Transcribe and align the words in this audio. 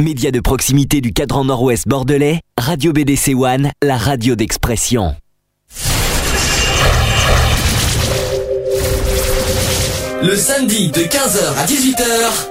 Média 0.00 0.30
de 0.30 0.40
proximité 0.40 1.02
du 1.02 1.12
cadran 1.12 1.44
nord-ouest 1.44 1.86
bordelais, 1.86 2.40
Radio 2.56 2.94
BDC 2.94 3.34
One, 3.34 3.70
la 3.82 3.98
radio 3.98 4.34
d'expression. 4.34 5.14
Le 10.22 10.36
samedi 10.36 10.90
de 10.90 11.00
15h 11.02 11.54
à 11.54 11.66
18h. 11.66 12.04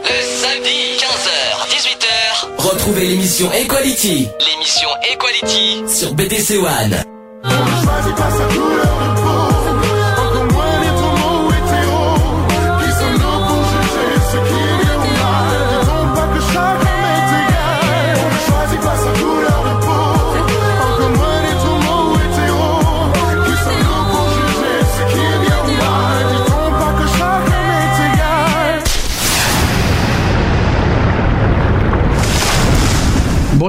Le 0.03 0.19
samedi 0.43 0.99
15h 0.99 1.31
18h. 1.71 2.69
Retrouvez 2.69 3.07
l'émission 3.07 3.51
Equality. 3.51 4.27
L'émission 4.39 4.89
Equality 5.11 5.83
sur 5.87 6.13
BDC 6.13 6.57
One. 6.57 7.03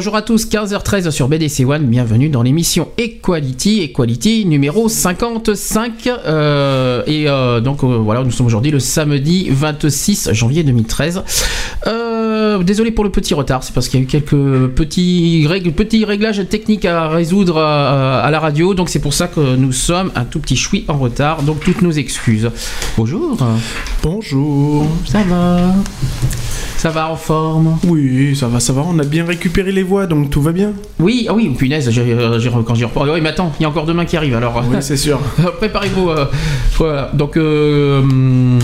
Bonjour 0.00 0.16
à 0.16 0.22
tous, 0.22 0.46
15h13 0.46 1.10
sur 1.10 1.28
BDC 1.28 1.66
One, 1.66 1.84
bienvenue 1.84 2.30
dans 2.30 2.42
l'émission 2.42 2.88
Equality, 2.96 3.82
Equality 3.82 4.46
numéro 4.46 4.88
55. 4.88 6.06
Euh, 6.06 7.02
et 7.06 7.28
euh, 7.28 7.60
donc 7.60 7.84
euh, 7.84 7.98
voilà, 7.98 8.24
nous 8.24 8.30
sommes 8.30 8.46
aujourd'hui 8.46 8.70
le 8.70 8.80
samedi 8.80 9.50
26 9.50 10.30
janvier 10.32 10.62
2013. 10.62 11.22
Désolé 12.64 12.90
pour 12.90 13.04
le 13.04 13.10
petit 13.10 13.34
retard, 13.34 13.62
c'est 13.62 13.74
parce 13.74 13.88
qu'il 13.88 14.00
y 14.00 14.02
a 14.02 14.04
eu 14.04 14.08
quelques 14.08 14.68
petits, 14.74 15.46
règles, 15.46 15.72
petits 15.72 16.04
réglages 16.04 16.46
techniques 16.48 16.84
à 16.84 17.08
résoudre 17.08 17.58
à, 17.58 18.20
à 18.20 18.30
la 18.30 18.40
radio, 18.40 18.74
donc 18.74 18.88
c'est 18.88 18.98
pour 19.00 19.14
ça 19.14 19.28
que 19.28 19.56
nous 19.56 19.72
sommes 19.72 20.10
un 20.14 20.24
tout 20.24 20.40
petit 20.40 20.56
choui 20.56 20.84
en 20.88 20.98
retard, 20.98 21.42
donc 21.42 21.60
toutes 21.60 21.82
nos 21.82 21.92
excuses. 21.92 22.50
Bonjour. 22.96 23.36
Bonjour. 24.02 24.86
Ça 25.06 25.22
va? 25.22 25.74
Ça 26.76 26.88
va 26.88 27.10
en 27.10 27.16
forme? 27.16 27.78
Oui, 27.86 28.34
ça 28.34 28.48
va, 28.48 28.58
ça 28.58 28.72
va. 28.72 28.82
On 28.86 28.98
a 28.98 29.04
bien 29.04 29.26
récupéré 29.26 29.70
les 29.70 29.82
voix, 29.82 30.06
donc 30.06 30.30
tout 30.30 30.40
va 30.40 30.52
bien. 30.52 30.72
Oui, 30.98 31.26
ah 31.28 31.34
oui, 31.34 31.50
punaise, 31.50 31.90
j'ai, 31.90 32.16
quand 32.66 32.74
j'y 32.74 32.84
reprends. 32.84 33.04
Oui, 33.06 33.20
mais 33.20 33.28
attends, 33.28 33.52
il 33.60 33.64
y 33.64 33.66
a 33.66 33.68
encore 33.68 33.84
demain 33.84 34.06
qui 34.06 34.16
arrive 34.16 34.34
alors. 34.34 34.64
Oui, 34.66 34.76
c'est 34.80 34.96
sûr. 34.96 35.18
Préparez-vous. 35.58 36.08
Euh, 36.08 36.24
voilà. 36.78 37.10
Donc, 37.12 37.36
euh, 37.36 38.00
hum, 38.00 38.58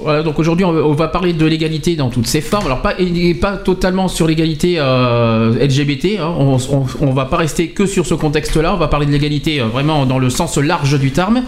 voilà, 0.00 0.24
donc 0.24 0.40
aujourd'hui 0.40 0.64
on 0.64 0.92
va 0.92 1.06
parler 1.06 1.32
de 1.32 1.46
l'égalité 1.46 1.94
dans 1.94 2.10
toutes 2.10 2.26
ses 2.26 2.40
formes. 2.40 2.66
Alors 2.66 2.82
pas, 2.82 2.94
pas 3.40 3.56
totalement 3.56 4.08
sur 4.08 4.26
l'égalité 4.26 4.74
euh, 4.78 5.54
LGBT, 5.64 6.18
hein. 6.18 6.34
on, 6.36 6.58
on, 7.00 7.12
va 7.12 7.26
pas 7.26 7.36
rester 7.36 7.68
que 7.68 7.86
sur 7.86 8.04
ce 8.04 8.14
contexte-là, 8.14 8.74
on 8.74 8.76
va 8.76 8.88
parler 8.88 9.06
de 9.06 9.12
l'égalité 9.12 9.60
euh, 9.60 9.66
vraiment 9.66 10.04
dans 10.04 10.18
le 10.18 10.30
sens 10.30 10.58
large 10.58 10.98
du 10.98 11.12
terme. 11.12 11.44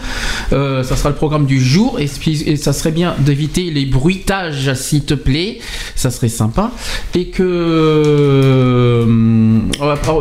Euh, 0.53 0.85
ça 0.85 0.95
sera 0.95 1.09
le 1.09 1.17
programme 1.17 1.47
du 1.47 1.61
jour 1.61 1.99
et, 1.99 2.07
ça 2.07 2.73
serait 2.73 2.93
bien 2.93 3.17
d'éviter 3.19 3.71
les 3.73 3.85
bruitages 3.85 4.73
s'il 4.75 5.05
te 5.05 5.15
plaît, 5.15 5.59
ça 5.97 6.13
serait 6.13 6.29
sympa. 6.29 6.71
Et 7.17 7.27
que 7.27 9.05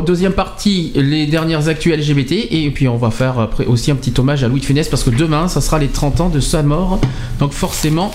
deuxième 0.05 0.33
partie, 0.33 0.91
les 0.95 1.27
dernières 1.27 1.67
actuelles 1.67 1.99
LGBT 1.99 2.47
et 2.49 2.71
puis 2.73 2.87
on 2.87 2.97
va 2.97 3.11
faire 3.11 3.39
après 3.39 3.65
aussi 3.65 3.91
un 3.91 3.95
petit 3.95 4.13
hommage 4.19 4.43
à 4.43 4.47
Louis 4.47 4.61
de 4.61 4.65
Funès 4.65 4.89
parce 4.89 5.03
que 5.03 5.11
demain 5.11 5.47
ça 5.47 5.61
sera 5.61 5.77
les 5.77 5.89
30 5.89 6.21
ans 6.21 6.29
de 6.29 6.39
sa 6.39 6.63
mort. 6.63 6.99
Donc 7.39 7.51
forcément 7.51 8.14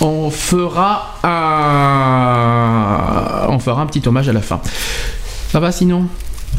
on 0.00 0.30
fera 0.30 1.18
un, 1.24 2.50
on 3.48 3.58
fera 3.58 3.82
un 3.82 3.86
petit 3.86 4.02
hommage 4.06 4.28
à 4.28 4.32
la 4.32 4.40
fin. 4.40 4.60
Ça 5.50 5.60
va 5.60 5.72
sinon? 5.72 6.06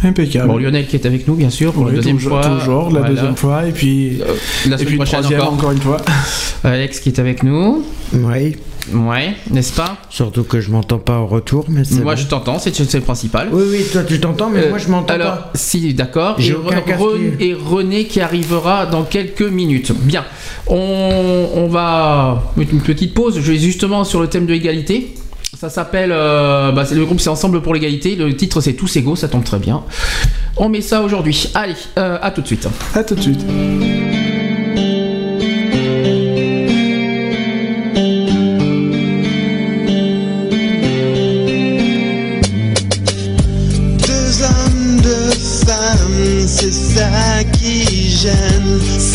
Impeccable. 0.03 0.47
Bon, 0.47 0.57
Lionel 0.57 0.87
qui 0.87 0.95
est 0.95 1.05
avec 1.05 1.27
nous, 1.27 1.35
bien 1.35 1.49
sûr, 1.49 1.73
pour 1.73 1.85
la 1.85 1.93
deuxième 1.93 2.19
fois. 2.19 2.41
Toujours, 2.41 2.91
la 2.91 3.01
deuxième 3.01 3.35
fois, 3.35 3.65
et 3.67 3.71
puis, 3.71 4.21
euh, 4.21 4.35
la 4.67 4.81
et 4.81 4.85
puis 4.85 4.97
troisième 4.97 5.41
encore. 5.41 5.53
encore. 5.53 5.71
une 5.71 5.81
fois. 5.81 5.97
Alex 6.63 6.99
qui 6.99 7.09
est 7.09 7.19
avec 7.19 7.43
nous. 7.43 7.85
Oui. 8.13 8.55
Ouais, 8.93 9.35
n'est-ce 9.49 9.73
pas 9.73 9.97
Surtout 10.09 10.43
que 10.43 10.59
je 10.59 10.71
m'entends 10.71 10.97
pas 10.97 11.19
au 11.19 11.27
retour, 11.27 11.65
mais 11.69 11.83
Moi 12.01 12.15
je 12.15 12.25
t'entends, 12.25 12.59
c'est 12.59 12.77
le 12.77 13.01
principal. 13.01 13.49
Oui, 13.51 13.63
oui, 13.69 13.85
toi 13.91 14.03
tu 14.03 14.19
t'entends, 14.19 14.49
mais 14.49 14.69
moi 14.69 14.77
je 14.77 14.87
m'entends 14.87 15.13
alors, 15.13 15.37
pas. 15.37 15.51
si, 15.55 15.93
d'accord. 15.93 16.37
Et, 16.39 17.49
et, 17.49 17.53
René 17.53 18.05
qui 18.05 18.21
arrivera 18.21 18.85
dans 18.85 19.03
quelques 19.03 19.41
minutes. 19.41 19.91
Bien, 19.91 20.25
on, 20.67 21.47
on 21.55 21.67
va 21.67 22.51
mettre 22.57 22.73
une 22.73 22.81
petite 22.81 23.13
pause, 23.13 23.39
je 23.39 23.51
vais 23.51 23.57
justement 23.57 24.03
sur 24.03 24.19
le 24.19 24.27
thème 24.27 24.45
de 24.45 24.51
l'égalité. 24.53 25.13
Ça 25.57 25.69
s'appelle, 25.69 26.11
euh, 26.11 26.71
bah, 26.71 26.85
le 26.91 27.05
groupe 27.05 27.19
c'est 27.19 27.29
Ensemble 27.29 27.61
pour 27.61 27.73
l'égalité. 27.73 28.15
Le 28.15 28.35
titre 28.35 28.61
c'est 28.61 28.73
Tous 28.73 28.95
égaux, 28.95 29.15
ça 29.15 29.27
tombe 29.27 29.43
très 29.43 29.59
bien. 29.59 29.83
On 30.57 30.69
met 30.69 30.81
ça 30.81 31.01
aujourd'hui. 31.01 31.49
Allez, 31.53 31.75
euh, 31.97 32.17
à 32.21 32.31
tout 32.31 32.41
de 32.41 32.47
suite. 32.47 32.67
À 32.95 33.03
tout 33.03 33.15
de 33.15 33.21
suite. 33.21 33.45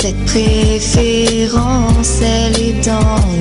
Cette 0.07 0.25
préférence, 0.27 2.21
elle 2.23 2.61
est 2.61 2.87
dans 2.87 3.36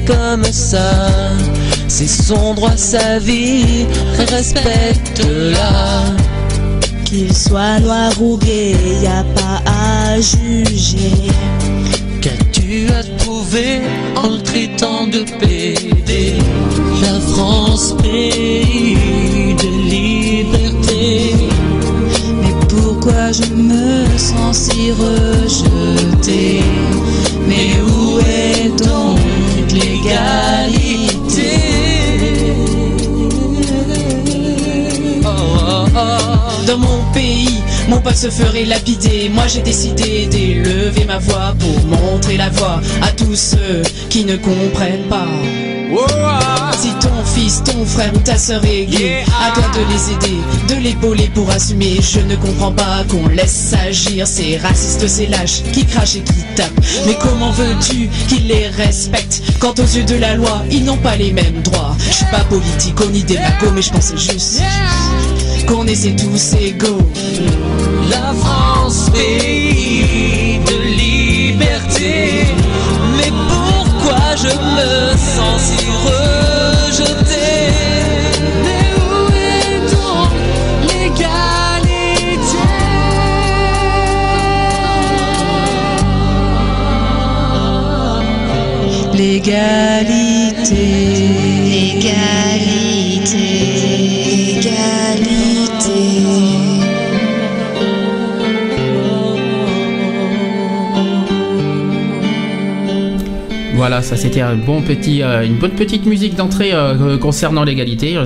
est 0.00 0.06
née 0.06 0.06
comme 0.06 0.44
ça. 0.44 0.90
C'est 1.88 2.08
son 2.08 2.54
droit, 2.54 2.76
sa 2.76 3.18
vie, 3.18 3.86
respecte-la. 4.28 6.04
Qu'il 7.04 7.36
soit 7.36 7.80
noir 7.80 8.12
ou 8.20 8.38
gay, 8.38 8.76
y 9.02 9.06
a 9.06 9.24
pas 9.34 9.62
à 9.66 10.20
juger. 10.20 11.32
Qu'as-tu 12.20 12.86
à 12.88 13.02
prouver 13.24 13.80
en 14.16 14.28
le 14.28 14.42
traitant 14.42 15.06
de 15.06 15.24
PD 15.40 16.34
La 17.02 17.20
France, 17.20 17.94
pays 18.02 19.54
de 19.54 19.68
liberté. 19.90 21.34
Mais 22.40 22.54
pourquoi 22.68 23.32
je 23.32 23.52
me 23.54 24.06
sens 24.16 24.70
si 24.70 24.92
rejetée 24.92 26.62
Mais 27.48 27.80
où 27.82 28.20
est 28.20 28.39
Oh, 35.24 35.26
oh, 35.26 35.86
oh. 35.94 36.66
Dans 36.66 36.78
mon 36.78 37.12
pays, 37.12 37.62
mon 37.88 38.00
peuple 38.00 38.16
se 38.16 38.30
ferait 38.30 38.64
lapider. 38.64 39.28
Moi 39.28 39.46
j'ai 39.46 39.62
décidé 39.62 40.26
d'élever 40.26 41.04
ma 41.04 41.18
voix 41.18 41.54
pour 41.58 41.86
montrer 41.86 42.36
la 42.36 42.48
voie 42.50 42.80
à 43.02 43.12
tous 43.12 43.36
ceux 43.36 43.82
qui 44.08 44.24
ne 44.24 44.36
comprennent 44.36 45.08
pas. 45.08 45.28
Si 46.80 46.88
ton 47.00 47.24
fils, 47.24 47.62
ton 47.64 47.84
frère 47.84 48.12
ou 48.14 48.18
ta 48.18 48.36
sœur 48.36 48.64
est 48.64 48.86
gay, 48.86 49.24
à 49.42 49.50
toi 49.52 49.64
de 49.74 49.92
les 49.92 50.12
aider, 50.12 50.40
de 50.68 50.80
l'épauler 50.80 51.30
pour 51.34 51.50
assumer. 51.50 52.00
Je 52.00 52.20
ne 52.20 52.36
comprends 52.36 52.72
pas 52.72 53.04
qu'on 53.08 53.28
laisse 53.28 53.74
agir 53.74 54.26
ces 54.26 54.56
racistes, 54.56 55.06
ces 55.08 55.26
lâches 55.26 55.62
qui 55.72 55.84
crachent 55.84 56.16
et 56.16 56.20
qui 56.20 56.44
tapent. 56.54 56.80
Mais 57.06 57.16
comment 57.20 57.50
veux-tu 57.50 58.08
qu'ils 58.28 58.46
les 58.46 58.68
respectent? 58.68 59.42
Quand 59.58 59.78
aux 59.78 59.84
yeux 59.84 60.04
de 60.04 60.16
la 60.16 60.36
loi, 60.36 60.62
ils 60.70 60.84
n'ont 60.84 60.96
pas 60.96 61.16
les 61.16 61.32
mêmes 61.32 61.60
droits 61.62 61.96
Je 62.08 62.14
suis 62.16 62.26
pas 62.26 62.44
politique 62.48 62.94
ni 63.12 63.22
démago, 63.24 63.66
mais 63.74 63.82
je 63.82 63.90
pensais 63.90 64.16
juste 64.16 64.62
qu'on 65.66 65.86
essaie 65.86 66.14
tous 66.14 66.54
égaux. 66.54 66.98
La 68.10 68.32
France, 68.34 69.10
pays 69.12 70.49
je 74.42 74.48
me 74.48 75.16
sens 75.16 75.60
si 75.60 75.84
rejeté. 76.04 77.50
Mais 78.64 78.88
où 79.06 79.14
est 79.36 79.78
donc 79.94 80.32
l'égalité? 80.88 82.64
L'égalité, 89.12 90.86
l'égalité, 91.70 93.48
Voilà, 103.90 104.04
ça 104.04 104.14
c'était 104.14 104.40
un 104.40 104.54
bon 104.54 104.82
petit, 104.82 105.20
euh, 105.20 105.44
une 105.44 105.56
bonne 105.56 105.72
petite 105.72 106.06
musique 106.06 106.36
d'entrée 106.36 106.70
euh, 106.72 107.18
concernant 107.18 107.64
l'égalité. 107.64 108.16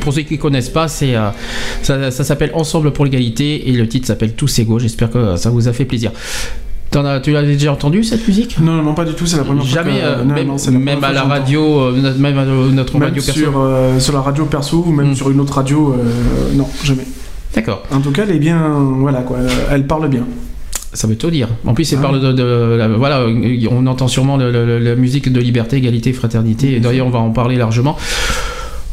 Pour 0.00 0.12
ceux 0.12 0.20
qui 0.22 0.34
ne 0.34 0.38
connaissent 0.38 0.68
pas, 0.68 0.86
c'est 0.86 1.16
euh, 1.16 1.30
ça, 1.82 2.12
ça 2.12 2.22
s'appelle 2.22 2.52
Ensemble 2.54 2.92
pour 2.92 3.04
l'égalité 3.04 3.68
et 3.68 3.72
le 3.72 3.88
titre 3.88 4.06
s'appelle 4.06 4.34
Tous 4.34 4.60
égaux. 4.60 4.78
J'espère 4.78 5.10
que 5.10 5.34
ça 5.34 5.50
vous 5.50 5.66
a 5.66 5.72
fait 5.72 5.84
plaisir. 5.86 6.12
As- 6.94 7.18
tu 7.18 7.32
l'as 7.32 7.42
déjà 7.42 7.72
entendu 7.72 8.04
cette 8.04 8.28
musique? 8.28 8.60
Non, 8.60 8.80
non, 8.80 8.94
pas 8.94 9.04
du 9.04 9.14
tout, 9.14 9.26
c'est 9.26 9.38
la 9.38 9.42
première 9.42 9.64
fois 9.64 9.74
Jamais, 9.82 9.98
que- 9.98 10.04
euh, 10.04 10.22
non, 10.24 10.34
même, 10.36 10.46
non, 10.46 10.78
même 10.78 11.02
à 11.02 11.10
la 11.12 11.20
fois 11.22 11.28
radio, 11.30 11.80
euh, 11.80 12.12
même 12.16 12.38
à 12.38 12.44
notre 12.44 12.92
Même 12.96 13.08
radio 13.08 13.20
perso. 13.24 13.40
sur, 13.40 13.52
euh, 13.60 13.98
sur 13.98 14.12
la 14.14 14.20
radio 14.20 14.44
perso 14.44 14.84
ou 14.86 14.92
même 14.92 15.10
Hmm. 15.10 15.14
sur 15.16 15.30
une 15.32 15.40
autre 15.40 15.54
radio, 15.54 15.94
euh, 15.98 16.54
non, 16.54 16.68
jamais. 16.84 17.02
D'accord. 17.56 17.82
En 17.90 17.98
tout 18.00 18.12
cas, 18.12 18.22
elle 18.22 18.36
est 18.36 18.38
bien, 18.38 18.56
voilà 19.00 19.22
quoi, 19.22 19.38
euh, 19.38 19.48
elle 19.72 19.84
parle 19.84 20.08
bien. 20.08 20.22
Ça 20.92 21.06
veut 21.06 21.16
tout 21.16 21.30
dire. 21.30 21.48
En 21.66 21.74
plus, 21.74 21.90
il 21.92 21.98
Ah 21.98 22.02
parle 22.02 22.20
de, 22.20 22.32
de- 22.32 22.76
la- 22.78 22.88
voilà, 22.88 23.26
on 23.70 23.86
entend 23.86 24.08
sûrement 24.08 24.36
le- 24.36 24.50
le- 24.50 24.78
la 24.78 24.94
musique 24.94 25.30
de 25.30 25.40
liberté, 25.40 25.76
égalité, 25.76 26.12
fraternité. 26.12 26.74
Et 26.76 26.80
d'ailleurs, 26.80 27.06
on 27.06 27.10
va 27.10 27.18
en 27.18 27.30
parler 27.30 27.56
largement. 27.56 27.96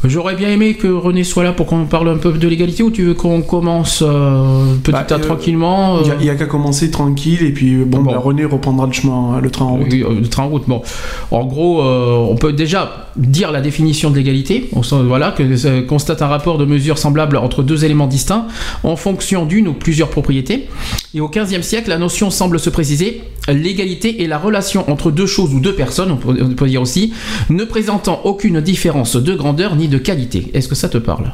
J'aurais 0.04 0.34
bien 0.36 0.50
aimé 0.50 0.74
que 0.74 0.86
René 0.86 1.24
soit 1.24 1.42
là 1.42 1.52
pour 1.52 1.66
qu'on 1.66 1.86
parle 1.86 2.08
un 2.10 2.18
peu 2.18 2.30
de 2.32 2.48
l'égalité 2.48 2.82
ou 2.82 2.90
tu 2.90 3.02
veux 3.02 3.14
qu'on 3.14 3.40
commence 3.42 4.04
euh, 4.06 4.74
petit 4.82 4.92
Bah, 4.92 5.06
à 5.08 5.14
euh, 5.14 5.18
tranquillement 5.18 6.00
Il 6.04 6.10
euh, 6.10 6.14
il 6.20 6.26
y 6.26 6.30
a, 6.30 6.34
qu'à 6.36 6.44
commencer 6.46 6.90
tranquille 6.90 7.42
et 7.42 7.50
puis 7.52 7.76
bon, 7.76 8.02
Bon. 8.02 8.12
bah, 8.12 8.18
René 8.18 8.44
reprendra 8.44 8.86
le 8.86 8.92
chemin, 8.92 9.40
le 9.40 9.50
train 9.50 9.64
en 9.64 9.76
route. 9.76 9.92
Euh, 9.92 10.20
le 10.20 10.28
train 10.28 10.44
en 10.44 10.48
route. 10.48 10.64
Bon, 10.68 10.82
en 11.30 11.44
gros, 11.46 11.82
euh, 11.82 12.14
on 12.28 12.36
peut 12.36 12.52
déjà 12.52 13.08
dire 13.16 13.50
la 13.50 13.60
définition 13.62 14.10
de 14.10 14.16
l'égalité. 14.16 14.68
Voilà 14.72 15.32
que 15.32 15.80
constate 15.86 16.20
un 16.22 16.26
rapport 16.26 16.58
de 16.58 16.66
mesure 16.66 16.98
semblable 16.98 17.38
entre 17.38 17.62
deux 17.62 17.84
éléments 17.84 18.06
distincts 18.06 18.46
en 18.84 18.96
fonction 18.96 19.46
d'une 19.46 19.66
ou 19.68 19.72
plusieurs 19.72 20.10
propriétés. 20.10 20.68
Et 21.14 21.20
au 21.20 21.28
XVe 21.28 21.62
siècle, 21.62 21.88
la 21.88 21.98
notion 21.98 22.30
semble 22.30 22.58
se 22.60 22.68
préciser. 22.68 23.22
L'égalité 23.48 24.22
est 24.22 24.26
la 24.26 24.38
relation 24.38 24.90
entre 24.90 25.10
deux 25.10 25.26
choses 25.26 25.54
ou 25.54 25.60
deux 25.60 25.72
personnes, 25.74 26.10
on 26.10 26.16
peut, 26.16 26.36
on 26.42 26.48
peut 26.54 26.66
dire 26.66 26.82
aussi, 26.82 27.12
ne 27.48 27.64
présentant 27.64 28.20
aucune 28.24 28.60
différence 28.60 29.14
de 29.16 29.34
grandeur 29.34 29.76
ni 29.76 29.85
de 29.88 29.98
qualité. 29.98 30.50
Est-ce 30.54 30.68
que 30.68 30.74
ça 30.74 30.88
te 30.88 30.98
parle? 30.98 31.32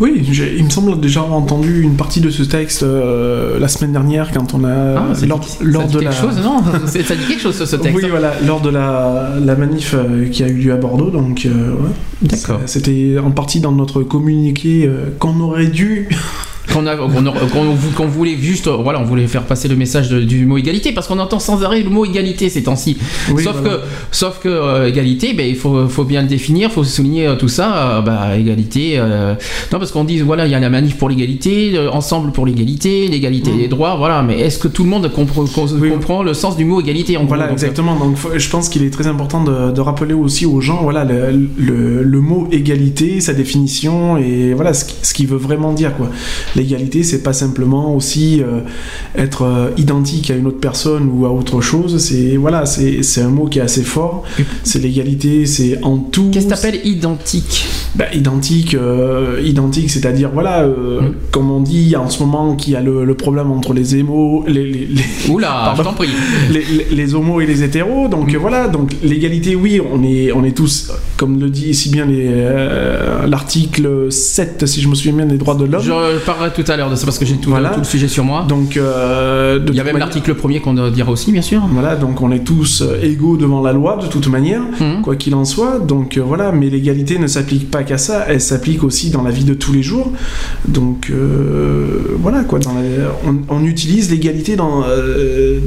Oui, 0.00 0.22
il 0.58 0.64
me 0.64 0.70
semble 0.70 1.00
déjà 1.00 1.20
avoir 1.20 1.38
entendu 1.38 1.82
une 1.82 1.96
partie 1.96 2.20
de 2.20 2.30
ce 2.30 2.42
texte 2.42 2.82
euh, 2.82 3.58
la 3.58 3.68
semaine 3.68 3.92
dernière 3.92 4.30
quand 4.32 4.54
on 4.54 4.64
a 4.64 4.70
Ah, 4.96 5.06
lors, 5.26 5.38
dit, 5.40 5.48
lors 5.62 5.82
ça 5.82 5.88
dit 5.88 5.94
de 5.94 6.00
quelque 6.00 6.10
la 6.10 6.20
chose, 6.20 6.40
non? 6.42 6.62
C'est- 6.86 7.02
Ça 7.04 7.14
dit 7.14 7.24
quelque 7.26 7.40
chose 7.42 7.56
ce, 7.56 7.66
ce 7.66 7.76
texte. 7.76 7.96
Oui, 8.02 8.08
voilà, 8.10 8.32
lors 8.46 8.60
de 8.60 8.70
la, 8.70 9.34
la 9.44 9.54
manif 9.56 9.94
euh, 9.94 10.26
qui 10.28 10.42
a 10.42 10.48
eu 10.48 10.54
lieu 10.54 10.72
à 10.72 10.76
Bordeaux, 10.76 11.10
donc 11.10 11.46
euh, 11.46 11.72
ouais. 11.72 11.90
D'accord. 12.22 12.60
C'était 12.66 13.16
en 13.22 13.30
partie 13.30 13.60
dans 13.60 13.72
notre 13.72 14.02
communiqué 14.02 14.86
euh, 14.86 15.06
qu'on 15.18 15.38
aurait 15.40 15.66
dû. 15.66 16.08
Qu'on 16.72 16.86
a- 16.86 16.96
qu'on 16.96 18.06
voulait 18.06 18.36
juste, 18.40 18.66
euh, 18.66 18.76
voilà, 18.76 19.00
on 19.00 19.04
voulait 19.04 19.26
faire 19.26 19.42
passer 19.44 19.68
le 19.68 19.76
message 19.76 20.08
de- 20.08 20.20
du 20.22 20.46
mot 20.46 20.56
égalité 20.58 20.92
parce 20.92 21.06
qu'on 21.06 21.18
entend 21.18 21.38
sans 21.38 21.62
arrêt 21.62 21.82
le 21.82 21.90
mot 21.90 22.04
égalité 22.04 22.48
ces 22.48 22.62
temps-ci. 22.62 22.96
Oui, 23.32 23.42
sauf, 23.44 23.56
voilà. 23.60 23.76
que, 23.76 23.82
sauf 24.10 24.40
que 24.40 24.48
euh, 24.48 24.88
égalité, 24.88 25.34
ben, 25.34 25.46
il 25.48 25.56
faut, 25.56 25.88
faut 25.88 26.04
bien 26.04 26.22
le 26.22 26.28
définir, 26.28 26.68
il 26.70 26.72
faut 26.72 26.84
souligner 26.84 27.26
euh, 27.26 27.36
tout 27.36 27.48
ça. 27.48 27.98
euh, 27.98 28.00
bah, 28.02 28.36
égalité, 28.36 28.94
euh, 28.96 29.34
non 29.72 29.78
parce 29.78 29.90
qu'on 29.92 30.04
dit 30.04 30.20
voilà, 30.20 30.46
il 30.46 30.50
y 30.52 30.54
a 30.54 30.60
la 30.60 30.70
manif 30.70 30.96
pour 30.96 31.08
l'égalité, 31.08 31.78
ensemble 31.92 32.32
pour 32.32 32.46
l'égalité, 32.46 33.08
l'égalité 33.08 33.50
Mm. 33.52 33.58
des 33.58 33.68
droits, 33.68 33.96
voilà. 33.96 34.22
Mais 34.22 34.40
est-ce 34.40 34.58
que 34.58 34.68
tout 34.68 34.84
le 34.84 34.90
monde 34.90 35.06
compre- 35.14 35.46
Oui. 35.78 35.90
comprend 35.90 36.22
le 36.22 36.34
sens 36.34 36.56
du 36.56 36.64
mot 36.64 36.80
égalité 36.80 37.16
en 37.16 37.24
Voilà, 37.24 37.44
gros, 37.44 37.54
donc, 37.54 37.62
exactement. 37.62 37.96
Donc, 37.96 38.16
faut- 38.16 38.30
je 38.36 38.48
pense 38.48 38.68
qu'il 38.68 38.82
est 38.84 38.90
très 38.90 39.06
important 39.06 39.42
de, 39.44 39.70
de 39.72 39.80
rappeler 39.80 40.14
aussi 40.14 40.46
aux 40.46 40.60
gens, 40.60 40.80
voilà, 40.82 41.04
le, 41.04 41.48
le- 41.56 42.02
le 42.02 42.20
mot 42.20 42.48
égalité, 42.50 43.20
sa 43.20 43.32
définition 43.34 44.16
et 44.18 44.54
voilà 44.54 44.72
ce 44.74 44.84
ce 45.02 45.12
qu'il 45.14 45.26
veut 45.26 45.36
vraiment 45.36 45.72
dire, 45.72 45.94
quoi. 45.96 46.10
L'égalité, 46.56 47.02
c'est 47.02 47.22
pas 47.22 47.32
simplement 47.32 47.94
aussi 47.94 48.40
euh, 48.42 48.60
être 49.16 49.42
euh, 49.42 49.70
identique 49.76 50.30
à 50.30 50.34
une 50.36 50.46
autre 50.46 50.60
personne 50.60 51.08
ou 51.12 51.26
à 51.26 51.30
autre 51.32 51.60
chose. 51.60 51.98
C'est 51.98 52.36
voilà, 52.36 52.64
c'est 52.66 53.20
un 53.22 53.28
mot 53.28 53.46
qui 53.46 53.58
est 53.58 53.62
assez 53.62 53.82
fort. 53.82 54.22
C'est 54.62 54.78
l'égalité, 54.80 55.46
c'est 55.46 55.82
en 55.82 55.98
tout. 55.98 56.30
Qu'est-ce 56.32 56.46
que 56.46 56.50
t'appelles 56.50 56.80
identique? 56.84 57.66
Bah, 57.96 58.06
identique, 58.12 58.74
euh, 58.74 59.40
identique, 59.44 59.90
c'est-à-dire 59.90 60.30
voilà, 60.32 60.62
euh, 60.62 61.00
Mm. 61.02 61.14
comme 61.32 61.50
on 61.50 61.60
dit 61.60 61.94
en 61.96 62.08
ce 62.08 62.20
moment 62.20 62.54
qu'il 62.56 62.72
y 62.72 62.76
a 62.76 62.80
le, 62.80 63.04
le 63.04 63.14
problème 63.14 63.50
entre 63.50 63.72
les 63.72 63.96
émos, 63.96 64.44
les, 64.46 64.64
les, 64.64 64.86
les- 64.86 65.30
Oula, 65.30 65.72
Pardon. 65.76 65.92
prie. 65.94 66.08
les, 66.50 67.14
homos 67.14 67.40
et 67.40 67.46
les 67.46 67.62
hétéros. 67.62 68.08
Donc 68.08 68.32
Mm. 68.32 68.36
euh, 68.36 68.38
voilà, 68.38 68.68
donc 68.68 68.92
l'égalité, 69.02 69.54
oui, 69.56 69.80
on 69.80 70.02
est, 70.04 70.30
on 70.32 70.44
est 70.44 70.56
tous, 70.56 70.92
comme 71.16 71.40
le 71.40 71.50
dit 71.50 71.74
si 71.74 71.88
bien 71.90 72.06
l'article 73.26 74.10
7, 74.10 74.66
si 74.66 74.80
je 74.80 74.88
me 74.88 74.94
souviens 74.94 75.12
bien, 75.14 75.26
des 75.26 75.38
droits 75.38 75.54
de 75.54 75.64
l'homme. 75.64 75.82
Tout 76.50 76.64
à 76.68 76.76
l'heure 76.76 76.90
de 76.90 76.96
ça 76.96 77.04
parce 77.04 77.18
que 77.18 77.24
j'ai 77.24 77.36
tout, 77.36 77.50
Voilà. 77.50 77.70
tout 77.70 77.80
le 77.80 77.84
sujet 77.84 78.08
sur 78.08 78.24
moi. 78.24 78.44
Donc, 78.48 78.76
euh, 78.76 79.58
Il 79.68 79.74
y 79.74 79.80
a 79.80 79.84
même 79.84 79.94
manière- 79.94 80.06
l'article 80.06 80.34
premier 80.34 80.60
qu'on 80.60 80.74
dira 80.90 81.10
aussi, 81.10 81.32
bien 81.32 81.42
sûr. 81.42 81.62
Voilà, 81.72 81.96
donc 81.96 82.20
on 82.22 82.30
est 82.30 82.44
tous 82.44 82.82
euh, 82.82 82.98
égaux 83.02 83.36
devant 83.36 83.62
la 83.62 83.72
loi 83.72 83.98
de 84.02 84.06
toute 84.06 84.28
manière, 84.28 84.60
Mhm. 84.80 85.02
quoi 85.02 85.16
qu'il 85.16 85.34
en 85.34 85.44
soit. 85.44 85.78
Donc 85.78 86.16
euh, 86.16 86.22
voilà, 86.22 86.52
mais 86.52 86.68
l'égalité 86.70 87.18
ne 87.18 87.26
s'applique 87.26 87.70
pas 87.70 87.82
qu'à 87.82 87.98
ça, 87.98 88.24
elle 88.28 88.40
s'applique 88.40 88.84
aussi 88.84 89.10
dans 89.10 89.22
la 89.22 89.30
vie 89.30 89.44
de 89.44 89.54
tous 89.54 89.72
les 89.72 89.82
jours. 89.82 90.12
Donc 90.68 91.10
euh, 91.10 92.16
voilà 92.20 92.44
quoi, 92.44 92.58
dans 92.58 92.72
la- 92.74 92.80
on, 93.26 93.36
on 93.48 93.64
utilise 93.64 94.10
l'égalité 94.10 94.56
dans, 94.56 94.82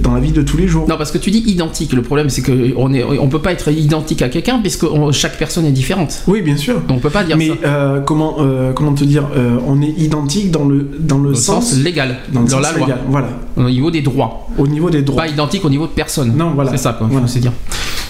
dans 0.03 0.13
la 0.13 0.19
vie 0.19 0.31
de 0.31 0.41
tous 0.41 0.57
les 0.57 0.67
jours. 0.67 0.85
Non, 0.87 0.97
parce 0.97 1.11
que 1.11 1.17
tu 1.17 1.31
dis 1.31 1.43
identique. 1.47 1.93
Le 1.93 2.01
problème, 2.01 2.29
c'est 2.29 2.41
que 2.41 2.73
on 2.77 2.93
est, 2.93 3.03
on 3.03 3.27
peut 3.29 3.39
pas 3.41 3.51
être 3.51 3.69
identique 3.71 4.21
à 4.21 4.29
quelqu'un 4.29 4.59
puisque 4.59 4.83
on- 4.83 5.11
chaque 5.11 5.37
personne 5.37 5.65
est 5.65 5.71
différente. 5.71 6.23
Oui, 6.27 6.41
bien 6.41 6.57
sûr. 6.57 6.75
Donc 6.81 6.97
on 6.97 6.99
peut 6.99 7.09
pas 7.09 7.23
dire 7.23 7.37
Mais 7.37 7.49
ça. 7.49 7.53
euh, 7.65 7.99
comment, 8.01 8.37
comment 8.75 8.93
te 8.93 9.03
dire, 9.03 9.23
on 9.67 9.81
est 9.81 9.93
identique 9.97 10.51
dans 10.51 10.66
le, 10.67 10.87
dans 10.99 11.19
le 11.19 11.33
sens, 11.35 11.71
sens 11.71 11.79
légal, 11.79 12.17
dans 12.31 12.41
le 12.41 12.47
sens 12.47 12.61
la 12.61 12.71
loi, 12.71 12.87
légal, 12.87 12.99
voilà, 13.07 13.29
au 13.57 13.69
niveau 13.69 13.91
des 13.91 14.01
droits. 14.01 14.47
au 14.57 14.67
niveau 14.67 14.89
des 14.89 15.01
droits. 15.01 15.23
Pas 15.23 15.29
identique 15.29 15.65
au 15.65 15.69
niveau 15.69 15.85
de 15.87 15.91
personne. 15.91 16.33
Non, 16.35 16.51
voilà. 16.53 16.71
C'est 16.71 16.77
ça, 16.77 16.93
quoi. 16.93 17.07
Voilà. 17.09 17.27
c'est 17.27 17.39
dire. 17.39 17.51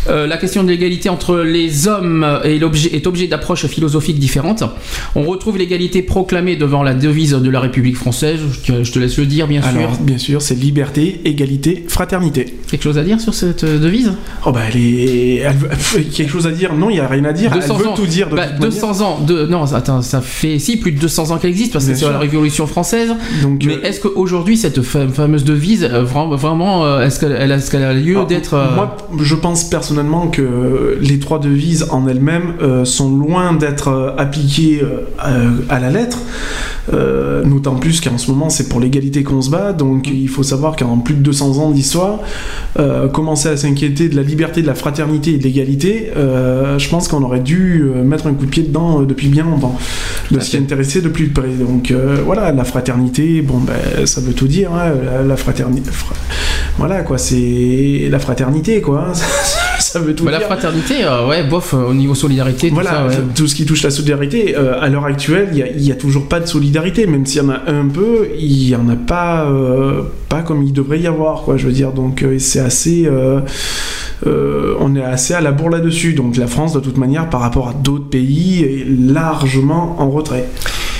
Euh, 0.10 0.25
la 0.25 0.38
question 0.38 0.63
de 0.63 0.70
l'égalité 0.70 1.10
entre 1.10 1.39
les 1.39 1.89
hommes 1.89 2.25
et 2.46 2.60
l'objet 2.60 2.96
est 2.96 3.08
objet 3.08 3.27
d'approches 3.27 3.66
philosophiques 3.68 4.20
différentes. 4.20 4.63
On 5.16 5.24
retrouve 5.24 5.58
l'égalité 5.58 6.01
proclamée 6.01 6.56
devant 6.56 6.82
la 6.82 6.94
devise 6.94 7.32
de 7.34 7.50
la 7.50 7.60
République 7.60 7.98
française. 7.98 8.39
Je 8.63 8.89
te, 8.92 9.00
laisse 9.00 9.18
le 9.18 9.25
dire, 9.25 9.48
bien 9.48 9.62
Alors, 9.63 9.96
sûr. 9.96 10.04
bien 10.04 10.18
sûr, 10.18 10.42
c'est 10.42 10.56
liberté, 10.56 11.20
égalité, 11.25 11.84
fraternité. 11.89 12.46
Quelque 12.70 12.84
chose 12.84 12.98
à 12.98 13.04
dire 13.04 13.20
sur 13.20 13.34
cette 13.34 13.66
euh, 13.66 13.80
devise? 13.80 14.13
Oh 14.46 14.54
bah, 14.54 14.62
elle 14.74 14.80
est... 14.82 15.36
elle 15.38 16.08
quelque 16.10 16.32
chose 16.32 16.48
à 16.48 16.51
dire? 16.51 16.74
Non, 16.74 16.89
il 16.89 16.96
y 16.98 17.00
a 17.01 17.08
rien 17.08 17.25
à 17.25 17.34
dire. 17.34 17.51
Elle 17.54 17.60
200 17.60 17.75
veut 17.75 17.88
ans. 17.89 17.94
tout 17.94 18.06
dire 18.06 18.30
de 18.30 18.36
Bah, 18.38 18.48
toute 18.48 18.60
manière. 18.62 18.72
200 18.82 19.01
ans 19.01 19.20
de 19.27 19.46
non 19.46 19.63
attends 19.74 20.01
ça 20.01 20.22
fait 20.22 20.58
si 20.60 20.77
plus 20.77 20.94
de 20.94 21.00
200 21.00 21.32
ans 21.32 21.38
qu'elle 21.38 21.50
existe 21.50 21.74
parce 21.74 21.86
que 21.86 21.92
c'est 21.94 21.98
sûr. 22.00 22.12
la 22.12 22.20
Révolution 22.20 22.66
française 22.66 23.10
Donc, 23.42 23.63
mais 23.66 23.74
euh, 23.75 23.82
est-ce 23.84 24.00
qu'aujourd'hui 24.00 24.56
cette 24.58 24.82
fa- 24.82 25.08
fameuse 25.38 25.44
devise 25.46 25.84
euh, 25.84 26.03
vra- 26.03 26.36
vraiment 26.36 26.86
euh, 26.86 27.01
est-ce 27.01 27.20
qu'elle 27.20 27.84
a 27.84 27.94
lieu 27.94 28.15
alors, 28.15 28.27
d'être 28.27 28.53
euh, 28.56 28.75
Moi, 28.75 28.98
je 29.22 29.36
pense 29.36 29.63
personnellement 29.63 30.27
que 30.27 30.98
les 31.01 31.20
trois 31.20 31.39
devises 31.39 31.88
en 31.91 32.08
elles-mêmes 32.08 32.53
sont 32.86 33.15
loin 33.15 33.53
d'être 33.53 34.15
appliquées 34.17 34.82
à 35.70 35.79
la 35.79 35.89
lettre. 35.89 36.20
Euh, 36.94 37.44
D'autant 37.44 37.75
plus 37.75 38.01
qu'en 38.01 38.17
ce 38.17 38.29
moment 38.32 38.50
c'est 38.50 38.70
pour 38.70 38.79
l'égalité 38.79 39.24
qu'on 39.24 39.41
se 39.41 39.50
bat, 39.50 39.74
donc 39.74 40.08
il 40.08 40.27
faut 40.29 40.44
savoir 40.44 40.75
qu'en 40.75 40.98
plus 41.00 41.15
de 41.15 41.22
200 41.22 41.58
ans 41.60 41.72
d'histoire, 41.72 42.20
euh, 42.79 43.08
commencer 43.08 43.50
à 43.50 43.58
s'inquiéter 43.58 44.10
de 44.10 44.15
la 44.15 44.22
liberté, 44.22 44.62
de 44.62 44.67
la 44.67 44.75
fraternité 44.75 45.34
et 45.34 45.38
de 45.38 45.44
l'égalité, 45.44 46.12
euh, 46.15 46.77
je 46.79 46.88
pense 46.89 47.08
qu'on 47.08 47.24
aurait 47.24 47.39
dû 47.41 47.84
mettre 48.06 48.27
un 48.27 48.34
coup 48.34 48.46
de 48.46 48.50
pied 48.51 48.63
dedans 48.63 49.01
depuis 49.01 49.27
bien 49.27 49.44
longtemps, 49.44 49.77
de 50.32 50.39
s'y 50.39 50.58
intéresser 50.58 51.01
de 51.01 51.10
plus 51.10 51.27
près. 51.27 51.48
Donc 51.50 51.94
voilà, 52.25 52.51
la 52.51 52.63
fraternité, 52.63 53.41
bon 53.41 53.58
ben 53.60 54.06
ça 54.06 54.22
veut 54.22 54.34
tout 54.34 54.48
dire, 54.48 54.72
hein, 54.74 54.91
la, 55.27 55.38
fraternité, 55.38 55.91
fra- 55.91 56.15
voilà 56.77 57.01
quoi, 57.01 57.17
c'est 57.17 58.07
la 58.10 58.19
fraternité 58.19 58.81
quoi. 58.81 59.10
hein. 59.10 59.13
ça 59.79 60.00
veut 60.00 60.15
tout 60.15 60.25
Bah, 60.25 60.31
dire. 60.31 60.39
la 60.41 60.46
fraternité, 60.48 61.03
euh, 61.03 61.27
ouais, 61.27 61.43
bof, 61.43 61.74
euh, 61.74 61.86
au 61.89 61.93
niveau 61.93 62.15
solidarité, 62.15 62.69
tout 62.69 62.75
Voilà, 62.75 62.91
ça, 62.91 63.05
ouais. 63.07 63.15
tout 63.36 63.48
ce 63.48 63.55
qui 63.55 63.65
touche 63.65 63.84
la 63.84 63.89
solidarité, 63.91 64.55
euh, 64.57 64.79
à 64.81 64.89
l'heure 64.89 65.05
actuelle, 65.05 65.50
il 65.53 65.81
n'y 65.81 65.91
a, 65.91 65.96
toujours 65.96 66.27
pas 66.27 66.39
de 66.39 66.46
solidarité, 66.46 67.05
même 67.07 67.25
s'il 67.25 67.41
y 67.41 67.46
en 67.46 67.50
a 67.50 67.62
un 67.72 67.88
peu, 67.88 68.27
il 68.38 68.67
n'y 68.67 68.75
en 68.75 68.88
a 68.89 68.96
pas, 68.96 69.48
pas 70.29 70.41
comme 70.41 70.63
il 70.63 70.74
devrait 70.74 71.00
y 71.00 71.07
avoir, 71.07 71.43
quoi, 71.43 71.57
je 71.57 71.65
veux 71.67 71.72
dire. 71.74 71.91
Donc 71.91 72.24
c'est 72.39 72.60
assez... 72.60 73.10
on 74.25 74.96
est 74.96 75.03
assez 75.03 75.34
à 75.34 75.41
la 75.41 75.51
bourre 75.51 75.69
là-dessus. 75.69 76.13
Donc 76.13 76.38
la 76.38 76.48
France, 76.48 76.74
de 76.74 76.79
toute 76.79 76.98
manière, 76.98 77.29
par 77.29 77.41
rapport 77.41 77.69
à 77.69 77.74
d'autres 77.74 78.10
pays, 78.10 78.63
est 78.63 78.86
largement 79.13 79.96
en 80.00 80.10
retrait. 80.10 80.46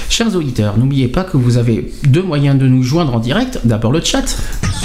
Chers 0.10 0.36
auditeurs, 0.36 0.78
n'oubliez 0.78 1.08
pas 1.08 1.24
que 1.24 1.38
vous 1.38 1.58
avez 1.58 1.92
deux 2.04 2.24
moyens 2.24 2.58
de 2.58 2.68
nous 2.68 2.82
joindre 2.84 3.14
en 3.16 3.20
direct. 3.20 3.60
D'abord 3.66 3.92
le 3.92 4.02
chat. 4.02 4.24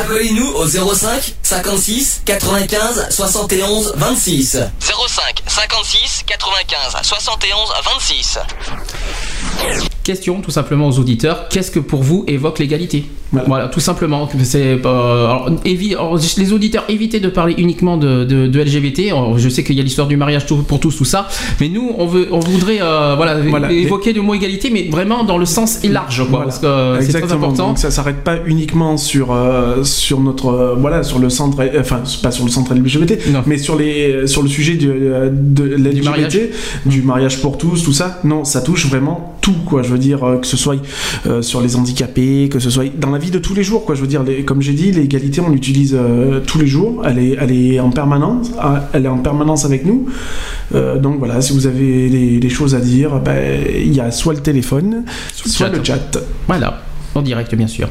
Appelez-nous 0.00 0.46
au 0.54 0.66
05 0.66 1.34
56 1.42 2.22
95 2.24 3.08
71 3.10 3.92
26. 3.96 4.56
05 4.80 5.42
56 5.46 6.22
95 6.26 7.02
71 7.02 7.58
26. 7.84 8.38
Question 10.04 10.40
tout 10.40 10.50
simplement 10.50 10.88
aux 10.88 10.98
auditeurs. 10.98 11.50
Qu'est-ce 11.50 11.70
que 11.70 11.78
pour 11.78 12.02
vous 12.02 12.24
évoque 12.26 12.60
l'égalité? 12.60 13.04
Voilà. 13.32 13.68
tout 13.68 13.80
simplement. 13.80 14.28
C'est 14.42 14.78
euh, 14.84 15.28
les 16.38 16.52
auditeurs 16.52 16.84
évitez 16.88 17.20
de 17.20 17.28
parler 17.28 17.54
uniquement 17.58 17.96
de, 17.96 18.24
de- 18.24 18.46
de 18.46 18.60
LGBT. 18.60 19.08
Alors, 19.08 19.38
je 19.38 19.48
sais 19.48 19.64
qu'il 19.64 19.76
y 19.76 19.80
a 19.80 19.82
l'histoire 19.82 20.08
du 20.08 20.16
mariage 20.16 20.46
pour 20.46 20.80
tous 20.80 20.96
tout 20.96 21.04
ça, 21.04 21.28
mais 21.60 21.68
nous 21.68 21.92
on 21.98 22.06
veut, 22.06 22.28
on 22.30 22.38
voudrait 22.38 22.78
euh, 22.80 23.14
voilà, 23.16 23.40
Voilà. 23.40 23.72
évoquer 23.72 24.12
le 24.12 24.22
mot 24.22 24.34
égalité, 24.34 24.70
mais 24.70 24.88
vraiment 24.90 25.24
dans 25.24 25.38
le 25.38 25.44
sens 25.46 25.80
large, 25.84 26.18
quoi, 26.18 26.26
Voilà. 26.28 26.44
parce 26.46 26.58
que 26.58 26.66
euh, 26.66 27.00
c'est 27.00 27.20
très 27.20 27.32
important. 27.32 27.68
Donc 27.68 27.78
ça 27.78 27.90
s'arrête 27.90 28.22
pas 28.24 28.36
uniquement 28.46 28.96
sur 28.96 29.32
euh, 29.32 29.82
sur 29.84 30.20
notre 30.20 30.76
voilà 30.78 31.02
sur 31.02 31.18
le 31.18 31.28
centre 31.30 31.58
enfin 31.78 32.02
pas 32.22 32.30
sur 32.30 32.44
le 32.44 32.50
centre 32.50 32.74
LGBT 32.74 33.18
mais 33.46 33.58
sur 33.58 33.76
les 33.76 34.26
sur 34.26 34.42
le 34.42 34.48
sujet 34.48 34.74
du, 34.74 34.88
euh, 34.90 35.28
de 35.32 35.64
l'LGBT 35.64 36.04
mariage. 36.04 36.38
du 36.86 37.02
mariage 37.02 37.40
pour 37.40 37.58
tous 37.58 37.82
tout 37.82 37.92
ça 37.92 38.20
non 38.24 38.44
ça 38.44 38.60
touche 38.60 38.86
vraiment 38.86 39.36
tout 39.40 39.54
quoi 39.64 39.82
je 39.82 39.88
veux 39.90 39.98
dire 39.98 40.20
que 40.40 40.46
ce 40.46 40.56
soit 40.56 40.76
sur 41.40 41.60
les 41.60 41.76
handicapés 41.76 42.48
que 42.50 42.58
ce 42.58 42.70
soit 42.70 42.84
dans 42.96 43.10
la 43.10 43.18
vie 43.18 43.25
de 43.30 43.38
tous 43.38 43.54
les 43.54 43.62
jours 43.62 43.84
quoi. 43.84 43.94
Je 43.94 44.00
veux 44.00 44.06
dire 44.06 44.22
les- 44.22 44.44
comme 44.44 44.60
j'ai 44.62 44.72
dit 44.72 44.92
l'égalité 44.92 45.40
on 45.40 45.50
l'utilise 45.50 45.96
euh, 45.98 46.40
tous 46.46 46.58
les 46.58 46.66
jours. 46.66 47.02
Elle 47.04 47.18
est 47.18 47.36
elle 47.40 47.52
est 47.52 47.80
en 47.80 47.90
permanence 47.90 48.50
ah, 48.58 48.88
elle 48.92 49.04
est 49.06 49.08
en 49.08 49.18
permanence 49.18 49.64
avec 49.64 49.84
nous. 49.84 50.06
Euh, 50.74 50.98
donc 50.98 51.18
voilà 51.18 51.40
si 51.40 51.52
vous 51.52 51.66
avez 51.66 52.08
des, 52.08 52.38
des 52.38 52.48
choses 52.48 52.74
à 52.74 52.80
dire 52.80 53.20
ben, 53.20 53.62
il 53.74 53.94
y 53.94 54.00
a 54.00 54.10
soit 54.10 54.34
le 54.34 54.40
téléphone 54.40 55.04
soit 55.32 55.68
le 55.68 55.82
chat. 55.82 56.18
Voilà, 56.46 56.82
en 57.14 57.22
direct 57.22 57.54
bien 57.54 57.66
sûr. 57.68 57.88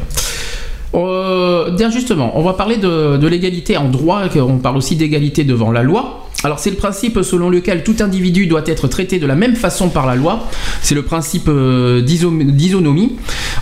Euh, 0.94 1.72
bien 1.72 1.90
justement, 1.92 2.38
on 2.40 2.44
va 2.44 2.54
parler 2.54 2.78
de, 2.78 3.18
de 3.18 3.28
l'égalité 3.28 3.76
en 3.78 3.90
droit, 3.90 4.22
on 4.38 4.58
parle 4.60 4.78
aussi 4.78 4.96
d'égalité 4.96 5.44
devant 5.44 5.72
la 5.72 5.84
loi. 5.84 6.25
Alors 6.44 6.60
c'est 6.60 6.70
le 6.70 6.76
principe 6.76 7.20
selon 7.24 7.50
lequel 7.50 7.84
tout 7.84 7.96
individu 8.02 8.46
doit 8.46 8.62
être 8.68 8.88
traité 8.88 9.18
de 9.20 9.26
la 9.26 9.36
même 9.36 9.56
façon 9.56 9.90
par 9.90 10.06
la 10.06 10.16
loi. 10.16 10.48
C'est 10.82 10.94
le 10.94 11.02
principe 11.02 11.48
euh, 11.48 12.02
d'iso- 12.02 12.32
d'isonomie. 12.32 13.14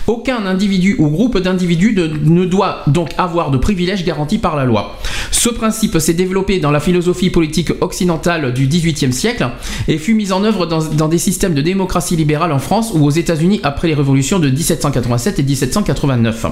Aucun 0.06 0.44
individu 0.44 0.96
ou 0.98 1.08
groupe 1.08 1.38
d'individus 1.38 1.94
ne, 1.96 2.06
ne 2.06 2.44
doit 2.44 2.82
donc 2.86 3.10
avoir 3.16 3.50
de 3.50 3.56
privilèges 3.56 4.04
garantis 4.04 4.36
par 4.38 4.54
la 4.56 4.64
loi. 4.66 4.98
Ce 5.30 5.48
principe 5.48 5.98
s'est 5.98 6.12
développé 6.14 6.58
dans 6.58 6.70
la 6.70 6.80
philosophie 6.80 7.30
politique 7.30 7.70
occidentale 7.80 8.52
du 8.52 8.66
XVIIIe 8.66 9.12
siècle 9.12 9.48
et 9.88 9.96
fut 9.96 10.14
mis 10.14 10.32
en 10.32 10.44
œuvre 10.44 10.66
dans, 10.66 10.82
dans 10.84 11.08
des 11.08 11.18
systèmes 11.18 11.54
de 11.54 11.62
démocratie 11.62 12.16
libérale 12.16 12.52
en 12.52 12.58
France 12.58 12.92
ou 12.94 13.04
aux 13.04 13.10
États-Unis 13.10 13.60
après 13.62 13.88
les 13.88 13.94
révolutions 13.94 14.38
de 14.38 14.50
1787 14.50 15.38
et 15.38 15.42
1789. 15.42 16.46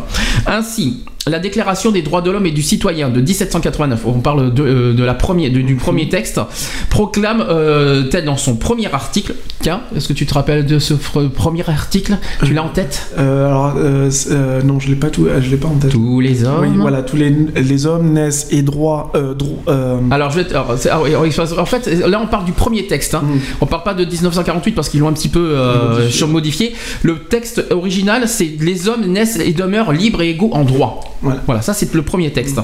Ainsi, 0.47 1.05
la 1.29 1.39
Déclaration 1.39 1.93
des 1.93 2.03
droits 2.03 2.21
de 2.21 2.31
l'homme 2.33 2.47
et 2.47 2.51
du 2.51 2.63
citoyen 2.63 3.09
de 3.09 3.21
1789, 3.21 4.03
on 4.07 4.21
parle 4.21 4.53
de, 4.53 4.63
euh, 4.65 4.93
de 4.93 5.05
la 5.05 5.15
première, 5.15 5.53
de- 5.53 5.61
du 5.61 5.77
premier 5.77 6.09
texte, 6.09 6.41
proclame, 6.91 7.45
euh, 7.49 8.03
tel 8.05 8.25
dans 8.25 8.37
son 8.37 8.57
premier 8.57 8.93
article, 8.93 9.35
tiens, 9.61 9.83
est-ce 9.97 10.09
que 10.09 10.13
tu 10.15 10.27
te 10.27 10.35
rappelles 10.35 10.67
de 10.67 10.81
ce 10.81 10.95
premier 10.95 11.69
article 11.69 12.19
Tu 12.45 12.53
l'as 12.55 12.65
en 12.65 12.69
tête? 12.71 13.13
Euh, 13.19 13.47
alors, 13.47 13.75
euh, 13.79 14.11
non, 14.63 14.81
je 14.81 14.89
l'ai 14.89 14.97
pas 14.97 15.11
tout, 15.11 15.29
je 15.41 15.49
l'ai 15.49 15.57
pas 15.57 15.69
en 15.69 15.77
tête. 15.77 15.93
Tous 15.93 16.19
les 16.19 16.43
hommes. 16.45 16.61
Oui, 16.63 16.77
voilà, 16.77 17.03
tous 17.03 17.17
les, 17.17 17.31
les 17.31 17.87
hommes 17.87 18.13
naissent 18.13 18.49
et 18.51 18.63
droits. 18.63 19.13
Dro- 19.39 19.63
Alors, 20.11 20.31
je 20.33 20.41
vais 20.41 20.51
alors, 20.51 20.73
en 21.59 21.67
fait, 21.67 21.87
là, 21.87 22.21
on 22.21 22.27
parle 22.27 22.45
du 22.47 22.53
premier 22.53 22.87
texte. 22.89 23.15
Hein. 23.15 23.23
On 23.61 23.67
parle 23.67 23.85
pas 23.85 23.95
de 23.95 24.05
1948 24.05 24.73
parce 24.73 24.89
qu'ils 24.89 24.99
l'ont 25.01 25.09
un 25.09 25.13
petit 25.13 25.29
peu 25.29 25.57
Modifié. 25.93 26.27
modifié. 26.27 26.75
Le 27.03 27.19
texte 27.21 27.65
original, 27.71 28.27
c'est 28.27 28.51
les 28.61 28.89
hommes 28.89 29.07
naissent 29.07 29.39
et 29.39 29.53
demeurent 29.53 29.93
libres 29.93 30.23
et 30.23 30.31
égaux 30.31 30.51
en 30.53 30.65
droit. 30.65 31.01
Voilà, 31.23 31.63
ça 31.63 31.73
c'est 31.75 31.93
le 31.95 32.03
premier 32.03 32.33
texte. 32.33 32.59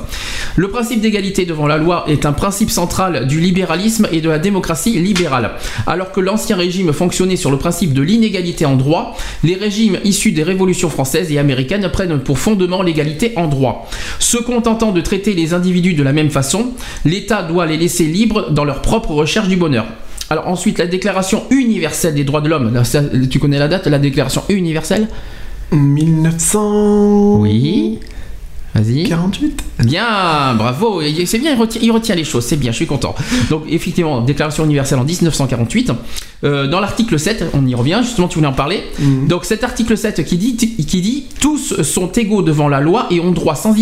Le 0.56 0.68
principe 0.68 1.00
d'égalité 1.00 1.46
devant 1.46 1.66
la 1.66 1.78
loi 1.78 2.04
est 2.08 2.26
un 2.26 2.32
principe 2.32 2.70
central 2.70 3.26
du 3.26 3.40
libéralisme 3.40 4.08
et 4.12 4.20
de 4.20 4.28
la 4.28 4.38
démocratie 4.38 4.98
libérale. 4.98 5.52
Alors 5.86 6.12
que 6.12 6.20
l'ancien 6.20 6.56
régime 6.56 6.92
fonctionnait 6.92 7.36
sur 7.36 7.50
le 7.50 7.58
principe 7.58 7.92
de 7.92 8.02
l'inégalité 8.02 8.66
en 8.66 8.76
droit, 8.76 9.16
les 9.44 9.54
régimes 9.54 9.98
issus 10.04 10.32
des 10.32 10.42
révolutions 10.42 10.90
françaises 10.90 11.30
et 11.30 11.38
américaines 11.38 11.88
prennent 11.92 12.18
pour 12.18 12.38
fondement 12.38 12.82
l'égalité 12.82 13.32
en 13.36 13.46
droit. 13.46 13.88
Se 14.18 14.38
contentant 14.38 14.92
de 14.92 15.00
traiter 15.00 15.34
les 15.34 15.54
individus 15.54 15.94
de 15.94 16.02
la 16.02 16.12
même 16.12 16.30
façon, 16.30 16.72
l'État 17.04 17.42
doit 17.42 17.66
les 17.66 17.76
laisser 17.76 18.04
libres 18.04 18.50
dans 18.50 18.64
leur 18.64 18.82
propre 18.82 19.12
recherche 19.12 19.48
du 19.48 19.56
bonheur. 19.56 19.86
Alors 20.30 20.48
ensuite, 20.48 20.78
la 20.78 20.86
Déclaration 20.86 21.44
universelle 21.50 22.14
des 22.14 22.24
droits 22.24 22.40
de 22.40 22.48
l'homme. 22.48 22.82
Tu 23.30 23.38
connais 23.38 23.58
la 23.58 23.68
date, 23.68 23.86
la 23.86 23.98
Déclaration 23.98 24.42
universelle? 24.48 25.08
1900. 25.72 27.38
Oui. 27.40 27.98
Vas-y. 28.74 29.08
48 29.08 29.64
Bien, 29.84 30.54
bravo. 30.54 31.00
C'est 31.24 31.38
bien, 31.38 31.52
il 31.52 31.58
retient, 31.58 31.80
il 31.82 31.90
retient 31.90 32.14
les 32.14 32.24
choses, 32.24 32.44
c'est 32.44 32.56
bien, 32.56 32.72
je 32.72 32.76
suis 32.76 32.86
content. 32.86 33.14
Donc, 33.50 33.64
effectivement, 33.68 34.20
Déclaration 34.20 34.64
universelle 34.64 34.98
en 34.98 35.04
1948. 35.04 35.92
Euh, 36.44 36.66
dans 36.68 36.80
l'article 36.80 37.18
7, 37.18 37.46
on 37.54 37.66
y 37.66 37.74
revient, 37.74 38.00
justement, 38.02 38.28
tu 38.28 38.36
voulais 38.36 38.48
en 38.48 38.52
parler. 38.52 38.82
Donc, 39.26 39.44
cet 39.44 39.64
article 39.64 39.96
7 39.96 40.24
qui 40.24 40.36
dit, 40.36 40.56
qui 40.56 41.00
dit 41.00 41.26
Tous 41.40 41.82
sont 41.82 42.10
égaux 42.12 42.42
devant 42.42 42.68
la 42.68 42.80
loi 42.80 43.06
et 43.10 43.20
ont 43.20 43.30
droit 43.30 43.54
sans 43.54 43.72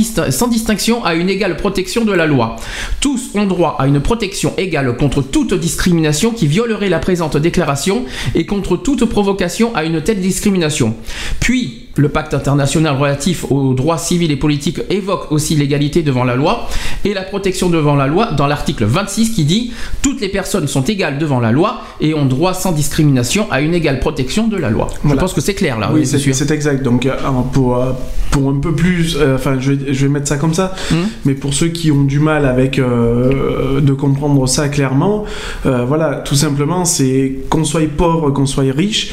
distinction 0.48 1.04
à 1.04 1.14
une 1.14 1.28
égale 1.28 1.56
protection 1.56 2.04
de 2.04 2.12
la 2.12 2.26
loi. 2.26 2.56
Tous 3.00 3.30
ont 3.34 3.46
droit 3.46 3.76
à 3.78 3.86
une 3.86 4.00
protection 4.00 4.54
égale 4.56 4.96
contre 4.96 5.22
toute 5.22 5.54
discrimination 5.54 6.30
qui 6.30 6.46
violerait 6.46 6.88
la 6.88 6.98
présente 6.98 7.36
déclaration 7.36 8.04
et 8.34 8.46
contre 8.46 8.76
toute 8.76 9.04
provocation 9.06 9.74
à 9.74 9.84
une 9.84 10.02
telle 10.02 10.20
discrimination. 10.20 10.94
Puis, 11.40 11.85
le 11.96 12.08
pacte 12.08 12.34
international 12.34 12.96
relatif 12.96 13.44
aux 13.50 13.74
droits 13.74 13.98
civils 13.98 14.30
et 14.30 14.36
politiques 14.36 14.80
évoque 14.90 15.32
aussi 15.32 15.56
l'égalité 15.56 16.02
devant 16.02 16.24
la 16.24 16.36
loi 16.36 16.68
et 17.04 17.14
la 17.14 17.22
protection 17.22 17.68
devant 17.70 17.94
la 17.94 18.06
loi 18.06 18.32
dans 18.32 18.46
l'article 18.46 18.84
26 18.84 19.30
qui 19.30 19.44
dit 19.44 19.72
toutes 20.02 20.20
les 20.20 20.28
personnes 20.28 20.68
sont 20.68 20.82
égales 20.84 21.18
devant 21.18 21.40
la 21.40 21.52
loi 21.52 21.80
et 22.00 22.14
ont 22.14 22.26
droit 22.26 22.54
sans 22.54 22.72
discrimination 22.72 23.46
à 23.50 23.60
une 23.60 23.74
égale 23.74 24.00
protection 24.00 24.46
de 24.48 24.56
la 24.56 24.70
loi. 24.70 24.88
Je 25.08 25.14
pense 25.14 25.32
que 25.32 25.40
c'est 25.40 25.54
clair 25.54 25.78
là. 25.78 25.90
oui, 25.92 26.04
c'est 26.06 26.16
c'est 26.16 26.22
sûr. 26.22 26.34
c'est 26.34 26.50
exact. 26.50 26.82
Donc, 26.82 27.06
euh, 27.06 27.14
pour, 27.52 27.76
euh, 27.76 27.92
pour 28.30 28.50
un 28.50 28.58
peu 28.60 28.72
plus, 28.72 29.16
euh, 29.18 29.36
enfin, 29.36 29.56
je, 29.58 29.72
vais, 29.72 29.92
je 29.94 30.06
vais 30.06 30.12
mettre 30.12 30.28
ça 30.28 30.36
comme 30.36 30.54
ça, 30.54 30.74
Hmm. 30.90 31.06
mais 31.24 31.34
pour 31.34 31.54
ceux 31.54 31.68
qui 31.68 31.90
ont 31.90 32.04
du 32.04 32.20
mal 32.20 32.44
avec 32.46 32.78
euh, 32.78 33.80
de 33.80 33.92
comprendre 33.92 34.46
ça 34.46 34.68
clairement, 34.68 35.24
euh, 35.64 35.84
voilà, 35.84 36.16
tout 36.16 36.34
simplement, 36.34 36.84
c'est 36.84 37.34
qu'on 37.50 37.64
soit 37.64 37.86
pauvre, 37.96 38.30
qu'on 38.30 38.46
soit 38.46 38.64
riche, 38.72 39.12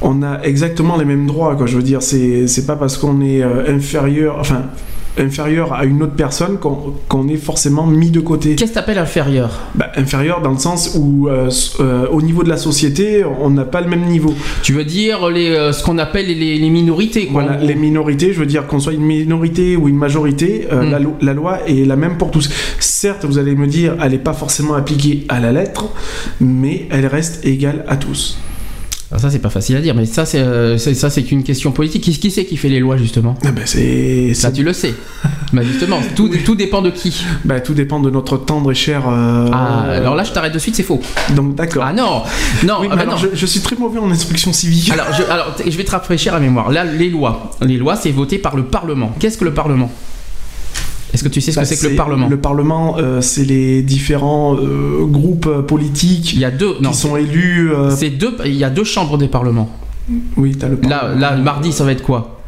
on 0.00 0.22
a 0.22 0.40
exactement 0.42 0.96
les 0.96 1.04
mêmes 1.04 1.26
droits, 1.26 1.56
quoi. 1.56 1.66
Je 1.66 1.76
veux 1.76 1.82
dire, 1.82 2.02
c'est 2.02 2.66
pas 2.66 2.76
parce 2.76 2.96
qu'on 2.98 3.20
est 3.20 3.42
euh, 3.42 3.64
inférieur, 3.74 4.36
enfin, 4.38 4.62
inférieur 5.20 5.72
à 5.72 5.84
une 5.84 6.00
autre 6.04 6.12
personne 6.14 6.58
qu'on 6.58 7.26
est 7.26 7.36
forcément 7.36 7.84
mis 7.88 8.10
de 8.12 8.20
côté. 8.20 8.54
Qu'est-ce 8.54 8.70
que 8.70 8.74
t'appelles 8.76 8.98
inférieur? 8.98 9.50
Bah, 9.74 9.90
inférieur 9.96 10.40
dans 10.42 10.52
le 10.52 10.58
sens 10.58 10.94
où, 10.96 11.26
euh, 11.26 11.50
euh, 11.80 12.06
au 12.12 12.22
niveau 12.22 12.44
de 12.44 12.48
la 12.48 12.56
société, 12.56 13.24
on 13.40 13.50
n'a 13.50 13.64
pas 13.64 13.80
le 13.80 13.88
même 13.88 14.04
niveau. 14.04 14.32
Tu 14.62 14.72
veux 14.74 14.84
dire 14.84 15.28
les, 15.28 15.48
euh, 15.50 15.72
ce 15.72 15.82
qu'on 15.82 15.98
appelle 15.98 16.26
les, 16.26 16.56
les 16.58 16.70
minorités 16.70 17.26
quoi, 17.26 17.42
Voilà, 17.42 17.58
les 17.60 17.74
minorités, 17.74 18.32
je 18.32 18.38
veux 18.38 18.46
dire 18.46 18.68
qu'on 18.68 18.78
soit 18.78 18.92
une 18.92 19.02
minorité 19.04 19.76
ou 19.76 19.88
une 19.88 19.96
majorité, 19.96 20.68
euh, 20.72 20.84
Mm. 20.84 20.90
la, 20.92 20.98
lo- 21.00 21.16
la 21.20 21.34
loi 21.34 21.58
est 21.66 21.84
la 21.84 21.96
même 21.96 22.16
pour 22.16 22.30
tous. 22.30 22.48
Certes, 22.78 23.24
vous 23.24 23.38
allez 23.38 23.56
me 23.56 23.66
dire, 23.66 23.96
elle 24.00 24.12
n'est 24.12 24.18
pas 24.18 24.34
forcément 24.34 24.74
appliquée 24.74 25.24
à 25.28 25.40
la 25.40 25.50
lettre, 25.50 25.86
mais 26.40 26.86
elle 26.90 27.06
reste 27.06 27.44
égale 27.44 27.84
à 27.88 27.96
tous. 27.96 28.38
Alors 29.10 29.22
ça 29.22 29.30
c'est 29.30 29.38
pas 29.38 29.48
facile 29.48 29.74
à 29.76 29.80
dire, 29.80 29.94
mais 29.94 30.04
ça 30.04 30.26
c'est 30.26 30.38
euh, 30.40 30.76
ça 30.76 31.08
c'est 31.08 31.22
qu'une 31.22 31.42
question 31.42 31.72
politique. 31.72 32.02
Qui, 32.04 32.18
qui 32.18 32.30
c'est 32.30 32.44
qui 32.44 32.58
fait 32.58 32.68
les 32.68 32.78
lois 32.78 32.98
justement? 32.98 33.36
Ah 33.42 33.52
ben, 33.52 33.62
c'est, 33.64 34.34
Ça 34.34 34.52
tu 34.52 34.62
le 34.62 34.74
sais. 34.74 34.92
bah 35.54 35.62
justement, 35.62 35.98
tout, 36.14 36.28
tout 36.44 36.54
dépend 36.54 36.82
de 36.82 36.90
qui. 36.90 37.24
bah, 37.46 37.60
tout 37.60 37.72
dépend 37.72 38.00
de 38.00 38.10
notre 38.10 38.36
tendre 38.36 38.70
et 38.70 38.74
cher. 38.74 39.08
euh, 39.08 39.48
Ah, 39.50 39.84
alors 39.92 40.14
là 40.14 40.24
je 40.24 40.32
t'arrête 40.32 40.52
de 40.52 40.58
suite, 40.58 40.76
c'est 40.76 40.82
faux. 40.82 41.00
Donc 41.34 41.54
d'accord. 41.54 41.84
Ah 41.86 41.94
non, 41.94 42.22
non, 42.66 42.76
Oui, 42.82 42.88
ah, 42.90 42.96
mais 42.96 43.06
bah 43.06 43.12
alors, 43.12 43.22
non. 43.22 43.28
Je, 43.32 43.36
je 43.38 43.46
suis 43.46 43.60
très 43.60 43.76
mauvais 43.76 43.98
en 43.98 44.10
instruction 44.10 44.52
civique. 44.52 44.90
Alors, 44.90 45.06
je, 45.16 45.22
alors, 45.22 45.56
je 45.66 45.74
vais 45.76 45.84
te 45.84 45.90
rafraîchir 45.90 46.34
la 46.34 46.40
mémoire. 46.40 46.70
Là, 46.70 46.84
les 46.84 47.08
lois. 47.08 47.50
Les 47.62 47.78
lois, 47.78 47.96
c'est 47.96 48.10
voté 48.10 48.36
par 48.36 48.56
le 48.56 48.64
Parlement. 48.64 49.14
Qu'est-ce 49.18 49.38
que 49.38 49.44
le 49.46 49.54
Parlement? 49.54 49.90
Est-ce 51.14 51.24
que 51.24 51.28
tu 51.28 51.40
sais 51.40 51.52
ce 51.52 51.56
Bah, 51.56 51.62
que 51.62 51.68
c'est 51.68 51.76
que 51.82 51.90
le 51.90 51.96
Parlement 51.96 52.28
Le 52.28 52.36
Parlement, 52.36 52.96
euh, 52.98 53.20
c'est 53.20 53.44
les 53.44 53.82
différents 53.82 54.56
euh, 54.56 55.06
groupes 55.06 55.48
politiques 55.66 56.34
Il 56.34 56.40
y 56.40 56.44
a 56.44 56.50
deux. 56.50 56.74
Non, 56.80 56.90
qui 56.90 56.96
sont 56.98 57.16
élus. 57.16 57.72
euh, 57.72 57.90
c'est 57.90 58.10
deux. 58.10 58.36
Il 58.44 58.54
y 58.54 58.64
a 58.64 58.70
deux 58.70 58.84
chambres 58.84 59.16
des 59.18 59.28
parlements. 59.28 59.70
Oui, 60.36 60.56
t'as 60.56 60.68
le 60.68 60.78
Là, 60.88 60.98
Parlement. 61.00 61.20
là, 61.20 61.36
mardi, 61.36 61.72
ça 61.72 61.84
va 61.84 61.92
être 61.92 62.02
quoi 62.02 62.40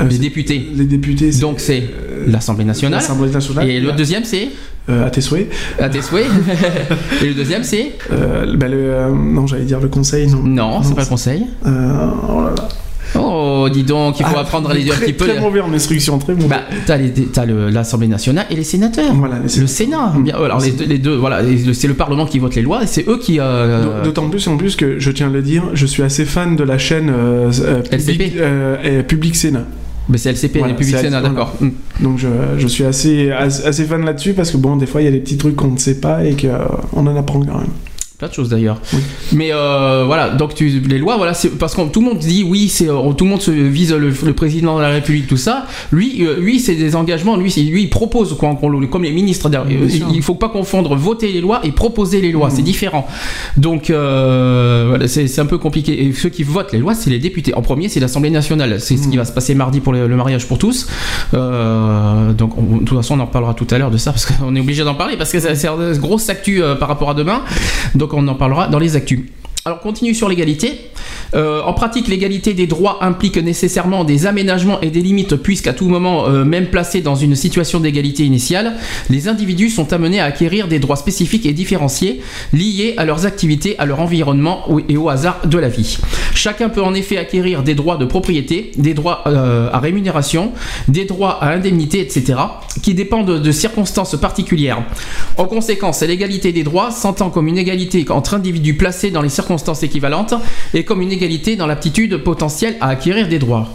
Euh, 0.00 0.04
Les 0.08 0.18
députés. 0.18 0.68
Les 0.74 0.84
députés. 0.84 1.30
Donc 1.40 1.58
c'est 1.60 1.84
l'Assemblée 2.26 2.64
nationale. 2.64 3.00
l'Assemblée 3.00 3.30
nationale. 3.30 3.68
Et 3.68 3.80
le 3.80 3.92
deuxième, 3.92 4.24
c'est 4.24 4.48
Euh, 4.88 5.06
à 5.06 5.10
tes 5.10 5.20
souhaits. 5.20 5.50
à 5.80 5.88
tes 5.88 6.00
souhaits. 6.02 6.26
Et 7.22 7.26
le 7.28 7.34
deuxième, 7.34 7.64
c'est 7.64 7.92
Euh, 8.12 8.54
bah, 8.56 8.68
le, 8.68 8.76
euh, 8.76 9.10
non, 9.10 9.46
j'allais 9.46 9.64
dire 9.64 9.80
le 9.80 9.88
conseil. 9.88 10.26
Non. 10.28 10.42
non, 10.44 10.82
c'est 10.82 10.94
pas 10.94 11.02
le 11.02 11.08
Conseil. 11.08 11.46
Oh 11.64 11.68
là 11.68 12.52
là. 12.56 12.68
Oh, 13.14 13.68
dis 13.72 13.82
donc, 13.84 14.18
il 14.20 14.26
faut 14.26 14.32
Ah, 14.36 14.40
apprendre 14.40 14.70
à 14.70 14.74
les 14.74 14.82
dire 14.82 14.92
un 14.94 14.96
très, 14.96 15.06
petit 15.06 15.12
peu. 15.12 15.26
Très 15.26 15.40
mauvais 15.40 15.60
en 15.60 15.72
instruction, 15.72 16.18
très 16.18 16.34
mauvais. 16.34 16.48
Bah, 16.48 16.62
t'as 16.86 17.46
l'Assemblée 17.46 18.08
nationale 18.08 18.46
et 18.50 18.56
les 18.56 18.64
sénateurs. 18.64 19.14
Voilà, 19.14 19.36
les 19.38 19.60
Le. 19.60 19.66
Sénat. 19.66 20.12
Alors 20.34 20.60
les 20.60 20.72
deux, 20.72 20.84
les 20.84 20.98
deux, 20.98 21.14
voilà, 21.16 21.40
c'est 21.72 21.88
le 21.88 21.94
Parlement 21.94 22.26
qui 22.26 22.38
vote 22.38 22.54
les 22.54 22.62
lois 22.62 22.82
et 22.82 22.86
c'est 22.86 23.08
eux 23.08 23.18
qui. 23.18 23.38
euh, 23.40 24.00
D'aut- 24.00 24.04
D'autant 24.06 24.28
plus 24.28 24.46
en 24.48 24.56
plus 24.56 24.76
que 24.76 24.98
je 24.98 25.10
tiens 25.10 25.28
à 25.28 25.30
le 25.30 25.42
dire, 25.42 25.64
je 25.74 25.86
suis 25.86 26.02
assez 26.02 26.24
fan 26.24 26.56
de 26.56 26.64
la 26.64 26.78
chaîne 26.78 27.10
euh, 27.10 27.50
euh. 27.60 27.82
Public, 27.82 28.32
euh, 28.38 29.02
Public 29.02 29.36
Sénat. 29.36 29.64
Mais 30.08 30.18
c'est 30.18 30.30
LCP, 30.30 30.58
Voilà, 30.58 30.72
les 30.72 30.78
publics 30.78 30.96
Sénat, 30.98 31.20
d'accord. 31.20 31.54
Hmm. 31.60 31.70
Donc 32.00 32.18
je, 32.18 32.28
je 32.58 32.66
suis 32.68 32.84
assez, 32.84 33.30
assez 33.32 33.64
assez 33.66 33.84
fan 33.84 34.04
là-dessus 34.04 34.34
parce 34.34 34.50
que 34.52 34.56
bon, 34.56 34.76
des 34.76 34.86
fois 34.86 35.02
il 35.02 35.04
y 35.04 35.08
a 35.08 35.10
des 35.10 35.18
petits 35.18 35.36
trucs 35.36 35.56
qu'on 35.56 35.68
ne 35.72 35.78
sait 35.78 35.98
pas 36.00 36.24
et 36.24 36.36
qu'on 36.36 37.06
en 37.06 37.16
apprend 37.16 37.40
quand 37.40 37.58
même. 37.58 37.66
Plein 38.18 38.28
de 38.28 38.32
choses 38.32 38.48
d'ailleurs. 38.48 38.80
Oui. 38.94 39.00
Mais 39.34 39.50
euh, 39.52 40.04
voilà, 40.06 40.30
donc 40.30 40.54
tu, 40.54 40.68
les 40.68 40.96
lois, 40.98 41.18
voilà, 41.18 41.34
c'est 41.34 41.50
parce 41.50 41.74
que 41.74 41.82
tout 41.82 42.00
le 42.00 42.06
monde 42.06 42.18
dit 42.18 42.46
oui, 42.48 42.70
c'est 42.70 42.86
tout 42.86 43.24
le 43.24 43.30
monde 43.30 43.42
se 43.42 43.50
vise 43.50 43.92
le, 43.92 44.08
le 44.08 44.32
président 44.32 44.76
de 44.78 44.80
la 44.80 44.88
République, 44.88 45.26
tout 45.26 45.36
ça. 45.36 45.66
Lui, 45.92 46.24
euh, 46.24 46.40
lui, 46.40 46.58
c'est 46.58 46.76
des 46.76 46.96
engagements. 46.96 47.36
Lui, 47.36 47.52
lui, 47.70 47.82
il 47.82 47.90
propose 47.90 48.34
quoi, 48.38 48.58
comme 48.90 49.02
les 49.02 49.10
ministres. 49.12 49.50
il 50.14 50.22
faut 50.22 50.34
pas 50.34 50.48
confondre 50.48 50.96
voter 50.96 51.30
les 51.30 51.42
lois 51.42 51.60
et 51.62 51.72
proposer 51.72 52.22
les 52.22 52.32
lois, 52.32 52.48
c'est 52.48 52.62
différent. 52.62 53.06
Donc 53.58 53.90
euh, 53.90 54.86
voilà, 54.88 55.08
c'est 55.08 55.38
un 55.38 55.44
peu 55.46 55.58
compliqué. 55.58 56.06
Et 56.06 56.14
ceux 56.14 56.30
qui 56.30 56.42
votent 56.42 56.72
les 56.72 56.78
lois, 56.78 56.94
c'est 56.94 57.10
les 57.10 57.18
députés. 57.18 57.52
En 57.52 57.60
premier, 57.60 57.90
c'est 57.90 58.00
l'Assemblée 58.00 58.30
nationale. 58.30 58.80
C'est 58.80 58.96
ce 58.96 59.08
qui 59.08 59.18
va 59.18 59.26
se 59.26 59.32
passer 59.32 59.54
mardi 59.54 59.80
pour 59.80 59.92
le, 59.92 60.08
le 60.08 60.16
mariage 60.16 60.46
pour 60.48 60.56
tous. 60.56 60.86
Donc 61.34 62.56
on- 62.56 62.76
de 62.78 62.84
toute 62.84 62.96
façon, 62.96 63.16
on 63.18 63.22
en 63.22 63.26
parlera 63.26 63.52
tout 63.52 63.66
à 63.70 63.76
l'heure 63.76 63.90
de 63.90 63.98
ça 63.98 64.12
parce 64.12 64.24
qu'on 64.24 64.56
est 64.56 64.60
obligé 64.60 64.84
d'en 64.84 64.94
parler 64.94 65.18
parce 65.18 65.32
que 65.32 65.38
c'est 65.40 65.66
une 65.66 65.98
grosse 65.98 66.30
actu 66.30 66.62
par 66.80 66.88
rapport 66.88 67.10
à 67.10 67.14
demain. 67.14 67.42
Donc 67.94 68.05
on 68.14 68.26
en 68.28 68.34
parlera 68.34 68.68
dans 68.68 68.78
les 68.78 68.96
actus. 68.96 69.20
Alors 69.66 69.80
continue 69.80 70.14
sur 70.14 70.28
l'égalité. 70.28 70.78
Euh, 71.34 71.60
en 71.62 71.72
pratique, 71.72 72.06
l'égalité 72.06 72.54
des 72.54 72.68
droits 72.68 72.98
implique 73.00 73.36
nécessairement 73.36 74.04
des 74.04 74.26
aménagements 74.26 74.80
et 74.80 74.90
des 74.90 75.00
limites 75.00 75.34
puisqu'à 75.34 75.72
tout 75.72 75.88
moment, 75.88 76.28
euh, 76.28 76.44
même 76.44 76.66
placés 76.66 77.00
dans 77.00 77.16
une 77.16 77.34
situation 77.34 77.80
d'égalité 77.80 78.22
initiale, 78.22 78.74
les 79.10 79.26
individus 79.26 79.70
sont 79.70 79.92
amenés 79.92 80.20
à 80.20 80.26
acquérir 80.26 80.68
des 80.68 80.78
droits 80.78 80.94
spécifiques 80.94 81.46
et 81.46 81.52
différenciés 81.52 82.20
liés 82.52 82.94
à 82.96 83.04
leurs 83.04 83.26
activités, 83.26 83.76
à 83.80 83.86
leur 83.86 83.98
environnement 83.98 84.68
et 84.88 84.96
au 84.96 85.08
hasard 85.08 85.40
de 85.44 85.58
la 85.58 85.68
vie. 85.68 85.98
Chacun 86.32 86.68
peut 86.68 86.82
en 86.82 86.94
effet 86.94 87.16
acquérir 87.16 87.64
des 87.64 87.74
droits 87.74 87.96
de 87.96 88.04
propriété, 88.04 88.70
des 88.76 88.94
droits 88.94 89.24
euh, 89.26 89.68
à 89.72 89.80
rémunération, 89.80 90.52
des 90.86 91.06
droits 91.06 91.42
à 91.42 91.50
indemnité, 91.50 92.00
etc., 92.00 92.38
qui 92.82 92.94
dépendent 92.94 93.42
de 93.42 93.52
circonstances 93.52 94.14
particulières. 94.16 94.84
En 95.38 95.46
conséquence, 95.46 96.02
l'égalité 96.02 96.52
des 96.52 96.62
droits 96.62 96.92
s'entend 96.92 97.30
comme 97.30 97.48
une 97.48 97.58
égalité 97.58 98.04
entre 98.10 98.34
individus 98.34 98.74
placés 98.74 99.10
dans 99.10 99.22
les 99.22 99.28
circonstances 99.28 99.55
équivalentes 99.82 100.34
et 100.74 100.84
comme 100.84 101.02
une 101.02 101.12
égalité 101.12 101.56
dans 101.56 101.66
l'aptitude 101.66 102.18
potentielle 102.18 102.76
à 102.80 102.88
acquérir 102.88 103.28
des 103.28 103.38
droits. 103.38 103.68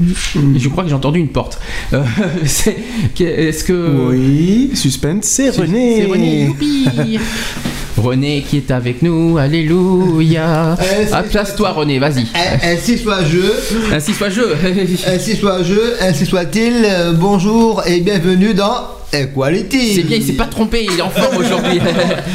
Je 0.00 0.68
crois 0.68 0.82
que 0.82 0.88
j'ai 0.88 0.94
entendu 0.94 1.20
une 1.20 1.28
porte. 1.28 1.58
Euh, 1.92 2.02
Est-ce 2.42 3.64
que... 3.64 4.08
Oui, 4.10 4.70
suspense, 4.74 5.24
c'est 5.24 5.50
René. 5.50 6.02
C'est 6.02 6.06
René, 6.06 6.44
youpi 6.46 7.18
René 7.96 8.42
qui 8.48 8.56
est 8.56 8.70
avec 8.72 9.02
nous, 9.02 9.38
alléluia. 9.38 10.76
Ah, 11.12 11.22
place-toi 11.22 11.70
René, 11.70 11.98
vas-y. 12.00 12.26
Ainsi 12.64 12.98
soit 12.98 13.20
je, 13.24 13.94
Ainsi 13.94 14.12
soit 14.12 14.30
je. 14.30 14.40
ainsi 15.06 15.36
soit 15.36 15.62
je, 15.62 16.02
ainsi 16.04 16.26
soit-il. 16.26 16.84
euh, 16.84 17.12
bonjour 17.12 17.82
et 17.86 18.00
bienvenue 18.00 18.52
dans 18.52 18.88
Equality. 19.12 19.94
C'est 19.94 20.02
bien, 20.02 20.16
il 20.16 20.24
s'est 20.24 20.32
pas 20.32 20.46
trompé, 20.46 20.84
il 20.90 20.98
est 20.98 21.02
en 21.02 21.08
forme 21.10 21.36
aujourd'hui. 21.36 21.78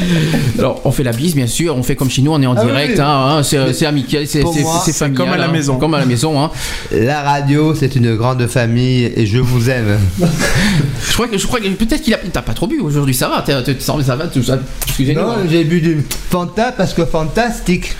Alors, 0.58 0.80
on 0.86 0.90
fait 0.90 1.02
la 1.02 1.12
bise, 1.12 1.34
bien 1.34 1.46
sûr, 1.46 1.76
on 1.76 1.82
fait 1.82 1.94
comme 1.94 2.08
chez 2.08 2.22
nous, 2.22 2.32
on 2.32 2.40
est 2.40 2.46
en 2.46 2.54
Ah 2.56 2.64
direct, 2.64 2.94
oui. 2.96 3.00
hein, 3.02 3.38
hein, 3.38 3.42
c'est 3.42 3.84
amical, 3.84 4.26
c'est 4.26 4.40
familial. 4.40 5.12
comme 5.14 5.28
à 5.28 5.36
la 5.36 5.44
hein, 5.44 5.52
maison. 5.52 5.76
Comme 5.76 5.92
à 5.92 5.98
la 5.98 6.06
maison. 6.06 6.42
Hein. 6.42 6.50
La 6.90 7.20
radio, 7.20 7.74
c'est 7.74 7.96
une 7.96 8.16
grande 8.16 8.46
famille 8.46 9.12
et 9.14 9.26
je 9.26 9.38
vous 9.38 9.68
aime. 9.68 9.98
Je 11.02 11.14
crois 11.14 11.28
que, 11.28 11.38
je 11.38 11.46
crois 11.46 11.60
que 11.60 11.68
peut-être 11.68 12.02
qu'il 12.02 12.14
a. 12.14 12.18
T'as 12.32 12.42
pas 12.42 12.52
trop 12.52 12.66
bu 12.66 12.78
aujourd'hui, 12.80 13.14
ça 13.14 13.28
va, 13.28 13.42
t'es- 13.42 13.62
t'es- 13.62 13.80
ça 13.80 14.16
va, 14.16 14.26
tout 14.26 14.42
ça. 14.42 14.58
Excusez-nous. 14.86 15.20
J'ai 15.50 15.64
bu 15.64 15.80
du 15.80 16.04
Fanta 16.30 16.70
parce 16.72 16.94
que 16.94 17.04
fantastique. 17.04 17.96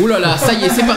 Ouh 0.00 0.06
là 0.06 0.18
là, 0.18 0.38
ça 0.38 0.52
y 0.54 0.64
est, 0.64 0.70
c'est 0.74 0.86
pas. 0.86 0.96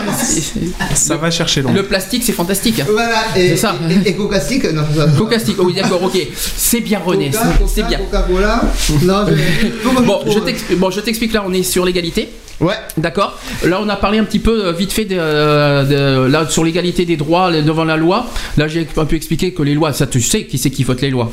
Ça 0.95 1.17
va 1.17 1.29
chercher 1.29 1.61
loin. 1.61 1.73
Le 1.73 1.83
plastique, 1.83 2.23
c'est 2.25 2.31
fantastique. 2.31 2.81
Voilà, 2.89 3.23
et, 3.35 3.49
C'est 3.49 3.57
ça. 3.57 3.75
et, 4.05 4.09
et 4.09 4.15
cocastique, 4.15 4.63
non. 4.71 4.83
ça- 4.95 5.07
Cocastique, 5.17 5.57
oh 5.59 5.63
oui, 5.65 5.73
d'accord, 5.73 6.01
ok. 6.03 6.17
C'est 6.57 6.79
bien, 6.81 6.99
René, 7.03 7.31
c'est- 7.67 7.83
bien. 7.83 7.97
Coca-Cola. 7.99 8.61
Non, 9.03 9.25
je- 9.27 10.01
Bon, 10.03 10.21
je 10.27 10.75
bon, 10.75 10.89
je 10.91 10.99
t'explique 11.01 11.33
là, 11.33 11.43
on 11.45 11.53
est 11.53 11.63
sur 11.63 11.83
l'égalité. 11.85 12.29
Ouais. 12.61 12.75
D'accord. 12.97 13.37
Là, 13.65 13.79
on 13.83 13.89
a 13.89 13.95
parlé 13.95 14.19
un 14.19 14.23
petit 14.23 14.39
peu 14.39 14.67
euh, 14.67 14.71
vite 14.71 14.93
fait 14.93 15.05
de, 15.05 15.15
euh, 15.19 16.25
de- 16.25 16.31
là 16.31 16.47
sur 16.47 16.63
l'égalité 16.63 17.05
des 17.05 17.17
droits 17.17 17.51
devant 17.51 17.83
la 17.83 17.97
loi. 17.97 18.27
Là, 18.57 18.67
j'ai 18.67 18.87
un 18.97 19.05
peu 19.05 19.15
expliqué 19.15 19.51
que 19.53 19.63
les 19.63 19.73
lois, 19.73 19.93
ça 19.93 20.05
tu 20.07 20.21
sais 20.21 20.45
qui 20.45 20.57
c'est 20.57 20.69
qui 20.69 20.83
vote 20.83 21.01
les 21.01 21.09
lois. 21.09 21.31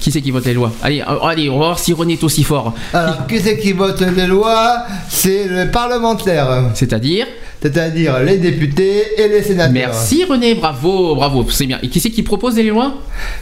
Qui 0.00 0.10
c'est 0.10 0.22
qui 0.22 0.30
vote 0.30 0.46
les 0.46 0.54
lois? 0.54 0.72
Allez, 0.82 1.02
euh, 1.02 1.18
allez, 1.22 1.50
on 1.50 1.58
va 1.58 1.66
voir 1.66 1.78
si 1.78 1.92
René 1.92 2.14
est 2.14 2.24
aussi 2.24 2.42
fort. 2.42 2.74
Alors, 2.94 3.26
qui 3.26 3.38
c'est 3.40 3.58
qui 3.58 3.72
vote 3.72 4.00
les 4.00 4.26
lois? 4.26 4.84
C'est 5.10 5.46
le 5.46 5.70
parlementaire, 5.70 6.70
C'est-à-dire? 6.74 7.26
C'est-à-dire 7.60 8.18
les 8.20 8.38
députés 8.38 9.02
et 9.18 9.28
les 9.28 9.42
sénateurs. 9.42 9.72
Merci 9.74 10.24
René, 10.24 10.54
bravo, 10.54 11.14
bravo, 11.14 11.44
c'est 11.50 11.66
bien. 11.66 11.78
Et 11.82 11.88
qui 11.88 12.00
c'est 12.00 12.08
qui 12.10 12.22
propose 12.22 12.56
les 12.56 12.62
lois? 12.70 12.94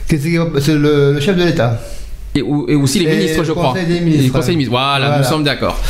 C'est 0.09 0.19
qui- 0.19 0.37
C'est 0.61 0.75
le, 0.75 1.13
le 1.13 1.21
chef 1.21 1.37
de 1.37 1.45
l'État. 1.45 1.79
Et, 2.39 2.43
ou- 2.43 2.67
et 2.69 2.75
aussi 2.75 2.99
les 3.01 3.07
Et 3.13 3.17
ministres, 3.17 3.45
je 3.45 3.53
crois. 3.53 3.69
Conseil 3.71 3.87
des 3.87 3.97
Et 3.97 4.01
ministres. 4.01 4.27
le 4.27 4.33
Conseil 4.33 4.51
des 4.51 4.57
ministres. 4.57 4.71
Voilà, 4.73 5.07
Voilà. 5.07 5.19
nous 5.19 5.25
sommes 5.29 5.45
d'accord. 5.45 5.81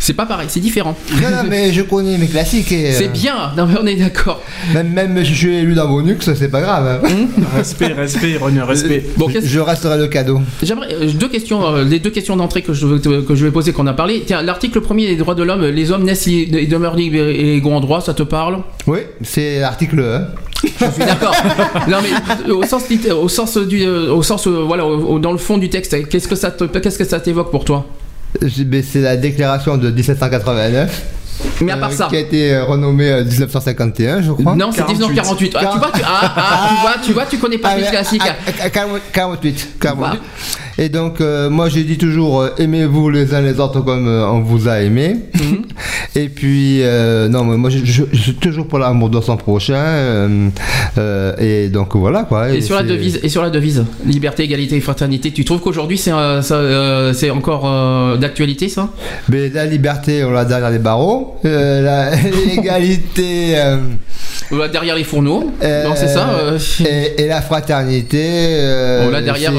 C'est 0.00 0.12
pas 0.14 0.26
pareil, 0.26 0.46
c'est 0.48 0.60
différent. 0.60 0.96
Non, 1.22 1.28
non, 1.30 1.48
mais 1.48 1.72
je 1.72 1.82
connais 1.82 2.16
mes 2.18 2.26
classiques 2.28 2.70
et. 2.72 2.92
C'est 2.92 3.06
euh, 3.08 3.12
bien, 3.12 3.52
non, 3.56 3.66
mais 3.66 3.74
on 3.82 3.86
est 3.86 3.96
d'accord. 3.96 4.42
Même, 4.72 4.88
même 4.92 5.16
si 5.24 5.32
je 5.32 5.38
suis 5.38 5.54
élu 5.56 5.74
dans 5.74 5.88
Bonux, 5.88 6.16
c'est 6.20 6.50
pas 6.50 6.60
grave. 6.60 7.00
hein. 7.04 7.08
Respect, 7.56 7.92
respect, 7.92 8.36
René, 8.40 8.62
respect. 8.62 9.04
Bon, 9.16 9.28
je, 9.28 9.34
qu'est-ce- 9.34 9.46
je 9.46 9.60
resterai 9.60 9.98
le 9.98 10.06
cadeau. 10.06 10.40
J'aimerais 10.62 10.88
euh, 10.94 11.10
deux 11.12 11.28
questions, 11.28 11.64
euh, 11.66 11.84
les 11.84 11.98
deux 11.98 12.10
questions 12.10 12.36
d'entrée 12.36 12.62
que 12.62 12.72
je 12.72 12.86
veux 12.86 12.98
que 12.98 13.34
je 13.34 13.44
vais 13.44 13.50
poser, 13.50 13.72
qu'on 13.72 13.86
a 13.86 13.92
parlé. 13.92 14.22
Tiens, 14.26 14.42
l'article 14.42 14.80
premier 14.80 15.06
des 15.08 15.16
droits 15.16 15.34
de 15.34 15.42
l'homme, 15.42 15.64
les 15.66 15.90
hommes 15.92 16.04
naissent 16.04 16.26
et 16.28 16.46
demeurent 16.66 16.96
libres 16.96 17.16
et 17.28 17.56
égaux 17.56 17.72
en 17.72 17.80
droit, 17.80 18.00
ça 18.00 18.14
te 18.14 18.22
parle? 18.22 18.58
Oui, 18.86 19.00
c'est 19.22 19.58
l'article 19.60 20.00
1. 20.00 20.26
Je 20.64 20.68
suis 20.90 21.04
d'accord. 21.04 21.34
non 21.88 21.98
mais 22.02 22.50
au 22.52 22.64
sens 22.64 22.82
au 23.12 23.28
sens 23.28 23.56
du, 23.58 23.84
euh, 23.84 24.12
au 24.12 24.22
sens 24.22 24.46
euh, 24.46 24.64
voilà, 24.66 24.84
au- 24.84 25.18
dans 25.18 25.32
le 25.32 25.38
fond 25.38 25.58
du 25.58 25.68
texte, 25.68 26.08
qu'est-ce 26.08 26.28
que 26.28 26.34
ça 26.36 26.50
te, 26.50 26.64
qu'est-ce 26.64 26.98
que 26.98 27.04
ça 27.04 27.20
t'évoque 27.20 27.50
pour 27.50 27.64
toi? 27.64 27.86
C'est 28.42 28.64
ben, 28.64 28.82
c'est 28.82 29.00
la 29.00 29.16
déclaration 29.16 29.76
de 29.76 29.90
1789. 29.90 31.02
Mais 31.60 31.70
à 31.72 31.76
part 31.76 31.90
euh, 31.90 31.94
ça. 31.94 32.06
Qui 32.10 32.16
a 32.16 32.20
été 32.20 32.52
euh, 32.52 32.64
renommée 32.64 33.08
euh, 33.10 33.24
1951, 33.24 34.22
je 34.22 34.32
crois. 34.32 34.56
Non, 34.56 34.70
c'est 34.72 34.86
1948. 34.86 35.56
Ah, 35.56 35.60
tu 35.72 35.78
vois, 35.78 35.90
tu, 35.94 36.00
ah, 36.04 36.34
ah, 36.36 36.68
tu 36.68 36.80
vois, 36.82 36.94
tu 37.06 37.12
vois, 37.12 37.26
tu 37.26 37.38
connais 37.38 37.58
pas 37.58 37.70
Ah, 37.72 37.78
les 37.78 37.86
classiques. 37.86 38.22
ah, 38.24 38.34
ah, 38.64 38.70
48. 38.70 39.02
48. 39.12 39.68
48. 39.80 40.20
Et 40.80 40.88
donc, 40.88 41.20
euh, 41.20 41.50
moi, 41.50 41.68
je 41.68 41.80
dis 41.80 41.98
toujours, 41.98 42.40
euh, 42.42 42.48
aimez-vous 42.58 43.10
les 43.10 43.34
uns 43.34 43.40
les 43.40 43.58
autres 43.58 43.80
comme 43.80 44.06
euh, 44.06 44.26
on 44.28 44.40
vous 44.40 44.68
a 44.68 44.80
aimé. 44.80 45.16
Mhm. 45.34 45.62
Et 46.14 46.28
puis, 46.28 46.80
non, 47.30 47.44
mais 47.44 47.56
moi, 47.56 47.68
je, 47.70 47.78
je- 47.84 48.02
je 48.12 48.18
suis 48.18 48.34
toujours 48.34 48.66
pour 48.66 48.78
l'amour 48.78 49.10
de 49.10 49.20
son 49.20 49.36
prochain. 49.36 49.80
et 51.40 51.68
donc, 51.68 51.94
voilà, 51.96 52.24
quoi. 52.24 52.50
Et 52.50 52.60
sur 52.60 52.74
la 52.76 52.82
devise, 52.82 53.20
et 53.22 53.28
sur 53.28 53.42
la 53.42 53.50
devise, 53.50 53.84
liberté, 54.06 54.42
égalité 54.44 54.76
et 54.76 54.80
fraternité, 54.80 55.30
tu 55.32 55.44
trouves 55.44 55.60
qu'aujourd'hui 55.60 55.98
c'est 55.98 56.10
encore 57.30 58.18
d'actualité 58.18 58.68
ça? 58.68 58.88
Mais 59.28 59.48
la 59.50 59.66
liberté, 59.66 60.24
on 60.24 60.30
l'a 60.30 60.44
derrière 60.44 60.70
les 60.70 60.78
barreaux. 60.78 61.36
La- 61.44 62.10
L'égalité. 62.46 63.56
Ou 64.50 64.56
là, 64.56 64.68
derrière 64.68 64.96
les 64.96 65.04
fourneaux 65.04 65.44
Non, 65.62 65.92
c'est 65.94 66.08
ça 66.08 66.30
euh, 66.30 66.58
et, 66.80 67.22
et 67.22 67.26
la 67.28 67.42
fraternité. 67.42 68.22
euh, 68.24 69.06
On 69.06 69.10
l'a 69.10 69.20
derrière, 69.22 69.52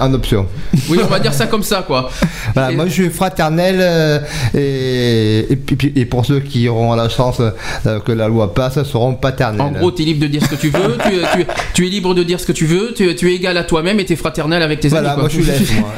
En 0.00 0.12
option. 0.14 0.43
Oui, 0.88 0.98
on 1.02 1.06
va 1.06 1.18
dire 1.20 1.32
ça 1.34 1.46
comme 1.46 1.62
ça 1.62 1.82
quoi. 1.86 2.10
Voilà, 2.54 2.72
moi 2.72 2.86
je 2.86 2.92
suis 2.92 3.10
fraternel 3.10 3.76
euh, 3.80 4.18
et, 4.54 5.52
et, 5.52 5.56
puis- 5.56 5.92
et 5.96 6.04
pour 6.04 6.24
ceux 6.26 6.40
qui 6.40 6.68
auront 6.68 6.94
la 6.94 7.08
chance 7.08 7.40
euh, 7.40 8.00
que 8.00 8.12
la 8.12 8.28
loi 8.28 8.52
passe 8.54 8.82
seront 8.84 9.14
paternels. 9.14 9.60
En 9.60 9.70
gros, 9.72 9.90
tu 9.92 10.02
es 10.02 10.04
libre 10.06 10.20
de 10.22 10.26
dire 10.28 10.42
ce 10.44 10.48
que 10.48 10.56
tu 10.60 10.68
veux, 10.70 10.96
tu, 11.04 11.10
tu- 11.40 11.46
tu 11.74 11.86
es 11.86 11.90
libre 11.90 12.14
de 12.14 12.22
dire 12.22 12.38
ce 12.40 12.46
que 12.46 12.52
tu 12.52 12.66
veux, 12.66 12.92
tu, 12.94 13.14
tu 13.14 13.30
es 13.30 13.34
égal 13.36 13.56
à 13.56 13.64
toi-même 13.64 13.98
et 14.00 14.04
tu 14.04 14.12
es 14.12 14.16
fraternel 14.16 14.62
avec 14.62 14.80
tes 14.80 14.88
voilà, 14.88 15.12
amis. 15.12 15.22
moi 15.22 15.30
quoi. 15.30 15.38
je 15.38 15.42
suis 15.42 15.50
l'EF. 15.52 15.78
moi. 15.80 15.94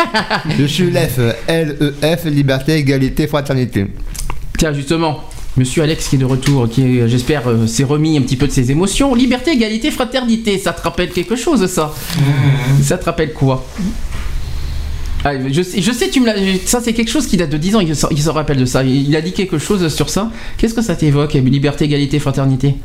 je 0.59 0.65
suis 0.67 0.91
l'EF, 0.91 1.19
L-E-F, 1.49 2.25
liberté, 2.27 2.75
égalité, 2.77 3.27
fraternité. 3.27 3.87
Tiens, 4.59 4.73
justement, 4.73 5.25
monsieur 5.57 5.83
Alex 5.83 6.09
qui 6.09 6.17
est 6.17 6.19
de 6.19 6.25
retour, 6.25 6.69
qui, 6.69 6.99
est, 7.01 7.09
j'espère, 7.09 7.49
euh, 7.49 7.67
s'est 7.67 7.85
remis 7.85 8.17
un 8.17 8.23
petit 8.23 8.37
peu 8.37 8.47
de 8.47 8.53
ses 8.53 8.71
émotions. 8.71 9.15
Liberté, 9.15 9.53
égalité, 9.53 9.91
fraternité, 9.91 10.59
ça 10.59 10.73
te 10.73 10.81
rappelle 10.83 11.11
quelque 11.11 11.37
chose, 11.37 11.67
ça? 11.67 11.93
Ça 12.83 12.97
te 12.99 13.05
rappelle 13.05 13.33
quoi? 13.33 13.65
Ah, 15.29 15.33
je, 15.51 15.61
sais, 15.63 15.83
je 15.83 15.91
sais, 15.93 16.09
tu 16.09 16.21
me 16.21 16.27
l'as. 16.27 16.35
Ça, 16.67 16.81
c'est 16.81 16.93
quelque 16.93 17.11
chose 17.11 17.27
qui 17.27 17.37
date 17.37 17.51
de 17.51 17.57
10 17.57 17.75
ans, 17.77 17.81
il 17.81 17.97
se, 17.97 18.07
il 18.13 18.23
se 18.23 18.31
rappelle 18.31 18.59
de 18.59 18.65
ça. 18.65 18.85
Il, 18.85 19.09
il 19.09 19.17
a 19.17 19.21
dit 19.21 19.33
quelque 19.33 19.59
chose 19.59 19.93
sur 19.93 20.09
ça. 20.09 20.31
Qu'est-ce 20.57 20.73
que 20.75 20.83
ça 20.83 20.95
t'évoque 20.95 21.33
Liberté, 21.35 21.85
égalité, 21.87 22.21
fraternité? 22.21 22.77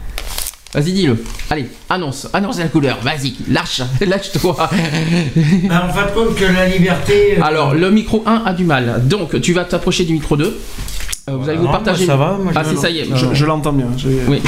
Vas-y, 0.74 0.94
dis-le. 0.94 1.22
Allez, 1.50 1.68
annonce, 1.90 2.28
annonce 2.34 2.58
la 2.58 2.68
couleur. 2.68 2.98
Vas-y, 3.04 3.36
lâche, 3.50 3.82
lâche-toi. 4.02 4.56
Ben, 5.36 5.82
en 5.88 5.94
fin 5.94 6.06
de 6.08 6.12
compte, 6.12 6.36
que 6.36 6.46
la 6.46 6.68
liberté. 6.68 7.38
euh, 7.38 7.44
Alors, 7.44 7.76
le 7.76 7.92
micro 7.92 8.24
1 8.26 8.44
a 8.46 8.54
du 8.54 8.64
mal. 8.64 9.02
Donc, 9.06 9.40
tu 9.42 9.54
vas 9.54 9.66
t'approcher 9.66 10.06
du 10.06 10.14
micro 10.14 10.36
2. 10.36 10.46
Euh, 11.30 11.36
vous 11.36 11.48
allez 11.48 11.58
vous 11.60 11.66
non, 11.66 11.72
partager. 11.72 12.06
moi, 12.06 12.14
ça 12.16 12.18
va, 12.18 12.38
moi, 12.42 12.54
ah, 12.56 12.64
si, 12.64 12.76
ça 12.78 12.90
y 12.90 13.00
est. 13.00 13.08
Je, 13.16 13.26
je 13.34 13.46
l'entends 13.46 13.74
bien. 13.74 13.88
je- 13.98 14.08
Oui. 14.28 14.42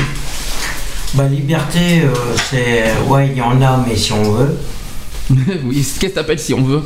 Bah, 1.14 1.28
liberté, 1.28 2.02
euh, 2.04 2.08
c'est. 2.50 2.86
Ouais, 3.08 3.28
il 3.32 3.38
y 3.38 3.42
en 3.42 3.62
a, 3.62 3.86
mais 3.88 3.96
si 3.96 4.14
on 4.14 4.24
veut. 4.32 4.56
oui, 5.66 5.76
qu'est-ce 5.78 6.00
que 6.00 6.08
t'appelles 6.08 6.40
si 6.40 6.54
on 6.54 6.64
veut 6.64 6.82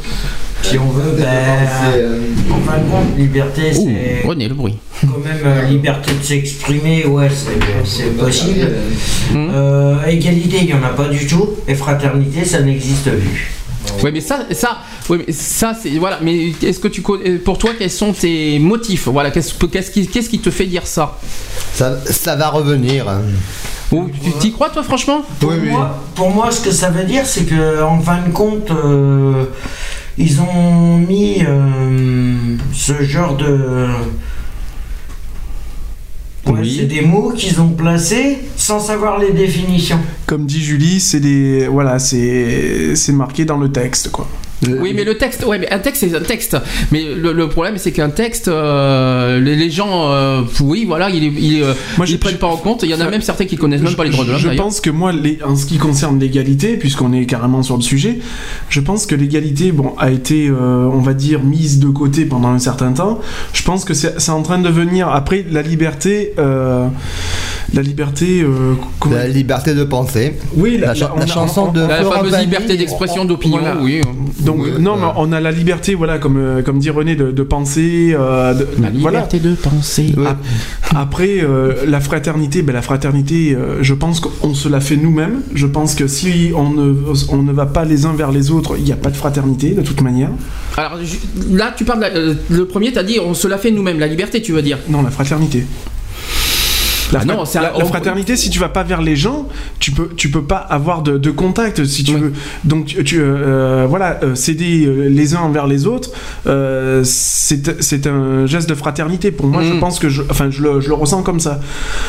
Si 0.62 0.78
on 0.78 0.90
veut, 0.90 1.18
ben. 1.18 1.26
En 2.52 2.60
fin 2.60 2.78
de 2.78 2.90
compte, 2.90 3.18
liberté, 3.18 3.74
c'est. 3.74 4.28
René, 4.28 4.48
le 4.48 4.54
bruit. 4.54 4.76
Quand 5.02 5.20
même, 5.20 5.42
euh, 5.44 5.64
liberté 5.64 6.12
de 6.14 6.24
s'exprimer, 6.24 7.06
ouais, 7.06 7.30
c'est 7.30 7.60
c'est 7.84 8.18
possible. 8.18 8.68
Hmm. 9.32 9.50
Euh, 9.54 10.06
égalité, 10.06 10.58
il 10.62 10.66
n'y 10.68 10.74
en 10.74 10.84
a 10.84 10.90
pas 10.90 11.08
du 11.08 11.26
tout. 11.26 11.50
Et 11.68 11.76
fraternité, 11.76 12.46
ça 12.46 12.62
n'existe 12.62 13.10
plus. 13.10 13.57
Ouais, 14.04 14.12
mais 14.12 14.22
ça, 14.22 14.40
ça, 14.52 14.78
ouais, 15.10 15.20
mais 15.26 15.34
ça, 15.34 15.74
c'est 15.82 15.90
voilà. 15.98 16.20
Mais 16.22 16.52
est-ce 16.64 16.80
que 16.80 16.88
tu, 16.88 17.02
co- 17.02 17.18
euh, 17.18 17.40
pour 17.44 17.58
toi, 17.58 17.72
quels 17.78 17.92
sont 17.92 18.14
tes 18.14 18.60
motifs? 18.60 19.08
Voilà, 19.08 19.32
qu'est-ce 19.32 19.54
qu'est-ce 19.66 19.92
qui, 19.92 20.08
qu'est-ce 20.08 20.30
qui 20.30 20.40
te 20.40 20.50
fait 20.52 20.66
dire 20.66 20.86
ça? 20.88 21.18
Ça, 21.74 21.98
ça 22.06 22.36
va 22.36 22.50
revenir. 22.50 23.08
hein. 23.10 23.22
Ou 23.92 24.10
tu 24.22 24.32
t'y 24.34 24.52
crois, 24.52 24.70
toi, 24.70 24.84
franchement? 24.84 25.22
Pour, 25.40 25.52
moi, 25.72 26.04
pour 26.16 26.30
moi, 26.32 26.52
ce 26.52 26.60
que 26.62 26.72
ça 26.72 26.90
veut 26.90 27.06
dire, 27.06 27.26
c'est 27.26 27.46
que 27.46 27.82
en 27.84 28.00
fin 28.02 28.22
de 28.28 28.32
compte, 28.34 28.70
euh, 28.72 29.46
ils 30.18 30.42
ont 30.42 30.98
mis 30.98 31.44
euh, 31.48 32.36
ce 32.74 33.04
genre 33.04 33.36
de. 33.38 33.88
Ouais, 36.48 36.60
Oui. 36.62 36.78
C'est 36.80 36.86
des 36.86 37.02
mots 37.02 37.32
qu'ils 37.32 37.60
ont 37.62 37.70
placés 37.70 38.40
sans 38.56 38.80
savoir 38.80 39.20
les 39.20 39.32
définitions. 39.32 40.00
Comme 40.26 40.46
dit 40.46 40.62
Julie, 40.64 41.00
c'est 41.00 41.20
des 41.20 41.68
voilà, 41.68 42.00
c'est 42.00 42.96
c'est 42.96 43.12
marqué 43.14 43.46
dans 43.46 43.58
le 43.58 43.72
texte 43.72 44.12
quoi. 44.12 44.28
Oui, 44.68 44.94
mais 44.96 45.04
le 45.04 45.18
texte, 45.18 45.46
ouais, 45.46 45.60
mais 45.60 45.72
un 45.72 45.78
texte, 45.80 46.04
c'est 46.08 46.16
un 46.16 46.22
texte. 46.22 46.58
Mais 46.92 47.04
le, 47.16 47.32
le 47.32 47.48
problème, 47.48 47.76
c'est 47.78 47.92
qu'un 47.92 48.10
texte, 48.10 48.48
euh, 48.48 49.40
les, 49.40 49.56
les 49.56 49.70
gens, 49.70 50.12
euh, 50.12 50.42
oui, 50.62 50.84
voilà, 50.86 51.10
ils 51.12 51.24
il, 51.24 51.62
euh, 51.62 51.74
Moi, 51.98 52.08
ils 52.08 52.14
je- 52.14 52.18
prennent 52.18 52.38
pas 52.38 52.48
en 52.48 52.58
compte. 52.58 52.82
Il 52.84 52.90
y 52.90 52.94
en 52.96 53.00
a 53.00 53.10
même 53.10 53.22
certains 53.22 53.46
qui 53.46 53.56
connaissent 53.56 53.82
même 53.82 53.94
pas 53.96 54.04
les 54.04 54.10
droits 54.10 54.26
de 54.26 54.32
l'homme. 54.32 54.40
Je 54.40 54.50
pense 54.50 54.82
que 54.82 54.90
moi, 54.90 55.12
les- 55.12 55.38
en 55.46 55.56
ce 55.56 55.66
qui 55.68 55.78
concerne 55.78 56.20
l'égalité, 56.20 56.76
puisqu'on 56.78 57.14
est 57.14 57.26
carrément 57.26 57.62
sur 57.62 57.76
le 57.78 57.84
sujet, 57.84 58.18
je 58.70 58.80
pense 58.80 59.06
que 59.06 59.14
l'égalité, 59.14 59.72
bon, 59.72 59.94
a 60.00 60.10
été, 60.10 60.48
euh, 60.48 60.90
on 60.92 61.00
va 61.02 61.14
dire, 61.14 61.44
mise 61.44 61.80
de 61.80 61.88
côté 61.90 62.26
pendant 62.26 62.50
un 62.50 62.60
certain 62.60 62.94
temps. 62.94 63.20
Je 63.54 63.62
pense 63.64 63.86
que 63.86 63.94
c'est 63.94 64.30
en 64.32 64.42
train 64.42 64.58
de 64.60 64.70
venir. 64.70 65.08
Après, 65.10 65.46
la 65.52 65.62
liberté, 65.62 66.34
euh, 66.40 66.88
la 67.74 67.82
liberté, 67.84 68.42
euh, 68.42 68.74
comment- 69.00 69.16
La 69.18 69.28
liberté 69.28 69.76
de 69.76 69.84
penser. 69.84 70.34
Oui, 70.56 70.78
la, 70.80 70.88
La, 70.88 70.96
cha- 70.96 71.12
on 71.16 71.20
la 71.20 71.26
a- 71.26 71.28
chanson 71.28 71.68
on- 71.70 71.72
de 71.72 71.82
La 71.82 72.04
fameuse 72.04 72.38
liberté 72.40 72.76
d'expression, 72.78 73.26
d'opinion, 73.26 73.60
Voilà. 73.60 73.78
oui. 73.82 74.02
Donc 74.48 74.66
non, 74.80 74.96
mais 74.98 75.08
on 75.18 75.32
a 75.32 75.40
la 75.40 75.52
liberté, 75.52 75.94
voilà, 75.96 76.18
comme 76.18 76.38
euh, 76.38 76.62
comme 76.64 76.80
dit 76.80 76.90
René, 76.90 77.16
de, 77.16 77.32
de 77.32 77.44
penser, 77.44 78.16
euh, 78.18 78.54
de- 78.54 78.68
La 78.82 78.90
voilà. 78.96 79.20
liberté 79.20 79.40
de 79.40 79.54
penser. 79.54 80.14
Après, 80.96 81.40
euh, 81.42 81.86
la 81.88 82.00
fraternité, 82.00 82.62
ben, 82.62 82.74
la 82.74 82.82
fraternité, 82.82 83.56
euh, 83.56 83.84
je 83.84 83.94
pense 83.94 84.20
qu'on 84.20 84.54
se 84.54 84.70
la 84.70 84.80
fait 84.80 84.96
nous-mêmes. 84.98 85.42
Je 85.54 85.68
pense 85.68 85.96
que 85.96 86.08
si 86.08 86.52
on 86.56 86.70
ne, 86.72 86.94
on 87.30 87.44
ne 87.44 87.52
va 87.52 87.66
pas 87.66 87.86
les 87.86 88.06
uns 88.06 88.14
vers 88.14 88.32
les 88.32 88.52
autres, 88.52 88.76
il 88.78 88.84
n'y 88.84 88.92
a 88.92 88.96
pas 88.96 89.10
de 89.10 89.16
fraternité 89.18 89.72
de 89.72 89.82
toute 89.82 90.02
manière. 90.02 90.30
Alors 90.78 90.98
je- 91.04 91.56
là, 91.56 91.74
tu 91.76 91.84
parles. 91.84 92.00
de 92.00 92.04
la- 92.04 92.16
euh, 92.16 92.34
le 92.50 92.66
premier, 92.66 92.92
t'as 92.94 93.04
dit, 93.04 93.20
on 93.20 93.34
se 93.34 93.48
l'a 93.48 93.58
fait 93.58 93.72
nous-mêmes. 93.72 94.00
La 94.00 94.08
liberté, 94.08 94.42
tu 94.42 94.52
veux 94.54 94.62
dire 94.62 94.78
Non, 94.90 95.02
la 95.02 95.12
fraternité. 95.12 95.66
La, 97.12 97.20
Ah 97.22 97.26
non, 97.26 97.34
fra- 97.36 97.46
c'est 97.46 97.58
un- 97.60 97.62
la- 97.62 97.78
la 97.78 97.86
fraternité, 97.86 98.36
si 98.36 98.50
tu 98.50 98.60
vas 98.60 98.70
pas 98.70 98.84
vers 98.84 99.02
les 99.02 99.16
gens, 99.16 99.48
tu 99.80 99.92
peux, 99.92 100.10
tu 100.16 100.30
peux 100.30 100.44
pas 100.44 100.58
avoir 100.58 101.02
de, 101.04 101.18
de 101.18 101.32
contact 101.32 101.86
si 101.86 102.04
tu 102.04 102.14
Oui. 102.16 102.20
veux. 102.22 102.34
Donc, 102.66 102.86
tu, 102.86 103.04
tu, 103.04 103.20
euh, 103.22 103.86
voilà, 103.88 104.20
euh, 104.24 104.36
s'aider 104.36 104.86
euh, 104.86 105.08
les 105.08 105.36
uns 105.36 105.40
envers 105.40 105.68
les 105.68 105.88
autres, 105.88 106.12
euh, 106.48 107.02
c'est 107.04 108.08
un 108.08 108.46
geste 108.46 108.70
de 108.70 108.76
fraternité. 108.76 109.32
Pour 109.32 109.48
moi, 109.48 109.62
Mm. 109.64 109.74
je 109.74 109.80
pense 109.80 110.00
que, 110.00 110.10
je, 110.10 110.22
enfin, 110.30 110.50
je 110.50 110.62
le, 110.62 110.82
je 110.82 110.88
le 110.90 110.94
ressens 110.96 111.22
comme 111.24 111.40
ça. 111.40 111.60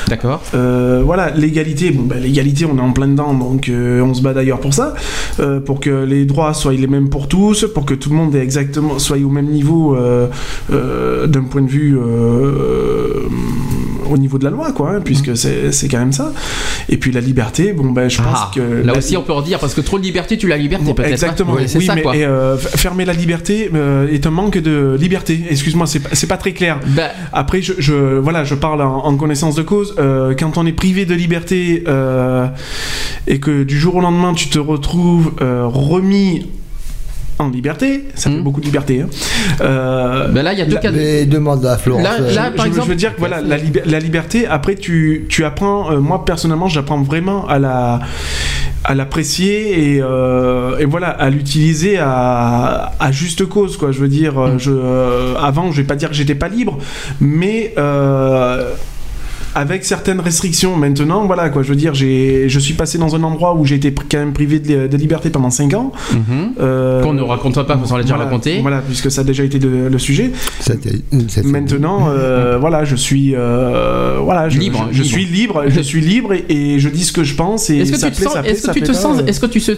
D'accord. 0.08 0.42
Euh, 0.54 1.02
voilà, 1.04 1.30
l'égalité, 1.30 1.90
bon, 1.90 2.02
bah, 2.04 2.16
l'égalité, 2.20 2.64
on 2.64 2.76
est 2.78 2.80
en 2.80 2.92
plein 2.92 3.08
dedans, 3.08 3.34
donc 3.34 3.68
euh, 3.68 4.00
on 4.02 4.14
se 4.14 4.22
bat 4.22 4.32
d'ailleurs 4.34 4.61
pour 4.61 4.74
ça, 4.74 4.94
euh, 5.40 5.61
pour 5.61 5.80
que 5.80 6.04
les 6.04 6.24
droits 6.24 6.54
soient 6.54 6.72
les 6.72 6.87
mêmes 6.87 7.08
pour 7.08 7.28
tous, 7.28 7.66
pour 7.74 7.84
que 7.84 7.94
tout 7.94 8.11
le 8.11 8.16
monde 8.16 8.34
est 8.34 8.42
exactement, 8.42 8.98
soit 8.98 9.18
au 9.18 9.28
même 9.30 9.46
niveau 9.48 9.94
euh, 9.96 10.26
euh, 10.72 11.26
d'un 11.26 11.42
point 11.44 11.62
de 11.62 11.68
vue 11.68 11.96
euh, 11.98 13.22
au 14.11 14.18
niveau 14.18 14.38
de 14.38 14.44
la 14.44 14.51
loi, 14.51 14.73
quoi, 14.73 14.90
hein, 14.92 15.01
puisque 15.05 15.37
c'est 15.37 15.73
c'est 15.73 15.88
quand 15.88 15.99
même 15.99 16.12
ça. 16.12 16.33
Et 16.88 16.97
puis 16.97 17.12
la 17.12 17.21
liberté, 17.21 17.73
bon, 17.73 17.90
ben, 17.90 18.09
je 18.09 18.18
pense 18.18 18.27
Ah, 18.35 18.51
que 18.55 18.61
là 18.61 18.92
la- 18.92 18.99
aussi, 18.99 19.16
on 19.16 19.23
peut 19.23 19.33
en 19.33 19.42
dire 19.42 19.59
parce 19.59 19.75
que 19.75 19.81
trop 19.81 19.99
de 19.99 20.05
liberté, 20.05 20.37
tu 20.38 20.47
la 20.49 20.57
liberté 20.57 20.85
Bon, 20.85 20.94
peut-être. 20.94 21.11
Exactement, 21.12 21.53
hein. 21.55 21.59
Oui, 21.61 21.68
c'est 21.68 21.79
oui, 21.79 21.87
ça 21.87 21.94
mais 21.94 22.03
quoi. 22.03 22.16
et, 22.16 22.25
euh, 22.25 22.57
fermer 22.57 23.05
la 23.05 23.12
liberté 23.12 23.71
euh, 23.75 24.09
est 24.12 24.27
un 24.27 24.31
manque 24.31 24.59
de 24.59 24.97
liberté. 24.99 25.40
Excuse-moi, 25.51 25.87
c'est 25.87 26.01
pas- 26.01 26.11
c'est 26.12 26.27
pas 26.27 26.37
très 26.37 26.53
clair. 26.53 26.81
Bah, 26.97 27.09
Après, 27.33 27.62
je, 27.62 27.73
je- 27.79 28.18
voilà, 28.18 28.44
je 28.44 28.55
parle 28.55 28.83
en, 28.83 29.05
en 29.05 29.16
connaissance 29.16 29.55
de 29.55 29.62
cause. 29.62 29.94
Euh, 29.99 30.35
quand 30.38 30.57
on 30.59 30.66
est 30.66 30.73
privé 30.73 31.05
de 31.07 31.14
liberté 31.14 31.85
et 33.27 33.40
que 33.40 33.62
du 33.64 33.79
jour 33.79 33.97
au 33.97 34.01
lendemain 34.01 34.35
tu 34.35 34.49
te 34.49 34.59
retrouves 34.59 35.33
remis 35.40 36.47
en 37.38 37.48
liberté, 37.51 38.05
ça 38.14 38.31
fait 38.31 38.37
Mhm. 38.37 38.42
beaucoup 38.42 38.61
de 38.61 38.66
liberté. 38.66 39.03
hein. 39.03 39.09
Euh, 39.61 40.29
bah 40.29 40.42
là, 40.42 40.53
il 40.53 40.59
y 40.59 40.62
a 40.62 40.66
deux 40.66 40.74
la- 40.74 40.81
cas. 40.81 40.90
de- 40.90 40.96
Mais 40.96 41.24
demande 41.27 41.64
à 41.66 41.77
Florence. 41.79 42.03
Là- 42.05 42.51
par 42.51 42.64
je- 42.64 42.68
exemple- 42.70 42.85
je 42.87 42.90
veux 42.90 42.96
dire 42.96 43.14
que 43.14 43.20
voilà, 43.20 43.40
la, 43.40 43.57
liber- 43.57 43.83
la 43.87 43.98
liberté, 44.01 44.46
après, 44.46 44.74
tu, 44.74 45.27
tu 45.29 45.44
apprends, 45.44 45.90
euh, 45.92 45.98
moi 46.01 46.24
personnellement, 46.24 46.68
j'apprends 46.68 47.03
vraiment 47.03 47.46
à 47.46 47.59
la 47.59 48.01
à 48.85 48.94
l'apprécier 48.94 49.96
et, 49.96 50.01
euh, 50.01 50.79
et 50.79 50.85
voilà 50.85 51.09
à 51.09 51.29
l'utiliser 51.31 51.98
à, 51.98 52.92
à 53.01 53.11
juste 53.12 53.44
cause 53.46 53.77
quoi 53.77 53.90
je 53.90 53.98
veux 53.98 54.09
dire 54.09 54.38
euh, 54.38 54.55
Mm. 54.55 54.59
je 54.61 54.70
euh, 54.72 55.35
avant 55.37 55.72
je 55.72 55.79
vais 55.83 55.87
pas 55.87 55.96
dire 55.96 56.09
que 56.09 56.14
j'étais 56.14 56.37
pas 56.37 56.48
libre 56.48 56.79
mais 57.20 57.74
euh, 57.77 58.70
avec 59.59 59.85
certaines 59.85 60.21
restrictions. 60.21 60.77
Maintenant 60.77 61.27
voilà 61.27 61.49
quoi. 61.51 61.62
Je 61.62 61.68
veux 61.71 61.77
dire 61.77 61.94
j'ai 61.94 62.49
je 62.49 62.59
suis 62.59 62.75
passé 62.75 62.97
dans 62.99 63.14
un 63.16 63.23
endroit 63.23 63.55
où 63.57 63.64
j'ai 63.64 63.75
été 63.77 63.92
quand 63.92 64.18
même 64.18 64.33
privé 64.33 64.59
de, 64.61 64.87
de 64.87 64.97
liberté 64.97 65.31
pendant 65.31 65.51
5 65.51 65.75
ans. 65.75 65.92
Euh, 66.61 67.03
Qu'on 67.03 67.12
ne 67.12 67.23
racontera 67.23 67.66
pas, 67.66 67.77
parce 67.77 67.90
qu'on 67.90 67.97
l'a 67.97 68.03
déjà 68.03 68.14
voilà, 68.14 68.31
raconté. 68.31 68.61
voilà 68.62 68.81
puisque 68.81 69.11
ça 69.11 69.23
a 69.23 69.25
déjà 69.25 69.44
été 69.44 69.59
le, 69.59 69.88
le 69.88 69.99
sujet. 69.99 70.31
Maintenant, 71.44 72.09
euh, 72.09 72.59
voilà, 72.59 72.85
je 72.85 72.97
suis, 72.97 73.35
euh, 73.35 74.18
voilà, 74.23 74.49
je, 74.49 74.59
Libre, 74.59 74.88
je, 74.90 75.03
je 75.03 75.03
libre. 75.03 75.12
suis 75.12 75.25
libre, 75.27 75.64
je 75.68 75.81
suis 75.81 76.01
libre 76.01 76.33
et, 76.35 76.44
et 76.49 76.79
je 76.79 76.88
dis 76.88 77.05
ce 77.05 77.12
que 77.12 77.25
je 77.25 77.35
pense 77.35 77.71
et 77.71 77.79
Est-ce 77.79 77.92
que 77.92 77.99
ça 77.99 78.11
tu 78.11 78.23
sens, 78.23 78.37
est-ce 78.44 78.66
que 78.66 78.73
tu 78.73 78.81
te 78.83 78.92
sens, 78.92 79.21
est-ce 79.27 79.40
que 79.40 79.47
tu 79.47 79.61
se, 79.61 79.73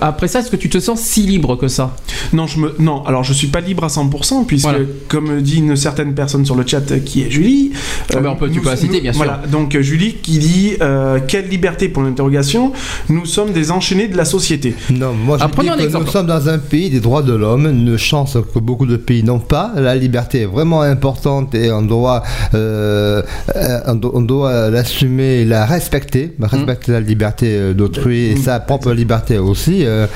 après 0.00 0.28
ça, 0.28 0.40
est-ce 0.40 0.50
que 0.50 0.56
tu 0.56 0.68
te 0.68 0.78
sens 0.78 1.00
si 1.00 1.22
libre 1.22 1.56
que 1.56 1.68
ça? 1.68 1.96
Non, 2.32 2.46
je 2.46 2.58
me, 2.60 2.74
non, 2.78 3.02
alors 3.04 3.24
je 3.24 3.32
suis 3.32 3.48
pas 3.48 3.60
libre 3.60 3.84
à 3.84 3.88
100% 3.88 4.46
puisque, 4.46 4.64
Voilà. 4.64 4.80
comme 5.08 5.40
dit 5.40 5.58
une 5.58 5.76
certaine 5.76 6.14
personne 6.14 6.44
sur 6.44 6.54
le 6.54 6.64
chat 6.66 6.82
qui 7.04 7.22
est 7.22 7.30
Julie, 7.30 7.72
Ah 8.14 8.20
ben, 8.20 8.30
on 8.30 8.36
peut- 8.36 8.48
tu 8.48 8.56
nous- 8.56 8.62
peux 8.62 8.70
la 8.70 8.76
citer, 8.76 9.00
bien 9.00 9.11
bien 9.12 9.20
sûr. 9.20 9.24
Voilà, 9.24 9.46
donc 9.46 9.74
euh, 9.74 9.82
Julie 9.82 10.14
qui 10.14 10.38
dit 10.38 10.72
euh, 10.80 11.18
Quelle 11.26 11.48
liberté 11.48 11.88
pour 11.88 12.02
l'interrogation 12.02 12.72
Nous 13.08 13.26
sommes 13.26 13.52
des 13.52 13.70
enchaînés 13.70 14.08
de 14.08 14.16
la 14.16 14.24
société. 14.24 14.74
Non, 14.90 15.12
moi 15.12 15.38
je 15.38 15.44
Ah, 15.44 15.48
dis 15.48 15.66
que 15.68 15.82
exemple. 15.82 16.04
nous 16.06 16.10
sommes 16.10 16.26
dans 16.26 16.48
un 16.48 16.58
pays 16.58 16.90
des 16.90 17.00
droits 17.00 17.22
de 17.22 17.32
l'homme, 17.34 17.66
une 17.66 17.96
chance 17.96 18.36
que 18.52 18.58
beaucoup 18.58 18.86
de 18.86 18.96
pays 18.96 19.22
n'ont 19.22 19.38
pas. 19.38 19.72
La 19.76 19.94
liberté 19.94 20.42
est 20.42 20.46
vraiment 20.46 20.82
importante 20.82 21.54
et 21.54 21.70
on 21.72 21.82
doit, 21.82 22.22
euh, 22.54 23.22
euh, 23.56 23.80
on 24.12 24.22
doit, 24.22 24.70
l'assumer 24.70 25.40
et 25.40 25.44
la 25.44 25.64
respecter, 25.66 26.32
respecter 26.40 26.92
la 26.92 27.00
liberté 27.00 27.74
d'autrui 27.74 28.26
et 28.32 28.36
sa 28.36 28.60
propre 28.60 28.92
liberté 28.92 29.38
aussi. 29.38 29.84
euh. 29.84 30.06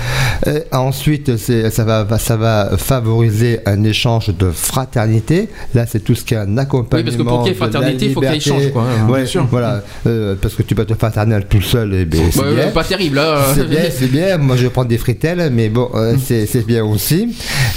Et 0.47 0.63
ensuite, 0.75 1.37
ça 1.37 1.85
va, 1.85 2.07
ça 2.19 2.37
va 2.37 2.71
favoriser 2.77 3.61
un 3.67 3.83
échange 3.85 4.29
de 4.37 4.51
fraternité. 4.51 5.49
Là, 5.75 5.87
c'est 5.87 6.01
tout 6.01 6.15
ce 6.15 6.25
qui 6.25 6.35
est 6.35 6.39
un 6.39 6.59
accompagnement. 6.59 6.99
Oui, 6.99 7.05
parce 7.05 7.17
que 7.17 7.23
pour 7.23 7.43
qu'il 7.43 7.53
y 7.53 7.57
ait 7.57 7.59
de 7.59 7.61
la 7.61 7.71
fraternité, 7.71 8.07
il 8.07 8.13
faut 8.13 8.21
qu'il 8.21 8.31
y 8.31 8.33
ait 8.33 8.39
liberté. 8.39 8.67
échange, 8.67 8.73
quoi. 8.83 9.13
Ouais, 9.15 9.21
Bien 9.23 9.27
sûr. 9.27 9.47
voilà, 9.51 9.83
Euh, 10.07 10.35
parce 10.41 10.55
que 10.55 10.63
tu 10.63 10.75
peux 10.75 10.83
être 10.83 10.95
fraternel 10.97 11.45
tout 11.49 11.61
seul, 11.63 11.95
et 11.95 12.05
ben, 12.05 12.21
c'est 12.31 12.41
Ouais, 12.41 12.55
bien. 12.55 12.69
pas 12.69 12.85
terrible. 12.85 13.19
hein. 13.19 13.37
C'est 13.55 13.69
bien, 13.69 13.81
c'est 13.91 14.11
bien. 14.11 14.39
Moi, 14.39 14.57
je 14.57 14.69
prends 14.69 14.85
des 14.85 14.99
fritelles, 14.99 15.51
mais 15.53 15.69
bon, 15.69 15.89
euh, 15.95 16.15
Mm. 16.15 16.19
c'est 16.25 16.47
c'est 16.47 16.67
bien 16.67 16.85
aussi. 16.85 17.35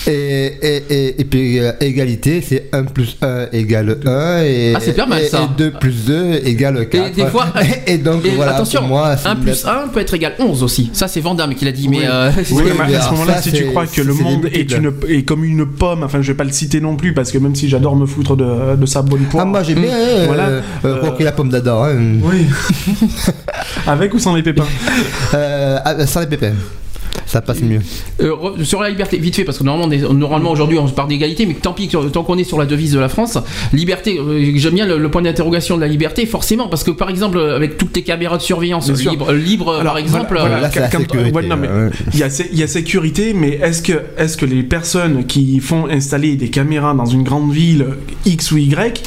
Et, 0.08 0.12
et, 0.62 0.84
et, 0.90 1.22
et 1.22 1.26
puis, 1.26 1.60
euh, 1.60 1.72
égalité, 1.82 2.42
c'est 2.48 2.70
1 2.72 2.84
plus 2.86 3.18
1 3.22 3.48
égale 3.52 3.98
1. 4.06 4.42
Et, 4.44 4.74
Ah, 4.76 4.80
c'est 4.82 4.94
pas 4.96 5.06
mal, 5.06 5.22
et, 5.24 5.28
ça. 5.28 5.44
Et 5.44 5.58
2 5.58 5.72
plus 5.72 6.06
2 6.06 6.42
égale 6.46 6.88
4. 6.90 7.08
Et 7.08 7.12
des 7.24 7.26
fois, 7.28 7.48
et, 7.88 7.98
donc, 7.98 8.26
et 8.26 8.30
voilà, 8.32 8.56
attention, 8.56 8.80
pour 8.82 8.90
moi, 8.90 9.18
c'est 9.18 9.28
1 9.28 9.36
une- 9.36 9.42
plus 9.42 9.66
1 9.66 9.88
peut 9.94 10.00
être 10.00 10.14
égal 10.14 10.34
11 10.40 10.64
aussi. 10.64 10.90
Ça, 10.94 11.08
c'est 11.08 11.20
Vandame 11.22 11.56
qui 11.56 11.66
l'a 11.66 11.72
dit, 11.72 11.88
mais. 11.90 11.98
Oui. 12.00 12.04
euh, 12.10 12.32
Oui, 12.52 12.64
mais 12.78 12.86
mais 12.90 12.96
à 12.96 13.02
ce 13.02 13.12
moment-là, 13.12 13.36
ça, 13.36 13.42
si 13.42 13.52
tu 13.52 13.58
c'est- 13.58 13.64
crois 13.66 13.86
que 13.88 14.02
le 14.02 14.14
monde 14.14 14.46
est, 14.54 14.72
une, 14.72 14.92
est 15.08 15.24
comme 15.24 15.44
une 15.44 15.66
pomme, 15.66 16.04
enfin 16.04 16.22
je 16.22 16.28
vais 16.32 16.38
pas 16.38 16.44
le 16.44 16.52
citer 16.52 16.80
non 16.82 16.96
plus 16.96 17.14
parce 17.14 17.32
que 17.32 17.38
même 17.38 17.56
si 17.56 17.68
j'adore 17.70 17.96
me 17.96 18.06
foutre 18.06 18.36
de, 18.36 18.76
de 18.76 18.86
sa 18.86 19.02
bonne 19.02 19.22
poire. 19.26 19.44
Ah, 19.46 19.50
moi, 19.50 19.64
j'aime 19.64 19.82
bien, 19.82 19.92
euh, 19.94 20.24
Voilà. 20.28 20.50
Euh, 20.90 21.24
la 21.24 21.32
pomme 21.32 21.50
d'Adam. 21.50 21.84
Hein. 21.84 22.20
Oui. 22.24 22.48
Avec 23.88 24.14
ou 24.14 24.20
sans 24.20 24.36
les 24.36 24.44
pépins 24.44 24.68
Euh, 25.34 25.80
ah, 25.84 26.06
sans 26.06 26.22
les 26.22 26.28
pépins. 26.28 26.54
Ça 27.26 27.42
passe 27.42 27.62
mieux. 27.62 27.80
Euh, 28.22 28.32
re- 28.32 28.64
sur 28.64 28.82
la 28.82 28.90
liberté, 28.90 29.18
vite 29.18 29.36
fait, 29.36 29.44
parce 29.44 29.58
que 29.58 29.64
normalement, 29.64 29.88
on 29.88 29.92
est- 29.92 30.14
normalement 30.14 30.52
aujourd'hui 30.52 30.78
on 30.78 30.88
se 30.88 30.94
parle 30.94 31.10
d'égalité, 31.10 31.46
mais 31.46 31.54
tant 31.54 31.74
pis, 31.74 31.88
tant 31.88 32.24
qu'on 32.24 32.38
est 32.38 32.44
sur 32.44 32.58
la 32.60 32.66
devise 32.66 32.94
de 32.94 33.00
la 33.00 33.10
France, 33.10 33.38
liberté, 33.74 34.20
euh, 34.20 34.52
j'aime 34.56 34.74
bien 34.76 34.86
le, 34.86 34.98
le 34.98 35.12
point 35.12 35.22
d'interrogation 35.22 35.76
de 35.76 35.82
la 35.82 35.88
liberté, 35.88 36.26
forcément, 36.26 36.68
parce 36.68 36.84
que 36.84 36.92
par 36.92 37.10
exemple, 37.10 37.40
avec 37.40 37.78
toutes 37.78 37.96
les 37.96 38.04
caméras 38.04 38.38
de 38.38 38.42
surveillance 38.42 38.88
libre, 39.00 39.72
Alors, 39.74 39.94
par 39.94 39.98
exemple, 39.98 40.36
voilà, 40.40 40.58
euh, 40.58 40.62
ouais, 41.32 41.42
y, 42.20 42.24
il 42.52 42.60
y 42.60 42.64
a 42.64 42.68
sécurité, 42.68 43.34
mais 43.34 43.60
est-ce 43.62 43.82
que, 43.82 43.94
est 44.18 44.38
que 44.38 44.46
les 44.46 44.64
personnes 44.64 45.26
qui 45.26 45.60
font 45.60 45.88
installer 45.90 46.36
des 46.36 46.50
caméras 46.50 46.94
dans 46.94 47.06
une 47.06 47.24
grande 47.24 47.52
ville 47.52 47.86
X 48.26 48.52
ou 48.52 48.58
Y 48.58 49.02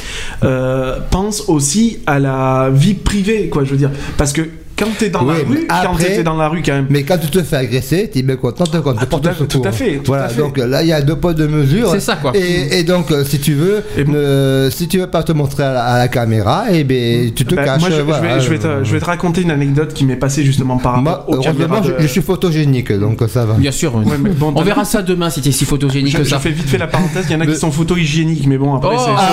euh, 0.45 0.99
pensent 1.11 1.45
aussi 1.49 1.99
à 2.07 2.19
la 2.19 2.71
vie 2.73 2.95
privée, 2.95 3.49
quoi, 3.49 3.65
je 3.65 3.71
veux 3.71 3.77
dire? 3.77 3.91
Parce 4.17 4.33
que 4.33 4.43
quand 4.79 4.87
t'es 4.99 5.11
dans 5.11 5.23
Oui, 5.25 5.35
la 5.39 5.45
rue, 5.49 5.67
quand 5.69 5.97
t'es 5.99 6.23
dans 6.23 6.37
la 6.37 6.49
rue 6.49 6.63
quand 6.65 6.73
même. 6.73 6.87
Mais 6.91 7.03
quand 7.03 7.19
tu 7.19 7.29
te 7.29 7.43
fais 7.43 7.57
agresser, 7.57 8.11
tu 8.13 8.19
es 8.19 8.23
bien 8.23 8.37
content 8.37 8.65
de 8.65 8.81
quand 8.81 8.93
tu 8.95 8.99
Ah, 9.03 9.07
portes 9.07 9.29
tout 9.39 9.47
tout 9.47 9.63
à 9.65 9.73
fait, 9.73 9.97
tout 9.97 10.03
voilà, 10.07 10.25
à 10.25 10.29
fait. 10.29 10.41
donc 10.41 10.59
là, 10.59 10.83
il 10.83 10.89
y 10.89 10.93
a 10.93 11.01
deux 11.03 11.17
poids, 11.17 11.35
deux 11.35 11.49
mesures. 11.49 11.91
C'est 11.93 12.01
ça, 12.01 12.17
quoi. 12.17 12.33
Et, 12.35 12.79
et 12.79 12.83
donc, 12.83 13.11
euh, 13.11 13.25
si 13.25 13.39
tu 13.39 13.55
veux, 13.55 13.83
Et 13.97 14.05
bon- 14.05 14.13
ne- 14.13 14.69
si 14.71 14.89
tu 14.89 14.99
veux 14.99 15.07
pas 15.07 15.23
te 15.23 15.33
montrer 15.33 15.63
à 15.65 15.73
la, 15.73 15.85
à 15.85 15.99
la 15.99 16.09
caméra, 16.09 16.65
et 16.71 16.85
ben, 16.85 17.31
tu 17.35 17.45
te 17.45 17.55
Bah, 17.55 17.65
caches. 17.65 17.81
moi, 17.81 17.91
je, 17.91 17.97
je 17.97 18.03
vais, 18.03 18.41
je, 18.41 18.49
vais 18.51 18.59
te, 18.59 18.85
je 18.85 18.93
vais 18.93 19.01
te 19.01 19.05
raconter 19.05 19.43
une 19.43 19.51
anecdote 19.51 19.93
qui 19.95 20.05
m'est 20.05 20.17
passée 20.17 20.45
justement 20.45 20.79
par 20.79 20.99
Moi, 21.01 21.13
rapport 21.13 21.29
aux 21.29 21.35
heureusement, 21.37 21.53
caméras 21.67 21.83
je, 21.85 21.93
de- 21.93 21.97
je 22.01 22.07
suis 22.07 22.23
photogénique, 22.23 22.93
donc 22.93 23.19
ça 23.29 23.45
va. 23.45 23.55
bien 23.55 23.73
sûr. 23.73 23.95
Ouais, 23.95 24.03
mais 24.23 24.31
bon, 24.31 24.53
on 24.55 24.63
verra 24.63 24.85
ça 24.85 25.03
demain 25.03 25.31
si 25.31 25.41
t'es 25.41 25.53
si 25.53 25.65
photogénique 25.65 26.13
Je, 26.13 26.19
que 26.19 26.25
je 26.25 26.31
ça. 26.31 26.39
fais 26.39 26.51
vite 26.51 26.69
fait 26.69 26.79
la 26.79 26.87
parenthèse, 26.87 27.27
il 27.29 27.33
y 27.33 27.37
en 27.37 27.41
a 27.41 27.47
qui 27.47 27.57
sont 27.57 27.71
photo 27.71 27.97
hygiéniques, 27.97 28.47
mais 28.47 28.59
bon, 28.59 28.75
après, 28.75 28.95
Oh, 28.97 29.03
c'est. 29.05 29.11
ah, 29.17 29.31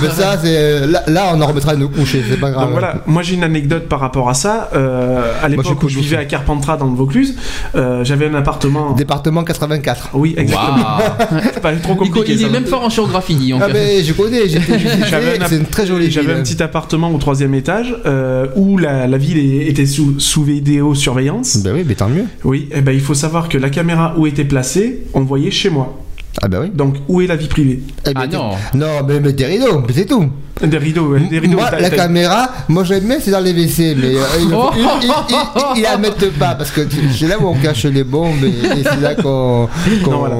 Ah 0.00 0.10
ça, 0.10 0.38
c'est 0.42 0.86
là, 1.10 1.32
on 1.34 1.40
en 1.40 1.46
remettra 1.46 1.74
une 1.74 1.88
coucher, 1.88 2.22
c'est 2.28 2.38
pas 2.38 2.50
grave. 2.50 2.64
Donc 2.64 2.72
voilà, 2.72 2.96
moi 3.06 3.22
j'ai 3.22 3.34
une 3.34 3.44
anecdote 3.44 3.88
par 3.88 4.00
rapport 4.00 4.28
à 4.28 4.34
ça. 4.34 4.47
Euh, 4.74 5.32
à 5.42 5.48
l'époque 5.48 5.82
où 5.82 5.88
je 5.88 5.98
vivais 5.98 6.16
à 6.16 6.24
Carpentras 6.24 6.76
dans 6.76 6.86
le 6.86 6.96
Vaucluse, 6.96 7.36
euh, 7.74 8.04
j'avais 8.04 8.26
un 8.26 8.34
appartement. 8.34 8.92
Département 8.92 9.44
84. 9.44 10.10
Oui, 10.14 10.34
exactement. 10.36 10.98
C'est 11.54 11.60
pas 11.60 11.72
trop 11.76 11.92
Il, 12.04 12.10
compliqué. 12.10 12.32
il 12.32 12.40
ça. 12.40 12.46
est 12.46 12.50
même 12.50 12.66
fort 12.66 12.82
en 12.84 12.88
géographie. 12.90 13.52
Ah 13.60 13.68
ben, 13.68 14.04
je 14.04 14.12
connais, 14.12 14.48
j'ai 14.48 14.58
été 14.58 14.78
J'avais 15.08 15.24
visité, 15.26 15.42
un- 15.44 15.48
c'est 15.48 15.56
une 15.56 15.66
très 15.66 15.86
jolie 15.86 16.10
J'avais 16.10 16.32
un 16.34 16.42
petit 16.42 16.62
appartement 16.62 17.10
au 17.12 17.18
troisième 17.18 17.54
étage 17.54 17.94
euh, 18.06 18.46
où 18.56 18.78
la, 18.78 19.06
la 19.06 19.18
ville 19.18 19.38
était 19.68 19.86
sous, 19.86 20.18
sous 20.20 20.42
vidéosurveillance. 20.44 21.58
Ben 21.58 21.72
oui, 21.74 21.84
mais 21.86 21.94
tant 21.94 22.08
mieux. 22.08 22.24
Oui, 22.44 22.68
et 22.72 22.80
ben 22.80 22.92
il 22.92 23.00
faut 23.00 23.14
savoir 23.14 23.48
que 23.48 23.58
la 23.58 23.70
caméra 23.70 24.14
où 24.16 24.26
était 24.26 24.44
placée, 24.44 25.02
on 25.14 25.20
voyait 25.22 25.50
chez 25.50 25.70
moi. 25.70 25.96
Ah 26.40 26.48
ben 26.48 26.60
oui. 26.62 26.70
Donc 26.72 26.94
où 27.08 27.20
est 27.20 27.26
la 27.26 27.36
vie 27.36 27.48
privée 27.48 27.80
Eh 28.06 28.14
ben, 28.14 28.20
Ah 28.22 28.26
non. 28.26 28.50
Non, 28.74 28.86
mais, 29.06 29.20
mais 29.20 29.32
des 29.32 29.46
rideaux, 29.46 29.82
c'est 29.92 30.06
tout. 30.06 30.28
Des 30.62 30.76
rideaux, 30.78 31.12
ouais, 31.12 31.20
des 31.20 31.38
rideaux. 31.38 31.56
Moi, 31.56 31.70
la 31.80 31.88
caméra, 31.90 32.50
moi 32.68 32.82
j'aime 32.82 33.06
bien, 33.06 33.18
c'est 33.20 33.30
dans 33.30 33.38
les 33.40 33.52
WC, 33.52 33.94
mais 33.96 34.14
euh, 34.16 34.20
ils, 34.40 34.52
Oh. 34.52 34.70
ils, 34.74 34.80
ils- 35.02 35.10
ils- 35.30 35.78
ils 35.78 35.82
la 35.82 35.96
mettent 35.98 36.30
pas 36.36 36.54
parce 36.56 36.70
que 36.72 36.80
c'est 37.16 37.28
là 37.28 37.36
où 37.40 37.46
on 37.46 37.54
cache 37.54 37.84
les 37.84 38.02
bombes 38.02 38.42
et, 38.42 38.48
et 38.48 38.82
c'est 38.82 39.00
là 39.00 39.14
qu'on 39.14 39.68
voilà. 40.04 40.36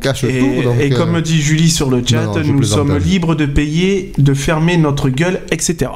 cache 0.00 0.24
Et, 0.24 0.38
tout. 0.40 0.62
Donc, 0.64 0.74
et 0.80 0.92
euh, 0.92 0.96
comme 0.96 1.20
dit 1.20 1.40
Julie 1.40 1.70
sur 1.70 1.88
le 1.88 2.02
chat, 2.04 2.24
non, 2.24 2.34
non, 2.36 2.42
je 2.42 2.50
nous 2.52 2.62
sommes 2.64 2.90
hein. 2.90 2.98
libres 2.98 3.36
de 3.36 3.46
payer, 3.46 4.12
de 4.18 4.34
fermer 4.34 4.76
notre 4.76 5.08
gueule, 5.08 5.40
etc. 5.52 5.90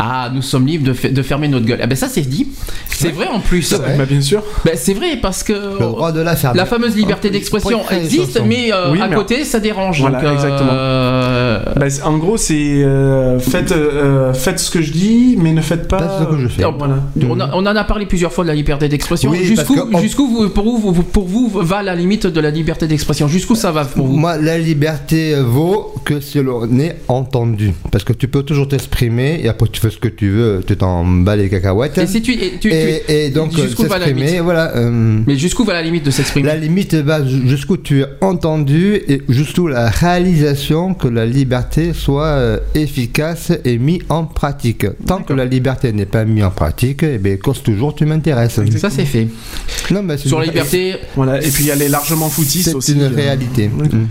Ah, 0.00 0.30
nous 0.32 0.42
sommes 0.42 0.66
libres 0.66 0.86
de, 0.86 0.92
fe- 0.94 1.12
de 1.12 1.22
fermer 1.22 1.48
notre 1.48 1.66
gueule. 1.66 1.80
Ah 1.82 1.86
ben 1.86 1.96
ça 1.96 2.08
c'est 2.08 2.20
dit. 2.22 2.46
C'est 2.88 3.10
vrai 3.10 3.26
en 3.26 3.40
plus. 3.40 3.72
vrai. 3.74 3.96
Bah, 3.98 4.04
bien 4.06 4.20
sûr. 4.20 4.42
Ben, 4.64 4.74
c'est 4.76 4.94
vrai 4.94 5.18
parce 5.20 5.42
que 5.42 5.52
le 5.52 5.78
droit 5.78 6.12
de 6.12 6.20
la 6.20 6.36
fermer. 6.36 6.56
la 6.56 6.66
fameuse 6.66 6.94
liberté 6.96 7.30
d'expression 7.30 7.80
existe, 7.90 8.40
mais 8.46 8.72
euh, 8.72 8.92
Oui, 8.92 9.00
à 9.00 9.08
mais- 9.08 9.16
côté 9.16 9.44
ça 9.44 9.58
dérange. 9.60 10.00
Voilà, 10.00 10.18
donc, 10.20 10.28
euh, 10.28 10.34
exactement. 10.34 11.80
Bah, 11.80 11.90
c'est- 11.90 12.02
en 12.02 12.16
gros, 12.18 12.36
c'est 12.36 12.54
euh, 12.84 13.38
faites, 13.40 13.72
euh, 13.72 14.32
faites 14.32 14.58
ce 14.60 14.70
que 14.70 14.82
je 14.82 14.92
dis, 14.92 15.36
mais 15.38 15.52
ne 15.52 15.60
faites 15.60 15.88
pas. 15.88 15.98
Pas 15.98 16.18
ce 16.20 16.24
que 16.34 16.38
je 16.40 16.48
fais. 16.48 16.64
euh, 16.64 16.70
Voilà. 16.78 16.96
On, 17.28 17.40
a- 17.40 17.50
on 17.54 17.66
en 17.66 17.76
a 17.76 17.84
parlé 17.84 18.06
plusieurs 18.06 18.32
fois 18.32 18.44
de 18.44 18.48
la 18.48 18.54
liberté 18.54 18.88
d'expression. 18.88 19.30
Oui, 19.30 19.44
jusqu'où, 19.44 19.74
on- 19.74 20.42
vous- 20.44 20.48
pour, 20.50 20.64
vous, 20.78 20.92
vous- 20.92 21.02
pour 21.02 21.26
vous 21.26 21.48
va 21.54 21.82
la 21.82 21.94
limite 21.94 22.26
de 22.26 22.40
la 22.40 22.50
liberté 22.50 22.86
d'expression? 22.86 23.26
Jusqu'où 23.28 23.54
ça 23.56 23.72
va 23.72 23.84
pour 23.84 24.06
vous? 24.06 24.16
Moi, 24.16 24.36
la 24.38 24.58
liberté 24.58 25.34
vaut 25.40 25.94
que 26.04 26.20
si 26.20 26.40
l'on 26.40 26.78
est 26.78 26.96
entendu. 27.08 27.72
Parce 27.90 28.04
que 28.04 28.12
tu 28.12 28.28
peux 28.28 28.42
toujours 28.42 28.68
t'exprimer 28.68 29.40
après 29.58 29.70
tu 29.72 29.80
fais 29.80 29.90
ce 29.90 29.98
que 29.98 30.08
tu 30.08 30.30
veux, 30.30 30.62
tu 30.66 30.76
t'en 30.76 31.04
bats 31.04 31.36
les 31.36 31.48
cacahuètes. 31.48 31.98
Et 31.98 32.06
si 32.06 32.22
tu, 32.22 32.32
et 32.32 32.52
tu- 32.60 32.68
tu- 32.68 32.72
Et, 32.72 33.26
et 33.26 33.30
donc, 33.30 33.52
jusqu'où 33.54 33.82
va 33.82 33.98
la 33.98 34.04
s'exprimer, 34.06 34.26
limite 34.26 34.42
voilà. 34.42 34.76
euh, 34.76 35.20
Mais 35.26 35.36
jusqu'où 35.36 35.64
va 35.64 35.72
la 35.72 35.82
limite 35.82 36.04
de 36.04 36.10
s'exprimer 36.10 36.46
La 36.46 36.56
limite 36.56 36.94
va 36.94 37.24
jusqu'où 37.26 37.76
tu 37.76 38.02
es 38.02 38.06
entendu 38.20 38.94
et 39.08 39.22
jusqu'où 39.28 39.66
la 39.66 39.88
réalisation 39.90 40.94
que 40.94 41.08
la 41.08 41.26
liberté 41.26 41.92
soit 41.92 42.26
euh, 42.26 42.58
efficace 42.74 43.52
et 43.64 43.78
mise 43.78 44.00
en 44.08 44.24
pratique. 44.24 44.86
Tant 45.06 45.22
que 45.22 45.32
la 45.32 45.44
liberté 45.44 45.92
n'est 45.92 46.06
pas 46.06 46.24
mise 46.24 46.44
en 46.44 46.50
pratique, 46.50 47.02
eh 47.02 47.18
bien, 47.18 47.36
cause 47.36 47.62
toujours 47.62 47.94
tu 47.94 48.04
m'intéresses. 48.06 48.60
Ça 48.76 48.90
c'est 48.90 49.04
fait. 49.04 49.28
Non, 49.90 50.02
mais 50.02 50.16
c'est 50.18 50.28
Sur 50.28 50.38
la 50.38 50.44
une- 50.44 50.50
liberté, 50.52 50.94
Voilà. 51.16 51.42
Et 51.42 51.48
puis, 51.50 51.68
elle 51.68 51.82
est 51.82 51.88
largement 51.88 52.28
foutiste 52.28 52.68
c'est 52.70 52.74
aussi. 52.74 52.92
une 52.92 53.02
euh, 53.02 53.08
réalité. 53.14 53.68
Mm. 53.68 54.06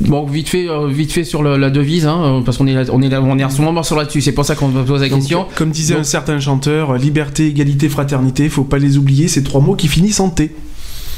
Bon 0.00 0.24
vite 0.26 0.48
fait, 0.48 0.68
euh, 0.68 0.86
vite 0.88 1.10
fait 1.12 1.24
sur 1.24 1.42
le- 1.42 1.56
la 1.56 1.70
devise, 1.70 2.06
hein, 2.06 2.20
euh, 2.22 2.40
parce 2.42 2.56
qu'on 2.58 2.66
est, 2.66 2.74
là- 2.74 2.84
on 2.92 3.02
est, 3.02 3.08
là- 3.08 3.20
on 3.20 3.38
est 3.38 3.44
en 3.44 3.50
ce 3.50 3.60
moment 3.60 3.82
sur 3.82 3.96
là-dessus. 3.96 4.20
C'est 4.20 4.32
pour 4.32 4.44
ça 4.44 4.54
qu'on 4.54 4.68
me 4.68 4.84
pose 4.84 5.00
la 5.02 5.08
Donc, 5.08 5.18
question. 5.18 5.46
comme 5.56 5.70
disait 5.70 5.94
Donc- 5.94 6.02
un 6.02 6.04
certain 6.04 6.38
chanteur, 6.38 6.94
liberté, 6.94 7.46
égalité, 7.48 7.88
fraternité, 7.88 8.48
faut 8.48 8.64
pas 8.64 8.78
les 8.78 8.96
oublier, 8.98 9.26
ces 9.28 9.42
trois 9.42 9.60
mots 9.60 9.74
qui 9.74 9.88
finissent 9.88 10.20
en 10.20 10.30
T. 10.30 10.54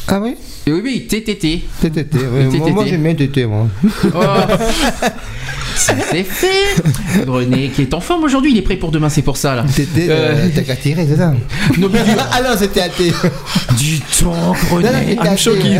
Ah 0.08 0.20
oui? 0.22 0.34
Et 0.66 0.72
oui, 0.72 0.80
oui, 0.82 1.06
TTT. 1.06 1.62
TTT, 1.80 2.18
oui. 2.52 2.72
Moi 2.72 2.84
j'aime 2.86 3.02
bien 3.02 3.14
TT, 3.14 3.46
moi. 3.46 3.68
Ça 5.80 5.94
c'est 6.10 6.24
fait. 6.24 7.26
René 7.26 7.68
qui 7.74 7.82
est 7.82 7.94
en 7.94 8.00
forme 8.00 8.24
aujourd'hui, 8.24 8.50
il 8.52 8.58
est 8.58 8.62
prêt 8.62 8.76
pour 8.76 8.90
demain, 8.90 9.08
c'est 9.08 9.22
pour 9.22 9.36
ça 9.38 9.54
là. 9.56 9.62
TT, 9.64 10.08
Euh, 10.10 10.34
euh, 10.34 10.48
t'as 10.54 10.60
qu'à 10.62 10.76
tirer, 10.76 11.06
c'est 11.08 11.16
ça 11.16 11.32
Non, 11.78 11.88
mais 11.92 12.00
dis- 12.00 12.10
Ah 12.32 12.42
non, 12.42 12.50
c'était 12.58 12.88
T. 12.90 13.12
du 13.78 14.00
temps, 14.00 14.52
René. 14.70 14.88
Non, 15.16 15.24
non, 15.24 15.30
I'm 15.30 15.38
shocking. 15.38 15.78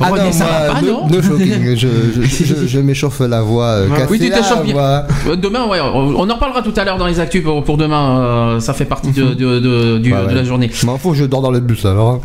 Ah 0.00 0.08
René, 0.10 0.24
non, 0.24 0.32
ça 0.32 0.44
va 0.44 0.74
pas, 0.74 0.82
no, 0.82 0.86
non 0.88 1.06
no 1.08 1.22
shocking. 1.22 1.76
Je, 1.76 1.88
je, 2.14 2.44
je, 2.44 2.66
je 2.66 2.78
m'échauffe 2.78 3.20
la 3.20 3.40
voix 3.40 3.64
euh, 3.66 3.88
Ouais. 3.88 4.06
Oui, 4.10 4.18
tu 4.18 4.28
t'échauffes 4.30 4.64
bien. 4.64 4.74
voix. 4.74 5.06
Euh, 5.28 5.36
Demain, 5.36 5.66
ouais, 5.66 5.78
on 5.80 6.28
en 6.28 6.34
reparlera 6.34 6.62
tout 6.62 6.74
à 6.76 6.84
l'heure 6.84 6.98
dans 6.98 7.06
les 7.06 7.20
actus 7.20 7.42
pour, 7.42 7.64
pour 7.64 7.76
demain. 7.78 8.20
euh, 8.20 8.60
ça 8.60 8.74
fait 8.74 8.84
partie 8.84 9.12
de, 9.12 9.34
de, 9.34 9.58
de- 9.60 9.98
du- 9.98 10.12
Ouais, 10.12 10.20
de 10.22 10.26
ouais. 10.26 10.34
la 10.34 10.44
journée. 10.44 10.70
Je 10.72 10.84
m'en 10.86 10.98
fous, 10.98 11.14
je 11.14 11.24
dors 11.24 11.40
dans 11.42 11.50
le 11.50 11.60
bus 11.60 11.84
alors. 11.86 12.20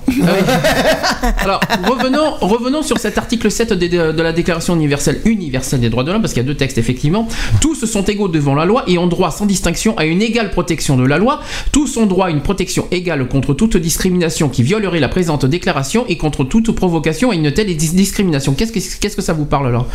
Alors, 1.39 1.61
revenons, 1.87 2.31
revenons 2.41 2.81
sur 2.83 2.97
cet 2.99 3.17
article 3.17 3.49
7 3.49 3.73
des- 3.73 3.89
de, 3.89 4.21
la 4.21 4.33
Déclaration 4.33 4.75
universelle, 4.75 5.21
universelle 5.25 5.79
des 5.79 5.89
droits 5.89 6.03
de 6.03 6.11
l'homme, 6.11 6.21
parce 6.33 6.41
qu'il 6.41 6.41
y 6.41 6.45
a 6.45 6.47
deux 6.53 6.57
textes, 6.57 6.77
effectivement. 6.79 7.27
Tous 7.61 7.85
sont 7.85 8.03
égaux 8.03 8.27
devant 8.27 8.55
la 8.55 8.65
loi 8.65 8.83
et 8.87 8.97
ont 8.97 9.07
droit 9.07 9.29
sans 9.29 9.45
distinction 9.45 9.95
à 9.97 10.05
une 10.05 10.21
égale 10.21 10.49
protection 10.49 10.97
de 10.97 11.05
la 11.05 11.17
loi. 11.19 11.41
Tous 11.71 11.97
ont 11.97 12.07
droit 12.07 12.27
à 12.27 12.29
une 12.31 12.41
protection 12.41 12.87
égale 12.91 13.27
contre 13.27 13.53
toute 13.53 13.77
discrimination 13.77 14.49
qui 14.49 14.63
violerait 14.63 14.99
la 14.99 15.09
présente 15.09 15.45
déclaration 15.45 16.05
et 16.07 16.17
contre 16.17 16.43
toute 16.43 16.71
provocation 16.71 17.31
à 17.31 17.35
une 17.35 17.51
telle 17.51 17.75
dis- 17.75 17.93
discrimination. 17.93 18.53
Qu'est-ce 18.53 18.71
que, 18.71 18.99
qu'est-ce 18.99 19.15
que 19.15 19.21
ça 19.21 19.33
vous 19.33 19.45
parle 19.45 19.71
là? 19.71 19.85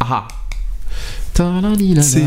Ah 0.00 0.26
Ta-la-di-la-la. 1.34 2.02
C'est. 2.02 2.22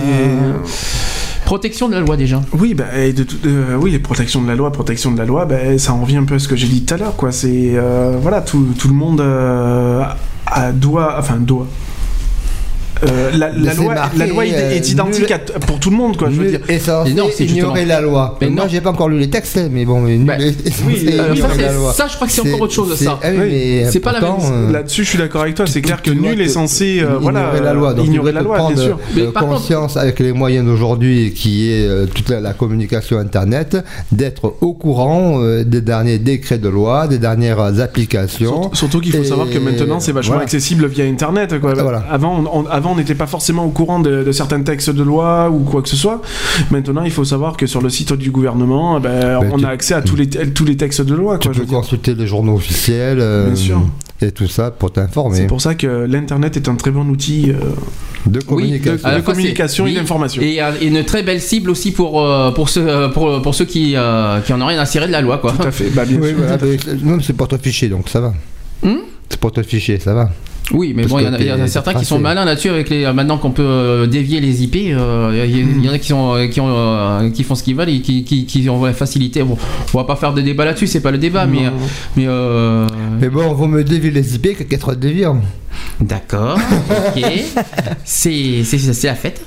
Protection 1.45 1.89
de 1.89 1.95
la 1.95 2.01
loi 2.01 2.15
déjà. 2.15 2.41
Oui, 2.53 2.75
bah, 2.75 2.85
et 2.95 3.11
de 3.11 3.25
euh, 3.47 3.75
oui, 3.75 3.97
protections 3.97 4.41
de 4.43 4.47
la 4.47 4.53
loi, 4.55 4.71
protection 4.71 5.11
de 5.11 5.17
la 5.17 5.25
loi, 5.25 5.45
bah, 5.45 5.79
ça 5.79 5.93
en 5.93 6.01
revient 6.01 6.17
un 6.17 6.23
peu 6.23 6.35
à 6.35 6.39
ce 6.39 6.47
que 6.47 6.55
j'ai 6.55 6.67
dit 6.67 6.85
tout 6.85 6.93
à 6.93 6.97
l'heure, 6.97 7.15
quoi. 7.15 7.31
C'est 7.31 7.71
euh, 7.73 8.17
voilà, 8.21 8.41
tout, 8.41 8.67
tout 8.77 8.87
le 8.87 8.93
monde 8.93 9.19
euh, 9.19 10.03
doit, 10.73 11.17
enfin 11.17 11.37
doit, 11.37 11.67
euh, 13.03 13.31
la, 13.37 13.49
loi, 13.73 13.95
la 14.17 14.25
loi 14.27 14.45
est, 14.45 14.53
euh, 14.53 14.71
est 14.71 14.89
identique 14.89 15.23
nul- 15.23 15.33
à 15.33 15.39
t- 15.39 15.53
pour 15.65 15.79
tout 15.79 15.89
le 15.89 15.95
monde, 15.95 16.17
quoi. 16.17 16.29
Je 16.29 16.35
veux 16.41 16.49
dire. 16.49 16.59
non, 17.15 17.27
c'est 17.33 17.45
ignorer 17.45 17.85
la 17.85 18.01
loi. 18.01 18.37
Mais 18.41 18.49
moi, 18.49 18.63
non. 18.65 18.69
j'ai 18.69 18.81
pas 18.81 18.89
encore 18.91 19.09
lu 19.09 19.19
les 19.19 19.29
textes, 19.29 19.57
hein, 19.57 19.69
mais 19.71 19.85
bon, 19.85 20.01
mais 20.01 20.17
nul 20.17 20.27
Bah, 20.27 20.37
est 20.39 20.55
oui, 20.85 21.05
euh, 21.07 21.35
ça, 21.35 21.47
c'est- 21.55 21.61
la 21.61 21.73
loi. 21.73 21.93
ça, 21.93 22.07
je 22.09 22.15
crois 22.15 22.27
que 22.27 22.33
c'est 22.33 22.41
encore 22.41 22.61
autre 22.61 22.73
chose, 22.73 22.93
c'est- 22.97 23.05
ça. 23.05 23.19
ah 23.21 23.27
oui, 23.31 23.37
mais 23.39 23.85
C'est 23.91 23.99
pas 23.99 24.11
la 24.11 24.21
même- 24.21 24.29
euh, 24.51 24.71
Là-dessus, 24.71 25.03
je 25.03 25.09
suis 25.09 25.17
d'accord 25.17 25.41
avec 25.43 25.55
toi. 25.55 25.65
C'est 25.67 25.81
clair 25.81 26.01
que 26.01 26.11
nul 26.11 26.39
est 26.41 26.47
censé, 26.47 26.99
euh, 27.01 27.19
ignorer 27.21 27.61
la 27.61 27.73
loi. 27.73 27.93
Donc, 27.93 28.05
ignorer 28.07 28.31
la 28.31 28.41
loi, 28.41 28.71
bien 28.71 28.83
sûr. 28.83 28.99
Euh, 29.17 29.31
conscience 29.31 29.97
avec 29.97 30.19
les 30.19 30.33
moyens 30.33 30.65
d'aujourd'hui, 30.65 31.33
qui 31.33 31.71
est 31.71 31.87
euh, 31.87 32.05
toute 32.05 32.29
la, 32.29 32.53
communication 32.53 33.17
internet, 33.17 33.77
d'être 34.11 34.55
au 34.61 34.73
courant 34.73 35.41
euh, 35.41 35.63
des 35.63 35.81
derniers 35.81 36.17
décrets 36.19 36.57
de 36.57 36.67
loi, 36.67 37.07
des 37.07 37.17
dernières 37.19 37.79
applications. 37.79 38.69
Surtout, 38.73 38.99
qu'il 38.99 39.13
faut 39.13 39.23
savoir 39.23 39.49
que 39.49 39.57
maintenant 39.57 39.99
c'est 39.99 40.11
vachement 40.11 40.39
accessible 40.39 40.87
via 40.87 41.05
internet. 41.05 41.53
Avant, 42.09 42.43
on- 42.51 42.65
avant, 42.89 42.95
on 42.95 42.97
n'était 42.99 43.15
pas 43.15 43.27
forcément 43.27 43.65
au 43.65 43.69
courant 43.69 43.99
de, 43.99 44.23
de 44.23 44.31
certains 44.31 44.61
textes 44.61 44.89
de 44.89 45.03
loi 45.03 45.49
ou 45.49 45.59
quoi 45.59 45.81
que 45.81 45.89
ce 45.89 45.95
soit. 45.95 46.21
Maintenant, 46.71 47.03
il 47.03 47.11
faut 47.11 47.25
savoir 47.25 47.57
que 47.57 47.67
sur 47.67 47.81
le 47.81 47.89
site 47.89 48.13
du 48.13 48.31
gouvernement, 48.31 48.97
eh 48.97 49.01
ben, 49.01 49.39
Ben, 49.41 49.49
on 49.53 49.57
tu- 49.57 49.65
a 49.65 49.69
accès 49.69 49.93
à 49.93 50.01
tous 50.01 50.15
les, 50.15 50.27
tous 50.29 50.65
les 50.65 50.77
textes 50.77 51.01
de 51.01 51.15
loi. 51.15 51.37
Tu 51.37 51.49
Quoi, 51.49 51.57
peux 51.57 51.65
consulter 51.65 52.15
les 52.15 52.27
journaux 52.27 52.55
officiels 52.55 53.19
euh, 53.21 53.47
Bien 53.47 53.55
sûr. 53.55 53.81
et 54.21 54.31
tout 54.31 54.47
ça 54.47 54.71
pour 54.71 54.89
C'est 54.89 54.95
t'informer 55.01 55.47
pour 55.47 55.61
ça 55.61 55.75
que 55.75 55.87
l'internet 56.09 56.57
est 56.57 56.67
un 56.67 56.75
très 56.75 56.91
bon 56.91 57.07
outil 57.09 57.51
euh, 57.51 57.55
de 58.25 58.39
communication. 58.41 58.93
de 58.95 58.99
c'est- 58.99 59.79
et 59.79 59.81
oui, 59.85 59.93
d'information. 59.95 60.41
Et 60.41 60.59
une 60.81 61.03
très 61.05 61.23
belle 61.23 61.41
cible 61.41 61.69
aussi 61.69 61.91
pour, 61.91 62.21
euh, 62.21 62.51
pour, 62.51 62.69
ceux, 62.69 63.09
pour, 63.13 63.41
pour 63.41 63.55
ceux 63.55 63.65
qui, 63.65 63.93
euh, 63.95 64.39
qui 64.41 64.51
en 64.53 64.61
ont 64.61 64.65
rien 64.65 64.79
à 64.79 64.85
cirer 64.85 65.07
de 65.07 65.11
la 65.11 65.21
loi. 65.21 65.37
Quoi. 65.37 65.53
Tout 65.53 65.67
à 65.67 65.71
fait. 65.71 65.89
Bah, 65.91 66.05
bien 66.05 66.19
Oui, 66.21 66.29
sûr. 66.29 66.37
voilà, 66.37 66.57
mais 66.61 66.77
c'est- 66.83 67.03
non, 67.03 67.17
c'est 67.21 67.33
pour 67.33 67.47
te 67.47 67.57
ficher, 67.57 67.87
donc 67.89 68.09
ça 68.09 68.19
va. 68.21 68.33
Hmm? 68.83 68.97
C'est 69.29 69.39
pour 69.39 69.51
te 69.51 69.61
ficher, 69.63 69.99
ça 69.99 70.13
va. 70.13 70.29
Oui, 70.71 70.93
mais 70.95 71.01
Parce 71.03 71.11
bon, 71.13 71.19
il 71.19 71.25
y, 71.47 71.51
en 71.51 71.59
a- 71.59 71.65
y 71.65 71.69
certains 71.69 71.95
qui 71.95 72.05
sont 72.05 72.19
malins 72.19 72.45
là-dessus 72.45 72.69
avec 72.69 72.89
les. 72.89 73.11
Maintenant 73.11 73.37
qu'on 73.39 73.49
peut 73.51 73.63
euh, 73.65 74.05
dévier 74.05 74.39
les 74.39 74.63
IP, 74.63 74.75
euh, 74.93 75.45
il 75.47 75.83
y, 75.83 75.89
en 75.89 75.93
a 75.93 75.97
qui 75.97 76.09
sont 76.09 76.35
euh, 76.35 76.47
qui, 76.47 76.61
ont, 76.61 76.67
euh, 76.69 77.29
qui 77.31 77.43
font 77.43 77.55
ce 77.55 77.63
qu'ils 77.63 77.75
veulent 77.75 77.89
et 77.89 78.01
qui, 78.01 78.23
qui, 78.23 78.45
qui 78.45 78.69
ont 78.69 78.85
la 78.85 78.93
facilité. 78.93 79.41
Bon, 79.41 79.57
on 79.93 79.97
va 79.97 80.03
pas 80.03 80.15
faire 80.15 80.31
de 80.33 80.41
débat 80.41 80.65
là-dessus, 80.65 80.85
c'est 80.87 81.01
pas 81.01 81.09
le 81.11 81.17
débat, 81.17 81.47
mais 81.47 81.63
Non. 81.63 81.71
mais 82.15 82.25
euh, 82.27 82.87
Mais 83.19 83.29
bon, 83.29 83.51
vaut 83.53 83.65
mieux 83.67 83.83
dévier 83.83 84.11
les 84.11 84.35
IP 84.35 84.57
que 84.57 84.63
qu'être 84.63 84.93
déviant. 84.93 85.41
d'accord, 85.99 86.59
ok, 87.15 87.23
c'est 88.05 88.63
c'est 88.63 88.77
c'est 88.77 89.07
la 89.07 89.15
fête. 89.15 89.41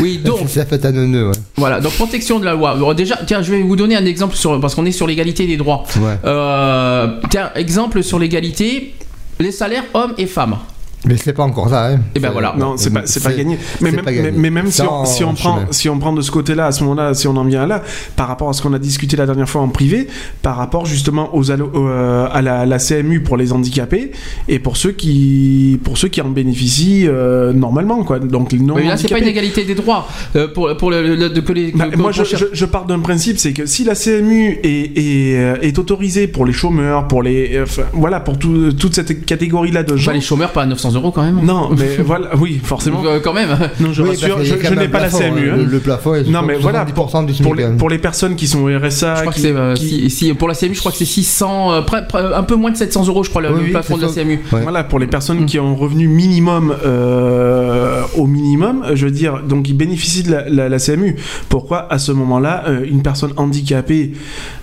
Oui, 0.00 0.20
donc 0.24 0.48
Ça 0.48 0.64
fait 0.64 0.84
un 0.86 0.92
nœud, 0.92 1.28
ouais. 1.28 1.34
voilà, 1.56 1.80
donc 1.80 1.92
protection 1.94 2.38
de 2.38 2.44
la 2.46 2.54
loi. 2.54 2.94
Déjà, 2.94 3.18
tiens, 3.26 3.42
je 3.42 3.52
vais 3.52 3.62
vous 3.62 3.76
donner 3.76 3.96
un 3.96 4.04
exemple 4.06 4.36
sur 4.36 4.58
parce 4.60 4.74
qu'on 4.74 4.86
est 4.86 4.92
sur 4.92 5.06
l'égalité 5.06 5.46
des 5.46 5.56
droits. 5.56 5.84
Ouais. 6.00 6.16
Euh, 6.24 7.08
tiens, 7.30 7.50
exemple 7.56 8.02
sur 8.02 8.18
l'égalité, 8.18 8.94
les 9.38 9.52
salaires 9.52 9.84
hommes 9.94 10.14
et 10.18 10.26
femmes. 10.26 10.58
Mais 11.04 11.16
c'est 11.16 11.32
pas 11.32 11.42
encore 11.42 11.68
ça, 11.68 11.88
hein. 11.88 12.00
Et 12.14 12.20
ben 12.20 12.30
voilà. 12.30 12.54
Non, 12.56 12.76
c'est 12.76 12.90
pas, 12.90 13.02
c'est 13.06 13.22
pas 13.22 13.32
gagné. 13.32 13.58
Mais 13.80 13.90
même, 13.90 14.04
pas 14.04 14.12
gagné. 14.12 14.30
mais- 14.30 14.38
mais 14.38 14.50
même 14.50 14.70
si, 14.70 14.82
on, 14.82 14.90
en 15.00 15.04
si, 15.04 15.24
on 15.24 15.34
prend, 15.34 15.58
si 15.72 15.88
on 15.88 15.98
prend 15.98 16.12
de 16.12 16.20
ce 16.22 16.30
côté-là, 16.30 16.66
à 16.66 16.72
ce 16.72 16.84
moment-là, 16.84 17.12
si 17.14 17.26
on 17.26 17.36
en 17.36 17.44
vient 17.44 17.66
là, 17.66 17.82
par 18.14 18.28
rapport 18.28 18.48
à 18.48 18.52
ce 18.52 18.62
qu'on 18.62 18.72
a 18.72 18.78
discuté 18.78 19.16
la 19.16 19.26
dernière 19.26 19.48
fois 19.48 19.62
en 19.62 19.68
privé, 19.68 20.06
par 20.42 20.56
rapport 20.56 20.86
justement 20.86 21.34
aux 21.34 21.50
allo- 21.50 21.72
euh, 21.74 22.28
à 22.32 22.40
la, 22.40 22.66
la 22.66 22.78
CMU 22.78 23.20
pour 23.22 23.36
les 23.36 23.52
handicapés 23.52 24.12
et 24.48 24.58
pour 24.60 24.76
ceux 24.76 24.92
qui, 24.92 25.80
pour 25.82 25.98
ceux 25.98 26.06
qui 26.08 26.20
en 26.20 26.28
bénéficient 26.28 27.06
euh, 27.08 27.52
normalement, 27.52 28.04
quoi. 28.04 28.20
Donc 28.20 28.52
non 28.52 28.74
mais 28.76 28.84
là, 28.84 28.96
c'est 28.96 29.08
pas 29.08 29.18
une 29.18 29.26
égalité 29.26 29.64
des 29.64 29.74
droits 29.74 30.06
euh, 30.36 30.46
pour, 30.54 30.76
pour 30.76 30.90
le, 30.92 31.16
le- 31.16 31.30
de 31.30 31.40
que 31.40 31.52
les. 31.52 31.72
Bah, 31.72 31.86
que- 31.90 31.96
moi, 31.96 32.12
je, 32.12 32.22
cherche- 32.22 32.44
je, 32.52 32.56
je 32.56 32.64
pars 32.64 32.84
d'un 32.86 33.00
principe, 33.00 33.38
c'est 33.38 33.52
que 33.52 33.66
si 33.66 33.82
la 33.84 33.94
CMU 33.96 34.60
est, 34.62 34.98
est, 34.98 35.36
euh, 35.36 35.56
est 35.62 35.78
autorisée 35.80 36.28
pour 36.28 36.46
les 36.46 36.52
chômeurs, 36.52 37.08
pour 37.08 37.22
les, 37.24 37.56
euh, 37.56 37.64
voilà, 37.92 38.20
pour 38.20 38.38
tout- 38.38 38.72
toute 38.72 38.94
cette 38.94 39.24
catégorie-là 39.26 39.82
de 39.82 39.96
gens. 39.96 40.12
Pas 40.12 40.16
les 40.16 40.20
chômeurs, 40.20 40.52
pas 40.52 40.62
à 40.62 40.66
900 40.66 40.91
euros 40.92 41.10
quand 41.10 41.22
même. 41.22 41.40
Non, 41.44 41.70
mais 41.76 41.96
voilà, 42.04 42.28
oui, 42.36 42.60
forcément. 42.62 43.02
Euh, 43.04 43.20
quand 43.22 43.32
même. 43.32 43.48
Non, 43.80 43.92
je 43.92 44.02
Oui, 44.02 44.10
rassure, 44.10 44.38
je, 44.42 44.74
n'ai 44.74 44.88
pas 44.88 45.00
la 45.00 45.08
CMU. 45.08 45.50
hein. 45.50 45.52
hein. 45.54 45.56
Le, 45.56 45.64
le 45.64 45.78
plafond 45.80 46.14
est 46.14 46.28
Non, 46.28 46.42
mais 46.42 46.54
voilà, 46.56 46.84
70% 46.84 47.26
du 47.26 47.34
SMIC. 47.34 47.42
Pour 47.44 47.54
les, 47.54 47.64
hein. 47.64 47.74
pour 47.78 47.90
les 47.90 47.98
personnes 47.98 48.36
qui 48.36 48.46
sont 48.46 48.60
au 48.60 48.66
RSA, 48.78 49.14
Je 49.16 49.20
crois 49.20 49.32
que 49.32 49.36
qui- 49.36 49.42
c'est 49.42 49.52
euh, 49.56 49.74
qui- 49.74 50.10
si, 50.10 50.10
si- 50.10 50.34
pour 50.34 50.48
la 50.48 50.54
CMU, 50.54 50.74
je 50.74 50.80
crois 50.80 50.92
que 50.92 50.98
c'est 50.98 51.04
600, 51.04 51.72
euh, 51.72 51.82
près- 51.82 52.06
près- 52.06 52.32
un 52.34 52.42
peu 52.42 52.54
moins 52.54 52.70
de 52.70 52.76
700 52.76 53.06
euros, 53.08 53.24
je 53.24 53.30
crois, 53.30 53.42
le, 53.42 53.48
Oui, 53.50 53.58
le 53.58 53.64
oui, 53.66 53.70
plafond 53.70 53.96
de 53.96 54.02
la. 54.02 54.08
CMU. 54.08 54.40
Ouais. 54.52 54.60
Voilà, 54.62 54.84
pour 54.84 54.98
les 54.98 55.06
personnes 55.06 55.40
Mm. 55.42 55.46
qui 55.46 55.58
ont 55.58 55.70
un 55.72 55.76
revenu 55.76 56.06
minimum 56.08 56.74
euh, 56.84 58.02
au 58.16 58.26
minimum, 58.26 58.84
je 58.94 59.04
veux 59.06 59.10
dire, 59.12 59.40
donc 59.48 59.68
ils 59.68 59.76
bénéficient 59.76 60.22
de 60.24 60.30
la, 60.32 60.48
la- 60.48 60.68
la 60.68 60.78
CMU. 60.78 61.16
Pourquoi, 61.48 61.92
à 61.92 61.98
ce 61.98 62.12
moment-là, 62.12 62.64
euh, 62.68 62.84
une 62.88 63.02
personne 63.02 63.32
handicapée 63.36 64.12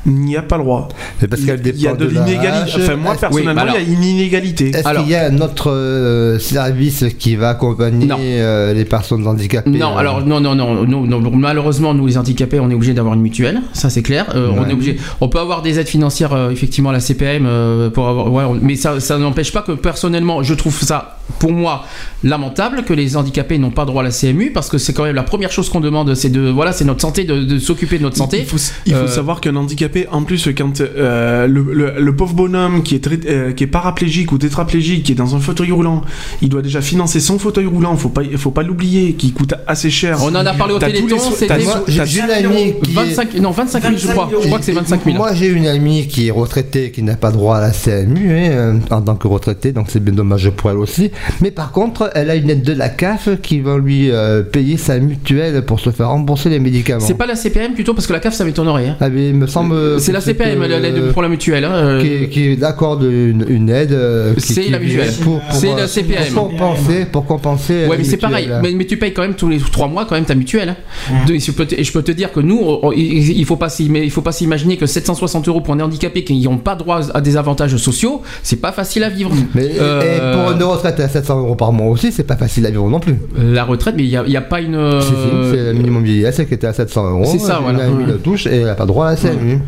n'y 0.05 0.37
a 0.37 0.41
pas 0.41 0.57
le 0.57 0.63
droit 0.63 0.87
Mais 1.21 1.27
parce 1.27 1.41
qu'elle 1.43 1.59
Il 1.65 1.79
y 1.81 1.87
a 1.87 1.93
dépend 1.93 2.05
de 2.05 2.09
l'inégalité. 2.09 2.71
Enfin, 2.77 2.95
moi, 2.95 3.15
personnellement, 3.19 3.61
oui, 3.65 3.71
il 3.81 3.89
y 3.89 3.93
a 3.93 3.97
une 3.97 4.03
inégalité. 4.03 4.69
Est-ce 4.69 4.87
Alors- 4.87 5.03
qu'il 5.03 5.11
y 5.11 5.15
a 5.15 5.25
un 5.25 5.39
autre 5.41 5.71
euh, 5.71 6.39
service 6.39 7.05
qui 7.17 7.35
va 7.35 7.49
accompagner 7.49 8.07
euh, 8.41 8.73
les 8.73 8.85
personnes 8.85 9.25
handicapées 9.27 9.69
Non, 9.71 9.95
euh, 9.95 9.99
alors 9.99 10.25
non, 10.25 10.39
non, 10.39 10.55
non, 10.55 10.85
non, 10.85 11.05
non, 11.05 11.31
malheureusement, 11.35 11.93
nous 11.93 12.05
les 12.07 12.17
handicapés, 12.17 12.59
on 12.59 12.69
est 12.69 12.73
obligé 12.73 12.93
d'avoir 12.93 13.13
une 13.15 13.21
mutuelle, 13.21 13.61
ça 13.73 13.89
c'est 13.89 14.01
clair. 14.03 14.25
Euh, 14.35 14.51
On 14.57 14.67
est 14.67 14.73
obligé, 14.73 14.97
on 15.21 15.27
peut 15.29 15.39
avoir 15.39 15.61
des 15.61 15.79
aides 15.79 15.87
financières, 15.87 16.33
euh, 16.33 16.49
effectivement, 16.49 16.91
la 16.91 16.99
CPM, 16.99 17.45
euh, 17.45 17.89
pour 17.89 18.07
avoir, 18.07 18.31
ouais, 18.31 18.43
on- 18.43 18.59
mais 18.61 18.75
ça, 18.75 18.99
ça 18.99 19.17
n'empêche 19.17 19.51
pas 19.51 19.61
que 19.61 19.71
personnellement, 19.73 20.43
je 20.43 20.53
trouve 20.53 20.79
ça, 20.81 21.17
pour 21.39 21.51
moi, 21.51 21.83
lamentable 22.23 22.83
que 22.83 22.93
les 22.93 23.15
handicapés 23.17 23.57
n'ont 23.57 23.69
pas 23.71 23.85
droit 23.85 24.01
à 24.01 24.05
la 24.05 24.11
CMU, 24.11 24.51
parce 24.51 24.69
que 24.69 24.77
c'est 24.77 24.93
quand 24.93 25.03
même 25.03 25.15
la 25.15 25.23
première 25.23 25.51
chose 25.51 25.69
qu'on 25.69 25.79
demande, 25.79 26.13
c'est 26.15 26.29
de, 26.29 26.49
voilà, 26.49 26.71
c'est 26.73 26.85
notre 26.85 27.01
santé, 27.01 27.23
de, 27.23 27.43
de 27.43 27.59
s'occuper 27.59 27.97
de 27.97 28.03
notre 28.03 28.17
santé. 28.17 28.39
Il 28.39 28.45
faut, 28.45 28.57
il 28.85 28.93
faut 28.93 28.99
Euh, 28.99 29.07
savoir 29.07 29.39
qu'un 29.41 29.55
handicapé, 29.55 29.88
en 30.11 30.23
plus, 30.23 30.49
quand 30.57 30.81
euh, 30.81 31.47
le, 31.47 31.61
le- 31.73 31.93
le 31.99 32.15
pauvre 32.15 32.33
bonhomme 32.33 32.83
qui 32.83 32.95
est, 32.95 33.03
très- 33.03 33.19
euh, 33.27 33.51
qui 33.51 33.63
est 33.63 33.67
paraplégique 33.67 34.31
ou 34.31 34.37
tétraplégique, 34.37 35.03
qui 35.03 35.11
est 35.13 35.15
dans 35.15 35.35
un 35.35 35.39
fauteuil 35.39 35.71
roulant, 35.71 36.01
il 36.41 36.49
doit 36.49 36.61
déjà 36.61 36.81
financer 36.81 37.19
son 37.19 37.39
fauteuil 37.39 37.65
roulant, 37.65 37.95
faut 37.97 38.09
pas, 38.09 38.21
faut 38.37 38.51
pas 38.51 38.63
l'oublier, 38.63 39.13
qui 39.13 39.31
coûte 39.31 39.53
assez 39.67 39.89
cher. 39.89 40.19
On 40.23 40.27
en 40.29 40.45
a 40.45 40.53
parlé 40.53 40.73
au 40.73 40.79
Téléthon, 40.79 41.17
so- 41.19 41.35
c'était- 41.35 41.55
j'ai 41.87 42.19
une 42.19 42.31
amie 42.31 42.73
qui 42.83 42.91
est- 42.91 42.95
25, 42.95 43.33
non, 43.35 43.51
25 43.51 43.81
000, 43.83 43.93
je 43.97 44.07
crois. 44.07 44.29
Je 44.41 44.45
crois 44.47 44.59
que 44.59 44.65
c'est 44.65 44.71
25 44.73 45.03
000. 45.05 45.17
Moi, 45.17 45.33
j'ai 45.33 45.47
une 45.47 45.67
amie 45.67 46.07
qui 46.07 46.27
est 46.27 46.31
retraitée, 46.31 46.91
qui 46.91 47.03
n'a 47.03 47.15
pas 47.15 47.31
droit 47.31 47.57
à 47.57 47.61
la 47.61 47.71
CMU 47.71 48.31
hein, 48.33 48.79
en 48.91 49.01
tant 49.01 49.15
que 49.15 49.27
retraitée, 49.27 49.71
donc 49.71 49.87
c'est 49.89 50.03
bien 50.03 50.13
dommage 50.13 50.49
pour 50.51 50.69
elle 50.71 50.77
aussi. 50.77 51.11
Mais 51.41 51.51
par 51.51 51.71
contre, 51.71 52.09
elle 52.15 52.29
a 52.29 52.35
une 52.35 52.49
aide 52.49 52.63
de 52.63 52.73
la 52.73 52.89
CAF 52.89 53.29
qui 53.41 53.59
va 53.59 53.77
lui 53.77 54.09
euh, 54.11 54.41
payer 54.43 54.77
sa 54.77 54.99
mutuelle 54.99 55.63
pour 55.65 55.79
se 55.79 55.89
faire 55.91 56.09
rembourser 56.09 56.49
les 56.49 56.59
médicaments. 56.59 56.99
C'est 57.05 57.13
pas 57.13 57.25
la 57.25 57.35
CPM 57.35 57.73
plutôt, 57.73 57.93
parce 57.93 58.07
que 58.07 58.13
la 58.13 58.19
CAF, 58.19 58.33
ça 58.33 58.43
m'étonnerait. 58.45 58.87
hein. 58.89 58.97
Ah, 58.99 59.09
mais 59.09 59.29
il 59.29 59.35
me 59.35 59.47
semble. 59.47 59.75
C'est 59.99 60.11
la 60.11 60.21
CPM, 60.21 60.61
euh, 60.61 60.79
l'aide 60.79 61.11
pour 61.13 61.21
la 61.21 61.29
mutuelle. 61.29 61.65
hein, 61.65 61.71
euh, 61.73 62.01
qui, 62.29 62.55
qui 62.57 62.63
accorde 62.63 63.03
une, 63.03 63.45
une 63.47 63.69
aide. 63.69 63.91
euh, 63.91 64.33
C'est 64.37 64.69
la 64.69 64.79
mutuelle. 64.79 65.11
Pour, 65.21 65.39
pour, 65.39 65.55
C'est 65.55 65.71
euh, 65.71 65.77
la 65.77 65.87
CPM. 65.87 66.33
Pour 66.33 66.49
compenser. 66.49 67.05
Pour 67.11 67.25
compenser 67.25 67.73
Ouais, 67.85 67.89
la 67.91 67.97
mais 67.97 68.03
c'est 68.03 68.17
pareil. 68.17 68.49
Mais, 68.61 68.71
mais 68.73 68.85
tu 68.85 68.97
payes 68.97 69.13
quand 69.13 69.21
même 69.21 69.33
tous 69.35 69.47
les 69.49 69.57
trois 69.59 69.87
mois 69.87 70.05
quand 70.05 70.15
même 70.15 70.25
ta 70.25 70.35
mutuelle. 70.35 70.69
hein. 71.09 71.13
Donc, 71.27 71.39
je 71.39 71.51
peux 71.51 71.65
te, 71.65 71.75
et 71.75 71.83
je 71.83 71.91
peux 71.91 72.01
te 72.03 72.11
dire 72.11 72.31
que 72.31 72.39
nous, 72.39 72.59
on- 72.61 72.91
il 72.91 73.37
il 73.39 73.45
faut 73.45 73.55
pas 73.57 73.67
il 73.79 74.11
faut 74.11 74.21
pas 74.21 74.31
s'imaginer 74.31 74.77
que 74.77 74.85
760 74.85 75.47
euros 75.47 75.61
pour 75.61 75.73
un 75.73 75.79
handicapé 75.79 76.23
qui 76.23 76.39
n'ont 76.41 76.57
pas 76.57 76.75
droit 76.75 77.01
à 77.13 77.21
des 77.21 77.37
avantages 77.37 77.75
sociaux, 77.77 78.21
c'est 78.43 78.59
pas 78.61 78.71
facile 78.71 79.03
à 79.03 79.09
vivre. 79.09 79.31
Mais 79.55 79.69
Euh, 79.79 80.01
et 80.01 80.19
pour 80.35 80.51
une 80.51 80.63
retraite 80.63 80.99
à 80.99 81.07
700 81.07 81.39
euros 81.39 81.55
par 81.55 81.71
mois 81.71 81.87
aussi, 81.87 82.11
c'est 82.11 82.23
pas 82.23 82.35
facile 82.35 82.65
à 82.65 82.69
vivre 82.69 82.89
non 82.89 82.99
plus. 82.99 83.15
La 83.37 83.63
retraite, 83.63 83.95
mais 83.97 84.03
il 84.03 84.09
n'y 84.09 84.17
a, 84.17 84.23
il 84.25 84.31
y 84.33 84.37
a 84.37 84.41
pas 84.41 84.59
une. 84.61 84.75
Euh, 84.75 85.01
c'est 85.01 85.57
le 85.71 85.73
minimum 85.73 86.03
vieillesse 86.03 86.41
qui 86.47 86.53
était 86.53 86.67
à 86.67 86.73
700 86.73 87.11
euros. 87.11 87.25
C'est 87.25 87.39
ça, 87.39 87.57
Elle 87.59 87.75
voilà. 87.75 87.83
a 87.85 87.87
mis 87.87 88.03
Ouais. 88.03 88.11
la 88.11 88.17
touche 88.17 88.47
et 88.47 88.57
elle 88.57 88.65
n'a 88.65 88.75
pas 88.75 88.85
droit 88.85 89.07
à 89.07 89.11
la 89.11 89.15
CMU. 89.17 89.59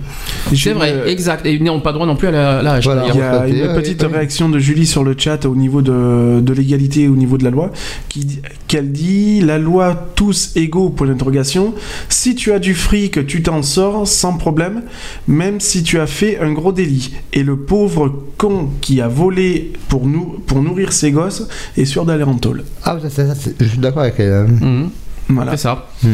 C'est 0.56 0.74
vrai, 0.74 0.92
euh, 0.94 1.08
exact. 1.08 1.46
Et 1.46 1.54
ils 1.54 1.64
n'ont 1.64 1.80
pas 1.80 1.94
droit 1.94 2.06
non 2.06 2.16
plus 2.16 2.28
à 2.28 2.32
la-. 2.32 2.80
Voilà. 2.82 3.06
Il 3.48 3.58
y 3.58 3.62
a 3.62 3.68
une 3.70 3.76
petite 3.76 4.02
ouais. 4.04 4.10
réaction 4.10 4.50
de 4.50 4.60
Julie 4.60 4.86
sur 4.86 5.04
le 5.04 5.16
chat 5.18 5.46
au 5.46 5.56
niveau 5.56 5.82
de, 5.82 6.40
de 6.42 6.54
l'égalité, 6.54 7.08
au 7.08 7.16
niveau 7.16 7.38
de 7.38 7.44
la 7.44 7.50
loi, 7.50 7.72
qui 8.10 8.42
qu'elle 8.68 8.92
dit 8.92 9.42
la 9.42 9.58
loi 9.58 10.10
tous 10.16 10.52
égaux 10.56 10.90
pour 10.90 11.06
l'interrogation. 11.06 11.74
Si 12.10 12.36
tu 12.36 12.52
as 12.54 12.60
du 12.60 12.74
fric, 12.74 13.26
tu 13.28 13.42
t'en 13.44 13.62
sors 13.64 14.08
sans 14.08 14.34
problème, 14.38 14.84
même 15.28 15.60
si 15.60 15.84
tu 15.84 16.00
as 16.00 16.08
fait 16.08 16.40
un 16.40 16.52
gros 16.54 16.72
délit. 16.72 17.12
Et 17.34 17.44
le 17.44 17.56
pauvre 17.58 18.12
con 18.38 18.70
qui 18.82 19.02
a 19.02 19.08
volé 19.08 19.74
pour 19.90 20.06
nous 20.08 20.42
pour 20.48 20.62
nourrir 20.62 20.94
ses 20.94 21.12
gosses 21.12 21.48
est 21.78 21.86
sûr 21.86 22.06
d'aller 22.06 22.24
en 22.24 22.36
tôle. 22.36 22.64
Ah, 22.84 22.98
ça, 23.02 23.10
ça, 23.10 23.28
ça, 23.28 23.36
c'est- 23.36 23.56
je 23.60 23.66
suis 23.66 23.78
d'accord 23.78 24.02
avec 24.04 24.16
elle. 24.20 24.48
hein. 24.62 24.88
Voilà. 25.36 25.52
C'est 25.52 25.58
ça. 25.64 25.86
Non, 26.04 26.10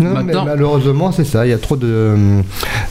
mais 0.00 0.10
Maintenant- 0.24 0.44
malheureusement, 0.44 1.12
c'est 1.12 1.24
ça. 1.24 1.46
Il 1.46 1.50
y 1.50 1.52
a 1.52 1.58
trop 1.58 1.76
de, 1.76 2.14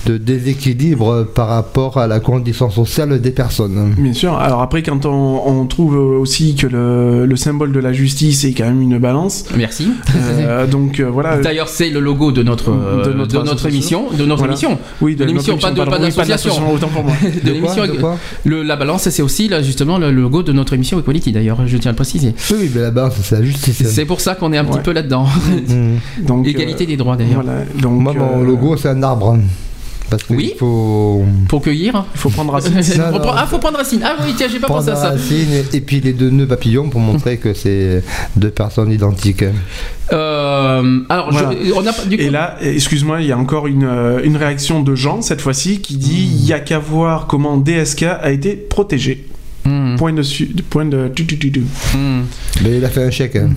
de 0.06 0.18
déséquilibre 0.18 1.26
par 1.36 1.48
rapport 1.48 1.98
à 1.98 2.08
la 2.08 2.20
condition 2.20 2.70
sociale 2.70 3.20
des 3.22 3.32
personnes. 3.32 3.94
Bien 3.98 4.14
sûr. 4.14 4.34
Alors 4.38 4.62
après, 4.62 4.84
quand 4.84 5.06
on, 5.06 5.42
on 5.48 5.66
trouve 5.66 5.96
aussi 5.98 6.56
que 6.56 6.68
le, 6.68 7.26
le 7.26 7.36
symbole 7.36 7.72
de 7.72 7.80
la 7.80 7.94
justice 7.94 8.44
est 8.46 8.54
quand 8.54 8.66
même 8.66 8.82
une 8.82 8.98
balance, 9.00 9.46
Merci. 9.58 9.90
euh, 10.16 10.66
donc 10.76 11.00
euh, 11.00 11.10
voilà. 11.10 11.38
D'ailleurs, 11.38 11.68
c'est 11.70 11.90
le 11.90 12.00
logo 12.00 12.32
de 12.32 12.44
notre, 12.44 12.72
euh, 12.72 13.06
De 13.06 13.26
de 13.26 13.38
notre 13.44 13.66
émission. 13.68 14.06
De 14.12 14.26
notre 14.26 14.38
Voilà. 14.40 14.54
émission. 14.54 14.78
Oui, 15.02 15.16
de 15.16 15.24
l'émission, 15.26 15.54
notre 15.56 15.86
pas 15.86 16.00
de- 16.00 16.06
oui, 16.06 16.12
d'association. 16.16 16.72
Autant 16.74 16.88
pour 16.88 17.04
moi. 17.04 17.14
de 17.44 17.52
l'émission. 17.52 17.84
la 18.46 18.76
balance, 18.76 19.10
c'est 19.10 19.22
aussi 19.22 19.48
là, 19.48 19.62
justement 19.62 19.98
le 19.98 20.12
logo 20.12 20.44
de 20.44 20.52
notre 20.52 20.74
émission 20.74 21.00
Equality 21.00 21.32
d'ailleurs, 21.32 21.60
je 21.68 21.78
tiens 21.78 21.90
à 21.90 21.94
le 21.94 21.96
préciser. 21.96 22.34
Oui, 22.52 22.70
mais 22.74 22.82
la 22.82 22.92
balance, 22.92 23.14
c'est 23.22 23.36
la 23.36 23.44
justice. 23.44 23.84
C'est 23.88 24.06
pour 24.06 24.22
ça 24.22 24.36
qu'on 24.36 24.54
est 24.54 24.58
un 24.58 24.66
petit 24.66 24.80
peu 24.80 24.92
là-dedans. 24.94 25.26
Mhm. 25.74 26.26
Donc, 26.26 26.48
Égalité 26.48 26.84
euh, 26.84 26.88
des 26.88 26.98
droits 26.98 27.16
d'ailleurs. 27.16 27.42
Voilà. 27.44 27.62
Donc, 27.82 28.00
Moi, 28.02 28.14
mon 28.14 28.42
euh, 28.42 28.46
logo, 28.46 28.78
c'est 28.78 28.90
un 28.90 29.04
arbre. 29.04 29.38
Parce 30.10 30.24
qu'il 30.24 30.38
Oui. 30.38 30.54
faut 30.58 31.26
Pour 31.50 31.62
cueillir. 31.62 32.06
Il 32.16 32.18
faut 32.18 32.30
prendre 32.30 32.54
racine. 32.58 32.74
On 33.10 33.12
non. 33.12 33.20
prend- 33.20 33.34
Ah, 33.36 33.46
faut 33.46 33.58
prendre 33.58 33.78
racine. 33.78 34.00
Ah 34.06 34.16
oui, 34.26 34.34
tiens, 34.38 34.48
j'ai 34.50 34.58
pas 34.60 34.68
prendre 34.68 34.80
pensé 34.86 34.92
à 34.92 34.96
ça. 34.96 35.10
racine 35.10 35.48
et, 35.52 35.76
et 35.76 35.82
puis 35.82 36.00
les 36.00 36.14
deux 36.14 36.30
nœuds 36.30 36.48
papillons 36.48 36.88
pour 36.88 37.02
montrer 37.02 37.36
que 37.40 37.54
c'est 37.54 38.02
deux 38.38 38.50
personnes 38.50 38.90
identiques. 38.90 39.44
Euh, 40.14 41.00
alors, 41.10 41.32
je- 41.34 41.74
on 41.74 41.86
a 41.86 41.92
pas- 41.92 42.06
du 42.06 42.16
coup. 42.18 42.24
Et 42.24 42.30
là, 42.30 42.56
excuse-moi, 42.62 43.20
il 43.22 43.28
y 43.28 43.32
a 43.34 43.38
encore 43.38 43.68
une, 43.68 43.84
une 44.24 44.38
réaction 44.38 44.82
de 44.82 44.96
Jean, 44.96 45.22
cette 45.22 45.42
fois-ci, 45.42 45.82
qui 45.82 45.98
dit 45.98 46.30
il 46.40 46.46
y 46.46 46.54
a 46.54 46.60
qu'à 46.62 46.80
voir 46.80 47.28
comment 47.28 47.58
DSK 47.58 48.04
a 48.04 48.32
été 48.32 48.56
protégé. 48.56 49.28
Hmm, 49.66 49.98
Point 49.98 50.14
de, 50.14 50.22
point 50.70 50.86
de. 50.86 51.12
Mais 52.64 52.78
il 52.78 52.86
a 52.86 52.90
fait 52.90 53.04
un 53.04 53.12
chèque. 53.12 53.36
hein. 53.36 53.50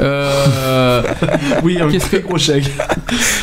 Euh, 0.00 1.02
Oui, 1.62 1.78
un 1.80 1.88
Qu'est-ce 1.88 2.10
que- 2.10 2.16
gros 2.18 2.38
chèque. 2.38 2.70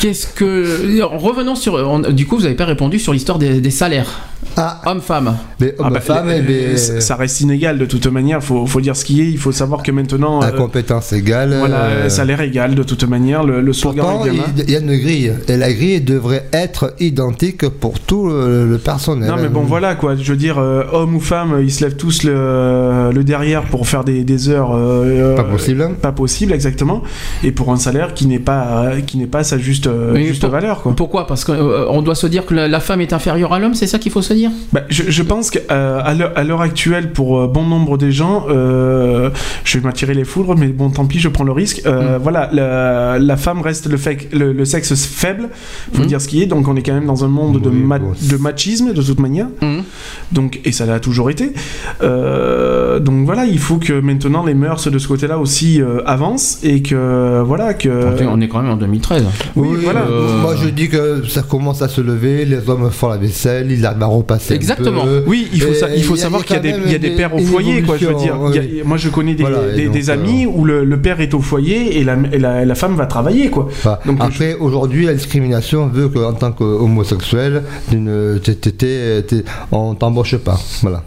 Qu'est-ce 0.02 0.28
que. 0.28 1.02
Revenons 1.04 1.56
sur. 1.56 2.12
du 2.14 2.26
coup, 2.28 2.38
vous 2.38 2.44
n'avez 2.44 2.56
pas 2.56 2.66
répondu 2.66 3.00
sur 3.00 3.14
l'histoire 3.14 3.40
des, 3.40 3.60
des 3.62 3.72
salaires. 3.72 4.22
Ah, 4.58 4.80
Hommes-femmes. 4.86 5.36
mais 5.60 5.76
Ah 5.80 5.90
bah, 5.90 6.00
les- 6.26 6.38
eh 6.38 6.42
ben, 6.42 6.78
ça 6.78 7.16
reste 7.16 7.42
inégal 7.42 7.78
de 7.78 7.86
toute 7.86 8.08
manière, 8.08 8.42
faut, 8.44 8.66
faut 8.66 8.80
dire 8.82 8.96
ce 8.96 9.04
qui 9.04 9.22
est, 9.22 9.26
il 9.30 9.38
faut 9.38 9.52
savoir 9.52 9.84
que 9.84 9.92
maintenant, 9.92 10.40
à 10.42 10.48
euh, 10.48 10.52
compétence 10.52 11.12
égale. 11.14 11.56
voilà, 11.60 11.84
euh, 11.86 12.10
salaire 12.10 12.40
égal 12.42 12.74
de 12.76 12.84
toute 12.84 13.04
manière, 13.04 13.44
le, 13.44 13.60
le 13.62 13.74
slogan 13.74 14.06
Pourtant, 14.06 14.26
il 14.28 14.64
il 14.64 14.72
y 14.72 14.76
a 14.76 14.80
une 14.80 14.96
grille. 14.98 15.34
Et 15.48 15.58
la 15.58 15.74
grille 15.74 16.00
devrait 16.02 16.46
être 16.54 16.94
identique 17.00 17.68
pour 17.68 18.00
tout 18.00 18.30
le, 18.30 18.66
le 18.70 18.78
personnel. 18.78 19.30
Non 19.30 19.36
mais 19.42 19.50
bon 19.50 19.62
voilà 19.62 19.96
quoi, 19.96 20.16
je 20.16 20.32
veux 20.32 20.38
dire, 20.38 20.58
euh, 20.58 20.84
hommes 20.94 21.16
ou 21.16 21.20
femmes, 21.20 21.60
ils 21.62 21.72
se 21.72 21.84
lèvent 21.84 21.98
tous 21.98 22.24
le, 22.24 23.12
le 23.14 23.24
derrière 23.24 23.64
pour 23.64 23.88
faire 23.88 24.04
des, 24.06 24.24
des 24.24 24.50
heures... 24.50 24.72
euh, 24.74 25.36
Pas 25.36 25.42
euh, 25.44 25.52
possible. 25.52 25.90
Pas 26.02 26.12
possible 26.12 26.54
exactement, 26.54 27.02
et 27.44 27.52
pour 27.52 27.72
un 27.74 27.78
salaire 27.78 28.14
qui 28.14 28.26
n'est 28.28 28.40
pas, 28.40 28.86
euh, 28.86 29.02
qui 29.02 29.18
n'est 29.18 29.28
pas 29.28 29.44
sa 29.44 29.58
juste, 29.58 29.88
euh, 29.88 30.16
juste 30.16 30.42
pour- 30.42 30.50
valeur 30.52 30.82
quoi. 30.82 30.94
Pourquoi? 30.96 31.28
Parce 31.28 31.44
qu'on 31.44 32.02
doit 32.02 32.16
se 32.16 32.28
dire 32.28 32.46
que 32.46 32.54
la, 32.54 32.68
la 32.68 32.80
femme 32.80 33.02
est 33.02 33.12
inférieure 33.14 33.52
à 33.54 33.60
l'homme, 33.60 33.74
c'est 33.74 33.88
ça 33.88 34.00
qu'il 34.00 34.12
faut 34.12 34.22
se 34.22 34.34
dire 34.36 34.52
Bah, 34.74 34.82
je, 34.90 35.04
je 35.08 35.24
pense 35.24 35.50
qu'à 35.50 35.62
à 36.00 36.44
l'heure 36.44 36.62
actuelle, 36.62 37.12
pour 37.12 37.40
euh, 37.40 37.48
bon 37.48 37.64
nombre 37.64 37.98
des 37.98 38.12
gens, 38.12 38.46
euh, 38.50 39.30
je 39.64 39.78
vais 39.78 39.84
m'attirer 39.84 40.14
les 40.14 40.24
foudres, 40.26 40.56
mais 40.58 40.68
bon, 40.68 40.90
tant 40.90 41.06
pis, 41.06 41.20
je 41.20 41.30
prends 41.30 41.44
le 41.44 41.52
risque. 41.52 41.82
Euh, 41.86 42.20
Voilà, 42.22 42.50
la, 42.54 43.18
la 43.20 43.38
femme 43.38 43.62
reste 43.62 43.88
le, 43.88 43.98
fait, 43.98 44.28
le, 44.34 44.54
le 44.54 44.66
sexe 44.66 44.94
faible, 44.96 45.50
faut 45.94 46.04
Mm. 46.04 46.08
dire 46.08 46.22
ce 46.22 46.28
qui 46.28 46.42
est. 46.42 46.46
Donc, 46.46 46.68
on 46.68 46.76
est 46.76 46.82
quand 46.84 46.94
même 46.94 47.06
dans 47.06 47.24
un 47.26 47.28
monde 47.30 47.62
de, 47.62 47.70
Oui, 47.70 47.76
ma- 47.76 48.00
bon, 48.00 48.14
de 48.30 48.38
machisme, 48.38 48.94
de 48.94 49.02
toute 49.02 49.20
manière. 49.20 49.48
Donc, 50.32 50.60
et 50.66 50.72
ça 50.72 50.86
l'a 50.86 51.00
toujours 51.00 51.30
été. 51.30 51.52
Euh, 52.02 53.00
donc 53.00 53.26
voilà, 53.26 53.46
il 53.46 53.60
faut 53.60 53.78
que 53.78 53.94
maintenant 54.00 54.44
les 54.46 54.54
mœurs 54.54 54.88
de 54.90 54.98
ce 55.00 55.08
côté-là 55.08 55.38
aussi 55.40 55.82
euh, 55.82 56.02
avancent 56.06 56.60
et 56.64 56.82
que 56.82 57.42
voilà 57.46 57.74
que. 57.74 57.90
On 58.28 58.42
est 58.42 58.48
quand 58.48 58.62
même 58.62 58.72
en 58.72 58.76
2013. 58.78 59.24
Oui, 59.56 59.70
voilà. 59.84 60.02
euh, 60.02 60.42
Moi 60.42 60.56
je 60.62 60.70
dis 60.70 60.90
que 60.90 61.24
ça 61.28 61.42
commence 61.42 61.82
à 61.82 61.88
se 61.88 62.02
lever, 62.02 62.46
les 62.46 62.70
hommes 62.70 62.90
font 62.92 63.10
la 63.10 63.18
vaisselle, 63.18 63.72
ils 63.72 63.86
arrivent 63.86 64.04
à 64.04 64.08
repasser. 64.18 64.54
un 64.54 64.56
Exactement. 64.56 65.04
peu. 65.06 65.24
Oui, 65.28 65.48
il 65.54 65.62
faut, 65.62 65.72
Et 65.72 65.76
sa- 65.76 65.90
il 65.96 66.04
faut 66.04 66.16
il 66.16 66.18
y 66.18 66.22
a- 66.22 66.24
savoir 66.24 66.42
y 66.42 66.46
qu'il 66.46 66.56
y, 66.56 66.60
a 66.60 66.62
des- 66.62 66.92
y 66.92 66.96
a 67.14 67.16
pères 67.18 67.36
au 67.36 67.40
foyer, 67.40 67.82
quoi. 67.82 67.98
Je 67.98 68.08
veux 68.08 68.16
dire, 68.16 68.36
a- 68.36 68.88
moi 68.88 68.98
je 68.98 69.10
connais 69.10 69.36
des, 69.36 69.44
Voilà, 69.44 69.72
et 69.74 69.76
des, 69.76 69.86
donc, 69.86 69.94
des 69.94 70.10
euh, 70.10 70.14
amis 70.14 70.46
où 70.46 70.66
le, 70.66 70.84
le 70.84 71.02
père 71.02 71.22
est 71.22 71.34
au 71.34 71.42
foyer 71.42 71.98
et 72.00 72.04
la, 72.04 72.18
et 72.32 72.40
la, 72.40 72.76
femme 72.76 72.96
va 72.96 73.06
travailler, 73.06 73.50
quoi. 73.50 73.68
Enfin, 73.70 73.98
Donc, 74.06 74.18
après, 74.22 74.56
aujourd'hui, 74.56 75.06
la 75.06 75.14
discrimination 75.14 75.88
veut 75.88 76.10
qu'en 76.10 76.34
tant 76.34 76.52
qu'homosexuel, 76.52 77.64
on 79.72 79.96
t'embauche 79.96 80.38
pas. 80.38 80.60
Voilà. 80.82 81.04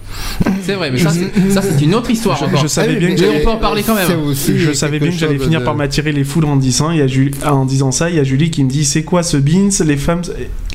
C'est 0.63 0.75
vrai, 0.75 0.91
mais 0.91 0.99
ça, 0.99 1.11
c'est- 1.11 1.85
une 1.85 1.95
autre 1.95 2.11
histoire 2.11 2.39
Je, 2.61 2.67
savais 2.67 2.97
bien 2.97 3.15
que 3.15 3.23
on 3.41 3.45
peut 3.45 3.51
en 3.51 3.57
parler 3.57 3.83
quand 3.83 3.95
même. 3.95 4.09
Aussi 4.27 4.59
Je 4.59 4.73
savais 4.73 4.99
bien 4.99 5.11
que 5.11 5.17
j'allais 5.17 5.39
finir 5.39 5.61
de- 5.61 5.65
par 5.65 5.75
m'attirer 5.75 6.13
les 6.13 6.25
foudres 6.25 6.49
en 6.49 6.57
disant, 6.57 6.91
il 6.91 6.99
y 6.99 7.03
a 7.03 7.07
Julie- 7.07 7.31
en 7.47 7.65
disant 7.65 7.93
ça. 7.93 8.11
Il 8.11 8.17
y 8.17 8.19
a 8.19 8.25
Julie 8.25 8.51
qui 8.51 8.65
me 8.65 8.71
dit 8.71 8.85
c'est 8.85 9.03
quoi 9.03 9.23
ce 9.23 9.37
beans? 9.37 9.69
Les 9.85 9.97
femmes, 9.97 10.23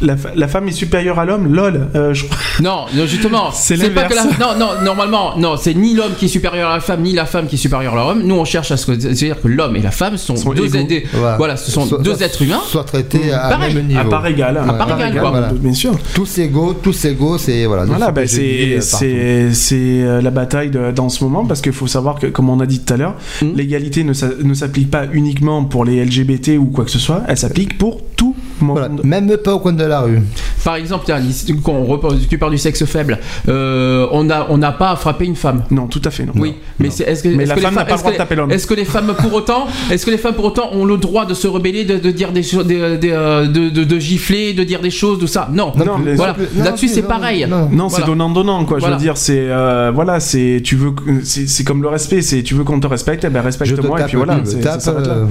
la, 0.01 0.47
femme 0.47 0.67
est 0.67 0.71
supérieure 0.71 1.19
à 1.19 1.25
l'homme? 1.25 1.53
Lol. 1.53 1.87
Euh, 1.95 2.13
je 2.13 2.22
crois- 2.27 2.37
Non, 2.61 2.85
non, 2.95 3.05
justement, 3.05 3.51
C'est 3.53 3.77
pas 3.93 4.03
que 4.03 4.15
la... 4.15 4.23
non, 4.25 4.57
non, 4.59 4.67
normalement, 4.83 5.37
non, 5.37 5.55
c'est 5.57 5.73
ni 5.73 5.93
l'homme 5.93 6.13
qui 6.17 6.25
est 6.25 6.29
supérieur 6.29 6.69
à 6.69 6.75
la 6.75 6.79
femme, 6.81 7.01
ni 7.01 7.13
la 7.13 7.25
femme 7.25 7.47
qui 7.47 7.55
est 7.55 7.57
supérieure 7.57 7.93
à 7.93 7.97
l'homme. 7.97 8.23
Nous, 8.23 8.35
on 8.35 8.45
cherche 8.45 8.71
à 8.71 8.77
ce 8.77 8.85
que, 8.85 8.99
c'est-à-dire 8.99 9.41
que 9.41 9.47
l'homme 9.47 9.75
et 9.75 9.81
la 9.81 9.91
femme 9.91 10.17
sont, 10.17 10.35
Sont 10.35 10.53
deux, 10.53 10.75
égaux. 10.75 10.87
des- 10.87 11.05
Voilà. 11.13 11.37
voilà, 11.37 11.57
ce 11.57 11.71
sont 11.71 11.85
Soit- 11.85 11.99
deux 12.01 12.15
soit- 12.15 12.25
êtres 12.25 12.41
humains. 12.41 12.61
Soit 12.67 12.83
traités 12.83 13.31
à 13.31 13.49
Pareil, 13.49 13.73
même 13.75 13.87
niveau. 13.87 13.99
à 14.01 14.05
part 14.05 14.25
égale. 14.27 14.57
À 14.57 14.73
part 14.73 14.95
égale, 14.99 15.19
quoi. 15.19 15.29
Voilà. 15.31 15.51
Bien 15.53 15.73
sûr. 15.73 15.93
Tous 16.13 16.37
égaux, 16.39 16.73
tous 16.73 17.05
égaux, 17.05 17.37
c'est 17.37 17.65
voilà. 17.65 17.85
Voilà, 17.85 18.07
c'est 18.25 18.77
bah, 18.79 18.97
euh, 19.03 19.49
c'est 19.53 20.21
la 20.21 20.31
bataille 20.31 20.69
de- 20.69 20.91
dans 20.91 21.09
ce 21.09 21.23
moment 21.23 21.45
parce 21.45 21.61
qu'il 21.61 21.73
faut 21.73 21.87
savoir 21.87 22.19
que, 22.19 22.27
comme 22.27 22.49
on 22.49 22.59
a 22.59 22.65
dit 22.65 22.79
tout 22.79 22.93
à 22.93 22.97
l'heure, 22.97 23.15
Mhm. 23.41 23.53
l'égalité 23.55 24.03
ne, 24.03 24.13
s'a- 24.13 24.29
ne 24.43 24.53
s'applique 24.53 24.89
pas 24.91 25.03
uniquement 25.11 25.63
pour 25.63 25.85
les 25.85 25.97
LGBT 26.05 26.57
ou 26.57 26.65
quoi 26.65 26.85
que 26.85 26.91
ce 26.91 26.99
soit, 26.99 27.21
elle 27.27 27.37
s'applique 27.37 27.77
pour 27.77 28.01
tout. 28.15 28.32
Voilà. 28.71 28.89
Même 29.03 29.35
pas 29.37 29.53
au 29.53 29.59
coin 29.59 29.73
de 29.73 29.83
la 29.83 29.99
rue. 30.01 30.21
Par 30.63 30.75
exemple, 30.75 31.03
tiens, 31.05 31.19
quand 31.63 31.73
on 31.73 31.83
repose, 31.85 32.25
tu 32.29 32.37
parles 32.37 32.51
du 32.53 32.57
sexe 32.57 32.85
faible, 32.85 33.19
euh, 33.49 34.07
on 34.11 34.23
n'a 34.23 34.47
on 34.49 34.57
n'a 34.57 34.71
pas 34.71 34.91
à 34.91 34.95
frapper 34.95 35.25
une 35.25 35.35
femme. 35.35 35.63
Non, 35.71 35.87
tout 35.87 36.01
à 36.05 36.09
fait, 36.09 36.25
non. 36.25 36.31
Oui, 36.37 36.55
mais 36.79 36.89
c'est- 36.89 37.03
est-ce 37.03 37.23
que, 37.23 37.27
Mais 37.29 37.43
est-ce 37.43 37.49
la 37.49 37.55
que 37.55 37.59
les 37.59 37.65
femme 37.65 37.75
n'a 37.75 37.81
femmes- 37.81 37.87
pas 37.89 37.95
le 37.95 37.99
droit 37.99 38.11
que 38.11 38.15
de 38.15 38.17
taper 38.17 38.35
l'homme. 38.35 38.51
Est-ce 38.51 38.65
que 38.67 38.73
les 38.73 38.85
femmes 38.85 39.13
pour 39.19 39.33
autant, 39.33 39.67
est-ce 39.91 40.05
que 40.05 40.11
les 40.11 40.17
femmes 40.17 40.35
pour 40.35 40.45
autant 40.45 40.69
ont 40.73 40.85
le 40.85 40.95
droit 40.97 41.25
de 41.25 41.33
se 41.33 41.47
rebeller, 41.47 41.83
de, 41.83 41.97
de 41.97 42.11
dire 42.11 42.31
des 42.31 42.43
choses, 42.43 42.65
des- 42.65 42.97
des, 42.97 43.11
euh, 43.11 43.45
de, 43.47 43.69
de, 43.69 43.83
de 43.83 43.99
gifler, 43.99 44.53
de 44.53 44.63
dire 44.63 44.79
des 44.81 44.89
choses, 44.91 45.19
tout 45.19 45.27
ça? 45.27 45.49
Non. 45.51 45.73
Non, 45.75 45.97
mais- 45.97 46.15
voilà. 46.15 46.35
Non, 46.55 46.63
Là-dessus, 46.63 46.85
non, 46.87 46.91
c'est 46.93 47.01
non, 47.01 47.07
pareil. 47.09 47.45
non. 47.49 47.69
Non, 47.71 47.89
c'est 47.89 47.95
Voilà. 47.97 48.05
donnant 48.07 48.29
donnant 48.29 48.63
quoi. 48.65 48.77
Voilà. 48.79 48.95
Je 48.95 48.99
veux 48.99 49.03
dire, 49.05 49.17
c'est 49.17 49.37
euh, 49.49 49.91
voilà, 49.93 50.19
c'est 50.21 50.61
tu 50.63 50.75
veux, 50.77 50.91
que- 50.91 51.23
c'est 51.23 51.63
comme 51.65 51.81
le 51.81 51.89
respect, 51.89 52.21
c'est 52.21 52.41
tu 52.43 52.53
veux 52.53 52.63
qu'on 52.63 52.79
te 52.79 52.87
respecte, 52.87 53.25
eh 53.25 53.29
ben 53.29 53.41
respecte-moi 53.41 53.99
et 54.01 54.03
puis 54.05 54.15
voilà. 54.17 54.39
ça 54.79 54.91
euh, 54.91 55.25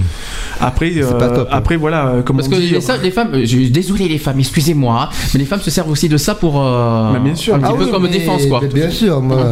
Après, 0.60 0.92
euh, 0.96 1.02
top, 1.10 1.22
hein. 1.22 1.46
après 1.50 1.76
voilà, 1.76 2.16
comme 2.24 2.36
Parce 2.36 2.48
on 2.48 2.52
que 2.52 2.56
dit. 2.56 2.70
les, 2.70 2.80
ça- 2.80 2.96
les 2.96 3.10
femmes, 3.10 3.21
euh, 3.32 3.44
je- 3.44 3.68
désolé 3.68 4.08
les 4.08 4.18
femmes, 4.18 4.38
excusez-moi, 4.40 5.02
hein, 5.10 5.14
mais 5.34 5.40
les 5.40 5.46
femmes 5.46 5.60
se 5.60 5.70
servent 5.70 5.90
aussi 5.90 6.08
de 6.08 6.16
ça 6.16 6.34
pour 6.34 6.60
euh, 6.60 7.12
Mais 7.12 7.20
bien 7.20 7.34
sûr. 7.34 7.54
un 7.54 7.58
petit 7.58 7.68
Ah 7.70 7.74
peu 7.76 7.84
oui, 7.84 7.90
comme 7.90 8.08
défense 8.08 8.46
quoi. 8.46 8.60
Bien 8.72 8.90
sûr, 8.90 9.20
moi, 9.20 9.46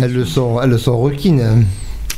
elles 0.00 0.12
le 0.12 0.24
sont, 0.24 0.60
elles 0.62 0.70
le 0.70 0.78
sont 0.78 0.98
requines. 0.98 1.40
hein. 1.40 1.62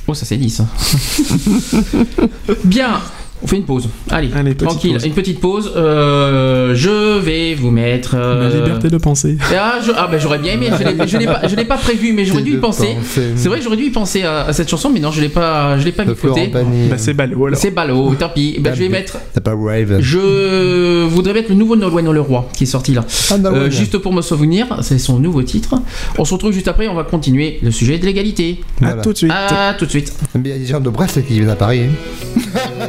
Oh 0.07 0.15
ça 0.15 0.25
c'est 0.25 0.37
dit 0.39 0.49
ça. 0.51 0.67
Bien. 2.65 3.01
On 3.43 3.47
fait 3.47 3.57
une 3.57 3.65
pause. 3.65 3.89
Allez, 4.11 4.31
Allez, 4.35 4.55
petite 4.55 4.69
tranquille, 4.69 4.93
pause. 4.95 5.05
une 5.07 5.13
petite 5.13 5.41
pause. 5.41 5.73
Euh, 5.77 6.75
je 6.75 7.19
vais 7.21 7.55
vous 7.55 7.71
mettre. 7.71 8.15
euh, 8.19 8.49
La 8.49 8.55
liberté 8.57 8.89
de 8.89 8.99
penser. 8.99 9.37
Ah, 9.61 9.79
je- 9.85 9.93
ah, 9.97 10.09
ben 10.11 10.19
j'aurais 10.21 10.39
bien 10.39 10.55
aimé. 10.55 10.69
Je 11.07 11.17
l'ai- 11.57 11.65
pas, 11.65 11.77
prévu, 11.77 12.13
mais 12.13 12.25
j'aurais 12.25 12.43
dû 12.43 12.55
y 12.55 12.57
penser. 12.57 12.97
C'est 13.37 13.49
vrai 13.49 13.61
j'aurais 13.63 13.77
dû 13.77 13.85
y 13.85 13.91
penser 13.91 14.23
à, 14.23 14.43
à 14.47 14.53
cette 14.53 14.69
chanson, 14.69 14.91
mais 14.93 15.01
non, 15.01 15.11
je 15.13 15.21
l'ai 15.21 15.29
pas, 15.29 15.79
je 15.79 15.85
l'ai 15.85 15.93
pas 15.93 16.05
mis 16.05 16.11
De 16.11 16.15
côté. 16.15 16.49
Bah, 16.49 16.61
c'est 16.97 17.15
ballot 17.15 17.47
alors. 17.47 17.59
C'est 17.59 17.71
ballot, 17.71 18.15
tant 18.19 18.29
pis. 18.31 18.57
Ben, 18.61 18.75
je 18.75 18.81
vais 18.81 18.89
mettre. 18.89 19.19
T'as 19.35 19.41
pas. 19.41 19.55
Je 20.01 21.05
voudrais 21.07 21.35
mettre 21.35 21.51
le 21.51 21.55
nouveau 21.57 21.77
Nolwenn 21.77 22.11
le 22.11 22.21
roi 22.21 22.49
qui 22.57 22.65
est 22.65 22.67
sorti 22.67 22.93
là. 22.95 23.05
Ah. 23.31 23.35
Euh, 23.45 23.71
juste 23.71 23.99
pour 23.99 24.13
me 24.13 24.23
souvenir, 24.23 24.67
c'est 24.83 24.99
son 24.99 25.19
nouveau 25.19 25.43
titre. 25.43 25.75
On 26.19 26.25
se 26.25 26.35
retrouve 26.35 26.53
juste 26.53 26.69
après, 26.69 26.89
on 26.89 26.95
va 26.95 27.05
continuer 27.05 27.59
le 27.63 27.71
sujet 27.71 27.99
de 27.99 28.05
l'égalité. 28.07 28.61
À 28.81 28.87
Voilà. 28.87 29.03
tout 29.03 29.13
de 29.13 29.19
suite. 29.19 29.31
À 29.33 29.75
tout 29.79 29.85
de 29.87 29.91
suite. 29.91 30.13
Il 30.35 30.47
y 30.47 30.53
a 30.53 30.59
des 30.59 30.67
gens 30.67 30.81
de 30.81 30.91
Brest 30.91 31.25
qui 31.27 31.35
viennent 31.35 31.51
à 31.51 31.57
Paris. 31.57 31.83
hein. 31.85 32.39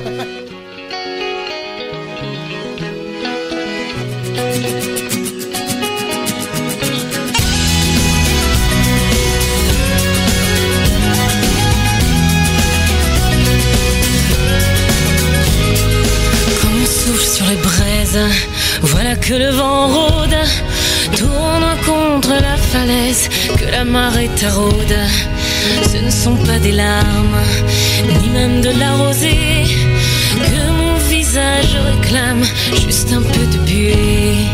que 19.29 19.35
le 19.35 19.51
vent 19.51 19.87
rôde, 19.89 20.39
tourne 21.15 21.69
contre 21.85 22.33
la 22.47 22.57
falaise, 22.57 23.29
que 23.59 23.69
la 23.71 23.85
marée 23.85 24.29
taraude. 24.41 24.99
Ce 25.91 25.97
ne 25.97 26.09
sont 26.09 26.35
pas 26.47 26.57
des 26.57 26.71
larmes, 26.71 27.43
ni 28.21 28.29
même 28.29 28.61
de 28.61 28.71
la 28.79 28.91
rosée, 28.93 29.65
que 30.33 30.61
mon 30.79 30.95
visage 31.13 31.77
réclame, 31.89 32.43
juste 32.83 33.13
un 33.13 33.21
peu 33.21 33.45
de 33.53 33.59
buée, 33.67 34.47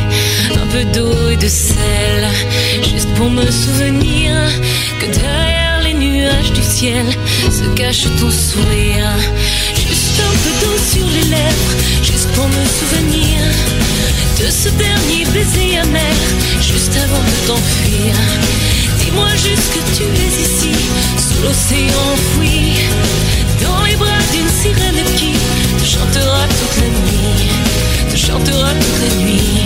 un 0.61 0.67
peu 0.73 0.83
d'eau 0.93 1.29
et 1.29 1.37
de 1.37 1.47
sel, 1.47 2.23
juste 2.83 3.07
pour 3.15 3.29
me 3.29 3.49
souvenir 3.49 4.33
que 4.99 5.05
derrière 5.05 5.79
les 5.85 5.93
nuages 5.93 6.51
du 6.51 6.63
ciel 6.63 7.05
se 7.49 7.65
cache 7.79 8.07
ton 8.19 8.29
sourire. 8.29 9.15
Sur 10.91 11.07
les 11.09 11.23
lèvres, 11.23 11.75
juste 12.03 12.29
pour 12.33 12.47
me 12.47 12.63
souvenir 12.63 13.39
de 14.39 14.49
ce 14.51 14.69
dernier 14.69 15.25
baiser 15.33 15.79
amer, 15.79 16.15
juste 16.61 16.95
avant 16.95 17.19
de 17.19 17.47
t'enfuir. 17.47 18.13
Dis-moi 18.99 19.29
juste 19.31 19.73
que 19.73 19.97
tu 19.97 20.03
es 20.03 20.41
ici, 20.41 20.71
sous 21.17 21.41
l'océan 21.41 22.05
enfoui, 22.13 22.77
dans 23.63 23.83
les 23.83 23.95
bras 23.95 24.21
d'une 24.31 24.47
sirène 24.47 25.03
qui 25.17 25.33
te 25.77 25.85
chantera 25.85 26.45
toute 26.47 26.77
la 26.81 26.87
nuit, 26.87 27.49
te 28.11 28.15
chantera 28.15 28.69
toute 28.73 28.99
la 29.09 29.15
nuit. 29.23 29.65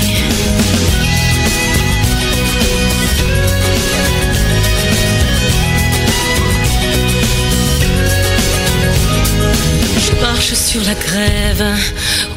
Je 10.10 10.22
marche 10.22 10.54
sur 10.54 10.82
la 10.84 10.96
grève 10.96 11.66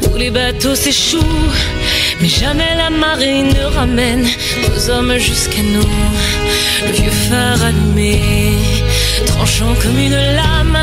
où 0.02 0.16
les 0.16 0.30
bateaux 0.30 0.74
s'échouent. 0.74 1.52
Mais 2.20 2.28
jamais 2.28 2.74
la 2.76 2.90
marée 2.90 3.42
ne 3.42 3.64
ramène 3.74 4.26
nos 4.68 4.90
hommes 4.90 5.16
jusqu'à 5.18 5.62
nous. 5.62 5.88
Le 6.86 6.92
vieux 6.92 7.10
phare 7.28 7.62
allumé, 7.62 8.20
tranchant 9.26 9.74
comme 9.82 9.98
une 9.98 10.14
lame, 10.14 10.78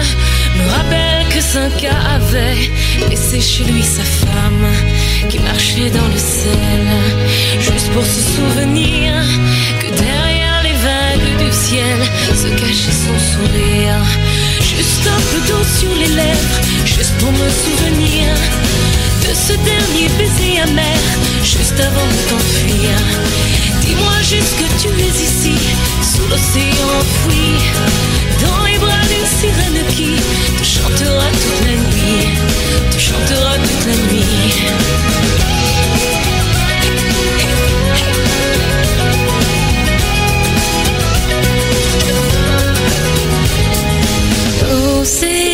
me 0.58 0.70
rappelle 0.70 1.26
que 1.34 1.42
Cinq 1.42 1.86
avait 2.16 2.70
laissé 3.10 3.40
chez 3.40 3.64
lui 3.66 3.84
sa 3.84 4.04
femme, 4.04 4.68
qui 5.30 5.40
marchait 5.40 5.90
dans 5.90 6.08
le 6.08 6.18
sel, 6.18 6.88
juste 7.60 7.90
pour 7.92 8.04
se 8.04 8.22
souvenir 8.36 9.14
que 9.82 9.88
derrière 9.96 10.62
les 10.64 10.78
vagues 10.88 11.46
du 11.46 11.52
ciel 11.52 12.00
se 12.36 12.48
cachait 12.48 12.98
son 13.06 13.18
sourire. 13.32 14.49
Juste 14.62 15.07
un 15.07 15.22
peu 15.32 15.39
d'eau 15.47 15.64
sur 15.80 15.93
les 15.95 16.07
lèvres, 16.07 16.60
juste 16.86 17.14
pour 17.20 17.32
me 17.32 17.49
souvenir 17.49 18.36
de 19.28 19.34
ce 19.34 19.53
dernier 19.53 20.07
baiser 20.18 20.60
amer, 20.62 20.99
juste 21.43 21.80
avant 21.80 22.07
de 22.07 22.30
t'enfuir. 22.30 22.91
Dis-moi 23.82 24.22
juste 24.22 24.55
que 24.57 24.68
tu 24.82 24.89
es 24.89 25.24
ici, 25.24 25.55
sous 26.01 26.28
l'océan 26.30 26.89
enfoui, 26.99 27.49
dans 28.43 28.64
les 28.66 28.78
bras 28.78 29.03
d'une 29.10 29.30
sirène 29.39 29.86
qui 29.95 30.16
te 30.57 30.64
chantera 30.64 31.26
toute 31.32 31.62
la 31.66 31.76
nuit, 31.76 32.28
te 32.91 32.99
chantera 32.99 33.55
toute 33.57 33.86
la 33.88 33.95
nuit. 34.12 34.70
L'océan 45.10 45.49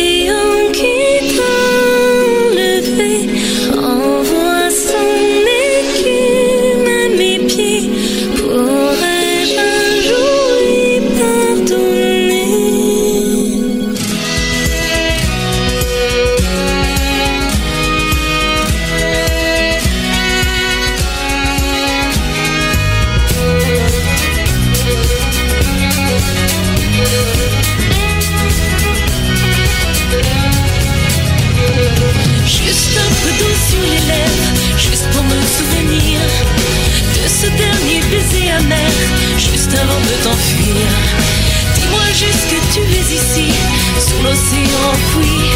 l'océan 44.46 44.90
enfoui, 44.92 45.50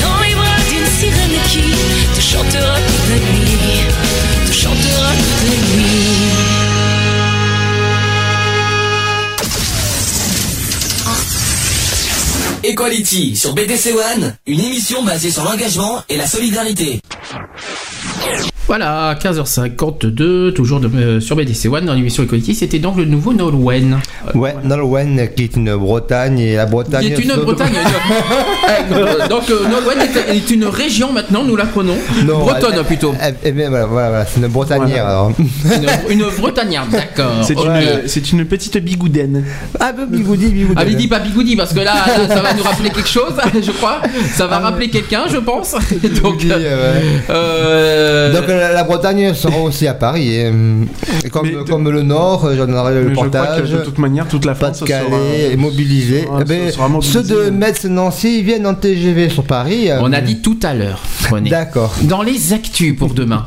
dans 0.00 0.20
les 0.22 0.34
bras 0.34 0.60
d'une 0.70 0.86
sirène 0.86 1.38
qui 1.50 1.74
te 2.14 2.20
chantera 2.20 2.76
toute 2.80 3.08
la 3.10 3.16
nuit, 3.16 3.58
te 4.46 4.52
chantera 4.52 5.12
toute 5.12 5.42
la 5.48 5.56
nuit. 5.56 5.98
Equality 12.64 13.36
sur 13.36 13.54
BDC 13.54 13.94
One, 13.94 14.36
une 14.46 14.60
émission 14.60 15.02
basée 15.02 15.30
sur 15.30 15.44
l'engagement 15.44 16.02
et 16.08 16.16
la 16.16 16.26
solidarité. 16.26 17.00
Voilà, 18.68 19.14
15h52, 19.18 20.52
toujours 20.52 20.78
de- 20.78 20.90
euh, 20.94 21.20
sur 21.20 21.36
BDC 21.36 21.68
One 21.68 21.86
dans 21.86 21.94
l'émission 21.94 22.22
Equality. 22.22 22.54
C'était 22.54 22.78
donc 22.78 22.98
le 22.98 23.06
nouveau 23.06 23.32
Nolwenn. 23.32 23.98
Ouais, 24.34 24.54
Nolwenn 24.62 25.26
qui 25.34 25.44
est 25.44 25.56
une 25.56 25.74
Bretagne 25.74 26.38
et 26.38 26.56
la 26.56 26.66
Bretagne. 26.66 27.06
Qui 27.06 27.12
est 27.14 27.24
une 27.24 27.32
Bretagne. 27.42 27.72
Euh, 28.92 29.26
donc 29.30 29.48
euh, 29.48 29.66
Nolwenn 29.70 30.00
est, 30.02 30.36
est 30.36 30.50
une 30.50 30.66
région 30.66 31.12
maintenant, 31.14 31.44
nous 31.44 31.56
la 31.56 31.64
prenons. 31.64 31.96
Non, 32.26 32.40
Bretonne 32.40 32.74
elle- 32.76 32.84
plutôt. 32.84 33.14
Eh 33.42 33.52
bien, 33.52 33.70
voilà, 33.70 33.86
voilà, 33.86 34.08
voilà, 34.10 34.26
c'est 34.26 34.38
une 34.38 34.48
Bretagnère 34.48 35.06
alors. 35.06 35.32
Une, 36.10 36.18
une 36.20 36.24
d'accord. 36.90 37.32
C'est 38.06 38.32
une, 38.32 38.44
petite 38.44 38.76
bigoudaine. 38.78 39.44
Ah, 39.80 39.92
bah, 39.92 40.02
bigoudi, 40.06 40.48
bigoudi. 40.48 40.74
Ah, 40.76 40.84
mais 40.84 40.94
dis 40.94 41.08
pas 41.08 41.20
bigoudi 41.20 41.56
parce 41.56 41.72
que 41.72 41.78
là, 41.80 41.94
là, 42.06 42.28
ça 42.28 42.42
va 42.42 42.52
nous 42.52 42.62
rappeler 42.62 42.90
quelque 42.90 43.08
chose, 43.08 43.32
je 43.62 43.70
crois. 43.70 44.02
Ça 44.34 44.46
va 44.46 44.58
rappeler 44.58 44.90
quelqu'un, 44.90 45.22
je 45.32 45.38
pense. 45.38 45.72
Donc, 45.72 46.38
Bigoudi, 46.38 46.48
ouais. 46.50 47.02
euh, 47.30 48.32
Donc 48.32 48.48
la, 48.58 48.72
la 48.72 48.84
Bretagne 48.84 49.32
sera 49.34 49.58
aussi 49.58 49.86
à 49.86 49.94
Paris. 49.94 50.28
et, 50.34 50.52
et 51.24 51.30
comme, 51.30 51.46
Mais 51.46 51.52
de- 51.52 51.62
comme 51.62 51.88
le 51.90 52.02
Nord, 52.02 52.48
j'en 52.56 52.72
aurai 52.72 52.94
le 52.94 53.02
Mais 53.04 53.08
je 53.10 53.14
crois 53.14 53.26
que 53.28 53.30
portage. 53.36 53.70
de 53.70 53.78
toute 53.78 53.98
manière, 53.98 54.26
toute 54.28 54.44
la 54.44 54.54
France 54.54 54.78
sera- 54.80 54.88
Eh 56.40 56.44
ben, 56.44 56.70
sera 56.70 56.88
ceux 57.00 57.22
de 57.22 57.36
ouais. 57.36 57.50
Metz-Nancy 57.50 58.42
viennent 58.42 58.66
en 58.66 58.74
TGV 58.74 59.28
sur 59.30 59.44
Paris. 59.44 59.88
on 60.00 60.12
a 60.12 60.20
dit 60.20 60.40
tout 60.42 60.58
à 60.62 60.74
l'heure, 60.74 61.00
René. 61.30 61.50
D'accord. 61.50 61.94
Dans 62.02 62.22
les 62.22 62.52
actus 62.52 62.96
pour 62.96 63.14
demain. 63.14 63.44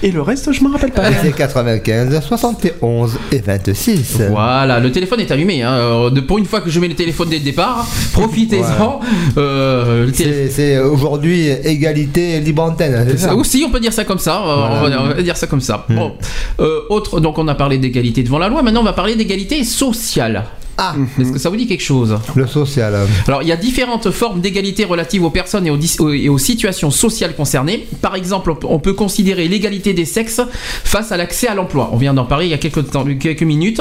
et 0.02 0.10
le 0.10 0.22
reste 0.22 0.52
je 0.52 0.62
me 0.64 0.70
rappelle 0.70 0.92
pas. 0.92 1.04
C'est 1.22 1.32
95, 1.34 2.20
71 2.26 3.18
et 3.32 3.38
26. 3.38 4.20
Voilà, 4.30 4.80
le 4.80 4.90
téléphone 4.92 5.20
est 5.20 5.30
allumé. 5.30 5.62
hein. 5.62 5.72
Euh, 5.72 6.10
Pour 6.26 6.38
une 6.38 6.44
fois 6.46 6.60
que 6.60 6.70
je 6.70 6.78
mets 6.80 6.88
le 6.88 6.94
téléphone 6.94 7.28
dès 7.28 7.38
le 7.38 7.44
départ, 7.44 7.86
profitez-en. 8.12 9.00
Euh, 9.36 10.08
C'est 10.14 10.78
aujourd'hui 10.78 11.48
égalité 11.48 12.40
libre 12.40 12.62
antenne, 12.62 13.04
c'est 13.10 13.18
ça 13.18 13.34
Aussi, 13.34 13.64
on 13.66 13.70
peut 13.70 13.80
dire 13.80 13.92
ça 13.92 14.04
comme 14.04 14.18
ça. 14.18 14.38
euh, 14.40 14.78
Voilà. 14.78 15.00
on, 15.02 15.06
va, 15.06 15.12
on 15.12 15.16
va 15.16 15.22
dire 15.22 15.36
ça 15.36 15.46
comme 15.46 15.60
ça. 15.60 15.84
Hmm. 15.88 15.94
Bon, 15.96 16.12
Euh, 16.60 16.80
autre. 16.90 17.20
Donc, 17.20 17.38
on 17.38 17.48
a 17.48 17.54
parlé 17.54 17.78
d'égalité 17.78 18.22
devant 18.22 18.38
la 18.38 18.48
loi. 18.48 18.62
Maintenant, 18.62 18.80
on 18.80 18.84
va 18.84 18.92
parler 18.92 19.16
d'égalité 19.16 19.64
sociale. 19.82 20.61
Ah, 20.78 20.94
Est-ce 21.20 21.32
que 21.32 21.38
ça 21.38 21.50
vous 21.50 21.56
dit 21.56 21.66
quelque 21.66 21.82
chose 21.82 22.18
le 22.34 22.46
social. 22.46 22.94
Alors, 23.28 23.42
il 23.42 23.48
y 23.48 23.52
a 23.52 23.56
différentes 23.56 24.10
formes 24.10 24.40
d'égalité 24.40 24.84
relatives 24.84 25.22
aux 25.22 25.30
personnes 25.30 25.66
et 25.66 25.70
aux, 25.70 25.78
et 26.12 26.28
situations 26.38 26.90
sociales 26.90 27.34
concernées. 27.36 27.86
Par 28.00 28.14
exemple, 28.14 28.50
on 28.50 28.54
peut- 28.56 28.66
on 28.70 28.78
peut 28.78 28.94
considérer 28.94 29.48
l'égalité 29.48 29.92
des 29.92 30.04
sexes 30.06 30.40
face 30.84 31.12
à 31.12 31.16
l'accès 31.16 31.46
à 31.46 31.54
l'emploi. 31.54 31.90
On 31.92 31.96
vient 31.98 32.14
d'en 32.14 32.24
parler 32.24 32.46
il 32.46 32.50
y 32.50 32.54
a 32.54 32.58
quelques, 32.58 32.90
temps- 32.90 33.04
quelques 33.20 33.42
minutes. 33.42 33.80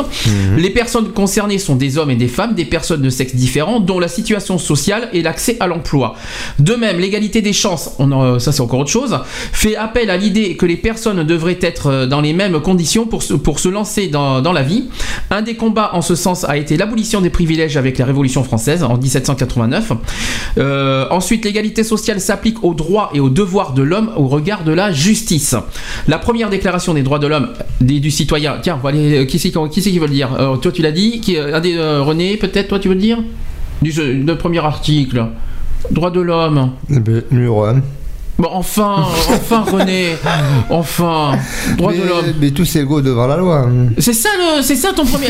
Les 0.57 0.69
personnes 0.69 1.11
concernées 1.11 1.57
sont 1.59 1.75
des 1.75 1.97
hommes 1.97 2.11
et 2.11 2.15
des 2.15 2.27
femmes, 2.27 2.55
des 2.55 2.65
personnes 2.65 3.01
de 3.01 3.09
sexe 3.09 3.35
différents, 3.35 3.79
dont 3.79 3.99
la 3.99 4.07
situation 4.09 4.57
sociale 4.57 5.09
et 5.13 5.21
l'accès 5.21 5.57
à 5.59 5.67
l'emploi. 5.67 6.15
De 6.59 6.75
même, 6.75 6.99
l'égalité 6.99 7.41
des 7.41 7.53
chances, 7.53 7.91
on 7.99 8.11
en- 8.11 8.39
ça 8.39 8.51
c'est 8.51 8.61
encore 8.61 8.79
autre 8.81 8.89
chose, 8.91 9.17
fait 9.53 9.75
appel 9.75 10.09
à 10.09 10.17
l'idée 10.17 10.55
que 10.57 10.65
les 10.65 10.77
personnes 10.77 11.23
devraient 11.23 11.59
être 11.61 11.87
euh, 11.87 12.05
dans 12.05 12.21
les 12.21 12.33
mêmes 12.33 12.59
conditions 12.61 13.05
pour 13.05 13.23
se, 13.23 13.33
pour 13.33 13.59
se 13.59 13.69
lancer 13.69 14.07
dans, 14.07 14.41
dans 14.41 14.53
la 14.53 14.63
vie. 14.63 14.89
Un 15.29 15.41
des 15.41 15.55
combats 15.55 15.91
en 15.93 16.01
ce 16.01 16.15
sens 16.15 16.43
a 16.43 16.57
été 16.57 16.77
l'abolition 16.81 17.21
des 17.21 17.29
privilèges 17.29 17.77
avec 17.77 17.99
la 17.99 18.05
Révolution 18.05 18.43
française 18.43 18.83
en 18.83 18.97
1789. 18.97 19.91
Euh, 20.57 21.05
ensuite, 21.11 21.45
l'égalité 21.45 21.83
sociale 21.83 22.19
s'applique 22.19 22.63
aux 22.63 22.73
droits 22.73 23.11
et 23.13 23.19
aux 23.19 23.29
devoirs 23.29 23.73
de 23.73 23.83
l'homme 23.83 24.09
au 24.17 24.27
regard 24.27 24.63
de 24.63 24.71
la 24.73 24.91
justice. 24.91 25.55
La 26.07 26.17
première 26.17 26.49
déclaration 26.49 26.95
des 26.95 27.03
droits 27.03 27.19
de 27.19 27.27
l'homme 27.27 27.49
et 27.87 27.99
du 27.99 28.09
citoyen. 28.09 28.55
Tiens, 28.63 28.79
aller- 28.83 29.19
euh, 29.19 29.25
qui 29.25 29.37
c'est 29.37 29.51
qui, 29.51 29.81
qui 29.91 29.99
veut 29.99 30.07
le 30.07 30.13
dire? 30.13 30.29
Euh, 30.39 30.55
Toi, 30.57 30.71
tu 30.71 30.81
l'as 30.81 30.91
dit? 30.91 31.21
Un 31.53 31.59
des, 31.59 31.77
René, 31.77 32.35
peut-être, 32.37 32.69
toi, 32.69 32.79
tu 32.79 32.87
veux 32.87 32.95
le 32.95 32.99
dire? 33.01 33.19
Du 33.83 33.91
premier 34.39 34.59
article. 34.65 35.25
Droits 35.91 36.09
de 36.11 36.21
l'homme. 36.21 36.71
Numéro 37.31 37.63
1. 37.65 37.81
Bon, 38.41 38.49
enfin, 38.53 39.05
enfin, 39.29 39.63
René, 39.71 40.15
enfin, 40.71 41.33
droits 41.77 41.93
de 41.93 41.97
mais, 41.99 42.05
l'homme. 42.07 42.33
mais 42.41 42.49
tous 42.49 42.75
égaux 42.75 42.99
devant 43.01 43.27
la 43.27 43.37
loi. 43.37 43.67
C'est 43.99 44.13
ça, 44.13 44.29
le, 44.35 44.63
c'est 44.63 44.75
ça 44.75 44.93
ton 44.95 45.05
premier. 45.05 45.27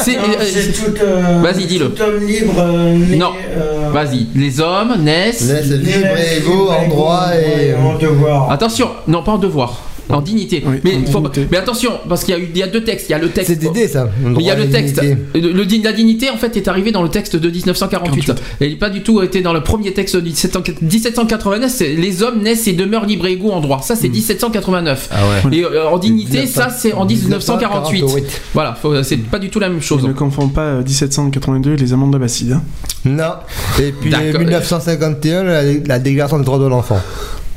C'est, 0.00 0.12
Non, 0.16 0.22
euh, 0.38 0.44
c'est 0.44 0.72
tout, 0.72 0.94
euh, 1.02 1.40
Vas-y, 1.42 1.66
dis-le. 1.66 1.90
Tout 1.90 2.02
homme 2.02 2.24
libre. 2.24 2.54
euh, 2.58 2.94
né, 2.98 3.16
Non. 3.16 3.32
euh, 3.56 3.90
Vas-y, 3.92 4.28
les 4.36 4.60
hommes 4.60 4.94
naissent. 5.00 5.48
Laisse 5.48 5.70
libre 5.70 6.06
et 6.16 6.38
égaux 6.38 6.68
en 6.70 6.86
droit 6.88 7.30
et. 7.34 7.74
en 7.74 7.98
devoir. 7.98 8.48
Attention, 8.52 8.90
non, 9.08 9.24
pas 9.24 9.32
en 9.32 9.38
devoir, 9.38 9.80
en 10.08 10.20
dignité. 10.20 10.62
Oui, 10.66 10.76
mais, 10.84 10.96
en 10.96 11.10
faut- 11.10 11.18
dignité. 11.20 11.46
mais 11.50 11.56
attention, 11.58 11.92
parce 12.08 12.24
qu'il 12.24 12.34
y 12.56 12.62
a, 12.62 12.66
y 12.66 12.70
deux 12.70 12.84
textes. 12.84 13.08
Il 13.08 13.12
y 13.12 13.14
a 13.14 13.18
le 13.18 13.28
texte. 13.30 13.50
C'est 13.50 13.58
d'idée 13.58 13.88
ça. 13.88 14.08
Mais 14.22 14.34
il 14.40 14.46
y 14.46 14.50
a 14.50 14.54
le 14.56 14.68
texte. 14.68 15.00
Le, 15.34 15.40
le 15.52 15.64
la 15.82 15.92
dignité, 15.92 16.30
en 16.30 16.36
fait, 16.36 16.56
est 16.56 16.68
arrivé 16.68 16.92
dans 16.92 17.02
le 17.02 17.08
texte 17.08 17.36
de 17.36 17.48
1948. 17.50 18.32
Et 18.60 18.66
il 18.66 18.72
n'a 18.74 18.78
pas 18.78 18.90
du 18.90 19.02
tout 19.02 19.22
été 19.22 19.40
dans 19.40 19.52
le 19.52 19.62
premier 19.62 19.92
texte 19.92 20.16
de 20.16 20.20
1700 20.20 20.60
1789. 20.82 21.70
c'est 21.72 21.88
Les 21.94 22.22
hommes 22.22 22.42
naissent 22.42 22.66
et 22.66 22.72
demeurent 22.72 23.06
libres 23.06 23.26
et 23.26 23.32
égaux 23.32 23.52
en 23.52 23.60
droit. 23.60 23.80
Ça, 23.82 23.96
c'est 23.96 24.08
1789. 24.08 25.08
Ah 25.10 25.16
ouais. 25.48 25.56
Et 25.56 25.64
euh, 25.64 25.88
en 25.88 25.98
dignité, 25.98 26.46
ça, 26.46 26.68
c'est 26.70 26.92
en 26.92 27.04
1948. 27.04 28.02
1948. 28.02 28.40
Voilà, 28.54 28.76
c'est 29.02 29.16
pas 29.18 29.38
du 29.38 29.50
tout 29.50 29.60
la 29.60 29.68
même 29.68 29.82
chose. 29.82 30.02
Ne 30.04 30.12
confonds 30.12 30.48
pas 30.48 30.62
euh, 30.62 30.82
1782 30.82 31.72
et 31.72 31.76
les 31.76 31.92
amendes 31.92 32.12
d'Abbasside. 32.12 32.52
hein. 32.52 32.62
Non. 33.04 33.34
Et 33.80 33.92
puis 33.92 34.10
D'accord. 34.10 34.40
1951, 34.40 35.42
la, 35.44 35.62
la 35.86 35.98
déclaration 35.98 36.38
des 36.38 36.44
droits 36.44 36.58
de 36.58 36.66
l'enfant. 36.66 37.00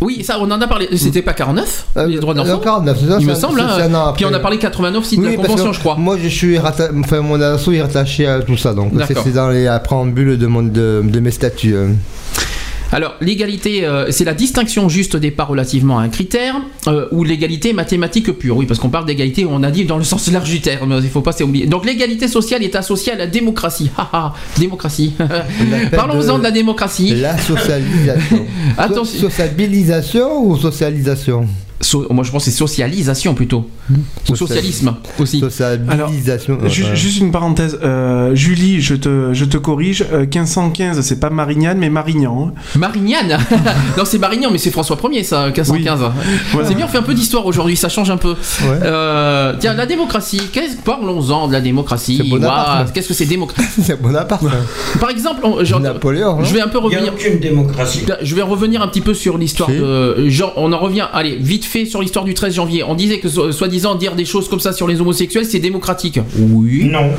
Oui, 0.02 0.24
ça, 0.24 0.38
on 0.40 0.50
en 0.52 0.60
a 0.62 0.68
parlé. 0.68 0.90
C'était 0.98 1.22
pas 1.22 1.34
49 1.34 1.86
Les 2.08 2.18
droits 2.20 2.34
de 2.34 2.40
l'enfant 2.40 2.54
Non, 2.54 2.60
49, 2.60 2.98
c'est 3.00 3.08
ça, 3.08 3.18
Il 3.20 3.28
me 3.28 3.34
semble. 3.36 3.60
hein. 3.62 3.70
un 3.80 3.94
an 3.94 4.14
Puis 4.14 4.26
on 4.26 4.28
a 4.28 4.32
après. 4.32 4.42
parlé 4.42 4.58
89 4.60 5.02
aussi 5.02 5.18
de 5.18 5.22
Oui, 5.22 5.32
la 5.38 5.44
convention, 5.44 5.72
je 5.74 5.80
crois. 5.80 5.96
Moi, 5.98 6.18
je 6.22 6.28
suis 6.28 6.58
ratta- 6.58 6.90
enfin, 7.00 7.22
mon 7.22 7.40
assaut 7.42 7.72
est 7.72 7.82
rattaché 7.82 8.28
à 8.28 8.42
tout 8.42 8.58
ça, 8.58 8.74
donc 8.74 8.92
c'est 9.08 9.34
dans 9.34 9.50
les 9.50 9.74
préambules 9.84 10.38
de, 10.38 10.48
mon, 10.48 10.64
de, 10.64 11.02
de 11.04 11.20
mes 11.20 11.32
statuts. 11.32 11.76
Alors, 12.96 13.16
l'égalité, 13.20 13.86
euh, 13.86 14.10
c'est 14.10 14.24
la 14.24 14.34
distinction 14.34 14.88
juste 14.88 15.18
des 15.18 15.30
parts 15.30 15.50
relativement 15.50 16.00
à 16.00 16.04
un 16.04 16.08
critère, 16.08 16.56
euh, 16.88 17.08
ou 17.12 17.26
l'égalité 17.26 17.74
mathématique 17.74 18.32
pure. 18.32 18.56
Oui, 18.56 18.66
parce 18.66 18.80
qu'on 18.80 18.88
parle 18.88 19.06
d'égalité, 19.06 19.46
on 19.46 19.64
a 19.64 19.70
dit 19.70 19.84
dans 19.84 19.98
le 19.98 20.06
sens 20.06 20.32
large 20.32 20.50
du 20.50 20.62
terme, 20.62 21.02
il 21.04 21.10
faut 21.10 21.20
pas 21.20 21.34
s'oublier. 21.34 21.66
Donc, 21.66 21.86
l'égalité 21.86 22.30
sociale 22.30 22.64
est 22.64 22.74
associée 22.74 23.12
à 23.12 23.18
la 23.18 23.28
démocratie. 23.28 23.92
Haha, 23.98 24.34
démocratie. 24.58 25.12
Parlons-en 25.92 26.38
de... 26.38 26.44
la 26.44 26.52
démocratie. 26.52 27.14
La 27.16 27.38
socialisation. 27.38 28.46
Attention. 28.78 29.20
So- 29.20 29.30
sociabilisation 29.30 30.46
ou 30.46 30.58
socialisation? 30.58 31.50
So- 31.82 32.08
moi, 32.10 32.24
je 32.24 32.32
pense 32.32 32.46
que 32.46 32.52
c'est 32.52 32.56
socialisation 32.58 33.34
plutôt. 33.34 33.70
Ou 34.30 34.36
socialisme 34.36 34.96
aussi. 35.20 35.40
Ju- 36.70 36.84
ouais. 36.86 36.96
Juste 36.96 37.20
une 37.20 37.32
parenthèse, 37.32 37.78
euh, 37.84 38.34
Julie, 38.34 38.82
je 38.82 38.96
te, 38.96 39.34
je 39.34 39.46
te 39.46 39.58
corrige, 39.58 40.06
euh, 40.14 40.20
1515, 40.26 41.02
c'est 41.02 41.20
pas 41.20 41.30
Marignane, 41.30 41.78
mais 41.78 41.90
Marignan. 41.90 42.52
hein. 42.56 42.60
Marignane 42.80 43.38
Non, 43.98 44.06
c'est 44.06 44.18
Marignan, 44.20 44.50
mais 44.52 44.58
c'est 44.58 44.72
François 44.72 44.96
1er, 44.96 45.24
ça, 45.24 45.48
1515. 45.48 46.00
Voilà. 46.54 46.68
C'est 46.68 46.76
bien, 46.76 46.86
on 46.86 46.88
fait 46.90 46.98
un 46.98 47.04
peu 47.04 47.14
d'histoire 47.14 47.46
aujourd'hui, 47.46 47.76
ça 47.76 47.90
change 47.90 48.10
un 48.10 48.18
peu. 48.18 48.36
Euh, 48.64 49.54
tiens, 49.60 49.74
la 49.74 49.86
démocratie, 49.86 50.42
parlons-en 50.84 51.48
de 51.48 51.54
la 51.54 51.62
démocratie. 51.62 52.22
Qu'est-ce 52.94 53.10
que 53.10 53.14
c'est 53.14 53.26
démocratie 53.26 53.68
C'est 53.84 54.02
Bonaparte. 54.02 54.44
Par 55.00 55.10
exemple, 55.10 55.42
on- 55.44 55.64
genre, 55.64 55.80
Napoléon. 55.82 56.44
je 56.44 56.54
vais 56.54 56.62
un 56.62 56.68
peu 56.68 56.80
Il 56.84 56.90
n'y 56.90 56.96
a 56.96 57.00
revenir. 57.00 57.14
aucune 57.14 57.40
démocratie. 57.40 58.06
Je 58.22 58.36
vais 58.36 58.42
revenir 58.42 58.82
un 58.82 58.88
petit 58.88 59.02
peu 59.02 59.14
sur 59.14 59.38
l'histoire 59.38 59.70
Si. 59.70 59.78
de. 59.78 60.30
Genre, 60.30 60.54
on 60.56 60.72
en 60.74 60.80
revient, 60.80 61.06
allez, 61.14 61.36
vite 61.36 61.65
fait 61.66 61.86
sur 61.86 62.02
l'histoire 62.02 62.26
du 62.26 62.34
13 62.34 62.54
janvier. 62.56 62.84
On 62.84 62.96
disait 62.96 63.20
que, 63.20 63.28
so- 63.30 63.52
soi-disant, 63.52 63.96
dire 63.96 64.16
des 64.16 64.26
choses 64.26 64.48
comme 64.50 64.60
ça 64.60 64.74
sur 64.74 64.88
les 64.88 65.00
homosexuels, 65.02 65.46
c'est 65.46 65.60
démocratique. 65.60 66.20
Oui. 66.38 66.86
Non. 66.86 67.10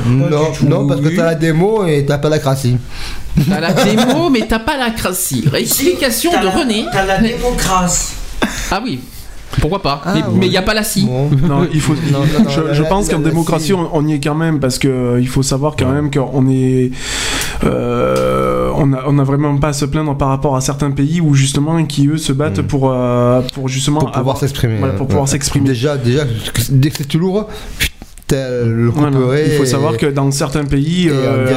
Non, 0.67 0.87
parce 0.87 1.01
que 1.01 1.09
t'as 1.15 1.25
la 1.25 1.35
démo 1.35 1.85
et 1.85 2.05
t'as 2.05 2.17
pas 2.17 2.29
la 2.29 2.39
cratie. 2.39 2.77
T'as 3.49 3.59
la 3.59 3.73
démo, 3.73 4.29
mais 4.29 4.45
t'as 4.47 4.59
pas 4.59 4.77
la 4.77 4.89
crassie. 4.91 5.43
Explication 5.55 6.31
de 6.31 6.45
la- 6.45 6.51
René. 6.51 6.85
T'as 6.91 7.05
la 7.05 7.19
démocratie. 7.19 8.13
Ah 8.71 8.81
oui. 8.83 8.99
Pourquoi 9.61 9.81
pas 9.81 10.01
Ah, 10.05 10.13
Mais 10.15 10.21
ouais. 10.21 10.45
il 10.45 10.49
n'y 10.49 10.57
a 10.57 10.61
pas 10.61 10.73
la 10.73 10.83
scie. 10.83 11.05
Bon. 11.05 11.29
Non, 11.47 11.67
il 11.73 11.81
faut. 11.81 11.93
Non, 11.93 12.19
non, 12.19 12.43
non, 12.43 12.49
je 12.49 12.61
la- 12.61 12.73
je 12.73 12.83
la- 12.83 12.89
pense 12.89 13.09
qu'en 13.09 13.19
démocratie, 13.19 13.73
on, 13.73 13.89
on 13.93 14.05
y 14.07 14.13
est 14.13 14.19
quand 14.19 14.35
même 14.35 14.59
parce 14.59 14.77
que 14.79 14.87
euh, 14.87 15.19
il 15.21 15.27
faut 15.27 15.43
savoir 15.43 15.75
quand 15.77 15.89
même 15.91 16.11
qu'on 16.11 16.47
est, 16.49 16.91
euh, 17.63 18.71
on 18.75 18.93
a, 18.93 19.03
on 19.07 19.17
a 19.19 19.23
vraiment 19.23 19.57
pas 19.57 19.69
à 19.69 19.73
se 19.73 19.85
plaindre 19.85 20.15
par 20.15 20.29
rapport 20.29 20.55
à 20.55 20.61
certains 20.61 20.91
pays 20.91 21.21
où 21.21 21.33
justement 21.33 21.83
qui 21.85 22.07
eux 22.07 22.17
se 22.17 22.31
battent 22.33 22.61
pour, 22.61 22.91
euh, 22.91 23.41
pour 23.53 23.67
justement 23.67 23.97
Mm. 23.99 24.03
Pour 24.03 24.11
pouvoir 24.11 24.37
s'exprimer. 24.37 24.77
voilà, 24.77 24.93
pour 24.93 25.07
pouvoir 25.07 25.27
s'exprimer. 25.27 25.67
Déjà, 25.67 25.97
déjà, 25.97 26.23
dès 26.69 26.89
que 26.89 26.97
c'est 26.97 27.07
tout 27.07 27.19
lourd, 27.19 27.47
le 28.35 28.89
Voilà. 28.89 29.11
couperait. 29.17 29.45
Il 29.47 29.53
faut 29.57 29.65
savoir 29.65 29.97
que 29.97 30.05
dans 30.05 30.29
certains 30.31 30.65
pays, 30.65 31.07
euh, 31.09 31.47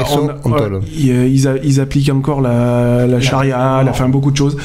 on- 0.45 0.51
on 0.51 0.55
euh, 0.57 0.81
ils 1.29 1.49
a- 1.49 1.57
ils 1.65 1.81
appliquent 1.81 2.11
encore 2.11 2.41
la, 2.41 3.07
la 3.07 3.21
charia, 3.21 3.83
la, 3.83 3.91
enfin 3.91 4.09
beaucoup 4.09 4.31
de 4.31 4.37
choses. 4.37 4.57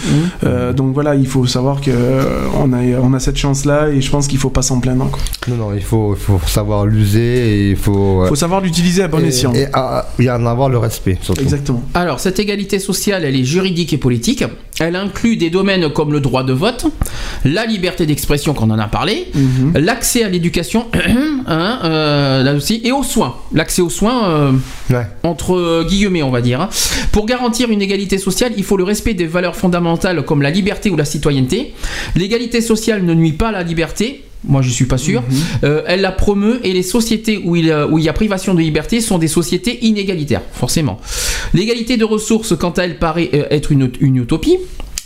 Euh, 0.43 0.74
donc 0.74 0.93
voilà, 0.93 1.16
il 1.16 1.28
faut 1.28 1.45
savoir 1.45 1.82
que 1.82 1.89
euh, 1.91 2.24
on 2.60 2.72
a, 2.74 2.78
on 3.01 3.14
a 3.14 3.20
cette 3.20 3.38
chance-là 3.38 3.89
et 3.89 4.01
je 4.01 4.10
pense 4.12 4.28
qu'il 4.28 4.38
faut 4.38 4.49
pas 4.49 4.62
s'en 4.62 4.80
plaindre. 4.80 5.10
quoi. 5.10 5.20
Non, 5.47 5.56
non, 5.56 5.74
il 5.76 5.82
faut, 5.82 6.16
savoir 6.47 6.86
l'user 6.86 7.20
et 7.68 7.70
il 7.72 7.76
faut. 7.76 8.24
Il 8.26 8.30
faut 8.30 8.36
savoir 8.36 8.62
l'utiliser 8.62 9.03
à 9.03 9.08
bon 9.08 9.20
et, 9.20 9.28
escient. 9.28 9.53
et 9.53 9.66
à- 9.74 10.08
et 10.20 10.30
en 10.30 10.45
avoir 10.45 10.70
le 10.70 10.78
respect, 10.78 11.18
surtout. 11.22 11.41
Exactement. 11.41 11.82
Alors, 11.93 12.20
cette 12.20 12.39
égalité 12.39 12.80
sociale, 12.80 13.24
elle 13.26 13.36
est 13.36 13.43
juridique 13.43 13.93
et 13.93 13.97
politique. 13.97 14.43
Elle 14.80 14.95
inclut 14.95 15.38
des 15.38 15.49
domaines 15.49 15.89
comme 15.91 16.12
le 16.12 16.20
droit 16.20 16.43
de 16.43 16.51
vote, 16.53 16.86
la 17.45 17.66
liberté 17.66 18.06
d'expression, 18.06 18.53
qu'on 18.53 18.70
en 18.72 18.78
a 18.80 18.88
parlé, 18.88 19.28
Mhm. 19.34 19.74
l'accès 19.78 20.24
à 20.24 20.30
l'éducation, 20.30 20.86
hein, 21.47 21.80
euh, 21.96 22.43
là 22.43 22.54
aussi, 22.54 22.82
et 22.84 22.91
aux 22.91 23.04
soins. 23.04 23.36
L'accès 23.54 23.82
aux 23.82 23.89
soins, 23.89 24.30
euh, 24.30 24.52
Ouais. 24.89 25.06
entre 25.24 25.84
guillemets, 25.88 26.24
on 26.24 26.30
va 26.32 26.41
dire. 26.41 26.62
hein. 26.62 26.70
Pour 27.12 27.26
garantir 27.26 27.70
une 27.70 27.82
égalité 27.82 28.18
sociale, 28.18 28.54
il 28.58 28.64
faut 28.64 28.78
le 28.78 28.84
respect 28.84 29.14
des 29.14 29.26
valeurs 29.26 29.56
fondamentales 29.56 30.24
comme 30.24 30.41
la 30.41 30.50
liberté 30.52 30.89
ou 30.89 30.96
la 30.96 31.06
citoyenneté. 31.06 31.74
L'égalité 32.16 32.62
sociale 32.62 33.04
ne 33.04 33.14
nuit 33.14 33.34
pas 33.34 33.50
à 33.50 33.52
la 33.52 33.64
liberté. 33.64 34.24
Moi, 34.48 34.62
je 34.62 34.70
suis 34.70 34.86
pas 34.86 35.00
sûr. 35.00 35.24
Euh, 35.64 35.82
elle 35.88 36.02
la 36.02 36.12
promeut 36.12 36.60
et 36.64 36.72
les 36.74 36.84
sociétés 36.84 37.39
où 37.43 37.56
il, 37.56 37.74
où 37.89 37.98
il 37.98 38.04
y 38.06 38.10
a 38.10 38.14
privation 38.14 38.54
de 38.54 38.60
liberté 38.60 39.02
sont 39.02 39.18
des 39.18 39.28
sociétés 39.28 39.84
inégalitaires, 39.84 40.43
forcément. 40.54 41.00
L'égalité 41.56 41.98
de 41.98 42.06
ressources, 42.06 42.56
quant 42.56 42.70
à 42.72 42.84
elle, 42.84 43.00
paraît 43.00 43.30
être 43.50 43.72
une, 43.72 43.89
une 44.02 44.18
utopie. 44.18 44.58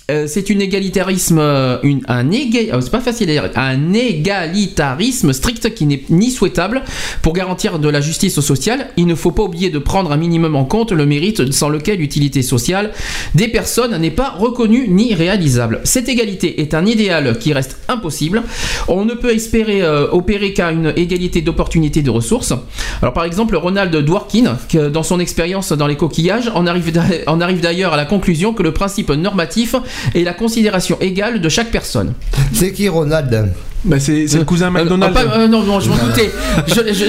Euh, 0.09 0.25
c'est 0.27 0.49
une 0.49 0.61
égalitarisme, 0.61 1.39
euh, 1.39 1.77
un 2.07 2.23
dire, 2.23 3.49
un 3.55 3.93
égalitarisme 3.93 5.33
strict 5.33 5.73
qui 5.75 5.85
n'est 5.85 6.03
ni 6.09 6.31
souhaitable 6.31 6.83
pour 7.21 7.33
garantir 7.33 7.79
de 7.79 7.89
la 7.89 8.01
justice 8.01 8.39
sociale. 8.39 8.87
Il 8.97 9.05
ne 9.05 9.15
faut 9.15 9.31
pas 9.31 9.43
oublier 9.43 9.69
de 9.69 9.79
prendre 9.79 10.11
un 10.11 10.17
minimum 10.17 10.55
en 10.55 10.65
compte 10.65 10.91
le 10.91 11.05
mérite 11.05 11.51
sans 11.51 11.69
lequel 11.69 11.99
l'utilité 11.99 12.41
sociale 12.41 12.91
des 13.35 13.47
personnes 13.47 13.97
n'est 13.97 14.11
pas 14.11 14.29
reconnue 14.29 14.87
ni 14.87 15.13
réalisable. 15.13 15.81
Cette 15.83 16.09
égalité 16.09 16.61
est 16.61 16.73
un 16.73 16.85
idéal 16.85 17.37
qui 17.37 17.53
reste 17.53 17.77
impossible. 17.87 18.43
On 18.87 19.05
ne 19.05 19.13
peut 19.13 19.33
espérer 19.33 19.81
euh, 19.81 20.07
opérer 20.11 20.53
qu'à 20.53 20.71
une 20.71 20.93
égalité 20.95 21.41
d'opportunités 21.41 22.01
de 22.01 22.09
ressources. 22.09 22.53
Alors 23.01 23.13
par 23.13 23.25
exemple, 23.25 23.55
Ronald 23.55 23.95
Dworkin, 23.95 24.57
dans 24.91 25.03
son 25.03 25.19
expérience 25.19 25.71
dans 25.71 25.87
les 25.87 25.97
coquillages, 25.97 26.51
en 26.55 26.65
arrive 26.65 27.61
d'ailleurs 27.61 27.93
à 27.93 27.97
la 27.97 28.05
conclusion 28.05 28.53
que 28.53 28.63
le 28.63 28.73
principe 28.73 29.11
normatif 29.11 29.75
est 30.15 30.23
la 30.23 30.33
considération 30.33 30.97
égale 31.01 31.41
de 31.41 31.49
chaque 31.49 31.71
personne. 31.71 32.13
C'est 32.53 32.71
qui 32.71 32.87
Ronald? 32.89 33.53
Bah, 33.85 33.97
c'est 33.97 34.27
c'est 34.27 34.39
le 34.39 34.43
cousin 34.43 34.67
Euh, 34.67 34.71
McDonald. 34.71 35.15
ah, 35.17 35.23
pas- 35.23 35.37
euh, 35.39 35.47
non, 35.47 35.63
non, 35.63 35.79
je 35.79 35.87
m'en 35.89 35.95
doutais. 35.95 36.29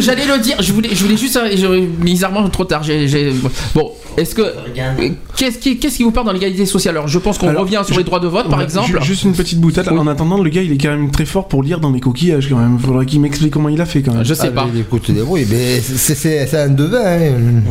J'allais 0.01 0.25
le 0.25 0.39
dire. 0.39 0.55
Je 0.63 0.73
voulais, 0.73 0.91
je 0.93 1.03
voulais 1.03 1.17
juste. 1.17 1.37
euh, 1.37 1.51
je- 1.57 1.85
bizarrement, 1.87 2.49
trop 2.49 2.65
tard. 2.65 2.83
Bon, 3.75 3.91
est-ce 4.17 4.37
que 4.37 4.43
qu'est-ce 5.37 5.59
qui, 5.59 5.79
qu'est-ce 5.81 5.97
qui 5.97 6.05
vous 6.05 6.13
parle 6.13 6.27
dans 6.27 6.33
l'égalité 6.33 6.67
sociale? 6.67 6.95
Alors, 6.97 7.09
je 7.09 7.19
pense 7.19 7.39
qu'on 7.39 7.53
revient 7.59 7.83
sur 7.85 7.95
je- 7.95 7.99
les 7.99 8.05
droits 8.05 8.21
de 8.21 8.29
vote, 8.29 8.49
par 8.49 8.63
exemple. 8.63 8.87
ju- 9.01 9.05
Juste 9.05 9.25
une 9.25 9.33
petite 9.33 9.59
boutade. 9.61 9.89
En 9.89 10.07
attendant, 10.07 10.39
le 10.41 10.49
gars, 10.49 10.63
il 10.63 10.71
est 10.73 10.79
quand 10.79 10.91
même 10.91 11.11
très 11.11 11.25
fort 11.25 11.49
pour 11.49 11.65
lire 11.65 11.81
dans 11.81 11.91
les 11.91 11.99
coquillages 12.01 12.49
quand 12.49 12.59
même. 12.59 12.79
Faudrait 12.79 13.05
qu'il 13.07 13.21
m'explique 13.21 13.51
comment 13.53 13.69
il 13.69 13.81
a 13.81 13.87
fait 13.87 14.03
quand 14.03 14.15
même. 14.15 14.25
Je 14.25 14.35
sais 14.35 14.47
Ah, 14.47 14.53
pas. 14.53 14.69
mais 14.73 14.81
Écoute, 14.81 15.11
débrouille, 15.11 15.47
mais 15.51 15.81
c'est- 15.81 16.15
c'est 16.15 16.47
c'est 16.47 16.57
un 16.61 16.69
devin. 16.69 17.01
hein. 17.05 17.63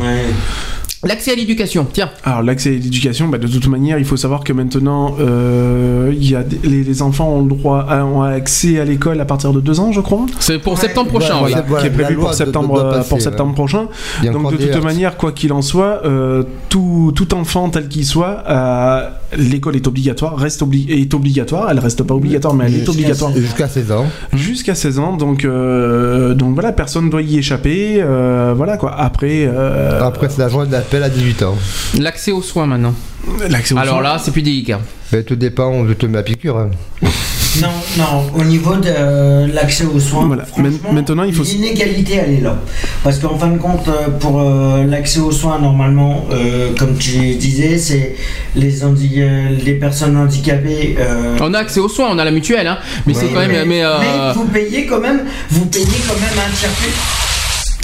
L'accès 1.02 1.32
à 1.32 1.34
l'éducation. 1.34 1.86
Tiens. 1.90 2.10
Alors 2.24 2.42
l'accès 2.42 2.68
à 2.68 2.72
l'éducation, 2.72 3.28
bah, 3.28 3.38
de 3.38 3.46
toute 3.46 3.66
manière, 3.68 3.98
il 3.98 4.04
faut 4.04 4.18
savoir 4.18 4.44
que 4.44 4.52
maintenant, 4.52 5.14
euh, 5.18 6.12
il 6.14 6.30
y 6.30 6.36
a 6.36 6.42
des- 6.42 6.60
les, 6.62 6.84
les 6.84 7.00
enfants 7.02 7.28
ont 7.30 7.42
le 7.42 7.48
droit, 7.48 7.86
à- 7.88 8.04
ont 8.04 8.20
accès 8.22 8.78
à 8.78 8.84
l'école 8.84 9.18
à 9.18 9.24
partir 9.24 9.54
de 9.54 9.60
deux 9.60 9.80
ans, 9.80 9.92
je 9.92 10.00
crois. 10.02 10.26
C'est 10.40 10.58
pour 10.58 10.76
septembre 10.78 11.08
prochain. 11.08 11.38
Voilà, 11.38 11.56
oui. 11.60 11.62
voilà. 11.68 11.82
qui 11.82 11.86
est 11.94 11.96
la 11.98 12.04
prévu 12.04 12.20
pour 12.20 12.28
de- 12.30 12.34
septembre, 12.34 12.90
passer, 12.90 13.08
pour 13.08 13.20
septembre 13.22 13.48
ouais. 13.50 13.54
prochain. 13.54 13.86
A 14.22 14.26
Donc 14.30 14.52
de 14.52 14.56
toute 14.58 14.66
heurts. 14.76 14.84
manière, 14.84 15.16
quoi 15.16 15.32
qu'il 15.32 15.54
en 15.54 15.62
soit, 15.62 16.02
euh, 16.04 16.42
tout, 16.68 17.12
tout 17.16 17.32
enfant 17.34 17.70
tel 17.70 17.88
qu'il 17.88 18.04
soit, 18.04 18.44
euh, 18.50 19.08
l'école 19.38 19.76
est 19.76 19.86
obligatoire, 19.86 20.36
reste 20.36 20.60
obli- 20.62 20.90
est 20.90 21.14
obligatoire. 21.14 21.68
Elle 21.70 21.78
reste 21.78 22.02
pas 22.02 22.14
obligatoire, 22.14 22.52
mais 22.52 22.66
elle 22.66 22.74
est 22.76 22.88
obligatoire 22.88 23.32
Jusqu'à 23.34 23.68
16 23.68 23.90
ans. 23.92 24.04
jusqu'à 24.34 24.74
16 24.74 24.98
ans. 24.98 25.16
Donc 25.16 25.46
euh, 25.46 26.34
donc 26.34 26.52
voilà, 26.52 26.72
personne 26.72 27.08
doit 27.08 27.22
y 27.22 27.38
échapper. 27.38 28.02
euh, 28.02 28.52
voilà 28.54 28.76
quoi. 28.76 28.94
Après, 29.00 29.46
euh, 29.48 30.02
Après, 30.02 30.28
c'est 30.28 30.38
la 30.42 30.48
journée 30.50 30.68
à 30.98 31.08
18 31.08 31.42
ans. 31.42 31.56
L'accès 31.98 32.32
aux 32.32 32.42
soins 32.42 32.66
maintenant. 32.66 32.94
l'accès 33.48 33.74
aux 33.74 33.78
Alors 33.78 33.94
soins- 33.96 34.02
là, 34.02 34.20
c'est 34.22 34.30
plus 34.32 34.42
délicat. 34.42 34.80
Mais 35.12 35.22
tout 35.22 35.36
dépend 35.36 35.86
je 35.88 35.92
te 35.94 36.06
la 36.06 36.22
piqûre. 36.22 36.56
hein. 36.58 36.70
Non, 37.60 37.66
non, 37.98 38.26
au 38.38 38.44
niveau 38.44 38.76
de 38.76 38.86
euh, 38.86 39.48
l'accès 39.52 39.82
aux 39.84 39.98
soins, 39.98 40.24
Voilà. 40.26 40.44
franchement, 40.44 40.70
Man- 40.84 40.94
maintenant, 40.94 41.24
il 41.24 41.34
faut- 41.34 41.42
l'inégalité, 41.42 42.14
elle 42.24 42.34
est 42.34 42.40
là. 42.40 42.56
Parce 43.02 43.18
qu'en 43.18 43.36
fin 43.36 43.48
de 43.48 43.58
compte, 43.58 43.88
euh, 43.88 44.08
pour 44.20 44.40
euh, 44.40 44.84
l'accès 44.84 45.18
aux 45.18 45.32
soins, 45.32 45.58
normalement, 45.58 46.26
euh, 46.30 46.70
comme 46.78 46.96
tu 46.96 47.34
disais, 47.34 47.76
c'est 47.76 48.14
les, 48.54 48.84
handi- 48.84 49.14
euh, 49.20 49.48
les 49.64 49.74
personnes 49.74 50.16
handicapées. 50.16 50.94
euh, 51.00 51.36
On 51.40 51.52
a 51.52 51.58
accès 51.58 51.80
aux 51.80 51.88
soins, 51.88 52.06
on 52.12 52.18
a 52.20 52.24
la 52.24 52.30
mutuelle, 52.30 52.68
hein. 52.68 52.78
Mais 53.04 53.14
c'est 53.14 53.26
quand 53.26 53.40
même. 53.40 53.66
Mais, 53.66 53.84
euh, 53.84 53.98
mais 53.98 54.32
vous 54.32 54.44
payez 54.44 54.86
quand 54.86 55.00
même, 55.00 55.22
vous 55.50 55.66
payez 55.66 55.86
quand 56.06 56.14
même 56.14 56.38
un. 56.38 56.54
Jingle 56.54 56.86
de 56.86 57.19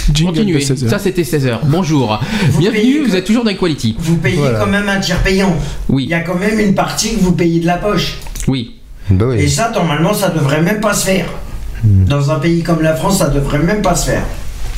continuez. 0.07 0.59
16 0.61 0.83
heures. 0.83 0.89
Ça, 0.89 0.99
c'était 0.99 1.23
16h. 1.23 1.59
Bonjour. 1.65 2.19
Vous 2.49 2.59
Bienvenue, 2.59 3.05
vous 3.05 3.15
êtes 3.15 3.25
toujours 3.25 3.43
dans 3.43 3.51
Equality. 3.51 3.95
Vous 3.99 4.17
payez 4.17 4.37
Voilà. 4.37 4.59
quand 4.59 4.67
même 4.67 4.87
un 4.89 4.99
tiers 4.99 5.21
payant. 5.23 5.55
Il 5.89 5.95
Oui, 5.95 6.05
y 6.05 6.13
a 6.13 6.21
quand 6.21 6.35
même 6.37 6.59
une 6.59 6.75
partie 6.75 7.15
que 7.15 7.19
vous 7.21 7.33
payez 7.33 7.59
de 7.59 7.65
la 7.65 7.77
poche. 7.77 8.17
oui. 8.47 8.73
Bah 9.09 9.25
oui. 9.29 9.37
Et 9.39 9.47
ça, 9.47 9.71
normalement, 9.73 10.13
ça 10.13 10.27
devrait 10.29 10.61
même 10.61 10.81
pas 10.81 10.93
se 10.93 11.05
faire. 11.05 11.27
Hmm. 11.81 12.03
Dans 12.05 12.29
un 12.29 12.39
pays 12.39 12.61
comme 12.61 12.81
la 12.81 12.93
France, 12.93 13.19
ça 13.19 13.29
devrait 13.29 13.59
même 13.59 13.81
pas 13.81 13.95
se 13.95 14.09
faire. 14.11 14.23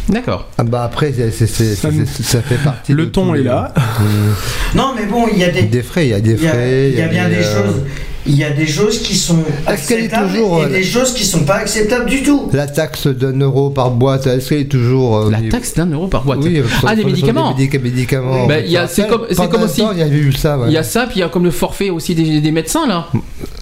D'accord. 0.07 0.47
Ah 0.59 0.63
bah 0.63 0.83
après, 0.83 1.11
c'est- 1.15 1.31
c'est- 1.31 1.47
c'est- 1.47 1.73
Ça- 1.75 1.89
c'est- 1.91 2.23
ça 2.23 2.41
fait 2.43 2.57
partie. 2.63 2.93
Le 2.93 3.05
de 3.05 3.09
ton 3.09 3.33
est 3.33 3.41
là. 3.41 3.73
Non, 4.75 4.93
mais 4.95 5.05
bon, 5.07 5.25
il 5.33 5.39
y 5.39 5.43
a 5.43 5.49
des, 5.49 5.63
Des 5.63 5.81
frais, 5.81 6.05
il 6.05 6.09
y 6.09 6.13
a 6.13 6.19
des 6.19 6.33
il 6.33 6.43
y 6.43 6.47
a, 6.47 6.51
frais. 6.51 6.89
il 6.93 6.99
y 6.99 7.01
a 7.01 7.07
bien 7.07 7.27
des 7.27 7.35
euh, 7.37 7.63
choses. 7.63 7.81
Il 8.27 8.37
y 8.37 8.43
a 8.43 8.49
des 8.51 8.67
choses 8.67 9.01
qui 9.01 9.15
sont 9.15 9.39
acceptables 9.65 10.29
toujours, 10.29 10.61
et 10.61 10.65
euh, 10.65 10.69
des 10.69 10.83
choses 10.83 11.13
qui 11.13 11.25
sont 11.25 11.43
pas 11.45 11.55
acceptables 11.55 12.09
du 12.09 12.23
tout. 12.23 12.49
La 12.53 12.67
taxe 12.67 13.07
d'un 13.07 13.37
euro 13.39 13.69
par 13.69 13.91
boîte, 13.91 14.27
est-ce 14.27 14.49
qu'elle 14.49 14.59
est 14.61 14.65
toujours. 14.65 15.17
euh, 15.17 15.31
La 15.31 15.41
taxe 15.49 15.73
d'un 15.75 15.87
euro 15.87 16.07
par 16.07 16.23
boîte. 16.23 16.39
Oui, 16.41 16.61
ah, 16.85 16.95
des 16.95 17.03
médicaments. 17.05 17.53
Des 17.53 17.63
médica- 17.67 17.81
médicaments. 17.81 18.45
Ben, 18.47 18.63
il 18.65 18.71
y 18.71 18.77
a- 18.77 18.85
Je 18.87 18.91
c'est 18.91 19.07
comme- 19.07 19.25
c'est 19.29 19.49
comme 19.49 19.63
aussi- 19.63 19.81
Il 19.93 19.97
y 19.99 20.01
avait 20.01 20.17
eu 20.17 20.31
ça. 20.33 20.57
ouais. 20.57 20.65
Il 20.67 20.73
y 20.73 20.77
a 20.77 20.83
ça, 20.83 21.05
puis 21.05 21.17
il 21.17 21.19
y 21.19 21.23
a 21.23 21.29
comme 21.29 21.45
le 21.45 21.51
forfait 21.51 21.89
aussi 21.89 22.13
des, 22.15 22.41
des 22.41 22.51
médecins 22.51 22.87
là. 22.87 23.07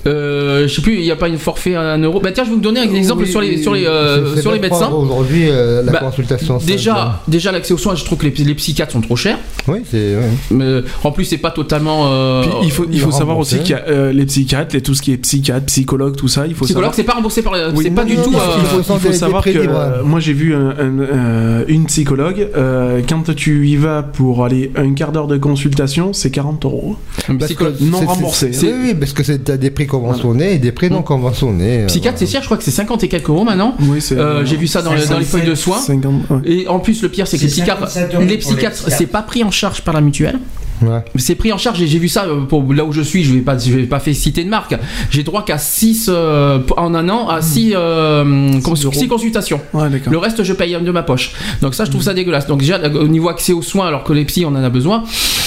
Euh, 0.05 0.67
je 0.67 0.73
sais 0.75 0.81
plus, 0.81 0.95
il 0.95 1.01
n'y 1.01 1.11
a 1.11 1.15
pas 1.17 1.27
une 1.27 1.37
forfait 1.37 1.75
à 1.75 1.81
un 1.81 1.97
euro. 2.01 2.19
Bah 2.21 2.31
tiens, 2.33 2.43
je 2.45 2.49
vais 2.49 2.55
vous 2.55 2.61
donner 2.61 2.79
un 2.79 2.93
exemple 2.93 3.23
Oui, 3.23 3.29
sur 3.31 3.41
les 3.41 3.61
sur 3.61 3.73
les 3.73 3.85
euh, 3.85 4.39
sur 4.41 4.51
les 4.53 4.59
médecins. 4.59 4.89
Aujourd'hui, 4.89 5.49
euh, 5.49 5.83
la 5.83 5.91
Bah, 5.91 5.99
consultation. 5.99 6.59
simple. 6.59 6.71
Déjà, 6.71 7.21
déjà 7.27 7.51
l'accès 7.51 7.73
aux 7.73 7.77
soins, 7.77 7.95
je 7.95 8.05
trouve 8.05 8.17
que 8.17 8.25
les, 8.25 8.31
les 8.45 8.55
psychiatres 8.55 8.93
sont 8.93 9.01
trop 9.01 9.15
chers. 9.17 9.37
Oui, 9.67 9.79
c'est. 9.89 10.15
ouais. 10.15 10.29
Mais 10.51 10.81
en 11.03 11.11
plus, 11.11 11.25
c'est 11.25 11.37
pas 11.37 11.51
totalement. 11.51 12.05
euh, 12.07 12.41
Puis 12.41 12.51
il 12.63 12.71
faut, 12.71 12.85
il 12.89 12.99
faut 13.01 13.11
savoir 13.11 13.37
aussi 13.37 13.57
qu'il 13.59 13.71
y 13.71 13.73
a 13.73 13.83
euh, 13.89 14.13
les 14.13 14.25
psychiatres, 14.25 14.46
les, 14.73 14.81
tout 14.81 14.93
ce 14.95 15.01
qui 15.01 15.11
est 15.13 15.17
psychiatre, 15.17 15.65
psychologue, 15.65 16.15
tout 16.15 16.27
ça. 16.27 16.47
Il 16.47 16.55
faut 16.55 16.65
psychologue, 16.65 16.91
savoir. 16.91 16.95
c'est 16.95 17.03
pas 17.03 17.13
remboursé 17.13 17.41
par. 17.41 17.53
Oui, 17.75 17.83
c'est 17.83 17.91
pas 17.91 18.03
non, 18.03 18.09
du 18.09 18.17
non, 18.17 18.23
tout. 18.23 18.31
non, 18.31 18.39
euh, 18.39 18.41
il 18.59 18.65
faut, 18.83 18.93
il 18.93 18.99
faut 18.99 19.13
savoir 19.13 19.43
que 19.43 19.49
euh, 19.57 20.03
moi 20.03 20.19
j'ai 20.19 20.33
vu 20.33 20.53
un- 20.55 20.69
un, 20.69 20.99
euh, 20.99 21.63
une 21.67 21.85
psychologue. 21.87 22.47
euh, 22.55 23.01
quand 23.07 23.33
tu 23.35 23.67
y 23.67 23.75
vas 23.75 24.03
pour 24.03 24.45
aller 24.45 24.71
un 24.75 24.93
quart 24.93 25.11
d'heure 25.11 25.27
de 25.27 25.37
consultation, 25.37 26.13
c'est 26.13 26.31
40 26.31 26.65
euros. 26.65 26.95
psychologue. 27.39 27.75
non 27.81 27.99
remboursé. 27.99 28.53
c'est- 28.53 28.67
Oui, 28.67 28.73
oui, 28.83 28.93
parce 28.95 29.13
que 29.13 29.23
c'est 29.23 29.39
t'as 29.43 29.57
des 29.57 29.71
prix 29.71 29.87
conventionnés 29.87 30.53
et 30.53 30.57
des 30.59 30.71
prix 30.71 30.89
non 30.89 31.01
conventionnés. 31.01 31.83
euh, 31.83 31.87
Psychiatre, 31.87 32.17
c'est 32.19 32.27
cher, 32.27 32.41
je 32.41 32.45
crois 32.47 32.57
que 32.57 32.63
c'est 32.63 32.71
50 32.71 33.03
et 33.03 33.07
quelques 33.07 33.29
euros 33.29 33.43
maintenant. 33.43 33.75
Oui, 33.81 34.01
c'est. 34.01 34.17
Euh, 34.17 34.45
J'ai 34.45 34.55
vu 34.57 34.67
ça 34.67 34.81
dans, 34.81 34.93
les- 34.93 35.05
dans 35.05 35.19
les 35.19 35.25
feuilles 35.25 35.45
de 35.47 35.55
soins. 35.55 35.79
50, 35.79 36.29
ouais. 36.29 36.37
Et 36.45 36.67
en 36.67 36.79
plus, 36.79 37.01
le 37.01 37.09
pire, 37.09 37.27
c'est 37.27 37.37
que 37.37 37.43
les 37.43 37.49
C'est 37.49 37.55
psychiatres, 37.61 37.87
57 37.89 38.13
euros 38.15 38.21
les 38.23 38.37
pour 38.37 38.51
les 38.51 38.55
psychiatres, 38.57 38.75
psychiatres. 38.75 38.97
c'est 38.97 39.07
pas 39.07 39.21
pris 39.21 39.43
en 39.43 39.51
charge 39.51 39.81
par 39.81 39.93
la 39.93 40.01
mutuelle. 40.01 40.39
Ouais. 40.82 41.03
C'est 41.15 41.36
pris 41.36 41.51
en 41.51 41.57
charge 41.57 41.82
et 41.82 41.88
j'ai 41.88 41.99
vu 41.99 42.07
ça 42.07 42.25
euh, 42.25 42.41
pour 42.41 42.73
là 42.73 42.86
où 42.86 42.91
je 42.91 43.01
suis, 43.01 43.23
je 43.23 43.34
vais 43.34 43.41
pas 43.41 43.57
je 43.57 43.71
vais 43.71 43.84
pas 43.84 43.99
fait 43.99 44.13
citer 44.13 44.43
de 44.43 44.49
marque. 44.49 44.75
J'ai 45.09 45.23
droit 45.23 45.43
qu'à 45.43 45.57
6 45.57 46.09
en 46.09 46.93
un 46.95 47.09
an 47.09 47.28
à 47.30 47.41
6 47.41 47.73
euros. 47.73 49.07
consultations. 49.09 49.61
Ouais. 49.73 49.88
Le 50.09 50.17
reste 50.17 50.43
je 50.43 50.53
paye 50.53 50.78
de 50.80 50.91
ma 50.91 51.03
poche. 51.03 51.34
Donc 51.61 51.73
ça 51.75 51.86
je 51.86 51.89
trouve 51.91 52.03
ça 52.03 52.13
dégueulasse. 52.13 52.47
Donc 52.47 52.59
déjà 52.59 52.80
au 52.89 53.07
niveau 53.07 53.30
accès 53.30 53.53
aux 53.53 53.61
soins 53.61 53.88
alors 53.88 54.03
que 54.03 54.13
les 54.13 54.25
psys 54.25 54.45
on 54.45 54.49
en 54.49 54.63
a 54.63 54.69
besoin. 54.69 55.03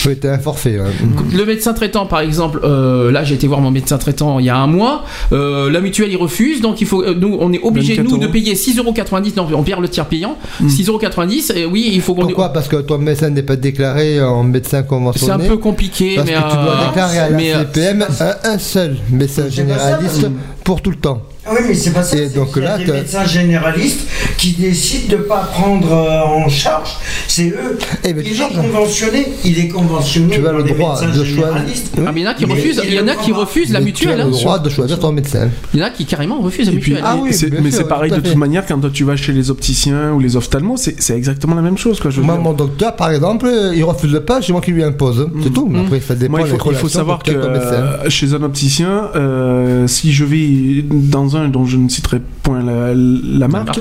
Oui, 0.06 0.16
t'as 0.16 0.32
un 0.34 0.38
forfait. 0.38 0.78
ouais. 0.80 0.90
Le 1.32 1.44
médecin 1.44 1.74
traitant 1.74 2.06
par 2.06 2.20
exemple, 2.20 2.60
euh, 2.64 3.10
là 3.10 3.24
j'ai 3.24 3.34
été 3.34 3.46
voir 3.46 3.60
mon 3.60 3.70
médecin 3.70 3.98
traitant 3.98 4.38
il 4.38 4.46
y 4.46 4.48
a 4.48 4.56
un 4.56 4.66
mois, 4.66 5.04
euh, 5.32 5.70
la 5.70 5.80
mutuelle 5.80 6.10
il 6.10 6.16
refuse 6.16 6.60
donc 6.60 6.80
il 6.80 6.86
faut 6.86 7.02
euh, 7.02 7.14
nous 7.14 7.36
on 7.40 7.52
est 7.52 7.60
obligé 7.62 7.94
24 7.94 8.10
nous 8.10 8.18
de 8.18 8.26
payer 8.26 8.54
6,90€ 8.54 9.36
non 9.36 9.46
on 9.52 9.62
perd 9.62 9.80
le 9.82 9.88
tiers 9.88 10.06
payant, 10.06 10.38
6,90€ 10.62 11.56
et 11.56 11.66
oui 11.66 11.90
il 11.92 12.00
faut 12.00 12.14
qu'on 12.14 12.22
Pourquoi? 12.22 12.50
Parce 12.52 12.68
que 12.68 12.76
ton 12.76 12.98
médecin 12.98 13.30
n'est 13.30 13.42
pas 13.42 13.56
déclaré 13.56 14.22
en 14.22 14.42
médecin 14.42 14.82
c'est 15.20 15.30
un 15.30 15.38
peu 15.38 15.56
compliqué 15.56 16.16
Parce 16.16 16.28
mais 16.28 16.34
que 16.34 16.38
tu 16.40 16.54
dois 16.54 16.80
euh, 16.80 16.86
déclarer 16.86 17.18
à 17.18 17.30
la 17.30 17.38
euh, 17.38 17.64
CPM 17.64 18.06
un, 18.20 18.50
un 18.50 18.58
seul 18.58 18.96
médecin 19.10 19.42
ça, 19.42 19.48
généraliste 19.48 20.26
pour 20.64 20.82
tout 20.82 20.90
le 20.90 20.96
temps. 20.96 21.22
Ah 21.46 21.50
oui, 21.52 21.60
mais 21.68 21.74
c'est 21.74 21.92
pas 21.92 22.02
ça. 22.02 22.16
Et 22.16 22.28
c'est 22.28 22.34
donc 22.34 22.52
qu'il 22.52 22.62
y 22.62 22.66
a 22.66 22.78
là, 22.78 22.84
des 22.84 22.92
médecins 22.92 23.24
généralistes 23.24 24.06
qui 24.36 24.52
décident 24.52 25.16
de 25.16 25.22
pas 25.22 25.48
prendre 25.52 25.92
euh, 25.92 26.44
en 26.44 26.48
charge. 26.48 26.96
C'est 27.28 27.48
eux. 27.48 27.78
Eh 28.04 28.12
ben, 28.12 28.24
il 28.24 28.40
est 28.40 28.54
conventionné. 28.54 29.26
Il 29.44 29.58
est 29.58 29.68
conventionné. 29.68 30.36
Tu 30.36 30.46
as 30.46 30.52
le 30.52 30.62
droit 30.62 31.00
de 31.00 31.24
choisir. 31.24 31.64
Ah, 32.06 32.12
mais 32.12 32.20
il 32.20 32.24
y 32.24 32.26
en 32.26 32.30
a 32.30 32.34
qui 32.34 32.46
Mais 32.46 32.54
refusent, 32.54 32.82
il 32.84 32.94
y 32.94 33.00
en 33.00 33.08
a 33.08 33.16
qui 33.16 33.32
refusent 33.32 33.72
la 33.72 33.80
mutuelle. 33.80 34.14
Tu 34.16 34.20
as 34.20 34.24
le 34.24 34.30
hein. 34.30 34.30
droit 34.30 34.58
de 34.58 34.68
choisir 34.70 34.98
ton 34.98 35.12
médecin. 35.12 35.50
Il 35.74 35.80
y 35.80 35.82
en 35.82 35.86
a 35.86 35.90
qui 35.90 36.04
carrément 36.04 36.40
refusent 36.40 36.66
la 36.66 36.72
mutuelle. 36.72 37.02
Ah 37.04 37.16
oui, 37.20 37.30
mais 37.62 37.70
c'est 37.70 37.88
pareil 37.88 38.10
de 38.10 38.20
toute 38.20 38.36
manière 38.36 38.66
quand 38.66 38.78
toi, 38.78 38.90
tu 38.92 39.04
vas 39.04 39.16
chez 39.16 39.32
les 39.32 39.50
opticiens 39.50 40.12
ou 40.12 40.20
les 40.20 40.36
ophtalmos, 40.36 40.80
c'est 40.80 41.00
c'est 41.00 41.16
exactement 41.16 41.56
la 41.56 41.62
même 41.62 41.78
chose. 41.78 41.98
Quoi, 42.00 42.10
je 42.10 42.20
veux 42.20 42.26
Moi, 42.26 42.34
dire. 42.34 42.44
mon 42.44 42.52
docteur, 42.52 42.94
par 42.94 43.10
exemple, 43.10 43.48
il 43.74 43.82
refuse 43.82 44.20
pas, 44.26 44.40
c'est 44.42 44.52
moi 44.52 44.60
qui 44.60 44.70
lui 44.70 44.84
impose. 44.84 45.28
C'est 45.42 45.52
tout. 45.52 45.68
Mais 45.68 45.80
après, 45.80 46.00
ça 46.00 46.14
dépend 46.14 46.38
Moi, 46.38 46.46
il 46.48 46.58
faut, 46.58 46.72
il 46.84 46.90
savoir 46.90 47.22
que 47.22 47.32
euh, 47.32 48.08
chez 48.08 48.32
un 48.34 48.42
opticien, 48.42 49.10
euh, 49.16 49.86
si 49.86 50.12
je 50.12 50.24
vais 50.24 50.84
dans 50.88 51.29
un 51.36 51.48
dont 51.48 51.64
je 51.64 51.76
ne 51.76 51.88
citerai 51.88 52.20
point 52.42 52.62
la, 52.62 52.92
la 52.94 53.48
marque, 53.48 53.80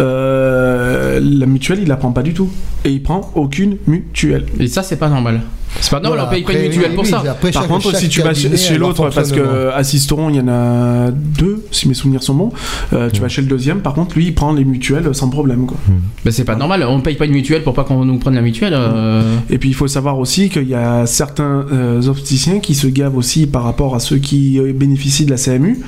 euh, 0.00 1.20
la 1.22 1.46
mutuelle, 1.46 1.78
il 1.82 1.88
la 1.88 1.96
prend 1.96 2.12
pas 2.12 2.22
du 2.22 2.34
tout. 2.34 2.50
Et 2.84 2.90
il 2.90 3.02
prend 3.02 3.30
aucune 3.34 3.76
mutuelle. 3.86 4.46
Et 4.58 4.66
ça, 4.66 4.82
c'est 4.82 4.96
pas 4.96 5.08
normal. 5.08 5.40
C'est 5.80 5.90
pas 5.90 6.00
normal, 6.00 6.18
Voilà, 6.18 6.28
on 6.28 6.30
paye 6.34 6.42
pas 6.44 6.52
une 6.52 6.68
mutuelle 6.68 6.90
oui, 6.90 6.94
pour 6.96 7.04
oui, 7.04 7.10
ça. 7.10 7.22
après, 7.30 7.50
Par 7.50 7.62
chaque- 7.62 7.70
contre, 7.70 7.90
chaque 7.92 8.00
si 8.00 8.08
tu 8.10 8.20
vas 8.20 8.34
chez, 8.34 8.76
l'autre, 8.76 9.08
parce 9.08 9.30
que 9.32 9.38
fonctionnement. 9.38 9.70
Assisteron, 9.74 10.28
il 10.28 10.36
y 10.36 10.40
en 10.40 10.48
a 10.48 11.10
deux, 11.10 11.64
si 11.70 11.88
mes 11.88 11.94
souvenirs 11.94 12.22
sont 12.22 12.34
bons, 12.34 12.52
euh, 12.92 13.08
tu 13.10 13.22
vas 13.22 13.28
chez 13.28 13.40
le 13.40 13.48
deuxième, 13.48 13.80
par 13.80 13.94
contre, 13.94 14.14
lui, 14.16 14.26
il 14.26 14.34
prend 14.34 14.52
les 14.52 14.66
mutuelles 14.66 15.14
sans 15.14 15.30
problème. 15.30 15.64
Quoi. 15.64 15.78
Ben, 16.26 16.30
c'est 16.30 16.44
pas 16.44 16.56
normal, 16.56 16.84
on 16.86 17.00
paye 17.00 17.14
pas 17.14 17.24
une 17.24 17.32
mutuelle 17.32 17.62
pour 17.62 17.72
pas 17.72 17.84
qu'on 17.84 18.04
nous 18.04 18.18
prenne 18.18 18.34
la 18.34 18.42
mutuelle. 18.42 18.74
euh. 18.76 19.22
Et 19.48 19.56
puis 19.56 19.70
il 19.70 19.74
faut 19.74 19.88
savoir 19.88 20.18
aussi 20.18 20.50
qu'il 20.50 20.68
y 20.68 20.74
a 20.74 21.06
certains 21.06 21.64
euh, 21.72 22.06
opticiens 22.06 22.58
qui 22.60 22.74
se 22.74 22.86
gavent 22.86 23.16
aussi 23.16 23.46
par 23.46 23.62
rapport 23.64 23.94
à 23.94 24.00
ceux 24.00 24.18
qui 24.18 24.58
euh, 24.58 24.74
bénéficient 24.74 25.24
de 25.24 25.30
la 25.30 25.38
CMU. 25.38 25.78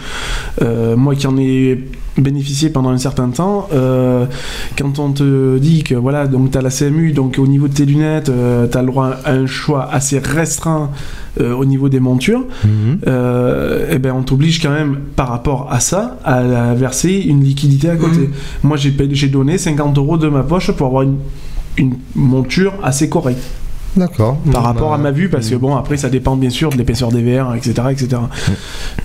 Euh, 0.94 0.96
moi 0.96 1.14
qui 1.14 1.26
en 1.26 1.36
ai 1.36 1.84
bénéficié 2.16 2.70
pendant 2.70 2.90
un 2.90 2.98
certain 2.98 3.28
temps, 3.30 3.68
euh, 3.72 4.26
quand 4.78 4.98
on 5.00 5.10
te 5.10 5.58
dit 5.58 5.82
que 5.82 5.94
voilà, 5.94 6.26
donc 6.26 6.50
tu 6.52 6.58
as 6.58 6.62
la 6.62 6.70
CMU, 6.70 7.12
donc 7.12 7.36
au 7.38 7.46
niveau 7.46 7.66
de 7.68 7.74
tes 7.74 7.84
lunettes, 7.84 8.30
tu 8.70 8.78
as 8.78 8.80
le 8.82 8.86
droit 8.86 9.16
à 9.24 9.32
un 9.32 9.46
choix 9.46 9.88
assez 9.92 10.18
restreint 10.20 10.90
euh, 11.40 11.52
au 11.54 11.64
niveau 11.64 11.88
des 11.88 11.98
montures, 12.00 12.44
Mhm. 12.64 12.98
euh, 13.08 13.88
eh 13.90 13.98
ben 13.98 14.12
on 14.16 14.22
t'oblige 14.22 14.60
quand 14.62 14.70
même 14.70 14.98
par 15.16 15.28
rapport 15.28 15.68
à 15.72 15.80
ça 15.80 16.18
à, 16.24 16.70
à 16.70 16.74
verser 16.74 17.24
une 17.26 17.42
liquidité 17.42 17.90
à 17.90 17.96
côté. 17.96 18.30
Moi 18.62 18.76
j'ai 18.76 18.90
payé- 18.92 19.14
j'ai 19.14 19.28
donné 19.28 19.58
50 19.58 19.98
euros 19.98 20.16
de 20.16 20.28
ma 20.28 20.44
poche 20.44 20.70
pour 20.70 20.86
avoir 20.86 21.02
une, 21.02 21.16
une 21.78 21.94
monture 22.14 22.74
assez 22.84 23.08
correcte 23.08 23.42
D'accord. 23.96 24.38
par 24.52 24.62
rapport 24.64 24.88
Bah, 24.90 24.96
à 24.96 24.98
ma 24.98 25.10
vue 25.10 25.28
parce 25.28 25.48
que 25.48 25.54
bon 25.54 25.76
après 25.76 25.96
ça 25.96 26.08
dépend 26.08 26.36
bien 26.36 26.50
sûr 26.50 26.70
de 26.70 26.76
l'épaisseur 26.76 27.10
des 27.12 27.22
verres 27.22 27.54
etc 27.54 27.74
etc 27.90 28.22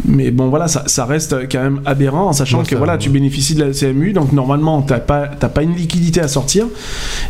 mais 0.08 0.32
bon 0.32 0.50
voilà 0.50 0.68
ça, 0.68 0.84
ça 0.88 1.06
reste 1.06 1.36
quand 1.52 1.62
même 1.62 1.82
aberrant 1.86 2.28
en 2.30 2.34
sachant 2.34 2.64
que 2.64 2.70
ça, 2.70 2.76
voilà 2.78 2.94
ouais. 2.94 3.00
tu 3.00 3.10
bénéficies 3.10 3.56
de 3.56 3.64
la 3.64 3.72
CMU 3.72 4.14
donc 4.14 4.32
normalement 4.34 4.82
t'as 4.82 5.00
pas 5.00 5.28
t'as 5.28 5.50
pas 5.50 5.62
une 5.64 5.76
liquidité 5.76 6.22
à 6.22 6.28
sortir 6.28 6.66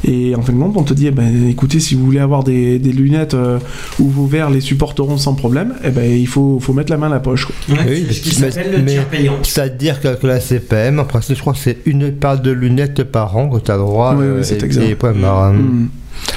et 0.05 0.35
en 0.35 0.41
fin 0.41 0.53
de 0.53 0.59
compte 0.59 0.77
on 0.77 0.83
te 0.83 0.93
dit 0.93 1.07
eh 1.07 1.11
ben, 1.11 1.49
écoutez 1.49 1.79
si 1.79 1.95
vous 1.95 2.05
voulez 2.05 2.19
avoir 2.19 2.43
des, 2.43 2.79
des 2.79 2.91
lunettes 2.91 3.33
euh, 3.33 3.59
où 3.99 4.09
vos 4.09 4.25
verres 4.25 4.49
les 4.49 4.61
supporteront 4.61 5.17
sans 5.17 5.33
problème 5.33 5.73
eh 5.83 5.89
ben 5.89 6.09
il 6.09 6.27
faut, 6.27 6.59
faut 6.59 6.73
mettre 6.73 6.91
la 6.91 6.97
main 6.97 7.07
à 7.07 7.09
la 7.11 7.19
poche 7.19 7.45
quoi. 7.45 7.55
Ouais, 7.75 7.81
Oui, 7.87 8.05
c'est 8.07 8.13
ce 8.13 8.21
qui 8.21 8.41
mais- 8.41 8.51
s'appelle 8.51 8.71
le 8.71 8.77
mais- 8.83 8.91
tiers 8.93 9.05
payant. 9.05 9.33
C'est-à-dire 9.43 9.99
que, 10.01 10.07
la 10.25 10.39
CPM, 10.39 10.99
en 10.99 11.05
principe, 11.05 11.35
je 11.35 11.41
crois 11.41 11.53
que 11.53 11.59
c'est 11.59 11.77
une 11.85 12.11
paire 12.11 12.39
de 12.39 12.51
lunettes 12.51 13.03
par 13.03 13.35
an 13.37 13.49
que 13.49 13.59
tu 13.59 13.71
as 13.71 13.77
droit. 13.77 14.13
Oui, 14.15 14.21
oui, 14.21 14.25
euh, 14.39 14.43
c'est 14.43 14.61
et- 14.61 14.65
exact. 14.65 14.83
et. 14.83 14.95
Mm. 14.95 15.89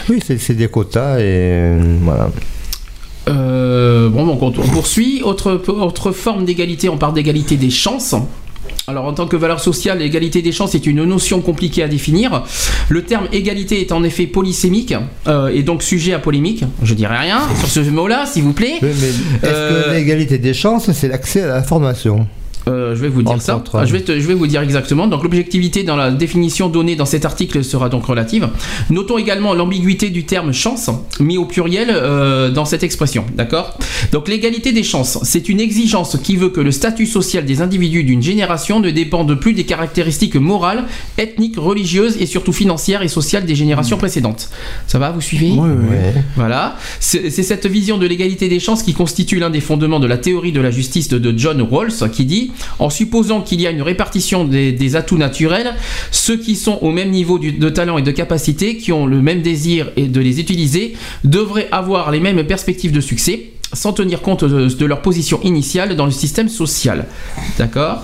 Oui, 0.09 0.21
c'est 0.39 0.55
des 0.55 0.69
quotas 0.69 1.19
et 1.19 1.23
euh, 1.25 1.97
voilà. 2.03 2.31
Euh, 3.29 4.09
bon, 4.09 4.27
on, 4.29 4.47
on 4.47 4.51
poursuit. 4.69 5.23
Autre, 5.23 5.63
autre 5.69 6.11
forme 6.13 6.45
d'égalité, 6.45 6.89
on 6.89 6.97
parle 6.99 7.15
d'égalité 7.15 7.57
des 7.57 7.71
chances. 7.71 8.15
Alors 8.89 9.05
en 9.05 9.13
tant 9.13 9.27
que 9.27 9.37
valeur 9.37 9.61
sociale, 9.61 9.99
l'égalité 10.01 10.43
des 10.43 10.51
chances 10.51 10.75
est 10.75 10.87
une 10.87 11.05
notion 11.05 11.41
compliquée 11.41 11.85
à 11.85 11.89
définir. 11.89 12.43
Le 12.89 13.05
terme 13.05 13.29
égalité 13.33 13.81
est 13.81 13.93
en 13.93 14.03
effet 14.03 14.27
polysémique 14.27 14.95
euh, 15.29 15.49
et 15.55 15.63
donc 15.63 15.85
sujet 15.85 16.13
à 16.15 16.19
polémique. 16.19 16.65
Je 16.83 16.95
dirais 16.95 17.17
rien 17.17 17.39
sur 17.61 17.69
ce 17.69 17.81
mot-là, 17.89 18.27
s'il 18.27 18.43
vous 18.43 18.53
plaît. 18.55 18.75
Oui, 18.83 18.89
est-ce 18.89 19.47
Euh, 19.47 19.85
que 19.85 19.95
l'égalité 19.95 20.39
des 20.39 20.53
chances, 20.55 20.91
c'est 20.91 21.09
l'accès 21.09 21.43
à 21.43 21.47
l'information 21.49 22.27
Euh, 22.69 22.95
je 22.95 23.01
vais 23.01 23.09
vous 23.09 23.23
dire 23.23 23.41
ça. 23.43 23.63
Ah, 23.75 23.85
je, 23.85 23.93
vais 23.93 24.01
te- 24.03 24.19
je 24.19 24.27
vais 24.27 24.35
vous 24.35 24.47
dire 24.47 24.61
exactement. 24.63 25.07
Donc 25.07 25.23
l'objectivité 25.23 25.83
dans 25.83 25.97
la 25.97 26.11
définition 26.11 26.69
donnée 26.69 26.97
dans 26.97 27.07
cet 27.07 27.25
article 27.25 27.65
sera 27.65 27.89
donc 27.89 28.05
relative. 28.07 28.49
Notons 28.91 29.19
également 29.19 29.55
l'ambiguïté 29.55 30.11
du 30.11 30.25
terme 30.25 30.53
chance 30.53 30.91
mis 31.21 31.39
au 31.39 31.45
pluriel 31.45 31.89
euh, 31.91 32.51
dans 32.51 32.65
cette 32.65 32.83
expression. 32.83 33.25
D'accord? 33.37 33.77
Donc 34.13 34.29
l'égalité 34.29 34.73
des 34.73 34.83
chances, 34.85 35.19
c'est 35.23 35.49
une 35.49 35.61
exigence 35.61 36.17
qui 36.23 36.37
veut 36.37 36.51
que 36.51 36.61
le 36.61 36.71
statut 36.71 37.07
social 37.07 37.45
des 37.45 37.61
individus 37.63 38.05
d'une 38.05 38.23
génération 38.23 38.79
ne 38.81 38.91
dépende 38.91 39.35
plus 39.41 39.55
des 39.55 39.65
caractéristiques 39.65 40.37
morales, 40.37 40.85
ethniques, 41.19 41.59
religieuses 41.59 42.17
et 42.21 42.27
surtout 42.27 42.53
financières 42.53 43.03
et 43.03 43.09
sociales 43.09 43.45
des 43.45 43.55
générations 43.55 43.97
précédentes. 43.97 44.51
Ça 44.87 44.99
va 44.99 45.11
Vous 45.11 45.21
suivez? 45.21 45.51
Ouais, 45.51 45.59
ouais, 45.61 45.67
ouais. 45.67 45.97
Ouais. 46.15 46.15
voilà, 46.37 46.77
c'est 47.01 47.31
c'est 47.31 47.43
cette 47.43 47.67
vision 47.67 47.99
de 47.99 48.07
l'égalité 48.07 48.49
des 48.49 48.61
chances 48.61 48.83
qui 48.83 48.95
constitue 48.95 49.39
l'un 49.39 49.51
des 49.51 49.61
fondements 49.61 50.01
de 50.01 50.07
la 50.07 50.19
théorie 50.19 50.53
de 50.53 50.61
la 50.61 50.71
justice 50.71 51.09
de, 51.09 51.19
de 51.19 51.37
John 51.37 51.61
Rawls, 51.63 51.93
qui 52.13 52.25
dit 52.25 52.52
en 52.79 52.91
supposant 52.91 53.41
qu'il 53.41 53.61
y 53.61 53.67
a 53.67 53.71
une 53.71 53.83
répartition 53.83 54.45
des, 54.45 54.97
atouts 54.97 55.17
naturels, 55.17 55.75
ceux 56.11 56.37
qui 56.37 56.57
sont 56.57 56.79
au 56.83 56.91
même 56.91 57.11
niveau 57.11 57.39
de 57.39 57.69
talent 57.69 57.99
et 57.99 58.03
de 58.03 58.11
capacité, 58.11 58.77
qui 58.77 58.93
ont 58.93 59.07
le 59.07 59.23
même 59.23 59.43
désir 59.43 59.91
et 59.97 60.09
de 60.09 60.21
les 60.21 60.41
utiliser, 60.41 60.95
devraient 61.25 61.69
avoir 61.73 62.11
les 62.11 62.21
mêmes 62.21 62.45
perspectives 62.47 62.93
de 62.93 63.01
succès 63.01 63.52
sans 63.73 63.93
tenir 63.93 64.21
compte 64.23 64.45
de, 64.45 64.67
de 64.69 64.87
leur 64.87 65.03
position 65.03 65.41
initiale 65.43 65.97
dans 65.97 66.05
le 66.07 66.11
système 66.13 66.49
social. 66.49 67.07
D'accord 67.59 68.03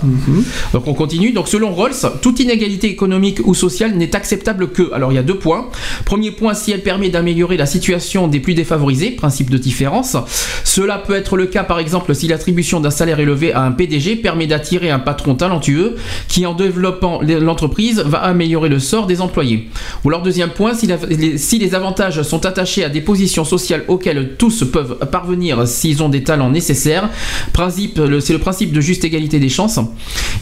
Donc 0.73 0.87
on 0.87 0.95
continue. 0.95 1.33
Donc 1.33 1.49
selon 1.49 1.75
Rawls, 1.75 1.93
toute 2.23 2.41
inégalité 2.41 2.89
économique 2.89 3.41
ou 3.47 3.55
sociale 3.55 3.95
n'est 3.97 4.14
acceptable 4.16 4.71
que. 4.71 4.93
Alors 4.93 5.12
il 5.12 5.16
y 5.16 5.19
a 5.19 5.23
deux 5.23 5.39
points. 5.39 5.69
Premier 6.05 6.31
point, 6.31 6.55
si 6.55 6.73
elle 6.73 6.83
permet 6.83 7.09
d'améliorer 7.11 7.57
la 7.57 7.66
situation 7.66 8.29
des 8.29 8.41
plus 8.41 8.55
défavorisés, 8.55 9.11
principe 9.11 9.51
de 9.51 9.59
différence. 9.59 10.16
Cela 10.64 10.99
peut 10.99 11.14
être 11.14 11.37
le 11.37 11.47
cas 11.47 11.64
par 11.64 11.79
exemple 11.79 12.14
si 12.14 12.29
l'attribution 12.29 12.81
d'un 12.81 12.91
salaire 12.91 13.21
élevé 13.21 13.53
à 13.53 13.62
un 13.62 13.73
PDG 13.73 14.16
permet 14.16 14.47
d'attirer 14.47 14.91
un 14.91 14.99
patron 14.99 15.35
talentueux 15.35 15.97
qui 16.29 16.47
en 16.47 16.55
développant 16.55 17.21
l'entreprise 17.23 18.01
va 18.05 18.19
améliorer 18.19 18.69
le 18.69 18.79
sort 18.79 19.07
des 19.07 19.21
employés. 19.21 19.69
Ou 20.05 20.09
alors 20.09 20.23
deuxième 20.23 20.51
point, 20.51 20.75
si, 20.75 20.87
la- 20.87 20.97
les, 21.09 21.39
si 21.39 21.59
les 21.59 21.75
avantages 21.75 22.23
sont 22.23 22.47
attachés 22.47 22.85
à 22.85 22.89
des 22.89 23.01
positions 23.01 23.45
sociales 23.45 23.85
auxquelles 23.89 24.35
tous 24.39 24.64
peuvent 24.71 24.99
parvenir 25.11 25.57
s'ils 25.66 26.02
ont 26.02 26.09
des 26.09 26.22
talents 26.22 26.50
nécessaires. 26.50 27.09
C'est 27.54 28.32
le 28.32 28.38
principe 28.38 28.72
de 28.72 28.80
juste 28.80 29.04
égalité 29.04 29.38
des 29.38 29.48
chances. 29.48 29.78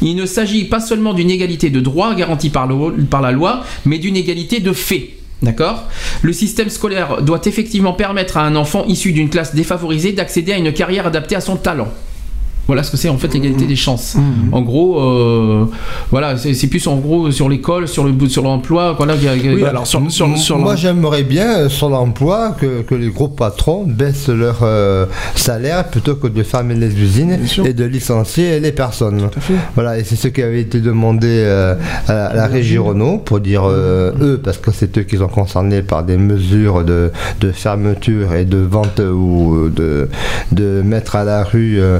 Il 0.02 0.16
ne 0.16 0.26
s'agit 0.26 0.64
pas 0.64 0.80
seulement 0.80 1.14
d'une 1.14 1.30
égalité 1.30 1.70
de 1.70 1.80
droit 1.80 2.14
garantie 2.14 2.50
par, 2.50 2.68
par 3.10 3.22
la 3.22 3.32
loi, 3.32 3.64
mais 3.84 3.98
d'une 3.98 4.16
égalité 4.16 4.60
de 4.60 4.72
fait. 4.72 5.10
D'accord? 5.42 5.84
Le 6.22 6.32
système 6.32 6.70
scolaire 6.70 7.22
doit 7.22 7.40
effectivement 7.44 7.92
permettre 7.92 8.38
à 8.38 8.44
un 8.44 8.56
enfant 8.56 8.84
issu 8.86 9.12
d'une 9.12 9.28
classe 9.28 9.54
défavorisée 9.54 10.12
d'accéder 10.12 10.52
à 10.52 10.58
une 10.58 10.72
carrière 10.72 11.06
adaptée 11.06 11.36
à 11.36 11.40
son 11.40 11.56
talent. 11.56 11.88
Voilà 12.66 12.82
ce 12.82 12.90
que 12.90 12.96
c'est 12.96 13.08
en 13.08 13.16
fait 13.16 13.32
l'égalité 13.32 13.64
des 13.66 13.76
chances. 13.76 14.16
En 14.52 14.60
gros, 14.62 15.00
euh, 15.00 15.64
voilà, 16.10 16.36
c'est 16.36 16.66
plus 16.66 16.84
en 16.88 16.96
gros 16.96 17.30
sur 17.30 17.48
l'école, 17.48 17.86
sur 17.86 18.04
le 18.04 18.12
sur 18.28 18.42
l'emploi. 18.42 18.94
Voilà, 18.96 19.14
y 19.14 19.28
a- 19.28 19.36
y 19.36 19.48
a- 19.48 19.52
Moi, 20.58 20.74
j'aimerais 20.76 21.22
bien 21.22 21.58
euh, 21.58 21.68
sur 21.68 21.88
l'emploi 21.88 22.56
que, 22.60 22.82
que 22.82 22.94
les 22.94 23.08
gros 23.10 23.28
patrons 23.28 23.84
baissent 23.86 24.28
leur 24.28 24.58
euh, 24.62 25.06
salaire 25.36 25.84
plutôt 25.88 26.16
que 26.16 26.26
de 26.26 26.42
fermer 26.42 26.74
les 26.74 26.92
usines 27.00 27.38
et 27.66 27.72
de 27.72 27.84
licencier 27.84 28.58
les 28.60 28.72
personnes. 28.72 29.28
Voilà, 29.74 29.98
et 29.98 30.04
c'est 30.04 30.16
ce 30.16 30.28
qui 30.28 30.42
avait 30.42 30.60
été 30.62 30.80
demandé 30.80 31.28
euh, 31.30 31.74
à, 32.08 32.12
la- 32.12 32.26
à 32.26 32.34
la 32.34 32.46
régie 32.46 32.78
Renault 32.78 33.18
pour 33.18 33.40
dire 33.40 33.62
euh, 33.64 34.12
eux, 34.20 34.40
parce 34.42 34.58
que 34.58 34.70
c'est 34.72 34.96
eux 34.98 35.02
qui 35.02 35.16
sont 35.18 35.28
concernés 35.28 35.82
par 35.82 36.02
des 36.02 36.16
mesures 36.16 36.82
de, 36.84 37.12
de 37.40 37.52
fermeture 37.52 38.34
et 38.34 38.44
de 38.44 38.58
vente 38.58 38.98
ou 39.00 39.68
de, 39.68 40.08
de 40.52 40.82
mettre 40.84 41.16
à 41.16 41.24
la 41.24 41.44
rue 41.44 41.80
euh, 41.80 41.98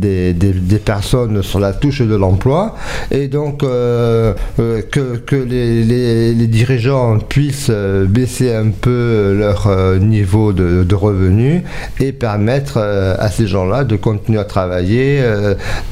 des, 0.00 0.78
personnes 0.84 1.42
sur 1.42 1.60
la 1.60 1.72
touche 1.72 2.02
de 2.02 2.14
l'emploi. 2.14 2.74
Et 3.10 3.28
donc 3.28 3.62
euh, 3.62 4.34
euh, 4.58 4.82
que, 4.82 5.36
les, 5.36 6.46
dirigeants 6.46 7.18
puissent 7.18 7.68
euh, 7.70 8.06
baisser 8.06 8.52
un 8.52 8.70
peu 8.70 9.36
leur 9.38 9.68
niveau 10.00 10.52
de, 10.52 10.84
de 10.84 10.94
revenus 10.94 11.62
et 11.98 12.12
permettre 12.12 12.78
à 12.78 13.30
ces 13.30 13.46
gens-là 13.46 13.84
de 13.84 13.96
continuer 13.96 14.38
à 14.38 14.44
travailler 14.44 15.22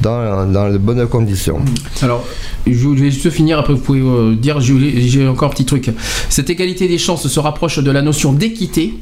dans, 0.01 0.45
dans 0.45 0.69
de 0.69 0.77
bonnes 0.77 1.07
conditions. 1.07 1.59
Alors, 2.01 2.25
je 2.67 2.87
vais 2.89 3.11
juste 3.11 3.29
finir, 3.29 3.59
après 3.59 3.73
vous 3.73 3.79
pouvez 3.79 4.35
dire, 4.35 4.59
j'ai 4.59 5.27
encore 5.27 5.49
un 5.49 5.51
petit 5.51 5.65
truc. 5.65 5.91
Cette 6.29 6.49
égalité 6.49 6.87
des 6.87 6.97
chances 6.97 7.27
se 7.27 7.39
rapproche 7.39 7.79
de 7.79 7.91
la 7.91 8.01
notion 8.01 8.33
d'équité. 8.33 8.93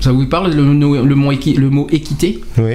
Ça 0.00 0.12
vous 0.12 0.26
parle 0.26 0.52
le, 0.54 0.62
mot, 0.62 1.32
équi- 1.32 1.56
le 1.56 1.70
mot 1.70 1.88
équité? 1.90 2.40
Oui. 2.56 2.74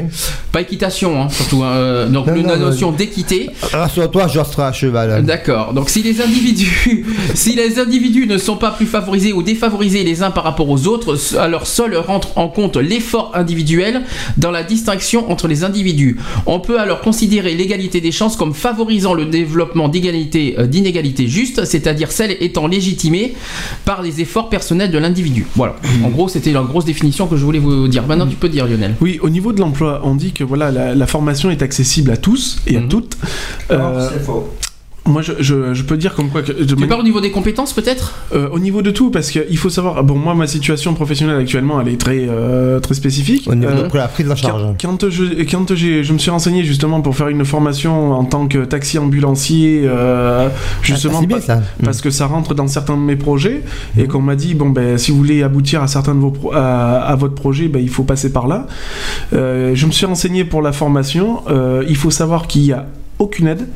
Pas 0.51 0.59
équitation, 0.61 1.21
hein, 1.21 1.29
surtout. 1.29 1.63
hein, 1.63 1.71
euh, 1.73 2.09
donc 2.09 2.27
Non, 2.27 2.33
le- 2.35 2.41
non, 2.41 2.47
la 2.49 2.55
mais- 2.57 2.61
notion 2.65 2.91
d'équité. 2.91 3.49
Rassure-toi, 3.71 4.27
je 4.27 4.39
serai 4.43 4.63
à 4.63 4.73
cheval. 4.73 5.23
D'accord. 5.25 5.73
Donc 5.73 5.89
si 5.89 6.03
les 6.03 6.19
individus, 6.21 7.05
si 7.33 7.55
les 7.55 7.79
individus 7.79 8.27
ne 8.27 8.37
sont 8.37 8.57
pas 8.57 8.71
plus 8.71 8.85
favorisés 8.85 9.31
ou 9.31 9.41
défavorisés 9.41 10.03
les 10.03 10.21
uns 10.21 10.31
par 10.31 10.43
rapport 10.43 10.69
aux 10.69 10.85
autres, 10.87 11.17
alors 11.39 11.65
seul 11.65 11.95
rentre 11.95 12.37
en 12.37 12.49
compte 12.49 12.75
l'effort 12.75 13.31
individuel 13.35 14.01
dans 14.37 14.51
la 14.51 14.63
distinction 14.63 15.31
entre 15.31 15.47
les 15.47 15.63
individus. 15.63 16.17
On 16.45 16.59
peut 16.59 16.79
alors 16.79 16.99
considérer 16.99 17.55
l'égalité 17.55 18.01
des 18.01 18.11
chances 18.11 18.35
comme 18.35 18.53
favorisant 18.53 19.13
le 19.13 19.25
développement 19.27 19.87
d'égalité, 19.87 20.55
euh, 20.59 20.67
d'inégalités 20.67 21.27
justes, 21.27 21.63
c'est-à-dire 21.63 22.11
celles 22.11 22.35
étant 22.41 22.67
légitimées 22.67 23.33
par 23.85 24.01
les 24.01 24.19
efforts 24.19 24.49
personnels 24.49 24.91
de 24.91 24.97
l'individu. 24.97 25.45
Voilà. 25.55 25.75
En 26.03 26.09
gros, 26.09 26.27
c'était 26.27 26.51
la 26.51 26.61
grosse 26.63 26.83
définition 26.85 27.12
que 27.27 27.37
je 27.37 27.45
voulais 27.45 27.59
vous 27.59 27.87
dire. 27.87 28.05
Maintenant, 28.05 28.27
tu 28.27 28.35
peux 28.35 28.49
dire, 28.49 28.67
Lionel. 28.67 28.95
Oui, 29.01 29.19
au 29.21 29.29
niveau 29.29 29.53
de 29.53 29.59
l'emploi, 29.59 30.01
on 30.03 30.15
dit 30.15 30.33
que 30.33 30.43
voilà, 30.43 30.71
la, 30.71 30.95
la 30.95 31.07
formation 31.07 31.49
est 31.49 31.61
accessible 31.61 32.11
à 32.11 32.17
tous 32.17 32.57
et 32.67 32.77
à 32.77 32.81
toutes. 32.81 33.17
Euh, 33.71 34.09
c'est 34.11 34.23
faux. 34.23 34.49
Moi, 35.05 35.21
je, 35.21 35.33
je- 35.39 35.73
je 35.73 35.83
peux 35.83 35.97
dire 35.97 36.15
comme 36.15 36.29
quoi 36.29 36.41
que. 36.43 36.53
de 36.53 36.63
Tu 36.63 36.75
mani- 36.75 36.87
parles 36.87 37.01
au 37.01 37.03
niveau 37.03 37.19
des 37.19 37.29
compétences, 37.31 37.73
peut-être? 37.73 38.13
Euh, 38.33 38.47
au 38.53 38.59
niveau 38.59 38.81
de 38.81 38.89
tout, 38.89 39.11
parce 39.11 39.31
qu'il 39.31 39.57
faut 39.57 39.69
savoir, 39.69 40.01
bon, 40.01 40.15
moi, 40.15 40.33
ma 40.33 40.47
situation 40.47 40.93
professionnelle 40.93 41.35
actuellement, 41.37 41.81
elle 41.81 41.89
est 41.89 41.99
très, 41.99 42.25
euh, 42.29 42.79
très 42.79 42.93
spécifique. 42.93 43.45
Au 43.49 43.53
niveau 43.55 43.69
Euh, 43.71 43.89
de 43.89 43.97
la 43.97 44.07
prise 44.07 44.31
en 44.31 44.35
charge. 44.37 44.61
Quand, 44.81 45.01
quand 45.01 45.09
je, 45.09 45.43
quand 45.43 45.75
j'ai, 45.75 46.05
je 46.05 46.13
me 46.13 46.17
suis 46.19 46.31
renseigné 46.31 46.63
justement 46.63 47.01
pour 47.01 47.17
faire 47.17 47.27
une 47.27 47.43
formation 47.43 48.13
en 48.13 48.23
tant 48.23 48.47
que 48.47 48.59
taxi 48.63 48.97
ambulancier, 48.97 49.81
euh, 49.85 50.47
justement, 50.81 51.15
Ah, 51.17 51.19
c'est 51.21 51.27
bien, 51.27 51.37
pa- 51.39 51.43
ça. 51.43 51.61
parce 51.83 51.99
que 51.99 52.09
ça 52.09 52.25
rentre 52.27 52.53
dans 52.55 52.67
certains 52.67 52.95
de 52.95 53.01
mes 53.01 53.17
projets, 53.17 53.61
et 53.97 54.07
qu'on 54.07 54.21
m'a 54.21 54.37
dit, 54.37 54.53
bon, 54.53 54.69
ben, 54.69 54.97
si 54.97 55.11
vous 55.11 55.17
voulez 55.17 55.43
aboutir 55.43 55.83
à 55.83 55.87
certains 55.87 56.15
de 56.15 56.19
vos 56.21 56.31
pro- 56.31 56.53
à, 56.53 57.01
à 57.01 57.15
votre 57.17 57.35
projet, 57.35 57.67
ben, 57.67 57.81
il 57.83 57.89
faut 57.89 58.03
passer 58.03 58.31
par 58.31 58.47
là. 58.47 58.67
Euh, 59.33 59.71
je 59.75 59.85
me 59.85 59.91
suis 59.91 60.05
renseigné 60.05 60.45
pour 60.45 60.61
la 60.61 60.71
formation, 60.71 61.41
euh, 61.49 61.83
il 61.89 61.97
faut 61.97 62.09
savoir 62.11 62.47
qu'il 62.47 62.61
n'y 62.61 62.71
a 62.71 62.85
aucune 63.19 63.47
aide. 63.47 63.67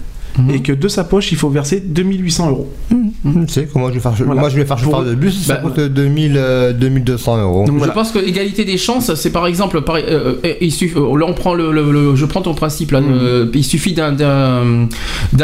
Et 0.53 0.61
que 0.61 0.71
de 0.71 0.87
sa 0.87 1.03
poche, 1.03 1.31
il 1.31 1.37
faut 1.37 1.49
verser 1.49 1.79
2800 1.85 2.49
euros. 2.49 2.71
Tu 2.91 3.47
sais 3.47 3.67
comment 3.71 3.89
je 3.89 3.93
vais 3.95 3.99
faire 3.99 4.13
Voilà. 4.25 4.41
Moi, 4.41 4.49
je 4.49 4.55
vais 4.55 4.65
faire 4.65 4.77
chauffeur 4.77 5.03
de 5.03 5.15
bus, 5.15 5.45
ça 5.45 5.55
Bah, 5.55 5.61
coûte 5.69 5.79
2000, 5.79 6.33
euh, 6.37 6.73
2200 6.73 7.41
euros. 7.41 7.65
Je 7.67 7.89
pense 7.91 8.11
que 8.11 8.19
égalité 8.19 8.63
des 8.65 8.77
chances, 8.77 9.13
c'est 9.15 9.31
par 9.31 9.47
exemple, 9.47 9.81
par- 9.81 9.95
euh, 9.95 10.35
euh, 10.45 10.53
il 10.61 10.71
suffit, 10.71 10.95
euh, 10.97 11.17
là 11.17 11.25
on 11.27 11.33
prend 11.33 11.53
le, 11.53 11.71
le- 11.71 11.91
le- 11.91 12.15
je 12.15 12.25
prends 12.25 12.41
ton 12.41 12.53
principe 12.53 12.91
là, 12.91 12.99
euh, 12.99 13.47
il 13.53 13.63
suffit 13.63 13.93
d'un- 13.93 14.15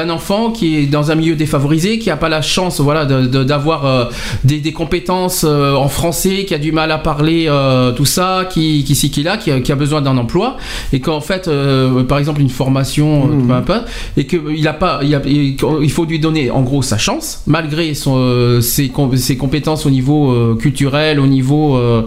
enfant 0.10 0.52
qui 0.52 0.78
est 0.78 0.86
dans 0.86 1.12
un 1.12 1.16
milieu 1.16 1.36
défavorisé, 1.36 1.98
qui 1.98 2.10
a 2.10 2.18
pas 2.18 2.30
la 2.30 2.42
chance, 2.42 2.80
voilà, 2.80 3.06
de- 3.06 3.26
de- 3.26 3.44
d'avoir 3.44 3.86
euh, 3.86 4.06
des, 4.44 4.60
des 4.60 4.72
compétences 4.74 5.46
euh, 5.48 5.74
en 5.74 5.88
français, 5.88 6.46
qui 6.46 6.54
a 6.54 6.58
du 6.60 6.72
mal 6.72 6.92
à 6.92 6.98
parler 6.98 7.46
euh, 7.48 7.92
tout 7.94 8.06
ça, 8.06 8.48
qui 8.50 8.84
qui 8.84 8.94
qui 9.10 9.24
là, 9.24 9.38
qui 9.38 9.52
a, 9.52 9.60
qui 9.62 9.72
a 9.72 9.76
besoin 9.76 10.02
d'un 10.02 10.18
emploi, 10.18 10.58
et 10.92 11.00
qu'en 11.00 11.22
fait, 11.22 11.48
euh, 11.48 12.04
par 12.04 12.18
exemple 12.20 12.42
une 12.42 12.50
formation, 12.50 13.28
euh, 13.32 13.48
peu 13.48 13.54
importe, 13.54 13.86
et 14.18 14.26
qu'il 14.28 14.68
a 14.68 14.74
pas, 14.74 14.83
il, 15.04 15.14
a- 15.16 15.22
il- 15.26 15.56
il 15.82 15.92
faut 15.92 16.06
lui 16.06 16.20
donner 16.20 16.50
en 16.52 16.62
gros 16.62 16.82
sa 16.82 16.98
chance, 16.98 17.42
malgré 17.48 17.94
son, 17.94 18.16
euh, 18.18 18.62
ses, 18.62 18.90
com- 18.90 19.16
ses 19.16 19.38
compétences 19.38 19.86
au 19.86 19.90
niveau 19.90 20.32
euh, 20.32 20.56
culturel, 20.56 21.20
au 21.20 21.28
niveau, 21.28 21.76
euh, 21.78 22.04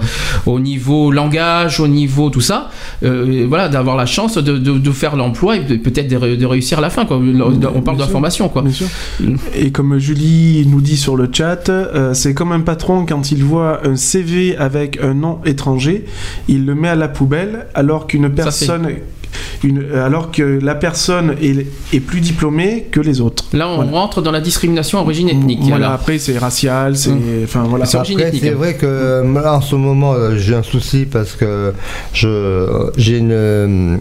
au 0.47 0.61
niveau 0.61 1.11
langage, 1.11 1.81
au 1.81 1.89
niveau 1.89 2.31
tout 2.31 2.41
ça, 2.41 2.71
euh, 3.05 3.47
voilà, 3.49 3.69
d'avoir 3.69 3.97
la 3.97 4.07
chance 4.07 4.37
de, 4.39 4.59
de- 4.59 4.79
de 4.79 4.91
faire 4.91 5.17
l'emploi 5.17 5.57
et 5.57 5.61
peut-être 5.61 6.09
de, 6.09 6.17
ré- 6.17 6.37
de 6.37 6.47
réussir 6.47 6.79
à 6.79 6.81
la 6.83 6.91
fin. 6.91 7.05
Quoi. 7.07 7.19
On 7.19 7.81
parle 7.83 7.97
de 7.97 8.03
la 8.03 8.07
sûr. 8.07 8.13
formation, 8.13 8.49
quoi. 8.49 8.63
Bien 8.63 8.73
sûr. 8.73 8.87
Et 9.55 9.71
comme 9.71 9.99
Julie 9.99 10.67
nous 10.69 10.81
dit 10.81 10.97
sur 10.97 11.17
le 11.17 11.29
chat, 11.33 11.71
c'est 12.13 12.35
comme 12.35 12.53
un 12.53 12.61
patron 12.61 13.07
quand 13.07 13.31
il 13.33 13.43
voit 13.45 13.87
un 13.87 13.97
CV 13.97 14.57
avec 14.57 14.99
un 15.03 15.15
nom 15.15 15.39
étranger, 15.45 16.05
il 16.49 16.65
le 16.67 16.75
met 16.75 16.89
à 16.89 16.95
la 16.95 17.09
poubelle 17.09 17.67
alors 17.75 18.07
qu'une 18.07 18.29
personne, 18.31 18.89
une, 19.65 19.93
alors 19.95 20.31
que 20.31 20.43
la 20.43 20.75
personne 20.75 21.35
est, 21.43 21.67
est 21.95 22.01
plus 22.01 22.21
diplômée 22.21 22.87
que 22.91 23.01
les 23.01 23.21
autres. 23.21 23.45
Là, 23.53 23.69
on 23.69 23.87
rentre 23.91 24.23
dans 24.23 24.31
la 24.33 24.41
discrimination 24.41 24.99
à 24.99 25.03
origine 25.03 25.29
ethnique. 25.29 25.61
Voilà, 25.63 25.87
alors. 25.87 25.93
après 26.01 26.19
c'est 26.19 26.39
racial, 26.39 26.97
c'est, 26.97 27.11
enfin 27.45 27.65
voilà. 27.69 27.85
C'est 27.87 27.97
origine 27.97 28.19
Après, 28.19 28.29
ethnique, 28.29 28.43
c'est 28.45 28.51
hein. 28.51 28.57
vrai 28.57 28.75
que 28.75 28.87
euh, 28.87 29.35
là, 29.43 29.55
en 29.55 29.61
ce 29.61 29.75
moment, 29.75 30.13
euh, 30.15 30.37
j'ai 30.37 30.55
un 30.55 30.63
souci 30.63 31.07
parce 31.11 31.33
que 31.33 31.73
je, 32.13 32.91
j'ai 32.97 33.19
une, 33.19 33.33
euh, 33.33 33.97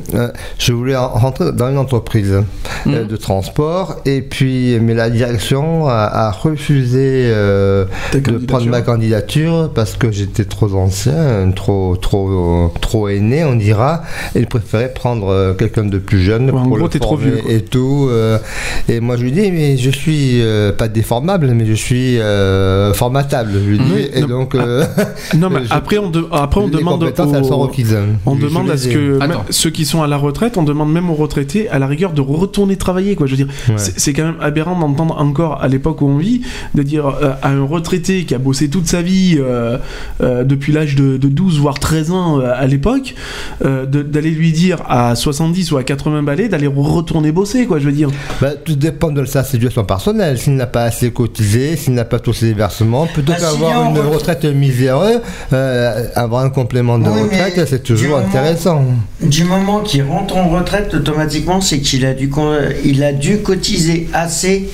je 0.59 0.73
voulais 0.73 0.95
en- 0.95 1.09
rentrer 1.09 1.51
dans 1.51 1.69
une 1.69 1.77
entreprise 1.77 2.31
euh, 2.31 2.41
Mhm. 2.85 3.07
de 3.07 3.15
transport 3.17 3.97
et 4.05 4.21
puis, 4.21 4.77
mais 4.79 4.93
la 4.93 5.09
direction 5.09 5.87
a, 5.87 5.93
a 6.27 6.31
refusé 6.31 6.99
euh, 7.33 7.85
de 8.13 8.37
prendre 8.45 8.67
ma 8.67 8.81
candidature 8.81 9.71
parce 9.73 9.95
que 9.95 10.11
j'étais 10.11 10.45
trop 10.45 10.73
ancien, 10.75 11.51
trop, 11.55 11.95
trop, 11.95 12.71
trop 12.81 13.07
aîné, 13.09 13.43
on 13.43 13.55
dira, 13.55 14.03
et 14.35 14.39
ils 14.39 14.47
préféraient 14.47 14.93
prendre 15.25 15.29
euh, 15.31 15.53
quelqu'un 15.53 15.85
de 15.85 15.97
plus 15.97 16.19
jeune 16.21 16.49
en 16.49 16.53
pour 16.53 16.63
gros, 16.67 16.77
le 16.77 16.89
t'es 16.89 16.99
trop 16.99 17.15
vieux, 17.17 17.37
quoi. 17.43 17.51
et 17.51 17.61
tout. 17.61 18.07
euh, 18.09 18.37
et 18.89 18.99
moi, 18.99 19.17
je 19.17 19.23
lui 19.23 19.31
dis, 19.31 19.51
mais 19.51 19.77
je 19.77 19.89
suis 19.89 20.41
euh, 20.41 20.71
pas 20.71 20.87
déformable, 20.87 21.51
mais 21.55 21.65
je 21.65 21.73
suis 21.73 22.19
euh, 22.19 22.93
formatable. 22.93 23.51
Je 23.53 23.69
lui 23.69 23.77
dis, 23.79 23.83
Oui, 23.95 24.09
et 24.13 24.21
non, 24.21 24.27
donc. 24.27 24.55
ah, 24.57 24.63
euh, 24.63 24.85
Non, 25.37 25.49
mais 25.49 25.65
je- 25.65 25.73
après 25.73 25.97
on, 25.97 26.09
de- 26.09 26.25
après 26.31 26.61
on 26.61 26.65
les 26.67 26.71
demande 26.77 26.99
compétences, 26.99 27.33
elles 27.35 27.45
sont 27.45 27.57
requises. 27.59 27.97
On 28.25 28.35
Je- 28.35 28.41
je 28.41 28.45
demande 28.47 28.69
à 28.69 28.77
ce 28.77 28.87
que 28.89 29.17
même 29.19 29.31
ceux 29.49 29.69
qui 29.69 29.85
sont 29.85 30.01
à 30.03 30.07
la 30.07 30.17
retraite, 30.17 30.57
on 30.57 30.63
demande 30.63 30.91
même 30.91 31.09
aux 31.09 31.15
retraités 31.15 31.69
à 31.69 31.79
la 31.79 31.87
rigueur 31.87 32.11
de 32.13 32.21
retourner 32.21 32.75
travailler 32.75 33.15
quoi. 33.15 33.27
Je 33.27 33.31
veux 33.35 33.37
dire, 33.43 33.47
Ouais. 33.69 33.75
c'est 33.77 34.13
quand 34.13 34.23
même 34.25 34.35
aberrant 34.41 34.77
d'entendre 34.79 35.17
encore 35.19 35.61
à 35.61 35.67
l'époque 35.67 36.01
où 36.01 36.07
on 36.07 36.17
vit 36.17 36.41
de 36.75 36.83
dire 36.83 37.07
euh, 37.07 37.31
à 37.41 37.49
un 37.49 37.63
retraité 37.63 38.25
qui 38.25 38.35
a 38.35 38.37
bossé 38.37 38.69
toute 38.69 38.87
sa 38.87 39.01
vie 39.01 39.37
euh, 39.39 39.77
euh, 40.21 40.43
depuis 40.43 40.71
l'âge 40.73 40.95
de, 40.95 41.17
de 41.17 41.27
12 41.27 41.59
voire 41.59 41.79
13 41.79 42.11
ans 42.11 42.39
euh, 42.39 42.51
à 42.55 42.67
l'époque 42.67 43.15
euh, 43.63 43.85
d'aller 43.85 44.31
lui 44.31 44.51
dire 44.51 44.81
à 44.87 45.04
70 45.13 45.71
ou 45.73 45.77
à 45.77 45.83
80 45.83 46.23
balais 46.23 46.47
d'aller 46.47 46.67
retourner 46.67 47.31
bosser 47.31 47.65
quoi. 47.67 47.77
Je 47.79 47.85
veux 47.85 47.91
dire. 47.91 48.09
Bah, 48.41 48.51
tout 48.63 48.75
dépend 48.75 49.11
de 49.11 49.23
sa 49.25 49.43
situation 49.43 49.83
personnelle. 49.83 50.39
S'il 50.39 50.55
n'a 50.55 50.65
pas 50.65 50.83
assez 50.83 51.11
cotisé, 51.11 51.75
s'il 51.75 51.93
n'a 51.93 52.05
pas 52.05 52.19
tous 52.19 52.33
ses 52.33 52.53
versements, 52.53 53.05
plutôt 53.05 53.33
Bah, 53.33 53.37
s'il 53.37 53.47
qu'avoir 53.47 53.89
une 53.91 53.97
retraite- 53.99 54.13
retraite 54.39 54.45
miséreuse, 54.55 55.19
euh, 55.53 56.07
avoir 56.15 56.43
un 56.43 56.49
complément 56.49 56.97
de 56.97 57.09
Oui, 57.09 57.21
retraite, 57.23 57.67
c'est 57.67 57.83
toujours 57.83 58.05
du 58.05 58.07
moment- 58.13 58.25
intéressant. 58.27 58.83
Du 59.21 59.43
moment 59.43 59.81
qu'il 59.81 60.03
rentre 60.03 60.37
en 60.37 60.47
retraite, 60.49 60.93
automatiquement, 60.93 61.59
c'est 61.61 61.79
qu'il 61.79 62.05
a 62.05 62.13
dû, 62.13 62.29
con- 62.29 62.55
il 62.83 63.03
a 63.03 63.11
dû 63.13 63.39
cotiser 63.39 64.07
assez. 64.13 64.69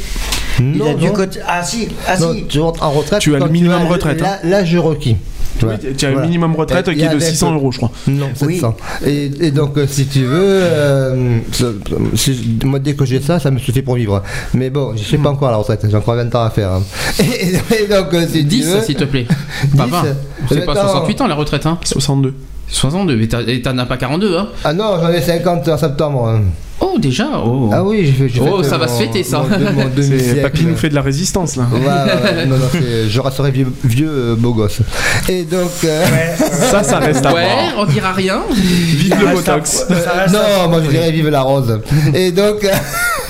il 0.59 0.77
Non, 0.77 0.91
a 0.91 0.93
dû 0.93 1.07
non. 1.07 1.13
coti- 1.13 1.39
Ah 1.47 1.63
si, 1.63 1.87
ah 2.07 2.19
Non, 2.19 2.33
si. 2.33 2.43
tu 2.45 2.59
rentres 2.59 2.83
en 2.83 2.91
retraite. 2.91 3.19
Tu 3.21 3.35
as 3.35 3.39
le 3.39 3.47
minimum 3.49 3.81
as 3.81 3.85
retraite, 3.85 4.21
hein. 4.21 4.37
la- 4.43 4.49
Oui, 5.63 5.93
tu 5.97 6.05
as 6.05 6.11
le 6.11 6.21
minimum 6.21 6.55
retraite 6.55 6.87
Et- 6.87 6.95
qui 6.95 7.01
est 7.01 7.05
de 7.05 7.09
avec- 7.11 7.21
600 7.23 7.53
euros, 7.53 7.71
je 7.71 7.77
crois. 7.77 7.91
Non, 8.07 8.29
700. 8.33 8.75
Et, 9.05 9.31
et 9.39 9.51
donc, 9.51 9.77
euh, 9.77 9.85
si 9.87 10.05
tu 10.07 10.23
veux, 10.25 10.39
euh, 10.41 11.37
si- 12.15 12.59
moi, 12.63 12.79
dès 12.79 12.93
que 12.95 13.05
j'ai 13.05 13.21
ça, 13.21 13.39
ça 13.39 13.51
me 13.51 13.59
suffit 13.59 13.81
pour 13.81 13.95
vivre. 13.95 14.23
Mais 14.53 14.69
bon, 14.69 14.91
je 14.95 14.99
ne 14.99 15.05
suis 15.05 15.17
pas 15.17 15.29
encore 15.29 15.49
à 15.49 15.51
la 15.51 15.57
retraite, 15.57 15.85
j'ai 15.89 15.95
encore 15.97 16.15
20 16.15 16.33
ans 16.35 16.43
à 16.43 16.49
faire. 16.49 16.71
hein. 16.71 16.83
Et, 17.19 17.83
et 17.83 17.87
donc, 17.87 18.13
euh, 18.13 18.25
si 18.27 18.39
tu 18.39 18.43
10, 18.45 18.65
veux- 18.73 18.81
s'il 18.81 18.95
te 18.95 19.03
plaît. 19.03 19.27
Pas 19.77 19.85
10, 19.85 19.91
20. 19.91 20.03
C'est 20.49 20.65
pas 20.65 20.71
attends. 20.73 20.81
68 20.83 21.21
ans 21.21 21.27
la 21.27 21.35
retraite, 21.35 21.65
hein 21.65 21.77
62. 21.83 22.33
62, 22.67 23.17
mais 23.17 23.27
t'en 23.27 23.77
as 23.77 23.85
pas 23.85 23.97
42, 23.97 24.37
hein 24.37 24.47
Ah 24.63 24.73
non, 24.73 24.95
j'en 25.01 25.09
ai 25.09 25.21
50 25.21 25.67
en 25.67 25.77
septembre. 25.77 26.27
hein. 26.27 26.41
Oh, 26.93 26.99
déjà 26.99 27.27
oh. 27.45 27.69
Ah 27.71 27.83
oui, 27.83 28.05
j'ai 28.05 28.11
fait. 28.11 28.29
j'ai 28.29 28.41
Oh, 28.41 28.61
ça 28.63 28.77
va 28.77 28.87
se 28.87 29.01
fêter, 29.01 29.23
ça. 29.23 29.45
Papy 30.41 30.65
nous 30.65 30.75
fait 30.75 30.89
de 30.89 30.95
la 30.95 31.01
résistance 31.01 31.55
là. 31.55 31.67
Ouais, 31.71 31.79
ouais, 31.79 31.85
ouais. 31.85 32.45
non, 32.47 32.57
non, 32.57 32.65
c'est- 32.71 33.07
je 33.09 33.21
resterai 33.21 33.51
vieux, 33.51 33.67
vieux 33.83 34.09
euh, 34.11 34.35
beau 34.35 34.53
gosse. 34.53 34.79
Et 35.29 35.43
donc. 35.43 35.71
euh, 35.83 36.05
Ça, 36.69 36.83
ça 36.83 36.99
reste 36.99 37.25
à 37.25 37.33
Ouais, 37.33 37.45
voir. 37.45 37.73
on 37.77 37.85
dira 37.85 38.11
rien. 38.13 38.41
Vive 38.51 39.15
le 39.19 39.35
botox. 39.35 39.85
non, 40.33 40.69
moi 40.69 40.81
je 40.83 40.89
dirais 40.89 41.11
vive 41.11 41.29
la 41.29 41.41
rose. 41.41 41.79
Et 42.13 42.31
donc. 42.31 42.65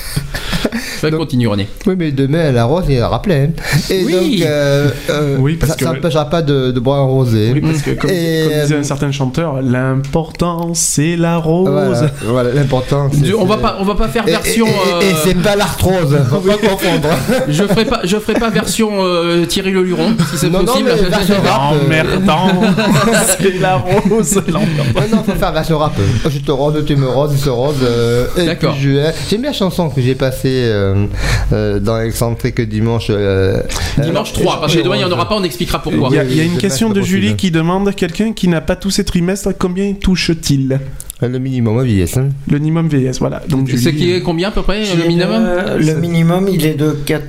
euh, 0.66 0.78
Ça 1.00 1.10
continue, 1.10 1.48
René. 1.48 1.68
Oui, 1.86 1.94
mais 1.98 2.12
demain, 2.12 2.52
la 2.52 2.64
rose, 2.64 2.84
il 2.88 2.98
a 3.00 3.08
rappelé. 3.08 3.34
hein. 3.34 3.48
Et 3.90 4.04
Oui. 4.04 4.12
donc, 4.40 4.48
euh, 4.48 4.88
euh, 5.10 5.36
Oui, 5.38 5.56
parce 5.56 5.72
ça 5.72 5.78
que- 5.78 5.84
n'empêchera 5.84 6.26
pas 6.30 6.42
de, 6.42 6.70
de 6.70 6.80
boire 6.80 7.00
un 7.00 7.06
rosé. 7.06 7.50
Oui, 7.54 7.60
parce 7.60 7.82
que 7.82 7.90
comme, 7.92 8.10
Et, 8.10 8.44
comme 8.48 8.60
disait 8.62 8.74
euh, 8.76 8.80
un 8.80 8.84
certain 8.84 9.10
chanteur, 9.12 9.60
l'important 9.62 10.70
c'est 10.74 11.16
la 11.16 11.36
rose. 11.38 11.68
Voilà, 11.70 12.10
voilà, 12.24 12.50
l'important. 12.52 13.10
c'est- 13.12 13.24
Je- 13.26 13.34
on 13.34 13.44
va 13.44 13.56
pas, 13.58 13.76
on 13.80 13.84
va 13.84 13.94
pas 13.94 14.08
faire 14.08 14.24
Et, 14.26 14.30
et- 14.30 14.34
version. 14.34 14.66
et- 14.66 15.04
et 15.04 15.12
euh, 15.12 15.16
c'est 15.24 15.34
pas 15.36 15.56
l'arthrose, 15.56 16.16
faut 16.30 16.36
pas 16.38 16.56
confondre. 16.56 17.08
je 17.48 17.64
ferai 17.64 17.84
pas, 17.84 18.00
je 18.04 18.16
ferai 18.18 18.34
pas 18.38 18.50
version 18.50 18.90
euh, 19.00 19.44
Thierry 19.46 19.72
Le 19.72 19.82
Luron, 19.82 20.12
si 20.30 20.38
c'est 20.38 20.50
Non, 20.50 20.60
non, 20.60 20.66
possible. 20.66 20.90
mais 20.94 21.08
version 21.08 21.34
rap. 21.44 21.74
euh, 21.74 22.02
c'est 23.38 23.60
la 23.60 23.76
rose. 23.76 24.42
Non, 24.48 24.60
non, 25.10 25.24
faut 25.24 25.32
faire 25.32 25.52
version 25.52 25.78
rap. 25.78 25.92
Je 26.28 26.38
te 26.38 26.50
rose, 26.50 26.82
tu 26.86 26.96
me 26.96 27.08
roses, 27.08 27.32
je 27.38 27.44
te 27.44 27.50
rose. 27.50 27.76
euh, 27.82 28.26
et 28.36 28.46
D'accord. 28.46 28.74
J'aime 28.80 29.40
bien 29.42 29.50
la 29.50 29.56
chanson 29.56 29.88
que 29.90 30.00
j'ai 30.00 30.14
passée 30.14 30.51
euh, 30.64 31.06
euh, 31.52 31.80
dans 31.80 31.98
l'excentrique 31.98 32.60
dimanche. 32.62 33.06
euh, 33.10 33.62
Dimanche 33.98 34.32
3, 34.32 34.60
parce 34.60 34.74
que 34.76 34.80
demain 34.82 34.96
il 34.96 34.98
n'y 34.98 35.04
en 35.04 35.12
aura 35.12 35.28
pas, 35.28 35.36
on 35.36 35.42
expliquera 35.44 35.80
pourquoi. 35.82 36.08
Il 36.10 36.16
y 36.16 36.18
a, 36.18 36.24
il 36.24 36.36
y 36.36 36.40
a 36.40 36.44
Oui, 36.44 36.50
une 36.52 36.58
question 36.58 36.88
de 36.90 37.00
possible. 37.00 37.20
Julie 37.20 37.36
qui 37.36 37.50
demande 37.50 37.94
quelqu'un 37.94 38.32
qui 38.32 38.48
n'a 38.48 38.60
pas 38.60 38.76
tous 38.76 38.90
ses 38.90 39.04
trimestres, 39.04 39.50
combien 39.58 39.92
touche-t-il 39.94 40.78
euh, 41.22 41.28
Le 41.28 41.38
minimum 41.38 41.82
vieillesse. 41.82 42.16
hein. 42.16 42.28
Le 42.48 42.58
minimum 42.58 42.88
VS, 42.88 43.18
voilà. 43.20 43.42
Donc 43.48 43.68
Julie, 43.68 43.96
qui 43.96 44.12
est 44.12 44.22
combien 44.22 44.48
à 44.48 44.52
peu 44.52 44.62
près 44.62 44.80
le 44.80 45.06
minimum 45.08 45.30
Euh, 45.44 45.78
Le 45.78 45.94
minimum, 45.94 46.48
il 46.52 46.64
est 46.66 46.74
de 46.74 46.92
4. 47.06 47.22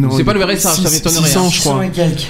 Non, 0.00 0.10
C'est 0.16 0.24
pas 0.24 0.32
le 0.32 0.42
RSA, 0.44 0.56
ça 0.56 0.70
six- 0.88 0.92
m'étonnerait, 0.94 1.28
600, 1.28 1.40
hein. 1.46 1.50
je 1.52 1.60
crois. 1.60 1.80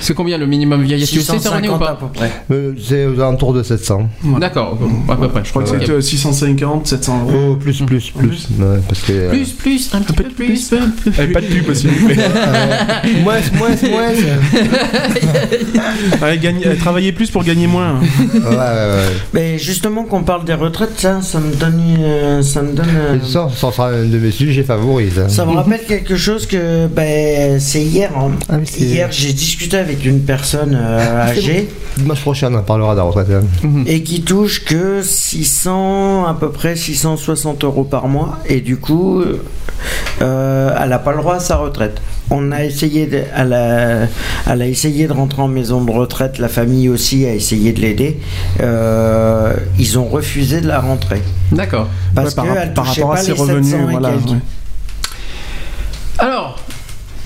C'est 0.01 0.15
combien 0.15 0.37
le 0.39 0.47
minimum 0.47 0.83
vieillesse? 0.83 1.11
Tu 1.11 1.21
sais 1.21 1.25
ça 1.27 1.35
ou 1.35 1.39
650 1.39 1.75
à 1.83 1.87
pas 1.87 1.95
peu 1.95 2.07
près. 2.13 2.31
Euh, 2.51 2.73
C'est 2.83 3.07
aux 3.07 3.15
alentours 3.21 3.53
de 3.53 3.63
700. 3.63 4.09
D'accord, 4.41 4.79
à 5.09 5.17
peu 5.17 5.29
près. 5.29 5.43
Je 5.45 5.51
crois 5.51 5.63
que 5.63 5.91
euh, 5.93 6.01
650, 6.01 6.87
700 6.87 7.21
euros. 7.29 7.33
Oh, 7.53 7.57
plus, 7.57 7.81
plus, 7.83 8.11
plus. 8.11 8.49
Ouais, 8.59 8.79
parce 8.89 9.01
que. 9.03 9.13
euh, 9.13 9.31
Plus, 9.31 9.51
plus, 9.53 9.91
un 9.95 10.01
petit 10.01 10.13
peu 10.13 10.25
plus. 10.25 10.69
peu. 10.71 10.79
Eh, 11.07 11.27
pas 11.29 11.41
de 11.41 11.47
pub, 11.47 11.73
s'il 11.75 11.91
vous 11.91 12.07
plaît. 12.09 12.17
euh, 12.19 13.23
moins, 13.23 13.37
moins, 13.59 13.69
moins. 13.91 14.13
Euh, 16.23 16.75
travailler 16.79 17.13
plus 17.13 17.31
pour 17.31 17.45
gagner 17.45 17.67
moins. 17.67 18.01
Ouais, 18.01 18.41
ouais, 18.41 18.57
ouais. 18.57 19.13
Mais 19.35 19.59
justement, 19.59 20.05
qu'on 20.05 20.23
parle 20.23 20.45
des 20.45 20.55
retraites, 20.55 20.99
ça, 20.99 21.21
ça 21.23 21.39
me 21.41 21.55
donne. 21.55 21.81
euh, 22.01 22.43
ça 22.43 22.63
me 22.63 22.73
donne. 22.73 22.87
euh, 22.95 23.19
ça, 23.25 23.49
ça 23.55 23.71
sera 23.73 23.89
un 23.91 24.05
de 24.05 24.19
mes 24.19 24.31
sujets 24.31 24.63
favoris. 24.63 25.15
ça. 25.15 25.29
Ça 25.29 25.45
me 25.47 25.53
rappelle 25.53 25.81
quelque 25.87 26.17
chose 26.17 26.47
que 26.47 26.87
ben, 26.87 27.52
c'est 27.59 27.83
hier. 27.83 28.11
hein. 28.17 28.31
Ah 28.49 28.57
hier, 28.79 29.09
j'ai 29.11 29.33
discuté 29.33 29.77
avec 29.77 30.05
une 30.05 30.21
personne 30.21 30.77
euh, 30.81 31.23
âgée 31.23 31.69
Dimanche 31.97 32.21
prochain, 32.23 32.53
on 32.53 32.59
en 32.59 32.63
parlera 32.63 32.93
de 32.93 32.99
la 32.99 33.05
retraite. 33.05 33.29
hein. 33.31 33.85
et 33.87 34.03
qui 34.03 34.23
touche 34.23 34.65
que 34.65 35.03
600, 35.03 36.25
à 36.27 36.35
peu 36.35 36.51
près 36.51 36.75
660 36.77 37.65
euros 37.65 37.85
par 37.85 38.09
mois. 38.09 38.39
Et 38.49 38.61
du 38.61 38.77
coup, 38.79 39.23
euh, 40.23 40.77
elle 40.81 40.89
n'a 40.89 40.99
pas 40.99 41.13
le 41.13 41.19
droit 41.19 41.35
à 41.37 41.41
sa 41.41 41.57
retraite. 41.57 42.01
On 42.31 42.51
a 42.51 42.65
essayé, 42.65 43.07
de, 43.07 43.23
elle, 43.37 43.53
a, 43.53 44.07
elle 44.51 44.63
a 44.63 44.67
essayé 44.67 45.07
de 45.07 45.13
rentrer 45.13 45.43
en 45.43 45.49
maison 45.49 45.85
de 45.85 45.91
retraite. 45.91 46.39
La 46.39 46.49
famille 46.49 46.89
aussi 46.89 47.27
a 47.27 47.35
essayé 47.35 47.73
de 47.73 47.81
l'aider. 47.81 48.19
Euh, 48.61 49.53
ils 49.79 49.99
ont 49.99 50.07
refusé 50.07 50.61
de 50.63 50.69
la 50.69 50.81
rentrer 50.81 51.21
D'accord. 51.51 51.89
parce 52.15 52.35
Ouais, 52.37 52.71
par, 52.75 52.87
rapport 52.87 53.13
à 53.13 53.17
ses 53.19 53.33
revenus. 53.33 53.67
700 53.71 53.89
et 53.89 53.93
Voilà, 53.93 54.11
ouais. 54.11 54.17
Alors, 56.19 56.59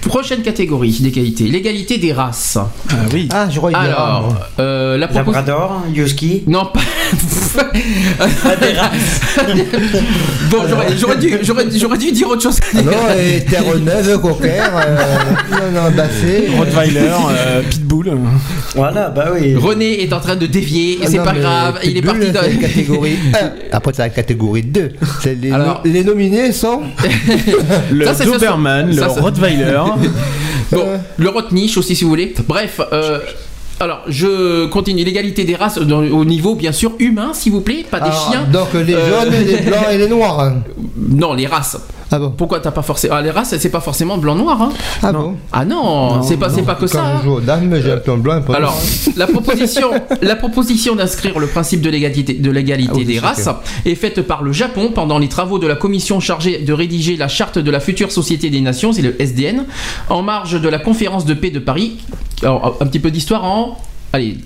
prochaine 0.07 0.43
catégorie 0.43 0.99
d'égalité, 1.01 1.45
l'égalité 1.45 1.99
des 1.99 2.13
races. 2.13 2.59
Ah 2.91 2.95
oui. 3.13 3.29
Ah, 3.33 3.49
je 3.51 3.59
crois 3.59 3.71
qu'il 3.73 3.81
y 3.81 3.83
a- 3.83 3.85
Alors, 3.85 4.35
euh, 4.59 4.97
la 4.99 5.09
proposition. 5.09 5.47
Labrador, 5.47 5.83
Husky. 5.95 6.43
Non, 6.47 6.67
pas. 6.67 6.81
bon, 10.51 10.59
j'aurais- 10.69 10.97
j'aurais 10.99 11.17
dû, 11.17 11.39
j'aurais, 11.43 11.65
j'aurais 11.75 11.99
dû 11.99 12.13
dire 12.13 12.29
autre 12.29 12.43
chose. 12.43 12.59
Ah 12.75 12.83
non, 12.83 12.93
et 13.19 13.45
Terre-Neuve, 13.45 14.21
Cocker, 14.21 14.61
euh, 14.61 14.97
non, 15.51 15.83
non, 15.83 15.91
Bassé. 15.97 16.49
Rottweiler, 16.57 17.11
euh, 17.31 17.63
Pitbull. 17.69 18.13
Voilà, 18.75 19.09
bah 19.11 19.27
oui. 19.35 19.55
René 19.55 20.03
est 20.03 20.13
en 20.13 20.21
train 20.21 20.37
de 20.37 20.47
dévier, 20.47 20.95
et 20.95 20.99
Ah 21.05 21.07
c'est 21.11 21.19
pas 21.19 21.33
grave, 21.33 21.79
il 21.85 21.97
est 21.97 22.03
parti 22.03 22.31
dans. 22.31 22.43
la 22.43 22.49
catégorie 22.49 23.17
1. 23.35 23.51
Après, 23.73 23.93
c'est 23.95 24.03
la 24.03 24.09
catégorie 24.11 24.63
2. 24.63 24.93
C'est 25.23 25.35
les, 25.41 25.53
Alors- 25.53 25.83
les 25.85 26.05
nominés 26.05 26.53
sont. 26.53 26.83
Le 27.91 28.05
Ça, 28.07 28.15
c'est- 28.15 28.25
ça, 28.25 28.31
Doberman, 28.33 28.93
ça, 28.93 29.07
le 29.09 29.15
ça- 29.15 29.21
Rottweiler. 29.21 29.81
Bon, 30.73 30.85
le 31.17 31.29
Rotniche 31.29 31.77
aussi, 31.79 31.95
si 31.95 32.05
vous 32.05 32.11
voulez. 32.11 32.35
Bref, 32.49 32.81
euh, 32.93 33.21
alors 33.79 34.01
je 34.09 34.67
continue. 34.67 35.05
L'égalité 35.05 35.45
des 35.45 35.55
races 35.55 35.79
dans- 35.79 36.03
au 36.03 36.25
niveau, 36.25 36.55
bien 36.55 36.73
sûr, 36.73 36.93
humain, 36.99 37.31
s'il 37.35 37.53
vous 37.53 37.61
plaît, 37.61 37.85
pas 37.91 38.01
des 38.01 38.07
Alors, 38.07 38.29
chiens. 38.31 38.45
Donc, 38.53 38.73
les 38.75 38.95
Euh, 38.95 39.09
jaunes, 39.23 39.33
les 39.33 39.61
blancs 39.63 39.87
et 39.93 39.99
les 39.99 40.09
noirs. 40.09 40.53
Non, 40.97 41.35
les 41.35 41.47
races. 41.47 41.77
Ah 42.13 42.19
bon 42.21 42.31
Pourquoi 42.37 42.61
t'as 42.61 42.71
pas 42.71 42.83
forcément. 42.83 43.15
Ah, 43.17 43.23
les 43.23 43.31
races, 43.31 43.57
c'est 43.59 43.69
pas 43.71 43.81
forcément 43.81 44.17
blanc-noir. 44.17 44.63
Hein. 44.63 44.69
Ah 45.03 45.11
Non. 45.13 45.21
bon 45.21 45.37
Ah 45.53 45.65
non, 45.65 46.23
c'est 46.23 46.37
pas, 46.37 46.49
c'est 46.51 46.63
pas 46.63 46.75
que 46.77 46.83
Quand 46.83 46.87
ça. 46.89 47.05
hein. 47.05 47.17
je 47.21 47.25
joue 47.25 47.33
aux 47.35 47.41
dames, 47.41 47.75
j'ai 47.83 47.93
un 47.93 47.97
peu 47.97 48.15
blanc, 48.17 48.41
un 48.49 48.53
Alors, 48.55 48.77
la 49.17 49.27
proposition, 49.27 49.91
la 50.23 50.37
proposition 50.37 50.95
d'inscrire 50.95 51.39
le 51.39 51.47
principe 51.49 51.81
de 51.81 51.91
l'égalité, 51.91 52.35
de 52.35 52.51
l'égalité 52.51 52.93
Ah 52.95 52.99
oui, 52.99 53.05
des 53.05 53.19
races 53.19 53.49
est 53.85 53.95
faite 53.97 54.23
par 54.23 54.43
le 54.45 54.53
Japon 54.53 54.93
pendant 54.95 55.19
les 55.19 55.29
travaux 55.29 55.59
de 55.59 55.67
la 55.67 55.75
commission 55.77 56.21
chargée 56.21 56.59
de 56.59 56.73
rédiger 56.73 57.17
la 57.17 57.29
charte 57.29 57.59
de 57.59 57.71
la 57.71 57.81
future 57.81 58.13
Société 58.13 58.51
des 58.51 58.61
Nations, 58.61 58.93
c'est 58.93 59.03
le 59.03 59.21
SDN, 59.21 59.65
en 60.09 60.23
marge 60.23 60.61
de 60.61 60.69
la 60.69 60.79
conférence 60.79 61.25
de 61.25 61.35
paix 61.35 61.51
de 61.51 61.59
Paris. 61.59 61.97
Alors, 62.43 62.77
un 62.81 62.87
petit 62.87 63.01
peu 63.01 63.11
d'histoire 63.11 63.45
en. 63.45 63.79
Allez, 64.13 64.39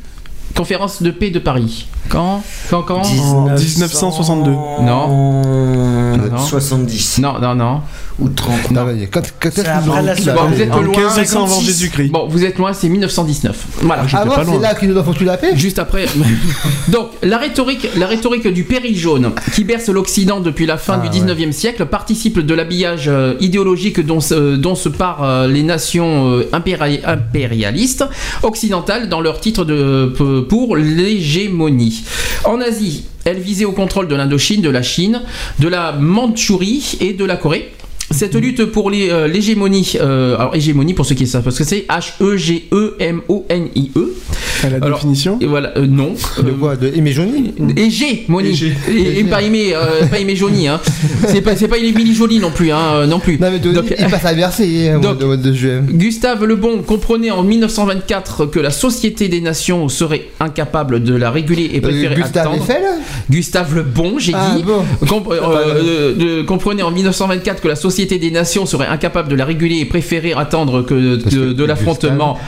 conférence 0.61 1.02
de 1.02 1.11
paix 1.11 1.30
de 1.30 1.38
Paris. 1.38 1.88
Quand 2.11 2.42
Quand 2.68 2.82
Quand 2.82 3.00
En 3.00 3.44
1962. 3.54 4.50
Non. 4.50 4.82
Non. 4.82 6.38
70 6.38 7.18
Non, 7.20 7.38
non, 7.40 7.54
non. 7.54 7.80
Ou 8.20 8.28
30. 8.28 8.70
Non, 8.72 8.86
quand, 9.10 9.22
quand 9.40 9.48
est-ce 9.48 9.62
C'est 9.62 9.62
qu'ils 9.82 9.90
ont 9.90 9.94
la 10.02 10.14
Bon, 10.34 10.48
vous 10.48 10.60
êtes 10.60 10.72
En 10.72 10.80
loin. 10.80 10.96
1500 10.98 11.36
avant 11.38 11.46
56. 11.48 11.64
Jésus-Christ. 11.66 12.08
Bon, 12.10 12.26
vous 12.28 12.44
êtes 12.44 12.58
loin, 12.58 12.72
c'est 12.72 12.88
1919. 12.88 13.66
Voilà. 13.82 14.04
Ah 14.12 14.24
bon, 14.24 14.34
pas 14.34 14.44
c'est 14.44 14.58
là 14.58 14.74
qu'ils 14.74 14.88
nous 14.90 14.98
ont 14.98 15.04
foutu 15.04 15.24
la 15.24 15.36
paix 15.36 15.52
Juste 15.56 15.78
après. 15.78 16.06
Donc, 16.88 17.08
la 17.22 17.38
rhétorique, 17.38 17.88
la 17.96 18.06
rhétorique 18.06 18.46
du 18.48 18.64
péril 18.64 18.96
jaune, 18.96 19.30
qui 19.54 19.64
berce 19.64 19.88
l'Occident 19.88 20.40
depuis 20.40 20.66
la 20.66 20.76
fin 20.78 21.00
Ah, 21.04 21.08
du 21.08 21.18
19e 21.18 21.52
siècle, 21.52 21.86
participe 21.86 22.38
de 22.40 22.54
l'habillage 22.54 23.04
euh, 23.08 23.34
idéologique 23.40 24.00
dont, 24.04 24.20
se- 24.20 24.56
dont 24.56 24.74
se 24.74 24.88
parent 24.88 25.24
euh, 25.24 25.46
les 25.48 25.62
nations 25.62 26.30
euh, 26.30 26.48
impéri- 26.52 27.00
impérialistes 27.04 28.04
occidentales 28.42 29.08
dans 29.08 29.20
leur 29.20 29.40
titre 29.40 29.64
de, 29.64 30.12
pour 30.48 30.76
l'hégémonie. 30.76 32.02
En 32.44 32.60
Asie, 32.60 33.04
elle 33.24 33.38
visait 33.38 33.64
au 33.64 33.72
contrôle 33.72 34.08
de 34.08 34.14
l'Indochine, 34.14 34.62
de 34.62 34.70
la 34.70 34.82
Chine, 34.82 35.20
de 35.58 35.68
la 35.68 35.92
Mandchourie 35.92 36.96
et 37.00 37.12
de 37.12 37.24
la 37.24 37.36
Corée. 37.36 37.72
Cette 38.12 38.34
lutte 38.34 38.64
pour 38.66 38.90
euh, 38.92 39.28
l'hégémonie, 39.28 39.92
euh, 40.00 40.34
alors 40.36 40.54
hégémonie 40.56 40.94
pour 40.94 41.06
ceux 41.06 41.14
qui 41.14 41.28
savent 41.28 41.48
ce 41.50 41.58
que 41.58 41.64
c'est, 41.64 41.86
H-E-G-E-M-O-N-I-E. 41.88 44.14
À 44.62 44.68
la 44.68 44.76
Alors, 44.84 44.98
définition 44.98 45.38
Et 45.40 45.46
voilà, 45.46 45.72
euh, 45.78 45.86
non. 45.86 46.12
De 46.42 46.50
quoi? 46.50 46.76
De 46.76 46.88
Aimé 46.94 47.12
Johnny 47.12 47.54
Hégémonie. 47.76 48.50
Hégé. 48.50 48.74
Et, 48.90 49.24
pas 49.24 49.40
aimé, 49.42 49.72
euh, 49.74 50.04
pas 50.06 50.18
aimé 50.18 50.36
Johnny, 50.36 50.68
hein. 50.68 50.80
C'est 51.28 51.40
pas, 51.40 51.54
pas 51.54 51.78
Émilie 51.78 52.14
Jolie 52.14 52.40
non 52.40 52.50
plus, 52.50 52.70
hein, 52.72 52.78
euh, 52.94 53.06
non 53.06 53.20
plus. 53.20 53.38
Non, 53.38 53.50
mais 53.50 53.58
de- 53.58 53.72
Donc, 53.72 53.94
il 53.98 54.06
passe 54.06 54.24
à 54.26 54.34
Versailles, 54.34 54.88
hein, 54.88 54.98
donc- 55.00 55.18
de- 55.18 55.36
de 55.36 55.52
juin. 55.52 55.80
Gustave 55.88 56.44
Le 56.44 56.56
Bon 56.56 56.82
comprenait 56.82 57.30
en 57.30 57.42
1924 57.42 58.44
que 58.46 58.61
la 58.61 58.70
Société 58.70 59.28
des 59.28 59.40
Nations 59.40 59.88
serait 59.88 60.26
incapable 60.40 61.02
de 61.02 61.14
la 61.14 61.30
réguler 61.30 61.70
et 61.72 61.78
Euh, 61.78 61.80
préférait 61.80 62.16
Gustave 62.16 62.48
attendre. 62.48 62.62
Eiffel 62.62 62.82
Gustave 63.30 63.74
Le 63.74 63.82
Bon, 63.82 64.18
j'ai 64.18 64.32
Ah 64.34 64.54
dit, 64.56 64.62
bon 64.64 64.82
comp- 65.06 65.28
euh, 65.30 65.40
euh, 65.42 66.14
de- 66.14 66.42
comprenait 66.42 66.82
en 66.82 66.90
1924 66.90 67.62
que 67.62 67.68
la 67.68 67.76
Société 67.76 67.99
des 68.07 68.30
Nations 68.30 68.66
serait 68.66 68.86
incapable 68.86 69.28
de 69.28 69.34
la 69.36 69.44
réguler 69.44 69.76
et 69.78 69.84
préférait 69.84 70.32
attendre 70.36 70.82
que 70.82 70.94
de, 71.16 71.53
de 71.53 71.64
l'affrontement. 71.64 72.38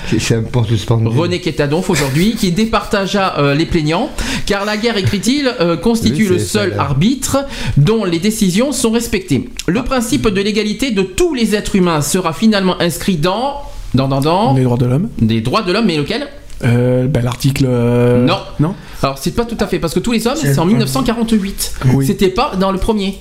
René 1.10 1.40
Quétadonf 1.40 1.88
aujourd'hui, 1.90 2.34
qui 2.36 2.52
départagea 2.52 3.38
euh, 3.38 3.54
les 3.54 3.66
plaignants, 3.66 4.10
car 4.46 4.64
la 4.64 4.76
guerre, 4.76 4.96
écrit-il, 4.96 5.50
euh, 5.60 5.76
constitue 5.76 6.24
Oui, 6.24 6.28
le 6.30 6.38
seul 6.38 6.74
arbitre 6.78 7.44
dont 7.76 8.04
les 8.04 8.18
décisions 8.18 8.72
sont 8.72 8.90
respectées. 8.90 9.48
Le 9.66 9.82
principe 9.84 10.28
de 10.28 10.40
l'égalité 10.40 10.90
de 10.90 11.02
tous 11.02 11.34
les 11.34 11.54
êtres 11.54 11.76
humains 11.76 12.00
sera 12.00 12.32
finalement 12.32 12.80
inscrit 12.80 13.16
dans... 13.16 13.56
Dans, 13.94 14.08
dans, 14.08 14.20
dans 14.20 14.54
Les 14.54 14.62
droits 14.64 14.78
de 14.78 14.86
l'homme. 14.86 15.08
des 15.20 15.40
droits 15.42 15.62
de 15.62 15.70
l'homme, 15.72 15.84
mais 15.86 15.98
lequel? 15.98 16.26
Euh, 16.64 17.06
ben, 17.08 17.22
L'article. 17.22 17.66
euh, 17.68 18.24
Non. 18.24 18.38
Non 18.60 18.74
Alors 19.02 19.18
c'est 19.18 19.32
pas 19.34 19.44
tout 19.44 19.56
à 19.60 19.66
fait, 19.66 19.78
parce 19.78 19.92
que 19.92 20.00
tous 20.00 20.12
les 20.12 20.26
hommes, 20.26 20.36
C'est 20.40 20.58
en 20.58 20.64
le 20.64 20.68
1948. 20.70 21.74
Oui. 21.94 22.06
C'était 22.06 22.28
pas 22.28 22.52
dans 22.58 22.72
le 22.72 22.78
premier. 22.78 23.18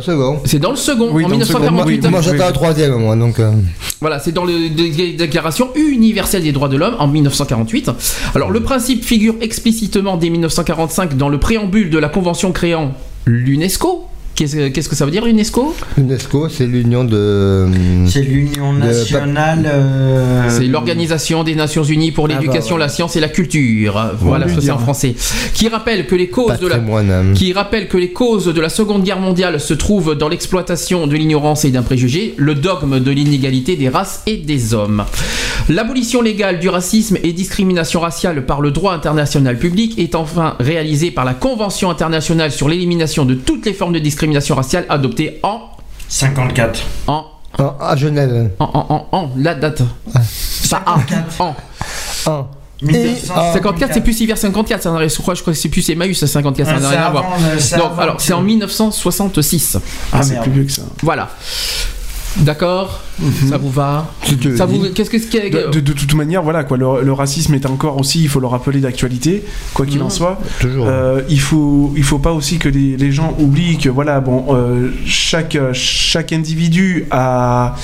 Second. 0.00 0.40
C'est 0.44 0.58
dans 0.58 0.70
le 0.70 0.76
second, 0.76 1.08
Oui, 1.12 1.24
en 1.24 1.28
dans 1.30 1.38
le 1.38 1.44
second, 1.44 1.58
Moi, 1.70 1.84
1948. 1.86 2.04
oui, 2.04 2.10
moi 2.10 2.20
j'attends 2.20 2.44
la 2.44 2.52
troisième, 2.52 2.94
moi, 2.96 3.16
donc. 3.16 3.38
euh, 3.40 3.50
Voilà, 4.00 4.18
c'est 4.18 4.32
dans 4.32 4.44
la 4.44 4.52
Déclaration 4.68 5.68
universelle 5.74 6.42
des 6.42 6.52
droits 6.52 6.68
de 6.68 6.76
l'homme 6.76 6.96
en 6.98 7.06
1948. 7.08 7.90
Alors 8.34 8.50
le 8.50 8.60
principe 8.60 9.04
figure 9.04 9.34
explicitement 9.40 10.16
dès 10.18 10.28
1945 10.30 11.16
dans 11.16 11.28
le 11.30 11.38
préambule 11.40 11.88
de 11.90 11.98
la 11.98 12.08
convention 12.10 12.52
créant 12.52 12.92
l'UNESCO. 13.26 14.04
Qu'est-ce 14.40 14.68
qu'est-ce 14.68 14.88
que 14.88 14.96
ça 14.96 15.04
veut 15.04 15.10
dire 15.10 15.26
l'UNESCO 15.26 15.76
L'UNESCO, 15.98 16.48
c'est 16.48 16.64
l'union 16.66 17.04
de. 17.04 17.66
C'est 18.06 18.22
l'Union 18.22 18.72
de- 18.72 18.78
nationale. 18.78 19.70
euh, 19.70 20.48
C'est 20.48 20.64
l'Organisation 20.64 21.44
des 21.44 21.54
Nations 21.54 21.84
Unies 21.84 22.10
pour 22.10 22.24
Ah, 22.24 22.28
bah, 22.28 22.40
l'éducation, 22.40 22.78
la 22.78 22.88
science 22.88 23.16
et 23.16 23.20
la 23.20 23.28
culture. 23.28 24.02
Voilà, 24.18 24.46
c'est 24.48 24.70
en 24.70 24.78
français. 24.78 25.14
Qui 25.52 25.68
rappelle 25.68 26.06
que 26.06 26.14
les 26.14 26.28
causes 26.28 26.58
de 26.58 26.68
la 26.68 26.80
qui 27.34 27.52
rappelle 27.52 27.86
que 27.86 27.98
les 27.98 28.12
causes 28.12 28.46
de 28.46 28.60
la 28.62 28.70
Seconde 28.70 29.02
Guerre 29.04 29.20
mondiale 29.20 29.60
se 29.60 29.74
trouvent 29.74 30.14
dans 30.14 30.30
l'exploitation 30.30 31.06
de 31.06 31.16
l'ignorance 31.16 31.66
et 31.66 31.70
d'un 31.70 31.82
préjugé, 31.82 32.32
le 32.38 32.54
dogme 32.54 32.98
de 32.98 33.10
l'inégalité 33.10 33.76
des 33.76 33.90
races 33.90 34.22
et 34.26 34.38
des 34.38 34.72
hommes. 34.72 35.04
L'abolition 35.68 36.22
légale 36.22 36.60
du 36.60 36.70
racisme 36.70 37.18
et 37.22 37.34
discrimination 37.34 38.00
raciale 38.00 38.46
par 38.46 38.62
le 38.62 38.70
droit 38.70 38.94
international 38.94 39.58
public 39.58 39.98
est 39.98 40.14
enfin 40.14 40.54
réalisée 40.60 41.10
par 41.10 41.26
la 41.26 41.34
Convention 41.34 41.90
internationale 41.90 42.50
sur 42.52 42.70
l'élimination 42.70 43.26
de 43.26 43.34
toutes 43.34 43.66
les 43.66 43.74
formes 43.74 43.92
de 43.92 43.98
discrimination 43.98 44.29
raciale 44.38 44.86
adoptée 44.88 45.40
en 45.42 45.60
54. 46.08 46.80
en 47.06 47.24
En- 47.58 47.74
à 47.80 47.96
Genève. 47.96 48.50
en 48.60 48.64
en 48.64 48.86
en, 48.94 49.06
en 49.18 49.30
la 49.36 49.54
date. 49.54 49.82
Pas 50.70 50.82
en 50.86 51.44
en. 51.44 51.54
En. 52.26 52.46
Et- 52.88 53.14
54, 53.16 53.92
c'est 53.92 54.00
plus 54.00 54.18
hiver 54.20 54.38
54, 54.38 54.82
ça 54.82 54.90
n'a 54.90 54.98
rien- 54.98 55.08
je 55.08 55.16
crois, 55.20 55.34
je 55.34 55.42
crois 55.42 55.52
que 55.52 55.58
c'est 55.58 55.68
plus 55.68 55.86
Emmaüs 55.90 56.24
54, 56.24 56.66
ça 56.66 56.74
Ah, 56.76 56.80
n'a 56.80 56.88
rien 56.88 57.02
à 57.02 57.10
voir. 57.10 57.24
c'est 57.58 57.76
Donc, 57.76 57.90
alors, 57.98 58.20
c'est 58.20 58.32
en 58.32 58.40
1966. 58.40 59.76
Ah, 60.12 60.22
c'est 60.22 60.32
merde. 60.32 60.44
plus 60.44 60.52
vieux 60.52 60.64
que 60.64 60.72
ça. 60.72 60.82
Voilà. 61.02 61.28
D'accord 62.38 63.02
Ça 63.48 63.58
vous 63.58 63.70
va 63.70 64.12
te 64.24 64.56
Ça 64.56 64.64
vous. 64.66 64.84
Qu'est-ce 64.94 65.10
que 65.10 65.18
ce 65.18 65.26
qui 65.26 65.38
De, 65.50 65.70
de- 65.70 65.80
de 65.80 65.92
toute 65.92 66.14
manière, 66.14 66.42
voilà 66.42 66.62
quoi, 66.64 66.76
le, 66.76 67.02
le 67.02 67.12
racisme 67.12 67.54
est 67.54 67.66
encore 67.66 67.98
aussi, 67.98 68.22
il 68.22 68.28
faut 68.28 68.40
le 68.40 68.46
rappeler 68.46 68.80
d'actualité, 68.80 69.44
quoi 69.74 69.84
qu'il 69.84 69.98
Mhm. 69.98 70.06
en 70.06 70.10
soit. 70.10 70.40
Toujours. 70.60 70.86
Euh, 70.88 71.22
il 71.28 71.40
faut, 71.40 71.92
il 71.96 72.04
faut 72.04 72.18
pas 72.20 72.32
aussi 72.32 72.58
que 72.58 72.68
les, 72.68 72.96
les 72.96 73.12
gens 73.12 73.34
oublient 73.38 73.78
que 73.78 73.88
voilà, 73.88 74.20
bon, 74.20 74.46
euh, 74.50 74.90
chaque 75.06 75.58
chaque 75.72 76.32
individu 76.32 77.06
a 77.10 77.74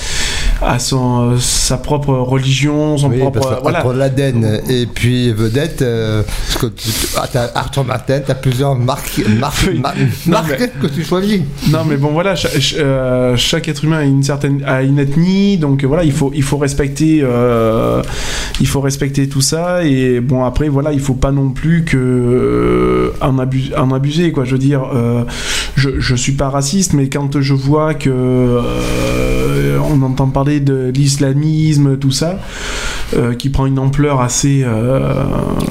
a 0.61 0.79
son 0.79 1.37
sa 1.39 1.77
propre 1.77 2.13
religion, 2.13 2.97
son 2.97 3.09
Oui, 3.09 3.19
propre 3.19 3.39
parce 3.39 3.61
voilà. 3.61 3.79
entre 3.85 3.93
l'Aden 3.93 4.61
et 4.69 4.85
puis 4.87 5.31
Vedette, 5.31 5.81
euh, 5.81 6.23
parce 6.23 6.57
que 6.61 6.67
tu, 6.67 6.89
ah, 7.17 7.27
t'as 7.31 7.49
Arthur 7.53 7.85
Martin, 7.85 8.19
t'as 8.25 8.33
plusieurs 8.35 8.75
marques, 8.75 9.21
marques, 9.39 9.65
Oui. 9.71 9.79
mar- 9.79 9.93
Non, 10.25 10.31
marques 10.33 10.55
mais- 10.59 10.69
que 10.81 10.87
tu 10.93 11.03
choisis. 11.03 11.41
Non, 11.69 11.79
mais 11.87 11.97
bon, 11.97 12.09
voilà, 12.11 12.33
euh, 12.77 13.35
chaque 13.37 13.67
être 13.67 13.83
humain 13.83 13.99
a 13.99 14.03
une 14.03 14.23
certaine 14.23 14.63
a 14.65 14.81
une 14.81 14.97
ethnie, 14.99 15.57
donc 15.57 15.83
euh, 15.83 15.87
voilà, 15.87 16.03
il 16.03 16.11
faut 16.11 16.31
il 16.33 16.43
faut 16.43 16.57
respecter 16.57 17.19
euh, 17.21 18.01
il 18.59 18.67
faut 18.67 18.81
respecter 18.81 19.29
tout 19.29 19.41
ça 19.41 19.83
et 19.85 20.19
bon 20.21 20.43
après 20.43 20.69
voilà, 20.69 20.91
il 20.91 20.99
faut 20.99 21.13
pas 21.13 21.31
non 21.31 21.49
plus 21.49 21.83
que 21.83 21.97
euh, 21.97 23.11
en, 23.21 23.37
abu- 23.37 23.71
en 23.77 23.91
abuser 23.91 24.31
quoi. 24.31 24.43
Je 24.45 24.53
veux 24.53 24.57
dire, 24.57 24.81
je 25.75 25.89
je 25.99 26.15
suis 26.15 26.31
pas 26.33 26.49
raciste, 26.49 26.93
mais 26.93 27.09
quand 27.09 27.39
je 27.41 27.53
vois 27.53 27.93
que 27.93 28.61
on 29.89 30.01
entend 30.01 30.27
parler 30.27 30.46
de 30.59 30.91
l'islamisme, 30.93 31.97
tout 31.97 32.11
ça, 32.11 32.39
euh, 33.15 33.33
qui 33.35 33.49
prend 33.49 33.65
une 33.65 33.79
ampleur 33.79 34.21
assez 34.21 34.63
euh, 34.65 34.99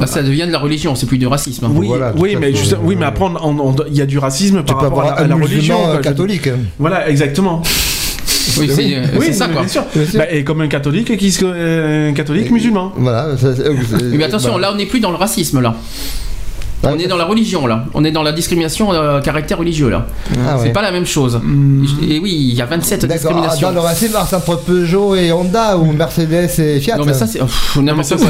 Ah, 0.01 0.07
Ça 0.07 0.23
devient 0.23 0.47
de 0.47 0.53
la 0.53 0.59
religion, 0.59 0.95
c'est 0.95 1.07
plus 1.07 1.19
du 1.19 1.27
racisme. 1.27 1.65
hein. 1.67 1.71
oui, 1.75 1.87
Voilà, 1.89 2.13
oui, 2.17 2.37
mais 2.41 2.55
juste, 2.55 2.77
oui, 2.83 2.97
mais 2.99 3.07
après, 3.07 3.25
on- 3.25 3.37
on- 3.61 3.69
on- 3.71 3.77
il 3.89 3.97
y 3.97 4.01
a 4.03 4.07
du 4.07 4.19
racisme 4.19 4.59
Tu 4.59 4.65
par 4.73 4.79
peux 4.79 4.85
rapport 4.87 5.03
à 5.05 5.13
à 5.21 5.27
la 5.27 5.35
religion. 5.35 5.77
quoi, 5.79 5.99
catholique. 5.99 6.49
Voilà, 6.79 7.09
exactement. 7.09 7.63
Oui, 8.59 8.71
c'est 8.73 8.95
euh, 8.97 9.03
Oui, 9.19 9.27
c'est 9.27 9.33
ça 9.33 9.49
quoi. 9.49 9.63
Bien 9.63 9.69
sûr. 9.69 9.85
Bien 9.95 10.07
sûr. 10.07 10.19
Bah, 10.21 10.31
et 10.31 10.45
comme 10.45 10.61
un 10.61 10.69
catholique 10.69 11.17
qui 11.17 11.33
se, 11.33 11.45
euh, 11.45 12.11
un 12.11 12.13
catholique 12.13 12.51
musulman. 12.51 12.93
Voilà. 12.97 13.37
ça, 13.37 13.49
Mais 14.13 14.23
attention, 14.25 14.55
bah, 14.55 14.61
là 14.61 14.71
on 14.73 14.77
n'est 14.77 14.87
plus 14.87 15.01
dans 15.01 15.11
le 15.11 15.17
racisme 15.17 15.61
là. 15.61 15.75
Ah, 16.87 16.93
On 16.95 16.99
est 16.99 17.07
dans 17.07 17.17
la 17.17 17.25
religion 17.25 17.67
là. 17.67 17.85
On 17.95 18.05
est 18.05 18.11
dans 18.11 18.23
la 18.23 18.33
discrimination 18.33 18.93
euh, 18.93 19.21
caractère 19.21 19.59
religieux 19.59 19.89
là. 19.89 20.07
Ah, 20.47 20.57
C'est 20.59 20.65
ouais. 20.69 20.73
pas 20.73 20.83
la 20.83 20.93
même 20.93 21.07
chose. 21.07 21.41
Et 22.09 22.19
oui, 22.19 22.35
il 22.51 22.55
y 22.55 22.63
a 22.63 22.67
27 22.67 23.01
D'accord. 23.01 23.11
Ah, 23.13 23.15
discriminations. 23.19 23.69
Dans 23.69 23.75
le 23.75 23.81
racisme, 23.81 24.15
alors, 24.15 24.27
c'est 24.29 24.37
entre 24.37 24.57
Peugeot 24.59 25.15
et 25.17 25.33
Honda 25.33 25.77
ou 25.79 25.93
Mercedes 25.93 26.49
et 26.59 26.81
Fiat. 26.81 26.97
Non 26.97 27.05
mais 27.05 27.13
ça 27.15 27.27
c'est 27.27 27.39
pff, 27.41 27.77
n'importe 27.83 28.07
ça, 28.07 28.17
quoi. 28.17 28.27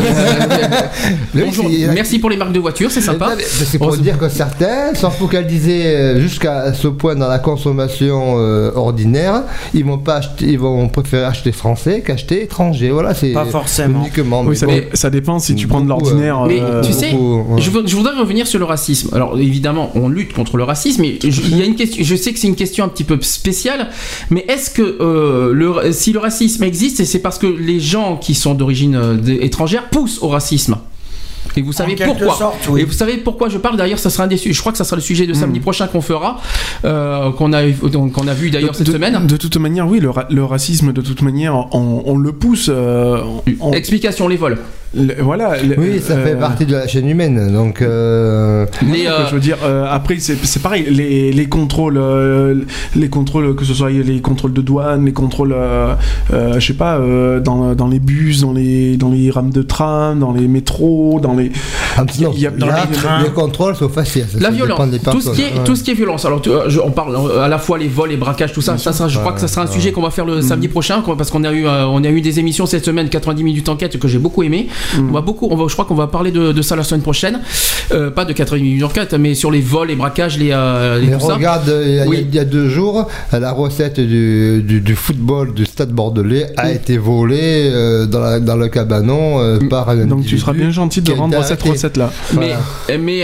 Oui, 1.35 1.43
Bonjour. 1.47 1.67
c'est- 1.71 1.93
Merci 1.95 2.19
pour 2.19 2.31
les 2.31 2.37
marques 2.37 2.53
de 2.53 2.61
voitures, 2.61 2.91
c'est 2.91 3.01
sympa. 3.01 3.33
Mais 3.37 3.43
C'est 3.45 3.79
pour 3.79 3.89
On 3.89 3.93
se- 3.93 3.99
dire 4.01 4.19
que 4.19 4.29
certains 4.29 4.95
sont 4.95 5.11
focalisés 5.11 5.87
euh, 5.87 6.21
jusqu'à 6.21 6.73
ce 6.73 6.89
point 6.89 7.15
dans 7.15 7.29
la 7.29 7.39
consommation 7.39 8.35
euh, 8.39 8.71
ordinaire, 8.75 9.43
ils 9.75 9.85
vont 9.85 9.99
pas 9.99 10.17
acheter, 10.17 10.47
ils 10.47 10.59
vont 10.59 10.89
préférer 10.89 11.25
acheter 11.25 11.53
français 11.53 12.03
qu'acheter 12.05 12.43
étranger. 12.45 12.91
Voilà, 12.91 13.15
c'est 13.15 13.33
Pas 13.33 13.45
forcément. 13.45 14.01
uniquement. 14.01 14.41
Oui, 14.43 14.49
mais 14.51 14.55
ça, 14.57 14.67
bon. 14.67 14.73
dé- 14.73 14.89
ça 14.95 15.11
dépend 15.11 15.39
si 15.39 15.55
tu 15.55 15.67
prends 15.67 15.81
de 15.81 15.89
l'ordinaire. 15.89 16.43
Mais 16.47 16.61
euh, 16.61 16.83
tu 16.83 16.93
sais, 16.93 17.11
beaucoup, 17.13 17.55
ouais. 17.55 17.61
je, 17.61 17.71
veux- 17.71 17.87
je 17.87 17.97
voudrais 17.97 18.17
revenir 18.19 18.46
sur 18.47 18.59
le 18.59 18.65
racisme. 18.65 19.11
Alors 19.15 19.39
évidemment, 19.39 19.91
on 19.95 20.09
lutte 20.09 20.33
contre 20.33 20.57
le 20.57 20.65
racisme, 20.65 21.03
mais 21.03 21.19
je, 21.23 21.43
il 21.43 21.57
y 21.59 21.63
a 21.63 21.65
une 21.67 21.75
question. 21.77 22.03
Je 22.05 22.17
sais 22.17 22.33
que 22.33 22.39
c'est 22.39 22.49
une 22.49 22.57
question 22.57 22.85
un 22.85 22.89
petit 22.89 23.05
peu 23.05 23.19
spéciale, 23.21 23.89
mais 24.31 24.45
est-ce 24.49 24.71
que 24.71 24.83
euh, 25.01 25.53
le, 25.53 25.93
si 25.93 26.13
le 26.13 26.19
racisme 26.21 26.63
existe, 26.65 27.05
c'est 27.05 27.19
parce 27.19 27.39
que 27.39 27.47
les 27.47 27.81
gens 27.81 28.17
qui 28.17 28.35
sont 28.35 28.55
d'origine 28.55 28.95
euh, 28.97 29.17
étrangère 29.41 29.89
poussent 29.91 30.23
au 30.23 30.29
racisme 30.29 30.77
et 31.59 31.63
vous 31.63 31.73
savez 31.73 31.95
pourquoi 31.95 32.35
sorte, 32.37 32.69
oui. 32.71 32.83
Et 32.83 32.85
vous 32.85 32.93
savez 32.93 33.17
pourquoi 33.17 33.49
je 33.49 33.57
parle 33.57 33.79
D'ailleurs, 33.79 33.99
ça 33.99 34.11
sera 34.11 34.25
un 34.25 34.27
des 34.27 34.37
Je 34.37 34.61
crois 34.61 34.73
que 34.73 34.79
ça 34.79 34.85
sera 34.85 34.97
le 34.97 35.01
sujet 35.01 35.27
de 35.27 35.33
samedi 35.33 35.61
prochain 35.61 35.87
qu'on 35.87 36.03
fera, 36.03 36.39
euh, 36.85 37.31
qu'on 37.33 37.53
a 37.55 37.63
qu'on 37.71 38.29
a 38.29 38.35
vu 38.35 38.51
d'ailleurs 38.51 38.73
de- 38.73 38.77
cette 38.77 38.89
de- 38.89 38.93
semaine. 38.93 39.27
De 39.27 39.37
toute 39.39 39.57
manière, 39.57 39.89
oui, 39.89 40.01
le, 40.01 40.11
ra- 40.11 40.27
le 40.29 40.45
racisme, 40.45 40.93
de 40.93 41.01
toute 41.01 41.23
manière, 41.23 41.55
on, 41.73 42.03
on 42.05 42.19
le 42.19 42.33
pousse. 42.33 42.67
euh, 42.69 43.23
on- 43.61 43.73
Explication 43.73 44.29
les 44.29 44.37
vols. 44.37 44.59
Le- 44.97 45.23
voilà. 45.23 45.63
le- 45.63 45.79
Oui, 45.79 46.01
ça 46.01 46.17
fait 46.17 46.33
euh, 46.35 46.41
partie 46.41 46.67
de 46.67 46.73
la 46.73 46.87
chaîne 46.87 47.09
humaine. 47.09 47.53
Donc, 47.53 47.83
euh, 47.83 48.67
Les, 48.91 49.07
euh, 49.07 49.27
Je 49.29 49.35
veux 49.35 49.41
dire, 49.41 49.59
euh, 49.65 49.85
après, 49.91 50.17
c'est 50.19 50.37
c'est 50.45 50.63
pareil, 50.63 50.87
les, 50.91 51.33
les 51.33 51.47
contrôles, 51.47 51.97
euh, 51.99 52.55
les 52.95 53.09
contrôles, 53.09 53.55
que 53.55 53.65
ce 53.65 53.75
soit 53.75 53.91
les 53.91 54.21
contrôles 54.21 54.53
de 54.53 54.61
douane, 54.63 55.05
les 55.05 55.13
contrôles, 55.13 55.53
euh, 55.55 55.95
euh, 56.33 56.59
je 56.59 56.67
sais 56.67 56.73
pas, 56.75 56.97
euh, 56.99 57.41
dans, 57.41 57.75
dans 57.75 57.89
les 57.89 57.99
bus, 58.01 58.41
dans 58.41 58.53
les, 58.53 58.97
dans 58.97 59.11
les 59.11 59.31
rames 59.31 59.51
de 59.51 59.63
tram, 59.63 60.19
dans 60.19 60.33
les 60.33 60.49
métros, 60.49 61.21
dans 61.23 61.35
les. 61.35 61.51
ah, 61.97 62.05
non, 62.21 62.33
il 62.35 62.41
y 62.41 62.47
a- 62.47 62.51
dans 62.51 62.67
là, 62.67 62.87
les 62.91 62.97
trains. 62.97 63.23
les 63.23 63.31
contrôles 63.31 63.77
sont 63.77 63.89
faciles. 63.89 64.27
ça 64.33 64.39
La 64.41 64.51
violence, 64.51 64.91
des 64.91 64.99
tout 64.99 65.21
ce, 65.21 65.31
qui 65.31 65.43
est, 65.43 65.65
tout 65.65 65.77
ce 65.77 65.83
qui 65.85 65.91
est 65.91 65.95
violence. 65.95 66.25
Alors, 66.25 66.41
tu- 66.41 66.51
euh, 66.51 66.69
je- 66.69 66.81
on 66.81 66.91
parle 66.91 67.15
euh, 67.17 67.41
à 67.43 67.49
la 67.49 67.59
fois 67.59 67.79
les 67.79 67.89
vols, 67.89 68.11
les 68.11 68.17
braquages, 68.17 68.53
tout 68.53 68.61
ça. 68.63 68.79
ça 68.79 68.93
sera- 68.93 69.09
je 69.09 69.19
crois 69.19 69.33
que 69.33 69.41
ça 69.41 69.49
sera 69.49 69.63
un 69.63 69.67
sujet 69.67 69.93
qu'on 69.93 70.03
va 70.03 70.11
faire 70.11 70.25
le 70.25 70.41
samedi 70.43 70.69
prochain, 70.69 71.03
quoi, 71.03 71.17
parce 71.17 71.31
qu'on 71.31 71.45
a 71.45 71.53
eu, 71.53 71.67
euh, 71.67 71.87
on 71.87 72.03
a 72.05 72.09
eu 72.09 72.21
des 72.21 72.39
émissions 72.41 72.67
cette 72.67 72.85
semaine, 72.85 73.09
90 73.09 73.43
minutes 73.45 73.69
enquête 73.69 73.99
que 73.99 74.09
j'ai 74.09 74.19
beaucoup 74.19 74.43
aimé. 74.43 74.69
On 74.99 75.13
va 75.13 75.21
beaucoup, 75.21 75.49
on 75.51 75.57
va, 75.57 75.65
je 75.69 75.73
crois 75.73 75.85
qu'on 75.85 75.95
va 75.95 76.07
parler 76.07 76.31
de, 76.31 76.53
de 76.53 76.63
ça 76.63 76.77
la 76.77 76.83
semaine 76.85 77.03
prochaine, 77.03 77.41
Euh, 77.93 78.11
pas 78.11 78.25
de 78.25 78.33
90 78.33 78.63
minutes 78.63 78.83
enquête, 78.83 79.15
mais 79.15 79.35
sur 79.35 79.51
les 79.51 79.61
vols, 79.61 79.89
les 79.89 79.95
braquages, 79.97 80.39
les, 80.39 80.51
euh, 80.53 80.99
les 81.01 81.07
Mais 81.09 81.19
tout 81.19 81.27
ça. 81.29 81.35
regarde, 81.35 81.73
il 81.87 81.95
y, 81.95 82.01
a, 82.01 82.07
Oui. 82.07 82.27
il 82.29 82.35
y 82.35 82.39
a 82.39 82.45
deux 82.45 82.69
jours, 82.69 83.07
la 83.33 83.53
recette 83.53 84.01
du, 84.01 84.63
du, 84.63 84.81
du 84.81 84.97
football 84.97 85.55
du 85.55 85.65
stade 85.67 85.91
bordelais 85.91 86.47
a 86.57 86.73
été 86.73 86.99
volée 86.99 87.71
euh, 87.73 88.07
dans, 88.07 88.21
la- 88.21 88.41
dans 88.41 88.57
le 88.57 88.69
cabanon 88.69 89.41
euh, 89.41 89.59
par 89.71 89.89
un 89.91 90.07
Donc 90.07 90.25
tu 90.27 90.39
seras 90.39 90.53
bien 90.53 90.71
gentil 90.71 91.01
de 91.01 91.13
rendre 91.13 91.43
cette 91.45 91.63
recette-là. 91.63 92.11
Mais, 92.35 92.53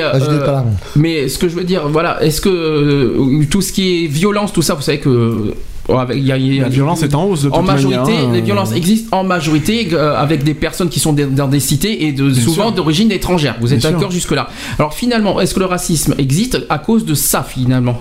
euh, 0.01 0.11
Ah, 0.15 0.19
là. 0.19 0.65
mais 0.97 1.29
ce 1.29 1.39
que 1.39 1.49
je 1.49 1.55
veux 1.57 1.65
dire, 1.65 1.89
voilà, 1.89 2.23
est-ce 2.23 2.41
que 2.41 2.49
euh, 2.49 3.45
tout 3.51 3.63
ce 3.63 3.73
qui 3.73 4.05
est 4.05 4.07
violence, 4.07 4.53
tout 4.53 4.63
ça, 4.63 4.75
vous 4.75 4.83
savez 4.83 4.99
que 5.01 5.09
euh, 5.09 5.55
y 5.89 6.33
a, 6.33 6.37
il 6.37 6.55
y 6.55 6.61
a- 6.61 6.63
La 6.63 6.69
violence 6.69 7.03
est 7.03 7.15
en 7.15 7.25
hausse 7.25 7.43
de 7.43 7.49
toute 7.49 7.59
en 7.59 7.63
majorité, 7.63 7.99
manière, 8.13 8.29
hein. 8.29 8.33
les 8.33 8.41
violences 8.41 8.73
existent 8.73 9.17
en 9.19 9.25
majorité 9.25 9.89
euh, 9.93 10.15
avec 10.17 10.45
des 10.45 10.55
personnes 10.55 10.89
qui 10.89 11.01
sont 11.01 11.13
dans 11.13 11.49
des 11.49 11.61
cités 11.61 12.07
et 12.07 12.13
de, 12.13 12.31
Bien 12.31 12.43
souvent 12.43 12.71
d'origine 12.71 13.11
étrangère. 13.11 13.57
Vous 13.61 13.73
êtes 13.75 13.83
d'accord 13.83 14.11
jusque-là 14.11 14.49
Alors 14.79 14.95
finalement, 14.95 15.41
est-ce 15.41 15.55
que 15.55 15.61
le 15.61 15.67
racisme 15.67 16.15
existe 16.19 16.59
à 16.69 16.79
cause 16.79 17.05
de 17.05 17.15
ça 17.15 17.43
finalement? 17.43 17.99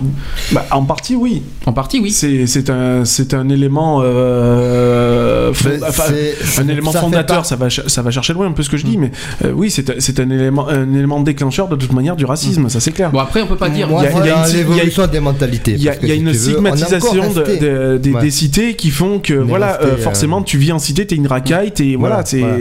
Bah, 0.52 0.64
en 0.70 0.84
partie, 0.84 1.16
oui. 1.16 1.42
En 1.66 1.72
partie, 1.72 1.98
oui. 2.00 2.10
C'est 2.12 2.70
un, 2.70 3.04
c'est 3.04 3.34
un 3.34 3.48
élément, 3.48 4.00
euh, 4.02 5.52
fond- 5.52 5.68
Mais 5.72 5.86
enfin, 5.88 6.04
c'est- 6.08 6.60
un 6.60 6.68
élément 6.68 6.92
ça 6.92 7.00
fait 7.00 7.04
fondateur. 7.06 7.38
pas- 7.38 7.44
Ça 7.44 7.56
va, 7.56 7.68
ch- 7.70 7.86
ça 7.88 8.02
va 8.02 8.10
chercher 8.10 8.32
loin 8.32 8.46
un 8.46 8.52
peu 8.52 8.62
ce 8.62 8.70
que 8.70 8.76
je 8.76 8.84
dis, 8.86 8.96
mais 8.98 9.10
euh, 9.44 9.52
oui, 9.54 9.70
c'est 9.70 9.90
un- 10.20 10.30
élément, 10.30 10.68
un 10.68 10.92
élément 10.94 11.20
déclencheur 11.20 11.68
de 11.68 11.76
toute 11.76 11.92
manière 11.92 12.16
du 12.16 12.24
racisme, 12.24 12.68
ça 12.68 12.80
c'est 12.80 12.92
clair. 12.92 13.10
Bon 13.10 13.18
après, 13.18 13.42
on 13.42 13.46
peut 13.46 13.56
pas 13.56 13.68
dire. 13.68 13.88
Il 13.90 13.94
y 13.94 14.06
a- 14.06 14.10
y 14.10 14.90
une- 14.90 15.06
des 15.12 15.20
mentalités. 15.20 15.72
Il 15.72 15.82
y 15.82 15.88
a, 15.88 15.94
y 15.94 16.08
si 16.08 16.14
une 16.16 16.28
veux, 16.28 16.34
stigmatisation 16.34 17.32
de- 17.32 17.42
de- 17.72 17.98
des, 17.98 18.12
Ouais. 18.12 18.20
des 18.20 18.30
cités 18.30 18.74
qui 18.74 18.90
font 18.90 19.18
que 19.18 19.32
est 19.34 19.36
voilà 19.36 19.72
resté, 19.72 19.84
euh, 19.84 19.88
euh, 19.94 19.96
forcément 19.96 20.42
tu 20.42 20.58
vis 20.58 20.72
en 20.72 20.78
cité 20.78 21.06
t'es 21.06 21.14
une 21.14 21.26
racaille 21.26 21.72
t'es 21.72 21.94
voilà, 21.98 22.16
Voilà, 22.16 22.26
c'est 22.26 22.38
voilà. 22.40 22.56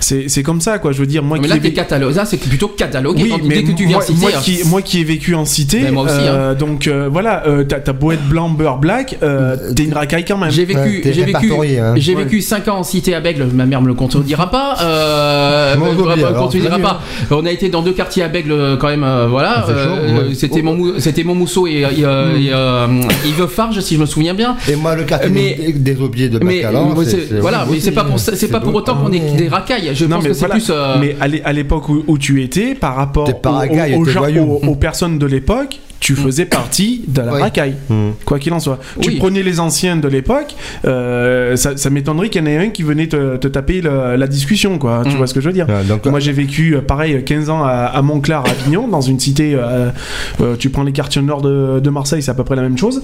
c'est 0.00 0.28
c'est 0.28 0.42
comme 0.42 0.60
ça 0.60 0.78
quoi 0.78 0.92
je 0.92 0.98
veux 0.98 1.06
dire 1.06 1.22
moi 1.22 1.38
mais 1.38 1.44
qui 1.48 1.50
là, 1.54 1.58
t'es 1.60 1.72
catalogué. 1.72 2.14
Ça, 2.14 2.24
c'est 2.24 2.36
plutôt 2.36 2.68
catalogué 2.68 3.22
oui, 3.24 3.28
quand- 3.30 3.38
mais 3.44 3.56
dès 3.56 3.62
que 3.64 3.72
tu 3.72 3.84
viens 3.86 3.96
moi, 3.96 4.04
en 4.04 4.06
cité. 4.06 4.20
moi 4.20 4.30
hein. 4.34 4.40
qui, 4.42 4.58
moi 4.66 4.82
qui 4.82 5.00
ai 5.00 5.04
vécu 5.04 5.34
en 5.34 5.44
cité, 5.44 5.90
moi 5.90 6.04
aussi, 6.04 6.12
euh, 6.18 6.54
donc 6.54 6.86
euh, 6.86 7.08
voilà, 7.10 7.44
euh, 7.46 7.64
t'as 7.64 7.80
t'as 7.80 7.92
beau 7.92 8.12
être 8.12 8.26
blanc, 8.28 8.48
beurre, 8.50 8.78
black, 8.78 9.18
euh, 9.22 9.56
t'es 9.74 9.84
une 9.84 9.94
racaille 9.94 10.24
quand 10.24 10.36
même. 10.38 10.50
J'ai 10.50 10.64
vécu, 10.64 11.02
j'ai 11.04 11.24
vécu, 11.24 11.52
hein. 11.80 11.94
j'ai 11.96 12.14
vécu 12.14 12.40
5 12.42 12.68
ans 12.68 12.78
en 12.78 12.82
cité 12.82 13.14
à 13.14 13.20
Bègle. 13.20 13.46
Ma 13.54 13.66
mère 13.66 13.80
me 13.82 13.88
le 13.88 13.94
contredira 13.94 14.50
pas. 14.50 14.76
Euh, 14.82 15.74
contredira 16.38 16.78
pas. 16.78 17.00
On 17.30 17.44
a 17.46 17.50
été 17.50 17.68
dans 17.68 17.82
deux 17.82 17.92
quartiers 17.92 18.22
à 18.22 18.28
Bègle 18.28 18.52
euh, 18.52 18.76
quand 18.76 18.88
même. 18.88 19.04
euh, 19.04 19.26
voilà. 19.28 19.64
Ah, 19.66 19.70
Euh. 19.70 20.30
C'était. 20.34 20.62
Montmou- 20.62 20.98
c'était 20.98 21.24
Montmousseau 21.24 21.66
et, 21.66 21.80
et, 21.96 22.04
euh, 22.04 22.36
euh, 22.52 22.86
Yves 23.26 23.46
Farge 23.46 23.80
si 23.80 23.94
je 23.96 24.00
me 24.00 24.06
souviens 24.06 24.34
bien. 24.34 24.41
Bien. 24.42 24.56
Et 24.68 24.76
moi, 24.76 24.94
le 24.96 25.04
quartier 25.04 25.30
Mais- 25.30 25.54
des, 25.54 25.72
des 25.72 25.94
de 26.28 26.38
Bacalan, 26.38 26.94
euh, 26.96 27.04
c'est- 27.04 27.38
voilà, 27.40 27.66
mais 27.70 27.80
c'est 27.80 27.92
pas 27.92 28.04
pour 28.04 28.18
c'est 28.18 28.48
pas 28.48 28.60
pour 28.60 28.74
autant 28.74 28.96
qu'on 28.96 29.12
est 29.12 29.36
des 29.36 29.48
racailles. 29.48 29.90
Je 29.94 30.04
Non, 30.06 30.16
pense 30.16 30.24
mais 30.24 30.30
que 30.30 30.36
c'est 30.36 30.48
plus. 30.48 30.70
euh, 30.70 30.96
Mais 31.00 31.16
à 31.20 31.28
l'é- 31.28 31.42
à 31.44 31.52
l'époque 31.52 31.88
où, 31.88 32.04
où 32.06 32.18
tu 32.18 32.42
étais, 32.42 32.74
par 32.74 32.96
rapport 32.96 33.28
aux, 33.28 34.04
gens- 34.04 34.22
aux- 34.24 34.66
aux 34.66 34.74
personnes 34.76 35.18
de 35.18 35.26
l'époque, 35.26 35.78
tu 36.00 36.16
faisais 36.16 36.46
partie 36.46 37.04
de 37.06 37.20
la 37.22 37.32
Oui. 37.34 37.40
racaille. 37.40 37.74
Quoi 38.24 38.40
qu'il 38.40 38.52
en 38.52 38.58
soit. 38.58 38.80
Tu 39.00 39.10
Oui. 39.10 39.16
prenais 39.18 39.44
les 39.44 39.60
anciens 39.60 39.96
de 39.96 40.08
l'époque, 40.08 40.52
euh, 40.84 41.54
ça, 41.54 41.76
ça 41.76 41.90
m'étonnerait 41.90 42.28
qu'il 42.28 42.40
y 42.40 42.44
en 42.44 42.48
ait 42.48 42.56
un 42.56 42.68
qui 42.70 42.82
venait 42.82 43.06
te, 43.06 43.36
te 43.36 43.46
taper 43.46 43.80
le- 43.80 44.16
la 44.16 44.26
discussion, 44.26 44.78
quoi. 44.78 45.02
Tu 45.04 45.10
Mm. 45.14 45.16
vois 45.18 45.26
ce 45.28 45.34
que 45.34 45.40
je 45.40 45.46
veux 45.48 45.52
dire? 45.54 45.66
Donc, 45.88 46.04
Moi, 46.06 46.18
j'ai 46.18 46.32
vécu, 46.32 46.76
pareil, 46.86 47.22
15 47.24 47.50
ans 47.50 47.62
à, 47.62 47.70
à 47.84 48.02
Montclar, 48.02 48.44
à 48.44 48.50
Avignon, 48.50 48.88
dans 48.88 49.00
une 49.00 49.20
cité. 49.20 49.54
euh, 49.54 49.90
euh, 50.40 50.56
tu 50.58 50.70
prends 50.70 50.82
les 50.82 50.90
quartiers 50.92 51.22
nord 51.22 51.40
de, 51.42 51.78
de 51.78 51.90
Marseille, 51.90 52.20
c'est 52.22 52.30
à 52.30 52.34
peu 52.34 52.42
près 52.44 52.56
la 52.56 52.62
même 52.62 52.78
chose. 52.78 53.00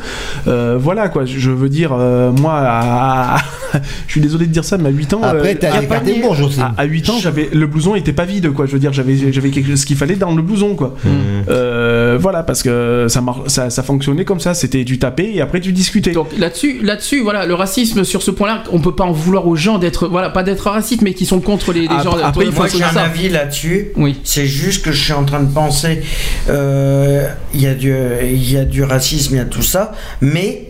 Euh, 0.48 0.76
voilà, 0.80 1.08
quoi. 1.08 1.24
Je 1.36 1.50
veux 1.50 1.68
dire, 1.68 1.90
euh, 1.92 2.30
moi, 2.32 2.54
à- 2.64 3.36
je 4.06 4.12
suis 4.12 4.20
désolé 4.20 4.46
de 4.46 4.52
dire 4.52 4.64
ça, 4.64 4.78
mais 4.78 4.88
à 4.88 4.92
8 4.92 5.14
ans. 5.14 5.20
Après, 5.22 5.52
euh, 5.54 5.58
t'as 5.60 5.74
à- 5.74 5.80
les 5.80 5.86
quartiers 5.86 6.20
bourges 6.20 6.40
aussi. 6.42 6.60
à, 6.60 6.72
à 6.76 6.84
8 6.84 7.10
ans, 7.10 7.18
j'avais 7.20 7.48
le 7.52 7.66
blouson 7.66 7.94
était 7.94 8.12
pas 8.12 8.24
vide, 8.24 8.50
quoi. 8.52 8.66
Je 8.66 8.72
veux 8.72 8.78
dire, 8.78 8.92
j'avais 8.92 9.32
j'avais 9.32 9.50
quelque 9.50 9.76
ce 9.76 9.86
qu'il 9.86 9.96
fallait 9.96 10.16
dans 10.16 10.34
le 10.34 10.42
blouson, 10.42 10.74
quoi. 10.74 10.94
Mmh. 11.04 11.08
Euh, 11.50 12.16
voilà, 12.20 12.42
parce 12.42 12.62
que 12.62 13.06
ça, 13.08 13.20
mar- 13.20 13.44
ça 13.46 13.70
ça 13.70 13.82
fonctionnait 13.82 14.24
comme 14.24 14.40
ça. 14.40 14.54
C'était 14.54 14.84
du 14.84 14.98
taper 14.98 15.30
et 15.34 15.40
après 15.40 15.60
tu 15.60 15.72
discutais. 15.72 16.12
Donc 16.12 16.28
là-dessus, 16.38 16.80
là-dessus, 16.82 17.20
voilà, 17.20 17.46
le 17.46 17.54
racisme 17.54 18.04
sur 18.04 18.22
ce 18.22 18.30
point-là, 18.30 18.62
on 18.72 18.80
peut 18.80 18.94
pas 18.94 19.04
en 19.04 19.12
vouloir 19.12 19.46
aux 19.46 19.56
gens 19.56 19.78
d'être, 19.78 20.08
voilà, 20.08 20.30
pas 20.30 20.42
d'être 20.42 20.68
racistes, 20.70 21.02
mais 21.02 21.14
qui 21.14 21.26
sont 21.26 21.40
contre 21.40 21.72
les, 21.72 21.82
les 21.82 21.88
Après- 21.88 22.04
gens. 22.04 22.16
après, 22.24 22.44
il 22.46 22.52
faut 22.52 22.58
Moi, 22.60 22.68
j'ai 22.74 22.82
un 22.82 22.92
ça. 22.92 23.02
avis 23.02 23.28
là-dessus. 23.28 23.88
Oui. 23.96 24.18
C'est 24.24 24.46
juste 24.46 24.84
que 24.84 24.92
je 24.92 25.02
suis 25.02 25.12
en 25.12 25.24
train 25.24 25.40
de 25.40 25.52
penser. 25.52 26.02
euh, 26.48 27.26
Il 27.54 27.62
y, 27.62 27.66
a 27.66 27.74
du- 27.74 27.94
il 28.22 28.52
y 28.52 28.56
a 28.56 28.64
du 28.64 28.82
racisme, 28.82 29.34
il 29.34 29.38
y 29.38 29.40
a 29.40 29.44
tout 29.44 29.62
ça. 29.62 29.92
Mais 30.20 30.67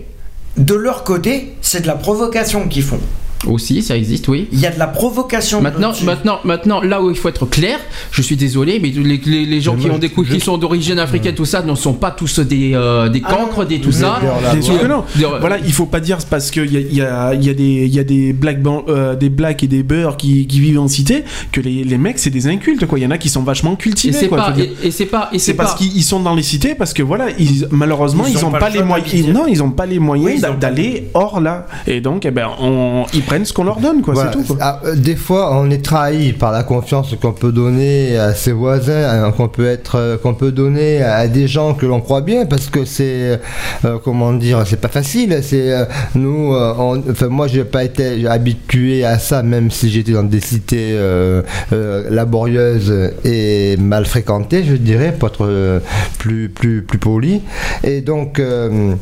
de 0.58 0.74
leur 0.74 1.04
côté, 1.04 1.54
c'est 1.62 1.82
de 1.82 1.86
la 1.86 1.94
provocation 1.94 2.68
qu'ils 2.68 2.82
font. 2.82 3.00
Aussi, 3.46 3.82
ça 3.82 3.96
existe, 3.96 4.26
oui. 4.28 4.48
Il 4.52 4.58
y 4.58 4.66
a 4.66 4.70
de 4.70 4.78
la 4.78 4.88
provocation. 4.88 5.60
Maintenant, 5.60 5.92
maintenant, 6.04 6.40
maintenant, 6.44 6.80
là 6.80 7.00
où 7.00 7.08
il 7.10 7.16
faut 7.16 7.28
être 7.28 7.46
clair, 7.46 7.78
je 8.10 8.20
suis 8.20 8.36
désolé, 8.36 8.80
mais 8.80 8.88
les, 8.90 9.20
les- 9.24 9.46
les 9.46 9.60
gens 9.60 9.74
Mais 9.74 9.82
qui 9.82 9.86
moi, 9.86 9.96
ont 9.96 9.98
des 10.00 10.08
coups, 10.08 10.28
je- 10.28 10.34
qui 10.34 10.40
sont 10.40 10.58
d'origine 10.58 10.98
africaine, 10.98 11.34
tout 11.36 11.44
ça, 11.44 11.62
ne 11.62 11.74
sont 11.76 11.92
pas 11.94 12.10
tous 12.10 12.40
des, 12.40 12.72
euh, 12.74 13.08
des 13.08 13.22
Ah 13.24 13.32
cancres, 13.34 13.64
des 13.64 13.80
tout 13.80 13.92
ça. 13.92 14.20
voix. 14.20 14.78
que 14.78 14.86
non. 14.86 15.04
Des- 15.14 15.24
Voilà, 15.40 15.58
il 15.64 15.72
faut 15.72 15.86
pas 15.86 16.00
dire 16.00 16.16
c'est 16.20 16.28
parce 16.28 16.50
qu'il 16.50 16.72
y 16.72 16.76
a, 16.76 16.80
il 16.80 16.94
y, 16.94 17.00
a, 17.00 17.34
il 17.34 17.44
y, 17.44 17.50
a 17.50 17.54
des- 17.54 17.84
il 17.86 17.94
y 17.94 17.98
a 18.00 18.04
des 18.04 18.32
blacks, 18.32 18.60
ban- 18.60 18.84
euh, 18.88 19.14
des 19.14 19.28
blacks 19.28 19.62
et 19.62 19.68
des 19.68 19.82
beurs 19.84 20.16
qui, 20.16 20.46
qui 20.48 20.58
vivent 20.60 20.80
en 20.80 20.88
cité 20.88 21.22
que 21.52 21.60
les, 21.60 21.84
les 21.84 21.98
mecs 21.98 22.18
c'est 22.18 22.30
des 22.30 22.48
incultes 22.48 22.86
quoi. 22.86 22.98
Il 22.98 23.02
y 23.02 23.06
en 23.06 23.10
a 23.12 23.18
qui 23.18 23.28
sont 23.28 23.42
vachement 23.42 23.74
Et 23.74 23.76
cultivés 23.76 24.14
c'est 24.18 24.28
quoi. 24.28 24.38
pas, 24.38 24.54
et, 24.58 24.88
et 24.88 24.90
c'est 24.90 25.06
pas, 25.06 25.28
et 25.32 25.38
C'est 25.38 25.52
c'est 25.52 25.54
parce 25.54 25.74
qu'ils 25.76 26.02
sont 26.02 26.20
dans 26.20 26.34
les 26.34 26.42
cités 26.42 26.74
parce 26.74 26.92
que 26.92 27.02
voilà, 27.04 27.26
ils, 27.38 27.68
malheureusement 27.70 28.24
Ils 28.26 28.32
ils, 28.34 28.44
ont 28.44 28.48
ont 28.48 28.50
pas 28.50 28.58
pas, 28.58 28.68
le 28.70 28.76
les 28.78 28.82
moyens. 28.82 29.28
Non, 29.28 29.46
ils 29.46 29.62
ont 29.62 29.70
pas 29.70 29.86
les 29.86 29.98
moyens 30.00 30.42
Oui, 30.44 30.56
d'aller 30.60 31.08
hors 31.14 31.40
là. 31.40 31.66
Et 31.86 32.00
donc 32.00 32.26
eh 32.26 32.30
ben 32.32 32.48
on, 32.60 33.04
ils 33.14 33.22
prennent 33.28 33.44
ce 33.44 33.52
qu'on 33.52 33.64
leur 33.64 33.78
donne 33.78 34.00
quoi. 34.02 34.14
Voilà. 34.14 34.30
C'est 34.32 34.38
tout. 34.38 34.54
Quoi. 34.54 34.56
Ah, 34.60 34.80
euh, 34.86 34.94
des 34.96 35.14
fois, 35.16 35.54
on 35.54 35.70
est 35.70 35.84
trahi 35.84 36.32
par 36.32 36.50
la 36.50 36.62
confiance 36.62 37.14
qu'on 37.20 37.32
peut 37.32 37.52
donner 37.52 38.16
à 38.16 38.32
ses 38.34 38.52
voisins, 38.52 39.06
hein, 39.26 39.32
qu'on 39.36 39.48
peut 39.48 39.66
être, 39.66 39.96
euh, 39.96 40.16
qu'on 40.16 40.32
peut 40.34 40.50
donner 40.50 41.02
à 41.02 41.28
des 41.28 41.46
gens 41.46 41.74
que 41.74 41.84
l'on 41.84 42.00
croit 42.00 42.22
bien, 42.22 42.46
parce 42.46 42.68
que 42.68 42.84
c'est, 42.86 43.38
euh, 43.84 43.98
comment 44.02 44.32
dire, 44.32 44.62
c'est 44.66 44.80
pas 44.80 44.88
facile. 44.88 45.38
C'est 45.42 45.72
euh, 45.72 45.84
nous, 46.14 46.54
euh, 46.54 46.72
on- 46.78 47.02
enfin 47.10 47.28
moi, 47.28 47.46
j'ai 47.48 47.64
pas 47.64 47.84
été 47.84 48.26
habitué 48.26 49.04
à 49.04 49.18
ça, 49.18 49.42
même 49.42 49.70
si 49.70 49.90
j'étais 49.90 50.12
dans 50.12 50.22
des 50.22 50.40
cités 50.40 50.92
euh, 50.92 51.42
euh, 51.72 52.04
laborieuses 52.10 52.94
et 53.24 53.76
mal 53.76 54.06
fréquentées, 54.06 54.64
je 54.64 54.74
dirais, 54.76 55.14
pour 55.18 55.28
être 55.28 55.44
euh, 55.44 55.80
plus 56.18 56.48
plus 56.48 56.82
plus 56.82 56.98
poli. 56.98 57.42
Et 57.84 58.00
donc, 58.00 58.38
euh, 58.38 58.94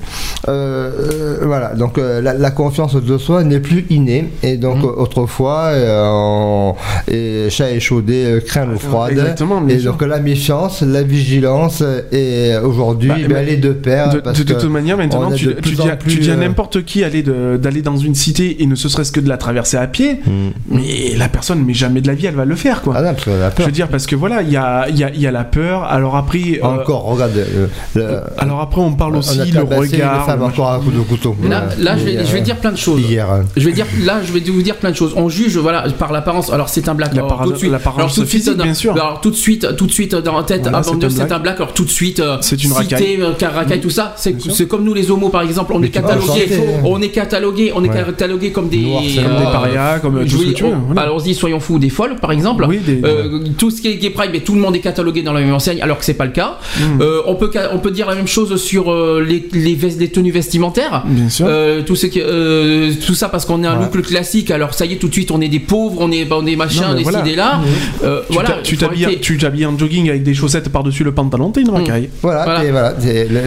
euh, 0.49 0.91
euh, 1.13 1.39
voilà. 1.45 1.75
Donc 1.75 1.99
euh, 1.99 2.21
la, 2.21 2.35
la 2.35 2.51
confiance 2.51 2.95
de 2.97 3.19
soi 3.19 3.45
n'est 3.45 3.61
plus 3.61 3.87
innée. 3.91 4.16
Et 4.43 4.57
donc 4.57 4.79
Mhm. 4.79 4.93
autrefois, 4.97 5.67
euh, 5.73 6.09
on- 6.13 6.75
et 7.11 7.49
chat 7.51 7.71
échaudé 7.71 8.25
euh, 8.25 8.41
craint 8.41 8.67
l'eau 8.67 8.79
froide. 8.79 9.13
Exactement, 9.13 9.67
Et 9.69 9.79
sûr. 9.79 9.93
donc 9.93 10.03
la 10.03 10.19
méfiance, 10.21 10.83
la 10.83 11.03
vigilance, 11.03 11.83
et 12.13 12.53
aujourd'hui, 12.63 13.09
Bah, 13.09 13.17
mais 13.29 13.35
elle 13.41 13.49
est 13.51 13.57
de 13.57 13.73
pair. 13.73 14.11
De, 14.11 14.21
parce 14.21 14.39
de- 14.39 14.45
de 14.45 14.55
que 14.55 14.61
toute 14.61 14.71
manière, 14.71 14.97
maintenant, 14.97 15.31
a 15.31 15.35
tu, 15.35 15.47
dis, 15.47 15.53
à- 15.89 15.97
plus, 15.97 16.13
tu 16.15 16.19
dis 16.21 16.31
à 16.31 16.35
euh, 16.35 16.37
n'importe 16.37 16.85
qui 16.85 17.05
aller 17.05 17.23
d'aller 17.23 17.83
dans 17.83 17.97
une 17.97 18.15
cité 18.15 18.63
et 18.63 18.67
ne 18.67 18.75
ce 18.75 18.89
serait-ce 18.89 19.13
que 19.13 19.21
de 19.21 19.29
la 19.29 19.37
traverser 19.37 19.77
à 19.77 19.87
pied, 19.87 20.21
Mm. 20.27 20.31
mais 20.71 20.83
la 21.17 21.29
personne, 21.29 21.63
mais 21.67 21.75
jamais 21.75 22.01
de 22.01 22.07
la 22.09 22.15
vie, 22.15 22.27
elle 22.27 22.35
va 22.35 22.45
le 22.45 22.57
faire, 22.57 22.83
quoi. 22.83 22.95
Ah 22.97 23.03
non, 23.03 23.13
parce 23.13 23.25
qu'on 23.25 23.33
a 23.33 23.51
Je 23.51 23.55
peur. 23.55 23.67
veux 23.67 23.73
dire, 23.73 23.89
parce 23.89 24.07
que 24.07 24.17
voilà, 24.17 24.43
il 24.43 24.51
y 24.51 24.57
a, 24.57 24.87
il 24.89 24.99
y 24.99 25.05
a, 25.05 25.11
il 25.15 25.21
y 25.21 25.27
a 25.27 25.31
la 25.31 25.45
peur. 25.45 25.85
Alors 25.85 26.17
après, 26.17 26.61
euh, 26.63 26.67
Encore, 26.67 27.05
regarde. 27.05 27.33
euh, 27.37 27.67
le- 27.95 28.21
alors 28.39 28.61
après, 28.61 28.81
on 28.81 28.93
parle 28.93 29.17
on 29.17 29.19
aussi 29.19 29.39
le 29.39 29.47
une 29.47 29.59
regard. 29.61 30.27
femme 30.27 30.43
encore 30.43 30.71
à 30.73 30.79
coup 30.79 30.91
de 30.91 31.01
couteau. 31.01 31.37
Là, 31.49 31.65
là, 31.79 31.97
je 31.97 32.05
vais, 32.05 32.25
je 32.25 32.33
vais 32.33 32.41
dire 32.41 32.57
plein 32.57 32.73
de 32.73 32.77
choses. 32.77 33.01
Hier. 33.01 33.27
Je 33.57 33.65
vais 33.67 33.73
dire, 33.73 33.87
là, 34.07 34.21
je 34.25 34.33
vais 34.33 34.41
vous 34.41 34.63
dire 34.63 34.77
plein 34.77 34.91
de 34.91 34.97
choses. 34.97 35.13
On 35.17 35.29
juge, 35.29 35.57
voilà, 35.59 35.83
par 35.99 36.13
l'apparence. 36.13 36.53
Alors, 36.53 36.69
c'est 36.69 36.89
un 36.89 36.95
black. 36.95 37.13
Alors, 37.15 37.43
tout 37.43 37.53
de 37.53 37.57
suite, 37.59 37.73
alors, 37.75 38.13
tout 38.15 38.21
de 38.23 38.27
suite, 38.27 38.43
physique, 38.43 38.57
bien 38.63 38.75
sûr. 38.75 38.93
Alors, 38.95 39.21
tout 39.21 39.31
de 39.31 39.37
suite, 39.37 39.77
tout 39.77 39.87
de 39.87 39.93
suite, 39.93 40.15
dans 40.15 40.37
la 40.37 40.43
tête, 40.45 40.63
Voilà, 40.63 40.79
avant 40.79 40.93
c'est 40.93 40.99
de 40.99 41.07
un 41.07 41.11
c'est 41.11 41.17
black. 41.17 41.33
un 41.33 41.39
black. 41.41 41.57
Alors, 41.57 41.75
tout 41.75 41.85
de 41.85 41.91
suite, 41.91 42.21
euh, 42.21 42.37
C'est 42.41 42.63
une 42.65 42.71
cité, 42.71 42.95
racaille. 42.97 43.19
euh, 43.21 43.49
racaille, 43.55 43.81
tout 43.81 43.91
ça. 43.91 44.15
C'est 44.17 44.67
comme 44.69 44.85
nous, 44.85 44.95
les 44.95 45.11
homos, 45.11 45.29
par 45.29 45.43
exemple. 45.43 45.73
On 45.75 45.83
est 45.83 45.95
hein. 45.97 46.03
on 46.85 47.01
est 47.03 47.09
catalogués, 47.09 47.73
on 47.75 47.85
est 47.85 47.89
Ouais. 47.89 47.95
catalogués 47.95 48.53
comme 48.53 48.69
des, 48.69 48.83
Comme 48.83 49.37
des 49.37 49.45
parias, 49.45 49.99
comme 50.01 50.25
tout 50.25 50.39
ce 50.39 50.45
que 50.47 50.51
tu 50.53 50.65
veux. 50.65 50.71
Allons-y, 50.97 51.35
soyons 51.35 51.61
fous, 51.61 51.79
des 51.79 51.91
folles, 51.91 52.17
par 52.17 52.33
exemple. 52.33 52.65
Oui, 52.69 52.79
des- 52.79 53.01
Euh, 53.05 53.39
tout 53.59 53.71
ce 53.71 53.81
qui 53.81 53.89
est 53.89 53.97
gay 53.97 54.11
pride, 54.11 54.31
mais 54.33 54.41
tout 54.41 54.55
le 54.55 54.61
monde 54.61 54.75
est 54.77 54.81
catalogué 54.81 55.23
dans 55.23 55.33
la 55.33 55.41
même 55.41 55.55
enseigne, 55.55 55.81
alors 55.83 55.99
que 55.99 56.05
c'est 56.05 56.15
pas 56.15 56.25
le 56.27 56.33
cas. 56.33 56.59
Mm. 56.79 57.01
Euh, 57.01 57.21
on 57.27 57.35
peut 57.35 57.51
on 57.73 57.79
peut 57.79 57.91
dire 57.91 58.07
la 58.09 58.15
même 58.15 58.27
chose 58.27 58.57
sur 58.61 58.91
euh, 58.93 59.25
les, 59.27 59.41
tenues 60.09 60.31
vestimentaires. 60.31 61.03
Bien 61.07 61.29
sûr. 61.29 61.47
Euh, 61.49 61.83
tout, 61.83 61.97
ce 61.97 62.07
qui- 62.07 62.21
euh, 62.21 62.93
tout 63.07 63.15
ça 63.15 63.29
parce 63.29 63.45
qu'on 63.45 63.63
est 63.63 63.67
un 63.67 63.87
Classique, 64.03 64.51
alors 64.51 64.75
ça 64.75 64.87
y 64.87 64.93
est, 64.93 64.97
tout 64.97 65.09
de 65.09 65.13
suite 65.13 65.31
on 65.31 65.41
est 65.41 65.49
des 65.49 65.61
pauvres, 65.61 65.97
on 66.01 66.11
est, 66.13 66.25
bah, 66.25 66.37
on 66.41 66.47
est 66.47 66.57
machin, 66.57 66.89
Non, 66.89 66.95
mais 66.95 66.97
des 66.99 67.03
voilà. 67.05 67.25
là. 67.37 67.61
Euh, 68.05 68.21
Tu 68.29 68.33
voilà, 68.35 68.51
t'habilles 68.79 69.05
arrêter. 69.05 69.21
tu 69.21 69.39
t'habilles 69.39 69.67
en 69.67 69.79
jogging 69.79 70.09
avec 70.09 70.23
des 70.23 70.35
chaussettes 70.35 70.69
par-dessus 70.71 71.05
le 71.05 71.13
pantalon, 71.13 71.51
t'es 71.51 71.63
une 71.63 71.71
racaille. 71.71 72.11
Voilà, 72.23 72.45
Voilà. 72.45 72.65
et 72.65 72.71
voilà, 72.71 72.95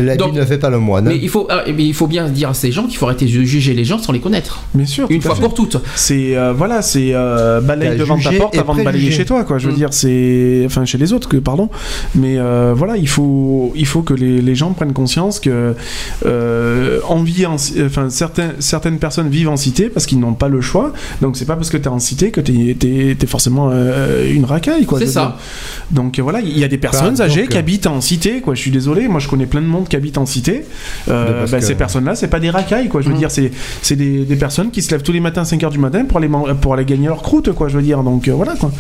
l'habit 0.04 0.18
Donc- 0.18 0.34
ne 0.34 0.46
fait 0.46 0.58
pas 0.58 0.70
le 0.70 0.80
moine. 0.80 1.06
Mais 1.06 1.18
il 1.22 1.30
faut, 1.30 1.48
ah, 1.50 1.64
mais 1.68 1.86
il 1.86 1.94
faut 1.94 2.08
bien 2.08 2.28
dire 2.30 2.50
à 2.50 2.54
ces 2.54 2.72
gens 2.72 2.86
qu'il 2.88 2.98
faut 2.98 3.06
arrêter 3.06 3.26
de 3.26 3.32
juger 3.32 3.74
les 3.74 3.84
gens 3.86 3.98
sans 4.00 4.12
les 4.12 4.20
connaître. 4.20 4.62
Bien 4.74 4.86
sûr. 4.86 5.08
Une 5.10 5.22
fois 5.22 5.36
fait. 5.36 5.42
pour 5.42 5.54
toutes. 5.54 5.78
C'est 5.96 6.36
euh, 6.36 6.54
voilà, 6.54 6.82
c'est 6.82 7.12
euh, 7.14 7.62
balaye 7.62 7.90
T'as 7.92 7.96
devant 7.96 8.18
ta 8.20 8.32
porte 8.32 8.58
avant 8.58 8.76
de 8.76 8.84
balayer 8.84 9.12
chez 9.12 9.26
toi, 9.26 9.44
quoi. 9.44 9.58
Je 9.58 9.68
veux 9.68 9.74
Mm. 9.74 9.78
dire, 9.78 9.90
c'est 9.92 10.64
enfin 10.66 10.86
chez 10.86 10.98
les 10.98 11.14
autres, 11.14 11.28
que 11.30 11.38
pardon. 11.38 11.70
Mais 12.16 12.36
euh, 12.38 12.74
voilà, 12.76 12.98
il 12.98 13.08
faut 13.08 13.72
il 13.76 13.86
faut 13.86 14.02
que 14.02 14.14
les, 14.14 14.42
les 14.42 14.56
gens 14.56 14.72
prennent 14.74 14.94
conscience 14.94 15.40
que 15.40 15.74
euh, 16.26 17.00
on 17.10 17.24
vit 17.24 17.46
en, 17.46 17.56
enfin 17.86 18.10
certains 18.10 18.52
certaines 18.60 19.00
personnes 19.00 19.30
vivent 19.30 19.50
en 19.50 19.58
cité 19.58 19.90
parce 19.90 20.06
qu'ils 20.06 20.20
n'ont 20.20 20.34
pas 20.40 20.48
le 20.48 20.62
choix. 20.62 20.92
Donc 21.22 21.38
c'est 21.38 21.46
pas 21.46 21.56
parce 21.56 21.70
que 21.70 21.78
t'es 21.78 21.88
en 21.90 22.00
cité 22.00 22.32
que 22.32 22.42
t'es 22.42 22.76
t'es 22.80 23.28
forcément 23.28 23.70
euh, 23.72 24.32
une 24.34 24.46
racaille, 24.46 24.86
quoi. 24.86 25.00
C'est 25.00 25.06
ça. 25.08 25.20
dire. 25.22 25.34
Donc 25.92 26.20
voilà, 26.20 26.40
il 26.42 26.58
y 26.58 26.64
a 26.64 26.68
des 26.68 26.78
personnes 26.78 27.16
Bah, 27.16 27.26
âgées 27.26 27.42
donc, 27.42 27.50
qui 27.52 27.58
euh, 27.58 27.60
habitent 27.60 27.88
en 27.88 28.02
cité, 28.02 28.42
quoi. 28.42 28.56
Je 28.56 28.62
suis 28.62 28.72
désolé, 28.72 29.08
moi 29.08 29.20
je 29.20 29.28
connais 29.28 29.46
plein 29.46 29.62
de 29.62 29.68
monde 29.68 29.88
qui 29.88 29.96
habite 29.96 30.18
en 30.18 30.26
cité. 30.26 30.66
Euh, 31.10 31.46
bah, 31.46 31.60
que- 31.60 31.64
Ces 31.66 31.76
personnes-là, 31.76 32.16
c'est 32.16 32.28
pas 32.30 32.40
des 32.40 32.50
racailles, 32.50 32.88
quoi. 32.90 33.02
Je 33.02 33.10
veux 33.10 33.14
Mm. 33.16 33.18
dire, 33.20 33.32
c'est 33.32 33.52
c'est 33.82 33.96
des, 33.96 34.26
des 34.26 34.36
personnes 34.36 34.72
qui 34.72 34.82
se 34.82 34.90
lèvent 34.92 35.04
tous 35.04 35.12
les 35.12 35.20
matins 35.20 35.42
à 35.42 35.46
5h 35.46 35.70
du 35.70 35.78
matin 35.80 36.06
pour 36.06 36.18
aller, 36.18 36.30
pour 36.62 36.74
aller 36.74 36.86
gagner 36.86 37.08
leur 37.08 37.22
croûte, 37.22 37.52
quoi. 37.54 37.68
Je 37.68 37.76
veux 37.78 37.84
dire, 37.84 38.02
donc 38.04 38.28
euh, 38.28 38.34
voilà, 38.34 38.54
quoi. 38.56 38.72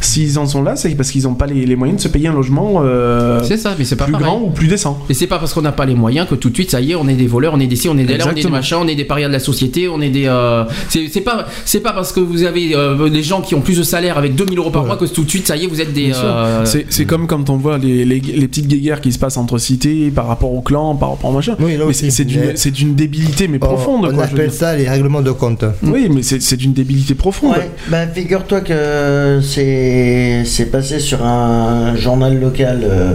S'ils 0.00 0.38
en 0.38 0.46
sont 0.46 0.62
là, 0.62 0.76
c'est 0.76 0.90
parce 0.94 1.10
qu'ils 1.10 1.24
n'ont 1.24 1.34
pas 1.34 1.46
les, 1.46 1.66
les 1.66 1.76
moyens 1.76 1.98
de 1.98 2.02
se 2.02 2.08
payer 2.08 2.28
un 2.28 2.32
logement 2.34 2.80
euh, 2.82 3.42
C'est 3.44 3.56
ça, 3.56 3.74
mais 3.78 3.84
c'est 3.84 3.96
pas 3.96 4.04
plus 4.04 4.12
pareil. 4.12 4.26
grand 4.26 4.40
ou 4.40 4.50
plus 4.50 4.68
décent. 4.68 4.98
Et 5.10 5.14
c'est 5.14 5.26
pas 5.26 5.38
parce 5.38 5.52
qu'on 5.54 5.62
n'a 5.62 5.72
pas 5.72 5.86
les 5.86 5.94
moyens 5.94 6.26
que 6.28 6.34
tout 6.34 6.50
de 6.50 6.54
suite, 6.54 6.70
ça 6.70 6.80
y 6.80 6.92
est, 6.92 6.94
on 6.94 7.08
est 7.08 7.14
des 7.14 7.26
voleurs, 7.26 7.54
on 7.54 7.60
est 7.60 7.66
des 7.66 7.76
ci, 7.76 7.88
on 7.88 7.98
est 7.98 8.04
des 8.04 8.16
là, 8.16 8.24
on 8.26 8.30
est 8.30 8.34
des 8.34 8.40
Exactement. 8.40 8.56
machins, 8.56 8.76
on 8.80 8.88
est 8.88 8.94
des 8.94 9.04
parias 9.04 9.28
de 9.28 9.32
la 9.32 9.38
société, 9.40 9.88
on 9.88 10.00
est 10.00 10.10
des. 10.10 10.26
euh, 10.26 10.64
c'est 10.88 11.07
c'est 11.12 11.20
pas, 11.22 11.46
c'est 11.64 11.80
pas 11.80 11.92
parce 11.92 12.12
que 12.12 12.20
vous 12.20 12.42
avez 12.44 12.74
euh, 12.74 13.08
des 13.08 13.22
gens 13.22 13.40
qui 13.40 13.54
ont 13.54 13.60
plus 13.60 13.78
de 13.78 13.82
salaire 13.82 14.18
avec 14.18 14.34
2000 14.34 14.58
euros 14.58 14.70
par 14.70 14.84
mois 14.84 14.96
que 14.96 15.04
tout 15.06 15.24
de 15.24 15.30
suite, 15.30 15.46
ça 15.46 15.56
y 15.56 15.64
est, 15.64 15.66
vous 15.66 15.80
êtes 15.80 15.92
des. 15.92 16.12
Euh, 16.14 16.64
C'est 16.64 16.86
c'est 16.90 17.04
comme 17.04 17.26
quand 17.26 17.50
on 17.50 17.56
voit 17.56 17.78
les, 17.78 18.04
les, 18.04 18.20
les 18.20 18.48
petites 18.48 18.68
guéguerres 18.68 19.00
qui 19.00 19.12
se 19.12 19.18
passent 19.18 19.36
entre 19.36 19.58
cités 19.58 20.10
par 20.10 20.26
rapport 20.26 20.52
au 20.52 20.60
clan, 20.60 20.94
par 20.96 21.10
rapport 21.10 21.30
au 21.30 21.32
machin. 21.34 21.56
Oui, 21.60 21.72
là 21.72 21.78
mais 21.80 21.84
aussi. 21.84 22.10
c'est 22.10 22.10
c'est 22.10 22.24
d'une 22.24 22.40
Mais- 22.40 22.56
c'est 22.56 22.70
d'une 22.70 22.94
débilité, 22.94 23.48
mais 23.48 23.58
On- 23.60 23.66
profonde, 23.66 24.08
On 24.10 24.14
quoi. 24.14 24.24
appelle 24.24 24.52
ça 24.52 24.76
les 24.76 24.88
règlements 24.88 25.22
de 25.22 25.30
compte. 25.32 25.64
Oui, 25.82 26.08
mais 26.10 26.22
c'est 26.22 26.40
c'est 26.42 26.56
d'une 26.56 26.72
débilité 26.72 27.14
profonde. 27.14 27.52
Ouais, 27.56 27.70
bah, 27.88 28.06
figure-toi 28.06 28.60
que 28.60 29.40
c'est 29.42 30.42
c'est 30.44 30.66
passé 30.66 30.98
sur 31.00 31.24
un 31.24 31.96
journal 31.96 32.38
local 32.40 32.80
euh, 32.84 33.14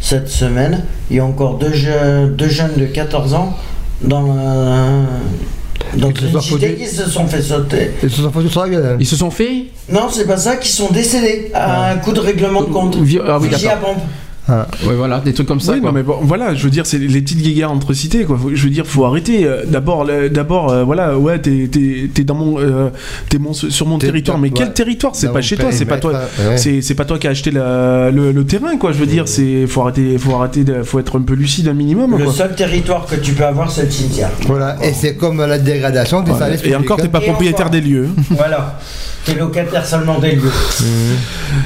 cette 0.00 0.28
semaine. 0.28 0.84
Il 1.10 1.16
y 1.16 1.20
a 1.20 1.24
encore 1.24 1.58
deux, 1.58 1.72
deux 2.36 2.48
jeunes 2.48 2.76
de 2.76 2.86
14 2.86 3.34
ans 3.34 3.56
dans 4.02 4.22
la, 4.34 4.86
dans 5.96 6.12
Qui 6.12 6.24
se 6.24 6.32
sont 6.32 6.40
se 6.40 7.10
sont 7.10 7.26
fait 7.26 7.42
sauter. 7.42 7.90
Ils 8.02 8.10
se 8.10 8.22
sont 8.22 8.30
foutus 8.30 8.50
sur 8.50 8.62
la 8.62 8.68
gueule. 8.68 8.96
Ils 9.00 9.06
se 9.06 9.16
sont 9.16 9.30
fait. 9.30 9.66
Non, 9.90 10.08
c'est 10.10 10.26
pas 10.26 10.36
ça, 10.36 10.56
qui 10.56 10.70
sont 10.70 10.90
décédés 10.90 11.50
à 11.54 11.90
un 11.90 11.96
coup 11.96 12.12
de 12.12 12.20
règlement 12.20 12.62
de 12.62 12.66
compte. 12.72 12.96
Ah 13.26 13.38
oui, 13.40 13.48
d'accord. 13.48 13.96
Pompe. 14.46 14.66
Ouais, 14.88 14.94
voilà, 14.94 15.20
des 15.20 15.32
trucs 15.34 15.46
comme 15.48 15.60
ça. 15.60 15.72
Oui, 15.72 15.80
quoi. 15.80 15.90
non, 15.90 15.94
mais 15.94 16.02
bon, 16.02 16.18
voilà, 16.22 16.54
je 16.54 16.62
veux 16.64 16.70
dire, 16.70 16.86
c'est 16.86 16.98
les 16.98 17.20
petites 17.20 17.42
guéguerres 17.42 17.70
entre 17.72 17.92
cités, 17.92 18.24
quoi. 18.24 18.38
Faut- 18.40 18.50
je 18.54 18.62
veux 18.64 18.70
dire, 18.70 18.86
faut 18.86 19.04
arrêter. 19.04 19.44
euh, 19.44 19.64
D'abord, 19.66 20.06
d'abord, 20.30 20.70
euh, 20.70 20.84
voilà, 20.84 21.18
ouais, 21.18 21.38
t'es, 21.38 21.68
t'es, 21.70 22.08
t'es 22.12 22.24
dans 22.24 22.34
mon, 22.34 22.58
euh, 22.60 22.88
t'es 23.28 23.38
mon, 23.38 23.52
sur 23.52 23.86
mon 23.86 23.98
T'es 23.98 24.06
territoire, 24.06 24.38
mais 24.38 24.50
quel 24.50 24.72
territoire? 24.72 25.14
C'est 25.14 25.32
pas 25.32 25.40
chez 25.42 25.56
toi, 25.56 25.70
c'est 25.72 25.84
pas 25.84 25.98
toi, 25.98 26.12
ouais. 26.12 26.56
c'est, 26.56 26.80
c'est 26.82 26.94
pas 26.94 27.04
toi 27.04 27.18
qui 27.18 27.26
as 27.26 27.30
acheté 27.30 27.50
la- 27.50 28.10
le, 28.10 28.32
le 28.32 28.44
terrain, 28.44 28.76
quoi. 28.78 28.92
Je 28.92 28.98
veux 28.98 29.06
dire, 29.06 29.26
c'est, 29.28 29.66
faut 29.66 29.82
arrêter, 29.82 30.16
faut 30.18 30.34
arrêter, 30.36 30.64
de- 30.64 30.82
faut 30.82 30.98
être 30.98 31.18
un 31.18 31.22
peu 31.22 31.34
lucide 31.34 31.68
un 31.68 31.74
minimum, 31.74 32.16
Le 32.16 32.24
quoi. 32.24 32.32
seul 32.32 32.54
territoire 32.54 33.06
que 33.06 33.16
tu 33.16 33.32
peux 33.32 33.44
avoir, 33.44 33.70
c'est 33.70 33.84
le 33.84 33.90
cimetière. 33.90 34.30
Voilà, 34.46 34.76
et 34.82 34.92
c'est 34.92 35.16
comme 35.16 35.38
la 35.44 35.58
dégradation 35.58 36.22
des 36.22 36.32
services 36.34 36.60
Et 36.64 36.74
encore, 36.76 36.98
t'es 36.98 37.08
pas 37.08 37.20
Et 37.20 37.26
propriétaire 37.26 37.66
encore. 37.66 37.70
des 37.70 37.80
lieux. 37.80 38.08
Voilà. 38.30 38.78
T'es 39.24 39.34
locataire 39.34 39.84
seulement 39.84 40.20
des 40.20 40.32
lieux. 40.36 40.52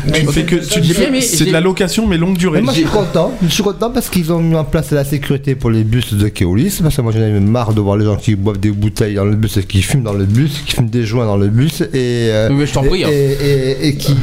Mais 0.07 0.12
Tu 0.12 0.27
fais 0.27 0.32
c'est 0.32 0.44
que, 0.44 0.57
tu 0.57 0.81
dis, 0.81 0.94
c'est 1.20 1.44
de 1.44 1.52
la 1.52 1.61
location, 1.61 2.07
mais 2.07 2.16
longue 2.16 2.39
durée. 2.39 2.62
Moi 2.71 2.75
je 2.75 2.87
suis 2.87 2.97
content, 2.97 3.33
je 3.43 3.49
suis 3.49 3.63
content 3.63 3.91
parce 3.91 4.09
qu'ils 4.09 4.33
ont 4.33 4.39
mis 4.41 4.55
en 4.55 4.65
place 4.65 4.91
la 4.93 5.05
sécurité 5.05 5.55
pour 5.55 5.71
les 5.71 5.83
bus 5.85 6.15
de 6.15 6.29
Keolis, 6.29 6.79
parce 6.83 6.97
que 6.97 7.03
moi 7.03 7.13
j'en 7.13 7.21
avais 7.21 7.41
marre 7.41 7.73
de 7.75 7.81
voir 7.81 7.97
les 7.97 8.05
gens 8.05 8.17
qui 8.17 8.35
boivent 8.37 8.59
des 8.61 8.71
bouteilles 8.71 9.15
dans 9.15 9.25
le 9.25 9.35
bus 9.37 9.57
et 9.57 9.63
qui 9.65 9.83
fument 9.83 10.03
dans 10.05 10.13
le 10.13 10.25
bus, 10.25 10.63
qui 10.67 10.77
fument 10.77 10.89
des 10.89 11.05
joints 11.05 11.27
dans 11.27 11.37
le 11.37 11.49
bus 11.49 11.81
et, 11.81 11.87
euh, 11.95 12.49
Mais 12.53 12.67
je 12.67 12.73
t'en 12.73 12.83
prie, 12.85 13.03
et, 13.03 13.05
hein. 13.05 13.09
et- 13.11 13.83
et- 13.83 13.89
et 13.89 13.95
qui 13.97 14.15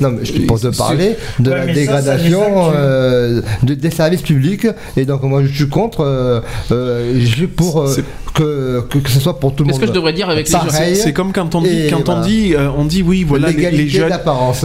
non 0.00 0.10
mais 0.10 0.24
je 0.24 0.32
pour 0.46 0.60
te 0.60 0.68
parler 0.76 1.16
de 1.40 1.50
Ouais, 1.50 1.56
la 1.56 1.60
ça, 1.60 1.66
ça 1.66 1.66
les 1.66 1.74
dégradation 1.74 2.42
euh, 2.74 3.42
de- 3.62 3.74
des 3.74 3.90
services 3.90 4.22
publics 4.22 4.66
et 4.96 5.04
donc 5.04 5.22
moi 5.22 5.42
je 5.44 5.52
suis 5.52 5.68
contre, 5.68 6.00
euh, 6.00 6.40
euh, 6.72 7.14
je 7.18 7.26
suis 7.26 7.46
pour 7.46 7.80
euh, 7.82 7.96
que, 8.34 8.82
que 8.90 8.98
que 8.98 9.08
ce 9.10 9.18
soit 9.18 9.40
pour 9.40 9.54
tout 9.54 9.62
le 9.64 9.68
Qu'est-ce 9.70 9.78
monde. 9.80 9.88
que 9.88 9.94
je 9.94 9.98
devrais 9.98 10.12
dire 10.12 10.28
avec 10.28 10.48
les. 10.48 10.94
C'est 10.94 11.12
comme 11.14 11.32
quand 11.32 11.54
on 11.54 11.62
dit, 11.62 11.86
quand 11.90 12.08
on 12.10 12.20
dit, 12.20 12.54
euh, 12.54 12.68
on 12.76 12.84
dit 12.84 13.02
oui, 13.02 13.24
voilà, 13.24 13.50
les, 13.50 13.70
les 13.70 13.88
jeunes, 13.88 14.12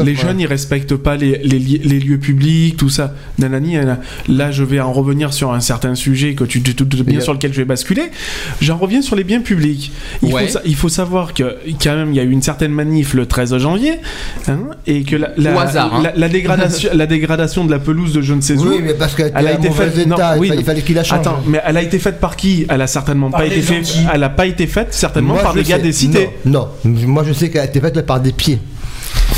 les 0.04 0.16
jeunes, 0.16 0.40
ils 0.42 0.46
respectent 0.46 0.96
pas 0.98 1.16
les, 1.16 1.38
les, 1.38 1.58
li- 1.60 1.82
les 1.84 2.00
lieux 2.00 2.18
publics, 2.20 2.76
tout 2.76 2.90
ça. 2.90 3.14
Nanani, 3.40 3.74
nanana. 3.76 3.99
là, 4.28 4.52
je 4.52 4.64
vais 4.64 4.80
en 4.80 4.91
revenir 4.91 5.34
sur 5.34 5.52
un 5.53 5.60
certain 5.60 5.95
sujet 5.95 6.36
que 6.36 6.44
tu 6.44 6.62
te 6.62 6.84
doutes 6.84 7.03
bien 7.06 7.20
sur 7.20 7.34
lequel 7.34 7.53
je 7.53 7.58
vais 7.58 7.66
basculer. 7.66 8.12
J'en 8.62 8.78
reviens 8.78 9.02
sur 9.02 9.16
les 9.16 9.24
biens 9.24 9.41
publics. 9.41 9.91
Il, 10.22 10.34
Ouais. 10.34 10.44
faut, 10.48 10.53
sa- 10.53 10.62
il 10.66 10.76
faut 10.76 10.90
savoir 10.90 11.34
que 11.34 11.56
quand 11.82 11.95
même, 11.95 12.10
il 12.12 12.16
y 12.16 12.20
a 12.20 12.24
eu 12.24 12.30
une 12.32 12.41
certaine 12.41 12.72
manif 12.72 13.14
le 13.14 13.26
13 13.26 13.58
janvier, 13.58 13.94
hein, 14.48 14.60
et 14.88 15.03
que 15.03 15.16
la, 15.16 15.62
hasard, 15.62 15.95
hein. 15.95 16.02
la, 16.03 16.14
la 16.16 16.30
dégradation, 16.30 16.90
la 16.94 17.08
dégradation 17.08 17.66
de 17.66 17.72
la 17.72 17.80
pelouse 17.80 18.14
de 18.14 18.22
je 18.22 18.34
ne 18.34 18.41
sais 18.41 18.58
où. 18.58 18.68
Oui, 18.70 18.80
mais 18.84 18.94
parce 18.94 19.16
qu'elle 19.16 19.32
Elle 19.36 19.48
a 19.48 19.53
été 19.53 19.70
faite. 19.72 20.08
non, 20.08 20.16
état, 20.16 20.36
il 20.36 20.40
oui, 20.41 20.48
fa- 20.49 20.56
il 20.56 20.64
fallait 20.64 20.82
qu'il 20.82 20.95
la 20.95 21.03
change. 21.03 21.20
Attends, 21.20 21.40
mais 21.48 21.62
elle 21.66 21.78
a 21.78 21.82
été 21.82 21.99
faite 21.99 22.20
par 22.20 22.36
qui? 22.36 22.66
Elle 22.70 22.82
a 22.82 22.88
certainement 22.88 23.30
Par 23.32 23.41
pas 23.41 23.45
été 23.48 23.62
faite. 23.62 23.95
Elle 24.14 24.24
a 24.24 24.30
pas 24.30 24.45
été 24.45 24.68
faite 24.68 24.94
certainement 24.94 25.34
Moi, 25.34 25.44
par 25.44 25.53
des 25.53 25.64
gars 25.64 25.80
des 25.80 25.91
cités. 25.91 26.30
Non, 26.45 26.68
non. 26.86 26.91
moi 27.08 27.24
je 27.28 27.34
sais 27.34 27.49
qu'elle 27.49 27.62
a 27.62 27.66
été 27.66 27.80
faite 27.82 28.06
par 28.06 28.20
des 28.20 28.32
pieds. 28.32 28.60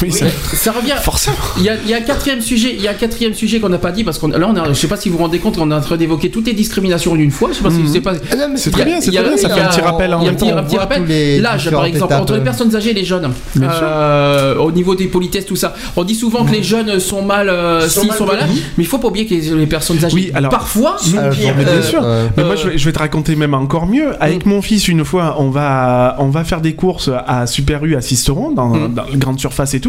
Oui, 0.02 0.12
ça- 0.12 0.26
Ça 0.54 0.72
revient. 0.72 0.94
Forcément. 1.02 1.36
Il 1.58 1.64
y, 1.64 1.70
a, 1.70 1.76
il 1.84 1.90
y 1.90 1.94
a 1.94 1.98
un 1.98 2.02
quatrième 2.02 2.42
sujet, 2.42 2.74
il 2.76 2.82
y 2.82 2.88
a 2.88 2.92
un 2.92 2.96
quatrième 2.96 3.34
sujet 3.34 3.60
qu'on 3.60 3.70
n'a 3.70 3.78
pas 3.78 3.92
dit 3.92 4.04
parce 4.04 4.18
qu'on 4.20 4.28
là 4.28 4.48
on 4.50 4.56
a, 4.56 4.68
je 4.70 4.74
sais 4.74 4.88
pas 4.88 4.98
si 4.98 5.10
vous 5.10 5.18
vous 5.18 5.24
rendez 5.24 5.40
compte 5.40 5.58
qu'on 5.58 5.70
est 5.72 5.76
en 5.76 5.82
train 5.82 5.98
d'évoquer 5.98 6.30
toutes 6.30 6.48
les 6.48 6.54
discriminations 6.54 7.16
d'une 7.16 7.32
fois. 7.32 7.50
Je 7.52 7.58
sais 7.58 7.64
pas 7.64 7.70
si 7.72 7.78
Mhm. 7.80 7.88
c'est 7.88 8.02
pas. 8.02 8.14
Ah 8.32 8.36
C'est 8.56 8.72
très 8.72 8.86
bien, 8.86 9.00
c'est 9.02 9.12
très 9.12 9.24
bien, 9.24 9.38
ça 9.38 9.48
il 9.48 9.52
y 9.52 9.54
fait 9.54 9.62
un 9.62 9.66
a- 9.66 9.70
petit 9.70 9.82
rappel 9.82 10.14
en 10.14 10.20
Il 10.22 10.24
y 10.24 10.28
a 10.28 10.30
un 10.30 10.32
même 10.32 10.36
petit, 10.40 10.50
temps. 10.52 10.58
un 10.58 10.64
petit 10.64 10.76
On 10.76 10.80
voit 10.80 10.80
rappel. 10.82 11.42
L'âge, 11.42 11.70
par 11.72 11.86
exemple, 11.86 12.12
étapes. 12.14 12.22
entre 12.22 12.34
les 12.36 12.42
personnes 12.42 12.76
âgées 12.76 12.92
et 12.92 12.94
les 12.94 13.06
jeunes, 13.06 13.32
Bien 13.56 13.70
sûr. 13.72 13.80
Euh, 13.84 14.56
au 14.58 14.72
niveau 14.72 14.96
des 14.96 15.06
politesses, 15.08 15.46
tout 15.46 15.56
ça. 15.56 15.74
On 15.96 16.04
dit 16.04 16.16
souvent 16.16 16.44
que 16.46 16.52
les 16.52 16.64
jeunes 16.64 17.00
sont 17.00 17.22
mal, 17.22 17.50
euh, 17.50 17.88
Sont 17.88 18.06
mal 18.06 18.18
sont 18.18 18.26
malades, 18.26 18.50
mais 18.78 18.84
il 18.84 18.88
faut 18.88 18.98
pas 18.98 19.08
oublier 19.08 19.26
que 19.26 19.34
les, 19.34 19.42
les 19.42 19.68
personnes 19.68 20.04
âgées, 20.04 20.14
Oui, 20.16 20.32
alors- 20.34 20.52
parfois, 20.52 20.98
Alors, 21.18 21.30
pire, 21.34 21.54
Mais 21.58 21.64
bien 21.66 21.74
euh, 21.74 21.82
sûr. 21.84 22.02
euh, 22.04 22.28
Mais 22.38 22.44
moi, 22.44 22.54
euh, 22.54 22.58
je 22.58 22.70
vais, 22.70 22.78
je 22.78 22.86
vais 22.86 22.92
te 22.92 23.00
raconter 23.00 23.36
même 23.36 23.54
encore 23.54 23.86
mieux. 23.88 24.12
Avec 24.20 24.46
mon 24.46 24.62
fils, 24.62 24.88
une 24.88 25.06
fois, 25.06 25.36
on 25.40 25.50
va, 25.50 26.16
on 26.20 26.28
va 26.30 26.44
faire 26.44 26.62
des 26.62 26.74
courses 26.74 27.10
à 27.28 27.46
Super 27.48 27.84
U 27.86 27.96
à 27.96 28.02
Sisteron, 28.02 28.52
dans, 28.52 28.70
Mm. 28.70 28.94
dans 28.94 29.04
la 29.10 29.16
grande 29.18 29.40
surface 29.40 29.74
et 29.74 29.80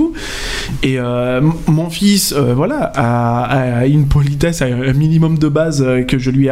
Et 0.83 0.99
euh, 0.99 1.41
mon 1.67 1.91
fils, 1.91 2.33
euh, 2.33 2.55
voilà, 2.55 2.93
a, 2.95 3.87
une 3.87 4.09
politesse, 4.09 4.63
un 4.63 4.93
minimum 4.93 5.39
de 5.39 5.49
base 5.49 5.83
euh, 5.83 6.03
que 6.03 6.19
je 6.19 6.31
lui, 6.31 6.49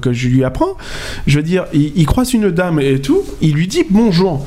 que, 0.00 0.12
je 0.12 0.28
lui 0.28 0.44
apprends. 0.44 0.76
Je 1.26 1.36
veux 1.36 1.42
dire, 1.42 1.66
il 1.72 2.06
croise 2.06 2.32
une 2.32 2.50
dame 2.50 2.80
et 2.80 3.00
tout, 3.00 3.22
il 3.40 3.54
lui 3.54 3.66
dit 3.66 3.84
bonjour. 3.88 4.46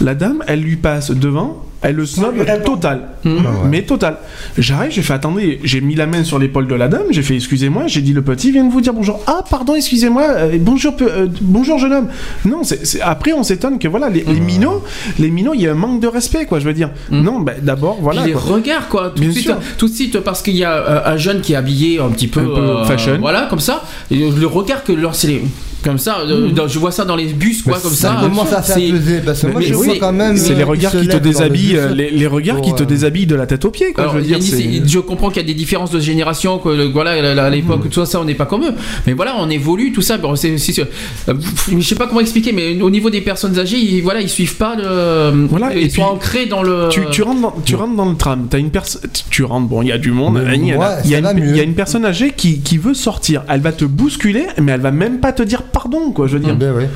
La 0.00 0.14
dame, 0.14 0.42
elle 0.46 0.60
lui 0.60 0.76
passe 0.76 1.10
devant. 1.10 1.64
Elle 1.82 1.96
le 1.96 2.04
snob 2.04 2.34
total. 2.64 3.00
Mhm. 3.24 3.38
Ah 3.38 3.50
ouais. 3.50 3.56
Mais 3.70 3.82
total. 3.82 4.16
J'arrive, 4.58 4.90
j'ai 4.92 5.00
fait 5.00 5.14
attendez, 5.14 5.60
j'ai 5.64 5.80
mis 5.80 5.94
la 5.94 6.06
main 6.06 6.24
sur 6.24 6.38
l'épaule 6.38 6.66
de 6.66 6.74
la 6.74 6.88
dame, 6.88 7.04
j'ai 7.10 7.22
fait 7.22 7.36
excusez-moi, 7.36 7.84
j'ai 7.86 8.02
dit 8.02 8.12
le 8.12 8.20
petit 8.20 8.52
vient 8.52 8.64
de 8.64 8.70
vous 8.70 8.82
dire 8.82 8.92
bonjour. 8.92 9.20
Ah 9.26 9.42
pardon, 9.48 9.74
excusez-moi, 9.74 10.22
euh, 10.28 10.58
bonjour 10.60 10.94
euh, 11.00 11.26
bonjour 11.40 11.78
jeune 11.78 11.92
homme. 11.94 12.08
Non, 12.44 12.64
c'est 12.64 12.84
c'est- 12.86 13.00
après 13.00 13.32
on 13.32 13.42
s'étonne 13.42 13.78
que 13.78 13.88
voilà 13.88 14.10
les, 14.10 14.22
les 14.24 14.40
minots, 14.40 14.84
les 15.18 15.30
minots, 15.30 15.52
il 15.54 15.62
y 15.62 15.66
a 15.68 15.72
un 15.72 15.74
manque 15.74 16.00
de 16.00 16.06
respect 16.06 16.44
quoi, 16.44 16.58
je 16.60 16.66
veux 16.66 16.74
dire. 16.74 16.90
Mhm. 17.10 17.22
Non, 17.22 17.40
bah, 17.40 17.52
d'abord 17.62 17.98
voilà. 18.02 18.26
les 18.26 18.32
quoi. 18.32 18.42
regards 18.56 18.88
quoi 18.88 19.10
tout 19.14 19.20
Bien 19.20 19.28
de 19.30 19.32
suite 19.34 19.44
sûr. 19.46 19.56
tout 19.78 19.88
de 19.88 19.94
suite 19.94 20.20
parce 20.20 20.42
qu'il 20.42 20.56
y 20.56 20.64
a 20.64 20.72
euh, 20.72 21.00
un 21.14 21.16
jeune 21.16 21.40
qui 21.40 21.54
est 21.54 21.56
habillé 21.56 21.98
un 21.98 22.08
petit 22.10 22.28
peu, 22.28 22.40
Un 22.40 22.44
peu 22.44 22.60
euh, 22.60 22.84
fashion. 22.84 23.16
voilà 23.20 23.46
comme 23.48 23.60
ça 23.60 23.84
et 24.10 24.30
le 24.30 24.46
regard 24.46 24.84
que 24.84 24.92
leur 24.92 25.14
c'est 25.14 25.28
les- 25.28 25.42
comme 25.82 25.98
ça 25.98 26.20
euh, 26.20 26.48
dans- 26.50 26.68
je 26.68 26.78
vois 26.78 26.92
ça 26.92 27.04
dans 27.04 27.16
les 27.16 27.26
bus 27.26 27.62
quoi 27.62 27.74
Mais 27.76 27.82
comme 27.82 27.92
ça 27.92 28.14
ça 28.16 28.20
commence 28.20 28.52
à 28.52 28.62
faire 28.62 28.76
c'est- 28.76 28.90
peser 28.90 29.20
parce 29.24 29.40
que 29.42 29.46
moi 29.48 29.60
je 29.60 29.74
vois 29.74 29.96
quand 29.98 30.12
même. 30.12 30.36
C'est 30.36 30.52
euh, 30.52 30.54
les 30.56 30.60
ils 30.60 30.64
regards 30.64 30.92
qui 30.92 31.08
te 31.08 31.16
déshabillent, 31.16 31.76
euh, 31.76 31.94
les, 31.94 32.10
les 32.10 32.26
regards 32.26 32.60
qui 32.60 32.74
te 32.74 32.82
euh, 32.82 32.86
déshabillent 32.86 33.26
de 33.26 33.34
la 33.34 33.46
tête 33.46 33.64
aux 33.64 33.70
pieds 33.70 33.92
quoi. 33.92 34.04
Alors, 34.04 34.14
je 34.14 34.18
veux 34.20 34.24
dire, 34.24 34.36
Yannis, 34.38 34.50
c'est- 34.82 34.88
je 34.88 34.98
comprends 34.98 35.28
qu'il 35.28 35.42
y 35.42 35.44
a 35.44 35.48
des 35.48 35.54
différences 35.54 35.90
de 35.90 36.00
génération, 36.00 36.58
que 36.58 36.68
le- 36.68 36.84
voilà, 36.88 37.12
à 37.44 37.50
l'époque, 37.50 37.88
tout 37.90 38.04
ça, 38.04 38.20
on 38.20 38.24
n'est 38.24 38.34
pas 38.34 38.46
comme 38.46 38.64
eux. 38.64 38.74
Mais 39.06 39.12
voilà, 39.12 39.34
on 39.38 39.48
évolue, 39.50 39.92
tout 39.92 40.02
ça. 40.02 40.18
Bon, 40.18 40.36
c'est, 40.36 40.56
euh, 40.78 41.34
je 41.72 41.80
sais 41.80 41.94
pas 41.94 42.06
comment 42.06 42.20
expliquer, 42.20 42.52
mais 42.52 42.80
au 42.80 42.90
niveau 42.90 43.10
des 43.10 43.20
personnes 43.20 43.58
âgées, 43.58 43.78
ils, 43.78 44.02
voilà, 44.02 44.20
ils 44.20 44.28
suivent 44.28 44.56
pas 44.56 44.76
le. 44.76 45.46
Voilà, 45.48 45.74
ils 45.74 45.84
et 45.86 45.88
sont 45.90 45.94
puis, 45.94 46.02
ancrés 46.02 46.46
dans 46.46 46.62
le. 46.62 46.88
tu, 46.90 47.02
tu 47.10 47.22
rentres 47.22 47.40
dans, 47.40 47.54
tu 47.64 47.74
rentres 47.74 47.96
dans 47.96 48.08
le 48.10 48.16
tram, 48.16 48.46
t'as 48.50 48.58
une 48.58 48.70
personne, 48.70 49.02
tu 49.30 49.44
rentres, 49.44 49.68
bon, 49.68 49.82
il 49.82 49.88
y 49.88 49.92
a 49.92 49.98
du 49.98 50.10
monde, 50.12 50.40
y, 50.52 50.68
y 50.68 50.70
ça 50.72 51.34
mieux. 51.34 51.44
il 51.48 51.56
y 51.56 51.60
a 51.60 51.62
une 51.62 51.74
personne 51.74 52.04
âgée 52.04 52.32
qui, 52.36 52.60
qui 52.60 52.78
veut 52.78 52.94
sortir, 52.94 53.42
elle 53.48 53.60
va 53.60 53.72
te 53.72 53.84
bousculer, 53.84 54.46
mais 54.60 54.72
elle 54.72 54.80
va 54.80 54.90
même 54.90 55.20
pas 55.20 55.32
te 55.32 55.42
dire 55.42 55.62
pardon, 55.72 56.12
quoi, 56.12 56.26
je 56.26 56.36
veux 56.36 56.40
dire. 56.44 56.54
Ben. 56.56 56.88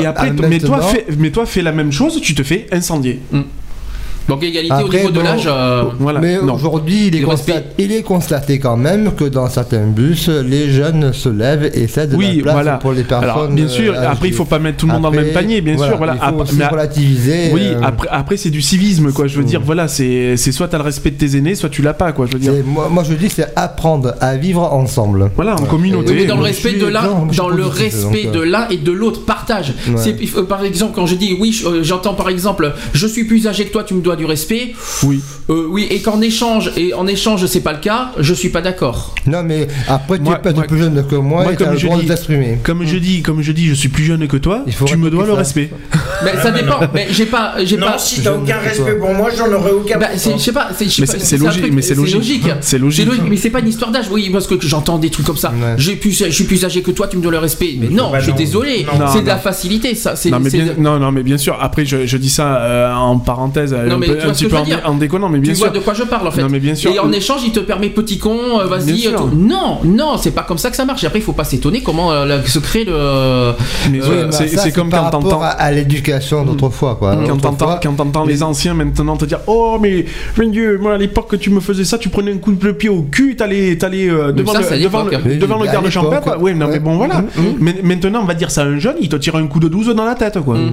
Et 0.00 0.06
après, 0.06 0.28
Ah, 0.30 0.46
mais, 0.48 0.58
toi, 0.58 0.80
fais, 0.82 1.06
mais 1.18 1.30
toi, 1.30 1.46
fais 1.46 1.62
la 1.62 1.72
même 1.72 1.92
chose, 1.92 2.20
tu 2.20 2.34
te 2.34 2.42
fais 2.42 2.66
incendier. 2.72 3.20
Donc, 4.28 4.42
égalité 4.42 4.74
au 4.84 4.88
niveau 4.92 5.10
de 5.10 5.20
l'âge. 5.20 5.44
euh, 5.46 5.84
Voilà. 5.98 6.20
Mais 6.20 6.38
aujourd'hui, 6.38 7.08
il, 7.08 7.16
est 7.16 7.24
il 7.78 8.02
constaté 8.02 8.58
quand 8.58 8.76
même 8.76 9.12
que 9.14 9.24
dans 9.24 9.48
certains 9.48 9.86
bus, 9.86 10.28
les 10.28 10.70
jeunes 10.70 11.12
se 11.12 11.28
lèvent 11.28 11.70
et 11.74 11.86
cèdent 11.88 12.14
Oui, 12.16 12.36
la 12.36 12.42
place 12.42 12.54
voilà. 12.54 12.72
pour 12.78 12.92
les 12.92 13.02
personnes. 13.04 13.30
Alors, 13.30 13.48
bien 13.48 13.68
sûr, 13.68 13.94
euh, 13.94 14.10
après, 14.10 14.28
il 14.28 14.34
faut 14.34 14.44
pas 14.44 14.58
mettre 14.58 14.78
tout 14.78 14.86
le 14.86 14.92
monde 14.92 15.02
dans 15.02 15.10
le 15.10 15.20
même 15.22 15.32
panier, 15.32 15.60
bien 15.60 15.76
sûr. 15.76 15.96
Voilà. 15.96 16.14
Il 16.14 16.18
faut 16.18 16.24
Après- 16.24 16.42
aussi 16.42 16.56
mais- 16.56 16.66
relativiser. 16.68 17.50
oui, 17.52 17.60
euh, 17.64 17.80
après, 17.82 18.08
après 18.10 18.36
c'est 18.36 18.50
du 18.50 18.62
civisme, 18.62 19.12
quoi. 19.12 19.26
Je 19.26 19.36
veux 19.38 19.44
dire, 19.44 19.60
voilà, 19.64 19.88
c'est 19.88 20.36
c'est 20.36 20.52
soit 20.52 20.68
t'as 20.68 20.78
le 20.78 20.84
respect 20.84 21.10
de 21.10 21.16
tes 21.16 21.36
aînés, 21.36 21.54
soit 21.54 21.68
tu 21.68 21.82
l'as 21.82 21.94
pas, 21.94 22.12
quoi. 22.12 22.26
Je 22.26 22.32
veux 22.32 22.38
dire. 22.38 22.52
moi, 22.64 22.88
moi, 22.90 23.04
je 23.04 23.14
dis, 23.14 23.28
c'est 23.28 23.46
apprendre 23.56 24.14
à 24.20 24.36
vivre 24.36 24.62
ensemble. 24.62 25.30
Voilà, 25.36 25.54
en 25.54 25.64
communauté. 25.64 26.12
Oui, 26.12 26.18
mais 26.20 26.26
dans 26.26 26.36
le 26.36 26.42
respect 26.42 26.72
de 26.74 26.86
l'un, 26.86 27.26
dans 27.36 27.48
le 27.48 27.66
respect 27.66 28.24
de 28.32 28.40
l'un 28.40 28.68
et 28.68 28.76
de 28.78 28.92
l'autre, 28.92 29.24
partage. 29.24 29.74
Par 30.48 30.64
exemple, 30.64 30.92
quand 30.94 31.06
je 31.06 31.14
dis 31.14 31.36
oui, 31.40 31.52
je- 31.52 31.82
j'entends 31.82 32.14
par 32.14 32.28
exemple, 32.28 32.72
je 32.92 33.06
suis 33.06 33.24
plus 33.24 33.46
âgé 33.46 33.64
que 33.66 33.72
toi, 33.72 33.84
tu 33.84 33.94
me 33.94 34.00
dois 34.00 34.13
du 34.16 34.24
respect. 34.24 34.74
Oui. 35.02 35.20
Euh, 35.50 35.66
oui, 35.68 35.86
et 35.90 36.00
qu'en 36.00 36.20
échange, 36.20 36.72
et 36.76 36.94
en 36.94 37.06
échange, 37.06 37.44
c'est 37.46 37.60
pas 37.60 37.72
le 37.72 37.78
cas, 37.80 38.12
je 38.18 38.32
suis 38.34 38.48
pas 38.48 38.62
d'accord. 38.62 39.14
Non, 39.26 39.42
mais 39.42 39.68
après, 39.88 40.18
tu 40.18 40.24
Moi- 40.24 40.36
es 40.36 40.38
peut-être 40.42 40.56
moi- 40.56 40.64
plus 40.66 40.78
jeune 40.78 41.04
que 41.06 41.14
moi, 41.16 41.42
moi, 41.42 41.52
et 41.52 41.56
tu 41.56 41.62
as 41.62 41.66
comme 41.66 41.74
le 41.74 41.80
je 41.80 41.86
droit 41.86 41.96
de 41.98 42.02
dis- 42.02 42.08
t'exprimer. 42.08 42.58
Comme 42.62 42.84
je 42.86 42.96
dis, 42.96 43.22
comme 43.22 43.42
je 43.42 43.52
dis, 43.52 43.66
je 43.66 43.74
suis 43.74 43.88
plus 43.88 44.04
jeune 44.04 44.26
que 44.26 44.36
toi. 44.36 44.64
Tu 44.86 44.96
me 44.96 45.10
dois 45.10 45.26
le 45.26 45.32
respect. 45.32 45.70
Mais 46.24 46.36
ça 46.42 46.50
dépend. 46.50 46.80
Mais 46.94 47.08
j'ai 47.10 47.26
pas, 47.26 47.54
j'ai 47.64 47.76
Non, 47.76 47.86
pas. 47.88 47.98
si 47.98 48.22
t'as 48.22 48.32
aucun 48.34 48.58
respect 48.58 48.92
pas. 48.94 49.06
pour 49.06 49.14
moi, 49.14 49.28
j'en 49.36 49.52
aurais 49.52 49.72
aucun 49.72 49.98
Bah, 49.98 50.08
je 50.14 50.18
sais 50.38 50.52
pas, 50.52 50.68
c'est 50.76 51.38
pas, 51.38 51.44
logique, 51.44 51.72
mais 51.72 51.82
c'est 51.82 51.94
logique. 51.94 52.46
C'est 52.60 52.78
logique. 52.78 53.08
mais 53.28 53.36
c'est 53.36 53.50
pas 53.50 53.60
une 53.60 53.68
histoire 53.68 53.90
d'âge, 53.90 54.06
oui, 54.10 54.30
parce 54.32 54.46
que 54.46 54.54
j'entends 54.60 54.98
des 54.98 55.10
trucs 55.10 55.26
comme 55.26 55.36
ça. 55.36 55.50
Ouais. 55.50 55.74
J'ai 55.76 55.96
plus, 55.96 56.12
je 56.24 56.30
suis 56.30 56.44
plus 56.44 56.64
âgé 56.64 56.82
que 56.82 56.90
toi, 56.90 57.06
tu 57.08 57.16
me 57.16 57.22
dois 57.22 57.32
le 57.32 57.38
respect. 57.38 57.76
Mais 57.78 57.88
non, 57.88 58.12
je 58.18 58.24
suis 58.24 58.32
désolé, 58.32 58.86
c'est 59.12 59.22
de 59.22 59.26
la 59.28 59.38
facilité, 59.38 59.94
ça. 59.94 60.16
C'est, 60.16 60.30
Non 60.30 60.40
mais, 60.40 60.50
bien, 60.50 60.74
non, 60.78 60.98
non, 60.98 61.12
mais 61.12 61.22
bien 61.22 61.38
sûr, 61.38 61.56
après 61.60 61.84
je, 61.84 62.16
dis 62.16 62.30
ça 62.30 62.56
euh, 62.58 62.94
en 62.94 63.18
parenthèse, 63.18 63.74
Non, 63.74 63.98
mais 64.08 64.14
peu- 64.14 64.18
tu 64.18 64.22
vois 64.22 64.30
un 64.30 64.34
ce 64.34 64.38
petit 64.38 64.44
que 64.44 64.50
peu 64.50 64.56
je 64.56 64.60
en, 64.60 64.64
veux 64.64 64.70
dé- 64.70 64.76
dire. 64.76 64.90
en 64.90 64.94
déconnant, 64.94 65.28
mais 65.28 65.38
tu 65.38 65.42
bien 65.42 65.54
vois 65.54 65.66
sûr. 65.66 65.72
de 65.72 65.78
quoi 65.80 65.94
je 65.94 66.02
parle 66.04 66.28
en 66.28 66.30
fait. 66.30 66.42
Non, 66.42 66.48
mais 66.50 66.60
bien 66.60 66.74
sûr. 66.74 66.90
Et 66.92 66.98
en 66.98 67.10
échange, 67.12 67.42
il 67.44 67.52
te 67.52 67.60
permet 67.60 67.88
petit 67.90 68.18
con, 68.18 68.36
euh, 68.60 68.64
vas-y. 68.66 69.06
Euh. 69.06 69.12
Non, 69.34 69.78
non, 69.84 70.16
c'est 70.16 70.30
pas 70.32 70.42
comme 70.42 70.58
ça 70.58 70.70
que 70.70 70.76
ça 70.76 70.84
marche. 70.84 71.02
Et 71.04 71.06
après, 71.06 71.18
il 71.20 71.22
faut 71.24 71.32
pas 71.32 71.44
s'étonner 71.44 71.82
comment 71.82 72.12
euh, 72.12 72.42
se 72.44 72.58
crée 72.58 72.84
le. 72.84 73.52
Mais 73.90 74.00
ouais, 74.00 74.24
bah, 74.24 74.32
c'est 74.32 74.48
ça, 74.48 74.62
c'est 74.62 74.72
comme 74.72 74.90
par 74.90 75.00
quand 75.10 75.18
rapport 75.18 75.22
t'entends. 75.22 75.42
à, 75.42 75.70
l'éducation 75.72 76.44
d'autrefois, 76.44 76.96
quoi. 76.96 77.16
Quand 77.16 77.36
t'entends, 77.36 77.48
Autrefois, 77.54 77.80
quand 77.82 77.92
t'entends 77.94 78.24
les 78.24 78.42
anciens 78.42 78.74
maintenant 78.74 79.16
te 79.16 79.24
dire 79.24 79.40
Oh, 79.46 79.78
mais 79.80 80.04
mon 80.38 80.48
Dieu, 80.48 80.78
moi 80.80 80.94
à 80.94 80.98
l'époque 80.98 81.30
que 81.30 81.36
tu 81.36 81.50
me 81.50 81.60
faisais 81.60 81.84
ça, 81.84 81.98
tu 81.98 82.08
prenais 82.08 82.32
un 82.32 82.38
coup 82.38 82.52
de 82.52 82.72
pied 82.72 82.88
au 82.88 83.02
cul, 83.02 83.36
t'allais 83.36 83.76
t'allais, 83.76 84.08
euh, 84.08 84.32
devant, 84.32 84.52
le, 84.52 85.66
garde 85.66 85.88
champêtre. 85.90 86.36
Oui, 86.40 86.54
non, 86.54 86.68
mais 86.68 86.78
bon, 86.80 86.96
voilà. 86.96 87.20
Mhm. 87.20 87.56
Mais 87.60 87.74
maintenant, 87.82 88.20
on 88.22 88.26
va 88.26 88.34
dire 88.34 88.50
ça 88.50 88.62
à 88.62 88.64
un 88.64 88.78
jeune, 88.78 88.96
il 89.00 89.08
te 89.08 89.16
tire 89.16 89.36
un 89.36 89.46
coup 89.46 89.60
de 89.60 89.68
12 89.68 89.94
dans 89.94 90.04
la 90.04 90.14
tête, 90.14 90.38
quoi. 90.40 90.56
Mhm. 90.56 90.72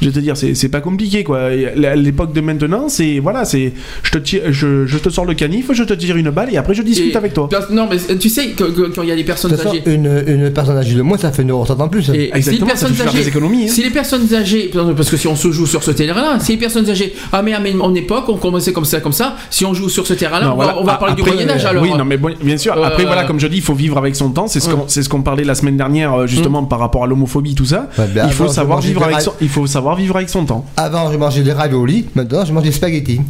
Je 0.00 0.06
vais 0.06 0.12
te 0.12 0.18
dire, 0.20 0.36
c'est 0.36 0.54
c'est 0.54 0.68
pas 0.68 0.80
compliqué, 0.80 1.24
quoi. 1.24 1.50
L'époque 1.50 2.32
de 2.32 2.40
maintenant, 2.40 2.71
maintenant, 2.72 2.88
c'est 2.88 3.18
voilà, 3.20 3.44
c'est 3.44 3.72
je 4.02 4.10
te 4.10 4.18
tire, 4.18 4.42
je, 4.50 4.86
je 4.86 4.98
te 4.98 5.08
sors 5.10 5.24
le 5.24 5.34
canif, 5.34 5.70
je 5.72 5.82
te 5.84 5.94
tire 5.94 6.16
une 6.16 6.30
balle 6.30 6.48
et 6.52 6.56
après 6.56 6.74
je 6.74 6.82
discute 6.82 7.12
Et- 7.14 7.16
avec 7.16 7.34
toi. 7.34 7.48
Non, 7.70 7.86
mais 7.90 7.96
euh, 8.10 8.16
tu 8.18 8.28
sais, 8.28 8.48
que- 8.48 8.64
que- 8.64 8.92
quand 8.94 9.02
il 9.02 9.08
y 9.08 9.12
a 9.12 9.16
des 9.16 9.22
De 9.22 9.26
personnes 9.26 9.56
façon, 9.56 9.70
âgées. 9.70 9.82
une, 9.86 10.24
une 10.26 10.50
personne 10.50 10.76
âgée 10.76 10.94
de 10.94 11.02
moins, 11.02 11.18
ça 11.18 11.30
fait 11.32 11.42
une 11.42 11.52
retraite 11.52 11.80
en 11.80 11.88
plus. 11.88 12.08
Et, 12.10 12.12
et 12.12 12.14
si 12.14 12.16
les 12.16 12.36
Exactement, 12.38 12.70
ça 12.74 12.86
personnes 12.86 13.08
âgées, 13.08 13.18
des 13.18 13.28
économies, 13.28 13.64
hein. 13.64 13.68
si 13.72 13.82
les 13.82 13.90
personnes 13.90 14.34
âgées, 14.34 14.70
parce 14.96 15.10
que 15.10 15.16
si 15.16 15.28
on 15.28 15.36
se 15.36 15.50
joue 15.52 15.66
sur 15.66 15.82
ce 15.82 15.90
terrain-là, 15.90 16.38
si 16.40 16.52
les 16.52 16.58
personnes 16.58 16.88
âgées, 16.88 17.14
ah 17.32 17.42
mais 17.42 17.54
à 17.54 17.60
mon 17.60 17.94
époque, 17.94 18.24
on 18.28 18.36
commençait 18.36 18.72
comme 18.72 18.84
ça, 18.84 19.00
comme 19.00 19.12
ça. 19.12 19.36
Si 19.50 19.64
on 19.64 19.74
joue 19.74 19.88
sur 19.88 20.06
ce 20.06 20.14
terrain-là, 20.14 20.52
on, 20.52 20.56
voilà. 20.56 20.72
va, 20.72 20.80
on 20.80 20.84
va 20.84 20.94
parler 20.94 21.14
du 21.14 21.22
Moyen 21.22 21.48
Âge 21.48 21.64
euh, 21.64 21.68
alors. 21.68 21.82
Oui, 21.82 21.90
non, 21.96 22.04
mais 22.04 22.16
bon, 22.16 22.32
bien 22.42 22.56
sûr. 22.56 22.76
Euh, 22.76 22.84
Après, 22.84 23.04
voilà, 23.04 23.24
comme 23.24 23.38
je 23.40 23.46
dis, 23.46 23.56
il 23.56 23.62
faut 23.62 23.74
vivre 23.74 23.98
avec 23.98 24.16
son 24.16 24.30
temps. 24.30 24.46
C'est 24.48 24.60
ce 24.60 24.68
qu'on 24.68 24.84
c'est 24.88 25.02
ce 25.02 25.08
qu'on 25.08 25.22
parlait 25.22 25.44
la 25.44 25.54
semaine 25.54 25.76
dernière, 25.76 26.12
euh, 26.14 26.26
justement, 26.26 26.64
par 26.64 26.78
rapport 26.78 27.04
à 27.04 27.06
l'homophobie, 27.06 27.54
tout 27.54 27.64
ça. 27.66 27.88
Ouais, 27.98 28.06
ben 28.14 28.24
il 28.26 28.32
faut 28.32 28.48
savoir 28.48 28.80
vivre 28.80 29.02
avec 29.04 29.20
son, 29.20 29.32
il 29.40 29.48
faut 29.48 29.66
savoir 29.66 29.96
vivre 29.96 30.16
avec 30.16 30.28
son 30.28 30.44
temps. 30.44 30.64
Avant, 30.76 31.10
je 31.12 31.16
mangeais 31.18 31.42
des 31.42 31.52
raviolis, 31.52 32.06
maintenant, 32.14 32.44
je 32.44 32.52
mange 32.52 32.61
spaghettis. 32.70 33.20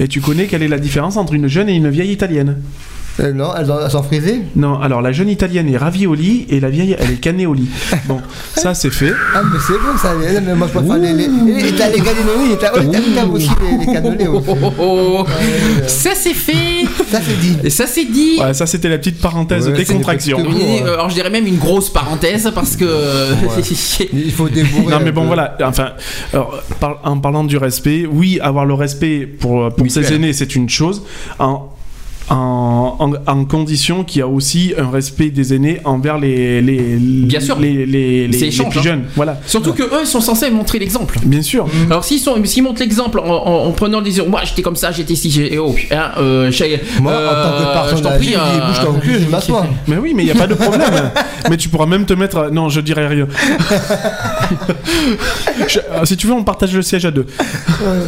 Et 0.00 0.08
tu 0.08 0.20
connais 0.20 0.46
quelle 0.46 0.62
est 0.62 0.68
la 0.68 0.78
différence 0.78 1.16
entre 1.16 1.34
une 1.34 1.46
jeune 1.46 1.68
et 1.68 1.74
une 1.74 1.90
vieille 1.90 2.12
italienne? 2.12 2.56
Euh, 3.20 3.32
non, 3.32 3.50
elles, 3.56 3.70
ont- 3.70 3.78
elles 3.84 3.90
sont 3.90 4.02
frisées 4.02 4.42
Non, 4.56 4.80
alors 4.80 5.00
la 5.00 5.12
jeune 5.12 5.28
italienne 5.28 5.68
est 5.68 5.76
ravioli 5.76 6.46
et 6.48 6.58
la 6.58 6.68
vieille, 6.70 6.96
elle 6.98 7.12
est 7.12 7.20
canéoli. 7.20 7.68
Bon, 8.06 8.20
ça 8.56 8.74
c'est 8.74 8.90
fait. 8.90 9.12
Ah, 9.34 9.42
mais 9.44 9.58
c'est 9.64 9.74
bon 9.74 9.96
ça. 9.96 10.12
Mais 10.44 10.54
moi, 10.54 10.66
je 10.72 10.78
préfère 10.78 10.96
les. 10.98 11.12
les, 11.12 11.28
les, 11.62 11.72
t'as 11.72 11.90
les 11.90 11.98
t'as 12.00 12.10
oh, 12.74 12.80
t'as 13.14 13.24
aussi 13.26 13.50
les, 13.80 13.86
les 13.86 13.92
cannelés. 13.92 14.26
oh. 14.28 14.42
Oh, 14.46 14.72
oh. 14.80 15.26
Ça 15.86 16.10
c'est 16.14 16.34
fait. 16.34 16.86
Ça, 17.10 17.20
c'est 17.24 17.38
dit. 17.40 17.56
Et 17.62 17.70
ça 17.70 17.86
c'est 17.86 18.04
dit. 18.04 18.38
Ouais, 18.40 18.52
ça 18.52 18.66
c'était 18.66 18.88
la 18.88 18.98
petite 18.98 19.20
parenthèse 19.20 19.66
Ouais, 19.66 19.72
de 19.72 19.76
c'est 19.78 19.84
décontraction. 19.92 20.38
euh, 20.40 20.94
alors 20.94 21.08
je 21.08 21.14
dirais 21.14 21.30
même 21.30 21.46
une 21.46 21.58
grosse 21.58 21.90
parenthèse 21.90 22.50
parce 22.54 22.76
que 22.76 22.84
Il 24.12 24.32
faut 24.32 24.48
dévorer. 24.48 24.90
Non 24.92 25.00
mais 25.02 25.12
bon 25.12 25.22
peu. 25.22 25.26
voilà, 25.28 25.56
enfin, 25.62 25.90
alors, 26.32 26.60
par- 26.80 27.00
en 27.04 27.18
parlant 27.18 27.44
du 27.44 27.56
respect, 27.56 28.06
oui, 28.10 28.38
avoir 28.40 28.64
le 28.66 28.74
respect 28.74 29.20
pour, 29.26 29.72
pour 29.74 29.90
ses 29.90 30.12
aînés, 30.12 30.32
c'est 30.32 30.56
une 30.56 30.68
chose, 30.68 31.02
en, 31.38 31.68
en, 32.30 32.96
en, 32.98 33.12
en 33.32 33.44
condition 33.44 34.04
qu'il 34.04 34.20
y 34.20 34.22
a 34.22 34.28
aussi 34.28 34.72
un 34.78 34.90
respect 34.90 35.30
des 35.30 35.54
aînés 35.54 35.80
envers 35.84 36.18
les, 36.18 36.62
les, 36.62 36.96
Bien 36.96 37.40
sûr. 37.40 37.58
les, 37.58 37.84
les, 37.86 37.86
les, 37.86 38.28
les 38.28 38.44
échange, 38.44 38.70
plus 38.70 38.80
hein. 38.80 38.82
jeunes. 38.82 39.04
Voilà, 39.16 39.38
surtout 39.46 39.72
que 39.72 39.82
eux 39.82 40.00
ils 40.02 40.06
sont 40.06 40.20
censés 40.20 40.50
montrer 40.50 40.78
l'exemple. 40.78 41.18
bien 41.24 41.42
sûr. 41.42 41.66
Alors 41.90 42.04
s'ils 42.04 42.20
sont, 42.20 42.36
s'ils 42.44 42.62
montrent 42.62 42.80
l'exemple 42.80 43.18
en, 43.20 43.24
en- 43.26 43.66
en 43.66 43.72
prenant 43.72 44.00
des 44.00 44.22
moi 44.22 44.40
j'étais 44.44 44.62
comme 44.62 44.76
ça, 44.76 44.90
j'étais 44.92 45.14
si 45.14 45.30
j'ai 45.30 45.58
oh 45.58 45.74
hein, 45.90 46.12
euh, 46.18 46.50
Moi, 47.00 47.12
euh, 47.12 47.28
en 47.28 47.74
tant 47.84 47.90
que 47.90 47.96
je 47.96 48.02
t'en 48.02 48.16
prie, 48.16 48.34
euh, 48.34 48.66
bouge 48.68 48.80
ton 48.84 48.94
cul, 49.00 49.18
je 49.24 49.28
m'assois. 49.30 49.66
Mais 49.88 49.96
oui, 49.98 50.12
mais 50.14 50.22
il 50.22 50.26
n'y 50.26 50.32
a 50.32 50.34
pas 50.34 50.46
de 50.46 50.54
problème. 50.54 51.10
mais 51.50 51.56
tu 51.56 51.68
pourras 51.68 51.86
même 51.86 52.04
te 52.06 52.14
mettre. 52.14 52.50
Non, 52.50 52.68
je 52.70 52.80
dirais 52.80 53.06
rien. 53.06 53.26
Je- 55.68 55.78
euh, 55.78 56.04
si 56.04 56.16
tu 56.16 56.26
veux, 56.26 56.32
on 56.32 56.42
partage 56.44 56.74
le 56.74 56.82
siège 56.82 57.04
à 57.04 57.10
deux. 57.10 57.26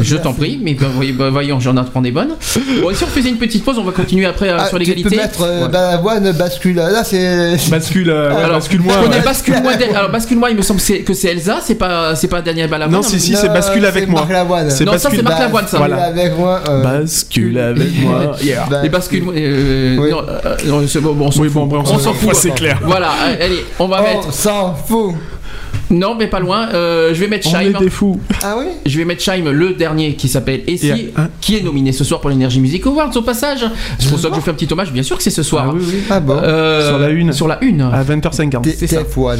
Je 0.00 0.16
t'en 0.16 0.32
prie, 0.32 0.58
mais 0.62 0.74
bah, 0.74 0.86
bah, 1.18 1.30
voyons, 1.30 1.60
j'en 1.60 1.76
apprends 1.76 2.00
des 2.02 2.10
bonnes. 2.10 2.34
Bon, 2.80 2.94
si 2.94 3.04
on 3.04 3.06
faisait 3.08 3.28
une 3.28 3.36
petite 3.36 3.64
pause, 3.64 3.78
on 3.78 3.84
va 3.84 3.92
continuer 4.06 4.26
après 4.26 4.48
euh, 4.48 4.56
Ah, 4.58 4.68
sur 4.68 4.78
tu 4.78 4.84
l'égalité. 4.84 5.08
peux 5.10 5.16
mettre 5.16 5.42
euh, 5.42 5.68
Balavoine, 5.68 6.32
bascule. 6.32 6.76
Là, 6.76 7.04
c'est. 7.04 7.56
Bascule, 7.70 8.10
euh, 8.10 8.30
ouais, 8.30 8.42
Alors, 8.42 8.56
bascule-moi. 8.58 8.94
je 8.96 9.02
connais 9.04 9.16
ouais. 9.18 9.22
bascule-moi. 9.24 9.74
d'El- 9.76 9.96
Alors 9.96 10.10
bascule-moi, 10.10 10.50
il 10.50 10.56
me 10.56 10.62
semble 10.62 10.80
que 10.80 11.14
c'est- 11.14 11.28
Elsa, 11.28 11.58
c'est 11.62 11.74
pas 11.74 12.14
c'est 12.14 12.28
pas 12.28 12.40
Daniel 12.40 12.70
Balavoine. 12.70 12.96
Non, 13.00 13.02
si, 13.02 13.18
si, 13.20 13.34
c'est 13.36 13.48
bascule 13.48 13.84
avec 13.84 14.08
moi. 14.08 14.26
C'est 14.68 14.84
Non, 14.84 14.92
ça, 14.92 15.08
bascule. 15.08 15.16
c'est 15.18 15.22
Marc 15.22 15.38
Lavoine, 15.40 15.66
ça. 15.66 15.78
Bascule 15.78 15.94
Voilà. 15.96 16.04
avec 16.08 16.38
moi. 16.38 16.60
euh, 16.68 16.82
Bascule 16.82 17.58
avec 17.58 18.00
moi. 18.00 18.36
Yeah. 18.42 18.66
Et 18.84 18.88
bascule-moi. 18.88 19.34
euh, 19.36 19.96
Oui. 19.98 20.10
non, 20.66 20.80
bon, 21.02 21.12
bon, 21.14 21.26
on 21.26 21.30
s'en 21.30 21.40
Oui, 21.40 21.48
fout. 21.48 21.54
bon, 21.54 21.66
bon, 21.66 21.80
on 21.80 21.98
s'en 21.98 22.12
fout. 22.14 22.34
c'est 22.34 22.50
clair. 22.54 22.78
Voilà, 22.84 23.10
allez, 23.40 23.64
on 23.78 23.88
va 23.88 24.00
mettre. 24.02 24.28
On 24.28 24.32
s'en 24.32 24.74
fout. 24.74 25.14
Non, 25.90 26.14
mais 26.16 26.26
pas 26.26 26.40
loin. 26.40 26.68
euh, 26.74 27.14
je 27.14 27.20
vais 27.20 27.28
mettre 27.28 27.46
On 27.48 27.50
Shaim. 27.50 27.60
est 27.74 27.78
des 27.78 27.90
fous. 27.90 28.18
Ah 28.42 28.56
oui 28.58 28.66
Je 28.84 28.98
vais 28.98 29.04
mettre 29.04 29.22
Shaim, 29.22 29.50
le 29.52 29.74
dernier 29.74 30.14
qui 30.14 30.28
s'appelle 30.28 30.62
hein 31.16 31.28
qui 31.40 31.56
est 31.56 31.62
nominé 31.62 31.92
ce 31.92 32.02
soir 32.04 32.20
pour 32.20 32.30
l'Energy 32.30 32.60
Music 32.60 32.84
Awards 32.86 33.16
au 33.16 33.22
passage. 33.22 33.64
C'est 33.98 34.10
pour 34.10 34.18
ça 34.18 34.28
que 34.30 34.36
je 34.36 34.40
fais 34.40 34.50
un 34.50 34.54
petit 34.54 34.68
hommage. 34.72 34.92
Bien 34.92 35.02
sûr 35.02 35.16
que 35.16 35.22
c'est 35.22 35.30
ce 35.30 35.42
soir. 35.42 35.66
Ah 35.68 35.72
oui, 35.74 35.82
oui. 35.86 35.98
Ah 36.10 36.20
bon? 36.20 36.36
Euh, 36.42 36.88
Sur 36.88 36.98
la 36.98 37.08
une. 37.10 37.32
Sur 37.32 37.48
la 37.48 37.62
une. 37.62 37.82
À 37.82 38.02
20h50. 38.02 38.68
c'est 38.76 38.86
ça. 38.86 39.02
TF1. 39.02 39.36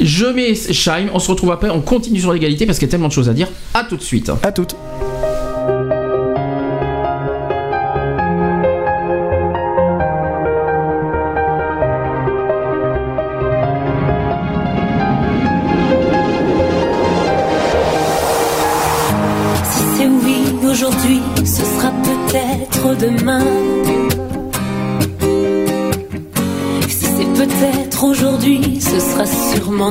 Je 0.00 0.26
mets 0.26 0.54
Shaim, 0.54 1.06
on 1.14 1.18
se 1.18 1.30
retrouve 1.30 1.52
après, 1.52 1.70
on 1.70 1.80
continue 1.80 2.20
sur 2.20 2.32
l'égalité 2.32 2.66
parce 2.66 2.78
qu'il 2.78 2.86
y 2.86 2.90
a 2.90 2.92
tellement 2.92 3.08
de 3.08 3.12
choses 3.12 3.28
à 3.28 3.32
dire. 3.34 3.48
À 3.74 3.84
tout 3.84 3.96
de 3.96 4.02
suite. 4.02 4.30
À 4.42 4.52
toutes. 4.52 4.76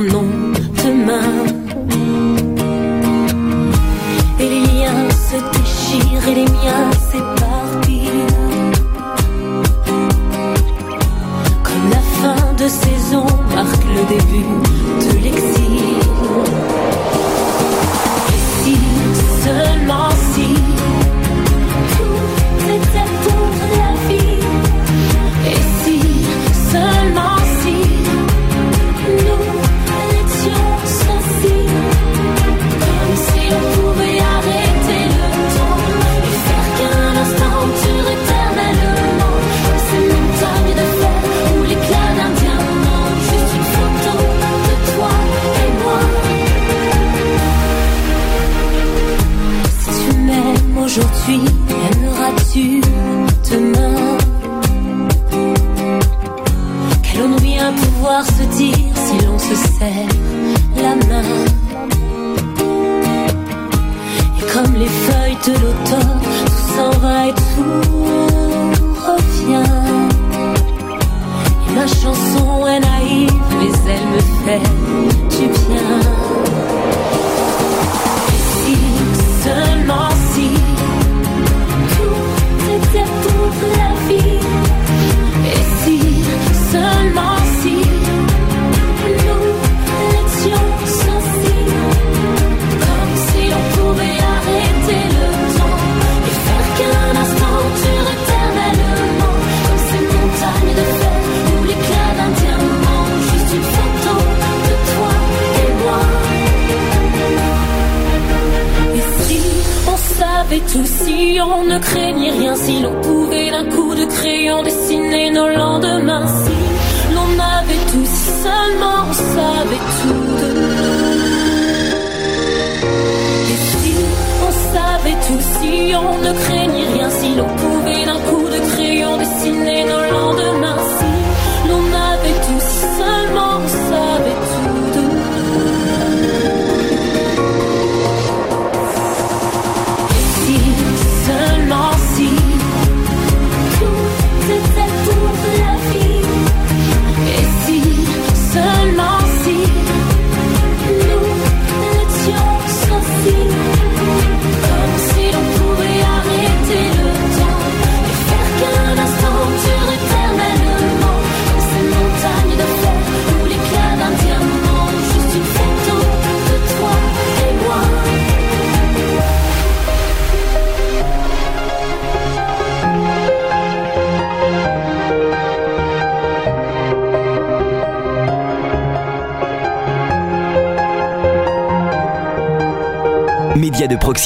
Sûrement 0.06 0.47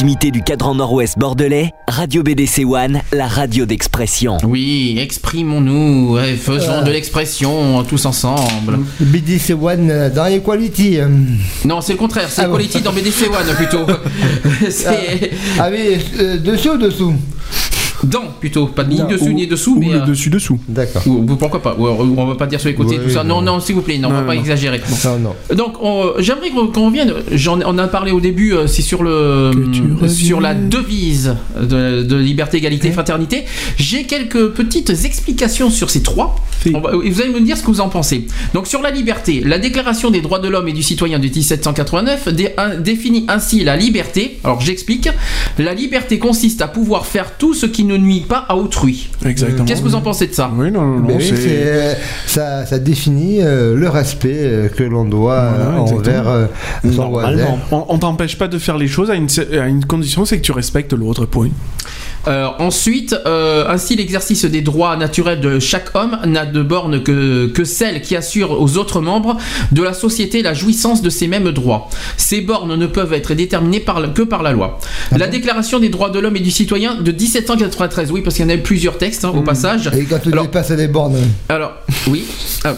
proximité 0.03 0.33
du 0.33 0.43
cadran 0.43 0.75
nord-ouest 0.75 1.17
bordelais, 1.17 1.71
Radio 1.87 2.25
BDC 2.25 2.65
One, 2.65 3.03
la 3.13 3.29
radio 3.29 3.67
d'expression. 3.67 4.37
Oui, 4.43 4.97
exprimons-nous, 4.99 6.19
faisons 6.39 6.81
Euh. 6.81 6.83
de 6.83 6.91
l'expression 6.91 7.85
tous 7.85 8.05
ensemble. 8.05 8.81
BDC 8.99 9.53
One 9.55 9.89
euh, 9.93 10.11
dans 10.11 10.27
Equality. 10.27 10.99
euh. 10.99 11.07
Non, 11.65 11.81
c'est 11.81 11.93
le 11.93 11.99
contraire, 12.01 12.29
c'est 12.29 12.43
Ah 12.43 12.49
bon. 12.49 12.55
Quality 12.57 12.81
dans 12.81 12.93
BDC 12.93 13.29
One 13.29 13.55
plutôt. 13.55 13.87
c'est 14.71 15.31
Ah 15.61 15.69
oui, 15.71 15.99
euh, 16.19 16.37
dessus 16.39 16.71
ou 16.71 16.79
dessous 16.79 17.15
plutôt, 18.41 18.67
pas 18.67 18.85
ni 18.85 19.01
ou- 19.01 19.33
ni 19.33 19.47
dessous, 19.47 19.75
Ou 19.77 19.81
mais. 19.81 19.89
le 19.89 20.01
euh, 20.03 20.07
dessus 20.07 20.31
dessous. 20.31 20.59
D'accord. 20.69 21.03
ou- 21.07 21.25
ou 21.31 21.37
pourquoi 21.37 21.63
pas 21.63 21.75
ou, 21.79 21.87
alors, 21.87 22.01
On 22.01 22.27
va 22.27 22.35
pas 22.35 22.47
dire 22.47 22.61
sur 22.61 22.69
les 22.69 22.75
côtés, 22.75 22.99
Ouais, 22.99 23.05
tout 23.05 23.11
ça. 23.11 23.25
Non, 23.25 23.41
non. 23.43 23.61
s'il 23.61 23.75
vous 23.75 23.83
plaît, 23.83 23.99
non, 23.99 24.09
on 24.09 24.13
va 24.13 24.23
pas 24.23 24.35
non. 24.35 24.41
exagérer. 24.41 24.81
Non, 25.05 25.19
non. 25.19 25.35
Donc, 25.55 25.75
on- 25.83 26.13
j'aimerais 26.19 26.51
qu'on 26.51 26.87
revienne. 26.87 27.15
J'en 27.33 27.61
on 27.63 27.79
a 27.79 27.89
parlé 27.89 28.13
au 28.13 28.21
début. 28.21 28.53
euh, 28.55 28.67
C'est 28.67 28.83
sur 28.83 29.03
le 29.03 29.51
sur 30.09 30.41
la 30.41 30.55
devise 30.55 31.37
de, 31.61 32.03
de 32.03 32.17
liberté, 32.17 32.59
égalité, 32.59 32.91
fraternité. 32.93 33.45
J'ai 33.77 34.05
quelques 34.05 34.49
petites 34.51 34.91
explications 35.05 35.71
sur 35.71 35.91
ces 35.91 36.03
trois. 36.03 36.37
On 36.75 36.81
va- 36.81 36.93
vous 36.93 37.21
allez 37.21 37.31
me 37.33 37.41
dire 37.41 37.57
ce 37.57 37.63
que 37.63 37.69
vous 37.69 37.81
en 37.81 37.89
pensez. 37.89 38.27
Donc, 38.55 38.67
sur 38.67 38.83
la 38.83 38.91
liberté, 38.91 39.43
la 39.45 39.59
Déclaration 39.59 40.11
des 40.11 40.21
droits 40.21 40.39
de 40.39 40.49
l'homme 40.49 40.69
et 40.69 40.73
du 40.73 40.83
citoyen 40.83 41.19
de 41.19 41.25
1789 41.29 42.29
dé- 42.29 42.51
un- 42.59 42.77
définit 42.77 43.25
ainsi 43.29 43.65
la 43.65 43.77
liberté. 43.77 44.39
Alors, 44.45 44.61
j'explique. 44.61 45.09
La 45.59 45.75
liberté 45.75 46.19
consiste 46.19 46.63
à 46.63 46.69
pouvoir 46.69 47.07
faire 47.07 47.37
tout 47.39 47.55
ce 47.55 47.67
qui 47.67 47.85
ne 47.85 47.97
nuit 47.97 48.25
pas 48.29 48.45
à 48.49 48.57
autrui. 48.57 49.09
Exactement. 49.25 49.65
Qu'est-ce 49.65 49.81
que 49.83 49.89
vous 49.89 49.95
en 49.95 50.01
pensez 50.03 50.27
de 50.27 50.35
ça? 50.35 50.51
Oui, 50.57 50.71
non, 50.71 50.83
non, 50.83 50.99
non, 51.01 51.17
oui, 51.17 51.25
c'est, 51.25 51.35
euh, 51.37 51.95
ça, 52.27 52.67
ça 52.67 52.79
définit 52.79 53.39
euh, 53.43 53.75
le 53.75 53.89
respect 53.89 54.33
euh, 54.35 54.69
que 54.69 54.83
l'on 54.83 55.05
doit 55.05 55.51
Voilà, 55.51 55.81
envers 55.81 56.29
euh, 56.29 56.47
son 56.85 57.09
voisin. 57.09 57.31
Normalement. 57.37 57.59
On, 57.71 57.85
on 57.89 57.99
t'empêche 57.99 58.37
pas 58.39 58.49
de 58.49 58.59
faire 58.59 58.79
les 58.79 58.89
choses 58.89 59.11
à 59.11 59.15
une, 59.15 59.29
à 59.61 59.69
une 59.69 59.85
condition, 59.85 60.25
c'est 60.25 60.37
que 60.39 60.43
tu 60.43 60.53
respectes 60.53 60.93
l'autre. 60.93 61.27
Point. 61.27 61.51
Euh, 62.29 62.49
ensuite, 62.59 63.17
euh, 63.27 63.67
ainsi 63.69 63.97
l'exercice 63.97 64.45
des 64.45 64.61
droits 64.63 64.97
naturels 64.97 65.41
de 65.41 65.59
chaque 65.59 65.95
homme 65.95 66.19
n'a 66.27 66.47
de 66.47 66.63
borne 66.63 67.03
que, 67.03 67.47
que 67.49 67.65
celle 67.65 68.01
qui 68.01 68.15
assure 68.17 68.61
aux 68.61 68.77
autres 68.77 69.01
membres 69.01 69.37
de 69.73 69.83
la 69.83 69.93
société 69.93 70.43
la 70.43 70.55
jouissance 70.55 71.03
de 71.03 71.11
ces 71.11 71.27
mêmes 71.27 71.51
droits. 71.51 71.89
Ces 72.17 72.41
bornes 72.41 72.77
ne 72.77 72.87
peuvent 72.87 73.13
être 73.13 73.35
déterminées 73.35 73.81
par, 73.81 74.13
que 74.15 74.23
par 74.23 74.43
la 74.43 74.53
loi. 74.53 74.79
la 75.17 75.27
Déclaration 75.27 75.79
des 75.81 75.89
droits 75.89 76.11
de 76.11 76.19
l'homme 76.21 76.37
et 76.37 76.41
du 76.41 76.51
citoyen 76.51 76.95
de 76.95 77.11
1793, 77.13 78.13
oui, 78.13 78.21
parce 78.23 78.37
qu'il 78.37 78.45
y 78.45 78.47
en 78.47 78.51
a 78.51 78.55
eu 78.55 78.63
plusieurs 78.63 78.99
textes 78.99 79.25
hein, 79.25 79.33
au 79.35 79.43
passage. 79.43 79.91
Et 79.99 80.05
quand 80.05 80.19
tu 80.21 80.31
Alors- 80.33 80.45
dépasses 80.45 80.71
les 80.71 80.89
bornes, 80.89 81.17
Alors, 81.49 81.73
oui. 82.09 82.25
Ah. 82.65 82.75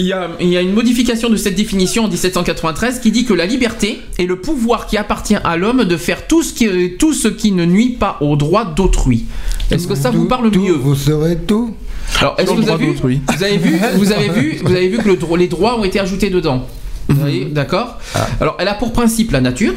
Il 0.00 0.06
y, 0.06 0.12
a, 0.12 0.28
il 0.40 0.48
y 0.48 0.56
a 0.56 0.60
une 0.60 0.72
modification 0.74 1.28
de 1.28 1.36
cette 1.36 1.56
définition 1.56 2.04
en 2.04 2.08
1793 2.08 3.00
qui 3.00 3.10
dit 3.10 3.24
que 3.24 3.34
la 3.34 3.46
liberté 3.46 4.00
est 4.18 4.26
le 4.26 4.36
pouvoir 4.40 4.86
qui 4.86 4.96
appartient 4.96 5.34
à 5.42 5.56
l'homme 5.56 5.84
de 5.84 5.96
faire 5.96 6.26
tout 6.28 6.42
ce 6.44 6.52
qui, 6.52 6.92
tout 6.98 7.12
ce 7.12 7.26
qui 7.26 7.50
ne 7.50 7.64
nuit 7.64 7.96
pas 7.98 8.16
aux 8.20 8.36
droits 8.36 8.64
d'autrui. 8.64 9.24
Est-ce 9.72 9.88
que 9.88 9.96
ça 9.96 10.10
vous 10.10 10.26
parle 10.26 10.50
tout, 10.52 10.60
mieux 10.60 10.72
vous 10.72 10.94
saurez 10.94 11.36
tout. 11.36 11.74
Alors, 12.20 12.36
est-ce 12.38 12.50
que 12.52 12.56
vous 12.56 12.70
avez, 12.70 12.86
vu, 12.86 12.92
vous 13.36 13.42
avez 13.42 13.58
vu, 13.58 13.78
vous 13.96 14.12
avez 14.12 14.28
vu, 14.28 14.58
vous 14.62 14.72
avez 14.72 14.88
vu 14.88 14.98
que 14.98 15.08
le 15.08 15.16
dro- 15.16 15.36
les 15.36 15.48
droits 15.48 15.78
ont 15.78 15.84
été 15.84 15.98
ajoutés 16.00 16.30
dedans. 16.30 16.66
Vous 17.08 17.16
voyez, 17.20 17.44
d'accord 17.46 17.98
Alors, 18.40 18.56
elle 18.60 18.68
a 18.68 18.74
pour 18.74 18.92
principe 18.92 19.32
la 19.32 19.40
nature. 19.40 19.74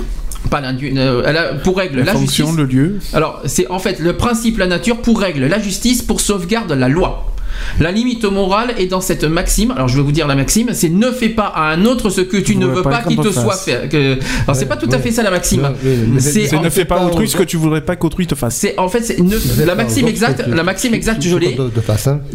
Pas 0.49 0.59
la, 0.61 0.69
euh, 0.71 1.23
elle 1.25 1.37
a 1.37 1.53
pour 1.55 1.77
règle 1.77 1.99
La, 1.99 2.05
la, 2.05 2.13
fonction, 2.13 2.47
justice. 2.47 2.57
le 2.57 2.65
lieu. 2.65 2.99
Alors, 3.13 3.41
c'est 3.45 3.67
en 3.69 3.79
fait 3.79 3.99
le 3.99 4.17
principe, 4.17 4.57
la 4.57 4.67
nature, 4.67 4.97
pour 4.97 5.19
règle 5.19 5.45
la 5.45 5.59
justice, 5.59 6.01
pour 6.01 6.19
sauvegarde 6.21 6.71
la 6.71 6.89
loi. 6.89 7.30
La 7.79 7.91
limite 7.91 8.23
morale 8.25 8.73
est 8.77 8.87
dans 8.87 9.01
cette 9.01 9.23
maxime. 9.23 9.71
Alors, 9.71 9.87
je 9.87 9.97
vais 9.97 10.03
vous 10.03 10.11
dire 10.11 10.27
la 10.27 10.35
maxime 10.35 10.69
c'est 10.73 10.89
ne 10.89 11.11
fais 11.11 11.29
pas 11.29 11.45
à 11.55 11.71
un 11.71 11.85
autre 11.85 12.09
ce 12.09 12.21
que 12.21 12.37
tu 12.37 12.55
ne 12.55 12.65
veux 12.67 12.81
pas 12.83 13.01
qu'il 13.07 13.17
te 13.17 13.31
soit 13.31 13.55
fait. 13.55 13.89
que- 13.89 14.13
Alors, 14.43 14.55
c'est 14.55 14.65
pas 14.65 14.77
tout 14.77 14.89
à 14.91 14.99
fait 14.99 15.11
ça 15.11 15.23
la 15.23 15.31
maxime. 15.31 15.61
C'est 16.19 16.47
ne 16.57 16.69
fait 16.69 16.69
fais 16.81 16.85
pas 16.85 16.95
pas 16.97 17.05
autrui 17.05 17.27
ce 17.29 17.37
que 17.37 17.43
tu 17.43 17.57
voudrais 17.57 17.81
pas 17.81 17.95
qu'autrui 17.95 18.27
te 18.27 18.35
fasse. 18.35 18.55
C'est 18.55 18.77
en 18.79 18.89
fait 18.89 19.01
c'est 19.01 19.19
ne- 19.19 19.37
fais 19.37 19.65
la 19.65 19.75
maxime 19.75 20.07
exacte, 20.07 20.43
la 20.47 20.63
maxime 20.63 20.93
exacte, 20.93 21.21
je 21.21 21.37
l'ai. 21.37 21.55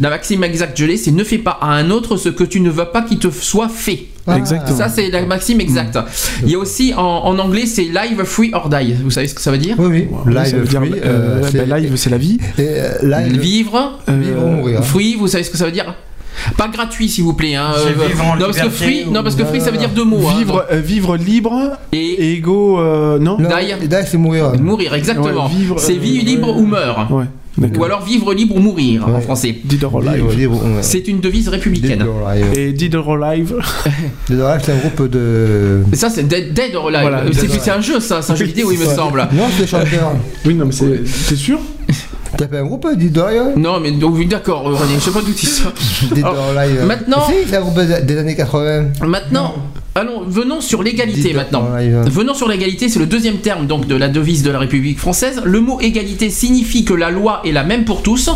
La 0.00 0.10
maxime 0.10 0.44
exacte, 0.44 0.78
je 0.78 0.84
l'ai, 0.84 0.96
c'est 0.96 1.10
ne 1.12 1.24
fais 1.24 1.38
pas 1.38 1.58
à 1.60 1.72
un 1.72 1.90
autre 1.90 2.16
ce 2.16 2.28
que 2.28 2.44
tu 2.44 2.60
ne 2.60 2.70
veux 2.70 2.84
pas 2.86 3.02
qu'il 3.02 3.18
te 3.18 3.30
soit 3.30 3.68
fait. 3.68 4.06
Exactement. 4.34 4.76
Ça, 4.76 4.88
c'est 4.88 5.10
la 5.10 5.24
maxime 5.24 5.60
exacte. 5.60 5.98
Il 6.42 6.50
y 6.50 6.54
a 6.54 6.58
aussi 6.58 6.92
en, 6.96 7.00
en 7.02 7.38
anglais, 7.38 7.66
c'est 7.66 7.84
live, 7.84 8.22
free 8.24 8.50
or 8.52 8.68
die. 8.68 8.94
Vous 9.02 9.10
savez 9.10 9.28
ce 9.28 9.34
que 9.34 9.40
ça 9.40 9.50
veut 9.50 9.58
dire? 9.58 9.76
Oui, 9.78 9.86
oui. 10.26 10.32
Live, 10.34 10.64
free, 10.66 10.92
euh, 10.94 11.00
euh, 11.04 11.42
c'est- 11.50 11.64
ben, 11.66 11.76
live, 11.76 11.96
c'est 11.96 12.10
la 12.10 12.18
vie. 12.18 12.38
et, 12.58 12.62
euh, 12.62 12.88
live, 13.02 13.38
Vivre, 13.40 13.98
vivre 14.08 14.44
ou 14.44 14.48
mourir. 14.48 14.84
free, 14.84 15.14
vous 15.14 15.28
savez 15.28 15.44
ce 15.44 15.50
que 15.50 15.56
ça 15.58 15.64
veut 15.66 15.72
dire? 15.72 15.94
Pas 16.58 16.68
gratuit, 16.68 17.08
s'il 17.08 17.24
vous 17.24 17.32
plaît. 17.32 17.54
Hein. 17.54 17.70
C'est 17.76 17.98
Euh, 17.98 18.06
vivre 18.08 18.24
en 18.26 18.36
non, 18.36 18.46
parce 18.46 18.60
que 18.60 18.68
free, 18.68 19.04
ou- 19.06 19.10
non, 19.10 19.22
parce 19.22 19.34
que 19.36 19.44
free, 19.44 19.60
ça 19.60 19.70
veut 19.70 19.78
dire 19.78 19.88
deux 19.90 20.04
mots. 20.04 20.20
hein. 20.28 20.34
Vivre, 20.38 20.66
euh, 20.70 20.80
vivre 20.80 21.16
libre 21.16 21.52
Et, 21.92 22.42
euh, 22.46 23.18
non? 23.18 23.38
Non, 23.38 23.48
Die. 23.48 23.88
die, 23.88 23.94
c'est 24.06 24.18
mourir. 24.18 24.52
mourir, 24.60 24.92
exactement. 24.94 25.46
Ouais, 25.46 25.50
vivre, 25.56 25.78
c'est 25.78 25.94
euh, 25.94 25.98
vivre 25.98 26.24
libre 26.24 26.54
ouais. 26.54 26.60
ou 26.62 26.66
meurt. 26.66 27.10
Ouais. 27.10 27.24
Ou 27.58 27.84
alors 27.84 28.04
vivre 28.04 28.34
libre 28.34 28.56
ou 28.56 28.60
mourir 28.60 29.08
en 29.08 29.20
français. 29.20 29.56
Dead 29.64 29.82
or 29.82 30.00
Libre, 30.00 30.12
Alive. 30.12 30.38
libre, 30.38 30.64
ouais. 30.64 30.82
C'est 30.82 31.08
une 31.08 31.20
devise 31.20 31.48
républicaine. 31.48 31.98
Dead 31.98 32.06
or 32.06 32.28
Alive. 32.28 32.58
Et 32.58 32.72
Dead 32.72 32.94
or 32.94 33.14
Alive. 33.14 33.54
Dead 34.28 34.40
or 34.40 34.48
Alive, 34.48 34.62
c'est 34.64 34.72
un 34.72 34.76
groupe 34.76 35.10
de. 35.10 35.82
Mais 35.90 35.96
ça, 35.96 36.10
c'est 36.10 36.24
Dead, 36.24 36.52
Dead 36.52 36.74
or 36.74 36.88
Alive. 36.88 37.00
Voilà, 37.00 37.24
c'est, 37.32 37.70
un 37.70 37.80
jeu, 37.80 38.00
ça, 38.00 38.20
c'est 38.20 38.32
un 38.32 38.36
jeu 38.36 38.44
vidéo, 38.44 38.70
il 38.72 38.78
me 38.78 38.84
semble. 38.84 39.26
Non, 39.32 39.44
c'est 39.56 39.66
chanteur. 39.66 40.12
Oui, 40.44 40.54
non, 40.54 40.66
mais 40.66 40.72
c'est 40.72 41.06
c'est 41.06 41.36
sûr 41.36 41.58
T'as 42.38 42.48
fait 42.48 42.58
un 42.58 42.64
groupe, 42.64 42.84
or 42.84 43.26
Alive? 43.26 43.42
Non, 43.56 43.80
mais 43.80 43.92
donc, 43.92 44.14
oui, 44.16 44.26
d'accord, 44.26 44.68
euh, 44.68 44.74
René, 44.74 44.94
je 44.96 45.00
sais 45.04 45.10
pas 45.10 45.20
d'où 45.22 45.32
tu. 45.32 45.46
Dead 46.14 46.24
Alors, 46.24 46.50
or 46.52 46.58
Alive. 46.58 46.84
maintenant- 46.84 47.26
Si, 47.28 47.34
c'est 47.48 47.56
un 47.56 47.60
groupe 47.62 47.78
des 47.80 48.18
années 48.18 48.36
80. 48.36 48.86
Maintenant, 49.06 49.54
allons, 49.94 50.22
venons 50.26 50.60
sur 50.60 50.82
l'égalité 50.82 51.32
maintenant. 51.32 51.72
Alive. 51.74 52.04
Venons 52.10 52.34
sur 52.34 52.48
l'égalité, 52.48 52.90
c'est 52.90 52.98
le 52.98 53.06
deuxième 53.06 53.38
terme 53.38 53.66
donc 53.66 53.86
de 53.86 53.94
la 53.96 54.08
devise 54.08 54.42
de 54.42 54.50
la 54.50 54.58
République 54.58 54.98
française. 54.98 55.40
Le 55.44 55.60
mot 55.60 55.80
égalité 55.80 56.28
signifie 56.28 56.84
que 56.84 56.92
la 56.92 57.10
loi 57.10 57.40
est 57.46 57.52
la 57.52 57.64
même 57.64 57.84
pour 57.86 58.02
tous, 58.02 58.28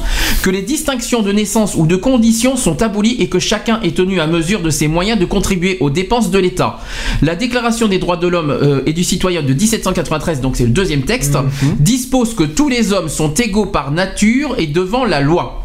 que 0.42 0.48
les 0.48 0.62
distinctions 0.62 1.20
de 1.20 1.32
naissance 1.32 1.74
ou 1.76 1.86
de 1.86 1.96
conditions 1.96 2.56
sont 2.56 2.80
abolies 2.82 3.16
et 3.18 3.28
que 3.28 3.38
chacun 3.38 3.80
est 3.82 3.94
tenu 3.94 4.20
à 4.20 4.26
mesure 4.26 4.62
de 4.62 4.70
ses 4.70 4.88
moyens 4.88 5.18
de 5.20 5.26
contribuer 5.26 5.76
aux 5.80 5.90
dépenses 5.90 6.30
de 6.30 6.38
l'État. 6.38 6.78
La 7.20 7.34
Déclaration 7.36 7.88
des 7.88 7.98
droits 7.98 8.16
de 8.16 8.26
l'homme 8.28 8.50
euh, 8.50 8.80
et 8.86 8.94
du 8.94 9.04
citoyen 9.04 9.42
de 9.42 9.52
1793, 9.52 10.40
donc 10.40 10.56
c'est 10.56 10.64
le 10.64 10.70
deuxième 10.70 11.02
texte, 11.02 11.36
dispose 11.78 12.34
que 12.34 12.44
tous 12.44 12.68
les 12.70 12.92
hommes 12.94 13.08
sont 13.10 13.34
égaux 13.34 13.66
par 13.66 13.89
nature 13.90 14.54
et 14.58 14.66
devant 14.66 15.04
la 15.04 15.20
loi. 15.20 15.59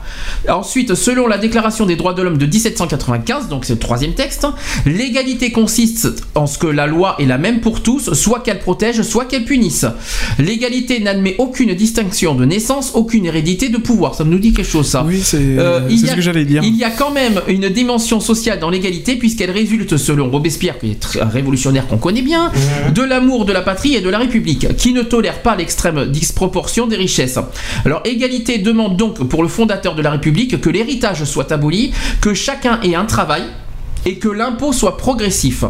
Ensuite, 0.50 0.96
selon 0.96 1.28
la 1.28 1.38
Déclaration 1.38 1.86
des 1.86 1.96
droits 1.96 2.14
de 2.14 2.22
l'homme 2.22 2.38
de 2.38 2.46
1795, 2.46 3.48
donc 3.50 3.66
c'est 3.66 3.74
le 3.74 3.80
troisième 3.80 4.14
texte, 4.14 4.48
l'égalité 4.86 5.52
consiste 5.52 6.08
en 6.36 6.48
ce 6.48 6.58
que 6.58 6.68
la 6.68 6.88
loi 6.88 7.16
est 7.20 7.26
la 7.26 7.38
même 7.38 7.62
pour 7.62 7.82
tous, 7.82 8.14
soit 8.14 8.40
qu'elle 8.42 8.60
protège, 8.60 9.02
soit 9.02 9.26
qu'elle 9.26 9.46
punisse. 9.46 9.86
L'égalité 10.40 11.00
n'admet 11.00 11.36
aucune 11.38 11.74
distinction 11.74 12.36
de 12.36 12.46
naissance, 12.46 12.92
aucune 12.94 13.26
hérédité 13.26 13.70
de 13.70 13.78
pouvoir. 13.78 14.16
Ça 14.16 14.24
nous 14.24 14.40
dit 14.40 14.54
quelque 14.54 14.68
chose, 14.70 14.88
ça. 14.88 15.04
Oui, 15.06 15.20
c'est 15.24 15.38
Euh, 15.58 15.88
a- 15.88 15.90
ce 15.90 16.16
que 16.16 16.22
j'allais 16.22 16.46
dire. 16.46 16.64
Il 16.64 16.76
y 16.76 16.84
a 16.84 16.90
quand 16.92 17.12
même 17.12 17.42
une 17.48 17.70
dimension 17.70 18.20
sociale 18.20 18.60
dans 18.60 18.70
l'égalité 18.70 19.16
puisqu'elle 19.16 19.52
résulte, 19.52 19.98
selon 19.98 20.30
Robespierre, 20.30 20.78
qui 20.80 20.92
est 20.92 21.18
un 21.22 21.28
révolutionnaire 21.28 21.88
qu'on 21.88 21.98
connaît 21.98 22.22
bien, 22.22 22.52
de 22.94 23.02
l'amour 23.02 23.46
de 23.46 23.54
la 23.54 23.62
patrie 23.62 23.96
et 23.96 24.02
de 24.02 24.10
la 24.10 24.18
République, 24.20 24.76
qui 24.78 24.94
ne 24.94 25.02
tolère 25.02 25.42
pas 25.42 25.56
l'extrême 25.56 26.06
disproportion 26.06 26.88
des 26.88 26.96
richesses. 26.96 27.40
Alors, 27.86 28.02
égalité 28.06 28.58
demande 28.58 28.98
donc 28.98 29.24
pour 29.28 29.44
le 29.44 29.50
fondateur 29.50 29.96
de 29.96 30.02
la 30.02 30.12
République 30.12 30.25
que 30.32 30.70
l'héritage 30.70 31.24
soit 31.24 31.52
aboli, 31.52 31.92
que 32.22 32.34
chacun 32.34 32.80
ait 32.82 32.96
un 32.96 33.06
travail 33.06 33.44
et 34.06 34.16
que 34.16 34.28
l'impôt 34.28 34.72
soit 34.72 34.98
progressif. 34.98 35.64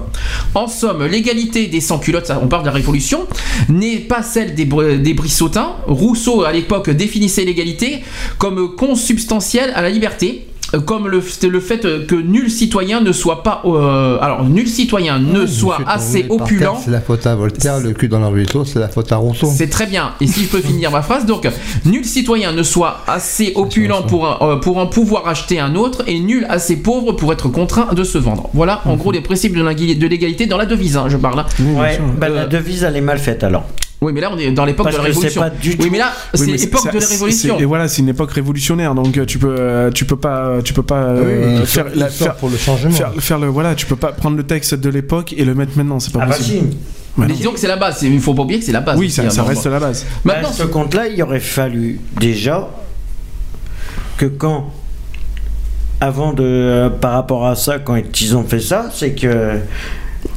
En 0.53 0.67
somme, 0.67 1.05
l'égalité 1.05 1.67
des 1.67 1.81
sans-culottes, 1.81 2.31
on 2.41 2.47
parle 2.47 2.63
de 2.63 2.67
la 2.67 2.73
Révolution, 2.73 3.27
n'est 3.69 3.99
pas 3.99 4.21
celle 4.23 4.55
des, 4.55 4.65
des 4.65 5.13
brissotins. 5.13 5.77
Rousseau, 5.87 6.43
à 6.43 6.51
l'époque, 6.51 6.89
définissait 6.89 7.45
l'égalité 7.45 8.03
comme 8.37 8.75
consubstantielle 8.75 9.71
à 9.75 9.81
la 9.81 9.89
liberté. 9.89 10.47
Comme 10.85 11.07
le, 11.07 11.21
le 11.49 11.59
fait 11.59 11.81
que 12.07 12.15
nul 12.15 12.49
citoyen 12.49 12.99
ne 13.01 13.11
soit 13.11 13.43
pas. 13.43 13.61
euh, 13.65 14.17
alors, 14.19 14.43
nul 14.43 14.67
citoyen 14.67 15.19
ne 15.19 15.45
soit 15.45 15.75
Ensuite, 15.75 15.87
on 15.87 15.91
assez 15.91 16.25
opulent. 16.29 16.77
C'est 16.83 16.91
la 16.91 17.01
faute 17.01 17.25
à 17.27 17.35
Voltaire, 17.35 17.79
le 17.79 17.93
cul 17.93 18.07
dans 18.09 18.19
le 18.19 18.27
ruisseau, 18.27 18.65
c'est 18.65 18.79
la 18.79 18.89
faute 18.89 19.11
à 19.11 19.17
Rousseau. 19.17 19.47
C'est 19.55 19.69
très 19.69 19.85
bien. 19.85 20.11
Et 20.21 20.27
si 20.27 20.43
je 20.43 20.49
peux 20.49 20.59
finir 20.61 20.91
ma 20.91 21.01
phrase, 21.01 21.25
donc, 21.25 21.47
nul 21.85 22.03
citoyen 22.03 22.51
ne 22.51 22.63
soit 22.63 23.01
assez 23.07 23.53
opulent 23.55 24.03
pour, 24.07 24.27
un- 24.27 24.37
euh, 24.41 24.55
pour 24.57 24.77
en 24.77 24.87
pouvoir 24.87 25.27
acheter 25.27 25.59
un 25.59 25.75
autre 25.75 26.03
et 26.07 26.19
nul 26.19 26.45
assez 26.49 26.77
pauvre 26.77 27.13
pour 27.13 27.31
être 27.31 27.47
contraint 27.47 27.93
de 27.93 28.03
se 28.03 28.17
vendre. 28.17 28.49
Voilà, 28.53 28.81
en 28.85 28.95
gros, 28.95 29.11
les 29.11 29.21
principes 29.21 29.55
de 29.55 30.07
l'égalité- 30.07 30.45
dans 30.47 30.57
la 30.57 30.65
devise, 30.65 30.97
hein, 30.97 31.05
je 31.09 31.17
parle. 31.17 31.39
hein. 31.39 31.45
Ouais, 31.79 31.99
bah, 32.19 32.27
la 32.29 32.45
devise 32.47 32.83
elle 32.83 32.97
est 32.97 33.01
mal 33.01 33.19
faite 33.19 33.43
alors. 33.43 33.65
Oui, 34.01 34.11
mais 34.13 34.21
là, 34.21 34.29
on 34.31 34.37
est 34.37 34.51
dans 34.51 34.65
l'époque 34.65 34.91
de 34.91 34.97
la 34.97 35.03
Révolution. 35.03 35.41
pas 35.41 35.49
du 35.49 35.75
Oui, 35.79 35.89
mais 35.91 35.97
là, 35.97 36.11
c'est 36.33 36.45
mais 36.45 36.57
l'époque 36.57 36.91
de 36.93 36.99
la 36.99 37.07
Révolution. 37.07 37.59
Et 37.59 37.65
voilà, 37.65 37.87
c'est 37.87 38.01
une 38.01 38.09
époque 38.09 38.31
révolutionnaire, 38.31 38.93
donc 38.93 39.17
euh, 39.17 39.25
tu 39.25 39.39
peux, 39.39 39.55
euh, 39.57 39.89
tu 39.91 40.05
peux 40.05 40.17
pas, 40.17 40.57
tu 40.63 40.73
peux 40.73 40.83
pas 40.83 41.07
Ah 41.09 41.13
oui, 41.15 41.21
euh, 41.31 41.65
faire, 41.65 41.85
la- 41.95 42.09
faire, 42.09 42.35
pour 42.35 42.49
le 42.49 42.57
changement. 42.57 42.91
faire, 42.91 43.13
faire 43.17 43.39
le, 43.39 43.47
voilà, 43.47 43.73
tu 43.73 43.85
peux 43.85 43.95
pas 43.95 44.11
prendre 44.11 44.35
le 44.37 44.43
texte 44.43 44.75
de 44.75 44.89
l'époque 44.89 45.33
et 45.35 45.45
le 45.45 45.55
mettre 45.55 45.77
maintenant, 45.77 45.99
c'est 45.99 46.11
pas 46.13 46.19
Ah 46.23 46.25
bah 46.27 46.35
possible. 46.35 46.69
si. 46.71 46.77
Ouais, 47.19 47.27
non. 47.27 47.33
Disons 47.33 47.51
que 47.53 47.59
c'est 47.59 47.67
la 47.69 47.77
base. 47.77 48.03
Il 48.03 48.19
faut 48.19 48.33
pas 48.33 48.41
oublier 48.43 48.59
que 48.59 48.65
c'est 48.65 48.73
la 48.73 48.81
base. 48.81 48.99
Oui, 48.99 49.09
ça, 49.09 49.23
hein, 49.23 49.29
ça 49.29 49.43
reste 49.43 49.65
la 49.65 49.79
base. 49.79 50.05
Maintenant, 50.25 50.49
Bah, 50.49 50.55
ce 50.55 50.63
compte-là, 50.63 51.07
il 51.07 51.23
aurait 51.23 51.39
fallu 51.39 52.01
déjà 52.19 52.67
que 54.17 54.25
quand, 54.25 54.71
avant 56.01 56.33
de, 56.33 56.43
euh, 56.43 56.89
par 56.89 57.13
rapport 57.13 57.47
à 57.47 57.55
ça, 57.55 57.79
quand 57.79 57.95
ils 58.21 58.35
ont 58.35 58.43
fait 58.43 58.59
ça, 58.59 58.89
c'est 58.93 59.13
que 59.13 59.59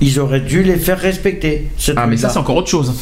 ils 0.00 0.20
auraient 0.20 0.40
dû 0.40 0.62
les 0.62 0.76
faire 0.76 0.98
respecter. 0.98 1.68
Ah, 1.96 2.06
mais 2.06 2.16
ça, 2.16 2.28
c'est 2.28 2.38
encore 2.38 2.56
autre 2.56 2.68
chose. 2.68 2.94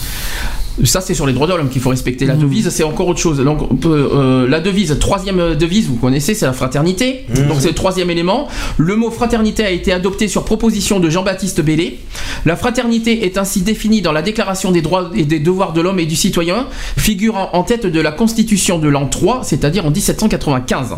Ça, 0.84 1.00
c'est 1.00 1.14
sur 1.14 1.26
les 1.26 1.32
droits 1.32 1.46
de 1.46 1.54
l'homme 1.54 1.68
qu'il 1.70 1.80
faut 1.80 1.90
respecter. 1.90 2.26
La 2.26 2.34
devise, 2.34 2.68
c'est 2.68 2.84
encore 2.84 3.08
autre 3.08 3.18
chose. 3.20 3.38
Donc, 3.40 3.60
euh, 3.86 4.46
la 4.48 4.60
devise, 4.60 4.96
troisième 4.98 5.54
devise, 5.54 5.88
vous 5.88 5.96
connaissez, 5.96 6.34
c'est 6.34 6.46
la 6.46 6.52
fraternité. 6.52 7.24
Donc, 7.48 7.56
c'est 7.60 7.68
le 7.68 7.74
troisième 7.74 8.10
élément. 8.10 8.48
Le 8.76 8.94
mot 8.96 9.10
fraternité 9.10 9.64
a 9.64 9.70
été 9.70 9.92
adopté 9.92 10.28
sur 10.28 10.44
proposition 10.44 11.00
de 11.00 11.08
Jean-Baptiste 11.08 11.60
Bellé. 11.62 11.98
La 12.44 12.56
fraternité 12.56 13.24
est 13.24 13.38
ainsi 13.38 13.62
définie 13.62 14.02
dans 14.02 14.12
la 14.12 14.22
Déclaration 14.22 14.70
des 14.70 14.82
droits 14.82 15.10
et 15.14 15.24
des 15.24 15.38
devoirs 15.40 15.72
de 15.72 15.80
l'homme 15.80 15.98
et 15.98 16.06
du 16.06 16.16
citoyen, 16.16 16.66
figurant 16.96 17.50
en 17.54 17.62
tête 17.62 17.86
de 17.86 18.00
la 18.00 18.12
Constitution 18.12 18.78
de 18.78 18.88
l'an 18.88 19.06
3, 19.06 19.40
c'est-à-dire 19.44 19.86
en 19.86 19.90
1795. 19.90 20.96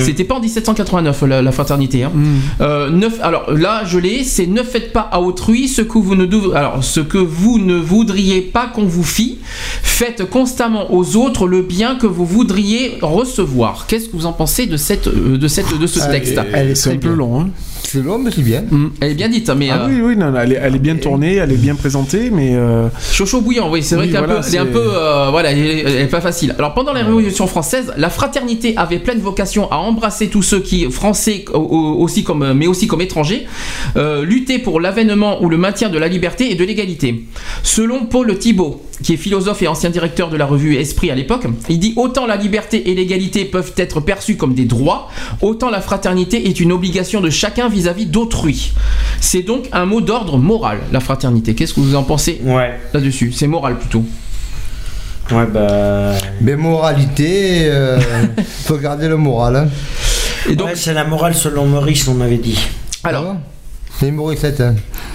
C'était 0.00 0.24
pas 0.24 0.36
en 0.36 0.40
1789 0.40 1.22
la, 1.28 1.42
la 1.42 1.52
fraternité. 1.52 2.02
hein. 2.04 2.12
Euh, 2.60 2.90
neuf- 2.90 3.20
alors 3.22 3.52
là, 3.52 3.82
je 3.84 3.98
l'ai, 3.98 4.24
c'est 4.24 4.46
ne 4.46 4.62
faites 4.62 4.92
pas 4.92 5.08
à 5.12 5.20
autrui 5.20 5.68
ce 5.68 5.82
que 5.82 5.98
vous 5.98 6.14
ne 6.16 6.26
alors 6.54 6.82
ce 6.82 7.00
que 7.00 7.18
vous 7.18 7.58
ne 7.58 7.76
voudriez 7.76 8.40
pas 8.40 8.66
qu'on 8.66 8.84
vous 8.84 9.02
Faites 9.82 10.24
constamment 10.28 10.92
aux 10.94 11.16
autres 11.16 11.46
le 11.46 11.62
bien 11.62 11.96
que 11.96 12.06
vous 12.06 12.24
voudriez 12.26 12.98
recevoir. 13.02 13.86
Qu'est-ce 13.86 14.08
que 14.08 14.16
vous 14.16 14.26
en 14.26 14.32
pensez 14.32 14.66
de 14.66 14.76
cette 14.76 15.08
euh, 15.08 15.36
de 15.38 15.48
cette 15.48 15.78
de 15.78 15.86
ce 15.86 16.00
Ah, 16.02 16.06
texte? 16.06 16.38
elle 16.52 16.70
est 16.70 16.74
C'est 16.74 16.92
un 16.92 16.96
peu 16.96 17.12
long. 17.12 17.40
Hein. 17.40 17.50
C'est 17.82 18.02
long, 18.02 18.18
mais 18.18 18.30
c'est 18.30 18.42
bien. 18.42 18.62
Elle 19.00 19.10
est 19.12 19.14
bien 19.14 19.28
dite, 19.28 19.50
mais 19.50 19.68
Ah 19.70 19.82
euh, 19.82 19.88
oui, 19.88 20.00
oui, 20.00 20.16
non, 20.16 20.32
elle, 20.36 20.52
est, 20.52 20.60
elle 20.62 20.76
est 20.76 20.78
bien 20.80 20.96
tournée, 20.96 21.36
elle 21.36 21.50
est 21.50 21.56
bien 21.56 21.74
présentée, 21.74 22.30
mais. 22.30 22.54
euh, 22.54 22.88
Chaud 23.12 23.26
chaud 23.26 23.40
bouillant, 23.40 23.70
oui, 23.70 23.82
c'est 23.82 23.96
vrai 23.96 24.06
Oui, 24.06 24.12
qu'elle 24.12 24.24
voilà, 24.24 24.40
est 24.46 24.58
un 24.58 24.66
peu, 24.66 24.82
euh, 24.94 25.28
voilà, 25.30 25.50
elle 25.50 25.58
est, 25.58 25.78
elle 25.80 25.96
est 26.02 26.06
pas 26.06 26.20
facile. 26.20 26.54
Alors 26.58 26.74
pendant 26.74 26.92
la 26.92 27.02
Révolution 27.02 27.46
française, 27.48 27.92
la 27.96 28.10
fraternité 28.10 28.74
avait 28.76 28.98
pleine 29.00 29.18
vocation 29.18 29.70
à 29.72 29.76
embrasser 29.76 30.28
tous 30.28 30.42
ceux 30.42 30.60
qui, 30.60 30.88
français 30.90 31.44
au- 31.52 31.58
au- 31.58 32.02
aussi 32.02 32.22
comme, 32.22 32.52
mais 32.52 32.66
aussi 32.68 32.86
comme 32.86 33.00
étrangers, 33.00 33.46
euh, 33.96 34.24
lutter 34.24 34.58
pour 34.58 34.78
l'avènement 34.80 35.42
ou 35.42 35.48
le 35.48 35.56
maintien 35.56 35.88
de 35.88 35.98
la 35.98 36.06
liberté 36.08 36.52
et 36.52 36.54
de 36.54 36.64
l'égalité. 36.64 37.24
Selon 37.64 38.04
Paul 38.06 38.38
Thibault, 38.38 38.82
qui 39.02 39.14
est 39.14 39.16
philosophe 39.16 39.62
et 39.62 39.66
ancien 39.68 39.88
directeur 39.88 40.28
de 40.28 40.36
la 40.36 40.44
revue 40.44 40.76
Esprit 40.76 41.10
à 41.10 41.14
l'époque, 41.14 41.44
il 41.70 41.78
dit 41.78 41.94
autant 41.96 42.26
la 42.26 42.36
liberté 42.36 42.90
et 42.90 42.94
l'égalité 42.94 43.46
peuvent 43.46 43.72
être 43.78 44.00
perçues 44.00 44.36
comme 44.36 44.52
des 44.54 44.66
droits, 44.66 45.08
autant 45.40 45.70
la 45.70 45.80
fraternité 45.80 46.46
est 46.48 46.60
une 46.60 46.70
obligation 46.70 47.20
de 47.22 47.30
chacun 47.30 47.68
vis-à-vis 47.70 48.06
d'autrui. 48.06 48.72
C'est 49.20 49.42
donc 49.42 49.68
un 49.72 49.86
mot 49.86 50.00
d'ordre 50.00 50.36
moral, 50.38 50.78
la 50.92 51.00
fraternité. 51.00 51.54
Qu'est-ce 51.54 51.74
que 51.74 51.80
vous 51.80 51.94
en 51.94 52.02
pensez 52.02 52.40
là-dessus? 52.92 53.32
C'est 53.32 53.46
moral 53.46 53.78
plutôt. 53.78 54.04
Ouais, 55.30 55.46
bah. 55.46 56.14
Mais 56.40 56.56
moralité, 56.56 57.62
euh, 57.64 57.98
faut 58.64 58.76
garder 58.78 59.08
le 59.08 59.16
moral. 59.16 59.56
Hein. 59.56 59.68
Et 60.48 60.56
donc, 60.56 60.68
Ouais, 60.68 60.76
c'est 60.76 60.94
la 60.94 61.04
morale 61.04 61.34
selon 61.34 61.66
Maurice, 61.66 62.08
on 62.08 62.14
m'avait 62.14 62.38
dit. 62.38 62.58
Alors, 63.04 63.36
c'est 63.98 64.10
Maurice, 64.10 64.44
hein. 64.44 64.74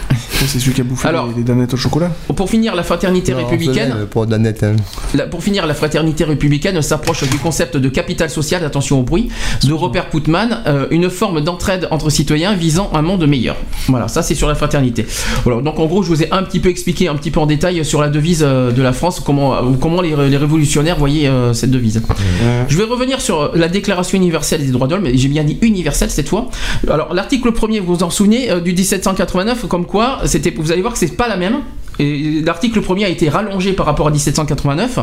C'est 0.48 0.60
celui 0.60 0.74
qui 0.74 0.82
a 0.82 0.84
bouffé 0.84 1.07
Alors- 1.07 1.28
les, 1.28 1.34
les 1.36 1.44
danettes 1.44 1.74
au 1.74 1.78
chocolat. 1.78 2.12
pour 2.36 2.49
finir, 2.49 2.76
la 2.76 2.84
fraternité 2.84 3.32
Non, 3.32 3.40
républicaine. 3.40 3.95
Pour 4.10 4.28
Danette. 4.28 4.64
hein. 4.64 4.76
La- 5.14 5.26
pour 5.28 5.41
finir, 5.44 5.66
la 5.66 5.74
fraternité 5.74 6.24
républicaine 6.24 6.82
s'approche 6.82 7.24
du 7.30 7.38
concept 7.38 7.78
de 7.78 7.90
capital 7.90 8.30
social, 8.30 8.64
attention 8.64 8.99
au 8.99 9.03
bruit, 9.03 9.30
de 9.64 9.74
Robert 9.74 10.10
Putman, 10.10 10.62
euh, 10.68 10.88
une 10.91 11.10
forme 11.10 11.41
d'entraide 11.41 11.88
entre 11.91 12.10
citoyens 12.10 12.53
visant 12.53 12.90
un 12.94 13.02
monde 13.02 13.26
meilleur. 13.28 13.56
Voilà, 13.88 14.07
ça 14.07 14.22
c'est 14.22 14.36
sur 14.36 14.48
la 14.48 14.56
fraternité. 14.56 15.06
Voilà, 15.45 15.62
donc 15.62 15.80
en 15.80 15.86
gros, 15.86 16.03
je 16.03 16.10
vous 16.10 16.22
ai 16.24 16.32
un 16.32 16.44
petit 16.44 16.60
peu 16.60 16.70
expliqué, 16.70 17.07
un 17.07 17.16
petit 17.16 17.32
peu 17.32 17.40
en 17.40 17.45
détail 17.45 17.84
sur 17.86 18.02
la 18.02 18.10
devise 18.10 18.44
euh, 18.45 18.72
de 18.72 18.82
la 18.82 18.94
France, 18.94 19.20
comment, 19.20 19.56
euh, 19.56 19.62
comment 19.80 20.02
les, 20.02 20.16
les 20.30 20.38
révolutionnaires 20.38 20.98
voyaient 20.99 21.28
euh, 21.28 21.53
cette 21.53 21.72
devise. 21.72 22.02
Je 22.68 22.78
vais 22.78 22.84
revenir 22.84 23.22
sur 23.22 23.52
la 23.56 23.68
Déclaration 23.68 24.18
universelle 24.18 24.66
des 24.66 24.72
droits 24.72 24.88
de 24.88 24.95
l'homme, 24.95 25.07
j'ai 25.14 25.28
bien 25.28 25.44
dit 25.44 25.57
universelle 25.62 26.10
cette 26.12 26.30
fois. 26.30 26.49
Alors 26.90 27.14
l'article 27.14 27.52
premier, 27.52 27.80
vous 27.80 27.95
vous 27.95 28.03
en 28.03 28.10
souvenez, 28.10 28.52
euh, 28.52 28.60
du 28.60 28.74
1789, 28.74 29.68
comme 29.68 29.86
quoi, 29.86 30.20
c'était, 30.27 30.53
vous 30.56 30.72
allez 30.72 30.81
voir 30.81 30.93
que 30.93 30.99
c'est 30.99 31.15
pas 31.15 31.27
la 31.27 31.38
même. 31.38 31.57
L'article 31.97 32.81
premier 32.81 33.06
a 33.06 33.10
été 33.10 33.30
rallongé 33.30 33.72
par 33.72 33.85
rapport 33.85 34.07
à 34.07 34.11
1789. 34.11 34.99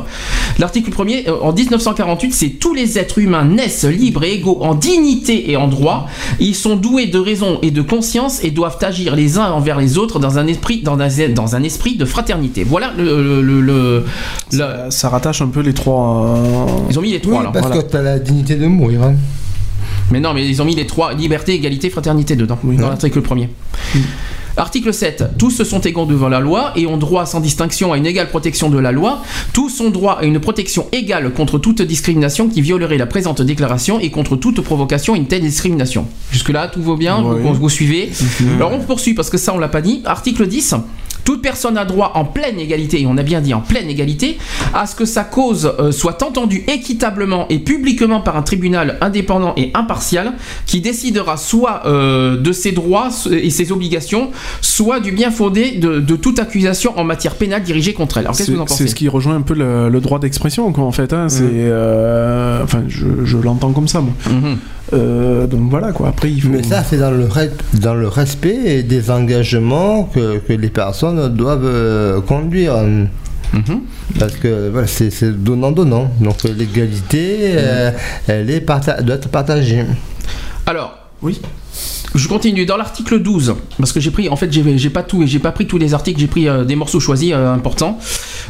L'article 0.59 0.91
premier, 0.91 1.27
euh, 1.27 1.41
en 1.41 1.55
1948, 1.55 2.33
c'est 2.35 2.49
tous 2.51 2.75
les 2.75 2.99
êtres 2.99 3.19
humains 3.19 3.45
naissent 3.47 3.85
libres 3.87 4.25
et 4.25 4.35
égaux 4.35 4.59
en 4.61 4.75
dignité 4.75 5.51
et 5.51 5.57
en 5.57 5.69
droit. 5.69 6.07
Ils 6.39 6.55
sont 6.55 6.77
doués 6.77 7.07
de 7.07 7.19
raison 7.19 7.59
et 7.63 7.71
de 7.71 7.81
conscience 7.81 8.45
et 8.45 8.51
doivent 8.51 8.77
agir 8.83 9.17
les 9.17 9.39
uns 9.39 9.51
envers 9.53 9.79
les 9.79 9.97
autres 9.97 10.19
dans 10.19 10.37
un 10.39 10.47
esprit, 10.47 10.83
dans 10.83 10.99
un, 11.01 11.09
dans 11.31 11.57
un 11.57 11.63
esprit 11.63 11.97
de 11.97 12.05
fraternité. 12.05 12.63
Voilà 12.63 12.93
le, 12.99 13.23
le- 13.23 13.41
le- 13.43 13.61
le- 13.63 14.05
la- 14.53 14.91
Ça 14.91 15.09
rattache 15.09 15.41
un 15.41 15.49
peu 15.49 15.61
les 15.61 15.73
trois. 15.73 16.27
euh, 16.37 16.67
ils 16.91 16.99
ont 16.99 17.03
mis 17.03 17.13
les 17.13 17.21
trois 17.21 17.39
Oui, 17.39 17.45
là. 17.45 17.51
parce 17.55 17.69
Voilà. 17.69 17.83
que 17.83 17.89
t'as 17.91 18.03
la 18.03 18.19
dignité 18.19 18.57
de 18.57 18.67
mourir. 18.67 19.03
hein. 19.03 19.15
Mais 20.11 20.21
non, 20.21 20.35
mais 20.35 20.47
ils 20.47 20.61
ont 20.61 20.67
mis 20.67 20.75
les 20.75 20.87
trois 20.87 21.15
liberté, 21.15 21.55
égalité, 21.55 21.89
fraternité 21.89 22.37
dedans, 22.37 22.59
dans 22.63 22.89
l'article 22.91 23.23
premier. 23.23 23.49
Article 24.57 24.93
7. 24.93 25.25
Tous 25.39 25.63
sont 25.63 25.81
égaux 25.81 26.05
devant 26.05 26.29
la 26.29 26.41
loi 26.41 26.73
et 26.77 26.87
ont 26.87 26.99
droit 26.99 27.27
sans 27.27 27.41
distinction 27.41 27.93
à 27.93 27.97
une 27.97 28.07
égale 28.07 28.29
protection 28.29 28.69
de 28.69 28.79
la 28.79 28.93
loi. 28.93 29.23
Tous 29.53 29.81
ont 29.81 29.91
droit 29.91 30.19
à 30.21 30.25
une 30.25 30.41
protection 30.41 30.87
égale 30.93 31.33
contre 31.33 31.59
toute 31.59 31.81
discrimination 31.83 32.49
qui 32.49 32.61
violerait 32.61 32.99
la 32.99 33.07
présente 33.07 33.41
déclaration 33.41 33.99
et 33.99 34.11
contre 34.11 34.37
toute 34.37 34.61
provocation 34.61 35.15
à 35.15 35.17
une 35.17 35.27
telle 35.27 35.43
discrimination. 35.43 36.07
Jusque-là, 36.31 36.69
tout 36.69 36.83
va 36.83 36.97
bien 36.97 37.23
vous, 37.23 37.55
vous 37.55 37.71
suivez 37.71 38.11
Alors 38.57 38.73
on 38.73 38.81
poursuit 38.81 39.15
parce 39.15 39.31
que 39.31 39.39
ça, 39.39 39.55
on 39.55 39.59
l'a 39.59 39.69
pas 39.69 39.81
dit. 39.81 40.03
Article 40.05 40.47
10. 40.47 40.75
Toute 41.25 41.43
personne 41.43 41.79
a 41.79 41.85
droit 41.85 42.13
en 42.15 42.25
pleine 42.25 42.59
égalité, 42.59 43.03
et 43.03 43.07
on 43.07 43.17
a 43.17 43.23
bien 43.23 43.41
dit 43.41 43.55
en 43.55 43.61
pleine 43.61 43.89
égalité, 43.89 44.39
à 44.75 44.87
ce 44.87 44.95
que 44.97 45.05
sa 45.05 45.25
cause 45.25 45.73
euh, 45.79 45.93
soit 45.93 46.23
entendue 46.23 46.65
équitablement 46.69 47.47
et 47.49 47.59
publiquement 47.59 48.21
par 48.21 48.37
un 48.37 48.43
tribunal 48.43 48.99
indépendant 49.01 49.55
et 49.57 49.71
impartial 49.75 50.33
qui 50.67 50.81
décidera 50.81 51.37
soit 51.37 51.83
euh, 51.87 52.37
de 52.37 52.53
ses 52.53 52.73
droits 52.73 53.09
et 53.31 53.51
ses 53.51 53.73
obligations, 53.73 54.31
soit 54.61 55.01
du 55.01 55.13
bien 55.13 55.31
fondé 55.31 55.73
de, 55.73 56.01
de 56.01 56.17
toute 56.17 56.39
accusation 56.39 56.99
en 56.99 57.05
matière 57.05 57.35
pénale 57.37 57.63
dirigée 57.63 57.93
contre 57.93 58.19
elle. 58.19 58.25
Alors 58.25 58.37
qu'est-ce 58.37 58.51
que 58.51 58.57
vous 58.57 58.63
en 58.63 58.67
C'est 58.67 58.73
pensez 58.75 58.85
c'est 58.85 58.91
ce 58.91 58.95
qui 58.95 59.09
rejoint 59.09 59.37
un 59.37 59.43
peu 59.43 59.55
le, 59.55 59.89
le 59.89 60.01
droit 60.01 60.19
d'expression, 60.19 60.73
quoi, 60.73 60.85
en 60.85 60.93
fait. 60.93 61.13
hein, 61.13 61.29
C'est, 61.29 61.43
euh, 61.47 62.63
enfin, 62.65 62.83
je, 62.89 63.07
je 63.25 63.37
l'entends 63.39 63.73
comme 63.73 63.89
ça, 63.89 64.01
moi. 64.01 64.13
Mhm. 64.29 64.59
Euh, 64.93 65.47
donc 65.47 65.71
voilà, 65.71 65.93
quoi. 65.93 66.09
Après, 66.09 66.31
il 66.31 66.41
faut. 66.43 66.49
Mais 66.51 66.63
ça, 66.63 66.85
c'est 66.85 66.99
dans 66.99 67.11
le, 67.11 67.27
re- 67.27 67.51
dans 67.75 67.95
le 67.95 68.09
respect 68.09 68.83
des 68.83 69.11
engagements 69.11 70.05
que, 70.05 70.39
que 70.39 70.53
les 70.53 70.69
personnes 70.69 71.35
doivent 71.35 71.65
euh, 71.65 72.21
conduire. 72.21 72.77
Mhm. 73.55 73.81
Parce 74.19 74.37
que 74.37 74.69
voilà, 74.71 74.87
c'est 74.87 75.43
donnant-donnant. 75.43 76.11
Donc 76.21 76.43
l'égalité, 76.45 77.53
euh, 77.55 77.91
elle 78.27 78.51
est 78.51 78.61
parta- 78.61 79.01
doit 79.03 79.17
être 79.17 79.29
partagée. 79.29 79.85
Alors, 80.67 80.97
oui. 81.23 81.41
Je 82.15 82.29
continue 82.29 82.67
dans 82.67 82.77
l'article 82.77 83.21
12 83.21 83.55
parce 83.79 83.91
que 83.93 83.99
j'ai 84.01 84.11
pris 84.11 84.29
en 84.29 84.37
fait 84.37 84.53
j'ai 84.53 84.91
pas 84.91 85.03
tout 85.03 85.23
et 85.23 85.27
j'ai 85.27 85.39
pas 85.39 85.51
pris 85.53 85.67
tous 85.67 85.79
les 85.79 85.95
articles 85.95 86.21
j'ai 86.21 86.27
pris 86.27 86.47
euh, 86.47 86.63
des 86.65 86.77
morceaux 86.77 87.01
choisis 87.01 87.33
euh, 87.33 87.55
importants. 87.55 87.99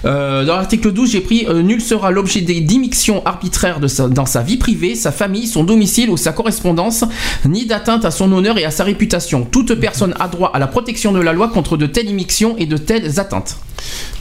Euh, 0.04 0.44
dans 0.44 0.56
l'article 0.56 0.90
12 0.92 1.12
j'ai 1.12 1.20
pris 1.20 1.46
euh, 1.48 1.62
nul 1.62 1.80
sera 1.80 2.10
l'objet 2.10 2.40
des 2.40 2.60
d'immixtions 2.60 3.24
arbitraires 3.24 3.78
de 3.78 3.86
sa- 3.86 4.08
dans 4.08 4.26
sa 4.26 4.42
vie 4.42 4.56
privée, 4.56 4.96
sa 4.96 5.12
famille, 5.12 5.46
son 5.46 5.62
domicile 5.62 6.10
ou 6.10 6.16
sa 6.16 6.32
correspondance, 6.32 7.04
ni 7.46 7.64
d'atteinte 7.66 8.04
à 8.04 8.10
son 8.10 8.32
honneur 8.32 8.58
et 8.58 8.64
à 8.64 8.72
sa 8.72 8.82
réputation. 8.82 9.44
Toute 9.48 9.74
personne 9.76 10.14
a 10.18 10.26
droit 10.26 10.50
à 10.52 10.58
la 10.58 10.66
protection 10.66 11.12
de 11.12 11.20
la 11.20 11.32
loi 11.32 11.48
contre 11.48 11.76
de 11.76 11.86
telles 11.86 12.08
immixtions 12.10 12.56
et 12.58 12.66
de 12.66 12.76
telles 12.76 13.20
atteintes. 13.20 13.56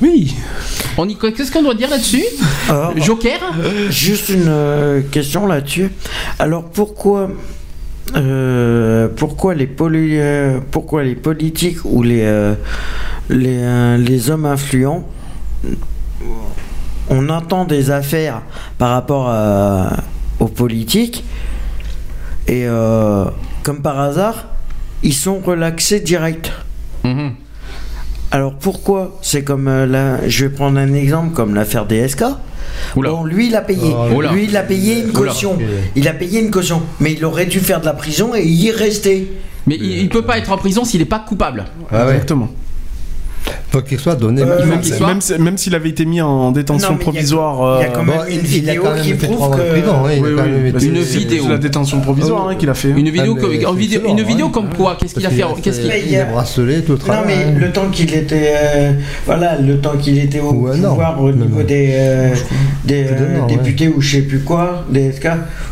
Oui. 0.04 0.36
On 0.98 1.10
y 1.10 1.16
qu'est-ce 1.16 1.52
qu'on 1.52 1.64
doit 1.64 1.74
dire 1.76 1.90
là-dessus? 1.90 2.24
Joker? 2.98 3.40
Juste 3.90 4.30
une 4.30 5.04
question 5.12 5.46
là-dessus. 5.48 5.90
Alors 6.40 6.64
pourquoi, 6.66 7.30
euh, 8.16 9.08
pourquoi, 9.16 9.54
les 9.56 9.68
politiques 11.16 11.78
ou 11.86 12.04
les, 12.04 12.22
euh, 12.24 12.56
euh, 13.32 13.98
les 13.98 14.30
hommes 14.30 14.46
influents, 14.46 15.08
on 17.10 17.30
entend 17.30 17.66
des 17.66 17.92
affaires 17.92 18.42
par 18.78 18.92
rapport 18.92 19.34
aux 20.40 20.48
politiques 20.48 21.24
et 22.48 22.66
comme 23.64 23.82
par 23.82 24.00
hasard, 24.00 24.48
ils 25.04 25.14
sont 25.14 25.40
relaxés 25.40 26.00
direct. 26.00 26.52
Mhm. 27.04 27.32
Alors 28.32 28.53
pourquoi 28.53 29.18
C'est 29.22 29.44
comme 29.44 29.68
euh, 29.68 29.86
la, 29.86 30.28
je 30.30 30.45
vais 30.45 30.52
prendre 30.52 30.80
un 30.80 30.94
exemple 30.94 31.34
comme 31.34 31.53
l'affaire 31.53 31.86
DSK. 31.86 32.24
Bon, 32.95 33.26
lui 33.26 33.48
il 33.48 33.56
a 33.56 33.62
payé. 33.62 33.94
Oh 33.94 34.22
lui 34.22 34.45
il 34.45 34.56
a 34.56 34.64
payé 34.64 35.02
une 35.02 35.10
Oula. 35.18 35.32
caution. 35.32 35.58
Il 35.95 36.08
a 36.08 36.14
payé 36.14 36.40
une 36.41 36.52
caution, 36.52 36.82
mais 36.99 37.14
il 37.14 37.26
aurait 37.26 37.45
dû 37.45 37.60
faire 37.60 37.82
de 37.82 37.86
la 37.86 37.94
prison 37.94 38.34
et 38.34 38.44
y 38.44 38.72
rester. 38.72 39.34
Mais 39.68 39.76
il, 39.76 39.99
il 39.99 40.10
peut 40.10 40.22
pas 40.22 40.38
être 40.38 40.52
en 40.52 40.58
prison 40.58 40.86
s'il 40.86 40.99
n'est 41.02 41.06
pas 41.06 41.20
coupable. 41.20 41.66
Ah 41.91 42.06
ouais. 42.06 42.14
Exactement. 42.14 42.49
Faut 43.72 43.82
qu'il 43.82 43.98
soit 44.00 44.16
donné. 44.16 44.42
Euh, 44.42 44.66
Même, 44.66 44.84
soit- 44.84 45.58
s'il 45.58 45.76
avait 45.76 45.90
été 45.90 46.04
mis 46.06 46.20
en 46.22 46.52
détention 46.52 46.92
Non, 46.92 46.98
provisoire. 46.98 47.80
il 47.80 47.84
y 47.84 47.86
a 47.86 47.90
euh, 47.90 47.94
quand 47.96 48.04
même 48.04 48.18
Bon, 48.18 48.24
une 48.30 48.40
vidéo 48.42 48.84
quand 48.84 48.94
même 48.96 49.04
qui 49.04 49.14
prouve 49.14 49.56
que- 49.56 49.72
prison, 49.72 49.94
hein, 49.96 50.02
oui, 50.08 50.20
oui, 50.22 50.30
bah, 50.36 50.80
Une 50.82 51.00
vidéo. 51.00 51.48
La 51.50 51.58
détention 51.58 52.02
provisoire 52.02 52.50
hein, 52.50 52.56
qu'il 52.56 52.70
a 52.70 52.74
fait. 52.74 52.90
Une 52.90 53.10
vidéo, 53.10 53.36
Ah, 53.38 53.42
comme- 53.42 53.50
en 53.66 53.74
vidéo, 53.74 54.00
excellent, 54.02 54.18
une 54.18 54.24
vidéo 54.26 54.46
hein. 54.48 54.52
comme 54.54 54.74
quoi 54.74 54.98
Qu'est-ce 55.00 55.14
qu'il 55.16 55.26
a 55.26 55.30
fait 55.30 55.44
Qu'est-ce 55.64 55.80
qu'il 55.82 55.92
il 56.10 56.16
a- 56.18 56.26
des 56.26 56.32
bracelets, 56.32 56.82
tout 56.82 56.92
le 56.94 56.98
Non 56.98 57.04
travail. 57.06 57.36
mais 57.56 57.60
le 57.60 57.72
temps 57.72 57.90
qu'il 57.90 58.14
était, 58.14 58.54
euh, 58.54 58.92
voilà, 59.26 59.58
le 59.58 59.78
temps 59.80 59.96
qu'il 59.98 60.18
était 60.20 60.42
au 60.42 60.52
Ouais, 60.52 60.76
non. 60.78 60.90
pouvoir 60.90 61.22
au 61.22 61.32
Non, 61.32 61.46
niveau 61.46 61.60
non. 61.62 61.66
des, 61.66 61.90
euh, 61.94 62.36
euh, 62.92 63.38
non, 63.40 63.48
députés 63.48 63.88
ou 63.88 64.02
je 64.02 64.18
sais 64.18 64.22
plus 64.24 64.42
quoi, 64.42 64.86
des 64.90 65.14
SK, 65.14 65.28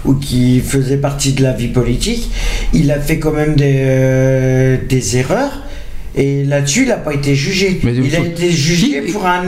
ou 0.05 0.13
qui 0.13 0.61
faisait 0.61 0.97
partie 0.97 1.33
de 1.33 1.43
la 1.43 1.51
vie 1.51 1.67
politique, 1.67 2.31
il 2.73 2.91
a 2.91 2.99
fait 2.99 3.19
quand 3.19 3.33
même 3.33 3.55
des, 3.55 3.75
euh, 3.77 4.77
des 4.87 5.17
erreurs 5.17 5.63
Et 6.15 6.43
là-dessus, 6.43 6.81
il 6.83 6.87
n'a 6.87 6.95
pas 6.97 7.13
été 7.13 7.35
jugé. 7.35 7.79
Mais 7.83 7.93
il 7.95 8.15
a 8.15 8.19
été 8.19 8.49
jugé 8.49 9.01
pour 9.11 9.25
un, 9.27 9.43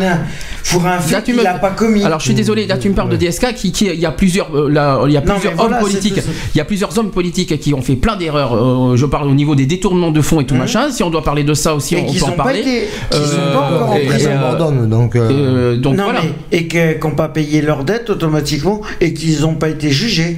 pour 0.69 0.85
un 0.85 0.99
fait 0.99 1.23
qu'il 1.23 1.35
me- 1.35 1.43
n'a 1.43 1.55
pas 1.55 1.71
commis. 1.71 2.03
Alors 2.03 2.19
je 2.19 2.25
suis 2.25 2.33
désolé, 2.35 2.67
là 2.67 2.77
tu 2.77 2.87
me 2.87 2.93
parles 2.93 3.09
de 3.09 3.17
DSK 3.17 3.53
qui, 3.55 3.71
qui- 3.71 3.85
il 3.87 3.99
y 3.99 4.05
a 4.05 4.11
plusieurs 4.11 4.55
euh, 4.55 4.69
là, 4.69 5.01
il 5.07 5.11
y 5.11 5.17
a 5.17 5.21
plusieurs 5.21 5.59
hommes 5.59 5.77
politiques, 5.79 6.21
il 6.53 6.57
y 6.57 6.61
a 6.61 6.65
plusieurs 6.65 6.97
hommes 6.97 7.09
politiques 7.11 7.59
qui 7.59 7.73
ont 7.73 7.81
fait 7.81 7.95
plein 7.95 8.15
d'erreurs. 8.15 8.53
euh, 8.55 8.95
je 8.95 9.05
parle 9.07 9.27
au 9.27 9.33
niveau 9.33 9.55
des 9.55 9.65
détournements 9.65 10.11
de 10.11 10.21
fonds 10.21 10.39
et 10.39 10.45
tout 10.45 10.55
machin. 10.55 10.91
Si 10.91 11.01
on 11.03 11.09
doit 11.09 11.23
parler 11.23 11.43
de 11.43 11.53
ça 11.55 11.73
aussi. 11.73 11.95
Et 11.95 12.05
on 12.07 12.13
peut 12.13 12.25
en 12.25 12.31
parler. 12.33 12.59
été- 12.59 12.87
qu'ils 13.09 13.19
sont 13.25 13.37
Euh, 13.39 13.53
pas 13.53 13.59
encore 13.75 13.89
en 13.91 13.99
prison. 13.99 14.29
euh, 14.31 14.85
donc. 14.85 15.15
euh, 15.15 15.29
euh, 15.31 15.77
donc 15.77 15.97
non, 15.97 16.03
voilà. 16.05 16.21
mais, 16.23 16.57
et 16.57 16.67
qu'ils 16.67 16.99
n'ont 17.03 17.15
pas 17.15 17.29
payé 17.29 17.61
leurs 17.61 17.83
dettes 17.83 18.09
automatiquement 18.11 18.81
et 19.01 19.13
qu'ils 19.13 19.41
n'ont 19.41 19.55
pas 19.55 19.69
été 19.69 19.89
jugés. 19.89 20.37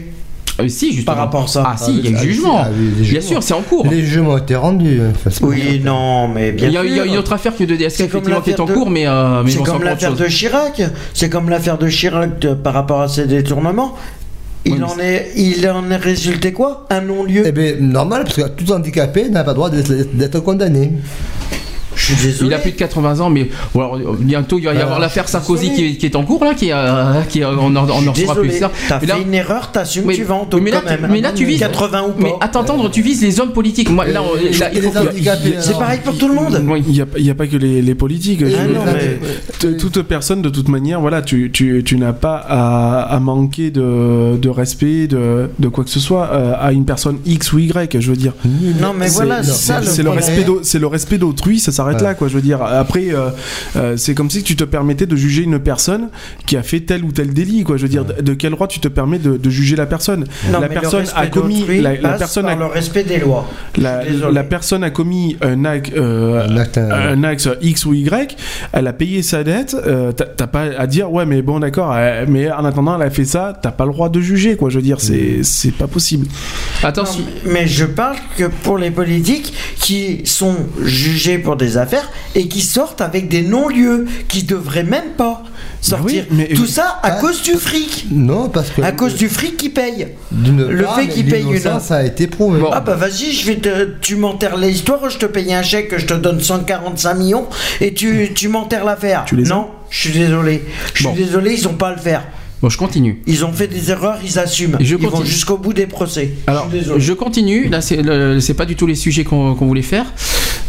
Euh, 0.60 0.68
si, 0.68 0.94
justement. 0.94 1.06
Par 1.16 1.18
rapport 1.18 1.44
à 1.46 1.48
ça. 1.48 1.64
Ah 1.66 1.76
si, 1.78 1.98
il 1.98 2.06
y 2.06 2.08
a 2.08 2.12
eu 2.12 2.16
Ah, 2.18 2.22
jugement. 2.24 2.58
ah, 2.60 2.70
Bien 2.70 3.04
jugements. 3.04 3.22
sûr, 3.22 3.44
c'est 3.44 3.54
en 3.56 3.62
cours. 3.62 3.88
Les 3.88 4.02
jugements 4.02 4.32
ont 4.34 4.38
été 4.38 4.56
rendus. 4.56 5.02
hein, 5.02 5.30
Oui, 5.42 5.82
non, 5.84 6.28
mais 6.28 6.52
bien 6.52 6.68
a, 6.68 6.84
il 6.84 6.92
y 6.92 7.00
a 7.00 7.04
sûr. 7.04 7.12
une 7.14 7.18
autre 7.18 7.34
affaire 7.34 7.56
que 7.56 7.64
de 7.64 7.76
DSK 7.76 8.02
effectivement 8.02 8.42
qui 8.42 8.52
est 8.52 8.60
en 8.60 8.68
cours, 8.68 8.90
mais, 8.90 9.08
euh, 9.08 9.42
mais 9.44 9.52
C'est 9.52 9.64
comme 9.64 9.84
l'affaire 9.84 10.14
de 10.14 10.28
Chirac. 10.28 10.82
C'est 11.14 11.30
comme 11.30 11.50
l'affaire 11.50 11.78
de 11.78 11.88
Chirac 11.90 12.38
de- 12.40 12.54
par 12.54 12.74
rapport 12.74 13.02
à 13.02 13.08
ses 13.08 13.26
détournements. 13.26 13.96
Il, 14.66 14.74
Oui, 14.76 14.84
en 14.84 14.98
est, 15.00 15.32
il 15.36 15.68
en 15.70 15.90
est 15.92 15.98
résulté 15.98 16.54
quoi? 16.54 16.86
Un 16.90 17.02
non-lieu 17.02 17.44
Eh 17.46 17.52
bien, 17.52 17.74
normal, 17.82 18.24
parce 18.24 18.36
que 18.38 18.48
tout 18.48 18.72
handicapé 18.72 19.28
n'a 19.30 19.44
pas 19.44 19.52
le 19.52 19.56
droit 19.56 19.70
d'être 19.70 20.40
condamné. 20.40 20.94
Je 22.08 22.14
suis 22.16 22.28
désolé. 22.28 22.50
Il 22.50 22.54
a 22.54 22.58
plus 22.60 22.72
de 22.72 22.76
80 22.78 23.20
ans, 23.22 23.30
mais 23.30 23.50
bon, 23.74 23.80
alors, 23.82 23.96
euh, 23.96 24.18
bientôt 24.20 24.58
il 24.60 24.66
va 24.66 24.72
y 24.74 24.76
avoir 24.76 24.88
Alors, 24.88 25.00
l'affaire 25.00 25.30
Sarkozy 25.30 25.74
qui 25.74 25.86
est, 25.86 25.96
qui 25.96 26.06
est 26.06 26.16
en 26.16 26.24
cours 26.24 26.44
là, 26.44 26.54
qui, 26.54 26.70
est, 26.70 26.74
euh, 26.74 27.22
qui 27.30 27.40
est- 27.40 27.46
on 27.46 27.76
en, 27.76 27.90
on 27.90 28.08
en 28.08 28.12
plus 28.12 28.26
tard. 28.60 28.72
t'as 28.90 29.00
fait 29.00 29.06
là- 29.06 29.18
une 29.26 29.34
erreur, 29.34 29.72
t'assumes, 29.72 30.04
tu 30.16 30.24
oui, 30.58 30.64
mais 30.64 30.72
là, 30.72 30.82
quand 30.84 30.90
même. 30.90 31.00
tu- 31.06 31.12
mais 31.12 31.22
là, 31.22 31.32
tu 31.34 31.46
vises- 31.46 31.60
80 31.60 32.04
ou 32.04 32.12
pas. 32.12 32.24
Mais 32.24 32.34
à 32.42 32.48
t'entendre, 32.50 32.90
tu 32.92 33.02
vises 33.02 33.22
les 33.22 33.40
hommes 33.40 33.54
politiques. 33.54 33.90
Moi, 33.90 34.06
là, 34.08 34.22
là. 34.60 34.70
C'est 35.62 35.74
pareil 35.80 36.00
pour 36.04 36.18
tout 36.18 36.28
le 36.28 36.34
monde. 36.36 36.62
Il 36.88 36.94
n'y 36.94 37.02
a, 37.02 37.06
il 37.18 37.26
y 37.26 37.30
a 37.30 37.36
pas 37.36 37.48
que 37.48 37.56
les, 37.58 37.82
les 37.82 37.96
politiques. 37.96 38.44
Ah 38.44 38.68
non, 38.68 38.82
mais- 38.86 39.74
toute 39.78 40.02
personne, 40.04 40.42
de 40.42 40.50
toute 40.50 40.68
manière, 40.70 41.00
voilà, 41.00 41.22
tu, 41.22 41.52
tu, 41.52 41.84
tu 41.86 41.98
n'as 41.98 42.14
pas 42.14 42.36
à, 42.36 43.02
à 43.02 43.20
manquer 43.20 43.72
de, 43.72 44.38
de 44.38 44.50
respect, 44.50 45.08
de, 45.08 45.50
de 45.60 45.68
quoi 45.70 45.84
que 45.84 45.90
ce 45.90 46.00
soit, 46.00 46.30
euh, 46.34 46.54
à 46.60 46.72
une 46.74 46.86
personne 46.86 47.18
X 47.26 47.54
ou 47.54 47.60
Y, 47.60 48.00
je 48.00 48.10
veux 48.10 48.18
dire. 48.18 48.34
Non, 48.82 48.94
mais 48.98 49.08
C'est- 49.08 49.14
voilà, 49.16 49.44
c'est 49.44 50.04
le 50.04 50.10
respect 50.10 50.46
c'est 50.64 50.80
le 50.80 50.88
respect 50.88 51.18
d'autrui 51.18 51.60
ça 51.60 51.72
s'arrête 51.72 51.93
Ouais. 51.98 52.04
là 52.04 52.14
quoi 52.14 52.28
je 52.28 52.36
veux 52.36 52.42
dire 52.42 52.62
après 52.62 53.14
euh, 53.14 53.30
euh, 53.76 53.98
c'est 53.98 54.14
comme 54.14 54.30
si 54.30 54.44
tu 54.44 54.56
te 54.56 54.64
permettais 54.64 55.06
de 55.06 55.16
juger 55.16 55.44
une 55.44 55.60
personne 55.60 56.10
qui 56.46 56.58
a 56.58 56.64
fait 56.64 56.82
tel 56.82 57.04
ou 57.04 57.12
tel 57.12 57.34
délit 57.34 57.64
quoi 57.64 57.78
je 57.78 57.84
veux 57.84 57.90
dire 57.90 58.06
de, 58.06 58.22
de 58.22 58.34
quel 58.34 58.52
droit 58.52 58.68
tu 58.68 58.80
te 58.80 58.88
permets 58.88 59.20
de, 59.20 59.38
de 59.38 59.50
juger 59.50 59.76
la 59.76 59.86
personne? 59.86 60.26
Non, 60.52 60.60
la 60.60 60.68
personne 60.70 61.06
a 61.16 61.28
commis 61.28 61.66
la, 61.82 61.92
personne 62.18 62.46
a, 62.46 62.56
le 62.56 62.66
respect 62.66 63.04
des 63.04 63.20
lois. 63.20 63.48
la, 63.78 64.00
Je 64.02 64.06
suis 64.06 64.14
désolé. 64.16 64.34
la 64.34 64.44
personne 64.44 64.84
a 64.84 64.90
commis 64.90 65.38
un 65.42 65.66
acte, 65.66 65.94
euh, 65.96 66.48
Un 66.48 66.58
acte, 66.58 66.78
un 66.78 67.24
acte 67.24 67.50
X 67.62 67.86
ou 67.86 67.94
Y, 67.94 68.36
elle 68.72 68.88
a 68.88 68.94
payé 68.94 69.22
sa 69.22 69.44
dette, 69.44 69.76
euh, 69.86 70.12
t'as 70.12 70.48
pas 70.48 70.64
à 70.78 70.88
dire 70.88 71.12
ouais 71.12 71.26
mais 71.26 71.42
bon 71.42 71.60
d'accord, 71.60 71.96
mais 72.28 72.52
en 72.52 72.66
attendant 72.66 72.96
elle 72.96 73.08
a 73.08 73.10
fait 73.10 73.26
ça, 73.26 73.58
t'as 73.62 73.72
pas 73.72 73.86
le 73.86 73.92
droit 73.92 74.10
de 74.10 74.20
juger 74.20 74.56
quoi, 74.58 74.70
je 74.70 74.78
veux 74.78 74.82
dire 74.84 75.00
c'est 75.00 75.44
c'est 75.44 75.72
pas 75.72 75.88
possible. 75.88 76.28
Attention. 76.84 77.22
Non, 77.22 77.52
mais 77.52 77.68
je 77.68 77.86
parle 77.86 78.18
que 78.38 78.46
pour 78.64 78.78
les 78.78 78.92
politiques 78.92 79.54
qui 79.80 80.22
sont 80.26 80.56
jugés 80.82 81.38
pour 81.38 81.56
des 81.56 81.78
affaires 81.84 82.10
et 82.34 82.48
qui 82.48 82.62
sortent 82.62 83.02
avec 83.02 83.28
des 83.30 83.42
non-lieux, 83.44 84.08
qui 84.28 84.42
devraient 84.44 84.84
même 84.84 85.12
pas 85.18 85.44
sortir. 85.82 86.26
oui, 86.32 86.36
mais- 86.38 86.48
Tout 86.56 86.66
ça 86.66 87.00
à 87.04 87.12
cause 87.12 87.42
du 87.44 87.52
fric. 87.54 88.08
Non, 88.12 88.50
parce 88.50 88.72
que. 88.72 88.82
À 88.82 88.92
cause 88.92 89.16
du 89.16 89.30
fric 89.30 89.72
payent. 89.74 90.08
d'une 90.32 90.66
le 90.68 90.84
part, 90.84 90.96
fait 91.00 91.08
qu'ils 91.08 91.26
payent 91.28 91.42
une- 91.44 91.54
l'innocence 91.54 91.92
a 91.92 92.04
été 92.04 92.28
prouvé. 92.28 92.60
Bon. 92.60 92.70
Ah 92.74 92.80
bah 92.82 92.96
vas-y, 92.96 93.32
je 93.32 93.46
vais 93.46 93.58
te, 93.58 93.90
tu 94.02 94.16
m'enterres 94.16 94.58
l'histoire, 94.58 95.10
je 95.10 95.18
te 95.18 95.26
paye 95.26 95.54
un 95.54 95.62
chèque, 95.64 95.94
je 95.98 96.06
te 96.06 96.14
donne 96.14 96.42
145 96.42 97.14
millions 97.14 97.46
et 97.82 97.94
tu, 97.94 98.30
tu 98.34 98.48
m'enterres 98.48 98.86
l'affaire. 98.86 99.26
Tu 99.28 99.36
les 99.36 99.46
as 99.52 99.56
Non, 99.56 99.68
je 99.90 100.00
suis 100.10 100.12
désolé. 100.20 100.64
Je 100.94 101.00
suis 101.00 101.06
Bon. 101.06 101.14
désolé, 101.16 101.54
ils 101.54 101.68
ont 101.68 101.74
pas 101.74 101.90
à 101.90 101.96
le 101.96 102.02
faire. 102.02 102.24
Bon, 102.62 102.70
je 102.70 102.78
continue. 102.78 103.22
Ils 103.28 103.44
ont 103.44 103.52
fait 103.52 103.68
des 103.68 103.92
erreurs, 103.92 104.20
ils 104.24 104.40
assument. 104.40 104.78
Je 104.80 104.96
ils 104.96 105.08
vont 105.08 105.26
jusqu'au 105.26 105.58
bout 105.58 105.74
des 105.74 105.86
procès. 105.86 106.32
Alors, 106.48 106.64
je 106.66 106.70
suis 106.70 106.80
désolé. 106.80 107.02
je 107.02 107.12
continue. 107.14 107.68
Là, 107.68 107.82
c'est 107.82 108.02
le- 108.02 108.40
c'est 108.40 108.54
pas 108.54 108.64
du 108.66 108.78
tout 108.78 108.88
les 108.88 108.96
sujets 108.96 109.26
qu'on 109.26 109.54
qu'on 109.54 109.66
voulait 109.66 109.82
faire. 109.82 110.06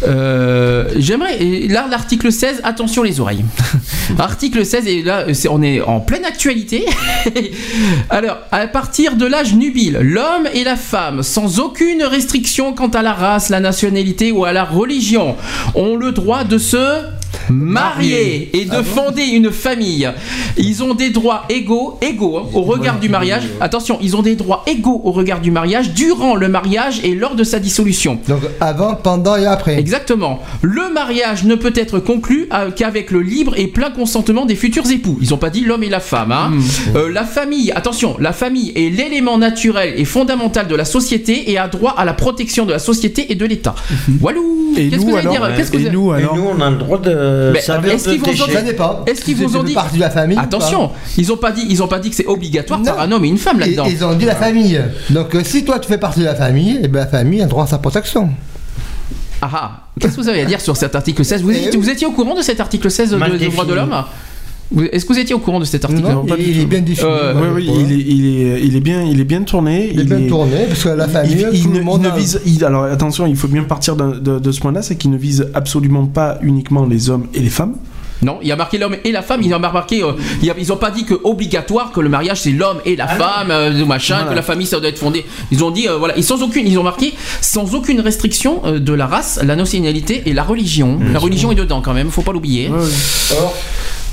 Euh, 0.03 0.89
J'aimerais. 0.97 1.39
Là, 1.69 1.87
l'article 1.91 2.33
16. 2.33 2.61
Attention 2.65 3.03
les 3.03 3.21
oreilles. 3.21 3.45
article 4.19 4.65
16 4.65 4.87
et 4.87 5.03
là, 5.03 5.27
on 5.51 5.63
est 5.63 5.81
en 5.81 6.01
pleine 6.01 6.25
actualité. 6.25 6.85
Alors, 8.11 8.39
à 8.51 8.67
partir 8.67 9.17
de 9.17 9.27
l'âge 9.27 9.55
nubile, 9.55 9.99
l'homme 10.01 10.49
et 10.53 10.65
la 10.65 10.77
femme, 10.77 11.23
sans 11.23 11.61
aucune 11.61 12.03
restriction 12.03 12.75
quant 12.75 12.89
à 12.89 13.03
la 13.03 13.13
race, 13.13 13.49
la 13.49 13.61
nationalité 13.61 14.33
ou 14.33 14.45
à 14.45 14.53
la 14.53 14.65
religion, 14.65 15.37
ont 15.75 15.97
le 15.97 16.13
droit 16.13 16.45
de 16.45 16.59
se 16.59 17.03
marier 17.51 18.51
et 18.57 18.65
de 18.65 18.83
fonder 18.83 19.23
une 19.25 19.51
famille. 19.51 20.09
Ils 20.57 20.83
ont 20.83 20.95
des 20.95 21.11
droits 21.11 21.45
égaux, 21.49 21.99
égaux 22.03 22.39
hein, 22.39 22.47
au 22.55 22.63
regard 22.63 22.99
du 23.01 23.09
mariage. 23.09 23.43
Attention, 23.61 23.99
ils 24.03 24.17
ont 24.17 24.23
des 24.23 24.37
droits 24.37 24.63
égaux 24.67 25.01
au 25.05 25.13
regard 25.13 25.41
du 25.41 25.51
mariage 25.51 25.91
durant 25.93 26.35
le 26.37 26.49
mariage 26.49 27.01
et 27.05 27.15
lors 27.15 27.35
de 27.35 27.45
sa 27.45 27.59
dissolution. 27.59 28.19
Donc 28.29 28.41
avant, 28.61 28.95
pendant 28.95 29.37
et 29.37 29.47
après. 29.47 29.79
Exactement. 29.79 30.41
Le 30.63 30.93
mariage 30.93 31.45
ne 31.45 31.55
peut 31.55 31.73
être 31.75 31.99
conclu 31.99 32.49
euh, 32.53 32.71
qu'avec 32.71 33.11
le 33.11 33.21
libre 33.21 33.55
et 33.57 33.67
plein 33.67 33.91
consentement 33.91 34.47
des 34.47 34.57
futurs 34.57 34.91
époux. 34.91 35.19
Ils 35.21 35.31
n'ont 35.31 35.37
pas 35.39 35.51
dit 35.51 35.65
l'homme 35.65 35.83
et 35.83 35.89
la 35.89 36.01
femme. 36.01 36.33
hein. 36.33 36.53
Euh, 36.95 37.11
la 37.13 37.25
famille, 37.25 37.71
attention, 37.73 38.17
la 38.21 38.33
famille 38.33 38.73
est 38.75 38.91
l'élément 38.91 39.39
naturel 39.39 39.95
et 39.97 40.05
fondamental 40.05 40.67
de 40.69 40.75
la 40.77 40.85
société 40.85 41.51
et 41.51 41.59
a 41.59 41.69
droit 41.69 41.95
à 41.97 42.05
la 42.05 42.13
protection 42.15 42.67
de 42.67 42.73
la 42.73 42.79
société 42.79 43.33
et 43.33 43.35
de 43.35 43.45
l'État. 43.47 43.75
Walou 44.21 44.75
Et 44.77 44.89
Qu'est-ce 44.89 45.01
que 45.03 45.07
nous 45.07 45.11
vous 45.13 45.17
allez 45.17 45.27
alors 45.29 45.47
dire 45.49 45.57
Qu'est-ce 45.57 45.71
que 45.71 45.77
Et 45.79 45.85
vous- 45.85 45.91
nous 45.91 46.15
Et 46.15 46.19
alors 46.19 46.37
nous, 46.37 46.47
on 46.57 46.61
a 46.61 46.71
le 46.71 46.77
droit 46.77 46.99
de 46.99 47.11
Mais 47.53 47.61
servir 47.61 47.93
est-ce 47.93 48.05
de 48.09 48.11
qu'ils. 48.15 48.21
Ça. 48.37 49.03
Est-ce 49.07 49.31
vous 49.33 49.57
ont 49.57 49.63
dit 49.63 49.75
partie 49.75 49.97
de 49.97 50.01
la 50.01 50.11
famille. 50.11 50.39
Attention, 50.39 50.91
ils 51.17 51.33
ont 51.33 51.37
pas 51.37 51.53
dit, 51.53 51.67
ils 51.69 51.83
ont 51.83 51.89
pas 51.89 51.99
dit 51.99 52.11
que 52.11 52.17
c'est 52.17 52.27
obligatoire 52.27 52.83
par 52.83 52.97
Non. 52.97 53.01
un 53.03 53.13
homme 53.13 53.25
et 53.25 53.29
une 53.29 53.39
femme 53.39 53.57
Ils, 53.59 53.61
là-dedans. 53.61 53.85
ils 53.89 54.05
ont 54.05 54.15
dit 54.15 54.25
la 54.25 54.35
famille. 54.37 54.81
Donc 55.11 55.35
euh, 55.35 55.43
si 55.45 55.65
toi 55.65 55.79
tu 55.79 55.89
fais 55.89 55.99
partie 55.99 56.21
de 56.21 56.25
la 56.25 56.35
famille, 56.35 56.81
et 56.83 56.89
ben 56.89 57.01
la 57.01 57.07
famille 57.07 57.43
a 57.43 57.47
droit 57.47 57.65
à 57.65 57.67
sa 57.67 57.79
protection. 57.79 58.31
Ah 59.43 59.51
ah. 59.53 59.71
Qu'est-ce 60.01 60.17
que 60.17 60.21
vous 60.23 60.29
avez 60.29 60.41
à 60.43 60.45
dire 60.47 60.61
sur 60.61 60.77
cet 60.77 60.95
article 60.95 61.25
16 61.25 61.43
vous, 61.43 61.51
Eh 61.51 61.57
étiez, 61.57 61.71
oui. 61.73 61.77
vous 61.77 61.91
étiez 61.91 62.07
au 62.07 62.13
courant 62.13 62.35
de 62.35 62.43
cet 62.43 62.61
article 62.61 62.91
16 62.91 63.11
de- 63.11 63.17
Mal 63.17 63.37
des 63.39 63.49
droits 63.49 63.65
de 63.65 63.71
défini. 63.75 63.91
l'homme 63.91 64.05
Est-ce 64.93 65.05
que 65.05 65.13
vous 65.13 65.19
étiez 65.19 65.35
au 65.35 65.39
courant 65.39 65.61
de 65.61 65.65
cet 65.65 65.85
article? 65.85 66.03
Non, 66.03 66.25
il, 66.39 66.61
est 66.61 66.65
bien 66.67 66.81
défini. 66.81 67.09
Euh, 67.09 67.35
Oui, 67.37 67.49
oui, 67.55 67.71
il 67.87 67.93
est, 67.93 67.97
il, 67.97 68.27
est, 68.27 68.61
il, 68.63 68.77
est 68.77 68.81
bien, 68.81 69.03
il 69.03 69.21
est 69.21 69.25
bien 69.25 69.43
tourné. 69.43 69.91
Il 69.93 70.01
est 70.01 70.05
bien 70.05 70.27
tourné, 70.29 70.65
parce 70.69 70.83
que 70.85 70.89
la 70.89 71.07
famille, 71.09 71.47
il, 71.53 71.59
il 71.59 71.63
tout 71.65 71.71
ne, 71.71 71.79
le 71.79 71.85
monde 71.85 72.01
il 72.03 72.09
ne 72.09 72.13
a- 72.13 72.17
vise. 72.17 72.41
il- 72.47 72.65
alors 72.65 72.85
attention, 72.85 73.27
il 73.27 73.37
faut 73.37 73.49
bien 73.49 73.63
partir 73.65 73.95
de, 73.95 74.39
de 74.39 74.53
ce 74.53 74.61
point-là, 74.61 74.83
c'est 74.83 74.97
qu'il 74.97 75.11
ne 75.11 75.17
vise 75.19 75.49
absolument 75.55 76.07
pas 76.07 76.39
uniquement 76.43 76.87
les 76.87 77.11
hommes 77.11 77.27
et 77.35 77.41
les 77.41 77.51
femmes. 77.51 77.75
Non, 78.23 78.39
il 78.41 78.49
y 78.49 78.53
a 78.53 78.57
marqué 78.57 78.79
l'homme 78.79 78.97
et 79.05 79.13
la 79.13 79.21
femme. 79.23 79.43
Ils 79.43 79.53
ont 79.55 79.59
marqué, 79.59 80.03
euh, 80.03 80.13
ils 80.43 80.73
ont 80.73 80.77
pas 80.77 80.91
dit 80.91 81.05
que 81.05 81.15
obligatoire 81.25 81.93
que 81.93 82.01
le 82.01 82.09
mariage 82.09 82.41
c'est 82.41 82.53
l'homme 82.53 82.79
et 82.87 82.97
la 82.97 83.07
femme, 83.07 83.51
euh, 83.51 83.85
machin, 83.85 84.15
Voilà. 84.17 84.31
que 84.31 84.37
la 84.37 84.43
famille 84.43 84.67
ça 84.67 84.81
doit 84.81 84.89
être 84.89 84.99
fondé. 84.99 85.25
Ils 85.53 85.63
ont 85.63 85.71
dit 85.71 85.89
euh, 85.89 85.99
voilà, 85.99 86.17
et 86.17 86.23
sans 86.23 86.43
aucune, 86.43 86.67
ils 86.67 86.79
ont 86.79 86.83
marqué 86.85 87.13
sans 87.43 87.75
aucune 87.75 88.01
restriction 88.01 88.63
euh, 88.65 88.79
de 88.79 88.93
la 88.95 89.07
race, 89.07 89.41
la 89.45 89.57
nationalité 89.57 90.23
et 90.27 90.33
la 90.33 90.43
religion. 90.43 90.99
la 91.13 91.19
religion 91.19 91.53
est 91.53 91.57
dedans 91.57 91.83
quand 91.83 91.93
même, 91.93 92.09
faut 92.11 92.23
pas 92.23 92.33
l'oublier. 92.33 92.71
Or, 92.71 93.55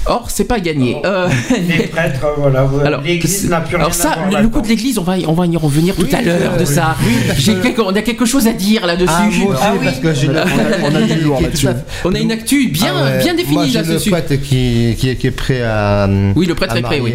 Or, 0.08 0.26
c'est 0.32 0.46
pas 0.46 0.60
gagné. 0.60 0.98
Euh, 1.06 1.28
les 1.70 1.84
prêtres, 1.88 2.26
voilà. 2.38 2.68
Alors, 2.84 3.02
l'église 3.02 3.48
n'a 3.50 3.62
plus 3.62 3.76
rien 3.76 3.86
alors 3.86 3.94
ça, 3.94 4.12
à 4.14 4.30
voir 4.30 4.42
le, 4.42 4.48
coup 4.50 4.62
de 4.62 4.68
l'église, 4.68 4.98
on 4.98 5.04
va, 5.04 5.18
y- 5.18 5.26
on 5.28 5.34
va 5.34 5.46
y 5.46 5.56
revenir 5.58 5.96
tout 5.96 6.08
à 6.12 6.22
l'heure 6.22 6.58
de 6.58 6.66
ça. 6.66 6.96
J'ai 7.38 7.56
quelque- 7.56 7.82
on 7.82 7.96
a 7.96 8.02
quelque 8.02 8.26
chose 8.26 8.48
à 8.48 8.54
dire 8.54 8.86
là-dessus. 8.88 9.12
Ah, 9.14 9.60
Ah 9.62 9.74
oui. 9.74 9.86
parce 9.86 10.00
que 10.00 10.14
j'ai 10.14 10.28
On 10.30 10.36
a- 10.36 10.46
on 10.92 10.96
a 10.96 11.02
du 11.16 11.22
lourd 11.22 11.40
là-dessus. 11.42 11.68
On 12.04 12.16
a 12.16 12.20
une 12.20 12.32
actu 12.32 12.70
bien, 12.70 12.94
Ah 12.98 13.04
ouais. 13.18 13.24
bien 13.24 13.34
définie 13.36 13.70
j'ai 13.70 13.80
le 13.82 13.86
là-dessus. 13.90 14.10
prêtre 14.10 14.36
qui, 14.42 14.96
qui, 14.98 15.10
est, 15.10 15.16
qui 15.18 15.28
est 15.28 15.32
prêt 15.32 15.62
à. 15.62 16.10
Oui, 16.36 16.48
le 16.48 16.56
prêtre 16.56 16.76
est 16.76 16.82
prêt, 16.82 17.00
oui. 17.00 17.14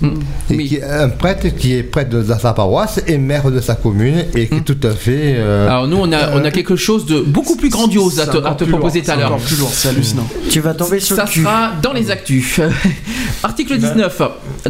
Hmm. 0.00 0.06
Et 0.50 0.56
Oui. 0.56 0.68
qui 0.68 0.78
un 0.82 1.08
prêtre 1.08 1.48
qui 1.56 1.74
est 1.74 1.82
prêtre 1.82 2.10
de 2.10 2.22
sa 2.22 2.52
paroisse 2.52 3.00
et 3.08 3.18
maire 3.18 3.50
de 3.50 3.60
sa 3.60 3.74
commune 3.74 4.24
et 4.36 4.46
qui 4.46 4.54
est 4.56 4.60
tout 4.60 4.78
à 4.86 4.90
fait. 4.92 5.34
euh, 5.38 5.66
Alors 5.68 5.88
nous, 5.88 5.96
on 5.98 6.12
a, 6.12 6.32
on 6.34 6.44
a 6.44 6.50
quelque 6.52 6.76
chose 6.76 7.04
de 7.06 7.20
beaucoup 7.20 7.56
plus 7.56 7.68
grandiose 7.68 8.20
à 8.20 8.26
te, 8.26 8.64
proposer 8.64 9.02
tout 9.02 9.10
à 9.10 9.16
l'heure. 9.16 9.26
encore 9.32 9.40
plus 9.44 9.58
lourd, 9.58 9.70
c'est 9.72 9.88
hallucinant. 9.88 10.26
Tu 10.50 10.60
vas 10.60 10.74
tomber 10.74 11.00
sur 11.00 11.16
Ça 11.16 11.26
sera 11.26 11.72
dans 11.82 11.92
les 11.92 12.11
actus. 12.12 12.60
Article 13.42 13.78
19. 13.78 14.22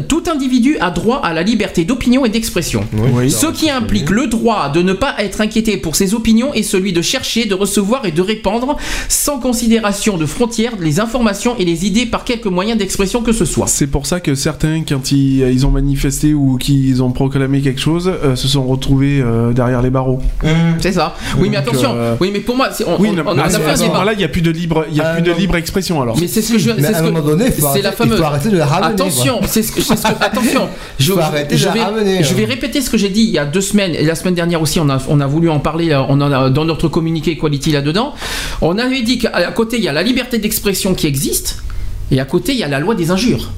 Tout 0.09 0.23
individu 0.32 0.77
a 0.81 0.90
droit 0.90 1.20
à 1.23 1.35
la 1.35 1.43
liberté 1.43 1.85
d'opinion 1.85 2.24
et 2.24 2.31
d'expression. 2.31 2.85
Oui. 3.14 3.31
Ce 3.31 3.47
qui 3.48 3.69
implique 3.70 4.09
le 4.10 4.27
droit 4.27 4.70
de 4.70 4.81
ne 4.81 4.93
pas 4.94 5.14
être 5.19 5.40
inquiété 5.43 5.77
pour 5.77 5.94
ses 5.97 6.14
opinions 6.14 6.55
et 6.55 6.62
celui 6.62 6.93
de 6.93 7.02
chercher, 7.02 7.44
de 7.44 7.55
recevoir 7.55 8.06
et 8.06 8.12
de 8.12 8.23
répandre 8.23 8.77
sans 9.09 9.39
considération 9.39 10.16
de 10.16 10.24
frontières 10.27 10.73
les 10.81 11.01
informations 11.01 11.55
et 11.59 11.64
les 11.66 11.86
idées 11.86 12.06
par 12.06 12.24
quelque 12.24 12.48
moyen 12.48 12.77
d'expression 12.77 13.20
que 13.23 13.32
ce 13.32 13.44
soit. 13.44 13.66
C'est 13.66 13.86
pour 13.86 14.06
ça 14.06 14.20
que 14.20 14.35
certains, 14.35 14.82
quand 14.89 15.12
ils, 15.12 15.40
ils 15.52 15.66
ont 15.66 15.70
manifesté 15.70 16.32
ou 16.32 16.56
qu'ils 16.56 17.02
ont 17.02 17.10
proclamé 17.10 17.60
quelque 17.60 17.81
chose, 17.81 18.10
euh, 18.24 18.36
se 18.36 18.48
sont 18.48 18.64
retrouvés 18.64 19.20
euh, 19.20 19.52
derrière 19.52 19.82
les 19.82 19.90
barreaux. 19.90 20.20
Hum. 20.44 20.51
C'est 20.81 20.93
ça. 20.93 21.14
Oui, 21.39 21.48
mais 21.51 21.59
attention. 21.59 21.93
euh, 21.94 22.14
Oui, 22.20 22.31
mais 22.32 22.40
pour 22.40 22.56
moi, 22.56 22.69
on, 22.86 23.01
Oui, 23.01 23.09
on- 23.10 23.14
non, 23.14 23.23
on 23.27 23.35
mais 23.35 23.43
a 23.43 23.44
à, 23.44 23.48
fait 23.51 23.56
ce- 23.56 23.62
un 23.62 23.69
à 23.69 23.77
ce 23.77 23.82
débat. 23.82 23.93
moment-là, 23.94 24.12
il 24.14 24.19
n'y 24.19 24.24
a 24.24 24.28
plus 24.28 24.43
de 24.43 24.51
libre, 24.51 24.86
il 24.90 24.97
y 24.97 25.01
a 25.01 25.09
Ah, 25.10 25.14
plus 25.14 25.23
de 25.23 25.31
non. 25.31 25.36
libre 25.36 25.56
expression 25.56 26.01
alors. 26.01 26.16
Mais 26.20 26.27
c'est 26.28 26.40
ce 26.43 26.52
que 26.52 26.59
je. 26.59 26.70
c'est 26.78 26.94
ce 26.94 27.02
que- 27.02 27.31
donné, 27.36 27.46
il 27.46 27.52
faut 27.52 27.60
c'est 27.60 27.66
arrêter- 27.66 27.82
la 27.82 27.90
il 27.90 27.96
fameuse. 27.96 28.18
faut 28.18 28.24
arrêter 28.24 28.48
de 28.50 28.56
la 28.59 28.66
ramener, 28.66 28.92
Attention, 28.94 29.40
c'est 29.46 29.62
ce 29.62 29.72
que, 29.72 29.80
c'est 29.82 29.96
ce 29.96 30.02
que- 30.02 30.09
attention. 30.24 30.68
Je, 30.98 31.12
vais, 31.12 31.22
ramener, 31.22 32.22
je 32.22 32.34
vais 32.34 32.44
hein. 32.44 32.46
répéter 32.48 32.80
ce 32.80 32.90
que 32.90 32.96
j'ai 32.98 33.09
dit 33.09 33.22
il 33.22 33.30
y 33.30 33.38
a 33.38 33.44
deux 33.44 33.60
semaines 33.60 33.94
et 33.94 34.04
la 34.04 34.14
semaine 34.14 34.34
dernière 34.34 34.60
aussi. 34.62 34.78
On 34.80 34.88
a, 34.88 34.98
on 35.09 35.20
a 35.20 35.26
voulu 35.26 35.48
en 35.50 35.59
parler. 35.60 35.90
euh, 35.92 36.02
On 36.09 36.20
en 36.20 36.30
a 36.32 36.50
dans 36.50 36.64
notre 36.64 36.88
communiqué 36.88 37.36
Quality 37.36 37.72
là-dedans. 37.72 38.14
On 38.60 38.78
avait 38.78 39.02
dit 39.02 39.18
qu'à 39.18 39.50
côté 39.52 39.76
il 39.78 39.84
y 39.84 39.88
a 39.88 39.92
la 39.92 40.02
liberté 40.02 40.38
d'expression 40.38 40.94
qui 40.94 41.06
existe. 41.06 41.62
Et 42.10 42.20
à 42.20 42.26
côté, 42.26 42.52
il 42.52 42.59
y 42.59 42.62
a 42.62 42.68
la 42.68 42.78
loi 42.78 42.94
des 42.94 43.10
injures. 43.10 43.52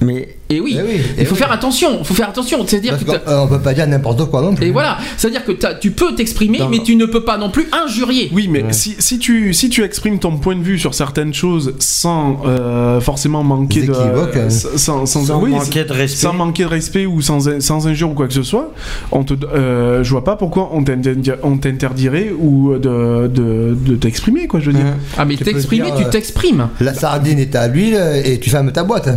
Mais 0.00 0.36
et 0.50 0.60
oui, 0.60 0.76
Eh 0.78 0.82
oui, 0.82 0.96
il 0.96 1.02
eh 1.18 1.24
faut 1.24 1.32
oui. 1.34 1.38
faire 1.38 1.50
attention. 1.52 1.98
Il 2.00 2.04
faut 2.04 2.12
faire 2.14 2.28
attention. 2.28 2.66
C'est-à-dire 2.66 2.98
que 2.98 3.10
euh, 3.10 3.40
on 3.42 3.46
peut 3.48 3.60
pas 3.60 3.72
dire 3.72 3.86
n'importe 3.86 4.28
quoi 4.30 4.42
non 4.42 4.54
plus. 4.54 4.66
et 4.66 4.70
voilà, 4.70 4.98
c'est-à-dire 5.16 5.44
que 5.44 5.52
tu 5.80 5.92
peux 5.92 6.14
t'exprimer, 6.14 6.60
mais 6.70 6.80
tu 6.82 6.94
ne 6.96 7.06
peux 7.06 7.24
pas 7.24 7.38
non 7.38 7.48
plus 7.50 7.68
injurier. 7.72 8.30
Oui, 8.34 8.48
mais 8.48 8.64
si, 8.72 8.96
si, 8.98 9.18
tu, 9.18 9.54
si 9.54 9.70
tu 9.70 9.82
exprimes 9.82 10.18
ton 10.18 10.36
point 10.36 10.54
de 10.56 10.62
vue 10.62 10.78
sur 10.78 10.92
certaines 10.94 11.32
choses 11.32 11.74
sans 11.78 12.42
euh, 12.44 13.00
forcément 13.00 13.42
manquer 13.42 13.82
de. 13.86 13.92
hein. 13.94 14.50
sans, 14.50 15.06
sans- 15.06 15.24
Sans 15.24 15.40
oui, 15.42 15.50
manquer 15.50 15.84
de 15.84 15.92
respect. 15.92 16.26
Sans 16.26 16.34
manquer 16.34 16.64
de 16.64 16.68
respect 16.68 17.06
ou 17.06 17.22
sans, 17.22 17.60
sans 17.60 17.86
injure 17.86 18.10
ou 18.10 18.14
quoi 18.14 18.26
que 18.28 18.34
ce 18.34 18.42
soit, 18.42 18.72
on 19.10 19.24
te, 19.24 19.34
euh, 19.54 20.02
je 20.04 20.10
vois 20.10 20.24
pas 20.24 20.36
pourquoi 20.36 20.70
on 20.74 20.82
t'interdi- 20.82 21.32
on 21.42 21.56
t'interdirait 21.56 22.32
ou 22.38 22.74
de, 22.74 23.26
de, 23.28 23.74
de 23.74 23.96
t'exprimer, 23.96 24.46
quoi, 24.48 24.60
je 24.60 24.66
veux 24.70 24.76
dire. 24.76 24.84
Ah, 25.16 25.24
mais 25.24 25.36
t'exprimer, 25.36 25.88
tu 25.96 26.04
euh, 26.04 26.10
t'exprimes. 26.10 26.68
La 26.80 26.92
sardine 26.92 27.38
est 27.38 27.54
à 27.56 27.68
l'huile 27.68 27.98
et 28.24 28.38
tu 28.38 28.50
fermes 28.50 28.70
ta 28.72 28.84
boîte. 28.84 29.08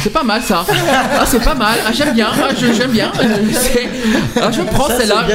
C'est 0.00 0.12
pas 0.12 0.22
mal 0.22 0.40
ça. 0.42 0.64
Ah, 0.68 1.24
c'est 1.26 1.42
pas 1.42 1.54
mal. 1.56 1.76
Ah, 1.86 1.90
j'aime 1.92 2.14
bien. 2.14 2.28
Ah, 2.32 2.50
je- 2.58 2.72
j'aime 2.72 2.92
bien. 2.92 3.10
Euh, 3.20 3.36
Ah, 4.40 4.50
je 4.52 4.62
prends 4.62 4.88
celle-là. 4.88 5.26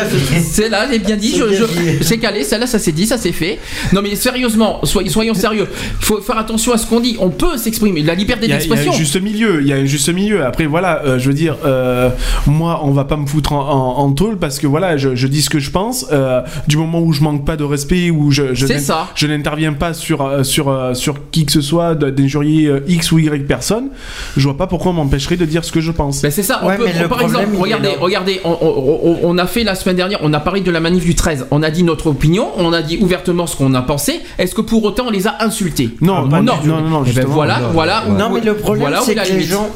Celle-là, 0.42 0.86
elle 0.88 0.96
est 0.96 1.00
bien 1.00 1.18
dit. 1.18 1.32
C'est 1.32 1.38
Je, 1.40 1.44
bien 1.46 1.60
je- 1.60 1.66
dit. 1.98 1.98
c'est 2.04 2.18
calé. 2.18 2.44
Celle-là, 2.44 2.66
ça 2.68 2.80
s'est 2.80 2.92
dit, 2.94 3.06
ça 3.06 3.18
s'est 3.18 3.34
fait. 3.34 3.60
Non, 3.92 4.02
mais 4.02 4.16
sérieusement, 4.16 4.80
soyons, 4.86 5.10
soyons 5.12 5.34
sérieux. 5.34 5.68
Il 6.00 6.06
faut 6.06 6.22
faire 6.22 6.38
attention 6.38 6.72
à 6.74 6.78
ce 6.78 6.86
qu'on 6.88 7.02
dit. 7.02 7.18
On 7.20 7.30
peut 7.30 7.58
s'exprimer. 7.58 8.02
La 8.04 8.16
liberté 8.16 8.44
a, 8.44 8.48
il 8.48 8.50
y 8.52 8.54
a 8.54 8.58
d'expression. 8.58 8.94
un 8.94 8.96
juste 8.96 9.22
milieu, 9.22 9.60
il 9.62 9.68
y 9.68 9.74
a 9.74 9.76
un 9.76 9.86
juste 9.86 10.08
milieu. 10.14 10.46
Après, 10.46 10.66
voilà, 10.66 11.02
euh, 11.06 11.20
je 11.20 11.28
veux 11.28 11.34
dire, 11.36 11.58
euh, 11.66 12.10
moi, 12.48 12.80
on 12.84 12.92
va 12.92 13.04
pas 13.04 13.18
me 13.18 13.26
foutre 13.28 13.52
en, 13.54 13.70
en, 13.70 13.98
en 14.06 14.12
tôle 14.14 14.38
parce 14.38 14.60
que 14.60 14.68
voilà, 14.68 14.96
je, 14.98 15.16
je 15.16 15.28
dis 15.28 15.42
ce 15.42 15.50
que 15.50 15.60
je 15.60 15.72
pense. 15.72 16.06
euh, 16.14 16.42
du 16.68 16.78
moment 16.78 17.02
où 17.02 17.12
je 17.12 17.22
manque 17.22 17.46
pas 17.46 17.58
de 17.58 17.64
respect, 17.66 18.10
où 18.12 18.32
je, 18.32 18.54
je 18.54 18.66
ça. 18.78 19.10
je 19.16 19.28
n'interviens 19.28 19.74
pas 19.74 19.94
sur, 19.94 20.46
sur, 20.46 20.92
sur 20.96 21.16
qui 21.32 21.46
que 21.46 21.52
ce 21.52 21.62
soit, 21.62 21.96
d'injurier 21.96 22.72
X 22.88 23.12
ou 23.12 23.20
Y 23.20 23.46
personne, 23.46 23.90
je 24.38 24.43
vois 24.44 24.58
pas 24.58 24.68
pourquoi 24.68 24.92
on 24.92 24.96
m'empêcherait 24.96 25.38
de 25.38 25.46
dire 25.46 25.64
ce 25.66 25.72
que 25.72 25.82
je 25.82 25.92
pense. 25.92 26.22
Ben 26.22 26.32
c'est 26.32 26.44
ça, 26.44 26.60
on 26.64 26.68
Ouais, 26.68 26.78
peut- 26.78 26.86
mais 26.86 26.94
on- 26.98 27.02
le 27.04 27.08
par 27.08 27.18
problème, 27.20 27.42
exemple, 27.42 27.62
regardez, 27.62 27.90
regardez, 28.00 28.42
on, 28.44 28.58
on- 28.62 29.00
on- 29.04 29.20
on 29.24 29.38
a 29.38 29.48
fait 29.48 29.64
la 29.64 29.76
semaine 29.76 29.96
dernière, 29.96 30.20
on 30.22 30.34
a 30.34 30.40
parlé 30.40 30.62
de 30.62 30.72
la 30.72 30.80
manif 30.80 31.04
du 31.06 31.16
13, 31.16 31.46
on 31.52 31.64
a 31.64 31.70
dit 31.72 31.84
notre 31.84 32.08
opinion, 32.08 32.48
on 32.58 32.72
a 32.74 32.82
dit 32.82 32.98
ouvertement 33.02 33.48
ce 33.48 33.56
qu'on 33.56 33.74
a 33.74 33.82
pensé, 33.82 34.22
est-ce 34.38 34.54
que 34.56 34.62
pour 34.62 34.84
autant 34.84 35.06
on 35.08 35.12
les 35.12 35.28
a 35.28 35.36
insultés? 35.44 35.90
Non, 36.02 36.28
pas 36.30 36.42
non, 36.42 36.54
non, 36.66 36.82
non, 36.82 36.90
non, 36.90 37.04
Eh 37.08 37.12
ben 37.14 37.26
voilà, 37.26 37.60
non, 37.60 37.70
voilà, 37.74 38.04
ouais. 38.06 38.12
où- 38.12 38.18
Non, 38.18 38.30
mais 38.32 38.42
le 38.42 38.56
problème, 38.56 38.88
voilà 38.90 39.02
c'est 39.02 39.16
que 39.16 39.34
les 39.34 39.44
gens. 39.44 39.70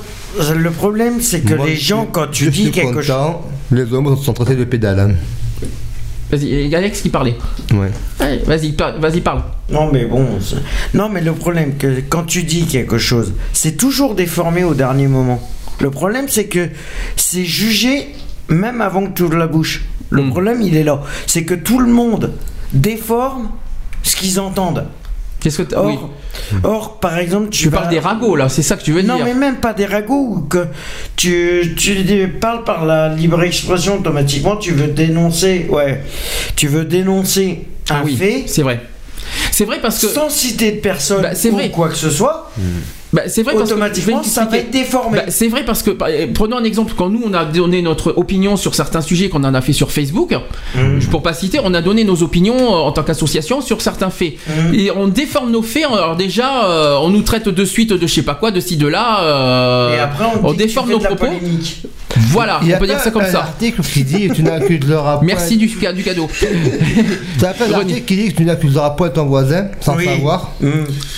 Le 0.56 0.72
problème, 0.72 1.22
c'est 1.22 1.42
que 1.42 1.56
Moi, 1.56 1.66
les 1.68 1.76
je 1.76 1.88
gens, 1.88 2.08
quand 2.12 2.28
tu 2.32 2.46
je 2.46 2.50
dis 2.50 2.72
quelque 2.72 3.02
chose. 3.02 3.16
Les 3.72 3.92
hommes 3.94 4.16
sont 4.18 4.34
traités 4.34 4.56
de 4.56 4.64
pédales. 4.66 5.00
hein. 5.00 5.12
Vas-y, 6.32 6.46
il 6.48 6.68
y 6.68 6.76
a 6.76 6.80
Alex 6.80 7.02
qui 7.02 7.10
parlait. 7.10 7.36
Ouais. 7.74 7.90
Allez, 8.20 8.40
vas-y, 8.40 8.74
par- 8.74 9.00
vas-y, 9.00 9.22
parle. 9.22 9.44
Non, 9.70 9.90
mais 9.92 10.06
bon. 10.06 10.26
c'est- 10.42 10.58
Non, 10.98 11.08
mais 11.10 11.22
le 11.22 11.32
problème, 11.34 11.78
que 11.78 12.02
quand 12.10 12.24
tu 12.24 12.44
dis 12.44 12.66
quelque 12.66 12.98
chose, 12.98 13.34
c'est 13.54 13.78
toujours 13.78 14.14
déformé 14.16 14.64
au 14.66 14.74
dernier 14.74 15.08
moment. 15.08 15.42
Le 15.80 15.90
problème, 15.90 16.26
c'est 16.28 16.48
que 16.48 16.70
c'est 17.16 17.46
jugé 17.46 18.10
même 18.50 18.82
avant 18.82 19.06
que 19.06 19.14
tu 19.14 19.24
ouvres 19.24 19.38
la 19.38 19.48
bouche. 19.48 19.86
Le 20.10 20.24
Mm. 20.24 20.30
problème, 20.32 20.62
il 20.62 20.76
est 20.76 20.84
là. 20.84 21.02
C'est 21.28 21.44
que 21.46 21.54
tout 21.54 21.80
le 21.80 21.92
monde 21.92 22.34
déforme 22.74 23.50
ce 24.04 24.16
qu'ils 24.16 24.40
entendent. 24.40 24.86
Qu'est-ce 25.40 25.60
que 25.60 25.64
t'as- 25.64 25.80
Or, 25.80 25.86
oui. 25.88 25.98
Or, 26.64 27.00
par 27.00 27.18
exemple, 27.18 27.50
tu 27.50 27.64
Tu 27.64 27.70
vas- 27.70 27.78
parles 27.80 27.90
des 27.90 28.00
ragots 28.00 28.36
là, 28.36 28.50
c'est 28.50 28.62
ça 28.62 28.76
que 28.78 28.84
tu 28.84 28.92
veux 28.92 29.02
Non, 29.02 29.16
dire 29.18 29.26
mais 29.26 29.34
même 29.34 29.58
pas 29.58 29.74
des 29.74 29.86
ragots, 29.86 30.46
que 30.50 30.68
tu, 31.16 31.76
tu 31.78 32.28
parles 32.40 32.64
par 32.64 32.86
la 32.86 33.10
libre 33.10 33.42
expression 33.44 33.98
automatiquement, 34.00 34.58
tu 34.58 34.72
veux 34.74 34.88
dénoncer, 34.88 35.68
ouais, 35.70 36.04
tu 36.56 36.68
veux 36.68 36.86
dénoncer 36.86 37.68
un 37.90 37.96
Ah 37.96 38.02
oui, 38.06 38.16
fait 38.18 38.44
c'est 38.48 38.62
vrai. 38.64 38.82
C'est 39.52 39.66
vrai 39.66 39.80
parce 39.82 40.00
que 40.00 40.08
sans 40.08 40.30
citer 40.30 40.72
de 40.74 40.80
personne 40.80 41.22
Bah, 41.22 41.30
ou 41.50 41.52
vrai. 41.56 41.70
quoi 41.72 41.90
que 41.90 41.96
ce 41.96 42.10
soit, 42.10 42.52
Bah, 43.18 43.24
c'est 43.28 43.42
vrai 43.44 43.54
parce 43.56 43.70
que- 43.70 43.74
automatiquement 43.74 44.20
je 44.22 44.28
vais 44.28 44.34
ça 44.34 44.46
va 44.46 44.58
être 44.58 44.70
déformé. 44.72 45.18
Bah, 45.18 45.24
c'est 45.30 45.48
vrai 45.48 45.66
parce 45.66 45.82
que 45.84 45.90
par- 45.92 46.08
euh, 46.12 46.28
prenons 46.34 46.58
un 46.58 46.64
exemple 46.64 46.94
quand 46.96 47.10
nous 47.10 47.22
on 47.26 47.34
a 47.34 47.46
donné 47.46 47.82
notre 47.82 48.14
opinion 48.16 48.56
sur 48.58 48.76
certains 48.76 49.02
sujets 49.02 49.28
qu'on 49.30 49.44
en 49.44 49.54
a 49.56 49.62
fait 49.62 49.74
sur 49.74 49.92
Facebook 49.92 50.34
Mmh. 50.76 51.00
pour 51.10 51.22
pas 51.24 51.34
citer 51.34 51.60
on 51.64 51.74
a 51.74 51.82
donné 51.82 52.04
nos 52.04 52.22
opinions 52.22 52.56
euh, 52.58 52.78
en 52.88 52.92
tant 52.92 53.04
qu'association 53.04 53.62
sur 53.62 53.82
certains 53.82 54.10
faits 54.12 54.34
Mmh. 54.48 54.74
et 54.76 54.92
on 54.92 55.08
déforme 55.08 55.50
nos 55.52 55.62
faits 55.64 55.86
alors 55.86 56.16
déjà 56.16 56.66
euh, 56.66 56.98
on 57.02 57.10
nous 57.10 57.24
traite 57.24 57.50
de 57.50 57.66
suite 57.66 57.92
de 57.94 58.06
je 58.08 58.14
sais 58.14 58.22
pas 58.22 58.36
quoi 58.36 58.52
de 58.52 58.60
ci 58.60 58.78
de 58.78 58.88
là 58.88 59.22
euh, 59.24 59.96
Et 59.96 60.00
après, 60.00 60.26
on, 60.44 60.52
que 60.52 60.58
déforme 60.58 60.92
nos 60.92 61.00
propos 61.00 61.26
polémique. 61.26 61.84
Voilà 62.30 62.60
Il 62.62 62.68
y 62.70 62.74
a 62.74 62.78
on 62.78 62.80
peut 62.80 62.86
dire 62.88 62.98
pas 62.98 63.04
ça 63.04 63.12
comme 63.12 63.22
un 63.24 63.26
ça 63.32 63.40
article 63.40 63.82
qui 63.82 64.04
dit 64.04 64.30
tu 64.34 64.44
n'accuseras 64.44 65.18
point. 65.18 65.26
merci 65.26 65.58
du, 65.58 65.68
du 65.68 66.04
cadeau 66.04 66.28
T'as 67.40 67.54
pas 67.54 67.66
un 67.66 67.68
René. 67.68 67.78
article 67.80 68.02
qui 68.06 68.16
dit 68.16 68.32
que 68.32 68.38
tu 68.38 68.46
n'accuseras 68.46 68.92
point 68.92 69.10
ton 69.10 69.26
voisin 69.26 69.68
sans 69.80 69.96
Oui. 69.96 70.06
savoir. 70.06 70.52
Mmh. 70.62 70.70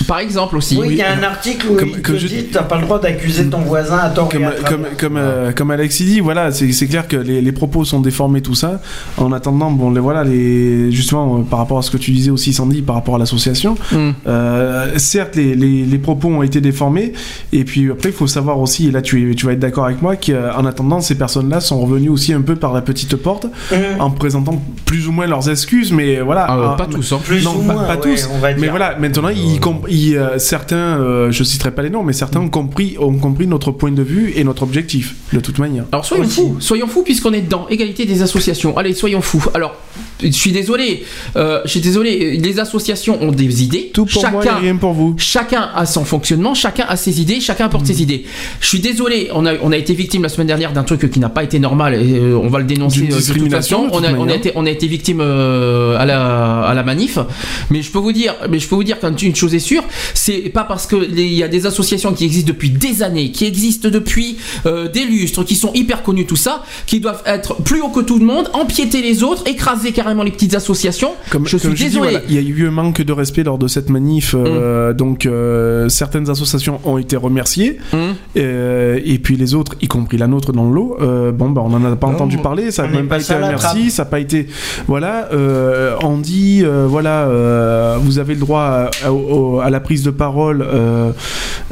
par 0.06 0.18
exemple 0.18 0.56
aussi 0.56 0.76
Oui, 0.78 0.88
il 0.90 0.96
y 0.96 1.02
a 1.02 1.12
un 1.12 1.22
article 1.22 1.66
où 1.70 1.74
Comme- 1.76 1.88
il 1.88 2.02
comme 2.02 2.14
te 2.16 2.20
je- 2.20 2.26
dit 2.28 2.44
t'as 2.52 2.62
pas 2.62 2.76
le 2.76 2.82
droit 2.82 3.00
d'accuser 3.00 3.46
ton 3.46 3.60
voisin 3.60 3.98
à 3.98 4.10
tort 4.10 4.28
et 4.32 4.36
Comme, 4.36 4.44
à 4.44 4.88
comme, 4.98 5.16
euh, 5.16 5.52
comme 5.52 5.70
Alexis 5.70 6.04
dit, 6.04 6.20
voilà, 6.20 6.50
c'est 6.52 6.72
c'est 6.72 6.86
clair 6.86 7.06
que 7.08 7.16
les, 7.16 7.40
les 7.40 7.52
propos 7.52 7.84
sont 7.84 8.00
déformés, 8.00 8.40
tout 8.42 8.54
ça. 8.54 8.80
En 9.16 9.32
attendant, 9.32 9.70
bon, 9.70 9.90
les, 9.90 10.00
voilà, 10.00 10.24
les, 10.24 10.90
justement, 10.92 11.38
euh, 11.38 11.42
par 11.42 11.58
rapport 11.58 11.78
à 11.78 11.82
ce 11.82 11.90
que 11.90 11.96
tu 11.96 12.10
disais 12.10 12.30
aussi, 12.30 12.52
Sandy, 12.52 12.82
par 12.82 12.94
rapport 12.96 13.14
à 13.16 13.18
l'association, 13.18 13.76
Hmm. 13.92 14.10
euh, 14.26 14.98
certes, 14.98 15.36
les, 15.36 15.54
les, 15.54 15.84
les 15.84 15.98
propos 15.98 16.28
ont 16.28 16.42
été 16.42 16.60
déformés, 16.60 17.12
et 17.52 17.64
puis 17.64 17.90
après, 17.90 18.10
il 18.10 18.14
faut 18.14 18.26
savoir 18.26 18.58
aussi, 18.60 18.88
et 18.88 18.90
là, 18.90 19.02
tu, 19.02 19.30
es- 19.30 19.34
tu 19.34 19.46
vas 19.46 19.52
être 19.52 19.58
d'accord 19.60 19.84
avec 19.86 20.02
moi, 20.02 20.16
qu'en 20.16 20.64
attendant, 20.64 20.89
ces 20.98 21.14
personnes-là 21.14 21.60
sont 21.60 21.80
revenues 21.80 22.08
aussi 22.08 22.32
un 22.32 22.40
peu 22.40 22.56
par 22.56 22.72
la 22.72 22.80
petite 22.82 23.14
porte, 23.14 23.46
Mmh. 23.70 24.00
en 24.00 24.10
présentant 24.10 24.60
plus 24.86 25.06
ou 25.06 25.12
moins 25.12 25.28
leurs 25.28 25.48
excuses, 25.48 25.92
mais 25.92 26.18
voilà. 26.20 26.46
Ah, 26.48 26.56
euh, 26.58 26.66
Ah, 26.72 26.76
pas 26.76 26.86
tous 26.86 27.12
hein. 27.12 27.20
Plus 27.22 27.44
non, 27.44 27.54
ou 27.54 27.62
pas, 27.62 27.74
moins, 27.74 27.84
pas 27.84 27.96
ouais, 27.96 28.16
tous. 28.16 28.28
on 28.34 28.38
va 28.38 28.52
Mais 28.54 28.66
voilà, 28.68 28.96
maintenant, 28.98 29.28
ils 29.28 29.60
comp- 29.60 29.86
ils, 29.88 30.16
euh, 30.16 30.38
certains, 30.40 30.76
euh, 30.76 31.30
je 31.30 31.44
citerai 31.44 31.70
pas 31.70 31.82
les 31.82 31.90
noms, 31.90 32.02
mais 32.02 32.12
certains 32.12 32.40
ont 32.40 32.48
compris, 32.48 32.96
ont 32.98 33.14
compris 33.14 33.46
notre 33.46 33.70
point 33.70 33.92
de 33.92 34.02
vue 34.02 34.32
et 34.34 34.42
notre 34.42 34.64
objectif, 34.64 35.14
de 35.32 35.38
toute 35.38 35.58
manière. 35.58 35.84
Alors 35.92 36.04
soyons 36.04 36.24
Aussi. 36.24 36.40
fous, 36.40 36.56
soyons 36.58 36.86
fous 36.88 37.02
puisqu'on 37.02 37.32
est 37.34 37.42
dedans. 37.42 37.66
Égalité 37.70 38.06
des 38.06 38.22
associations. 38.22 38.76
Allez, 38.76 38.94
soyons 38.94 39.20
fous. 39.20 39.44
Alors, 39.54 39.74
je 40.22 40.30
suis 40.30 40.52
désolé, 40.52 41.04
euh, 41.36 41.60
je 41.64 41.70
suis 41.70 41.80
désolé. 41.80 42.36
Les 42.38 42.58
associations 42.58 43.22
ont 43.22 43.32
des 43.32 43.62
idées. 43.62 43.90
Tout 43.92 44.06
pour 44.06 44.22
moi 44.30 44.42
et 44.42 44.46
chacun, 44.46 44.58
rien 44.58 44.76
pour 44.76 44.92
vous. 44.92 45.14
chacun 45.18 45.68
a 45.74 45.86
son 45.86 46.04
fonctionnement, 46.04 46.54
chacun 46.54 46.84
a 46.88 46.96
ses 46.96 47.20
idées, 47.20 47.40
chacun 47.40 47.66
apporte 47.66 47.86
ses 47.86 48.02
idées. 48.02 48.24
Je 48.60 48.66
suis 48.66 48.80
désolé, 48.80 49.28
on 49.34 49.44
a, 49.46 49.52
on 49.62 49.72
a 49.72 49.76
été 49.76 49.94
victime 49.94 50.22
la 50.22 50.28
semaine 50.28 50.46
dernière 50.46 50.72
d'un 50.72 50.79
truc 50.84 51.10
qui 51.10 51.20
n'a 51.20 51.28
pas 51.28 51.42
été 51.44 51.58
normal 51.58 51.94
et 51.94 52.18
euh, 52.18 52.36
on 52.36 52.48
va 52.48 52.58
le 52.58 52.64
dénoncer 52.64 53.00
euh, 53.02 53.16
de 53.34 53.38
toute 53.38 53.50
façon. 53.50 53.84
de 53.84 53.90
toute 53.90 53.94
on, 54.00 54.04
a, 54.04 54.10
on, 54.10 54.14
a 54.14 54.18
manière. 54.18 54.36
été, 54.36 54.52
on 54.54 54.66
a 54.66 54.70
été 54.70 54.86
victime 54.86 55.20
euh, 55.20 55.96
à, 55.98 56.04
la, 56.06 56.60
à 56.62 56.74
la 56.74 56.82
manif. 56.82 57.18
Mais 57.70 57.82
je 57.82 57.90
peux 57.90 57.98
vous 57.98 58.12
dire, 58.12 58.34
mais 58.50 58.58
je 58.58 58.68
peux 58.68 58.74
vous 58.74 58.84
dire 58.84 58.98
qu'une 59.00 59.34
chose 59.34 59.54
est 59.54 59.58
sûre, 59.58 59.82
c'est 60.14 60.50
pas 60.50 60.64
parce 60.64 60.86
que 60.86 60.96
il 61.10 61.34
y 61.34 61.42
a 61.42 61.48
des 61.48 61.66
associations 61.66 62.12
qui 62.12 62.24
existent 62.24 62.48
depuis 62.48 62.70
des 62.70 63.02
années, 63.02 63.30
qui 63.30 63.44
existent 63.44 63.88
depuis 63.90 64.36
euh, 64.66 64.88
des 64.88 65.04
lustres, 65.04 65.44
qui 65.44 65.56
sont 65.56 65.72
hyper 65.74 66.02
connues, 66.02 66.26
tout 66.26 66.36
ça, 66.36 66.62
qui 66.86 67.00
doivent 67.00 67.22
être 67.26 67.62
plus 67.62 67.80
haut 67.80 67.88
que 67.88 68.00
tout 68.00 68.18
le 68.18 68.24
monde, 68.24 68.48
empiéter 68.52 69.02
les 69.02 69.22
autres, 69.22 69.42
écraser 69.46 69.92
carrément 69.92 70.22
les 70.22 70.30
petites 70.30 70.54
associations. 70.54 71.12
Comme, 71.30 71.46
je 71.46 71.56
comme 71.56 71.76
suis 71.76 71.84
désolé. 71.86 72.10
voilà, 72.10 72.24
il 72.28 72.34
y 72.34 72.38
a 72.38 72.42
eu 72.42 72.66
un 72.66 72.70
manque 72.70 73.02
de 73.02 73.12
respect 73.12 73.42
lors 73.44 73.58
de 73.58 73.68
cette 73.68 73.90
manif, 73.90 74.34
Mm. 74.34 74.92
donc 74.94 75.26
euh, 75.26 75.88
certaines 75.88 76.28
associations 76.30 76.80
ont 76.84 76.98
été 76.98 77.16
remerciées, 77.16 77.78
Hum. 77.92 78.14
euh, 78.36 78.98
et 79.04 79.18
puis 79.18 79.36
les 79.36 79.54
autres, 79.54 79.74
y 79.80 79.88
compris 79.88 80.16
la 80.18 80.26
nôtre 80.26 80.52
dans 80.60 80.68
le 80.68 80.74
lot, 80.74 80.96
euh, 81.00 81.32
bon, 81.32 81.50
bah, 81.50 81.62
on 81.64 81.70
n'en 81.70 81.84
a 81.90 81.96
pas 81.96 82.08
Non, 82.08 82.14
entendu 82.14 82.36
parler, 82.38 82.70
ça 82.70 82.82
n'a 82.82 82.88
même 82.90 83.08
pas 83.08 83.18
été 83.20 83.32
à 83.32 83.38
merci, 83.38 83.90
ça 83.90 84.02
n'a 84.04 84.10
pas 84.10 84.20
été. 84.20 84.46
Voilà, 84.86 85.28
euh, 85.32 85.94
on 86.02 86.18
dit, 86.18 86.62
euh, 86.64 86.86
voilà, 86.88 87.22
euh, 87.28 87.96
vous 88.00 88.18
avez 88.18 88.34
le 88.34 88.40
droit 88.40 88.62
à, 88.62 88.90
à- 89.64 89.70
la 89.70 89.80
prise 89.80 90.02
de 90.02 90.10
parole, 90.10 90.64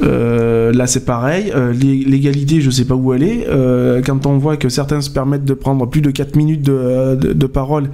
là 0.00 0.86
c'est 0.86 1.04
pareil, 1.04 1.52
l'é- 1.72 2.04
l'égalité, 2.06 2.60
je 2.60 2.70
sais 2.70 2.84
pas 2.84 2.94
où 2.94 3.12
elle 3.12 3.22
est, 3.22 3.46
quand 4.06 4.26
on 4.26 4.38
voit 4.38 4.56
que 4.56 4.68
certains 4.68 5.00
se 5.00 5.10
permettent 5.10 5.44
de 5.44 5.54
prendre 5.54 5.86
plus 5.86 6.00
de 6.00 6.10
4 6.10 6.36
minutes 6.36 6.62
de, 6.62 7.16
de- 7.16 7.32
de 7.32 7.46
parole, 7.46 7.90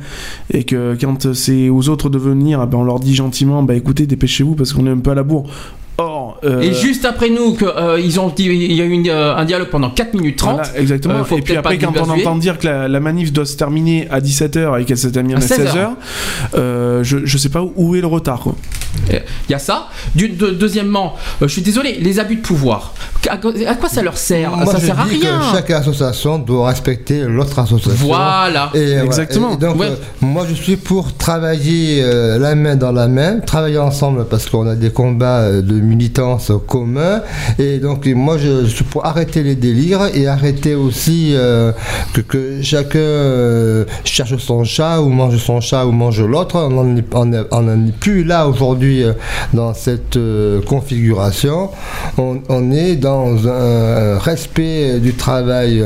et 0.52 0.64
que 0.64 0.96
quand 1.00 1.32
c'est 1.34 1.68
aux 1.70 1.88
autres 1.88 2.08
de 2.10 2.18
venir, 2.18 2.60
ah 2.60 2.66
ben, 2.66 2.78
on 2.78 2.84
leur 2.84 3.00
dit 3.00 3.14
gentiment, 3.14 3.62
bah 3.62 3.74
écoutez, 3.74 4.06
dépêchez-vous 4.06 4.54
parce 4.54 4.72
qu'on 4.72 4.86
est 4.86 4.90
un 4.90 4.98
peu 4.98 5.10
à 5.10 5.14
la 5.14 5.22
bourre. 5.22 5.48
Or, 5.96 6.38
euh, 6.44 6.60
Et 6.60 6.74
juste 6.74 7.04
après 7.04 7.30
nous, 7.30 7.54
que, 7.54 7.64
euh, 7.64 8.00
ils 8.00 8.18
ont 8.18 8.28
dit, 8.28 8.46
il 8.46 8.72
y 8.72 8.80
a 8.80 8.84
eu 8.84 8.90
une, 8.90 9.08
euh, 9.08 9.36
un 9.36 9.44
dialogue 9.44 9.68
pendant 9.70 9.90
4 9.90 10.14
minutes 10.14 10.36
30. 10.38 10.54
Voilà, 10.56 10.78
exactement. 10.78 11.14
Euh, 11.30 11.36
et 11.36 11.40
puis 11.40 11.56
après, 11.56 11.78
quand 11.78 11.92
on 11.96 12.10
entend 12.10 12.34
dire 12.36 12.58
que 12.58 12.66
la, 12.66 12.88
la 12.88 12.98
manif 13.00 13.32
doit 13.32 13.46
se 13.46 13.56
terminer 13.56 14.08
à 14.10 14.20
17h 14.20 14.80
et 14.80 14.84
qu'elle 14.86 14.98
se 14.98 15.06
termine 15.08 15.34
à 15.36 15.38
À 15.38 15.40
16 15.40 15.60
16h, 15.68 15.88
euh, 16.56 17.04
je, 17.04 17.18
je 17.24 17.38
sais 17.38 17.48
pas 17.48 17.62
où 17.76 17.94
est 17.94 18.00
le 18.00 18.06
retard. 18.08 18.40
quoi. 18.40 18.56
Il 19.10 19.20
y 19.50 19.54
a 19.54 19.58
ça. 19.58 19.88
Du- 20.14 20.28
de- 20.28 20.50
deuxièmement, 20.50 21.14
euh, 21.42 21.48
je 21.48 21.52
suis 21.52 21.62
désolé, 21.62 21.98
les 22.00 22.20
abus 22.20 22.36
de 22.36 22.42
pouvoir. 22.42 22.94
À, 23.28 23.34
à 23.34 23.74
quoi 23.74 23.88
ça 23.88 24.02
leur 24.02 24.16
sert? 24.16 24.50
Moi, 24.56 24.66
Ça 24.72 24.78
je 24.78 24.86
sert 24.86 24.98
à 25.00 25.04
rien. 25.04 25.18
que 25.18 25.56
chaque 25.56 25.70
association 25.70 26.38
doit 26.38 26.68
respecter 26.68 27.22
l'autre 27.24 27.58
association. 27.58 28.06
Voilà. 28.06 28.70
Et, 28.74 28.92
Exactement. 28.94 29.54
et 29.54 29.56
donc, 29.56 29.78
Ouais. 29.80 29.86
euh, 29.88 29.96
moi, 30.20 30.44
je 30.48 30.54
suis 30.54 30.76
pour 30.76 31.12
travailler 31.16 32.02
euh, 32.04 32.38
la 32.38 32.54
main 32.54 32.76
dans 32.76 32.92
la 32.92 33.08
main, 33.08 33.40
travailler 33.40 33.78
ensemble 33.78 34.26
parce 34.26 34.48
qu'on 34.48 34.66
a 34.68 34.76
des 34.76 34.90
combats 34.90 35.40
euh, 35.40 35.60
de 35.62 35.74
militance 35.84 36.52
communs. 36.66 37.22
Et 37.58 37.78
donc, 37.78 38.06
moi, 38.06 38.38
je, 38.38 38.66
suis 38.66 38.84
pour 38.84 39.06
arrêter 39.06 39.42
les 39.42 39.54
délires 39.54 40.08
et 40.14 40.26
arrêter 40.26 40.74
aussi 40.74 41.32
euh, 41.34 41.72
que, 42.12 42.20
que 42.20 42.62
chacun 42.62 42.98
euh, 42.98 43.84
cherche 44.04 44.36
son 44.38 44.64
chat 44.64 45.00
ou 45.00 45.08
mange 45.08 45.36
son 45.38 45.60
chat 45.60 45.86
ou 45.86 45.92
mange 45.92 46.20
l'autre. 46.22 46.56
On 46.56 46.70
n'en 46.70 46.96
est, 47.86 47.92
plus 47.98 48.24
là 48.24 48.48
aujourd'hui 48.48 49.02
euh, 49.02 49.12
dans 49.52 49.74
cette 49.74 50.16
euh, 50.16 50.60
configuration. 50.62 51.70
On, 52.18 52.40
on 52.48 52.72
est 52.72 52.96
dans 52.96 53.48
un 53.48 54.18
respect 54.18 55.00
du 55.00 55.14
travail 55.14 55.82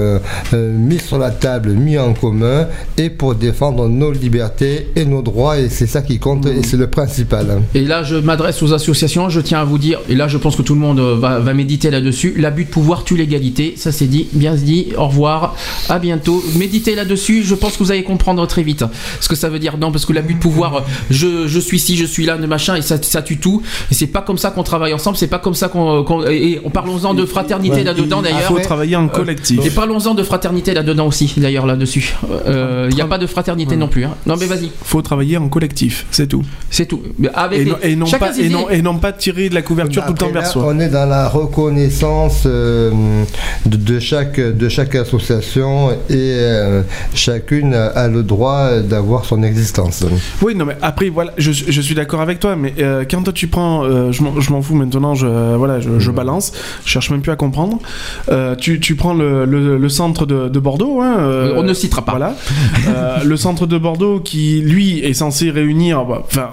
mis 0.52 0.98
sur 0.98 1.18
la 1.18 1.30
table, 1.30 1.70
mis 1.70 1.98
en 1.98 2.12
commun, 2.12 2.66
et 2.96 3.10
pour 3.10 3.34
défendre 3.34 3.88
nos 3.88 4.12
libertés 4.12 4.90
et 4.96 5.04
nos 5.04 5.22
droits, 5.22 5.58
et 5.58 5.68
c'est 5.68 5.86
ça 5.86 6.02
qui 6.02 6.18
compte, 6.18 6.46
et 6.46 6.62
c'est 6.62 6.76
le 6.76 6.88
principal. 6.88 7.62
Et 7.74 7.84
là, 7.84 8.02
je 8.02 8.16
m'adresse 8.16 8.62
aux 8.62 8.72
associations. 8.72 9.28
Je 9.28 9.40
tiens 9.40 9.60
à 9.60 9.64
vous 9.64 9.78
dire, 9.78 9.87
et 10.08 10.14
là, 10.14 10.28
je 10.28 10.36
pense 10.38 10.56
que 10.56 10.62
tout 10.62 10.74
le 10.74 10.80
monde 10.80 10.98
euh, 11.00 11.16
va, 11.18 11.38
va 11.38 11.54
méditer 11.54 11.90
là-dessus. 11.90 12.34
L'abus 12.36 12.64
de 12.64 12.70
pouvoir 12.70 13.04
tue 13.04 13.16
l'égalité. 13.16 13.74
Ça, 13.76 13.92
c'est 13.92 14.06
dit, 14.06 14.28
bien 14.32 14.54
dit. 14.54 14.88
Au 14.96 15.06
revoir. 15.08 15.54
À 15.88 15.98
bientôt. 15.98 16.42
Méditez 16.56 16.94
là-dessus. 16.94 17.42
Je 17.44 17.54
pense 17.54 17.76
que 17.76 17.78
vous 17.84 17.90
allez 17.92 18.02
comprendre 18.02 18.46
très 18.46 18.62
vite 18.62 18.84
ce 19.20 19.28
que 19.28 19.34
ça 19.36 19.48
veut 19.48 19.58
dire. 19.58 19.78
Non, 19.78 19.90
parce 19.92 20.04
que 20.06 20.12
l'abus 20.12 20.34
de 20.34 20.38
pouvoir, 20.40 20.76
euh, 20.76 20.80
je, 21.10 21.46
je 21.46 21.58
suis 21.60 21.78
ci, 21.78 21.96
je 21.96 22.04
suis 22.04 22.26
là, 22.26 22.36
de 22.36 22.46
machin, 22.46 22.74
et 22.76 22.82
ça, 22.82 23.00
ça 23.02 23.22
tue 23.22 23.38
tout. 23.38 23.62
Et 23.90 23.94
c'est 23.94 24.06
pas 24.06 24.22
comme 24.22 24.38
ça 24.38 24.50
qu'on 24.50 24.62
travaille 24.62 24.92
ensemble. 24.92 25.16
C'est 25.16 25.26
pas 25.28 25.38
comme 25.38 25.54
ça 25.54 25.68
qu'on. 25.68 26.24
et 26.26 26.38
et 26.52 26.60
parlons-en 26.72 27.14
de 27.14 27.24
fraternité 27.26 27.82
là-dedans, 27.84 28.18
Il 28.20 28.24
d'ailleurs. 28.24 28.42
faut 28.42 28.58
travailler 28.60 28.96
en 28.96 29.08
collectif. 29.08 29.64
Et 29.64 29.70
parlons-en 29.70 30.14
de 30.14 30.22
fraternité 30.22 30.72
là-dedans 30.74 31.06
aussi, 31.06 31.32
d'ailleurs, 31.36 31.66
là-dessus. 31.66 32.14
Il 32.46 32.94
n'y 32.94 33.00
a 33.00 33.06
pas 33.06 33.18
de 33.18 33.26
fraternité 33.26 33.76
non 33.76 33.88
plus. 33.88 34.04
hein. 34.04 34.14
Non, 34.26 34.36
mais 34.38 34.46
vas-y. 34.46 34.70
faut 34.84 35.02
travailler 35.02 35.36
en 35.36 35.48
collectif, 35.48 36.06
c'est 36.10 36.26
tout. 36.28 36.42
C'est 36.70 36.86
tout. 36.86 37.02
Avec 37.34 37.60
Et 37.60 37.64
les- 37.64 37.70
non, 37.70 37.76
et 37.82 37.96
non 37.96 38.06
pas, 38.06 38.30
non, 38.50 38.70
et 38.70 38.82
non 38.82 38.98
pas 38.98 39.12
tirer 39.12 39.48
de 39.48 39.54
la 39.54 39.62
couverture 39.62 39.77
tout 39.86 40.00
le 40.08 40.14
temps 40.14 40.44
soi. 40.44 40.64
On 40.66 40.80
est 40.80 40.88
dans 40.88 41.06
la 41.06 41.28
reconnaissance 41.28 42.42
euh, 42.46 42.90
de, 43.66 43.76
de 43.76 43.98
chaque, 44.00 44.40
de 44.40 44.68
chaque 44.68 44.94
association 44.94 45.90
et 45.92 46.14
euh, 46.14 46.82
chacune 47.14 47.74
a, 47.74 48.08
le 48.08 48.22
droit 48.22 48.78
d'avoir 48.80 49.24
son 49.24 49.42
existence. 49.42 50.04
Oui, 50.42 50.54
non, 50.54 50.64
mais 50.64 50.76
après, 50.82 51.08
voilà, 51.08 51.32
je, 51.38 51.52
je 51.52 51.80
suis 51.80 51.94
d'accord 51.94 52.20
avec 52.20 52.40
toi, 52.40 52.56
mais 52.56 52.74
euh, 52.78 53.04
quand 53.08 53.22
toi 53.22 53.32
tu 53.32 53.46
prends, 53.48 53.84
euh, 53.84 54.12
je 54.12 54.22
m'en- 54.22 54.40
je 54.40 54.50
m'en 54.52 54.62
fous 54.62 54.74
maintenant, 54.74 55.14
je, 55.14 55.26
voilà, 55.56 55.80
je, 55.80 55.98
je 55.98 56.10
balance, 56.10 56.52
je 56.84 56.90
cherche 56.90 57.10
même 57.10 57.20
plus 57.20 57.32
à 57.32 57.36
comprendre. 57.36 57.78
Euh, 58.30 58.54
tu, 58.56 58.80
tu 58.80 58.94
prends 58.94 59.14
le, 59.14 59.44
le- 59.44 59.76
le 59.78 59.88
centre 59.88 60.26
de, 60.26 60.48
de 60.48 60.58
Bordeaux, 60.58 61.00
hein, 61.00 61.16
euh, 61.18 61.54
On 61.56 61.62
ne 61.62 61.74
citera 61.74 62.04
pas. 62.04 62.12
Voilà. 62.12 62.34
Euh, 62.88 63.18
le 63.24 63.36
centre 63.36 63.66
de 63.66 63.76
Bordeaux 63.78 64.20
qui, 64.20 64.60
lui, 64.60 65.00
est 65.00 65.12
censé 65.14 65.50
réunir, 65.50 66.04
bah, 66.04 66.22
enfin, 66.24 66.50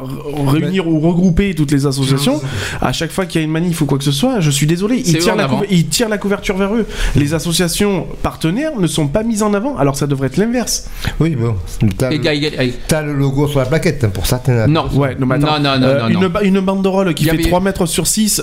réunir 0.48 0.88
ou 0.88 1.00
regrouper 1.00 1.54
toutes 1.56 1.72
les 1.72 1.86
associations. 1.86 2.42
À 2.82 2.92
chaque 2.94 3.12
fois 3.16 3.26
qu'il 3.26 3.42
y 3.42 3.44
a 3.44 3.46
une 3.46 3.52
manif 3.52 3.82
ou 3.82 3.86
quoi 3.86 3.98
que 3.98 4.04
ce 4.04 4.12
soit, 4.12 4.40
je 4.40 4.52
suis 4.52 4.68
désolé, 4.68 4.98
ils 4.98 5.18
tirent, 5.18 5.34
en 5.34 5.38
la 5.38 5.44
avant. 5.46 5.58
couver- 5.58 5.68
ils 5.72 5.88
tirent 5.88 6.10
la 6.10 6.18
couverture 6.18 6.58
vers 6.58 6.74
eux. 6.76 6.86
Les 7.16 7.34
associations 7.34 8.06
partenaires 8.22 8.78
ne 8.80 8.88
sont 8.88 9.08
pas 9.08 9.24
mises 9.24 9.42
en 9.44 9.54
avant, 9.54 9.78
alors 9.78 9.96
ça 9.96 10.06
devrait 10.08 10.28
être 10.28 10.38
l'inverse. 10.38 10.88
Oui, 11.20 11.36
bon, 11.36 11.56
t'as 11.98 13.02
le, 13.02 13.14
logo 13.14 13.48
sur 13.48 13.60
la 13.60 13.66
plaquette 13.66 14.04
hein, 14.04 14.10
pour 14.14 14.26
certaines. 14.26 14.72
Non. 14.72 14.86
Ouais, 14.94 15.16
non, 15.20 15.26
mais 15.26 15.36
attends, 15.36 15.60
Non, 15.60 15.64
non, 15.76 15.80
non, 15.80 15.88
euh, 15.88 16.10
non, 16.10 16.40
une, 16.42 16.56
une 16.56 16.60
banderole 16.62 17.14
qui 17.14 17.24
fait 17.26 17.32
avait- 17.32 17.44
3 17.44 17.60
mètres 17.62 17.86
sur 17.86 18.08
6 18.08 18.42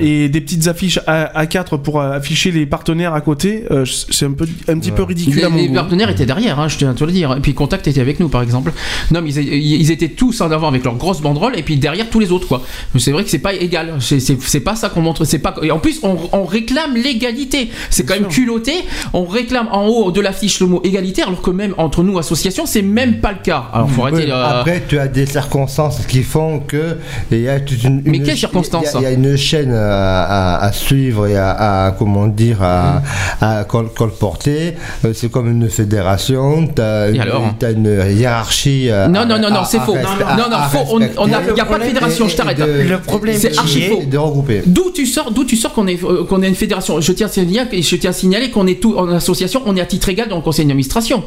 et 0.00 0.28
des 0.28 0.40
petites 0.40 0.66
affiches 0.68 1.00
à, 1.06 1.46
4 1.46 1.76
pour 1.78 2.00
euh, 2.00 2.12
afficher 2.12 2.50
les 2.50 2.66
partenaires 2.66 3.14
à 3.14 3.20
côté, 3.20 3.64
euh, 3.70 3.84
c'est 4.10 4.26
un, 4.26 4.32
peu, 4.32 4.46
un 4.68 4.78
petit 4.78 4.90
peu 4.92 5.02
ridicule 5.02 5.36
Les, 5.36 5.44
à 5.44 5.48
mon 5.48 5.56
les 5.56 5.68
goût. 5.68 5.74
partenaires 5.74 6.10
étaient 6.10 6.26
derrière, 6.26 6.60
hein, 6.60 6.68
je 6.68 6.76
tiens 6.76 6.90
à 6.90 6.94
te 6.94 7.04
le 7.04 7.12
dire. 7.12 7.34
Et 7.36 7.40
puis 7.40 7.54
Contact 7.54 7.86
était 7.88 8.00
avec 8.00 8.20
nous, 8.20 8.28
par 8.28 8.42
exemple. 8.42 8.72
Non, 9.10 9.22
mais 9.22 9.30
ils, 9.32 9.80
ils 9.80 9.90
étaient 9.90 10.08
tous 10.08 10.40
en 10.40 10.50
avant 10.50 10.68
avec 10.68 10.84
leurs 10.84 10.96
grosses 10.96 11.20
banderoles, 11.20 11.58
et 11.58 11.62
puis 11.62 11.76
derrière 11.76 12.08
tous 12.10 12.20
les 12.20 12.32
autres, 12.32 12.46
quoi. 12.48 12.62
C'est 12.98 13.12
vrai 13.12 13.24
que 13.24 13.30
c'est 13.30 13.38
pas 13.38 13.54
égal. 13.54 13.94
C'est- 14.18 14.60
pas 14.60 14.74
ça 14.76 14.88
qu'on 14.88 15.00
montre. 15.02 15.24
C'est 15.24 15.38
pas. 15.38 15.54
Et 15.62 15.70
en 15.70 15.78
plus, 15.78 16.00
on, 16.02 16.16
on 16.32 16.44
réclame 16.44 16.94
l'égalité. 16.96 17.70
C'est 17.90 18.04
quand 18.04 18.14
même 18.14 18.28
culotté. 18.28 18.72
On 19.12 19.24
réclame 19.24 19.68
en 19.72 19.86
haut 19.86 20.10
de 20.10 20.20
l'affiche 20.20 20.60
le 20.60 20.66
mot 20.66 20.80
égalité, 20.84 21.22
alors 21.22 21.40
que 21.42 21.50
même 21.50 21.74
entre 21.78 22.02
nous 22.02 22.18
associations, 22.18 22.66
c'est 22.66 22.82
même 22.82 23.20
pas 23.20 23.32
le 23.32 23.38
cas. 23.42 23.64
Alors 23.72 23.90
faut 23.90 24.02
arrêter. 24.02 24.24
Oui, 24.24 24.30
euh, 24.30 24.58
Après, 24.60 24.82
tu 24.88 24.98
as 24.98 25.08
des 25.08 25.26
circonstances 25.26 26.04
qui 26.06 26.22
font 26.22 26.60
que 26.60 26.98
il 27.30 27.40
y 27.42 27.48
a 27.48 27.60
toute 27.60 27.82
une. 27.84 28.02
Mais 28.04 28.18
une- 28.18 28.22
quelles 28.24 28.36
circonstances 28.36 28.86
Il 28.94 29.02
y, 29.02 29.06
a- 29.06 29.10
il 29.12 29.20
y 29.20 29.26
a 29.26 29.30
une 29.30 29.36
chaîne 29.36 29.72
à, 29.72 30.22
à- 30.56 30.64
à 30.64 30.72
suivre 30.72 31.26
et 31.26 31.36
à, 31.36 31.86
à- 31.86 31.90
comment 31.92 32.26
dire 32.26 32.62
à, 32.62 33.02
à 33.40 33.64
col- 33.64 33.90
colporter. 33.94 34.74
Euh, 35.04 35.12
C'est 35.14 35.30
comme 35.30 35.50
une 35.50 35.68
fédération. 35.68 36.66
Tu 36.66 36.80
as, 36.82 37.10
une 37.10 38.04
hiérarchie. 38.16 38.88
Non, 39.10 39.26
non, 39.26 39.38
non, 39.38 39.50
non, 39.50 39.64
c'est 39.64 39.80
faux. 39.80 39.94
Non, 39.96 40.48
non, 40.50 40.56
faux. 40.70 40.98
Il 41.26 41.30
y 41.56 41.60
a 41.60 41.64
pas 41.64 41.78
de 41.78 41.84
fédération, 41.84 42.28
je 42.28 42.36
t'arrête. 42.36 42.58
Le 42.58 42.98
problème 42.98 43.36
C'est 43.38 43.56
archi 43.58 43.82
faux. 43.82 43.99
De 44.06 44.18
regrouper. 44.18 44.62
D'où 44.66 44.90
tu 44.90 45.06
sors, 45.06 45.30
d'où 45.30 45.44
tu 45.44 45.56
sors 45.56 45.72
qu'on 45.72 45.86
est, 45.86 46.02
euh, 46.04 46.24
qu'on 46.24 46.42
est 46.42 46.48
une 46.48 46.54
fédération. 46.54 47.00
Je 47.00 47.12
tiens 47.12 47.26
à 47.26 47.30
signaler, 47.30 47.82
je 47.82 47.96
tiens 47.96 48.10
à 48.10 48.12
signaler 48.12 48.50
qu'on 48.50 48.66
est 48.66 48.80
tout 48.80 48.96
en 48.96 49.08
association, 49.10 49.62
on 49.66 49.76
est 49.76 49.80
à 49.80 49.86
titre 49.86 50.08
égal 50.08 50.28
dans 50.28 50.36
le 50.36 50.42
conseil 50.42 50.66
d'administration. 50.66 51.22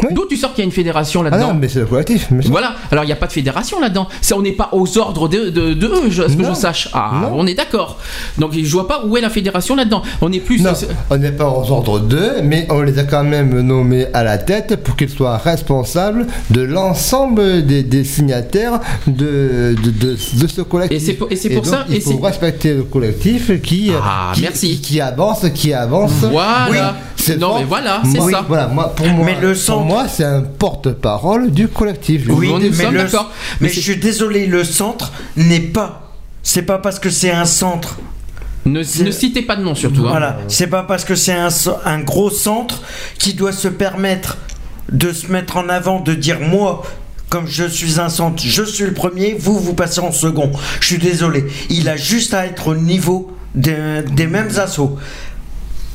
Oui. 0.00 0.14
D'où 0.14 0.26
tu 0.28 0.36
sors 0.36 0.50
qu'il 0.54 0.62
y 0.62 0.62
a 0.62 0.66
une 0.66 0.72
fédération 0.72 1.22
Ah 1.26 1.30
là-dedans 1.30 1.48
non, 1.48 1.58
mais 1.60 1.68
c'est 1.68 1.80
le 1.80 1.86
collectif. 1.86 2.28
mais 2.30 2.42
Voilà. 2.46 2.74
Alors 2.92 3.04
il 3.04 3.08
n'y 3.08 3.12
a 3.12 3.16
pas 3.16 3.26
de 3.26 3.32
fédération 3.32 3.80
là-dedans. 3.80 4.06
Ça, 4.20 4.36
on 4.36 4.42
n'est 4.42 4.52
pas 4.52 4.68
aux 4.72 4.96
ordres 4.98 5.28
de, 5.28 5.50
de, 5.50 5.74
de 5.74 5.86
eux, 5.86 6.10
je- 6.10 6.22
à 6.22 6.28
ce 6.28 6.36
que 6.36 6.42
Non. 6.42 6.50
je 6.50 6.54
sache. 6.54 6.88
Ah, 6.92 7.10
Non. 7.22 7.30
on 7.34 7.46
est 7.46 7.54
d'accord. 7.54 7.98
Donc 8.38 8.52
je 8.54 8.72
vois 8.72 8.86
pas 8.86 9.02
où 9.04 9.16
est 9.16 9.20
la 9.20 9.30
fédération 9.30 9.74
là-dedans. 9.74 10.02
On 10.20 10.32
est 10.32 10.38
plus. 10.40 10.60
Non, 10.62 10.72
on 11.10 11.16
n'est 11.16 11.32
pas 11.32 11.48
aux 11.48 11.70
ordres 11.70 11.98
d'eux, 12.00 12.34
mais 12.44 12.66
on 12.70 12.82
les 12.82 12.98
a 12.98 13.04
quand 13.04 13.24
même 13.24 13.60
nommés 13.60 14.06
à 14.14 14.22
la 14.22 14.38
tête 14.38 14.76
pour 14.84 14.94
qu'ils 14.96 15.10
soient 15.10 15.36
responsables 15.38 16.26
de 16.50 16.60
l'ensemble 16.62 17.64
des, 17.66 17.82
des 17.82 18.04
signataires 18.04 18.80
de, 19.06 19.74
de, 19.82 19.90
de, 19.90 20.10
de 20.40 20.46
ce 20.46 20.60
collectif. 20.62 20.96
Et 20.96 21.04
c'est 21.04 21.12
pour- 21.14 21.30
et 21.30 21.36
c'est 21.36 21.50
pour 21.50 21.62
donc, 21.62 21.72
ça- 21.74 21.84
Il 21.88 21.96
et 21.96 22.00
faut 22.00 22.18
respecter 22.18 22.74
le 22.74 22.82
collectif 22.84 23.60
qui, 23.62 23.90
Ah, 24.02 24.32
qui, 24.34 24.42
merci. 24.42 24.68
qui, 24.76 24.80
qui 24.80 25.00
avance, 25.00 25.44
qui 25.54 25.72
avance. 25.72 26.12
Voilà. 26.30 26.68
Oui, 26.70 26.76
c'est 27.16 27.36
Non, 27.38 27.48
fort. 27.48 27.58
mais 27.58 27.64
voilà, 27.64 28.02
c'est 28.04 28.18
Moi- 28.18 28.30
ça. 28.30 28.44
Voilà, 28.46 28.68
moi, 28.68 28.92
pour 28.94 29.06
moi, 29.08 29.26
Mais 29.26 29.36
le 29.40 29.54
moi, 29.88 30.06
c'est 30.08 30.24
un 30.24 30.42
porte-parole 30.42 31.50
du 31.50 31.68
collectif. 31.68 32.22
Oui, 32.28 32.50
On 32.52 32.60
est- 32.60 32.70
nous 32.70 32.76
mais, 32.76 32.90
le- 32.90 33.08
mais 33.60 33.68
je 33.68 33.80
suis 33.80 33.96
désolé, 33.96 34.46
le 34.46 34.64
centre 34.64 35.12
n'est 35.36 35.60
pas. 35.60 36.12
C'est 36.42 36.62
pas 36.62 36.78
parce 36.78 36.98
que 36.98 37.10
c'est 37.10 37.30
un 37.30 37.44
centre. 37.44 37.98
Ne, 38.66 38.80
ne 38.80 39.10
citez 39.10 39.42
pas 39.42 39.56
de 39.56 39.62
nom 39.62 39.74
surtout. 39.74 40.02
hein. 40.06 40.10
Voilà, 40.10 40.38
c'est 40.48 40.66
pas 40.66 40.82
parce 40.82 41.04
que 41.04 41.14
c'est 41.14 41.32
un, 41.32 42.00
gros 42.00 42.30
centre 42.30 42.82
qui 43.18 43.34
doit 43.34 43.52
se 43.52 43.68
permettre 43.68 44.36
de 44.92 45.12
se 45.12 45.26
mettre 45.32 45.56
en 45.56 45.68
avant, 45.68 46.00
de 46.00 46.14
dire 46.14 46.40
moi. 46.40 46.82
Comme 47.30 47.46
je 47.46 47.64
suis 47.64 48.00
un 48.00 48.08
centre, 48.08 48.42
je 48.42 48.62
suis 48.62 48.84
le 48.84 48.94
premier, 48.94 49.36
vous, 49.38 49.58
vous 49.58 49.74
passez 49.74 50.00
en 50.00 50.12
second. 50.12 50.50
Je 50.80 50.86
suis 50.86 50.98
désolé. 50.98 51.44
Il 51.68 51.86
a 51.90 51.96
juste 51.96 52.32
à 52.32 52.46
être 52.46 52.68
au 52.68 52.74
niveau 52.74 53.30
des, 53.54 54.02
des 54.12 54.26
mêmes 54.26 54.48
assauts. 54.56 54.96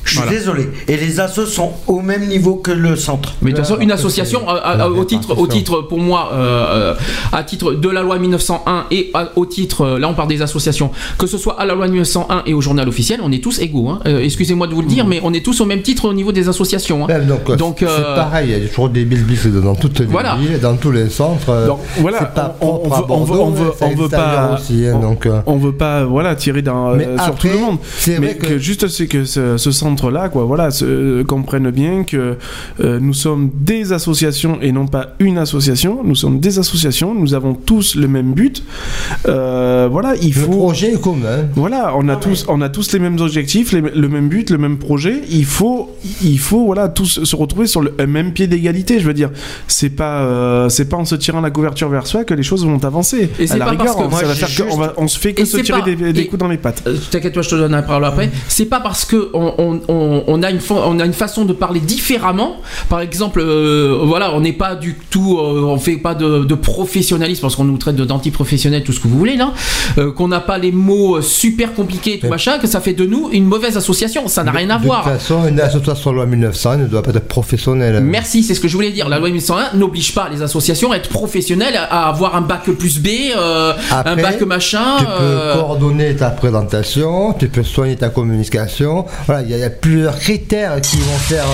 Je 0.04 0.10
suis 0.10 0.18
Voilà. 0.20 0.32
désolé. 0.38 0.70
Et 0.88 0.98
les 0.98 1.20
assos 1.20 1.46
sont 1.46 1.72
au 1.88 2.02
même 2.02 2.28
niveau 2.28 2.56
que 2.56 2.72
le 2.72 2.96
centre. 2.96 3.36
Mais 3.42 3.52
de 3.52 3.56
toute 3.58 3.66
façon, 3.66 3.80
une 3.80 3.92
association, 3.92 4.42
euh, 4.50 4.54
euh, 4.66 4.76
la 4.76 4.90
au 4.90 5.04
titre, 5.06 5.38
au 5.38 5.48
titre, 5.48 5.82
pour 5.82 6.00
moi, 6.00 6.32
euh, 6.34 6.94
euh, 6.94 6.94
à 7.32 7.44
titre 7.44 7.74
de 7.74 7.90
la 7.90 8.02
loi 8.02 8.20
1901 8.20 8.86
et 8.92 9.12
à- 9.14 9.30
au 9.38 9.46
titre, 9.46 9.82
euh, 9.86 10.00
là 10.00 10.10
on 10.10 10.14
parle 10.14 10.28
des 10.28 10.42
associations, 10.42 10.92
que 11.18 11.26
ce 11.28 11.38
soit 11.38 11.60
à 11.60 11.66
la 11.66 11.74
loi 11.74 11.88
1901 11.88 12.44
et 12.46 12.54
au 12.54 12.62
journal 12.62 12.88
officiel, 12.90 13.22
on 13.24 13.32
est 13.32 13.42
tous 13.42 13.60
égaux. 13.60 13.90
hein. 13.90 14.00
Euh, 14.06 14.20
Excusez-moi 14.24 14.68
de 14.68 14.74
vous 14.74 14.82
le 14.82 14.88
dire, 14.88 15.06
mais 15.08 15.22
on 15.24 15.34
est 15.34 15.44
tous 15.46 15.62
au 15.62 15.66
même 15.66 15.82
titre 15.82 16.06
au 16.10 16.14
niveau 16.14 16.32
des 16.32 16.50
associations. 16.50 17.06
hein. 17.06 17.08
Ouais, 17.08 17.22
donc, 17.26 17.50
euh, 17.50 17.56
Donc, 17.56 17.78
c'est 17.80 17.86
euh, 17.88 18.16
pareil, 18.16 18.50
il 18.58 18.62
y 18.64 18.66
a 18.66 18.68
toujours 18.68 18.90
des 18.90 19.06
bisbis 19.06 19.38
dans 19.64 19.76
toutes 19.76 20.00
les 20.00 20.06
Voilà. 20.06 20.36
villes, 20.36 20.60
dans 20.60 20.76
tous 20.76 20.92
les 20.92 21.10
centres. 21.10 21.50
euh, 21.50 21.68
Donc 21.68 21.80
voilà, 22.00 22.20
c'est 22.20 22.34
pas 22.34 22.58
on, 22.62 22.66
veut, 22.78 22.82
on 22.90 22.90
veut, 22.90 23.04
on 23.10 23.26
Bordeaux, 23.26 23.52
veut, 23.52 23.72
c'est 23.78 23.86
on 23.86 23.96
veut 23.96 24.04
extérieur 24.06 24.50
pas, 24.50 24.56
aussi, 24.56 24.86
hein, 24.88 24.94
on, 24.96 25.00
donc, 25.00 25.26
euh, 25.26 25.40
on 25.46 25.58
veut 25.58 25.72
pas, 25.72 26.04
voilà, 26.04 26.36
tirer 26.36 26.62
euh, 26.68 27.18
sur 27.18 27.24
après, 27.28 27.50
tout 27.50 27.56
le 27.56 27.62
monde. 27.62 27.78
Mais 28.08 28.16
vrai 28.18 28.36
que, 28.36 28.46
que- 28.48 28.58
juste 28.58 28.88
c'est 28.90 29.08
que 29.08 29.24
ce, 29.26 29.58
ce 29.58 29.72
centre-là, 29.94 30.30
quoi, 30.30 30.44
voilà, 30.46 30.72
se, 30.72 31.22
comprenne 31.24 31.70
bien 31.72 32.04
que 32.04 32.36
euh, 32.82 33.00
nous 33.00 33.14
sommes 33.14 33.50
des 33.54 33.94
associations 33.94 34.58
et 34.62 34.72
non 34.72 34.88
pas 34.88 35.10
une 35.20 35.38
association. 35.38 36.02
Nous 36.04 36.16
sommes 36.16 36.40
des 36.40 36.58
associations. 36.60 37.14
Nous 37.14 37.34
avons 37.34 37.54
tous 37.54 37.96
le 37.96 38.08
même 38.08 38.34
but. 38.34 38.64
Euh, 39.28 39.88
voilà, 39.92 40.16
il 40.22 40.30
Le 40.30 40.34
faut. 40.34 40.52
projet 40.52 40.94
est 40.94 41.02
commun. 41.02 41.46
Voilà, 41.56 41.94
on 41.96 42.08
a 42.10 42.16
tous, 42.16 42.46
on 42.48 42.62
a 42.62 42.70
tous 42.70 42.92
les 42.94 43.00
mêmes 43.00 43.20
objectifs, 43.20 43.72
les- 43.72 43.82
le 43.82 44.10
même 44.10 44.28
but, 44.30 44.50
le 44.50 44.58
même 44.58 44.78
projet. 44.78 45.22
Il 45.30 45.46
faut, 45.46 45.92
il 46.24 46.40
faut, 46.40 46.66
voilà, 46.66 46.90
tous 46.90 47.24
se 47.24 47.36
retrouver 47.36 47.68
sur 47.68 47.82
le 47.82 47.94
même 48.08 48.32
pied 48.34 48.48
d'égalité. 48.48 49.00
Je 49.00 49.06
veux 49.06 49.14
dire, 49.14 49.30
c'est 49.68 49.90
pas, 49.92 50.22
euh, 50.24 50.70
c'est 50.70 50.90
pas 50.90 50.98
en 50.98 51.06
se 51.06 51.16
tirant 51.16 51.42
la 51.42 51.52
couverture 51.52 51.90
vers 51.90 52.08
soi 52.08 52.24
que 52.24 52.34
les 52.34 52.44
choses 52.44 52.66
vont 52.66 52.84
avancer. 52.84 53.30
Et 53.40 53.48
c'est 53.48 53.54
à 53.54 53.58
la 53.58 53.66
pas 53.66 53.72
rigueur, 53.72 53.86
parce 53.86 53.98
que 53.98 54.04
on, 54.04 54.10
moi, 54.10 54.20
ça 54.22 54.26
va 54.28 54.34
faire 54.36 54.66
que- 54.68 54.72
on, 54.74 54.78
va- 54.78 54.94
on 54.98 55.08
se 55.08 55.20
fait 55.20 55.34
que 55.34 55.42
Et 55.44 55.46
se 55.46 55.58
tirer 55.58 55.80
pas- 55.80 55.86
des, 55.86 55.96
des 56.14 56.22
et- 56.22 56.28
coups 56.28 56.40
dans 56.40 56.48
les 56.48 56.58
pattes. 56.58 56.84
Euh, 56.88 56.96
T'inquiète 57.12 57.34
toi, 57.34 57.42
je 57.44 57.50
te 57.50 57.56
donne 57.56 57.72
la 57.74 57.82
parole 57.84 58.06
après. 58.06 58.30
C'est 58.48 58.66
pas 58.66 58.80
parce 58.80 59.06
que 59.06 59.30
on, 59.34 59.54
on- 59.58 59.82
on, 59.88 60.24
on 60.28 60.44
a 60.44 60.50
une 60.52 60.60
on 60.70 61.00
a 61.00 61.06
une 61.06 61.14
façon 61.14 61.46
de 61.46 61.54
parler 61.54 61.80
différemment. 61.80 62.58
Par 62.90 63.02
exemple, 63.02 63.40
euh, 63.42 63.98
voilà, 64.04 64.34
on 64.36 64.42
n'est 64.42 64.54
pas 64.54 64.76
du 64.76 64.96
tout, 65.10 65.38
euh, 65.40 65.64
on 65.66 65.78
fait 65.78 65.98
pas 65.98 66.16
de, 66.16 66.44
de 66.44 66.56
professionnalisme 66.56 67.42
parce 67.42 67.56
qu'on 67.56 67.64
nous 67.66 67.78
traite 67.78 67.96
de 67.96 68.06
d'anti-professionnels, 68.06 68.84
tout 68.84 68.92
ce 68.94 69.00
que 69.00 69.08
vous 69.08 69.18
voulez 69.18 69.36
là. 69.38 69.54
Euh, 69.98 70.12
qu'on 70.12 70.28
n'a 70.28 70.40
pas 70.40 70.58
les 70.58 70.72
mots 70.72 71.18
euh, 71.18 71.22
super 71.22 71.74
compliqués, 71.74 72.20
tout 72.20 72.28
machin, 72.28 72.58
que 72.60 72.68
ça 72.68 72.80
fait 72.82 72.94
de 72.94 73.06
nous 73.06 73.30
une 73.32 73.46
mauvaise 73.46 73.78
association. 73.78 74.28
Ça 74.28 74.44
n'a 74.44 74.52
rien 74.52 74.70
à 74.70 74.78
De 74.80 74.86
voir. 74.86 75.04
toute 75.04 75.14
façon, 75.14 75.48
une 75.48 75.60
association 75.60 76.12
loi 76.12 76.26
1900 76.26 76.78
ne 76.78 76.86
doit 76.86 77.02
pas 77.04 77.12
être 77.12 77.28
professionnelle. 77.28 78.02
Merci, 78.02 78.44
c'est 78.44 78.54
ce 78.54 78.60
que 78.60 78.68
je 78.68 78.76
voulais 78.76 78.92
dire. 78.92 79.10
La 79.10 79.20
loi 79.20 79.30
1101 79.30 79.76
n'oblige 79.78 80.14
pas 80.14 80.30
les 80.32 80.42
associations 80.42 80.92
à 80.92 80.98
être 80.98 81.10
professionnelles, 81.10 81.76
à 81.76 82.08
avoir 82.10 82.36
un 82.36 82.42
bac 82.42 82.64
plus 82.78 83.00
B, 83.00 83.08
un 83.92 84.16
bac 84.16 84.42
machin. 84.42 84.98
Tu 85.00 85.06
peux 85.06 85.60
coordonner 85.60 86.16
ta 86.16 86.30
présentation, 86.30 87.34
tu 87.34 87.48
peux 87.50 87.64
soigner 87.64 87.96
ta 87.96 88.10
communication. 88.10 89.06
Voilà, 89.26 89.42
il 89.44 89.50
y, 89.50 89.54
a- 89.54 89.58
il 89.58 89.62
y 89.62 89.66
a 89.66 89.70
plusieurs 89.82 90.18
critères 90.20 90.80
qui 90.82 90.98
vont 90.98 91.18
faire. 91.18 91.46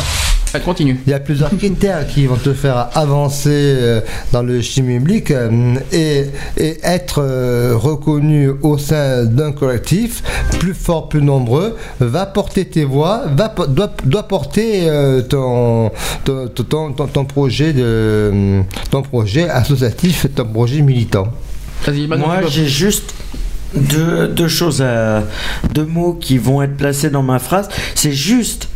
continue. 0.66 1.00
Il 1.06 1.12
y 1.12 1.14
a 1.14 1.20
plusieurs 1.20 1.56
critères 1.56 2.08
qui 2.08 2.26
vont 2.26 2.36
te 2.36 2.54
faire 2.54 2.90
avancer 2.96 3.50
euh, 3.54 4.02
dans 4.32 4.42
le 4.42 4.62
chimie 4.62 4.98
public 4.98 5.30
euh, 5.30 5.76
et, 5.92 6.26
et 6.58 6.78
être 6.84 7.22
euh, 7.22 7.74
reconnu 7.76 8.50
au 8.64 8.78
sein 8.80 9.26
d'un 9.26 9.52
collectif 9.52 10.24
plus 10.60 10.74
fort, 10.74 11.08
plus 11.08 11.22
nombreux, 11.22 11.78
va 12.00 12.26
porter 12.26 12.66
tes 12.66 12.84
voix, 12.84 13.26
va, 13.36 13.54
doit, 13.68 13.92
doit 14.04 14.28
porter 14.28 14.88
ton, 15.30 15.92
ton, 16.26 16.48
ton, 16.48 16.94
ton- 16.94 17.08
ton 17.08 17.26
projet 17.26 17.72
de, 17.74 18.62
ton 18.90 19.04
projet 19.04 19.48
associatif, 19.50 20.26
ton 20.36 20.46
projet 20.46 20.82
militant. 20.82 21.28
Moi, 22.18 22.42
j'ai 22.50 22.68
juste 22.68 23.14
deux, 23.76 24.28
deux 24.28 24.48
choses, 24.48 24.82
à- 24.82 25.24
deux 25.74 25.86
mots 25.86 26.14
qui 26.14 26.38
vont 26.38 26.62
être 26.62 26.76
placés 26.78 27.10
dans 27.10 27.24
ma 27.24 27.40
phrase. 27.40 27.70
C'est 27.96 28.12
juste 28.12 28.70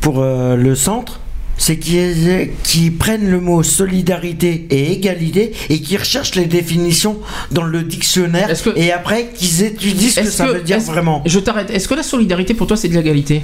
pour 0.00 0.20
euh, 0.20 0.56
le 0.56 0.74
centre, 0.74 1.20
c'est 1.56 1.76
qu'ils 1.78 2.50
qu'ils 2.64 2.96
prennent 2.96 3.30
le 3.30 3.40
mot 3.40 3.62
solidarité 3.62 4.66
et 4.70 4.92
égalité 4.92 5.52
et 5.70 5.80
qu'ils 5.80 5.98
recherchent 5.98 6.34
les 6.34 6.46
définitions 6.46 7.18
dans 7.52 7.62
le 7.62 7.82
dictionnaire 7.82 8.48
et 8.76 8.90
après 8.92 9.28
qu'ils 9.34 9.62
étudient 9.62 10.10
ce 10.10 10.20
que 10.20 10.30
ça 10.30 10.46
veut 10.46 10.60
dire 10.62 10.80
vraiment. 10.80 11.22
Je 11.26 11.38
t'arrête. 11.38 11.70
Est-ce 11.70 11.86
que 11.88 11.94
la 11.94 12.02
solidarité 12.02 12.54
pour 12.54 12.66
toi 12.66 12.76
c'est 12.76 12.88
de 12.88 12.94
l'égalité? 12.94 13.42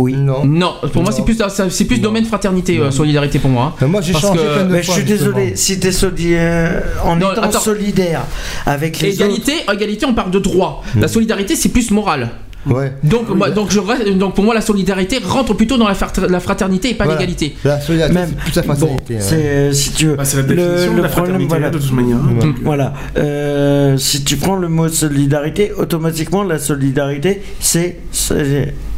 Oui. 0.00 0.14
Non. 0.14 0.44
Non, 0.44 0.74
pour 0.92 1.02
moi 1.02 1.12
c'est 1.12 1.24
plus 1.24 1.38
c'est 1.68 1.84
plus 1.84 2.00
domaine 2.00 2.24
fraternité 2.24 2.78
euh, 2.78 2.90
solidarité 2.90 3.38
pour 3.38 3.50
moi. 3.50 3.76
moi 3.86 4.00
j'ai 4.00 4.12
changé 4.14 4.38
que- 4.38 4.54
plein 4.54 4.64
de 4.64 4.72
Mais 4.72 4.82
je 4.82 4.90
suis 4.90 5.04
désolé, 5.04 5.52
si 5.56 5.78
t'es 5.78 5.92
soli- 5.92 6.34
euh, 6.34 6.80
en 7.04 7.16
Non, 7.16 7.32
étant 7.32 7.42
attends. 7.42 7.60
solidaire 7.60 8.22
avec 8.66 8.98
les 9.00 9.14
Égalité, 9.14 9.52
égalité, 9.72 10.06
on 10.06 10.14
parle 10.14 10.30
de 10.30 10.38
droit. 10.38 10.82
La 10.98 11.08
solidarité, 11.08 11.54
c'est 11.56 11.68
plus 11.68 11.90
moral. 11.90 12.30
Ouais. 12.66 12.92
Donc, 13.02 13.28
moi, 13.34 13.48
donc, 13.50 13.70
je, 13.70 13.78
reste- 13.80 14.06
donc 14.18 14.34
pour 14.34 14.44
moi, 14.44 14.52
la 14.54 14.60
solidarité 14.60 15.18
rentre 15.24 15.54
plutôt 15.54 15.78
dans 15.78 15.88
la, 15.88 15.94
frater- 15.94 16.28
la 16.28 16.40
fraternité 16.40 16.90
et 16.90 16.94
pas 16.94 17.04
Voilà. 17.04 17.18
l'égalité. 17.18 17.56
La 17.64 17.80
solidarité, 17.80 18.14
Même- 18.14 18.28
c'est 18.28 18.36
plus 18.44 18.54
la 18.56 18.62
fraternité. 18.64 19.14
hein. 19.16 19.20
C'est 19.20 19.34
euh, 19.46 19.72
si 19.72 19.92
tu 19.92 20.06
veux. 20.08 20.16
Bah, 20.16 20.24
c'est 20.26 20.36
la 20.36 20.42
définition 20.42 20.94
de 20.94 21.00
la 21.02 21.08
fraternité, 21.08 21.58
de 21.58 21.78
toute 21.78 21.92
manière. 21.92 22.18
Mm. 22.18 22.54
Voilà. 22.62 22.92
Euh, 23.16 23.96
si 23.96 24.24
tu 24.24 24.36
prends 24.36 24.56
le 24.56 24.68
mot 24.68 24.88
solidarité, 24.88 25.72
automatiquement 25.72 26.42
la 26.42 26.58
solidarité, 26.58 27.40
c'est- 27.60 27.96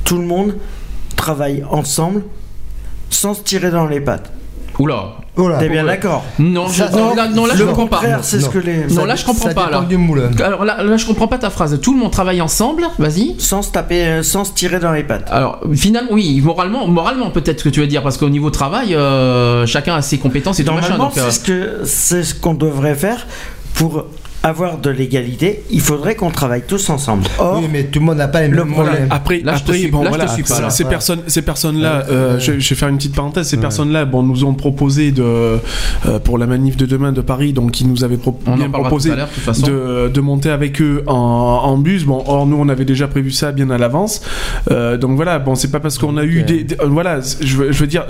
tout 0.04 0.18
le 0.18 0.24
monde 0.26 0.54
travaille 1.22 1.64
ensemble 1.70 2.22
sans 3.10 3.34
se 3.34 3.42
tirer 3.42 3.70
dans 3.70 3.86
les 3.86 4.00
pattes. 4.00 4.32
Oula. 4.78 5.58
T'es 5.60 5.68
bien 5.68 5.84
d'accord 5.84 6.24
Non, 6.38 6.66
je- 6.68 6.82
non, 6.84 7.14
là, 7.14 7.28
non, 7.28 7.46
là, 7.46 7.54
je 7.56 7.64
comprends 7.64 7.86
pas. 7.86 8.00
c'est 8.22 8.40
ce 8.40 8.48
que 8.48 8.58
les. 8.58 8.86
Non, 8.86 9.04
là, 9.04 9.14
je 9.16 9.24
comprends 9.24 9.50
pas. 9.54 9.70
Là. 9.70 9.84
Alors 10.44 10.64
là, 10.64 10.82
là, 10.82 10.96
je 10.96 11.06
comprends 11.06 11.28
pas 11.28 11.38
ta 11.38 11.50
phrase. 11.50 11.78
Tout 11.80 11.92
le 11.94 12.00
monde 12.00 12.10
travaille 12.10 12.40
ensemble, 12.40 12.84
vas-y. 12.98 13.34
Sans 13.38 13.62
se 13.62 13.70
taper, 13.70 14.04
euh, 14.04 14.22
sans 14.22 14.44
se 14.44 14.52
tirer 14.52 14.78
dans 14.80 14.92
les 14.92 15.04
pattes. 15.04 15.28
Alors, 15.30 15.60
finalement, 15.74 16.10
oui, 16.12 16.40
moralement, 16.42 16.86
moralement 16.88 17.30
peut-être 17.30 17.60
ce 17.60 17.64
que 17.64 17.68
tu 17.70 17.80
veux 17.80 17.86
dire, 17.86 18.02
parce 18.02 18.18
qu'au 18.18 18.28
niveau 18.30 18.50
travail, 18.50 18.94
euh, 18.94 19.64
chacun 19.66 19.94
a 19.94 20.02
ses 20.02 20.18
compétences 20.18 20.58
et 20.60 20.64
tout 20.64 20.72
machin. 20.72 20.96
Normalement, 20.96 21.08
Donc, 21.14 21.18
euh, 21.18 21.30
c'est 21.30 21.38
ce 21.38 21.44
que 21.44 21.80
c'est 21.84 22.24
ce 22.24 22.34
qu'on 22.34 22.54
devrait 22.54 22.94
faire 22.96 23.26
pour 23.74 24.06
avoir 24.42 24.78
de 24.78 24.90
l'égalité. 24.90 25.62
Il 25.70 25.80
faudrait 25.80 26.14
qu'on 26.16 26.30
travaille 26.30 26.62
tous 26.66 26.90
ensemble. 26.90 27.24
Or, 27.38 27.60
oui, 27.60 27.68
mais 27.70 27.84
tout 27.84 28.00
le 28.00 28.06
monde 28.06 28.18
n'a 28.18 28.28
pas 28.28 28.40
les 28.42 28.48
le 28.48 28.56
mêmes 28.56 28.72
problème. 28.72 28.92
problèmes. 28.94 29.08
Après, 29.12 29.40
Là, 29.40 29.54
après 29.54 29.78
suis- 29.78 29.88
bon, 29.88 30.02
là, 30.02 30.04
je 30.06 30.10
te 30.10 30.16
voilà, 30.16 30.32
suis 30.32 30.42
pas, 30.42 30.54
ces- 30.56 30.62
là. 30.62 30.70
ces 30.70 30.84
personnes, 30.84 31.20
ces 31.26 31.42
personnes-là, 31.42 32.04
euh, 32.10 32.38
je, 32.40 32.58
je 32.58 32.68
vais 32.70 32.74
faire 32.76 32.88
une 32.88 32.96
petite 32.96 33.14
parenthèse. 33.14 33.46
Ces 33.48 33.56
personnes-là, 33.58 34.04
bon, 34.04 34.22
nous 34.22 34.44
ont 34.44 34.54
proposé 34.54 35.12
de, 35.12 35.22
euh, 35.22 35.58
pour 36.24 36.38
la 36.38 36.46
manif 36.46 36.76
de 36.76 36.86
demain 36.86 37.12
de 37.12 37.20
Paris, 37.20 37.52
donc 37.52 37.80
ils 37.80 37.88
nous 37.88 38.02
avaient 38.04 38.16
pro- 38.16 38.38
On 38.46 38.52
en 38.52 38.56
bien 38.56 38.68
proposé 38.70 39.10
de 39.10 40.20
monter 40.20 40.50
avec 40.50 40.80
eux 40.80 41.02
en, 41.06 41.14
en 41.14 41.78
bus. 41.78 42.04
Bon, 42.04 42.22
or 42.26 42.46
nous, 42.46 42.56
on 42.58 42.68
avait 42.68 42.84
déjà 42.84 43.06
prévu 43.08 43.30
ça 43.30 43.52
bien 43.52 43.70
à 43.70 43.78
l'avance. 43.78 44.22
Euh, 44.70 44.96
donc 44.96 45.16
voilà, 45.16 45.38
bon, 45.38 45.54
c'est 45.54 45.70
pas 45.70 45.80
parce 45.80 45.98
qu'on 45.98 46.16
a 46.16 46.24
eu 46.24 46.42
des, 46.42 46.64
des- 46.64 46.74
euh, 46.80 46.86
voilà, 46.88 47.20
je 47.40 47.56
veux, 47.56 47.72
je 47.72 47.78
veux 47.78 47.86
dire, 47.86 48.06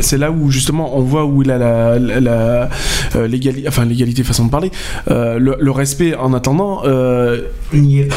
c'est 0.00 0.18
là 0.18 0.30
où 0.30 0.50
justement 0.50 0.96
on 0.96 1.02
voit 1.02 1.24
où 1.24 1.42
il 1.42 1.50
a 1.50 1.58
la, 1.58 1.98
la, 1.98 2.20
la- 2.20 2.68
euh, 3.16 3.26
l'égalité, 3.28 3.68
enfin 3.68 3.84
l'égalité 3.84 4.24
façon 4.24 4.46
de 4.46 4.50
parler, 4.50 4.70
euh, 5.10 5.38
le, 5.38 5.56
le 5.60 5.70
respect 5.70 6.14
en 6.14 6.32
attendant. 6.34 6.82
euh, 6.84 7.42
il, 7.72 8.08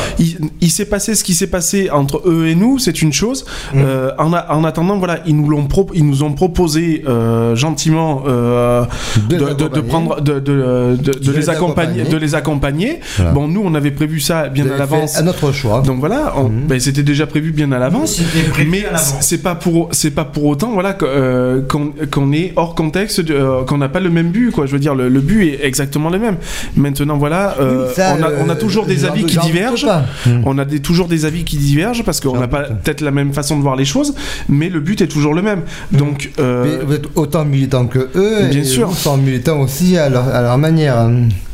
il 0.61 0.72
s'est 0.72 0.86
passé 0.86 1.14
ce 1.15 1.24
qui 1.24 1.34
s'est 1.34 1.48
passé 1.48 1.90
entre 1.91 2.22
eux 2.26 2.48
et 2.48 2.56
nous, 2.56 2.80
c'est 2.80 3.02
une 3.02 3.14
chose. 3.14 3.45
Euh, 3.76 4.11
en, 4.18 4.34
a- 4.34 4.52
en 4.53 4.64
attendant, 4.64 4.98
voilà, 4.98 5.20
ils 5.26 5.36
nous 5.36 5.48
l'ont 5.49 5.68
ils 5.94 6.06
nous 6.06 6.24
ont 6.24 6.34
proposé 6.34 7.03
euh, 7.07 7.56
gentiment 7.56 8.24
euh, 8.28 8.86
de, 9.30 9.38
De 9.38 9.45
les 9.45 9.53
de- 9.53 9.57
de 9.57 9.64
accompagner. 9.65 9.88
prendre, 9.90 10.22
de, 10.22 10.34
de- 10.40 10.98
de- 11.02 11.20
de 11.20 11.32
les 11.32 11.49
accompagner, 11.49 12.02
accompagner. 12.02 12.03
de 12.06 12.18
les 12.18 12.36
accompagner. 12.36 12.99
Voilà. 13.18 13.32
Bon, 13.32 13.48
nous, 13.48 13.61
on 13.64 13.74
avait 13.76 13.91
prévu 13.91 14.20
ça 14.20 14.49
bien 14.49 14.65
à 14.70 14.78
l'avance. 14.78 15.18
un 15.18 15.28
autre 15.28 15.52
choix. 15.52 15.82
Donc 15.82 15.99
voilà, 15.99 16.34
on- 16.38 16.49
ben, 16.49 16.80
c'était 16.80 17.03
déjà 17.03 17.28
prévu 17.28 17.52
bien 17.52 17.72
à 17.72 17.80
l'avance. 17.80 18.22
Mais 18.68 18.84
c'est 19.22 19.41
pas 19.44 19.56
pour 19.56 19.90
c'est 19.91 20.11
pas 20.11 20.26
pour 20.26 20.45
autant 20.45 20.72
voilà 20.74 20.94
qu'on 20.94 22.32
est 22.34 22.53
hors 22.56 22.76
contexte, 22.76 23.22
qu'on 23.68 23.78
n'a 23.78 23.90
pas 23.90 23.99
le 23.99 24.10
même 24.10 24.30
but 24.32 24.52
quoi. 24.52 24.65
Je 24.65 24.72
veux 24.74 24.80
dire, 24.80 24.95
le, 24.95 25.10
le 25.10 25.20
but 25.20 25.48
est 25.49 25.65
exactement 25.65 26.10
le 26.10 26.20
même. 26.20 26.38
Maintenant 26.76 27.18
voilà, 27.34 27.55
euh, 27.60 27.88
Oui, 27.88 27.93
ça, 27.95 28.15
on, 28.19 28.23
a, 28.23 28.30
on 28.45 28.49
a 28.49 28.53
euh, 28.53 28.55
toujours 28.60 28.85
des 28.85 29.05
avis 29.05 29.26
qui 29.26 29.38
divergent. 29.38 29.85
pas. 29.85 30.05
On 30.45 30.57
a 30.57 30.65
des, 30.65 30.80
toujours 30.80 31.07
des 31.07 31.26
avis 31.26 31.43
qui 31.43 31.57
divergent 31.57 32.03
parce 32.03 32.19
qu'on 32.19 32.39
n'a 32.39 32.47
pas 32.47 32.64
peut-être 32.64 33.01
la 33.01 33.11
même 33.11 33.34
façon 33.34 33.57
de 33.57 33.61
voir 33.61 33.76
les 33.76 33.85
choses, 33.85 34.14
mais 34.49 34.69
le 34.69 34.80
but 34.80 35.01
est 35.01 35.07
toujours 35.07 35.34
le 35.34 35.41
même. 35.41 35.61
Donc 35.91 36.31
euh, 36.39 36.64
Mais 36.80 36.85
vous 36.85 36.93
êtes 36.93 37.07
autant 37.15 37.45
militant 37.45 37.85
que 37.88 38.10
eux, 38.15 38.47
Bien 38.49 38.61
et 38.61 38.64
sûr. 38.64 38.88
vous 38.89 38.95
sont 38.95 39.18
militants 39.18 39.60
aussi 39.61 39.97
à 39.97 40.10
leur, 40.10 40.27
à 40.27 40.41
leur 40.41 40.57
manière. 40.57 41.10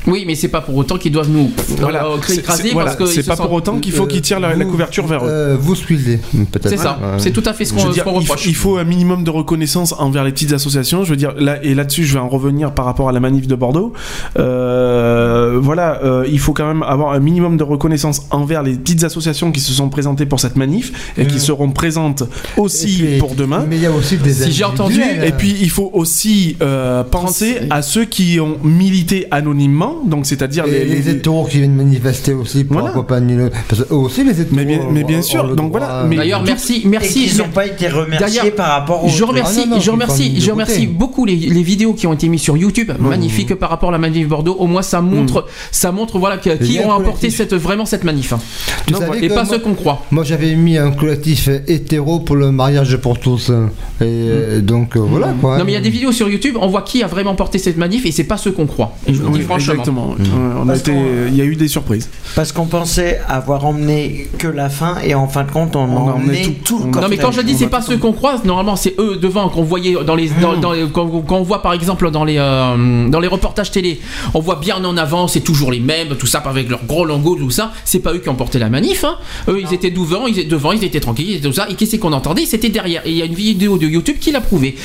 Oui, 0.08 0.24
mais 0.26 0.36
c'est 0.36 0.48
pas 0.48 0.62
pour 0.62 0.76
autant 0.78 0.98
qu'ils 0.98 1.12
doivent 1.12 1.30
nous 1.30 1.52
Voilà, 1.78 2.06
euh, 2.06 2.18
c'est- 2.26 2.38
écraser 2.38 2.70
voilà, 2.72 2.92
parce 2.92 2.98
que 2.98 3.06
c'est 3.06 3.24
pas 3.28 3.36
se 3.36 3.42
pour 3.42 3.50
sentent- 3.52 3.58
autant 3.58 3.80
qu'il 3.80 3.92
faut 3.92 4.06
qu'ils 4.08 4.22
tirent 4.22 4.40
la, 4.40 4.56
la 4.56 4.66
couverture 4.66 5.06
vers 5.08 5.24
eux. 5.26 5.30
Euh, 5.30 5.58
vous 5.60 5.76
squeezez, 5.76 6.20
peut-être. 6.52 6.70
C'est 6.70 6.78
ça, 6.78 6.98
Ouais. 7.02 7.20
c'est 7.20 7.32
tout 7.32 7.44
à 7.46 7.54
fait 7.54 7.66
ce 7.66 7.74
qu'on 7.74 7.80
ce 7.88 7.92
dire, 7.92 8.04
qu'on 8.04 8.20
il, 8.20 8.26
faut, 8.26 8.34
reproche. 8.34 8.46
il 8.48 8.56
faut 8.56 8.78
un 8.78 8.84
minimum 8.84 9.24
de 9.24 9.30
reconnaissance 9.30 9.94
envers 10.00 10.24
les 10.24 10.32
petites 10.32 10.54
associations. 10.54 11.04
Je 11.04 11.10
veux 11.12 11.16
dire, 11.18 11.34
là, 11.38 11.58
et 11.64 11.76
là-dessus, 11.76 12.06
je 12.06 12.14
vais 12.14 12.20
en 12.20 12.30
revenir 12.30 12.74
par 12.74 12.86
rapport 12.86 13.10
à 13.10 13.12
la 13.12 13.20
manif 13.20 13.46
de 13.48 13.56
Bordeaux. 13.56 13.94
Euh, 14.38 15.60
voilà, 15.62 16.00
euh, 16.04 16.26
il 16.32 16.40
faut 16.40 16.54
quand 16.54 16.68
même 16.68 16.84
avoir 16.84 17.12
un 17.14 17.20
minimum 17.20 17.58
de 17.58 17.64
reconnaissance 17.64 18.22
envers 18.32 18.64
les 18.64 18.74
petites 18.76 19.04
associations 19.04 19.52
qui 19.52 19.60
se 19.60 19.74
sont 19.74 19.90
présentées 19.90 20.26
pour 20.26 20.40
cette 20.40 20.56
manif 20.56 21.14
et 21.18 21.26
qui 21.28 21.40
seront 21.40 21.72
présentes 21.72 22.24
aussi 22.58 22.98
puis, 23.04 23.18
pour 23.18 23.36
demain. 23.36 23.66
Mais 23.70 23.76
il 23.78 23.82
y 23.82 23.86
a 23.86 23.92
aussi 23.92 24.18
des 24.18 24.34
Si 24.34 24.52
j'ai 24.52 24.64
entendu-. 24.64 25.02
Et 25.24 25.32
puis 25.32 25.56
il 25.62 25.70
faut 25.70 25.90
aussi 25.94 26.56
euh, 26.62 27.04
penser 27.04 27.58
à 27.70 27.82
ceux 27.82 28.06
qui 28.06 28.40
ont 28.40 28.58
milité 28.64 29.28
anonymement, 29.32 29.89
donc 30.06 30.26
c'est-à-dire 30.26 30.66
les, 30.66 30.86
les, 30.86 30.96
les- 31.02 31.10
hétéros 31.10 31.46
qui 31.46 31.58
viennent 31.60 31.76
manifester 31.76 32.34
aussi 32.34 32.64
pour 32.64 32.78
Voilà. 32.78 32.90
accompagner 32.92 33.36
le. 33.36 33.50
Parce 33.68 33.84
que 33.84 33.94
eux 33.94 33.98
aussi, 33.98 34.24
les 34.24 34.32
hétéros. 34.42 34.56
Mais 34.56 34.66
bien- 34.66 34.80
mais 34.92 35.04
bien 35.04 35.20
ont- 35.20 35.22
sûr, 35.24 35.56
donc 35.56 35.70
droit 35.72 35.80
voilà, 35.80 36.16
D'ailleurs, 36.16 36.44
merci, 36.44 36.82
Et 36.84 36.88
merci. 36.88 37.26
qu'ils 37.28 37.38
n'ont 37.38 37.50
pas 37.50 37.66
été 37.68 37.88
remerciés 37.88 38.52
par 38.52 38.70
rapport 38.70 39.06
aux. 39.06 39.10
Je 39.10 39.24
remercie, 39.24 39.62
Ah 39.64 39.68
non, 39.68 39.76
non, 39.76 39.82
je 39.82 39.92
remercie, 39.92 40.40
je 40.42 40.52
remercie 40.52 40.88
beaucoup 40.88 41.26
les, 41.26 41.36
les 41.36 41.64
vidéos 41.64 41.94
qui 41.94 42.08
ont 42.08 42.14
été 42.14 42.28
mises 42.30 42.42
sur 42.42 42.58
YouTube, 42.58 42.92
magnifiques 43.00 43.56
par 43.56 43.70
rapport 43.70 43.90
à 43.90 43.92
la 43.94 43.98
manif 43.98 44.28
Bordeaux. 44.28 44.56
Au 44.60 44.68
moins, 44.68 44.82
ça 44.82 45.02
montre, 45.02 45.46
ça 45.72 45.92
montre 45.92 46.18
voilà 46.20 46.38
qui 46.38 46.50
ont 46.84 46.92
apporté 46.92 47.30
cette 47.30 47.54
vraiment 47.54 47.86
cette 47.86 48.04
manif. 48.04 48.34
hein. 48.34 48.40
Tu 48.86 48.94
Non, 48.94 49.00
et 49.22 49.28
pas 49.30 49.36
moi- 49.36 49.46
ceux 49.46 49.60
qu'on 49.60 49.74
croit. 49.74 50.04
Moi, 50.12 50.24
j'avais 50.24 50.56
mis 50.56 50.78
un 50.78 50.92
collectif 50.92 51.50
hétéro 51.68 52.20
pour 52.20 52.36
le 52.36 52.52
mariage 52.52 52.98
pour 52.98 53.20
tous. 53.20 53.50
Et 53.50 54.04
euh, 54.04 54.62
donc, 54.62 54.96
euh, 54.96 55.00
voilà 55.00 55.34
quoi. 55.40 55.58
Non 55.58 55.66
mais 55.66 55.72
il 55.72 55.76
y 55.76 55.78
a 55.78 55.82
des 55.82 55.90
vidéos 55.90 56.12
sur 56.12 56.30
YouTube, 56.30 56.56
on 56.60 56.68
voit 56.68 56.82
qui 56.84 57.04
a 57.04 57.08
vraiment 57.08 57.36
porté 57.36 57.58
cette 57.58 57.78
manif 57.78 58.06
et 58.06 58.12
c'est 58.12 58.24
pas 58.24 58.38
ceux 58.38 58.52
qu'on 58.52 58.66
croit. 58.66 58.94
Et 59.08 59.14
je 59.14 59.22
vous 59.22 59.30
dis 59.30 59.42
franchement. 59.42 59.79
Exactement. 59.80 60.16
Mm. 60.18 60.22
Ouais, 60.22 60.54
on 60.66 60.70
a 60.70 60.76
été, 60.76 60.94
il 61.30 61.36
y 61.36 61.42
a 61.42 61.46
eu 61.46 61.56
des 61.56 61.68
surprises. 61.68 62.10
Parce 62.36 62.52
qu'on 62.52 62.66
pensait 62.66 63.20
avoir 63.28 63.66
emmené 63.66 64.28
que 64.38 64.48
la 64.48 64.70
fin 64.70 64.98
et 65.04 65.16
en 65.16 65.28
fin 65.28 65.44
de 65.44 65.52
compte 65.52 65.76
on, 65.76 65.80
On 65.84 66.10
a 66.10 66.14
emmené 66.14 66.42
tout- 66.44 66.78
tout, 66.78 66.84
le 66.94 67.02
Non 67.02 67.08
mais 67.10 67.18
quand 67.18 67.32
je 67.32 67.42
dis 67.42 67.56
c'est 67.58 67.68
pas 67.68 67.82
ceux 67.82 67.98
qu'on 67.98 68.14
croise, 68.14 68.44
normalement 68.46 68.76
c'est 68.76 68.96
eux 69.00 69.18
devant 69.18 69.50
qu'on 69.50 69.64
voyait 69.64 69.96
dans 70.06 70.16
les, 70.16 70.30
dans, 70.42 70.58
dans 70.58 70.72
les- 70.74 70.88
quand, 70.92 71.08
quand 71.28 71.38
on 71.38 71.44
voit 71.44 71.62
par 71.62 71.74
exemple 71.74 72.10
dans 72.12 72.24
les 72.24 72.38
euh, 72.38 73.08
dans 73.10 73.20
les 73.20 73.28
reportages 73.28 73.72
télé, 73.72 74.00
on 74.34 74.40
voit 74.40 74.56
bien 74.58 74.84
en 74.84 74.98
avant 74.98 75.28
c'est 75.28 75.40
toujours 75.42 75.72
les 75.72 75.80
mêmes, 75.80 76.16
tout 76.18 76.28
ça 76.28 76.40
avec 76.40 76.70
leurs 76.70 76.86
gros 76.86 77.06
logos 77.06 77.36
tout 77.36 77.50
ça, 77.52 77.72
c'est 77.86 78.00
pas 78.00 78.14
eux 78.14 78.20
qui 78.20 78.30
ont 78.30 78.36
porté 78.36 78.60
la 78.60 78.70
manif, 78.70 79.04
hein. 79.04 79.18
eux 79.48 79.60
ils 79.62 79.74
étaient 79.74 79.92
devant, 79.92 80.28
ils 80.28 80.40
étaient 80.40 80.50
devant, 80.50 80.72
ils 80.72 80.84
étaient 80.84 81.00
tranquilles, 81.00 81.30
ils 81.30 81.36
étaient 81.36 81.48
tout 81.48 81.54
ça, 81.54 81.68
et 81.70 81.76
qu'est-ce 81.76 81.96
qu'on 81.98 82.14
entendait, 82.14 82.46
c'était 82.46 82.70
derrière, 82.70 83.02
et 83.06 83.12
il 83.12 83.18
y 83.18 83.22
a 83.22 83.26
une 83.26 83.34
vidéo 83.34 83.78
de 83.78 83.88
YouTube 83.88 84.18
qui 84.20 84.32
l'a 84.32 84.42
prouvé. 84.42 84.76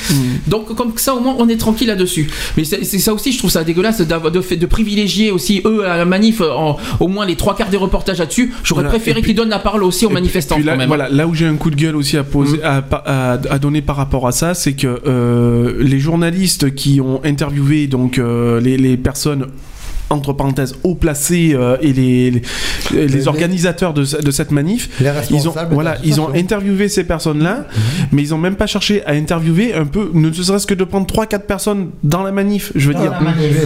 Donc 0.47 0.73
comme 0.75 0.93
ça 0.97 1.15
au 1.15 1.19
moins 1.19 1.35
on 1.39 1.47
est 1.49 1.57
tranquille 1.57 1.87
là-dessus. 1.87 2.29
Mais 2.57 2.63
c'est 2.63 2.83
c'est 2.83 2.99
ça 2.99 3.13
aussi 3.13 3.31
je 3.31 3.37
trouve 3.39 3.51
ça 3.51 3.63
dégueulasse 3.63 4.01
d'avoir 4.01 4.31
de, 4.31 4.41
fait- 4.41 4.57
de 4.57 4.65
priver 4.65 4.84
privilégié 4.85 5.31
aussi 5.31 5.61
eux 5.65 5.83
à 5.85 5.97
la 5.97 6.05
manif, 6.05 6.41
en, 6.41 6.77
au 6.99 7.07
moins 7.07 7.25
les 7.25 7.35
trois 7.35 7.55
quarts 7.55 7.69
des 7.69 7.77
reportages 7.77 8.19
là-dessus. 8.19 8.53
J'aurais 8.63 8.83
Voilà. 8.83 8.89
préféré 8.89 9.21
qu'ils 9.23 9.33
donnent 9.35 9.49
la 9.49 9.57
parole 9.59 9.83
aussi 9.83 10.05
aux 10.05 10.09
manifestants 10.11 10.55
puis 10.55 10.63
là, 10.63 10.73
quand 10.73 10.77
même. 10.77 10.87
Voilà, 10.87 11.09
là 11.09 11.25
où 11.27 11.33
j'ai 11.33 11.47
un 11.47 11.55
coup 11.55 11.71
de 11.71 11.75
gueule 11.75 11.95
aussi 11.95 12.17
à 12.17 12.23
poser, 12.23 12.61
à, 12.63 12.83
à- 13.05 13.39
à 13.49 13.57
donner 13.59 13.81
par 13.81 13.95
rapport 13.95 14.27
à 14.27 14.31
ça, 14.31 14.53
c'est 14.53 14.73
que 14.73 15.01
euh, 15.07 15.73
les 15.79 15.99
journalistes 15.99 16.75
qui 16.75 17.01
ont 17.01 17.19
interviewé 17.23 17.87
donc 17.87 18.19
euh, 18.19 18.61
les, 18.61 18.77
les 18.77 18.95
personnes 18.97 19.47
entre 20.09 20.33
parenthèses 20.33 20.75
haut 20.83 20.95
placées 20.95 21.51
euh, 21.55 21.77
et 21.81 21.91
les, 21.93 22.31
les, 22.31 22.41
les 22.93 23.07
Les- 23.07 23.27
organisateurs 23.27 23.93
de, 23.93 24.01
de 24.03 24.31
cette 24.31 24.51
manif, 24.51 24.89
Les 24.99 25.07
ils 25.07 25.09
ont 25.09 25.13
responsables. 25.51 25.73
voilà, 25.73 25.97
de 25.97 26.05
ils 26.05 26.21
ont 26.21 26.33
interviewé 26.35 26.89
ces 26.89 27.03
personnes-là, 27.03 27.67
mais 28.11 28.21
ils 28.21 28.33
ont 28.33 28.37
même 28.37 28.55
pas 28.55 28.67
cherché 28.67 29.03
à 29.05 29.11
interviewer 29.11 29.73
un 29.73 29.85
peu, 29.85 30.11
ne 30.13 30.31
serait-ce 30.31 30.67
que 30.67 30.73
de 30.75 30.83
prendre 30.83 31.07
3-4 31.07 31.39
personnes 31.41 31.89
dans 32.03 32.21
la 32.23 32.31
manif, 32.31 32.71
je 32.75 32.87
veux 32.89 32.93
Dans 32.93 33.01
dire. 33.01 33.13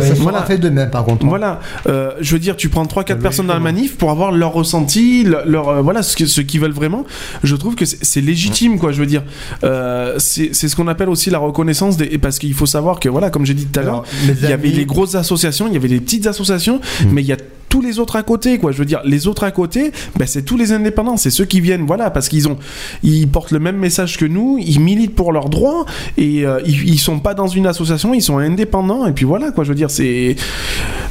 Ça 0.01 0.05
sera 0.15 0.23
Voilà. 0.23 0.43
fait 0.43 0.57
demain 0.57 0.85
par 0.87 1.03
contre. 1.05 1.25
Voilà, 1.25 1.59
euh, 1.87 2.11
je 2.21 2.33
veux 2.33 2.39
dire, 2.39 2.55
tu 2.55 2.69
prends 2.69 2.85
3-4 2.85 3.05
Ah, 3.09 3.15
personnes 3.15 3.47
dans 3.47 3.53
la 3.53 3.59
manif 3.59 3.97
pour 3.97 4.11
avoir 4.11 4.31
leur 4.31 4.53
ressenti, 4.53 5.23
leur, 5.23 5.45
leur, 5.45 5.69
euh, 5.69 5.81
voilà, 5.81 6.03
ce 6.03 6.15
que- 6.15 6.25
ce 6.25 6.41
qu'ils 6.41 6.61
veulent 6.61 6.71
vraiment. 6.71 7.05
Je 7.43 7.55
trouve 7.55 7.75
que 7.75 7.85
c'est 7.85 8.21
légitime, 8.21 8.79
quoi. 8.79 8.91
Je 8.91 8.99
veux 8.99 9.05
dire, 9.05 9.23
Euh, 9.63 10.15
c'est 10.19 10.49
c'est 10.53 10.67
ce 10.69 10.75
qu'on 10.75 10.87
appelle 10.87 11.09
aussi 11.09 11.29
la 11.29 11.37
reconnaissance 11.39 11.97
des, 11.97 12.17
parce 12.17 12.39
qu'il 12.39 12.53
faut 12.53 12.65
savoir 12.65 12.99
que 12.99 13.09
voilà, 13.09 13.29
comme 13.29 13.45
j'ai 13.45 13.53
dit 13.53 13.65
tout 13.65 13.79
à 13.79 13.83
l'heure, 13.83 14.03
il 14.27 14.49
y 14.49 14.53
avait 14.53 14.69
les 14.69 14.85
grosses 14.85 15.15
associations, 15.15 15.67
il 15.67 15.73
y 15.73 15.77
avait 15.77 15.87
les 15.87 15.99
petites 15.99 16.27
associations, 16.29 16.79
mais 17.07 17.21
il 17.21 17.27
y 17.27 17.33
a 17.33 17.37
tous 17.69 17.81
les 17.81 17.99
autres 17.99 18.15
à 18.15 18.23
côté, 18.23 18.57
quoi. 18.57 18.71
Je 18.71 18.77
veux 18.79 18.85
dire, 18.85 19.01
les 19.05 19.27
autres 19.27 19.43
à 19.43 19.51
côté, 19.51 19.91
ben, 20.17 20.25
c'est 20.27 20.41
tous 20.43 20.57
les 20.57 20.71
indépendants, 20.73 21.17
c'est 21.17 21.29
ceux 21.29 21.45
qui 21.45 21.61
viennent, 21.61 21.85
voilà, 21.85 22.09
parce 22.09 22.27
qu'ils 22.27 22.47
ont, 22.47 22.57
ils 23.03 23.27
portent 23.27 23.51
le 23.51 23.59
même 23.59 23.77
message 23.77 24.17
que 24.17 24.25
nous, 24.25 24.57
ils 24.59 24.79
militent 24.79 25.15
pour 25.15 25.31
leurs 25.31 25.49
droits 25.49 25.85
et 26.17 26.45
euh, 26.45 26.59
ils, 26.65 26.89
ils 26.89 26.99
sont 26.99 27.19
pas 27.19 27.33
dans 27.33 27.47
une 27.47 27.67
association, 27.67 28.13
ils 28.13 28.21
sont 28.21 28.37
indépendants 28.39 29.05
et 29.05 29.11
puis 29.11 29.25
voilà, 29.25 29.51
quoi. 29.51 29.63
Je 29.63 29.69
veux 29.69 29.75
dire, 29.75 29.91
c'est, 29.91 30.35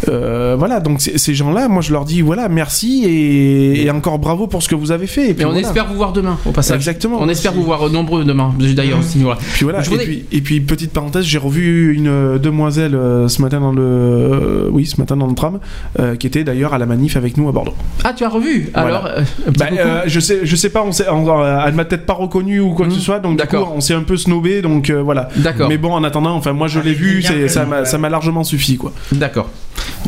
euh, 0.08 0.56
voilà, 0.58 0.80
donc 0.80 1.00
ces 1.00 1.34
gens-là, 1.34 1.68
moi 1.68 1.82
je 1.82 1.92
leur 1.92 2.04
dis, 2.04 2.20
voilà, 2.20 2.48
merci 2.48 3.04
et, 3.04 3.84
et 3.84 3.90
encore 3.90 4.18
bravo 4.18 4.46
pour 4.46 4.62
ce 4.62 4.68
que 4.68 4.74
vous 4.74 4.90
avez 4.90 5.06
fait. 5.06 5.30
Et 5.30 5.34
puis 5.34 5.42
Et 5.42 5.46
on 5.46 5.52
voilà. 5.52 5.66
espère 5.66 5.86
vous 5.86 5.94
voir 5.96 6.12
demain 6.12 6.38
au 6.44 6.50
passage. 6.50 6.76
Exactement. 6.76 7.18
On 7.20 7.28
espère 7.28 7.52
vous 7.52 7.62
voir 7.62 7.88
nombreux 7.90 8.24
demain 8.24 8.52
d'ailleurs 8.58 8.98
aussi. 9.00 9.18
Voilà. 9.18 9.38
Puis 9.54 9.64
voilà, 9.64 9.82
Je 9.82 9.92
et, 9.94 9.98
puis, 9.98 10.24
et 10.32 10.40
puis 10.40 10.60
petite 10.60 10.92
parenthèse, 10.92 11.24
j'ai 11.24 11.38
revu 11.38 11.94
une 11.94 12.08
euh, 12.08 12.38
demoiselle 12.38 12.94
euh, 12.94 13.28
ce 13.28 13.42
matin 13.42 13.60
dans 13.60 13.72
le, 13.72 13.82
euh, 13.82 14.68
oui, 14.70 14.86
ce 14.86 15.00
matin 15.00 15.16
dans 15.16 15.26
le 15.26 15.34
tram, 15.34 15.58
euh, 15.98 16.16
qui 16.16 16.26
était 16.26 16.44
d'ailleurs 16.48 16.74
à 16.74 16.78
la 16.78 16.86
manif 16.86 17.16
avec 17.16 17.36
nous 17.36 17.48
à 17.48 17.52
Bordeaux. 17.52 17.74
Ah, 18.04 18.12
tu 18.12 18.24
as 18.24 18.28
revu 18.28 18.70
Voilà. 18.74 18.88
Alors, 18.98 19.06
euh, 19.06 19.22
Bah, 19.58 19.66
euh, 19.78 20.02
je 20.06 20.18
sais, 20.20 20.40
je 20.42 20.56
sais 20.56 20.70
pas, 20.70 20.82
on 20.82 20.92
s'est- 20.92 21.08
on- 21.08 21.28
euh, 21.42 21.60
elle 21.66 21.74
m'a 21.74 21.84
peut-être 21.84 22.06
pas 22.06 22.14
reconnu 22.14 22.58
ou 22.60 22.72
quoi 22.72 22.86
que 22.86 22.92
ce 22.92 23.00
soit, 23.00 23.20
donc 23.20 23.38
D'accord. 23.38 23.72
on 23.76 23.80
s'est 23.80 23.94
un 23.94 24.02
peu 24.02 24.16
snobé, 24.16 24.62
donc 24.62 24.90
euh, 24.90 25.02
voilà. 25.02 25.28
D'accord. 25.36 25.68
Mais 25.68 25.78
bon, 25.78 25.92
en 25.92 26.02
attendant, 26.04 26.34
enfin, 26.34 26.52
moi 26.52 26.66
je 26.68 26.80
l'ai 26.80 26.90
Ah, 26.90 26.94
vu, 26.94 27.22
m'a, 27.66 27.78
ouais. 27.80 27.84
ça 27.84 27.98
m'a 27.98 28.08
largement 28.08 28.44
suffi, 28.44 28.76
quoi. 28.76 28.92
D'accord. 29.12 29.48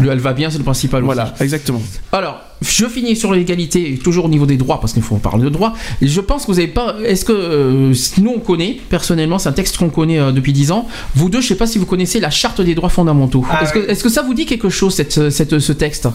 Le- 0.01 0.11
Elle 0.11 0.19
va 0.19 0.33
bien, 0.33 0.51
c'est 0.51 0.59
le 0.59 0.65
principal. 0.65 1.03
aussi. 1.03 1.07
Voilà, 1.07 1.35
exactement. 1.41 1.81
Alors, 2.13 2.41
je 2.63 2.87
finis 2.87 3.17
sur 3.17 3.33
l'égalité, 3.33 3.99
toujours 4.03 4.27
au 4.27 4.29
niveau 4.29 4.47
des 4.47 4.57
droits, 4.57 4.81
parce 4.81 4.93
qu'il 4.93 5.03
faut 5.03 5.17
parler 5.17 5.45
de 5.45 5.49
droits. 5.49 5.73
Je 6.03 6.21
pense 6.21 6.43
que 6.47 6.53
vous 6.53 6.59
avez 6.59 6.69
pas. 6.69 6.97
Est-ce 7.05 7.25
que 7.25 7.33
euh, 7.33 7.95
nous 8.21 8.33
on 8.37 8.41
connaît 8.41 8.79
personnellement, 8.89 9.39
c'est 9.39 9.49
un 9.49 9.53
texte 9.53 9.79
qu'on 9.79 9.89
connaît 9.91 10.19
euh, 10.19 10.33
depuis 10.33 10.53
10 10.53 10.71
ans. 10.73 10.87
Vous 11.15 11.31
deux, 11.31 11.41
je 11.41 11.49
sais 11.49 11.55
pas 11.55 11.67
si 11.67 11.79
vous 11.79 11.87
connaissez 11.87 12.21
la 12.21 12.31
charte 12.31 12.61
des 12.61 12.75
droits 12.75 12.89
fondamentaux. 12.91 13.45
Ah 13.51 13.63
est-ce, 13.63 13.75
oui. 13.79 13.85
que, 13.87 13.91
est-ce 13.91 14.03
que 14.05 14.11
ça 14.11 14.23
vous 14.23 14.35
dit 14.35 14.47
quelque 14.47 14.69
chose 14.69 14.95
cette, 14.95 15.31
cette- 15.31 15.59
ce 15.59 15.73
texte? 15.73 16.09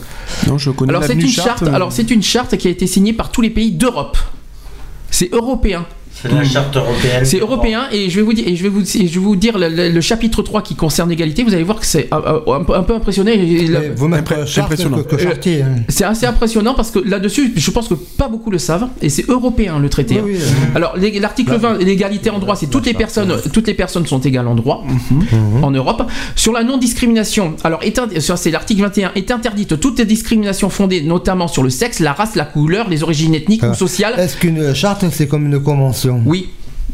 Non, 0.48 0.58
je 0.58 0.70
connais 0.72 0.92
Alors 0.92 1.04
c'est 1.04 1.14
une 1.14 1.28
charte. 1.28 1.64
euh, 1.64 1.74
Alors 1.74 1.92
c'est 1.92 2.12
une 2.12 2.24
charte 2.24 2.58
qui 2.58 2.68
a 2.68 2.72
été 2.72 2.86
signée 2.88 3.14
par 3.14 3.32
tous 3.32 3.42
les 3.42 3.50
pays 3.50 3.72
d'Europe. 3.72 4.18
C'est 5.10 5.34
européen. 5.34 5.86
C'est 6.30 6.36
la 6.36 6.44
charte 6.44 6.76
européenne. 6.78 7.26
C'est 7.26 7.40
européen 7.40 7.84
et 7.92 8.10
je 8.10 8.16
vais 8.18 8.22
vous 8.22 8.34
dire, 8.34 8.48
et 8.48 8.56
je 8.56 8.64
vais 8.64 8.70
vous, 8.70 8.82
et 8.82 9.08
je 9.08 9.14
vais 9.20 9.26
vous 9.26 9.36
dire 9.36 9.58
le, 9.58 9.70
le- 9.70 9.90
le 9.90 10.02
chapitre 10.02 10.42
3 10.42 10.62
qui 10.62 10.76
concerne 10.76 11.10
l'égalité. 11.10 11.44
Vous 11.44 11.54
allez 11.54 11.64
voir 11.64 11.80
que 11.80 11.86
c'est 11.86 12.08
euh, 12.14 12.40
euh, 12.48 12.54
un, 12.54 12.64
peu- 12.64 12.76
un 12.76 12.84
peu 12.84 12.94
impressionné. 12.96 13.36
Vous 13.96 14.10
charte 14.46 14.72
impressionnant. 14.72 14.98
chartier. 15.20 15.62
hein. 15.62 15.76
c'est 15.90 16.04
assez 16.04 16.26
impressionnant 16.26 16.74
parce 16.74 16.92
que 16.92 17.00
là-dessus, 17.00 17.54
je 17.56 17.72
pense 17.72 17.88
que 17.88 17.94
pas 17.94 18.28
beaucoup 18.28 18.50
le 18.52 18.58
savent 18.58 18.88
et 19.02 19.10
c'est 19.10 19.28
européen 19.30 19.80
le 19.80 19.90
traité. 19.90 20.20
Oui, 20.24 20.34
oui, 20.36 20.40
Alors 20.76 20.96
l'article 21.20 21.52
La- 21.52 21.58
20, 21.58 21.78
l'égalité 21.80 22.30
en 22.30 22.40
droit, 22.40 22.56
c'est 22.56 22.68
toutes 22.70 22.86
les 22.86 22.94
personnes, 22.94 23.34
toutes 23.54 23.68
les 23.68 23.74
personnes 23.74 24.06
sont 24.06 24.20
égales 24.20 24.48
en 24.48 24.56
droit 24.56 24.84
Mhm. 24.86 25.64
en 25.64 25.72
Europe. 25.72 26.04
Sur 26.36 26.52
la 26.54 26.64
non-discrimination, 26.64 27.56
alors 27.64 27.82
c'est 28.38 28.52
l'article 28.52 28.82
21 28.82 29.12
est 29.16 29.32
interdite 29.32 29.80
toute 29.80 30.02
discrimination 30.02 30.70
fondée 30.70 31.02
notamment 31.02 31.48
sur 31.48 31.64
le 31.64 31.70
sexe, 31.70 32.00
la 32.00 32.14
race, 32.14 32.36
la 32.36 32.46
couleur, 32.46 32.90
les 32.90 33.04
origines 33.04 33.34
ethniques 33.36 33.62
Ah. 33.64 33.72
ou 33.72 33.74
sociales. 33.74 34.14
Est-ce 34.18 34.38
qu'une 34.38 34.74
charte 34.74 35.04
c'est 35.12 35.28
comme 35.28 35.46
une 35.46 35.60
convention 35.60 36.15
Oui. 36.26 36.50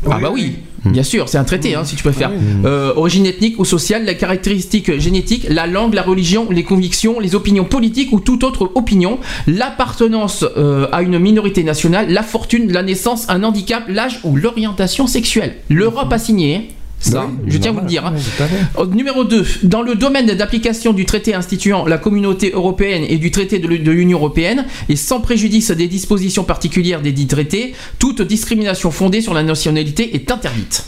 Ah 0.10 0.18
bah 0.20 0.32
oui, 0.34 0.56
bien 0.86 1.04
sûr, 1.04 1.30
c'est 1.30 1.38
un 1.38 1.44
traité, 1.44 1.76
hein, 1.76 1.84
si 1.84 1.96
tu 1.96 2.04
préfères. 2.04 2.32
Euh, 2.66 2.94
origine 2.96 3.26
ethnique 3.26 3.60
ou 3.60 3.66
sociale, 3.66 4.06
les 4.06 4.18
caractéristiques 4.18 5.00
génétiques, 5.00 5.46
la 5.50 5.68
langue, 5.68 5.94
la 5.94 6.02
religion, 6.02 6.48
les 6.50 6.64
convictions, 6.64 7.20
les 7.20 7.36
opinions 7.36 7.66
politiques 7.66 8.12
ou 8.12 8.20
toute 8.20 8.44
autre 8.44 8.72
opinion, 8.74 9.20
l'appartenance 9.46 10.44
euh, 10.58 10.88
à 10.92 11.04
une 11.04 11.20
minorité 11.20 11.64
nationale, 11.64 12.10
la 12.10 12.24
fortune, 12.24 12.72
la 12.72 12.82
naissance, 12.82 13.30
un 13.30 13.44
handicap, 13.44 13.84
l'âge 13.88 14.22
ou 14.24 14.36
l'orientation 14.36 15.06
sexuelle. 15.08 15.56
L'Europe 15.70 16.12
a 16.12 16.18
signé. 16.18 16.70
Ça, 17.02 17.26
Oui, 17.28 17.50
je 17.52 17.58
tiens 17.58 17.72
à 17.72 17.74
vous 17.74 17.82
le 17.82 17.88
dire. 17.88 18.06
hein. 18.06 18.14
Oui. 18.16 18.44
Euh, 18.78 18.86
Numéro 18.86 19.24
2. 19.24 19.44
Dans 19.64 19.82
le 19.82 19.96
domaine 19.96 20.28
d'application 20.28 20.94
du 20.94 21.06
traité 21.06 21.34
instituant 21.34 21.86
la 21.86 21.98
communauté 21.98 22.52
européenne 22.54 23.04
et 23.10 23.18
du 23.18 23.32
traité 23.32 23.58
de 23.60 23.68
l'U- 23.68 23.80
de 23.80 23.92
l'Union 23.92 24.20
européenne, 24.20 24.66
et 24.88 24.96
sans 24.96 25.20
préjudice 25.20 25.72
des 25.72 25.88
dispositions 25.88 26.44
particulières 26.44 27.02
des 27.02 27.12
dits 27.12 27.26
traités, 27.28 27.74
toute 27.98 28.22
discrimination 28.22 28.92
fondée 28.92 29.22
sur 29.22 29.34
la 29.34 29.42
nationalité 29.44 30.16
est 30.16 30.30
interdite. 30.32 30.86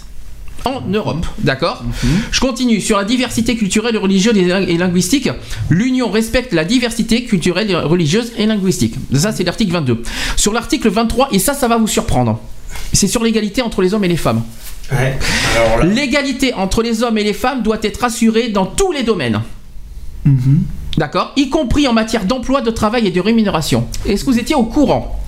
En 0.65 0.81
Europe, 0.87 1.25
d'accord? 1.39 1.83
Je 2.31 2.39
continue. 2.39 2.79
Sur 2.79 2.95
la 2.97 3.03
diversité 3.03 3.57
culturelle, 3.57 3.97
religieuse 3.97 4.37
et 4.37 4.77
linguistique, 4.77 5.29
l'Union 5.69 6.09
respecte 6.09 6.53
la 6.53 6.63
diversité 6.63 7.25
culturelle, 7.25 7.75
religieuse 7.75 8.31
et 8.37 8.45
linguistique. 8.45 8.95
Ça, 9.13 9.33
c'est 9.33 9.43
l'article 9.43 9.73
22. 9.73 10.03
Sur 10.37 10.53
l'article 10.53 10.89
23, 10.89 11.29
et 11.33 11.39
ça, 11.39 11.53
ça 11.53 11.67
va 11.67 11.75
vous 11.77 11.87
surprendre, 11.87 12.39
c'est 12.91 13.07
sur 13.07 13.23
l'égalité 13.23 13.61
entre 13.61 13.81
les 13.81 13.93
hommes 13.93 14.03
et 14.03 14.07
les 14.07 14.17
femmes. 14.17 14.43
Ouais. 14.91 15.17
Alors 15.55 15.77
là, 15.79 15.85
L'égalité 15.85 16.53
entre 16.53 16.83
les 16.83 17.03
hommes 17.03 17.17
et 17.17 17.23
les 17.23 17.33
femmes 17.33 17.63
doit 17.63 17.79
être 17.81 18.03
assurée 18.03 18.49
dans 18.49 18.65
tous 18.65 18.91
les 18.91 19.03
domaines. 19.03 19.41
Mhm. 20.25 20.63
D'accord? 20.97 21.33
Y 21.35 21.49
compris 21.49 21.87
en 21.87 21.93
matière 21.93 22.25
d'emploi, 22.25 22.61
de 22.61 22.69
travail 22.69 23.07
et 23.07 23.11
de 23.11 23.19
rémunération. 23.19 23.87
Est-ce 24.05 24.23
que 24.23 24.29
vous 24.31 24.39
étiez 24.39 24.55
au 24.55 24.63
courant? 24.63 25.22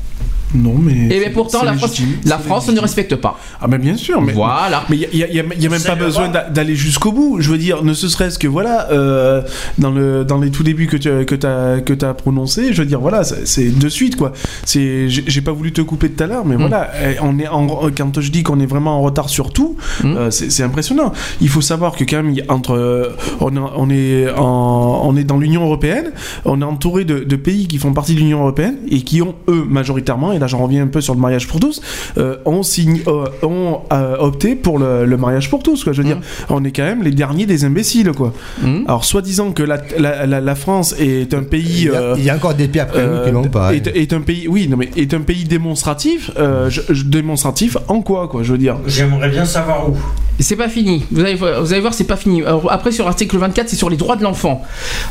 Non, 0.55 0.75
mais. 0.81 1.13
Et 1.15 1.21
Eh 1.25 1.29
pourtant, 1.29 1.59
c'est 1.59 1.65
la 1.65 1.73
France, 1.73 2.01
la 2.25 2.37
France 2.39 2.69
ne 2.69 2.79
respecte 2.79 3.15
pas. 3.15 3.37
Ah, 3.61 3.67
mais 3.67 3.77
bien 3.77 3.97
sûr, 3.97 4.21
mais. 4.21 4.33
Voilà. 4.33 4.83
Mais 4.89 4.97
il 4.97 5.17
n'y 5.17 5.23
a, 5.23 5.27
y 5.27 5.39
a- 5.39 5.43
y 5.59 5.65
a 5.67 5.69
même 5.69 5.81
pas 5.81 5.95
besoin 5.95 6.29
d'aller 6.29 6.75
jusqu'au 6.75 7.11
bout. 7.11 7.37
Je 7.41 7.49
veux 7.51 7.57
dire, 7.57 7.83
ne 7.83 7.93
serait-ce 7.93 8.39
que 8.39 8.47
voilà, 8.47 8.89
euh, 8.91 9.41
dans, 9.77 9.91
le, 9.91 10.23
dans 10.23 10.39
les 10.39 10.49
tout 10.51 10.63
débuts 10.63 10.87
que 10.87 10.97
tu 10.97 11.09
as, 11.09 11.25
que 11.25 11.35
as, 11.45 11.81
que 11.81 12.05
as 12.05 12.13
prononcé, 12.13 12.73
je 12.73 12.81
veux 12.81 12.87
dire, 12.87 12.99
voilà, 13.01 13.23
c'est 13.23 13.77
de 13.77 13.89
suite, 13.89 14.15
quoi. 14.15 14.31
C'est- 14.65 15.09
J'ai 15.09 15.41
pas 15.41 15.51
voulu 15.51 15.71
te 15.73 15.81
couper 15.81 16.09
tout 16.09 16.23
à 16.23 16.27
l'heure, 16.27 16.45
mais 16.45 16.55
Mm. 16.55 16.59
voilà, 16.59 16.91
eh, 17.03 17.15
on 17.21 17.37
est 17.39 17.47
en, 17.47 17.67
quand 17.95 18.19
je 18.21 18.31
dis 18.31 18.43
qu'on 18.43 18.59
est 18.59 18.65
vraiment 18.65 18.97
en 18.99 19.01
retard 19.01 19.29
sur 19.29 19.51
tout, 19.51 19.75
Mm. 20.03 20.15
euh, 20.15 20.31
c'est 20.31 20.63
impressionnant. 20.63 21.11
Il 21.41 21.49
faut 21.49 21.61
savoir 21.61 21.95
que 21.95 22.03
quand 22.03 22.21
même, 22.23 22.35
entre, 22.49 23.13
on, 23.41 23.55
est- 23.55 23.59
on, 23.75 23.89
est 23.89 24.29
en, 24.37 25.01
on 25.05 25.15
est 25.17 25.23
dans 25.23 25.37
l'Union 25.37 25.63
Européenne, 25.63 26.11
on 26.45 26.61
est 26.61 26.65
entouré 26.65 27.03
de, 27.05 27.19
de 27.19 27.35
pays 27.35 27.67
qui 27.67 27.77
font 27.77 27.93
partie 27.93 28.13
de 28.15 28.19
l'Union 28.19 28.39
Européenne 28.41 28.77
et 28.89 29.01
qui 29.01 29.21
ont, 29.21 29.35
eux, 29.49 29.65
majoritairement, 29.67 30.31
et 30.33 30.39
là 30.45 30.47
j'en 30.47 30.59
reviens 30.59 30.83
un 30.83 30.87
peu 30.87 31.01
sur 31.01 31.13
le 31.15 31.19
mariage 31.19 31.47
pour 31.47 31.59
tous, 31.59 31.81
euh, 32.17 32.37
ont, 32.45 32.63
signé, 32.63 33.01
euh, 33.07 33.25
ont 33.43 33.79
euh, 33.91 34.15
opté 34.19 34.55
pour 34.55 34.77
le, 34.79 35.05
le 35.05 35.17
mariage 35.17 35.49
pour 35.49 35.63
tous. 35.63 35.83
Quoi. 35.83 35.93
Je 35.93 36.01
veux 36.01 36.07
dire, 36.07 36.19
on 36.49 36.63
est 36.63 36.71
quand 36.71 36.83
même 36.83 37.01
les 37.03 37.11
derniers 37.11 37.45
des 37.45 37.63
imbéciles. 37.65 38.11
Quoi. 38.11 38.33
Mm. 38.61 38.83
Alors, 38.87 39.03
soi-disant 39.05 39.51
que 39.51 39.63
la, 39.63 39.77
la, 39.97 40.25
la- 40.25 40.41
la 40.41 40.55
France 40.55 40.93
est 40.99 41.33
un 41.33 41.43
pays. 41.43 41.63
Il 41.65 41.83
y, 41.85 41.89
a, 41.89 41.93
euh, 42.01 42.15
il 42.17 42.23
y 42.23 42.29
a 42.29 42.35
encore 42.35 42.53
des 42.53 42.67
pays 42.67 42.81
après 42.81 43.05
nous 43.05 43.13
euh, 43.13 43.25
qui 43.25 43.31
l'ont 43.31 43.43
pas. 43.49 43.73
est, 43.73 43.87
est 43.87 44.13
un 44.13 44.21
pays, 44.21 44.47
oui, 44.47 44.67
non 44.67 44.77
mais 44.77 44.89
est 44.95 45.13
un 45.13 45.21
pays 45.21 45.43
démonstratif. 45.45 46.31
euh, 46.37 46.69
je- 46.69 46.81
je- 46.89 47.03
démonstratif 47.03 47.77
en 47.87 48.01
quoi, 48.01 48.27
quoi, 48.27 48.43
je 48.43 48.51
veux 48.51 48.57
dire? 48.57 48.77
j'aimerais 48.87 49.29
bien 49.29 49.45
savoir 49.45 49.89
où. 49.89 49.95
C'est 50.39 50.57
pas 50.57 50.67
fini. 50.67 51.05
Vous 51.11 51.21
allez, 51.21 51.35
voir- 51.35 51.61
vous 51.61 51.71
allez 51.71 51.81
voir, 51.81 51.93
c'est 51.93 52.03
pas 52.03 52.17
fini. 52.17 52.41
Alors, 52.43 52.69
après, 52.69 52.91
sur 52.91 53.05
l'article 53.05 53.37
24, 53.37 53.69
c'est 53.69 53.77
sur 53.77 53.89
les 53.89 53.95
droits 53.95 54.17
de 54.17 54.23
l'enfant. 54.23 54.61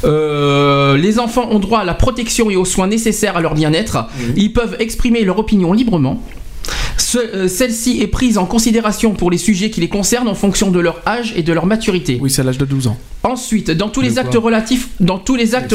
Euh, 0.04 0.96
les 0.96 1.18
enfants 1.18 1.48
ont 1.50 1.58
droit 1.58 1.80
à 1.80 1.84
la 1.84 1.94
protection 1.94 2.50
et 2.50 2.56
aux 2.56 2.64
soins 2.66 2.86
nécessaires 2.86 3.36
à 3.36 3.40
leur 3.40 3.54
bien-être. 3.54 4.06
Ils 4.36 4.52
peuvent 4.52 4.76
exprimer 4.80 5.13
leur 5.22 5.38
opinion 5.38 5.72
librement. 5.72 6.20
Ce- 6.96 7.18
euh, 7.18 7.48
Celle-ci 7.48 8.00
est 8.00 8.06
prise 8.06 8.38
en 8.38 8.46
considération 8.46 9.12
pour 9.12 9.30
les 9.30 9.38
sujets 9.38 9.70
qui 9.70 9.80
les 9.80 9.88
concernent 9.88 10.28
en 10.28 10.34
fonction 10.34 10.70
de 10.70 10.80
leur 10.80 11.00
âge 11.06 11.32
et 11.36 11.42
de 11.42 11.52
leur 11.52 11.66
maturité. 11.66 12.18
Oui, 12.20 12.30
c'est 12.30 12.40
à 12.40 12.44
l'âge 12.44 12.58
de 12.58 12.64
12 12.64 12.86
ans. 12.88 12.96
Ensuite, 13.22 13.70
dans 13.70 13.88
tous 13.88 14.00
les 14.00 14.18
actes 14.18 14.34
relatifs, 14.34 14.88
dans 15.00 15.18
tous 15.18 15.36
les 15.36 15.54
actes, 15.54 15.74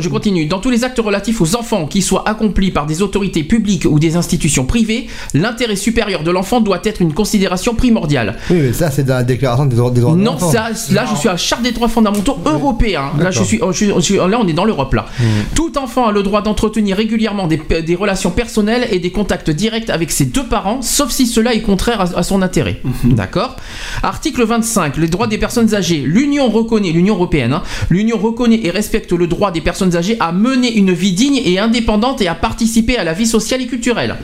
Je 0.00 0.08
continue. 0.08 0.46
Dans 0.46 0.58
tous 0.58 0.70
les 0.70 0.84
actes 0.84 0.98
relatifs 0.98 1.40
aux 1.40 1.56
enfants 1.56 1.86
qui 1.86 2.02
soient 2.02 2.28
accomplis 2.28 2.70
par 2.70 2.86
des 2.86 3.02
autorités 3.02 3.44
publiques 3.44 3.86
ou 3.88 3.98
des 3.98 4.16
institutions 4.16 4.64
privées, 4.64 5.06
l'intérêt 5.34 5.76
supérieur 5.76 6.22
de 6.22 6.30
l'enfant 6.30 6.60
doit 6.60 6.80
être 6.84 7.00
une 7.02 7.12
considération 7.12 7.74
primordiale. 7.74 8.36
Oui, 8.50 8.58
mais 8.60 8.72
ça, 8.72 8.90
c'est 8.90 9.04
dans 9.04 9.14
la 9.14 9.24
déclaration 9.24 9.66
des 9.66 9.76
droits 9.76 9.90
des 9.90 10.00
droits 10.00 10.14
de 10.14 10.20
Non, 10.20 10.32
l'enfant. 10.32 10.50
ça, 10.50 10.68
là, 10.92 11.04
je 11.10 11.16
suis 11.18 11.28
à 11.28 11.32
la 11.32 11.36
charte 11.38 11.62
des 11.62 11.72
droits 11.72 11.88
fondamentaux 11.88 12.36
européens. 12.44 13.10
Là, 13.18 13.30
je 13.30 13.42
suis, 13.42 13.58
je 13.70 13.72
suis- 13.72 13.92
je 13.94 14.00
suis- 14.00 14.16
là, 14.16 14.38
on 14.40 14.46
est 14.46 14.52
dans 14.52 14.64
l'Europe 14.64 14.94
là. 14.94 15.06
Tout 15.54 15.76
enfant 15.78 16.06
a 16.08 16.12
le 16.12 16.22
droit 16.22 16.42
d'entretenir 16.42 16.96
régulièrement 16.96 17.46
des, 17.46 17.60
des 17.82 17.94
relations 17.94 18.30
personnelles 18.30 18.86
et 18.90 18.98
des 18.98 19.10
contacts 19.10 19.50
directs 19.50 19.90
avec 19.90 20.10
ses 20.10 20.24
deux 20.26 20.44
parents, 20.46 20.82
sauf 20.82 21.10
si 21.10 21.26
cela 21.26 21.54
est 21.54 21.60
contraire 21.62 22.00
à, 22.00 22.18
à 22.18 22.22
son 22.22 22.42
intérêt. 22.42 22.80
D'accord. 23.04 23.56
Article 24.02 24.44
25. 24.44 24.96
Les 24.96 25.08
droits 25.08 25.26
des 25.26 25.38
personnes 25.38 25.74
âgées. 25.74 26.02
L'Union 26.06 26.48
reconnaît, 26.48 26.90
l'Union 26.90 27.14
européenne, 27.14 27.52
hein, 27.52 27.62
l'Union 27.90 28.16
reconnaît 28.18 28.60
et 28.62 28.70
respecte 28.70 29.12
le 29.12 29.26
droit 29.26 29.50
des 29.50 29.60
personnes 29.60 29.81
âgées 29.96 30.16
à 30.20 30.32
mener 30.32 30.72
une 30.76 30.92
vie 30.92 31.12
digne 31.12 31.40
et 31.44 31.58
indépendante 31.58 32.20
et 32.22 32.28
à 32.28 32.34
participer 32.34 32.96
à 32.96 33.04
la 33.04 33.12
vie 33.12 33.26
sociale 33.26 33.60
et 33.62 33.66
culturelle. 33.66 34.16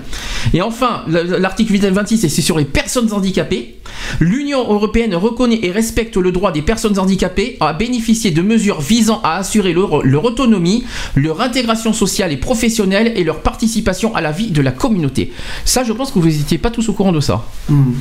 Et 0.54 0.62
enfin, 0.62 1.02
le- 1.08 1.38
l'article 1.38 1.76
26, 1.78 2.24
et 2.24 2.28
c'est 2.28 2.42
sur 2.42 2.58
les 2.58 2.64
personnes 2.64 3.12
handicapées. 3.12 3.74
L'Union 4.20 4.60
européenne 4.60 5.14
reconnaît 5.14 5.60
et 5.62 5.70
respecte 5.70 6.16
le 6.16 6.30
droit 6.32 6.52
des 6.52 6.62
personnes 6.62 6.98
handicapées 6.98 7.56
à 7.60 7.72
bénéficier 7.72 8.30
de 8.30 8.42
mesures 8.42 8.80
visant 8.80 9.20
à 9.24 9.36
assurer 9.38 9.72
leur, 9.72 10.04
leur 10.04 10.24
autonomie, 10.24 10.84
leur 11.16 11.40
intégration 11.40 11.92
sociale 11.92 12.32
et 12.32 12.36
professionnelle 12.36 13.12
et 13.16 13.24
leur 13.24 13.40
participation 13.40 14.14
à 14.14 14.20
la 14.20 14.30
vie 14.30 14.50
de 14.50 14.60
la 14.60 14.70
communauté. 14.72 15.32
Ça, 15.64 15.84
je 15.84 15.92
pense 15.92 16.12
que 16.12 16.18
vous 16.18 16.28
n'étiez 16.28 16.58
pas 16.58 16.70
tous 16.70 16.88
au 16.88 16.92
courant 16.92 17.12
de 17.12 17.20
ça. 17.20 17.44
Hmm. 17.68 17.92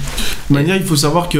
De 0.49 0.53
manière, 0.55 0.75
il 0.75 0.83
faut 0.83 0.95
savoir 0.95 1.29
que 1.29 1.37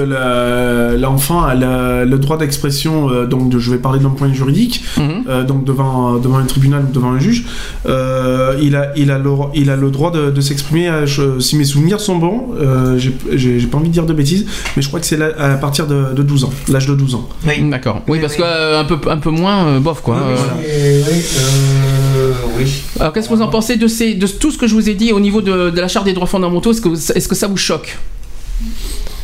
l'enfant 0.98 1.44
a 1.44 1.56
le 1.56 2.18
droit 2.18 2.38
d'expression, 2.38 3.10
euh, 3.10 3.26
donc 3.26 3.50
de- 3.50 3.60
je 3.60 3.72
vais 3.72 3.78
parler 3.78 4.00
d'un 4.00 4.10
point 4.10 4.32
juridique, 4.34 4.84
euh, 5.00 5.44
donc 5.44 5.64
devant, 5.66 5.97
devant 6.22 6.38
un 6.38 6.46
tribunal 6.46 6.86
ou 6.90 6.92
devant 6.94 7.12
un 7.12 7.20
juge, 7.20 7.46
euh, 7.88 8.58
il, 8.62 8.76
a, 8.76 8.92
il, 8.98 9.12
a 9.12 9.18
le, 9.18 9.30
il 9.54 9.70
a 9.70 9.76
le 9.76 9.90
droit 9.92 10.12
de, 10.12 10.30
de 10.32 10.42
s'exprimer, 10.42 10.90
je- 11.06 11.40
si 11.40 11.56
mes 11.56 11.66
souvenirs 11.66 12.00
sont 12.00 12.16
bons, 12.18 12.50
euh, 12.60 12.98
j'ai 12.98 13.68
pas 13.68 13.78
envie 13.78 13.90
de 13.90 13.94
dire 13.94 14.06
de 14.06 14.14
bêtises, 14.14 14.46
mais 14.76 14.82
je 14.82 14.88
crois 14.88 15.00
que 15.00 15.06
c'est 15.06 15.22
à 15.22 15.56
partir 15.58 15.88
de, 15.88 16.14
de 16.16 16.24
12 16.24 16.44
ans, 16.46 16.54
l'âge 16.70 16.88
de 16.88 16.96
12 16.96 17.16
ans. 17.16 17.28
D'accord. 17.70 18.02
Oui, 18.08 18.20
parce 18.20 18.36
que 18.36 18.42
euh, 18.44 18.80
un 18.80 18.86
peu, 18.86 18.98
un 19.10 19.18
peu 19.18 19.30
moins, 19.30 19.68
euh, 19.68 19.80
bof 19.80 20.02
quoi. 20.02 20.18
Euh, 20.18 20.36
oui. 22.58 22.72
Alors, 23.00 23.14
qu'est-ce 23.14 23.30
que 23.30 23.34
vous 23.36 23.42
en 23.42 23.48
pensez 23.48 23.78
de, 23.78 23.88
ces, 23.88 24.14
de 24.16 24.28
tout 24.28 24.52
ce 24.52 24.58
que 24.58 24.68
je 24.68 24.74
vous 24.74 24.90
ai 24.90 24.94
dit 24.94 25.12
au 25.12 25.20
niveau 25.20 25.42
de, 25.42 25.70
de 25.70 25.82
la 25.82 25.88
charte 25.88 26.06
des 26.06 26.14
droits 26.14 26.28
fondamentaux? 26.28 26.72
Est-ce 26.72 26.82
que, 26.82 26.90
est-ce 27.18 27.28
que 27.28 27.36
ça 27.36 27.48
vous 27.48 27.58
choque? 27.58 27.98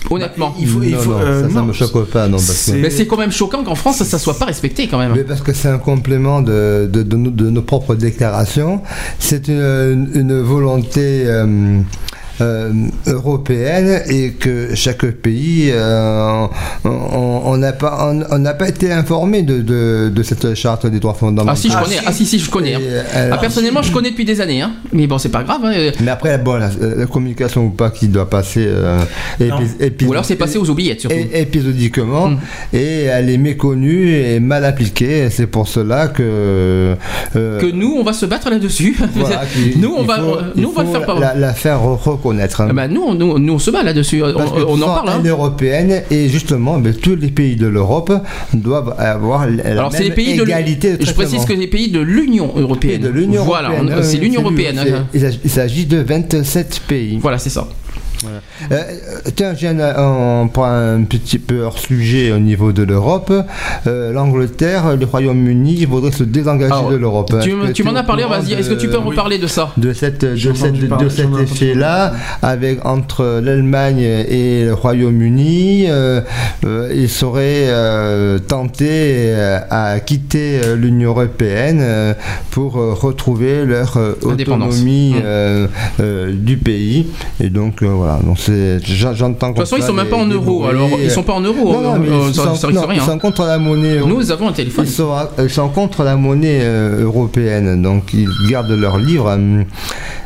Honnêtement. 0.09 0.53
il 0.59 0.67
faut, 0.67 0.83
il 0.83 0.95
faut, 0.95 1.13
ça, 1.13 1.49
ça 1.49 1.61
me 1.61 1.73
choque 1.73 2.05
pas, 2.09 2.27
non. 2.27 2.37
Parce 2.37 2.71
que... 2.71 2.75
Mais 2.77 2.89
c'est 2.89 3.07
quand 3.07 3.17
même 3.17 3.31
choquant 3.31 3.63
qu'en 3.63 3.75
France, 3.75 3.97
ça, 3.97 4.05
ça 4.05 4.19
soit 4.19 4.37
pas 4.37 4.45
respecté 4.45 4.87
quand 4.87 4.97
même. 4.97 5.13
Mais 5.15 5.23
parce 5.23 5.41
que 5.41 5.53
c'est 5.53 5.69
un 5.69 5.77
complément 5.77 6.41
de, 6.41 6.89
de, 6.91 7.03
de 7.03 7.15
nos, 7.17 7.29
de 7.31 7.49
nos 7.49 7.61
propres 7.61 7.95
déclarations. 7.95 8.81
C'est 9.19 9.47
une, 9.47 10.09
une 10.13 10.41
volonté 10.41 11.23
euh, 11.25 11.43
euh, 11.43 11.81
européenne 13.07 14.01
et 14.09 14.31
que 14.31 14.75
chaque 14.75 15.05
pays, 15.11 15.69
euh, 15.71 16.45
on 16.85 16.89
on 17.45 17.57
n'a 17.57 17.73
pas, 17.73 18.09
on, 18.11 18.23
on 18.35 18.39
n'a 18.39 18.53
pas 18.53 18.69
été 18.69 18.91
informé 18.91 19.41
de, 19.43 19.61
de, 19.61 20.11
de 20.13 20.23
cette 20.23 20.53
charte 20.55 20.85
des 20.87 20.99
droits 20.99 21.13
fondamentaux. 21.13 21.51
Ah 21.51 21.55
si, 21.55 21.69
je 21.69 21.77
connais. 21.77 21.97
Ah 22.05 22.11
si, 22.11 22.25
si, 22.25 22.39
je 22.39 22.49
connais. 22.49 22.75
hein. 22.75 22.79
Ah, 23.31 23.37
personnellement, 23.37 23.81
je 23.81 23.91
connais 23.91 24.11
depuis 24.11 24.25
des 24.25 24.41
années. 24.41 24.61
hein. 24.61 24.73
Mais 24.91 25.07
bon, 25.07 25.17
c'est 25.17 25.29
pas 25.29 25.43
grave. 25.43 25.61
hein. 25.63 25.73
Mais 26.01 26.11
après, 26.11 26.37
bon, 26.37 26.55
la, 26.55 26.69
la 26.97 27.05
communication 27.05 27.65
ou 27.65 27.69
pas 27.69 27.89
qui 27.91 28.07
doit 28.07 28.29
passer 28.29 28.65
euh, 28.67 28.99
épi- 29.39 29.77
épi- 29.79 30.05
Ou 30.07 30.11
alors 30.13 30.25
c'est 30.25 30.35
passé 30.35 30.57
aux 30.57 30.69
oubliettes 30.69 31.01
surtout. 31.01 31.15
épisodiquement 31.33 32.31
et 32.73 33.03
elle 33.03 33.29
est 33.29 33.37
méconnue 33.37 34.09
et 34.13 34.39
mal 34.39 34.65
appliquée. 34.65 35.29
C'est 35.29 35.47
pour 35.47 35.67
cela 35.67 36.07
que 36.07 36.23
euh, 36.23 37.59
Que 37.59 37.71
nous, 37.71 37.95
on 37.97 38.03
va 38.03 38.13
se 38.13 38.25
battre 38.25 38.49
là-dessus. 38.49 38.95
voilà, 39.15 39.41
nous, 39.77 39.93
on 39.97 40.03
va, 40.03 40.17
faut- 40.19 40.37
nous, 40.55 40.69
on 40.69 40.71
va 40.73 40.83
le 40.83 40.89
faire 40.89 41.05
pas. 41.05 41.19
la, 41.19 41.35
la 41.35 41.53
faire 41.53 41.81
reconnaître. 41.81 42.32
Hein. 42.61 42.67
Ah 42.69 42.73
bah, 42.73 42.87
nous, 42.87 43.01
on- 43.01 43.13
nous, 43.15 43.39
nous, 43.39 43.53
on 43.53 43.59
se 43.59 43.71
bat 43.71 43.83
là-dessus. 43.83 44.21
On, 44.23 44.33
Parce 44.33 44.51
que 44.51 44.61
on 44.67 44.81
en 44.81 44.85
parle. 44.85 45.09
hein. 45.09 45.21
européenne 45.25 46.03
et 46.11 46.29
justement, 46.29 46.77
ben, 46.79 46.93
tous 46.93 47.15
les 47.15 47.29
pays 47.31 47.55
de 47.55 47.67
l'Europe 47.67 48.11
doivent 48.53 48.95
avoir 48.97 49.47
la 49.47 49.63
Alors 49.65 49.91
c'est 49.91 50.03
les 50.03 50.09
même 50.09 50.15
pays 50.15 50.37
de 50.37 50.43
égalité 50.43 50.97
de 50.97 51.05
Je 51.05 51.13
précise 51.13 51.45
que 51.45 51.53
les 51.53 51.67
pays 51.67 51.89
de 51.89 51.99
l'Union 51.99 52.51
européenne. 52.55 53.01
de 53.01 53.09
l'Union 53.09 53.43
Voilà, 53.43 53.71
c'est 54.03 54.17
l'Union 54.17 54.41
européenne. 54.41 54.79
hein. 54.79 55.05
Il 55.13 55.21
s'agit- 55.21 55.39
il 55.43 55.49
s'agit 55.49 55.85
de 55.85 55.97
27 55.99 56.81
pays. 56.87 57.17
Voilà, 57.21 57.37
c'est 57.37 57.49
ça. 57.49 57.67
Euh, 58.25 58.39
euh, 58.71 59.29
tiens, 59.35 59.53
j'ai 59.55 59.67
un- 59.69 59.95
on 59.97 60.47
prend 60.47 60.65
un 60.71 61.03
petit 61.03 61.39
peu 61.39 61.61
hors 61.63 61.77
sujet 61.79 62.31
au 62.31 62.39
niveau 62.39 62.71
de 62.71 62.83
l'Europe. 62.83 63.31
Euh, 63.87 64.11
L'Angleterre, 64.13 64.95
le 64.97 65.05
Royaume-Uni 65.05 65.85
voudraient 65.85 66.11
se 66.11 66.23
désengager 66.23 66.71
Alors, 66.73 66.89
de 66.91 66.95
l'Europe. 66.95 67.33
Tu, 67.73 67.83
m'en 67.83 67.95
as 67.95 68.03
parlé, 68.03 68.23
vas-y. 68.23 68.53
Est-ce 68.53 68.69
que 68.69 68.73
tu 68.75 68.87
peux 68.87 68.97
en 68.97 69.01
de- 69.01 69.07
reparler 69.07 69.37
de 69.37 69.47
ça 69.47 69.71
de 69.77 69.93
cette 69.93 70.23
de, 70.25 70.35
cette, 70.53 70.73
de 70.75 71.09
cet 71.09 71.29
effet-là, 71.41 72.13
avec 72.41 72.85
entre 72.85 73.41
l'Allemagne 73.43 73.99
et 74.01 74.65
le 74.65 74.73
Royaume-Uni, 74.73 75.85
euh, 75.89 76.21
euh, 76.65 76.91
ils 76.95 77.09
seraient 77.09 77.67
euh, 77.67 78.39
tentés 78.39 79.33
à 79.69 79.99
quitter 79.99 80.61
l'Union 80.75 81.09
européenne 81.11 82.15
pour 82.51 82.73
retrouver 82.73 83.65
leur 83.65 83.97
Indépendance. 84.29 84.73
autonomie 84.75 85.13
Mm. 85.13 85.21
euh, 85.25 85.67
euh, 85.99 86.31
du 86.33 86.57
pays. 86.57 87.07
Et 87.41 87.49
donc 87.49 87.81
euh, 87.83 87.87
voilà, 88.13 88.23
donc 88.23 88.37
c'est 88.39 88.79
j'en- 88.85 89.13
j'entends. 89.13 89.49
De 89.49 89.53
toute 89.53 89.59
façon, 89.63 89.77
ils 89.77 89.83
sont 89.83 89.93
même 89.93 90.07
pas 90.07 90.17
en 90.17 90.25
euros. 90.25 90.65
Alors, 90.65 90.89
ils 91.01 91.09
sont 91.11 91.23
pas 91.23 91.33
en 91.33 91.41
euros. 91.41 91.73
Non, 91.73 91.81
non, 91.81 91.95
euh, 91.95 91.99
mais 91.99 92.09
euh, 92.09 92.27
ils 92.29 92.33
ça, 92.35 92.53
ils 92.93 93.01
sont 93.01 93.19
contre 93.19 93.43
la 93.45 93.57
monnaie. 93.57 93.99
Nous, 94.05 94.31
avons 94.31 94.47
un 94.49 94.53
téléphone. 94.53 94.85
Ils 94.87 94.91
sont, 94.91 95.11
ils 95.39 95.49
sont 95.49 95.69
contre 95.69 96.03
la 96.03 96.15
monnaie 96.15 96.59
euh, 96.61 97.03
européenne, 97.03 97.81
donc 97.81 98.13
ils 98.13 98.29
gardent 98.49 98.71
leur 98.71 98.97
livre. 98.97 99.37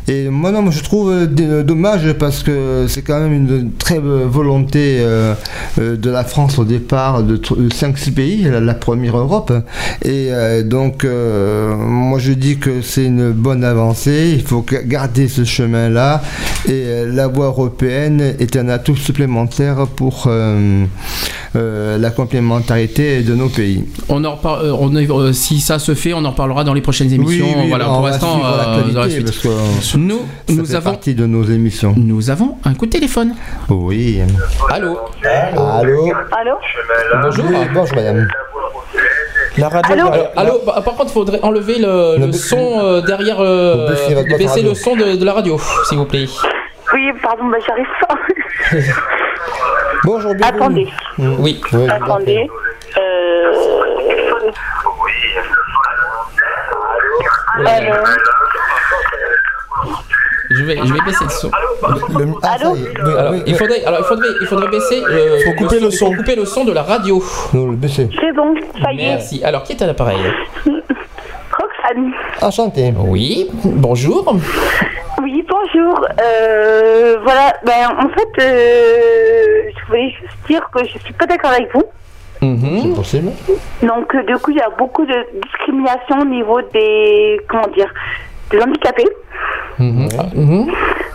Euh, 0.10 0.26
et 0.28 0.30
moi, 0.30 0.52
non, 0.52 0.62
moi, 0.62 0.72
je 0.72 0.82
trouve 0.84 1.12
euh, 1.12 1.26
d- 1.26 1.64
dommage 1.64 2.14
parce 2.14 2.44
que 2.44 2.86
c'est 2.88 3.02
quand 3.02 3.20
même 3.20 3.34
une 3.34 3.72
très 3.74 3.98
euh, 3.98 4.26
volonté 4.28 4.98
euh, 5.00 5.34
euh, 5.80 5.96
de 5.98 6.10
la 6.10 6.24
France 6.24 6.58
au 6.60 6.64
départ 6.66 7.24
de 7.24 7.38
5-6 7.38 8.12
pays, 8.14 8.44
la, 8.50 8.74
première 8.74 9.18
Europe. 9.18 9.52
Et 10.04 10.28
euh, 10.32 10.64
donc, 10.64 11.04
euh, 11.04 11.76
moi, 11.76 12.20
je 12.20 12.32
dis 12.34 12.58
que 12.58 12.82
c'est 12.82 13.06
une 13.06 13.32
bonne 13.32 13.64
avancée. 13.64 14.32
Il 14.34 14.42
faut 14.44 14.62
ga- 14.70 14.84
garder 14.84 15.28
ce 15.28 15.44
chemin-là. 15.44 16.22
Et 16.68 16.72
euh, 16.72 17.12
la 17.14 17.28
voie 17.28 17.48
européenne 17.48 18.36
est 18.40 18.56
un 18.56 18.70
atout 18.70 18.96
supplémentaire 18.96 19.88
pour 19.88 20.26
euh, 20.28 20.86
euh, 21.56 21.98
la 21.98 22.10
complémentarité 22.12 23.22
de 23.22 23.34
nos 23.36 23.50
pays. 23.50 23.84
On 24.10 24.24
en 24.24 24.36
reparle, 24.36 24.66
euh, 24.66 24.74
on 24.80 24.94
euh, 24.96 25.34
si 25.34 25.60
ça 25.60 25.80
se 25.80 25.96
fait, 25.96 26.14
on 26.14 26.24
en 26.26 26.32
reparlera 26.32 26.64
dans 26.64 26.74
les 26.74 26.82
prochaines 26.82 27.12
émissions. 27.12 27.46
Oui, 27.48 27.56
oui, 27.64 27.70
voilà, 27.70 27.86
pour 27.86 28.06
l'instant, 28.06 28.42
euh, 28.46 28.92
la 28.94 29.10
suite. 29.10 29.32
Nous, 29.98 30.20
ça 30.48 30.54
nous 30.54 30.66
fait 30.66 30.76
avons, 30.76 30.92
partie 30.92 31.16
de 31.16 31.26
nos 31.26 31.44
émissions. 31.44 31.96
nous 31.98 32.30
avons 32.30 32.58
un 32.66 32.76
coup 32.76 32.86
de 32.86 32.92
téléphone. 32.92 33.34
Oui. 33.70 34.22
Allô. 34.70 34.96
Allô. 35.24 36.12
Allô 36.32 36.54
Bonjour. 37.24 37.46
Oui, 37.50 37.56
bonjour 37.74 37.96
madame. 37.96 38.28
La 39.58 39.70
radio. 39.70 39.92
Allô 39.94 40.08
Alors, 40.08 40.32
allô, 40.36 40.62
bah, 40.68 40.82
par 40.86 40.94
contre, 40.94 41.06
il 41.08 41.14
faudrait 41.14 41.40
enlever 41.42 41.80
le, 41.80 42.18
le 42.28 42.32
son 42.32 42.80
euh, 42.80 43.02
derrière. 43.02 43.40
euh, 43.40 43.88
votre 44.14 44.38
baisser 44.38 44.62
le 44.62 44.76
son 44.76 44.96
de, 44.96 45.16
de 45.16 45.26
la 45.26 45.34
radio, 45.34 45.58
s'il 45.86 45.98
vous 45.98 46.06
plaît. 46.06 46.28
Oui, 46.94 47.12
pardon, 47.24 47.46
bah, 47.46 47.58
j'arrive 47.66 47.88
pas. 48.08 48.16
Bonjour, 50.04 50.36
bienvenue. 50.36 50.62
Attendez, 50.62 50.88
Oui. 51.40 51.60
Oui, 51.74 51.90
attendez. 51.90 52.48
Euh... 52.98 53.52
Allô 57.66 57.94
Je 60.58 60.64
vais, 60.64 60.78
je 60.84 60.94
vais 60.94 61.00
baisser 61.06 61.24
le 61.26 61.30
son. 61.30 61.52
Le- 62.18 62.34
ah, 62.44 62.56
Allô. 62.60 62.72
Oui, 62.74 63.14
Alors, 63.18 63.32
oui, 63.34 63.44
il 63.46 63.56
faudrait, 63.56 63.84
alors, 63.86 64.00
il 64.02 64.06
faudrait, 64.06 64.28
il 64.42 64.48
faudrait 64.48 64.68
baisser. 64.70 65.02
euh, 65.10 65.38
Faut 65.46 65.54
couper 65.54 65.80
le 65.80 65.92
son. 65.92 66.12
couper 66.16 66.36
le 66.36 66.46
son 66.46 66.66
de 66.66 66.72
la 66.74 66.84
radio. 66.84 67.22
Non, 67.54 67.68
le 67.72 67.76
baisser. 67.76 68.10
C'est 68.20 68.34
bon, 68.34 68.56
ça 68.82 68.92
y 68.94 69.02
est. 69.02 69.08
Merci. 69.10 69.44
Alors, 69.44 69.64
qui 69.64 69.74
est 69.74 69.82
à 69.82 69.88
l'appareil 69.88 70.18
Roxane. 70.66 72.12
Enchanté. 72.42 72.94
Oui. 72.98 73.48
Bonjour. 73.64 74.36
Oui, 75.22 75.46
bonjour. 75.48 76.06
Euh, 76.22 77.18
voilà, 77.24 77.54
ben, 77.66 77.96
en 78.00 78.10
fait, 78.10 78.44
euh, 78.44 79.70
je 79.80 79.86
voulais 79.88 80.10
juste 80.12 80.38
dire 80.48 80.68
que 80.74 80.84
je 80.86 80.98
suis 81.00 81.14
pas 81.14 81.26
d'accord 81.26 81.52
avec 81.52 81.70
vous. 81.74 81.84
Mhm. 82.42 82.82
C'est 82.84 82.96
possible. 82.96 83.32
Donc, 83.82 84.14
euh, 84.14 84.22
du 84.24 84.36
coup, 84.38 84.52
il 84.52 84.58
y 84.58 84.62
a 84.62 84.70
beaucoup 84.78 85.06
de 85.06 85.16
discrimination 85.44 86.20
au 86.22 86.26
niveau 86.26 86.62
des, 86.74 87.40
comment 87.50 87.68
dire, 87.76 87.92
handicapés. 88.56 89.08
Mhm. 89.80 90.08
Ah, 90.18 90.24
mhm. 90.34 90.72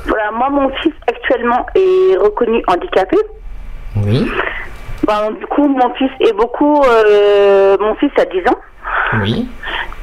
Voilà, 0.07 0.31
moi, 0.33 0.51
mon 0.51 0.69
fils 0.83 0.93
actuellement 1.07 1.67
est 1.75 2.17
reconnu 2.17 2.63
handicapé. 2.67 3.17
Oui. 4.05 4.31
Ben, 5.07 5.33
du 5.39 5.47
coup, 5.47 5.67
mon 5.67 5.95
fils 5.95 6.11
est 6.21 6.33
beaucoup, 6.33 6.83
euh, 6.83 7.77
mon 7.81 7.95
fils 7.97 8.11
a 8.19 8.25
10 8.25 8.39
ans. 8.49 8.59
Oui. 9.21 9.49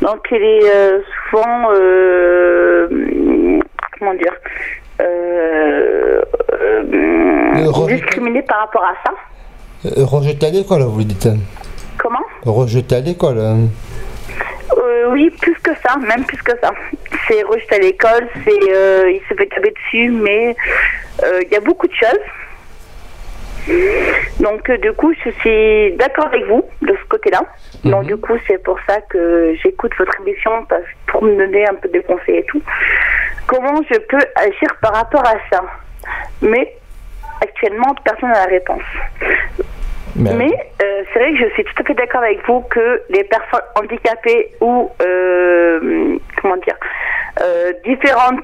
Donc, 0.01 0.27
il 0.31 0.37
est 0.37 0.69
euh, 0.73 0.99
souvent, 1.29 1.69
euh, 1.73 2.87
comment 3.97 4.13
dire, 4.13 4.33
discriminé 7.87 8.41
par 8.43 8.59
rapport 8.59 8.83
à 8.83 8.93
ça. 9.05 9.13
Rejeté 10.03 10.47
à 10.47 10.49
l'école, 10.49 10.81
vous 10.83 11.03
dites. 11.03 11.29
Comment? 11.97 12.19
Rejeté 12.45 12.95
à 12.95 12.99
l'école. 12.99 13.41
Euh, 14.79 15.09
oui, 15.11 15.29
plus 15.41 15.55
que 15.55 15.71
ça, 15.85 15.97
même 15.97 16.25
plus 16.25 16.41
que 16.41 16.53
ça. 16.61 16.71
C'est 17.27 17.43
rejeté 17.43 17.75
à 17.75 17.79
l'école, 17.79 18.27
c'est 18.45 18.73
euh, 18.73 19.11
il 19.11 19.21
se 19.27 19.33
fait 19.33 19.47
taper 19.47 19.71
dessus, 19.71 20.09
mais 20.09 20.55
euh, 21.23 21.41
il 21.43 21.49
y 21.51 21.55
a 21.55 21.59
beaucoup 21.59 21.87
de 21.87 21.93
choses. 21.93 22.19
Donc 24.39 24.71
du 24.71 24.93
coup, 24.93 25.13
je 25.25 25.29
suis 25.41 25.91
d'accord 25.97 26.27
avec 26.27 26.45
vous 26.45 26.63
de 26.81 26.95
ce 26.95 27.07
côté-là. 27.09 27.41
Donc 27.83 28.05
du 28.05 28.17
coup, 28.17 28.37
c'est 28.47 28.63
pour 28.63 28.79
ça 28.87 29.01
que 29.01 29.53
j'écoute 29.61 29.91
votre 29.99 30.19
émission 30.21 30.65
pour 31.07 31.23
me 31.23 31.35
donner 31.35 31.67
un 31.67 31.75
peu 31.75 31.89
de 31.89 31.99
conseils 31.99 32.37
et 32.37 32.45
tout. 32.45 32.61
Comment 33.47 33.81
je 33.91 33.97
peux 33.99 34.25
agir 34.35 34.75
par 34.81 34.93
rapport 34.93 35.25
à 35.25 35.35
ça? 35.51 35.61
Mais 36.41 36.77
actuellement, 37.41 37.93
personne 38.03 38.29
n'a 38.29 38.45
la 38.45 38.51
réponse. 38.51 38.83
Mais 40.19 40.51
euh, 40.81 41.03
c'est 41.13 41.19
vrai 41.19 41.31
que 41.31 41.37
je 41.37 41.53
suis 41.53 41.63
tout 41.63 41.81
à 41.81 41.83
fait 41.83 41.93
d'accord 41.93 42.21
avec 42.23 42.45
vous 42.45 42.61
que 42.61 43.01
les 43.09 43.23
personnes 43.23 43.61
handicapées 43.75 44.51
ou 44.59 44.89
euh, 45.01 46.17
comment 46.41 46.57
dire 46.57 46.75
euh, 47.41 47.71
différentes 47.85 48.43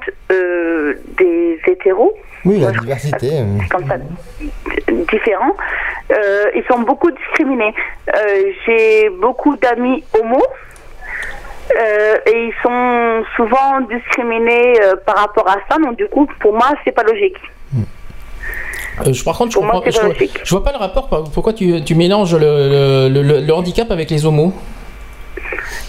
des 1.18 1.60
hétéros, 1.66 2.14
Oui, 2.44 2.60
la 2.60 2.70
diversité. 2.72 3.28
comme 3.70 3.86
ça, 3.86 3.96
différents, 5.10 5.56
ils 6.54 6.64
sont 6.70 6.80
beaucoup 6.80 7.10
discriminés. 7.10 7.74
J'ai 8.64 9.10
beaucoup 9.10 9.56
d'amis 9.56 10.02
homo. 10.18 10.42
et 11.74 12.30
ils 12.32 12.54
sont 12.62 13.24
souvent 13.36 13.80
discriminés 13.82 14.74
par 15.04 15.16
rapport 15.16 15.48
à 15.48 15.56
ça, 15.68 15.76
donc 15.78 15.96
du 15.96 16.08
coup, 16.08 16.26
pour 16.40 16.54
moi, 16.54 16.68
c'est 16.84 16.92
pas 16.92 17.02
logique. 17.02 17.36
Euh, 19.04 19.12
je, 19.12 19.24
par 19.24 19.36
contre, 19.36 19.52
je, 19.52 19.58
comprends- 19.58 19.82
je, 19.84 20.26
je 20.44 20.50
vois 20.50 20.64
pas 20.64 20.72
le 20.72 20.78
rapport. 20.78 21.08
Pourquoi 21.32 21.52
tu, 21.52 21.82
tu 21.84 21.94
mélanges 21.94 22.34
le, 22.34 23.08
le- 23.10 23.22
le- 23.22 23.40
le 23.40 23.54
handicap 23.54 23.90
avec 23.90 24.10
les 24.10 24.24
homos? 24.24 24.52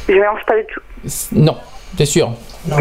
Je 0.10 0.14
mélange 0.14 0.42
pas 0.46 0.56
du 0.56 0.66
tout. 0.74 0.82
Non, 1.34 1.56
t'es 1.96 2.06
sûr? 2.06 2.32
Non. 2.68 2.78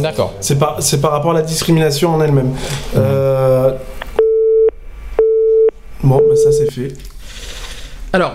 D'accord. 0.00 0.34
C'est 0.40 0.58
par, 0.58 0.80
c'est 0.82 1.00
par 1.00 1.10
rapport 1.10 1.32
à 1.32 1.34
la 1.34 1.42
discrimination 1.42 2.14
en 2.14 2.20
elle-même. 2.22 2.54
Euh, 2.96 3.72
Bon, 6.02 6.22
bah 6.28 6.36
ça 6.36 6.52
c'est 6.52 6.70
fait. 6.70 6.92
Alors, 8.12 8.34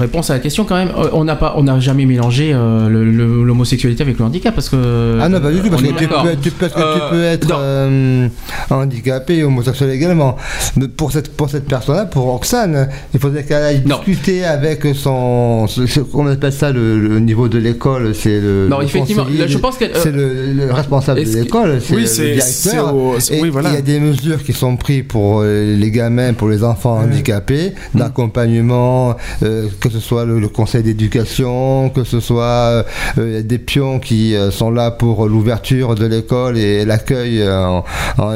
réponse 0.00 0.30
à 0.30 0.34
la 0.34 0.40
question 0.40 0.64
quand 0.64 0.76
même, 0.76 0.90
euh, 0.96 1.08
on 1.12 1.24
n'a 1.24 1.36
pas, 1.36 1.54
on 1.56 1.62
n'a 1.64 1.78
jamais 1.80 2.06
mélangé 2.06 2.52
euh, 2.54 2.88
l'homosexualité 2.88 4.02
avec 4.02 4.18
le 4.18 4.24
handicap 4.24 4.54
parce 4.54 4.68
que. 4.68 5.18
Ah 5.20 5.28
non, 5.28 5.40
pas 5.40 5.50
du 5.50 5.60
tout, 5.60 5.70
parce 5.70 5.82
que 5.82 5.88
tu 5.88 6.06
peux, 6.08 6.14
tu- 6.42 6.50
parce 6.52 6.72
que 6.72 6.78
tu 6.78 6.84
Euh, 6.84 7.10
peux 7.10 7.22
être 7.24 7.48
euh, 7.58 8.28
handicapé 8.70 9.36
et 9.38 9.44
homosexuel 9.44 9.90
également. 9.90 10.36
Mais 10.76 10.88
pour 10.88 11.12
cette, 11.12 11.34
pour 11.36 11.48
cette 11.50 11.66
personne-là, 11.66 12.06
pour 12.06 12.24
Roxane, 12.24 12.88
il 13.14 13.20
faudrait 13.20 13.44
qu'elle 13.44 13.62
aille 13.62 13.80
discuter 13.80 14.44
avec 14.44 14.86
son. 14.94 15.66
ce- 15.66 15.86
ce- 15.86 16.00
Comment 16.00 16.30
on 16.30 16.32
appelle 16.32 16.52
ça 16.52 16.70
le, 16.72 16.98
le 16.98 17.20
niveau 17.20 17.48
de 17.48 17.58
l'école 17.58 18.14
C'est 18.14 18.40
le. 18.40 18.68
Non, 18.68 18.78
le 18.80 18.84
effectivement, 18.84 19.24
là, 19.24 19.46
je 19.46 19.58
pense 19.58 19.76
qu'elle- 19.78 19.92
C'est 19.94 20.12
le, 20.12 20.52
le 20.52 20.72
responsable 20.72 21.20
de 21.20 21.24
que- 21.24 21.38
l'école, 21.38 21.80
c'est 21.82 21.94
Oui, 21.94 22.00
le 22.02 22.06
c'est- 22.06 22.32
directeur. 22.34 22.94
au- 22.94 23.16
Et 23.18 23.40
oui, 23.40 23.48
voilà. 23.50 23.70
Il 23.70 23.74
y 23.74 23.78
a 23.78 23.82
des 23.82 24.00
mesures 24.00 24.42
qui 24.42 24.52
sont 24.52 24.76
prises 24.76 25.04
pour 25.08 25.42
les 25.42 25.90
gamins, 25.90 26.32
pour 26.32 26.48
les 26.48 26.62
enfants 26.64 26.98
handicapés, 26.98 27.72
Mm. 27.94 27.98
d'accompagnement, 27.98 29.16
euh, 29.42 29.66
que 29.88 29.94
ce 29.94 30.00
soit 30.00 30.24
le, 30.24 30.48
conseil 30.48 30.82
d'éducation, 30.82 31.90
que 31.90 32.04
ce 32.04 32.20
soit 32.20 32.84
euh, 33.18 33.38
a 33.38 33.42
des 33.42 33.58
pions 33.58 33.98
qui 33.98 34.34
euh, 34.34 34.50
sont 34.50 34.70
là 34.70 34.90
pour 34.90 35.26
l'ouverture 35.26 35.94
de 35.94 36.06
l'école 36.06 36.58
et 36.58 36.84
l'accueil. 36.84 37.40
euh, 37.40 37.80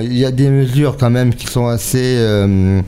Il 0.02 0.16
y 0.16 0.24
a 0.24 0.30
des 0.30 0.48
mesures 0.48 0.96
quand 0.98 1.10
même 1.10 1.34
qui 1.34 1.46
sont 1.46 1.66
assez 1.66 2.16
euh, 2.18 2.80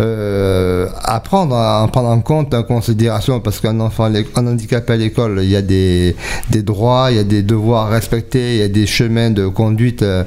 euh, 0.00 0.88
à 1.02 1.20
prendre, 1.20 1.56
à 1.56 1.86
prendre 1.90 2.08
en 2.08 2.20
compte, 2.20 2.54
en 2.54 2.62
considération, 2.62 3.40
parce 3.40 3.60
qu'un 3.60 3.78
enfant, 3.80 4.10
un 4.36 4.46
handicapé 4.46 4.92
à 4.92 4.96
l'école, 4.96 5.40
il 5.42 5.50
y 5.50 5.56
a 5.56 5.62
des, 5.62 6.14
droits, 6.62 7.08
il 7.10 7.16
y 7.16 7.20
a 7.20 7.24
des 7.24 7.42
devoirs 7.42 7.86
à 7.86 7.90
respecter, 7.90 8.54
il 8.56 8.60
y 8.60 8.62
a 8.62 8.68
des 8.68 8.86
chemins 8.86 9.30
de 9.30 9.46
conduite 9.46 10.02
euh, 10.02 10.24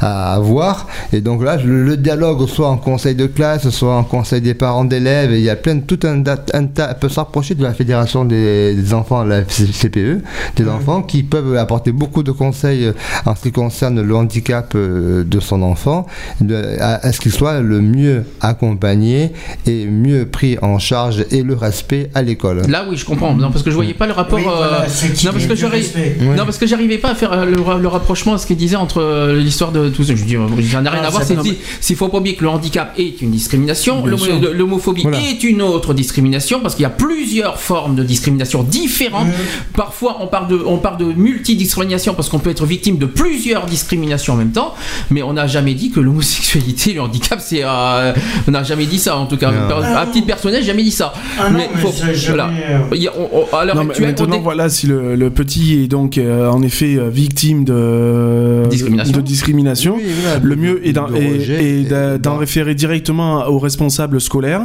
à 0.00 0.34
avoir. 0.34 0.86
Et 1.12 1.20
donc 1.20 1.42
là, 1.42 1.56
le, 1.56 1.96
dialogue, 1.96 2.46
soit 2.48 2.68
en 2.68 2.76
conseil 2.76 3.14
de 3.14 3.26
classe, 3.26 3.68
soit 3.70 3.94
en 3.96 4.04
conseil 4.04 4.40
des 4.40 4.54
parents 4.54 4.84
d'élèves, 4.84 5.32
il 5.32 5.42
y 5.42 5.50
a 5.50 5.56
plein 5.56 5.78
tout 5.80 6.00
un, 6.04 6.22
un 6.54 6.66
tas, 6.66 6.94
peut 6.94 7.08
rapprocher 7.28 7.54
de 7.54 7.62
la 7.62 7.74
fédération 7.74 8.24
des, 8.24 8.74
des 8.74 8.94
enfants, 8.94 9.22
la 9.22 9.42
CPE, 9.42 10.22
des 10.56 10.66
enfants 10.68 11.02
qui 11.02 11.22
peuvent 11.22 11.56
apporter 11.58 11.92
beaucoup 11.92 12.22
de 12.22 12.32
conseils 12.32 12.86
euh, 12.86 12.92
en 13.26 13.34
ce 13.36 13.42
qui 13.42 13.52
concerne 13.52 14.00
le 14.00 14.16
handicap 14.16 14.72
euh, 14.74 15.24
de 15.24 15.40
son 15.40 15.60
enfant, 15.60 16.06
de- 16.40 16.54
à, 16.80 17.06
à 17.06 17.12
ce 17.12 17.20
qu'il 17.20 17.32
soit 17.32 17.60
le 17.60 17.82
mieux 17.82 18.24
accompagné 18.40 19.32
et 19.66 19.84
mieux 19.86 20.24
pris 20.26 20.56
en 20.62 20.78
charge 20.78 21.26
et 21.30 21.42
le 21.42 21.52
respect 21.54 22.10
à 22.14 22.22
l'école. 22.22 22.62
Là, 22.66 22.86
oui, 22.88 22.96
je 22.96 23.04
comprends. 23.04 23.34
Non, 23.34 23.50
parce 23.50 23.62
que 23.62 23.70
je 23.70 23.74
voyais 23.76 23.92
pas 23.94 24.06
le 24.06 24.14
rapport. 24.14 24.38
Oui, 24.38 24.44
voilà, 24.46 24.84
euh, 24.84 24.86
non, 25.24 25.32
parce 25.32 25.46
que 25.46 25.66
respect. 25.66 26.16
Non, 26.22 26.44
parce 26.46 26.56
que 26.56 26.66
j'arrivais 26.66 26.96
pas 26.98 27.10
à 27.10 27.14
faire 27.14 27.44
le, 27.44 27.60
ra- 27.60 27.76
le 27.78 27.88
rapprochement 27.88 28.32
à 28.34 28.38
ce 28.38 28.46
qu'il 28.46 28.56
disait 28.56 28.76
entre 28.76 29.34
l'histoire 29.36 29.70
de 29.70 29.90
tout 29.90 30.02
ça. 30.02 30.14
Je 30.16 30.24
dis, 30.24 30.36
j'en 30.60 30.82
ai 30.84 30.88
rien 30.88 31.00
Ah, 31.04 31.08
à 31.08 31.10
voir. 31.10 31.22
ça 31.22 31.34
C'est 31.44 31.56
s'il 31.82 31.96
faut 31.96 32.08
pas 32.08 32.18
oublier 32.18 32.36
que 32.36 32.42
le 32.44 32.48
handicap 32.48 32.94
est 32.98 33.20
une 33.20 33.32
discrimination, 33.32 34.02
l'homophobie 34.06 35.04
est 35.30 35.44
une 35.44 35.60
autre 35.60 35.92
discrimination 35.92 36.60
parce 36.60 36.74
qu'il 36.74 36.84
y 36.84 36.86
a 36.86 36.90
plusieurs 37.08 37.58
formes 37.58 37.94
de 37.96 38.02
discrimination 38.02 38.62
différentes. 38.62 39.28
Parfois, 39.74 40.18
on 40.20 40.26
parle 40.26 40.48
de, 40.48 40.60
on 40.66 40.76
parle 40.76 40.98
de 40.98 41.06
multidiscrimination 41.06 42.12
parce 42.14 42.28
qu'on 42.28 42.38
peut 42.38 42.50
être 42.50 42.66
victime 42.66 42.98
de 42.98 43.06
plusieurs 43.06 43.64
discriminations 43.64 44.34
en 44.34 44.36
même 44.36 44.50
temps. 44.52 44.74
Mais 45.10 45.22
on 45.22 45.32
n'a 45.32 45.46
jamais 45.46 45.72
dit 45.74 45.90
que 45.90 46.00
l'homosexualité, 46.00 46.90
et 46.90 46.94
le 46.94 47.00
handicap, 47.02 47.40
c'est. 47.40 47.62
euh, 47.64 48.12
on 48.46 48.50
n'a 48.50 48.62
jamais 48.62 48.84
dit 48.86 48.98
ça 48.98 49.16
en 49.16 49.24
tout 49.26 49.36
cas. 49.38 49.50
Non. 49.50 49.76
À 49.82 50.06
titre 50.06 50.26
personnel, 50.26 50.62
jamais 50.62 50.82
dit 50.82 50.90
ça. 50.90 51.12
Ah 51.40 51.48
non, 51.50 51.58
mais 51.58 51.68
mais 51.74 51.80
faut- 51.80 51.92
jamais, 51.96 52.14
voilà. 52.26 52.50
Il 52.92 53.02
y 53.02 53.08
a- 53.08 53.12
on- 53.18 53.28
on- 53.52 53.56
à 53.56 53.64
l'heure 53.64 53.74
Non, 53.76 53.84
mais 53.84 53.90
actuelle, 53.90 54.14
on 54.18 54.20
maintenant, 54.22 54.36
dé- 54.36 54.42
voilà, 54.42 54.68
si 54.68 54.86
le, 54.86 55.16
le 55.16 55.30
petit 55.30 55.80
est 55.82 55.88
donc 55.88 56.18
euh, 56.18 56.50
en 56.50 56.62
effet 56.62 56.96
euh, 56.96 57.08
victime 57.08 57.64
de 57.64 58.64
Discrimination. 58.68 59.16
de 59.16 59.20
discrimination, 59.22 59.96
le 60.42 60.56
mieux 60.56 60.86
est 60.86 60.92
d'en 60.92 62.36
référer 62.36 62.74
directement 62.74 63.46
au 63.46 63.58
responsable 63.58 64.20
scolaire, 64.20 64.62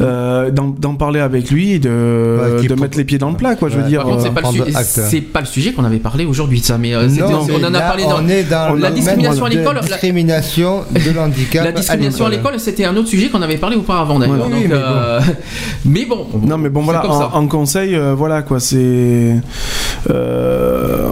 euh, 0.00 0.50
d'en 0.50 0.68
d'en 0.68 0.94
parler 0.94 1.20
avec 1.20 1.50
lui 1.50 1.72
et 1.72 1.78
de, 1.88 2.66
de 2.66 2.74
mettre 2.80 2.96
les 2.98 3.04
pieds 3.04 3.18
dans 3.18 3.30
le 3.30 3.36
plat, 3.36 3.54
quoi. 3.56 3.68
Je 3.68 3.76
veux 3.78 3.82
dire. 3.84 4.02
Par 4.02 4.10
contre, 4.10 4.22
c'est 4.22 4.28
euh, 4.28 4.32
pas, 4.32 4.40
le 4.50 4.84
su- 4.84 5.00
c'est 5.10 5.20
pas 5.20 5.40
le 5.40 5.46
sujet 5.46 5.72
qu'on 5.72 5.84
avait 5.84 5.98
parlé 5.98 6.24
aujourd'hui, 6.24 6.60
ça. 6.60 6.78
Mais 6.78 6.94
euh, 6.94 7.06
Non, 7.08 7.42
on 7.42 7.58
mais 7.58 7.64
en 7.66 7.74
a 7.74 7.80
parlé 7.80 8.02
dans, 8.04 8.22
on 8.22 8.28
est 8.28 8.44
dans 8.44 8.74
la 8.74 8.88
le 8.90 8.94
discrimination 8.94 9.44
à 9.44 9.48
l'école. 9.48 9.74
de 9.76 9.80
la- 9.80 9.86
discrimination 9.86 10.80
de 10.92 11.10
l'handicap 11.14 11.64
La 11.64 11.72
discrimination 11.72 12.26
à 12.26 12.30
l'école, 12.30 12.58
c'était 12.58 12.84
un 12.84 12.96
autre 12.96 13.08
sujet 13.08 13.28
qu'on 13.28 13.42
avait 13.42 13.56
parlé 13.56 13.76
auparavant 13.76 14.18
d'ailleurs. 14.18 14.48
Oui, 14.50 14.66
mais 14.68 14.74
euh, 14.74 15.20
mais 15.84 16.04
bon. 16.04 16.26
Non 16.42 16.58
mais 16.58 16.68
bon 16.68 16.82
voilà, 16.82 17.02
ça. 17.02 17.30
en, 17.34 17.42
en 17.42 17.46
conseil, 17.46 17.94
euh, 17.94 18.14
voilà 18.14 18.42
quoi, 18.42 18.60
c'est 18.60 19.36
euh, 20.10 21.08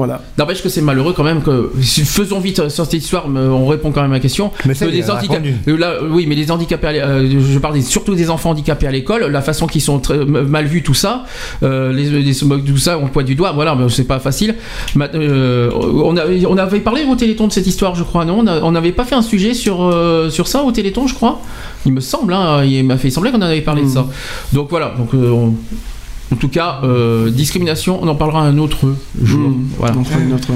voilà. 0.00 0.22
N'empêche 0.38 0.62
que 0.62 0.68
c'est 0.70 0.80
malheureux 0.80 1.12
quand 1.14 1.22
même 1.24 1.42
que 1.42 1.70
faisons 1.78 2.40
vite 2.40 2.68
sur 2.70 2.84
cette 2.86 2.94
histoire, 2.94 3.28
mais 3.28 3.40
on 3.40 3.66
répond 3.66 3.90
quand 3.92 4.00
même 4.02 4.12
à 4.12 4.14
la 4.14 4.20
question. 4.20 4.50
Mais 4.64 4.74
Que 4.74 4.86
les 4.86 5.10
a 5.10 5.14
handica- 5.14 5.32
répondu. 5.32 5.54
euh, 5.68 5.76
là, 5.76 5.94
oui, 6.10 6.24
mais 6.26 6.34
les 6.34 6.50
handicapés, 6.50 6.86
euh, 7.02 7.28
je 7.52 7.58
parle 7.58 7.74
des- 7.74 7.82
surtout 7.82 8.14
des 8.14 8.30
enfants 8.30 8.50
handicapés 8.50 8.86
à 8.86 8.90
l'école, 8.90 9.26
la 9.26 9.42
façon 9.42 9.66
qu'ils 9.66 9.82
sont 9.82 9.98
très- 9.98 10.24
mal 10.24 10.64
vus, 10.64 10.82
tout 10.82 10.94
ça, 10.94 11.24
euh, 11.62 11.92
les, 11.92 12.08
les 12.22 12.34
tout 12.34 12.76
ça, 12.78 12.98
on 12.98 13.08
pointe 13.08 13.26
du 13.26 13.34
doigt, 13.34 13.52
voilà, 13.52 13.74
mais 13.74 13.88
c'est 13.90 14.04
pas 14.04 14.18
facile. 14.20 14.54
Ma- 14.94 15.08
euh, 15.14 15.70
on, 15.74 16.56
avait 16.56 16.80
parlé 16.80 17.04
au 17.04 17.14
Téléthon 17.14 17.46
de 17.46 17.52
cette 17.52 17.66
histoire, 17.66 17.94
je 17.94 18.02
crois, 18.04 18.24
non? 18.24 18.44
On 18.62 18.72
n'avait 18.72 18.92
pas 18.92 19.04
fait 19.04 19.14
un 19.14 19.22
sujet 19.22 19.52
sur, 19.54 19.82
euh, 19.84 20.30
sur 20.30 20.48
ça 20.48 20.62
au 20.62 20.72
Téléthon, 20.72 21.06
je 21.06 21.14
crois? 21.14 21.40
Il 21.86 21.92
me 21.92 22.00
semble, 22.00 22.32
hein, 22.32 22.64
il 22.64 22.84
m'a 22.84 22.96
fait 22.96 23.10
sembler 23.10 23.30
qu'on 23.30 23.38
en 23.38 23.42
avait 23.42 23.60
parlé 23.60 23.82
de 23.82 23.88
ça. 23.88 24.06
Donc 24.52 24.68
voilà, 24.70 24.94
donc 24.96 25.14
euh, 25.14 25.30
on- 25.30 25.54
en 26.32 26.36
tout 26.36 26.48
cas, 26.48 26.80
euh, 26.84 27.30
discrimination, 27.30 27.98
on 28.02 28.08
en 28.08 28.14
parlera 28.14 28.42
un 28.42 28.58
autre 28.58 28.94
jour. 29.22 29.52
Voilà. 29.78 29.96
On 29.98 30.04
fera 30.04 30.20
une 30.20 30.32
autre. 30.32 30.48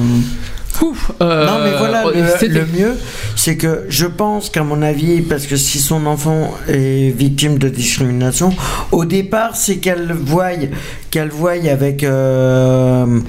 Ouf, 0.83 1.13
euh, 1.21 1.47
non, 1.47 1.61
mais 1.63 1.77
voilà, 1.79 2.07
euh, 2.07 2.37
le, 2.43 2.67
mieux, 2.67 2.97
c'est 3.37 3.57
que 3.57 3.85
je 3.89 4.07
pense 4.07 4.51
qu'à 4.51 4.65
mon 4.65 4.83
avis, 4.83 5.23
parce 5.23 5.47
que 5.47 5.57
si 5.57 5.79
son 5.79 6.05
enfant 6.07 6.53
est 6.69 7.17
victime 7.17 7.59
de 7.59 7.69
discrimination, 7.69 8.53
au 8.91 9.05
départ, 9.05 9.55
c'est 9.55 9.77
qu'elle 9.77 10.13
voie, 10.13 10.51
qu'elle 11.11 11.29
voie 11.29 11.53
avec, 11.53 12.03
euh, 12.03 13.21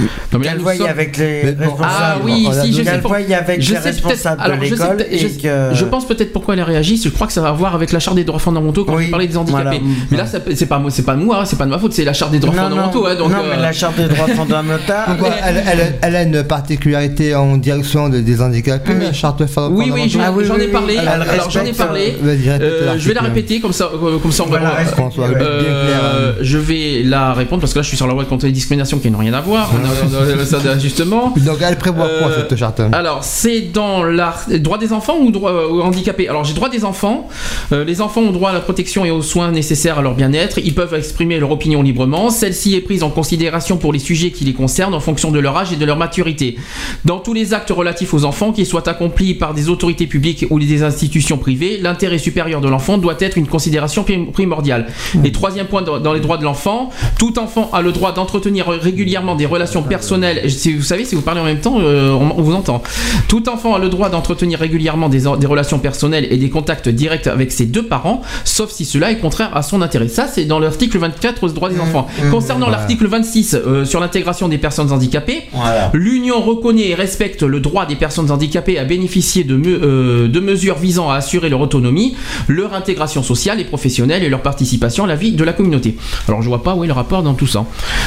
Non, 0.00 0.38
mais 0.38 0.38
là, 0.38 0.50
qu'elle 0.50 0.56
nous 0.58 0.62
voie 0.64 0.74
sommes- 0.76 0.86
avec 0.88 1.16
les 1.18 1.52
bon. 1.52 1.76
Ah 1.82 2.16
oui, 2.22 2.48
si, 2.62 2.72
je 2.72 2.82
sais 2.82 2.98
pour- 2.98 3.10
voie 3.10 3.18
avec 3.18 3.62
je 3.62 3.70
les 3.74 3.80
sais 3.80 3.82
peut-être- 3.82 4.04
responsables 4.06 4.40
alors, 4.42 4.56
de 4.58 4.62
l'école 4.64 5.06
je, 5.12 5.26
que. 5.42 5.74
je 5.74 5.84
pense 5.84 6.06
peut-être 6.06 6.32
pourquoi 6.32 6.54
elle 6.54 6.60
a 6.60 6.64
réagi. 6.64 7.00
Je 7.02 7.08
crois 7.10 7.26
que 7.26 7.32
ça 7.32 7.40
va 7.40 7.52
voir 7.52 7.74
avec 7.74 7.92
la 7.92 8.00
charte 8.00 8.16
des 8.16 8.24
droits 8.24 8.40
fondamentaux 8.40 8.84
quand 8.84 8.96
Oui, 8.96 9.06
je 9.06 9.10
parlais 9.10 9.26
des 9.28 9.36
handicapés. 9.36 9.62
voilà. 9.62 9.78
Mais 10.10 10.16
là, 10.16 10.24
c'est 10.26 10.66
pas 10.66 10.78
moi, 10.78 10.90
c'est 10.90 11.02
pas 11.04 11.14
moi, 11.14 11.38
hein, 11.40 11.44
c'est 11.44 11.56
pas 11.58 11.64
de 11.66 11.70
ma 11.70 11.78
faute, 11.78 11.92
c'est 11.92 12.04
la 12.04 12.12
charte 12.12 12.32
des 12.32 12.38
droits 12.40 12.54
non, 12.54 12.62
fondamentaux. 12.64 13.02
non, 13.02 13.06
hein, 13.08 13.14
donc, 13.14 13.30
non, 13.30 13.38
euh, 13.38 13.54
mais 13.54 13.62
la 13.62 13.72
charte 13.72 13.96
des 13.96 14.08
droits 14.08 14.26
fondamentaux. 14.28 14.92
Pourquoi 15.06 15.30
elle, 15.46 15.62
elle- 15.70 15.94
elle 16.02 16.16
a 16.16 16.22
une 16.22 16.42
particularité 16.44 17.34
en 17.34 17.56
direction 17.56 18.08
de- 18.08 18.20
des 18.20 18.40
handicapés, 18.40 18.94
la 19.00 19.12
charte 19.12 19.42
Oui, 19.70 19.90
oui, 19.94 20.08
j'en 20.08 20.20
Ah 20.24 20.32
oui, 20.32 20.44
j'en 20.44 20.54
oui, 20.54 20.62
ai 20.62 20.66
oui. 20.66 20.72
parlé. 20.72 20.96
Alors 20.98 21.50
j'en 21.50 21.64
ai 21.64 21.72
parlé. 21.72 22.16
euh, 22.24 22.36
Euh, 22.60 22.94
je 22.98 23.08
vais 23.08 23.14
la 23.14 23.20
l'article. 23.20 23.24
répéter 23.24 23.60
comme 23.60 23.72
ça, 23.72 23.84
euh, 23.92 24.18
comme 24.18 24.32
ça 24.32 24.44
on 24.46 24.50
va- 24.50 24.58
Euh, 24.58 26.32
hein. 26.32 26.34
je 26.40 26.58
vais 26.58 27.02
la 27.04 27.32
répondre 27.34 27.60
parce 27.60 27.72
que 27.72 27.78
là 27.78 27.82
je 27.82 27.88
suis 27.88 27.96
sur 27.96 28.06
la 28.06 28.12
loi 28.14 28.24
contre 28.24 28.46
les 28.46 28.52
discriminations 28.52 28.98
qui 28.98 29.10
n'ont 29.10 29.18
rien 29.18 29.34
à 29.34 29.40
voir. 29.40 29.70
Oui, 29.84 30.10
non, 30.12 30.36
non, 30.36 30.44
ça, 30.44 30.78
justement. 30.78 31.34
Donc 31.44 31.58
elle 31.60 31.76
prévoit 31.78 32.06
quoi 32.18 32.28
Euh, 32.28 32.44
cette 32.48 32.58
charte? 32.58 32.80
Alors, 32.92 33.22
c'est 33.24 33.60
dans 33.72 34.02
la 34.04 34.34
droit 34.58 34.78
des 34.78 34.92
enfants 34.92 35.16
ou 35.20 35.30
droit 35.30 35.50
euh, 35.52 35.68
aux 35.68 35.80
handicapés? 35.82 36.28
Alors, 36.28 36.44
j'ai 36.44 36.54
droit 36.54 36.68
des 36.68 36.84
enfants. 36.84 37.28
Euh, 37.72 37.84
les 37.84 38.00
enfants 38.00 38.20
ont 38.22 38.30
droit 38.32 38.50
à 38.50 38.52
la 38.52 38.60
protection 38.60 39.04
et 39.04 39.10
aux 39.10 39.22
soins 39.22 39.50
nécessaires 39.50 39.98
à 39.98 40.02
leur 40.02 40.14
bien-être. 40.14 40.58
Ils 40.58 40.74
peuvent 40.74 40.94
exprimer 40.94 41.38
leur 41.38 41.50
opinion 41.50 41.82
librement. 41.82 42.30
Celle-ci 42.30 42.74
est 42.74 42.80
prise 42.80 43.02
en 43.02 43.10
considération 43.10 43.76
pour 43.76 43.92
les 43.92 43.98
sujets 43.98 44.30
qui 44.30 44.44
les 44.44 44.52
concernent 44.54 44.94
en 44.94 45.00
fonction 45.00 45.30
de 45.30 45.38
leur 45.38 45.56
âge 45.56 45.72
et 45.72 45.76
de 45.76 45.84
leur 45.84 45.96
maturité. 45.96 46.56
Dans 47.04 47.18
tous 47.18 47.34
les 47.34 47.54
actes 47.54 47.70
relatifs 47.70 48.14
aux 48.14 48.24
enfants, 48.24 48.52
qu'ils 48.52 48.66
soient 48.66 48.88
accomplis 48.88 49.34
par 49.34 49.54
des 49.54 49.68
autorités 49.68 50.06
publiques 50.06 50.46
ou 50.50 50.58
des 50.58 50.82
institutions 50.82 51.38
privées, 51.38 51.78
l'intérêt 51.80 52.18
supérieur 52.18 52.60
de 52.60 52.68
l'enfant 52.68 52.98
doit 52.98 53.16
être 53.20 53.38
une 53.38 53.46
considération 53.46 54.04
prim- 54.04 54.30
primordiale. 54.32 54.86
Et 55.24 55.32
troisième 55.32 55.66
point 55.66 55.82
dans 55.82 55.98
dans 55.98 56.12
les 56.12 56.20
droits 56.20 56.36
de 56.38 56.44
l'enfant, 56.44 56.90
tout 57.18 57.38
enfant 57.38 57.70
a 57.72 57.80
le 57.80 57.92
droit 57.92 58.12
d'entretenir 58.12 58.66
régulièrement 58.68 59.34
des 59.36 59.46
relations 59.46 59.73
personnelles. 59.82 60.50
Si 60.50 60.72
vous 60.74 60.82
savez, 60.82 61.04
si 61.04 61.14
vous 61.14 61.22
parlez 61.22 61.40
en 61.40 61.44
même 61.44 61.60
temps, 61.60 61.76
euh, 61.80 62.10
on, 62.10 62.38
on 62.38 62.42
vous 62.42 62.54
entend. 62.54 62.82
Tout 63.28 63.48
enfant 63.48 63.74
a 63.74 63.78
le 63.78 63.88
droit 63.88 64.08
d'entretenir 64.10 64.58
régulièrement 64.58 65.08
des, 65.08 65.22
des 65.38 65.46
relations 65.46 65.78
personnelles 65.78 66.26
et 66.30 66.36
des 66.36 66.50
contacts 66.50 66.88
directs 66.88 67.26
avec 67.26 67.52
ses 67.52 67.66
deux 67.66 67.84
parents, 67.84 68.22
sauf 68.44 68.70
si 68.70 68.84
cela 68.84 69.10
est 69.10 69.18
contraire 69.18 69.56
à 69.56 69.62
son 69.62 69.82
intérêt. 69.82 70.08
Ça, 70.08 70.26
c'est 70.26 70.44
dans 70.44 70.58
l'article 70.58 70.98
24 70.98 71.48
des 71.48 71.54
droits 71.54 71.68
des 71.70 71.80
enfants. 71.80 72.06
Concernant 72.30 72.66
Ouais. 72.66 72.72
l'article 72.72 73.06
26 73.06 73.54
euh, 73.66 73.84
sur 73.84 74.00
l'intégration 74.00 74.48
des 74.48 74.58
personnes 74.58 74.92
handicapées, 74.92 75.42
Voilà. 75.52 75.90
L'Union 75.92 76.40
reconnaît 76.40 76.88
et 76.88 76.94
respecte 76.94 77.42
le 77.42 77.60
droit 77.60 77.86
des 77.86 77.96
personnes 77.96 78.30
handicapées 78.30 78.78
à 78.78 78.84
bénéficier 78.84 79.44
de, 79.44 79.56
me- 79.56 79.80
euh, 79.82 80.28
de 80.28 80.40
mesures 80.40 80.76
visant 80.78 81.10
à 81.10 81.16
assurer 81.16 81.48
leur 81.48 81.60
autonomie, 81.60 82.16
leur 82.48 82.74
intégration 82.74 83.22
sociale 83.22 83.60
et 83.60 83.64
professionnelle 83.64 84.22
et 84.22 84.28
leur 84.28 84.40
participation 84.42 85.04
à 85.04 85.06
la 85.06 85.16
vie 85.16 85.32
de 85.32 85.44
la 85.44 85.52
communauté. 85.52 85.96
Alors 86.28 86.42
je 86.42 86.48
vois 86.48 86.62
pas 86.62 86.74
où 86.74 86.84
est 86.84 86.86
le 86.86 86.92
rapport 86.92 87.22
dans 87.22 87.34
tout 87.34 87.46
ça. 87.46 87.64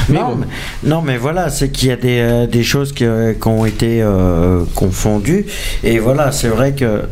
Mais 0.08 0.18
non, 0.18 0.28
bon. 0.30 0.36
mais, 0.36 0.88
non, 0.88 1.02
mais 1.02 1.16
voilà, 1.18 1.50
c'est 1.58 1.70
qu'il 1.70 1.88
y 1.88 1.92
a 1.92 1.96
des, 1.96 2.18
euh, 2.20 2.46
des 2.46 2.62
choses 2.62 2.92
qui, 2.92 3.04
euh, 3.04 3.34
qui 3.34 3.48
ont 3.48 3.64
été 3.66 4.00
euh, 4.02 4.64
confondues. 4.74 5.46
Et 5.82 5.98
voilà, 5.98 6.30
c'est 6.32 6.48
vrai 6.48 6.72
que. 6.72 7.02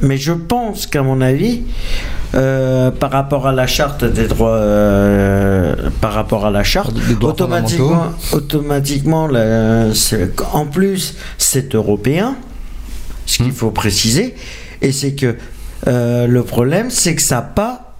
Mais 0.00 0.16
je 0.16 0.32
pense 0.32 0.86
qu'à 0.86 1.02
mon 1.02 1.20
avis, 1.20 1.62
euh, 2.34 2.92
par 2.92 3.10
rapport 3.10 3.48
à 3.48 3.52
la 3.52 3.66
charte 3.66 4.04
des 4.04 4.28
droits, 4.28 4.50
euh, 4.54 5.74
par 6.00 6.12
rapport 6.12 6.46
à 6.46 6.50
la 6.52 6.62
charte, 6.62 6.94
automatiquement, 7.42 8.12
automatiquement, 8.32 9.26
la- 9.26 9.86
en 10.52 10.66
plus, 10.66 11.16
c'est 11.36 11.74
européen, 11.74 12.36
ce 13.26 13.38
qu'il 13.38 13.52
faut 13.52 13.72
préciser, 13.72 14.36
et 14.82 14.92
c'est 14.92 15.14
que 15.14 15.34
euh, 15.88 16.26
le 16.28 16.42
problème, 16.44 16.90
c'est 16.90 17.16
que 17.16 17.22
ça 17.22 17.40
pas, 17.42 17.96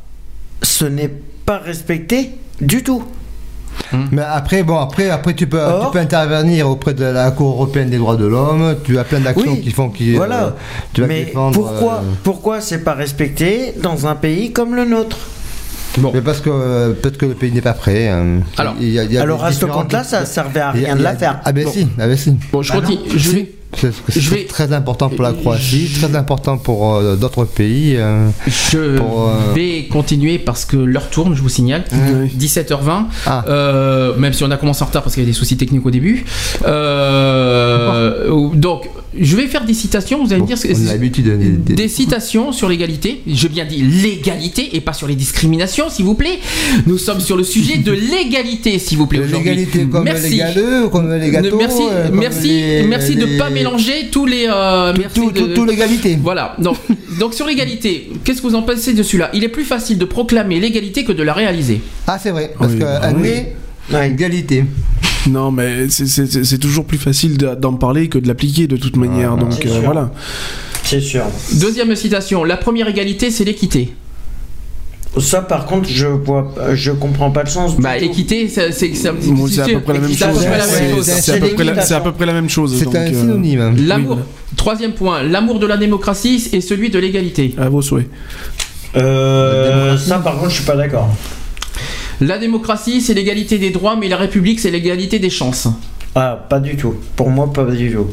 ce 0.62 0.84
n'est 0.84 1.12
pas 1.46 1.58
respecté 1.58 2.30
du 2.60 2.82
tout. 2.84 3.02
Mais 4.12 4.22
après, 4.22 4.62
bon, 4.62 4.76
après, 4.78 5.08
après 5.10 5.34
tu, 5.34 5.46
peux, 5.46 5.58
tu 5.84 5.90
peux 5.92 5.98
intervenir 5.98 6.68
auprès 6.68 6.94
de 6.94 7.04
la 7.04 7.30
Cour 7.30 7.50
européenne 7.52 7.90
des 7.90 7.98
droits 7.98 8.16
de 8.16 8.26
l'homme. 8.26 8.76
Tu 8.84 8.98
as 8.98 9.04
plein 9.04 9.20
d'actions 9.20 9.52
Oui, 9.52 9.60
qui 9.60 9.70
font 9.70 9.88
qui. 9.88 10.14
Voilà. 10.14 10.44
euh, 10.44 10.50
tu 10.92 11.00
vas 11.02 11.06
Mais 11.06 11.24
défendre. 11.26 11.54
pourquoi, 11.54 11.94
euh, 11.94 12.12
pourquoi 12.22 12.60
c'est 12.60 12.84
pas 12.84 12.94
respecté 12.94 13.74
dans 13.82 14.06
un 14.06 14.14
pays 14.14 14.52
comme 14.52 14.74
le 14.74 14.84
nôtre? 14.84 15.16
Mais 16.12 16.20
parce 16.20 16.40
que 16.40 16.50
euh, 16.52 16.92
peut-être 16.92 17.16
que 17.18 17.26
le 17.26 17.34
pays 17.34 17.50
n'est 17.50 17.60
pas 17.62 17.72
prêt. 17.72 18.08
hein. 18.08 18.40
Alors, 18.56 18.74
il 18.78 18.90
y 18.90 18.98
a, 19.00 19.04
il 19.04 19.12
y 19.12 19.18
a 19.18 19.22
alors 19.22 19.44
à 19.44 19.50
ce 19.52 19.64
compte-là, 19.64 20.04
ça 20.04 20.24
servait 20.26 20.60
à 20.60 20.68
a- 20.68 20.72
rien 20.72 20.94
de 20.94 21.02
la 21.02 21.16
faire. 21.16 21.40
Ah 21.44 21.50
ben 21.52 21.64
Bon. 21.64 21.70
si, 21.72 21.88
ah 21.98 22.06
ben 22.06 22.16
si. 22.16 22.36
Bon, 22.52 22.62
je 22.62 22.72
Bah 22.72 22.80
continue. 22.80 22.98
Je 23.16 23.30
vais, 23.30 23.52
C'est 23.76 23.92
c'est 24.08 24.20
Je 24.20 24.30
vais- 24.30 24.44
très 24.44 24.72
important 24.72 25.08
pour 25.10 25.22
la 25.22 25.32
Croatie, 25.32 25.90
très 26.00 26.16
important 26.16 26.56
pour 26.56 26.94
euh, 26.96 27.16
d'autres 27.16 27.44
pays. 27.44 27.96
euh, 27.96 28.28
je 28.46 28.96
pour, 28.96 29.28
euh, 29.28 29.52
vais 29.54 29.84
continuer 29.90 30.38
parce 30.38 30.64
que 30.64 30.76
l'heure 30.76 31.10
tourne, 31.10 31.34
je 31.34 31.42
vous 31.42 31.50
signale. 31.50 31.84
17h20. 32.38 33.04
Ah. 33.26 33.44
Euh, 33.48 34.16
même 34.16 34.32
si 34.32 34.42
on 34.42 34.50
a 34.50 34.56
commencé 34.56 34.82
en 34.82 34.86
retard 34.86 35.02
parce 35.02 35.14
qu'il 35.14 35.22
y 35.22 35.26
a 35.26 35.28
des 35.30 35.34
soucis 35.34 35.56
techniques 35.58 35.84
au 35.84 35.90
début. 35.90 36.24
Euh, 36.64 38.50
donc, 38.54 38.88
je 39.18 39.36
vais 39.36 39.46
faire 39.46 39.64
des 39.64 39.74
citations. 39.74 40.24
Vous 40.24 40.32
allez 40.32 40.42
me 40.42 40.46
dire. 40.46 40.58
ce- 40.58 40.68
on 40.68 40.86
a 40.88 40.92
l'habitude. 40.92 41.26
des- 41.38 41.50
des- 41.50 41.74
des 41.74 41.88
citations 41.88 42.52
sur 42.52 42.68
l'égalité. 42.68 43.22
J'ai 43.26 43.48
bien 43.48 43.64
dit 43.64 43.82
l'égalité 43.82 44.76
et 44.76 44.80
pas 44.80 44.92
sur 44.92 45.06
les 45.06 45.14
discriminations, 45.14 45.88
s'il 45.90 46.04
vous 46.04 46.14
plaît. 46.14 46.38
Nous 46.86 46.98
sommes 46.98 47.20
sur 47.20 47.36
le 47.36 47.44
sujet 47.44 47.78
de 47.78 47.92
l'égalité, 47.92 48.78
s'il 48.78 48.98
vous 48.98 49.06
plaît. 49.06 49.20
aujourd'hui. 49.20 49.48
L'égalité 49.50 49.86
comme 49.86 50.04
merci. 50.04 50.30
les 50.30 50.36
galeux, 50.36 50.88
comme 50.88 51.12
les 51.14 51.30
gâteaux. 51.30 51.56
merci, 51.58 51.82
euh, 51.90 52.08
comme 52.08 52.18
merci, 52.20 52.48
les- 52.48 52.82
merci 52.84 53.14
de 53.16 53.24
les- 53.26 53.38
pas 53.38 53.50
mélanger 53.50 54.08
tous 54.10 54.26
les. 54.26 54.46
euh, 54.48 54.92
merci 54.98 55.14
tout- 55.14 55.30
de- 55.30 55.54
tout- 55.54 55.64
l'égalité. 55.64 56.18
Voilà. 56.22 56.54
Donc, 56.58 56.76
donc 57.18 57.34
sur 57.34 57.46
l'égalité, 57.46 58.10
qu'est-ce 58.24 58.42
que 58.42 58.46
vous 58.46 58.54
en 58.54 58.62
pensez 58.62 58.92
de 58.94 59.02
celui-là? 59.02 59.30
Il 59.34 59.44
est 59.44 59.48
plus 59.48 59.64
facile 59.64 59.98
de 59.98 60.04
proclamer 60.04 60.60
l'égalité 60.60 61.04
que 61.04 61.12
de 61.12 61.22
la 61.22 61.32
réaliser. 61.32 61.80
Ah, 62.06 62.18
c'est 62.22 62.30
vrai, 62.30 62.52
parce 62.58 62.72
Oui, 62.72 62.78
que 62.78 62.84
bah 62.84 63.00
un 63.02 63.14
oui. 63.14 63.22
nez, 63.22 64.06
égalité. 64.06 64.64
Non, 65.28 65.50
mais 65.50 65.88
c'est- 65.88 66.58
toujours 66.58 66.84
plus 66.84 66.98
facile 66.98 67.36
de- 67.38 67.54
d'en 67.54 67.74
parler 67.74 68.08
que 68.08 68.18
de 68.18 68.26
l'appliquer 68.28 68.66
de 68.66 68.76
toute 68.76 68.96
manière. 68.96 69.36
Donc 69.36 69.64
euh, 69.66 69.80
voilà. 69.84 70.10
C'est 70.84 71.00
sûr. 71.00 71.24
Deuxième 71.54 71.94
citation 71.96 72.44
la 72.44 72.56
première 72.56 72.88
égalité, 72.88 73.30
c'est 73.30 73.44
l'équité. 73.44 73.92
Ça, 75.18 75.40
par 75.40 75.66
contre, 75.66 75.88
je 75.88 76.06
vois, 76.06 76.54
je 76.74 76.92
comprends 76.92 77.30
pas 77.30 77.42
le 77.42 77.48
sens. 77.48 77.76
Bah, 77.76 77.98
tout. 77.98 78.04
équité, 78.04 78.46
c'est 78.48 78.72
c'est- 78.72 78.94
c'est 78.94 79.08
un 79.08 79.14
petit 79.14 79.32
Bon, 79.32 79.46
c'est 79.48 79.62
à 79.62 79.66
peu 79.66 79.80
près 79.80 79.94
la 79.94 80.00
même 80.00 80.12
c'est 80.12 80.22
à 80.24 80.28
peu 80.28 80.34
chose. 80.34 80.44
près 80.46 80.58
la 80.58 80.66
même 80.66 80.74
C'est- 80.74 80.90
chose. 80.94 81.04
C'est 81.06 81.32
à 81.32 82.00
peu 82.00 82.12
près 82.12 82.26
la- 82.26 82.32
même 82.34 82.48
chose. 82.50 82.76
C'est 82.78 82.94
un 82.96 83.00
euh, 83.00 83.20
synonyme. 83.20 83.74
L'amour. 83.86 84.18
Troisième 84.56 84.92
point, 84.92 85.22
l'amour 85.22 85.58
de 85.58 85.66
la 85.66 85.76
démocratie 85.76 86.48
et 86.52 86.60
celui 86.60 86.90
de 86.90 86.98
l'égalité. 86.98 87.54
À 87.58 87.68
vos 87.68 87.82
souhaits. 87.82 88.08
Euh, 88.96 89.96
ça, 89.98 90.18
par 90.18 90.36
contre, 90.38 90.50
je 90.50 90.56
suis 90.56 90.64
pas 90.64 90.76
d'accord. 90.76 91.08
La 92.20 92.38
démocratie, 92.38 93.00
c'est 93.00 93.14
l'égalité 93.14 93.58
des 93.58 93.70
droits, 93.70 93.96
mais 93.96 94.08
la 94.08 94.16
République, 94.16 94.60
c'est 94.60 94.70
l'égalité 94.70 95.18
des 95.18 95.30
chances. 95.30 95.68
Ah, 96.14 96.46
pas 96.48 96.58
du 96.58 96.76
tout. 96.76 96.94
Pour 97.16 97.30
moi, 97.30 97.52
pas 97.52 97.64
du 97.64 97.92
tout. 97.92 98.06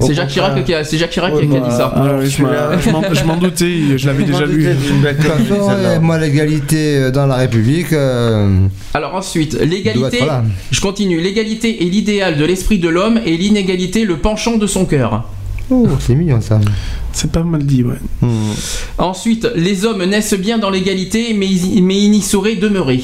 C'est 0.00 0.14
Jacques. 0.14 0.28
Chirac 0.30 0.64
qui 0.64 0.74
a, 0.74 0.82
c'est 0.82 0.98
Jacques 0.98 1.10
Chirac 1.10 1.34
Ouais, 1.34 1.46
qui 1.46 1.56
a 1.56 1.60
bah, 1.60 1.68
dit 1.68 1.76
ça. 1.76 1.86
Alors, 1.86 2.20
je 3.14 3.24
m'en- 3.24 3.36
doutais, 3.36 3.96
je 3.96 4.06
l'avais 4.06 4.24
déjà 4.24 4.44
lu. 4.44 4.66
euh, 4.66 6.00
moi, 6.00 6.18
l'égalité 6.18 6.96
euh, 6.96 7.10
dans 7.10 7.26
la 7.26 7.36
République. 7.36 7.92
euh, 7.92 8.66
Alors 8.92 9.14
ensuite, 9.14 9.54
l'égalité, 9.60 10.18
je 10.70 10.80
continue, 10.80 11.20
l'égalité 11.20 11.86
est 11.86 11.88
l'idéal 11.88 12.36
de 12.36 12.44
l'esprit 12.44 12.78
de 12.78 12.88
l'homme 12.88 13.20
et 13.24 13.36
l'inégalité 13.36 14.04
le 14.04 14.16
penchant 14.16 14.56
de 14.56 14.66
son 14.66 14.84
cœur. 14.84 15.24
Oh, 15.70 15.86
c'est 16.00 16.14
mignon 16.14 16.40
ça. 16.40 16.60
C'est 17.12 17.30
pas 17.30 17.42
mal 17.44 17.64
dit, 17.64 17.84
ouais. 17.84 17.94
Hmm. 18.20 18.52
Ensuite, 18.98 19.48
les 19.54 19.84
hommes 19.86 20.04
naissent 20.04 20.34
bien 20.34 20.58
dans 20.58 20.70
l'égalité, 20.70 21.34
mais 21.34 21.46
ils, 21.46 21.82
mais 21.82 21.96
ils 21.98 22.10
n'y 22.10 22.20
sauraient 22.20 22.56
demeurer. 22.56 23.00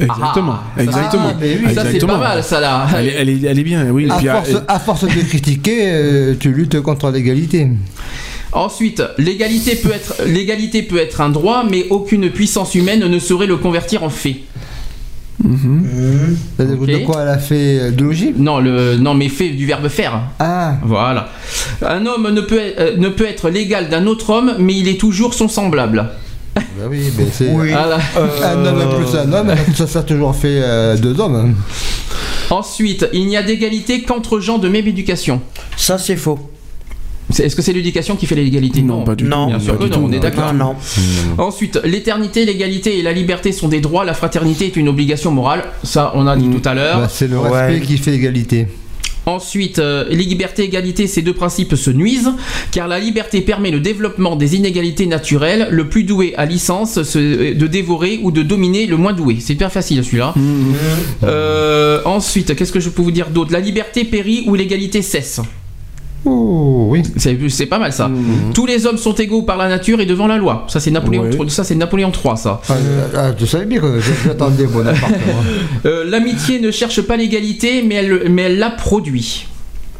Exactement. 0.00 0.56
Ah, 0.58 0.76
ça, 0.76 0.82
exactement. 0.82 1.32
Ah. 1.40 1.72
Ça, 1.74 1.82
c'est 1.90 2.04
pas 2.06 2.18
mal, 2.18 2.42
ça 2.42 2.60
là. 2.60 2.86
Elle 2.96 3.06
est, 3.06 3.12
elle 3.16 3.28
est- 3.28 3.44
elle 3.44 3.58
est 3.58 3.62
bien, 3.62 3.86
oui. 3.90 4.08
À 4.10 4.16
Puis, 4.16 4.26
force, 4.28 4.50
euh, 4.50 4.60
à 4.66 4.78
force 4.80 5.04
de 5.04 5.22
critiquer, 5.28 5.82
euh, 5.92 6.34
tu 6.38 6.52
luttes 6.52 6.80
contre 6.80 7.10
l'égalité. 7.10 7.68
Ensuite, 8.52 9.02
l'égalité 9.18 9.76
peut 9.76 9.92
être 9.92 10.16
l'égalité 10.26 10.82
peut 10.82 10.98
être 10.98 11.20
un 11.20 11.28
droit, 11.28 11.64
mais 11.68 11.86
aucune 11.90 12.30
puissance 12.30 12.74
humaine 12.74 13.00
ne 13.06 13.18
saurait 13.18 13.46
le 13.46 13.56
convertir 13.56 14.02
en 14.04 14.10
fait. 14.10 14.36
Mmh. 15.42 15.82
Ok. 16.60 16.86
De 16.86 16.96
quoi 17.04 17.22
elle 17.22 17.28
a 17.28 17.38
fait 17.38 17.78
euh, 17.80 17.90
de 17.90 18.04
logique? 18.04 18.34
Non, 18.38 18.60
le 18.60 18.96
non, 18.96 19.14
mais 19.14 19.28
fait 19.28 19.50
du 19.50 19.66
verbe 19.66 19.88
faire. 19.88 20.20
Ah, 20.38 20.74
Voilà. 20.84 21.28
Un 21.82 22.06
homme 22.06 22.30
ne 22.32 22.40
peut 22.40 22.60
euh, 22.78 22.96
ne 22.96 23.08
peut 23.08 23.26
être 23.26 23.50
l'égal 23.50 23.88
d'un 23.88 24.06
autre 24.06 24.30
homme, 24.30 24.54
mais 24.60 24.74
il 24.74 24.86
est 24.88 24.98
toujours 25.00 25.34
son 25.34 25.48
semblable. 25.48 26.08
Bah 26.76 26.84
oui, 26.90 27.04
mais 27.16 27.26
c'est. 27.32 27.48
Oui. 27.50 27.70
Voilà. 27.70 27.98
Un 28.44 28.64
homme 28.64 28.96
plus 28.96 29.16
un 29.18 29.32
homme, 29.32 29.52
ça, 29.74 29.86
ça 29.86 30.00
a 30.00 30.02
toujours 30.02 30.34
fait 30.34 30.60
euh, 30.62 30.96
deux 30.96 31.18
hommes. 31.20 31.36
hein. 31.36 31.54
Ensuite, 32.50 33.06
il 33.12 33.26
n'y 33.26 33.36
a 33.36 33.42
d'égalité 33.42 34.02
qu'entre 34.02 34.38
gens 34.40 34.58
de 34.58 34.68
même 34.68 34.86
éducation. 34.86 35.40
Ça, 35.76 35.98
c'est 35.98 36.16
faux. 36.16 36.38
Est-ce 37.38 37.56
que 37.56 37.62
c'est 37.62 37.72
l'éducation 37.72 38.16
qui 38.16 38.26
fait 38.26 38.34
l'égalité? 38.34 38.82
Non, 38.82 39.02
pas 39.02 39.14
du 39.14 39.24
Non. 39.24 39.44
tout. 39.46 39.50
Bien 39.56 39.60
sûr 39.60 39.78
que 39.78 39.84
non, 39.84 39.88
tout, 39.88 40.00
on 40.04 40.12
est 40.12 40.18
d'accord. 40.20 40.52
Non, 40.52 40.74
non. 41.38 41.42
Ensuite, 41.42 41.80
l'éternité, 41.84 42.44
l'égalité 42.44 42.98
et 42.98 43.02
la 43.02 43.12
liberté 43.12 43.50
sont 43.50 43.68
des 43.68 43.80
droits, 43.80 44.04
la 44.04 44.12
fraternité 44.14 44.66
est 44.66 44.76
une 44.76 44.88
obligation 44.90 45.30
morale. 45.30 45.64
Ça, 45.82 46.12
on 46.14 46.26
a 46.26 46.36
dit 46.36 46.48
tout 46.50 46.68
à 46.68 46.74
l'heure. 46.74 46.98
Bah, 47.00 47.08
c'est 47.10 47.26
le 47.28 47.38
Ouais. 47.38 47.66
respect 47.66 47.86
qui 47.86 47.96
fait 47.96 48.10
l'égalité. 48.10 48.68
Ensuite, 49.26 49.78
euh, 49.78 50.04
les 50.10 50.24
libertés, 50.24 50.64
égalité, 50.64 51.06
ces 51.06 51.22
deux 51.22 51.32
principes 51.32 51.74
se 51.76 51.90
nuisent, 51.90 52.30
car 52.72 52.88
la 52.88 52.98
liberté 52.98 53.40
permet 53.40 53.70
le 53.70 53.80
développement 53.80 54.36
des 54.36 54.54
inégalités 54.56 55.06
naturelles. 55.06 55.68
Le 55.70 55.88
plus 55.88 56.04
doué 56.04 56.34
a 56.36 56.44
licence 56.44 57.02
se- 57.02 57.54
de 57.54 57.66
dévorer 57.66 58.20
ou 58.22 58.30
de 58.30 58.42
dominer 58.42 58.86
le 58.86 58.96
moins 58.96 59.12
doué. 59.12 59.38
C'est 59.40 59.54
hyper 59.54 59.72
facile 59.72 60.04
celui-là. 60.04 60.34
Euh, 61.22 62.00
ensuite, 62.04 62.54
qu'est-ce 62.54 62.72
que 62.72 62.80
je 62.80 62.90
peux 62.90 63.02
vous 63.02 63.10
dire 63.10 63.30
d'autre? 63.30 63.52
La 63.52 63.60
liberté 63.60 64.04
périt 64.04 64.44
ou 64.46 64.54
l'égalité 64.54 65.00
cesse? 65.02 65.40
Oh 66.24 66.86
oui. 66.90 67.02
C'est 67.16 67.38
c'est 67.50 67.66
pas 67.66 67.78
mal 67.78 67.92
ça. 67.92 68.10
Tous 68.54 68.66
les 68.66 68.86
hommes 68.86 68.96
sont 68.98 69.14
égaux 69.14 69.42
par 69.42 69.56
la 69.56 69.68
nature 69.68 70.00
et 70.00 70.06
devant 70.06 70.26
la 70.26 70.36
loi. 70.38 70.64
Ça 70.68 70.80
c'est 70.80 70.90
Napoléon, 70.90 71.30
ça 71.48 71.64
c'est 71.64 71.74
Napoléon 71.74 72.10
III 72.12 72.36
ça. 72.36 72.60
Ah, 72.68 72.74
ah, 73.16 73.32
tu 73.32 73.46
savais 73.46 73.66
bien 73.66 73.80
que 73.80 74.00
j'attendais 74.00 74.66
moi. 74.66 74.84
Euh, 75.86 76.04
L'amitié 76.08 76.60
ne 76.60 76.70
cherche 76.70 77.02
pas 77.02 77.16
l'égalité, 77.16 77.82
mais 77.82 77.96
elle, 77.96 78.30
mais 78.30 78.42
elle 78.42 78.58
la 78.58 78.70
produit. 78.70 79.46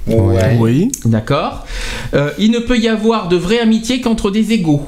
Ouais. 0.07 0.57
Oui. 0.59 0.91
D'accord 1.05 1.67
Euh, 2.15 2.31
Il 2.39 2.51
ne 2.51 2.59
peut 2.59 2.79
y 2.79 2.89
avoir 2.89 3.29
de 3.29 3.37
vraie 3.37 3.59
amitié 3.61 4.01
qu'entre 4.01 4.31
des 4.31 4.53
égaux. 4.53 4.83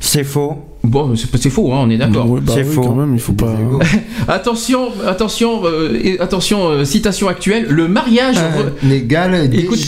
C'est 0.00 0.24
faux. 0.24 0.64
Bon, 0.82 1.12
c'est 1.14 1.50
faux, 1.50 1.72
hein, 1.74 1.80
on 1.82 1.90
est 1.90 1.98
d'accord. 1.98 2.28
Ouais, 2.28 2.40
bah 2.40 2.52
C'est 2.56 2.62
oui, 2.64 2.74
faux. 2.74 2.80
quand 2.82 2.94
même, 2.94 3.12
il 3.14 3.20
faut 3.20 3.34
pas. 3.34 3.54
Attention, 4.28 4.88
attention, 5.06 5.60
euh, 5.66 6.16
attention, 6.20 6.68
euh, 6.70 6.84
citation 6.84 7.28
actuelle. 7.28 7.66
Le 7.68 7.86
mariage. 7.86 8.36
re- 8.36 8.88
Légal, 8.88 9.50
Écoute, 9.52 9.78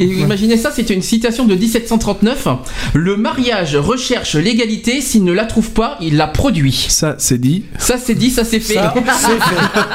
imaginez 0.00 0.56
ça, 0.58 0.70
c'était 0.70 0.92
une 0.94 1.02
citation 1.02 1.46
de 1.46 1.54
1739. 1.54 2.48
Le 2.94 3.16
mariage 3.16 3.76
recherche 3.76 4.34
l'égalité, 4.36 5.00
s'il 5.00 5.24
ne 5.24 5.32
la 5.32 5.44
trouve 5.46 5.70
pas, 5.70 5.96
il 6.02 6.16
la 6.16 6.26
produit. 6.26 6.86
Ça, 6.88 7.14
c'est 7.18 7.38
dit. 7.38 7.64
Ça 7.78 7.96
c'est 7.96 8.14
dit, 8.14 8.30
ça 8.30 8.44
c'est 8.44 8.60
fait. 8.60 8.74
Ça, 8.74 8.94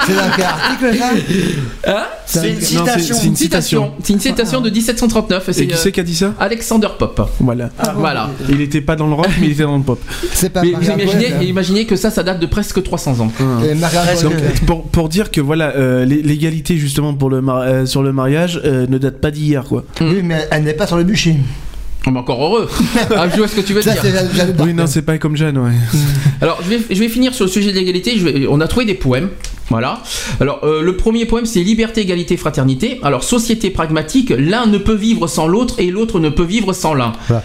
C'est 0.08 1.88
Hein 1.88 2.04
C'est 2.26 2.50
une 2.50 2.62
citation. 2.62 3.16
c'est 3.16 3.28
une 3.28 3.36
citation. 3.36 3.92
C'est 4.04 4.14
une 4.14 4.20
citation 4.20 4.62
de 4.62 4.70
1739. 4.70 5.50
Et 5.60 5.68
qui 5.68 5.78
c'est 5.78 5.92
qui 5.92 6.00
a 6.00 6.04
dit 6.04 6.16
ça 6.16 6.34
Alexander 6.40 6.90
Pope. 6.98 7.30
Voilà. 7.40 7.70
Voilà. 7.96 8.30
Il 8.50 8.60
était 8.62 8.82
pas 8.82 8.96
dans 8.96 9.08
le 9.08 9.14
rock, 9.14 9.28
mais 9.40 9.48
il 9.48 9.52
était 9.54 9.64
dans 9.64 9.78
le 9.78 9.84
pop. 9.84 10.00
C'est 10.48 10.54
pas 10.54 10.62
Mais 10.64 10.72
vous 10.72 10.84
imaginez, 10.90 11.34
hein. 11.34 11.42
imaginez 11.44 11.86
que 11.86 11.96
ça, 11.96 12.10
ça 12.10 12.24
date 12.24 12.40
de 12.40 12.46
presque 12.46 12.82
300 12.82 13.20
ans. 13.20 13.32
Et. 13.64 13.74
Donc, 14.24 14.34
pour, 14.66 14.84
pour 14.84 15.10
dire 15.10 15.30
que 15.32 15.42
voilà, 15.42 15.74
euh, 15.76 16.06
l'é- 16.06 16.22
l'égalité 16.22 16.78
justement 16.78 17.14
pour 17.14 17.30
le 17.30 17.42
mar- 17.42 17.62
euh, 17.62 17.86
sur 17.86 18.02
le 18.04 18.14
mariage 18.14 18.62
euh, 18.64 18.88
ne 18.88 18.98
date 18.98 19.20
pas 19.20 19.32
d'hier 19.32 19.64
quoi. 19.66 19.84
Oui, 20.02 20.22
mais 20.24 20.48
elle 20.52 20.64
n'est 20.64 20.74
pas 20.74 20.88
sur 20.88 20.98
le 20.98 21.04
bûcher. 21.04 21.36
On 22.06 22.16
est 22.16 22.20
encore 22.20 22.42
heureux. 22.44 22.70
Ah, 23.18 23.28
je 23.30 23.38
vois 23.38 23.48
ce 23.50 23.56
que 23.56 23.62
tu 23.62 23.74
veux 23.74 23.82
Ça, 23.82 23.92
dire. 23.94 24.04
Oui, 24.60 24.74
non, 24.74 24.88
c'est 24.88 25.02
pas 25.02 25.18
comme 25.18 25.36
Jeanne, 25.36 25.58
ouais. 25.58 25.72
Alors, 26.42 26.60
je 26.64 26.70
vais, 26.70 26.80
je 26.90 27.00
vais 27.00 27.10
finir 27.10 27.34
sur 27.34 27.46
le 27.46 27.52
sujet 27.52 27.72
de 27.74 27.78
l'égalité. 27.78 28.14
Je 28.18 28.24
vais- 28.26 28.48
On 28.48 28.62
a 28.62 28.68
trouvé 28.68 28.86
des 28.86 28.94
poèmes. 28.94 29.30
Voilà. 29.70 30.02
Alors, 30.40 30.62
euh, 30.64 30.82
le 30.82 30.96
premier 30.96 31.26
poème, 31.26 31.46
c'est 31.46 31.62
Liberté, 31.62 32.02
égalité, 32.02 32.38
fraternité. 32.38 33.00
Alors, 33.04 33.24
société 33.24 33.70
pragmatique, 33.70 34.34
l'un 34.38 34.66
ne 34.66 34.78
peut 34.78 34.96
vivre 34.96 35.28
sans 35.28 35.48
l'autre 35.48 35.76
et 35.80 35.88
l'autre 35.92 36.20
ne 36.20 36.30
peut 36.30 36.44
vivre 36.46 36.72
sans 36.74 36.94
l'un. 36.94 37.12
Voilà. 37.28 37.44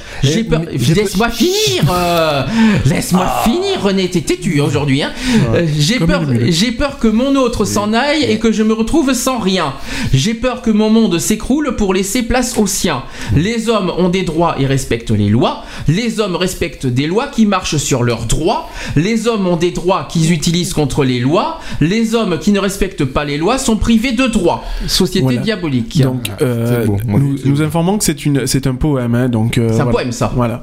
Laisse-moi 0.94 1.30
finir. 1.30 1.84
euh, 1.92 2.42
Laisse-moi 2.86 3.26
finir, 3.44 3.82
René. 3.82 4.08
T'es 4.08 4.20
têtu 4.20 4.60
aujourd'hui. 4.60 5.02
Hein. 5.02 5.10
Euh, 5.54 5.66
peur. 6.06 6.22
J'ai 6.48 6.72
peur 6.72 6.98
que 6.98 7.08
mon 7.08 7.34
autre 7.36 7.64
s'en 7.64 7.92
aille 7.92 8.22
et 8.24 8.38
que 8.38 8.52
je 8.52 8.62
me 8.62 8.72
retrouve 8.72 9.12
sans 9.14 9.38
rien. 9.38 9.74
J'ai 10.12 10.34
peur 10.34 10.62
que 10.62 10.70
mon 10.70 10.90
monde 10.90 11.18
s'écroule 11.18 11.74
pour 11.76 11.94
laisser 11.94 12.22
place 12.22 12.56
au 12.56 12.66
sien. 12.66 13.02
Les 13.34 13.68
hommes 13.68 13.90
ont 13.98 14.08
des 14.08 14.22
droits 14.22 14.56
et 14.58 14.66
respectent 14.66 15.10
les 15.10 15.28
lois. 15.28 15.64
Les 15.88 16.20
hommes 16.20 16.36
respectent 16.36 16.86
des 16.86 17.06
lois 17.06 17.26
qui 17.28 17.46
marchent 17.46 17.76
sur 17.78 18.02
leurs 18.02 18.26
droits. 18.26 18.68
Les 18.96 19.26
hommes 19.26 19.46
ont 19.46 19.56
des 19.56 19.70
droits 19.72 20.06
qu'ils 20.10 20.32
utilisent 20.32 20.74
contre 20.74 21.04
les 21.04 21.18
lois. 21.18 21.58
Les 21.80 22.11
hommes 22.14 22.39
qui 22.39 22.52
ne 22.52 22.59
respectent 22.60 23.05
pas 23.05 23.24
les 23.24 23.39
lois 23.39 23.59
sont 23.59 23.76
privés 23.76 24.12
de 24.12 24.26
droits. 24.26 24.64
Société 24.86 25.22
Voilà. 25.22 25.40
diabolique. 25.40 26.01
Donc, 26.02 26.30
euh, 26.40 26.86
beau. 26.86 26.97
Moi, 27.06 27.20
nous, 27.44 27.62
informons 27.62 27.98
que 27.98 28.05
c'est 28.05 28.24
une, 28.26 28.47
c'est 28.47 28.66
un 28.66 28.74
poème, 28.74 29.14
hein, 29.14 29.28
donc. 29.28 29.59
euh, 29.59 29.68
C'est 29.68 29.74
un 29.74 29.84
voilà. 29.84 29.90
poème, 29.93 30.12
ça. 30.12 30.32
Voilà. 30.34 30.62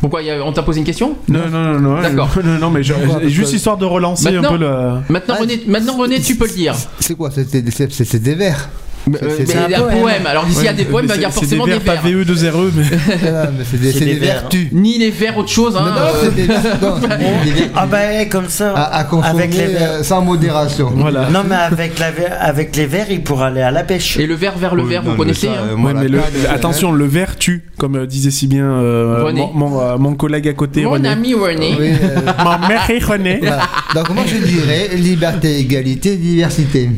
Pourquoi 0.00 0.20
on 0.46 0.52
t'a 0.52 0.62
posé 0.62 0.78
une 0.78 0.86
question 0.86 1.14
Non, 1.28 1.40
non, 1.50 1.62
non, 1.74 1.80
non. 1.80 2.00
D'accord. 2.02 2.30
Non, 2.42 2.58
non, 2.58 2.70
mais 2.70 2.82
je- 2.82 2.94
juste 3.28 3.52
histoire 3.52 3.76
de 3.76 3.84
relancer 3.84 4.30
Maintenant- 4.30 4.48
un 4.48 4.52
peu 4.52 4.58
le. 4.58 5.12
Maintenant, 5.12 5.34
Ah, 5.36 5.40
René, 5.42 5.60
maintenant, 5.66 5.96
René, 5.98 6.20
tu 6.20 6.36
peux 6.36 6.46
le 6.46 6.54
dire. 6.54 6.74
C'est 7.00 7.14
quoi 7.14 7.30
c'est 7.30 8.18
des 8.22 8.34
vers. 8.34 8.70
Euh, 9.22 9.28
c'est- 9.44 9.70
y 9.70 9.74
a 9.74 9.78
un 9.78 9.82
poème. 9.82 10.26
Alors, 10.26 10.44
d'ici, 10.44 10.60
il 10.60 10.64
y 10.66 10.68
a 10.68 10.72
des 10.72 10.84
poèmes, 10.84 11.06
Mais 11.08 11.14
il 11.16 11.22
y 11.22 11.24
a 11.24 11.30
forcément 11.30 11.64
c'est 11.64 11.70
des 11.72 11.78
vers, 11.78 11.94
vers. 11.94 12.02
pas 12.02 12.08
VE 12.08 12.24
de 12.24 12.34
0 12.34 12.64
mais. 12.74 12.84
C'est 13.64 14.04
des, 14.04 14.14
vers. 14.14 14.34
vertus. 14.42 14.68
Ni 14.72 14.98
les 14.98 15.10
vers, 15.10 15.36
autre 15.38 15.48
chose. 15.48 15.76
Hein. 15.76 15.84
Non, 15.86 15.92
non, 15.92 16.00
euh, 16.00 16.10
c'est 16.24 16.34
des, 16.34 16.46
non, 16.46 17.68
Ah 17.74 17.86
bah 17.86 18.24
comme 18.30 18.48
ça. 18.48 18.72
à, 18.74 19.00
à 19.00 19.28
avec 19.30 19.54
les 19.54 19.66
verres. 19.66 19.90
euh, 19.92 20.02
sans 20.02 20.20
modération. 20.22 20.92
Voilà. 20.94 21.28
Non 21.30 21.42
mais 21.48 21.54
avec, 21.56 21.98
la 21.98 22.10
ver- 22.10 22.36
avec 22.40 22.76
les 22.76 22.86
verres, 22.86 23.10
il 23.10 23.22
pourra 23.22 23.46
aller 23.48 23.62
à 23.62 23.70
la 23.70 23.82
pêche. 23.84 24.18
Et 24.18 24.26
le 24.26 24.34
vers 24.34 24.56
vers 24.58 24.74
le 24.74 24.82
Oui, 24.82 24.90
vers, 24.90 25.02
vous 25.02 25.14
connaissez 25.14 25.48
hein 25.48 25.76
euh, 25.76 26.04
euh, 26.04 26.54
attention, 26.54 26.92
le 26.92 27.06
verre 27.06 27.36
tue, 27.36 27.64
comme 27.78 27.96
euh, 27.96 28.06
disait 28.06 28.30
si 28.30 28.46
bien 28.46 28.64
euh, 28.64 29.32
mon, 29.32 29.52
mon, 29.54 29.80
euh, 29.80 29.96
mon 29.98 30.14
collègue 30.14 30.46
à 30.48 30.52
côté, 30.52 30.84
Mon 30.84 31.02
ami 31.04 31.34
René. 31.34 31.76
Euh, 31.80 31.96
Ma 32.44 32.58
mère 32.68 32.86
René. 33.08 33.40
Donc 33.94 34.10
moi 34.10 34.24
je 34.26 34.36
dirais 34.36 34.90
liberté, 34.96 35.58
égalité, 35.58 36.16
diversité. 36.16 36.90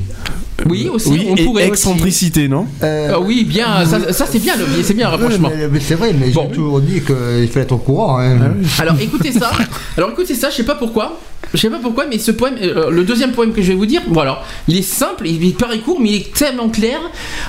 Oui, 0.69 0.89
aussi, 0.93 1.09
Oui, 1.09 1.27
on 1.29 1.35
et 1.37 1.45
pourrait 1.45 1.63
aussi. 1.65 1.71
excentricité, 1.73 2.47
non 2.49 2.67
Euh, 2.83 3.13
Ah 3.15 3.21
oui, 3.21 3.45
bien, 3.45 3.85
ça, 3.85 4.13
ça, 4.13 4.27
c'est 4.31 4.39
bien, 4.39 4.55
le, 4.57 4.65
c'est 4.83 4.95
bien 4.95 5.11
le 5.11 5.17
oui, 5.17 5.21
rapprochement. 5.23 5.51
mais- 5.57 5.69
mais 5.69 5.81
c'est 5.81 5.95
vrai, 5.97 6.13
mais 6.19 6.31
Bon. 6.31 6.47
j'ai 6.49 6.55
toujours 6.55 6.81
dit 6.81 7.01
qu'il 7.01 7.49
fallait 7.49 7.65
être 7.65 7.73
au 7.73 7.79
courant. 7.79 8.19
hein. 8.21 8.39
Alors 8.79 8.97
écoutez 9.01 9.33
ça. 9.33 9.51
Alors 9.97 10.11
écoutez 10.11 10.35
ça, 10.35 10.51
je 10.51 10.57
sais 10.57 10.63
pas 10.65 10.77
pourquoi. 10.77 11.19
Je 11.55 11.59
sais 11.59 11.71
pas 11.71 11.79
pourquoi, 11.83 12.07
mais 12.09 12.19
ce 12.19 12.31
poème, 12.31 12.55
euh, 12.63 12.91
le 12.91 13.05
deuxième 13.05 13.33
poème 13.33 13.53
que 13.53 13.61
je 13.63 13.69
vais 13.69 13.75
vous 13.75 13.87
dire, 13.87 14.01
voilà, 14.09 14.43
il 14.69 14.77
est 14.77 14.83
simple, 14.83 15.27
il 15.27 15.55
paraît 15.55 15.79
court, 15.81 15.99
mais 16.01 16.09
il 16.11 16.15
est 16.17 16.35
tellement 16.35 16.69
clair. 16.69 16.99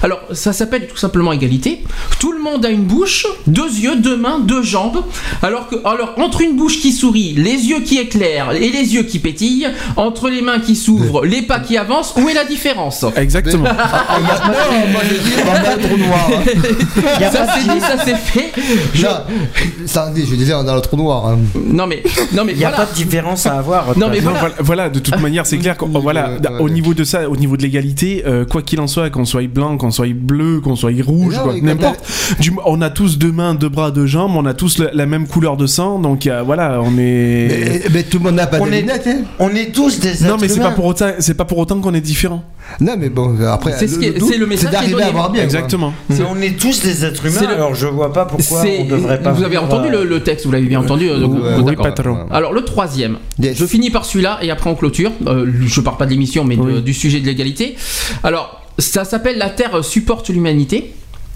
Alors 0.02 0.20
ça 0.34 0.52
s'appelle 0.54 0.88
tout 0.88 0.98
simplement 0.98 1.32
égalité. 1.32 1.84
Tout 2.20 2.32
le 2.34 2.40
monde 2.42 2.66
a 2.66 2.70
une 2.70 2.84
bouche, 2.84 3.26
deux 3.48 3.68
yeux, 3.70 3.96
deux 3.96 4.18
mains, 4.18 4.40
deux 4.40 4.62
jambes. 4.64 5.04
Alors 5.42 5.68
que, 5.68 5.76
alors 5.86 6.14
entre 6.18 6.42
une 6.42 6.56
bouche 6.56 6.80
qui 6.82 6.92
sourit, 6.92 7.34
les 7.38 7.52
yeux 7.68 7.80
qui 7.82 7.98
éclairent 7.98 8.52
et 8.54 8.70
les 8.70 8.94
yeux 8.96 9.04
qui 9.04 9.20
pétillent, 9.20 9.68
entre 9.96 10.30
les 10.30 10.42
mains 10.42 10.60
qui 10.60 10.76
s'ouvrent, 10.76 11.26
les 11.26 11.42
pas 11.42 11.60
qui 11.60 11.78
avancent, 11.78 12.14
où 12.18 12.28
est 12.30 12.34
la 12.34 12.46
différence? 12.46 13.06
Exactement. 13.16 13.66
Ah, 14.06 14.18
y 14.20 14.24
a- 14.26 14.48
non, 14.48 14.92
moi 14.92 15.02
je 15.10 15.16
dis 15.16 15.32
on 15.42 15.52
met 15.62 15.68
un 15.68 15.78
trou 15.88 15.98
noir. 15.98 16.30
hein. 16.30 17.20
Y 17.22 17.24
a 17.24 17.32
Ça 17.32 17.46
de- 17.46 17.74
dit, 17.74 17.80
ça 17.80 17.96
c'est 18.04 18.16
fait. 18.16 18.52
Je- 18.94 19.06
Non, 19.06 19.10
ça 19.86 20.12
dit, 20.14 20.26
je 20.30 20.36
disais 20.36 20.54
on 20.54 20.64
dans 20.64 20.76
le 20.76 20.82
trou 20.82 20.98
noir. 20.98 21.28
hein. 21.28 21.40
Non 21.68 21.88
mais, 21.88 22.04
non 22.34 22.44
mais 22.44 22.54
Il 22.54 22.58
n'y 22.58 22.66
a 22.66 22.70
voilà. 22.70 22.86
pas 22.86 22.92
de 22.92 22.96
différence 22.96 23.46
à 23.46 23.58
avoir. 23.58 23.93
Non, 23.98 24.08
mais 24.10 24.18
Non, 24.18 24.24
voilà. 24.32 24.40
voilà, 24.40 24.56
voilà, 24.60 24.90
de 24.90 25.00
toute 25.00 25.20
manière, 25.20 25.46
c'est 25.46 25.58
clair. 25.58 25.78
qu'au- 25.78 25.88
voilà, 25.88 26.32
ouais, 26.32 26.60
au 26.60 26.70
niveau 26.70 26.94
de 26.94 27.04
ça, 27.04 27.30
au 27.30 27.36
niveau 27.36 27.58
de 27.58 27.62
l'égalité, 27.64 28.24
euh, 28.26 28.46
quoi 28.46 28.62
qu'il 28.62 28.80
en 28.80 28.88
soit, 28.88 29.10
qu'on 29.10 29.26
soit 29.26 29.48
blanc, 29.48 29.78
qu'on 29.78 29.92
soit 29.92 30.14
bleu, 30.14 30.60
qu'on 30.62 30.76
soit 30.76 30.92
rouge, 31.04 31.36
Non, 31.38 31.44
comme 31.46 31.60
n'importe. 31.62 32.00
Du- 32.40 32.52
On 32.66 32.82
a 32.82 32.90
tous 32.90 33.18
deux 33.18 33.32
mains, 33.32 33.56
deux 33.56 33.70
bras, 33.70 33.92
deux 33.92 34.06
jambes, 34.06 34.34
on 34.36 34.46
a 34.46 34.54
tous 34.54 34.78
la, 34.80 34.92
la 34.94 35.06
même 35.06 35.28
couleur 35.28 35.58
de 35.58 35.68
sang, 35.68 36.00
donc 36.00 36.28
euh, 36.28 36.42
voilà, 36.46 36.80
on 36.84 36.98
est. 36.98 37.48
Mais, 37.50 37.82
mais 37.94 38.04
tout 38.04 38.18
le 38.20 38.24
monde 38.26 38.36
n'a 38.36 38.48
pas 38.48 38.60
On 38.60 38.68
est- 38.72 38.82
lunettes. 38.82 39.08
hein. 39.08 39.22
On 39.40 39.50
est 39.50 39.74
tous 39.74 40.00
des 40.00 40.10
non, 40.10 40.14
êtres 40.36 40.38
mais 40.42 40.48
c'est 40.48 40.56
humains. 40.58 40.70
pas 40.70 40.76
pour 40.76 40.86
autant, 40.86 41.10
c'est 41.20 41.34
pas 41.36 41.46
pour 41.46 41.58
autant 41.58 41.80
qu'on 41.80 41.94
est 41.94 42.02
différent. 42.02 42.44
Non, 42.80 42.94
mais 42.98 43.10
bon, 43.10 43.36
après, 43.46 43.74
C'est 43.78 43.88
ce 43.88 44.00
qui 44.00 44.06
est- 44.06 44.14
tout, 44.18 44.28
c'est 44.32 44.38
le 44.38 44.46
message 44.48 44.68
c'est 44.68 44.72
d'arriver 44.72 45.04
à 45.04 45.12
voir 45.12 45.30
bien. 45.32 45.44
Exactement. 45.44 45.94
Mais 46.10 46.16
on 46.30 46.42
est 46.42 46.58
tous 46.58 46.82
des 46.82 47.04
êtres 47.06 47.26
humains, 47.26 47.48
alors 47.54 47.76
je 47.76 47.88
vois 47.88 48.14
pas 48.14 48.26
pourquoi 48.26 48.62
C'est- 48.62 48.80
on 48.82 48.86
devrait 48.86 49.22
pas. 49.22 49.32
Vous 49.34 49.44
avez 49.44 49.58
entendu 49.58 49.90
euh, 49.94 50.06
le, 50.06 50.20
texte, 50.24 50.46
vous 50.46 50.52
l'avez 50.52 50.68
bien 50.68 50.80
entendu. 50.80 51.10
oui, 51.64 51.76
patron. 51.76 52.20
Alors 52.32 52.54
le 52.54 52.62
troisième, 52.64 53.18
je 53.42 53.66
finis 53.66 53.83
par 53.92 54.06
celui-là 54.06 54.40
et 54.42 54.52
après 54.52 54.70
on 54.70 54.76
clôture. 54.76 55.12
Euh, 55.28 55.52
je 55.66 55.82
parle 55.82 55.98
pas 55.98 56.06
de 56.06 56.12
l'émission 56.12 56.44
mais 56.44 56.56
de- 56.58 56.62
Oui. 56.62 56.82
du 56.82 56.94
sujet 56.94 57.20
de 57.20 57.26
l'égalité. 57.26 57.76
Alors 58.24 58.62
ça 58.80 59.06
s'appelle 59.06 59.38
La 59.38 59.50
Terre 59.50 59.84
supporte 59.84 60.30
l'humanité. 60.30 60.94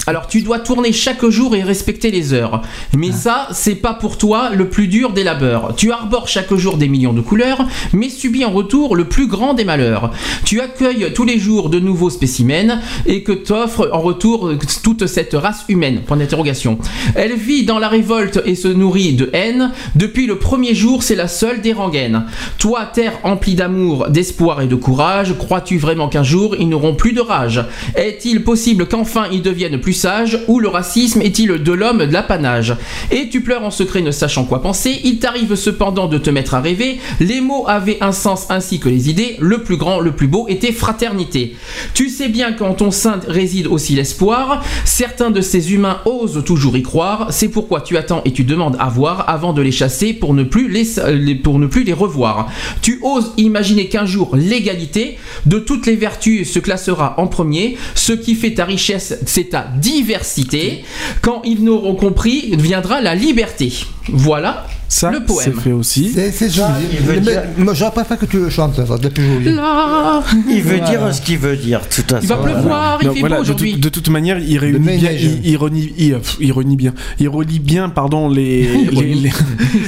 Alors 0.07 0.27
tu 0.27 0.41
dois 0.41 0.59
tourner 0.59 0.93
chaque 0.93 1.25
jour 1.27 1.53
et 1.53 1.63
respecter 1.63 2.11
les 2.11 2.33
heures. 2.33 2.61
Mais 2.95 3.11
ça, 3.11 3.49
c'est 3.51 3.75
pas 3.75 3.93
pour 3.93 4.17
toi 4.17 4.51
le 4.53 4.69
plus 4.69 4.87
dur 4.87 5.11
des 5.11 5.25
labeurs. 5.25 5.75
Tu 5.75 5.91
arbores 5.91 6.29
chaque 6.29 6.53
jour 6.53 6.77
des 6.77 6.87
millions 6.87 7.11
de 7.11 7.19
couleurs, 7.19 7.67
mais 7.91 8.07
subis 8.07 8.45
en 8.45 8.51
retour 8.51 8.95
le 8.95 9.03
plus 9.03 9.27
grand 9.27 9.53
des 9.53 9.65
malheurs. 9.65 10.11
Tu 10.45 10.61
accueilles 10.61 11.11
tous 11.13 11.25
les 11.25 11.37
jours 11.37 11.69
de 11.69 11.79
nouveaux 11.79 12.09
spécimens 12.09 12.79
et 13.05 13.21
que 13.21 13.33
t'offre 13.33 13.89
en 13.91 13.99
retour 13.99 14.53
toute 14.81 15.07
cette 15.07 15.33
race 15.33 15.65
humaine. 15.67 16.03
Point 16.07 16.15
d'interrogation. 16.15 16.79
Elle 17.15 17.35
vit 17.35 17.65
dans 17.65 17.77
la 17.77 17.89
révolte 17.89 18.41
et 18.45 18.55
se 18.55 18.69
nourrit 18.69 19.13
de 19.13 19.29
haine. 19.33 19.71
Depuis 19.95 20.25
le 20.25 20.39
premier 20.39 20.73
jour, 20.73 21.03
c'est 21.03 21.15
la 21.15 21.27
seule 21.27 21.59
des 21.59 21.73
rengaines. 21.73 22.23
Toi, 22.59 22.85
terre 22.85 23.19
emplie 23.23 23.55
d'amour, 23.55 24.07
d'espoir 24.07 24.61
et 24.61 24.67
de 24.67 24.75
courage, 24.75 25.33
crois-tu 25.37 25.77
vraiment 25.77 26.07
qu'un 26.07 26.23
jour 26.23 26.55
ils 26.57 26.69
n'auront 26.69 26.95
plus 26.95 27.11
de 27.11 27.19
rage? 27.19 27.65
Est-il 27.97 28.45
possible 28.45 28.87
qu'enfin 28.87 29.25
ils 29.33 29.41
deviennent 29.41 29.81
plus 29.81 29.96
sages 29.97 30.39
Ou 30.47 30.59
le 30.59 30.67
racisme 30.69 31.21
est-il 31.21 31.49
de 31.61 31.71
l'homme 31.73 32.05
de 32.05 32.13
l'apanage 32.13 32.75
Et 33.11 33.29
tu 33.29 33.41
pleures 33.41 33.63
en 33.63 33.71
secret 33.71 34.01
ne 34.01 34.11
sachant 34.11 34.45
quoi 34.45 34.61
penser. 34.61 34.99
Il 35.03 35.19
t'arrive 35.19 35.55
cependant 35.55 36.07
de 36.07 36.17
te 36.17 36.29
mettre 36.29 36.53
à 36.53 36.61
rêver. 36.61 36.99
Les 37.19 37.41
mots 37.41 37.65
avaient 37.67 37.97
un 38.01 38.11
sens 38.11 38.45
ainsi 38.49 38.79
que 38.79 38.89
les 38.89 39.09
idées. 39.09 39.35
Le 39.39 39.63
plus 39.63 39.77
grand, 39.77 39.99
le 39.99 40.11
plus 40.11 40.27
beau 40.27 40.45
était 40.47 40.71
fraternité. 40.71 41.55
Tu 41.93 42.09
sais 42.09 42.29
bien 42.29 42.53
qu'en 42.53 42.73
ton 42.73 42.91
sein 42.91 43.19
réside 43.27 43.67
aussi 43.67 43.95
l'espoir. 43.95 44.63
Certains 44.85 45.31
de 45.31 45.41
ces 45.41 45.73
humains 45.73 45.99
osent 46.05 46.43
toujours 46.45 46.77
y 46.77 46.83
croire. 46.83 47.27
C'est 47.31 47.49
pourquoi 47.49 47.81
tu 47.81 47.97
attends 47.97 48.21
et 48.25 48.31
tu 48.31 48.43
demandes 48.43 48.77
à 48.79 48.89
voir 48.89 49.25
avant 49.29 49.53
de 49.53 49.61
les 49.61 49.71
chasser 49.71 50.13
pour 50.13 50.33
ne 50.33 50.43
plus 50.43 50.69
les- 50.69 51.35
pour 51.35 51.59
ne 51.59 51.67
plus 51.67 51.83
les 51.83 51.93
revoir. 51.93 52.47
Tu 52.81 52.99
oses 53.03 53.31
imaginer 53.37 53.87
qu'un 53.87 54.05
jour 54.05 54.35
l'égalité 54.35 55.17
de 55.45 55.59
toutes 55.59 55.85
les 55.85 55.95
vertus 55.95 56.51
se 56.51 56.59
classera 56.59 57.15
en 57.17 57.27
premier. 57.27 57.77
Ce 57.95 58.13
qui 58.13 58.35
fait 58.35 58.53
ta 58.53 58.65
richesse, 58.65 59.17
c'est 59.25 59.49
ta 59.49 59.67
diversité. 59.87 60.83
Quand 61.21 61.41
ils 61.45 61.63
n'auront 61.63 61.95
compris, 61.95 62.55
viendra 62.57 62.99
la 62.99 63.15
liberté. 63.15 63.71
Voilà 64.09 64.65
Ça, 64.89 65.11
le 65.11 65.17
c'est 65.19 65.25
poème. 65.25 65.53
fait 65.59 65.71
aussi. 65.73 66.11
C'est 66.15 66.31
c'est 66.31 66.49
joli. 66.49 66.67
il 67.13 67.19
dire- 67.21 67.43
Moi, 67.57 67.73
j'aurais 67.73 67.91
préféré 67.91 68.19
que 68.19 68.25
tu 68.25 68.39
le 68.39 68.49
chantes, 68.49 68.75
ça, 68.75 68.97
depuis 68.97 69.23
aujourd'hui. 69.23 69.53
Là, 69.53 70.23
Il 70.49 70.61
veut 70.63 70.77
Voilà. 70.77 70.89
dire 70.89 71.13
ce 71.13 71.21
qu'il 71.21 71.37
veut 71.39 71.57
dire, 71.57 71.81
de 71.81 71.85
toute 71.93 72.09
façon. 72.09 72.21
il 72.23 72.27
va 72.29 72.37
pleuvoir, 72.37 72.97
il 73.01 73.07
Non, 73.07 73.13
fait 73.13 73.19
voilà, 73.19 73.35
beau 73.35 73.41
de, 73.41 73.45
aujourd'hui. 73.47 73.71
toute- 73.73 73.81
de 73.83 73.89
toute 73.89 74.09
manière, 74.09 74.39
il 74.39 74.57
réunit 74.57 74.79
bien, 74.97 75.11
neige. 75.11 75.23
il, 75.43 75.49
ironie, 75.51 75.91
il, 75.97 76.13
pff, 76.15 76.37
ironie 76.39 76.75
bien, 76.77 76.93
il 77.19 77.27
relie 77.29 77.59
bien, 77.59 77.89
pardon, 77.89 78.29
les 78.37 78.69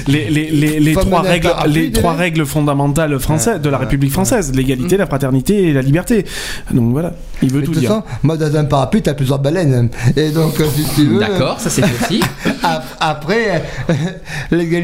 les, 0.07 0.29
les, 0.29 0.79
les, 0.79 0.93
trois 0.93 1.21
règles, 1.21 1.49
les 1.67 1.91
trois 1.91 2.13
règles 2.13 2.45
fondamentales 2.45 3.17
françaises 3.19 3.61
de 3.61 3.69
la 3.69 3.77
Ouais. 3.77 3.85
République 3.85 4.11
française, 4.11 4.51
l'égalité, 4.53 4.97
la 4.97 5.05
fraternité 5.07 5.69
et 5.69 5.73
la 5.73 5.81
liberté. 5.81 6.25
Donc 6.73 6.91
voilà, 6.91 7.13
il 7.41 7.49
veut 7.49 7.61
Mais 7.61 7.67
de 7.67 7.71
tout 7.71 7.79
dire. 7.79 7.89
façon, 7.89 8.03
moi, 8.23 8.35
dans 8.35 8.53
un 8.55 8.65
parapluie, 8.65 9.01
t'as 9.01 9.13
plusieurs 9.13 9.39
baleines. 9.39 9.89
Et 10.17 10.29
donc, 10.31 10.55
si 10.75 10.83
tu 10.95 11.05
veux. 11.07 11.19
D'accord, 11.19 11.59
ça 11.61 11.69
c'est 11.69 11.81
fait 11.85 12.05
aussi. 12.13 12.21
ap- 12.63 12.97
Après, 12.99 13.63
euh, 13.89 13.93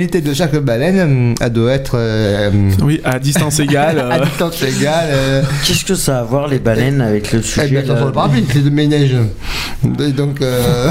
de 0.07 0.33
chaque 0.33 0.55
baleine, 0.57 0.99
hum, 0.99 1.35
elle 1.41 1.51
doit 1.53 1.73
être. 1.73 1.93
euh, 1.95 2.49
Oui, 2.81 3.01
à 3.03 3.19
distance 3.19 3.59
égale. 3.59 3.99
à 4.11 4.15
euh, 4.21 4.25
distance 4.25 4.61
égale. 4.63 5.07
euh, 5.09 5.41
Qu'est-ce 5.65 5.85
que 5.85 5.95
ça 5.95 6.17
a 6.17 6.21
à 6.21 6.23
voir 6.23 6.47
les 6.47 6.59
baleines 6.59 7.01
avec 7.01 7.31
le 7.31 7.39
eh 7.39 7.43
sujet 7.43 7.67
bien, 7.67 7.81
là 7.81 7.97
sur 7.97 8.05
le 8.05 8.11
parapluie, 8.11 8.45
c'est 8.51 8.63
de 8.63 8.69
ménage. 8.69 9.15
Et 9.99 10.11
donc. 10.11 10.41
euh, 10.41 10.89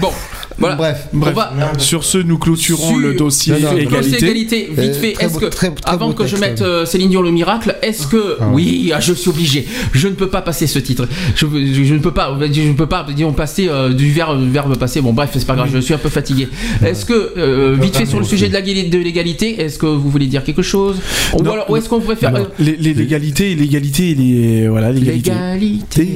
Bon, 0.00 0.10
voilà. 0.58 0.76
Bref. 0.76 1.08
Bref, 1.12 1.32
On 1.34 1.36
va- 1.36 1.78
sur 1.78 2.04
ce, 2.04 2.18
nous 2.18 2.38
clôturons 2.38 2.88
Sur- 2.90 2.98
le 2.98 3.14
dossier 3.14 3.54
Non, 3.54 3.72
non, 3.72 3.76
égalité. 3.76 4.02
ces 4.18 4.24
égalités, 4.24 4.68
vite 4.70 4.78
Euh, 4.78 5.00
fait, 5.00 5.14
est-ce 5.20 5.38
que, 5.38 5.46
très- 5.46 5.70
très 5.70 5.90
avant 5.92 6.12
que 6.12 6.26
je 6.26 6.36
mette 6.36 6.62
euh, 6.62 6.84
Céline 6.86 7.10
Dion 7.10 7.22
le 7.22 7.30
miracle, 7.30 7.76
est-ce 7.82 8.06
que, 8.06 8.36
oui, 8.52 8.92
ah, 8.94 9.00
je 9.00 9.12
suis 9.12 9.30
obligé, 9.30 9.66
je 9.92 10.08
ne 10.08 10.14
peux 10.14 10.28
pas 10.28 10.42
passer 10.42 10.66
ce 10.66 10.78
titre, 10.78 11.06
je, 11.34 11.46
je- 11.46 11.84
je 11.84 11.94
ne 11.94 11.98
peux 11.98 12.12
pas, 12.12 12.36
je 12.52 12.60
ne 12.62 12.72
peux 12.74 12.86
pas, 12.86 13.06
disons, 13.14 13.32
passer 13.32 13.68
euh, 13.68 13.92
du 13.92 14.10
verbe, 14.10 14.40
verbe 14.50 14.76
passer, 14.76 15.00
bon 15.00 15.12
bref, 15.12 15.30
c'est 15.34 15.46
pas 15.46 15.54
grave, 15.56 15.70
je 15.72 15.78
suis 15.78 15.94
un 15.94 15.98
peu 15.98 16.08
fatigué. 16.08 16.48
Est-ce 16.84 17.04
que, 17.04 17.32
euh, 17.36 17.76
vite 17.80 17.96
fait 17.96 18.06
sur 18.06 18.18
le 18.18 18.24
sujet 18.24 18.48
de 18.48 18.98
l'égalité, 18.98 19.60
est-ce 19.60 19.78
que 19.78 19.86
vous 19.86 20.10
voulez 20.10 20.26
dire 20.26 20.44
quelque 20.44 20.62
chose? 20.62 20.96
Ou, 21.32 21.42
Non. 21.42 21.52
alors, 21.52 21.70
ou 21.70 21.76
est-ce 21.76 21.88
qu'on 21.88 22.00
pourrait 22.00 22.16
faire... 22.16 22.32
L'égalité, 22.58 23.54
l'égalité, 23.54 24.14
les- 24.14 24.68
voilà, 24.68 24.92
l'égalité. 24.92 25.30
L'égalité. 25.30 26.08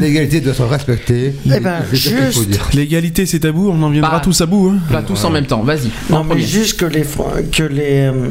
l'égalité 0.00 0.40
doit 0.40 0.54
se 0.54 0.62
respecter. 0.62 1.32
Eh 1.46 1.60
ben, 1.60 1.76
C'est 1.90 1.96
ça 1.96 2.10
qu'il 2.10 2.18
faut 2.32 2.40
juste- 2.40 2.50
dire. 2.50 2.68
L'égalité, 2.74 3.26
c'est 3.26 3.40
tabou, 3.40 3.70
on 3.76 3.82
en 3.82 3.90
viendra 3.90 4.10
Pas- 4.12 4.20
tous 4.20 4.40
à 4.40 4.46
bout. 4.46 4.72
hein. 4.74 4.78
Pas 4.92 5.02
tous 5.02 5.24
en 5.24 5.30
même 5.30 5.46
temps, 5.46 5.62
vas-y. 5.62 5.90
Non, 6.10 6.22
mais 6.24 6.30
premier. 6.30 6.42
juste 6.42 6.78
que 6.78 6.86
les, 6.86 7.02
que 7.52 7.62
les, 7.62 8.10
euh, 8.12 8.28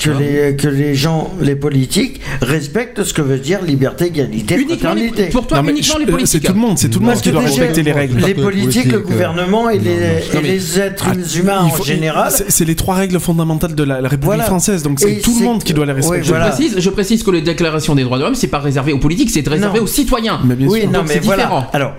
que 0.00 0.10
les, 0.10 0.54
que 0.56 0.68
les 0.68 0.94
gens, 0.94 1.32
les 1.40 1.56
politiques, 1.56 2.20
respectent 2.40 3.02
ce 3.02 3.12
que 3.12 3.20
veut 3.20 3.38
dire 3.38 3.62
liberté, 3.62 4.06
égalité, 4.06 4.54
Uniquement 4.54 4.94
les- 4.94 5.08
fraternité. 5.08 5.24
pour 5.32 5.46
toi, 5.48 5.56
Non, 5.56 5.64
mais 5.64 5.72
uniquement 5.72 5.98
les 5.98 6.06
je- 6.06 6.10
politiques. 6.12 6.40
C'est 6.42 6.46
tout 6.46 6.52
le 6.54 6.58
monde, 6.60 6.78
c'est 6.78 6.88
tout 6.88 7.00
le 7.00 7.06
monde 7.06 7.20
qui 7.20 7.32
doit 7.32 7.40
respecter 7.40 7.82
les 7.82 7.90
règles. 7.90 8.20
Les 8.24 8.34
politiques, 8.34 8.86
le 8.92 8.98
euh, 8.98 9.00
gouvernement 9.00 9.68
et 9.70 9.78
les, 9.80 9.90
Non, 9.90 9.96
et 9.98 10.22
mais- 10.34 10.42
les 10.42 10.78
êtres 10.78 11.06
humains 11.36 11.66
Il 11.74 11.80
en 11.80 11.84
général. 11.84 12.32
c'est- 12.48 12.64
les 12.64 12.76
trois 12.76 12.94
règles 12.94 13.18
fondamentales 13.18 13.74
de 13.74 13.82
la, 13.82 14.00
la 14.00 14.08
République 14.08 14.26
Voilà. 14.26 14.44
française, 14.44 14.84
donc 14.84 15.00
c'est 15.00 15.16
tout 15.20 15.36
le 15.40 15.44
monde 15.44 15.64
qui 15.64 15.74
doit 15.74 15.84
les 15.86 15.92
respecter. 15.92 16.22
Je, 16.22 16.28
voilà. 16.28 16.50
précise, 16.50 16.76
je 16.78 16.90
précise 16.90 17.24
que 17.24 17.32
les 17.32 17.42
déclarations 17.42 17.96
des 17.96 18.04
droits 18.04 18.18
de 18.18 18.22
l'homme, 18.22 18.36
c'est 18.36 18.46
pas 18.46 18.60
réservé 18.60 18.92
aux 18.92 18.98
politiques, 18.98 19.30
c'est 19.30 19.46
réservé 19.46 19.78
Non. 19.80 19.84
aux 19.84 19.88
citoyens. 19.88 20.38
Mais 20.44 20.54
bien 20.54 20.68
oui, 20.68 20.82
sûr. 20.82 20.90
non, 20.92 21.00
Donc 21.00 21.08
mais 21.08 21.14
c'est 21.14 21.24
voilà. 21.24 21.42
différent. 21.42 21.66
Alors, 21.72 21.94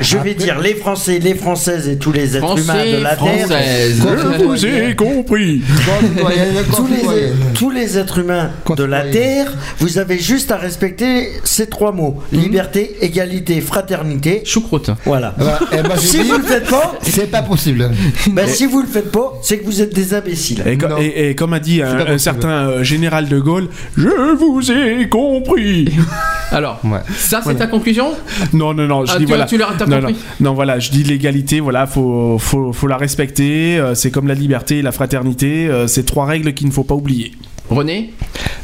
je 0.00 0.16
vais 0.18 0.34
dire 0.34 0.58
les 0.60 0.74
Français, 0.74 1.18
les 1.18 1.34
Françaises 1.34 1.88
et 1.88 1.96
tous 1.96 2.12
les 2.12 2.36
êtres 2.36 2.46
Français, 2.46 2.62
humains 2.62 2.98
de 2.98 3.02
la 3.02 3.16
Terre. 3.16 3.46
Je 3.48 4.44
vous 4.44 4.66
ai 4.66 4.94
compris. 4.94 5.62
Concitoyenne, 5.86 6.54
Tous 6.74 6.86
les, 6.86 6.94
concitoyenne. 6.96 7.36
tous 7.54 7.70
les 7.70 7.98
êtres 7.98 8.18
humains 8.18 8.50
de 8.76 8.84
la. 8.84 9.02
Terre, 9.06 9.52
vous 9.78 9.98
avez 9.98 10.18
juste 10.18 10.50
à 10.50 10.56
respecter 10.56 11.28
ces 11.44 11.66
trois 11.68 11.92
mots 11.92 12.22
liberté, 12.32 12.96
égalité, 13.00 13.60
fraternité. 13.60 14.42
Choucroute. 14.44 14.90
Voilà. 15.04 15.34
Eh 15.72 15.82
ben, 15.82 15.96
Si 15.98 16.18
dit, 16.18 16.28
vous 16.28 16.38
le 16.38 16.42
faites 16.44 16.68
pas, 16.68 16.94
c'est 17.02 17.30
pas 17.30 17.42
possible. 17.42 17.90
ben, 18.30 18.46
si 18.48 18.66
vous 18.66 18.80
le 18.80 18.86
faites 18.88 19.10
pas, 19.12 19.34
c'est 19.42 19.58
que 19.58 19.64
vous 19.66 19.80
êtes 19.82 19.94
des 19.94 20.14
imbéciles. 20.14 20.62
Et, 20.66 20.76
co- 20.76 20.88
Non. 20.88 20.98
et- 20.98 21.30
et 21.30 21.34
comme 21.34 21.52
a 21.52 21.60
dit 21.60 21.82
un, 21.82 22.18
certain 22.18 22.48
euh, 22.68 22.82
général 22.82 23.28
de 23.28 23.38
Gaulle, 23.38 23.68
je 23.96 24.34
vous 24.36 24.70
ai 24.72 25.08
compris. 25.08 25.88
Alors, 26.52 26.80
Ouais. 26.84 26.98
ça 27.16 27.38
c'est 27.38 27.44
Voilà. 27.44 27.58
ta 27.60 27.66
conclusion? 27.66 28.12
Non, 28.52 28.72
non, 28.74 28.86
non, 28.86 29.04
je 29.04 29.12
Ah, 29.12 29.18
dis 29.18 29.24
tu- 29.24 29.28
voilà. 29.28 29.44
tu 29.46 29.56
t'as 29.78 29.86
non, 29.86 29.98
compris 29.98 30.14
non, 30.40 30.50
non, 30.50 30.54
voilà, 30.54 30.78
je 30.78 30.90
dis 30.90 31.02
l'égalité, 31.02 31.60
voilà, 31.60 31.86
faut, 31.86 32.38
faut, 32.38 32.72
faut 32.72 32.86
la 32.86 32.96
respecter. 32.96 33.78
euh, 33.78 33.94
c'est 33.94 34.10
comme 34.10 34.28
la 34.28 34.34
liberté 34.34 34.78
et 34.78 34.82
la 34.82 34.92
fraternité. 34.92 35.68
euh, 35.68 35.86
c'est 35.86 36.04
trois 36.04 36.26
règles 36.26 36.52
qu'il 36.54 36.66
ne 36.66 36.72
faut 36.72 36.84
pas 36.84 36.94
oublier. 36.94 37.32
René 37.68 38.12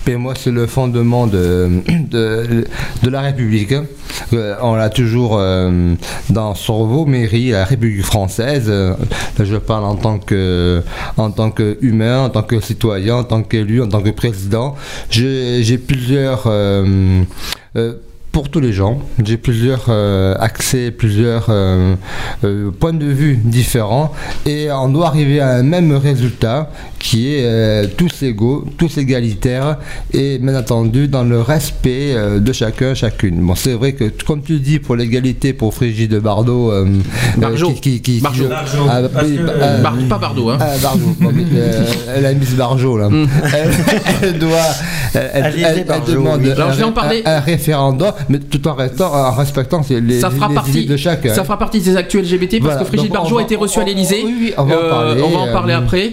Mais 0.06 0.14
moi, 0.16 0.34
c'est 0.36 0.52
le 0.52 0.68
fondement 0.68 1.26
de, 1.26 1.82
de, 2.08 2.64
de 3.02 3.10
la 3.10 3.20
République. 3.20 3.74
Euh, 4.32 4.54
on 4.62 4.76
l'a 4.76 4.90
toujours 4.90 5.38
euh, 5.38 5.94
dans 6.30 6.54
sur 6.54 6.84
vos 6.84 7.04
mairies, 7.04 7.50
la 7.50 7.64
République 7.64 8.04
française. 8.04 8.66
euh, 8.68 8.94
là, 9.38 9.44
je 9.44 9.56
parle 9.56 9.84
en 9.86 9.96
tant 9.96 10.18
que 10.18 10.82
en 11.16 11.32
tant 11.32 11.50
qu'humain, 11.50 12.26
en 12.26 12.30
tant 12.30 12.42
que 12.44 12.60
citoyen, 12.60 13.16
en 13.16 13.24
tant 13.24 13.42
qu'élu, 13.42 13.82
en 13.82 13.88
tant 13.88 14.02
que 14.02 14.10
président. 14.10 14.76
J'ai 15.10 15.64
j'ai 15.64 15.78
plusieurs 15.78 16.44
euh, 16.46 17.22
euh, 17.76 17.94
pour 18.32 18.48
tous 18.48 18.60
les 18.60 18.72
gens, 18.72 18.98
j'ai 19.22 19.36
plusieurs 19.36 19.84
euh, 19.90 20.34
accès, 20.40 20.90
plusieurs 20.90 21.46
euh, 21.50 21.94
euh, 22.44 22.70
points 22.70 22.94
de 22.94 23.04
vue 23.04 23.38
différents 23.44 24.10
et 24.46 24.68
on 24.72 24.88
doit 24.88 25.08
arriver 25.08 25.38
à 25.40 25.50
un 25.50 25.62
même 25.62 25.92
résultat 25.92 26.70
qui 26.98 27.34
est 27.34 27.44
euh, 27.44 27.86
tous 27.94 28.22
égaux, 28.22 28.64
tous 28.78 28.96
égalitaires 28.96 29.76
et 30.14 30.38
bien 30.38 30.56
entendu 30.58 31.08
dans 31.08 31.24
le 31.24 31.42
respect 31.42 32.14
euh, 32.14 32.38
de 32.38 32.52
chacun, 32.54 32.94
chacune. 32.94 33.38
Bon, 33.46 33.54
c'est 33.54 33.74
vrai 33.74 33.92
que 33.92 34.04
comme 34.26 34.40
tu 34.42 34.58
dis 34.60 34.78
pour 34.78 34.96
l'égalité 34.96 35.52
pour 35.52 35.74
Frigide 35.74 36.14
Bardot, 36.18 36.70
euh, 36.72 36.86
Barjot. 37.36 37.68
euh, 37.70 37.72
qui, 37.74 37.80
qui, 37.80 38.00
qui- 38.00 38.20
Barjot. 38.20 38.44
qui- 38.44 38.48
Barjot. 38.50 38.86
ah, 38.88 39.02
que, 39.02 39.08
bah, 39.08 39.20
euh, 39.24 39.48
euh, 39.60 39.82
Bar- 39.82 39.96
Pas 40.08 40.18
Bardot, 40.18 40.48
hein. 40.50 40.58
ah, 40.58 40.70
Barjot. 40.82 41.16
Bon, 41.20 41.30
mais, 41.34 41.44
euh, 41.54 42.20
la 42.22 42.32
Miss 42.32 42.54
Barjot, 42.54 42.96
là. 42.96 43.10
Elle, 43.12 43.70
elle 44.22 44.38
doit. 44.38 44.50
Elle, 45.14 45.30
elle- 45.34 45.44
elle- 45.58 45.86
elle 45.90 46.14
demande 46.14 46.40
oui. 46.42 46.50
Alors, 46.52 46.68
un, 46.70 46.72
je 46.72 46.78
vais 46.78 46.84
en 46.84 46.92
parler. 46.92 47.22
un- 47.26 47.32
un 47.36 47.40
référendum, 47.40 48.12
mais 48.28 48.38
tout 48.38 48.66
en, 48.68 48.74
restant, 48.74 49.12
en 49.12 49.32
respectant 49.32 49.80
les, 49.90 50.20
ça 50.20 50.30
fera 50.30 50.48
les 50.48 50.54
partie 50.54 50.86
de 50.86 50.96
chacun. 50.96 51.34
ça 51.34 51.44
fera 51.44 51.58
partie 51.58 51.80
des 51.80 51.96
actuels 51.96 52.24
LGBT 52.24 52.60
parce 52.62 52.74
Voilà, 52.76 52.90
que 52.90 53.10
on 53.10 53.12
Barjot 53.12 53.38
a 53.38 53.42
été 53.42 53.56
reçue 53.56 53.78
à 53.80 53.82
on- 53.82 53.86
l'Elysée. 53.86 54.22
oui, 54.24 54.34
oui, 54.40 54.52
on 54.56 54.64
va 54.64 54.76
en 54.76 54.88
parler, 54.88 55.22
on 55.22 55.28
va 55.30 55.38
en 55.38 55.46
euh, 55.48 55.52
parler 55.52 55.72
après. 55.74 56.12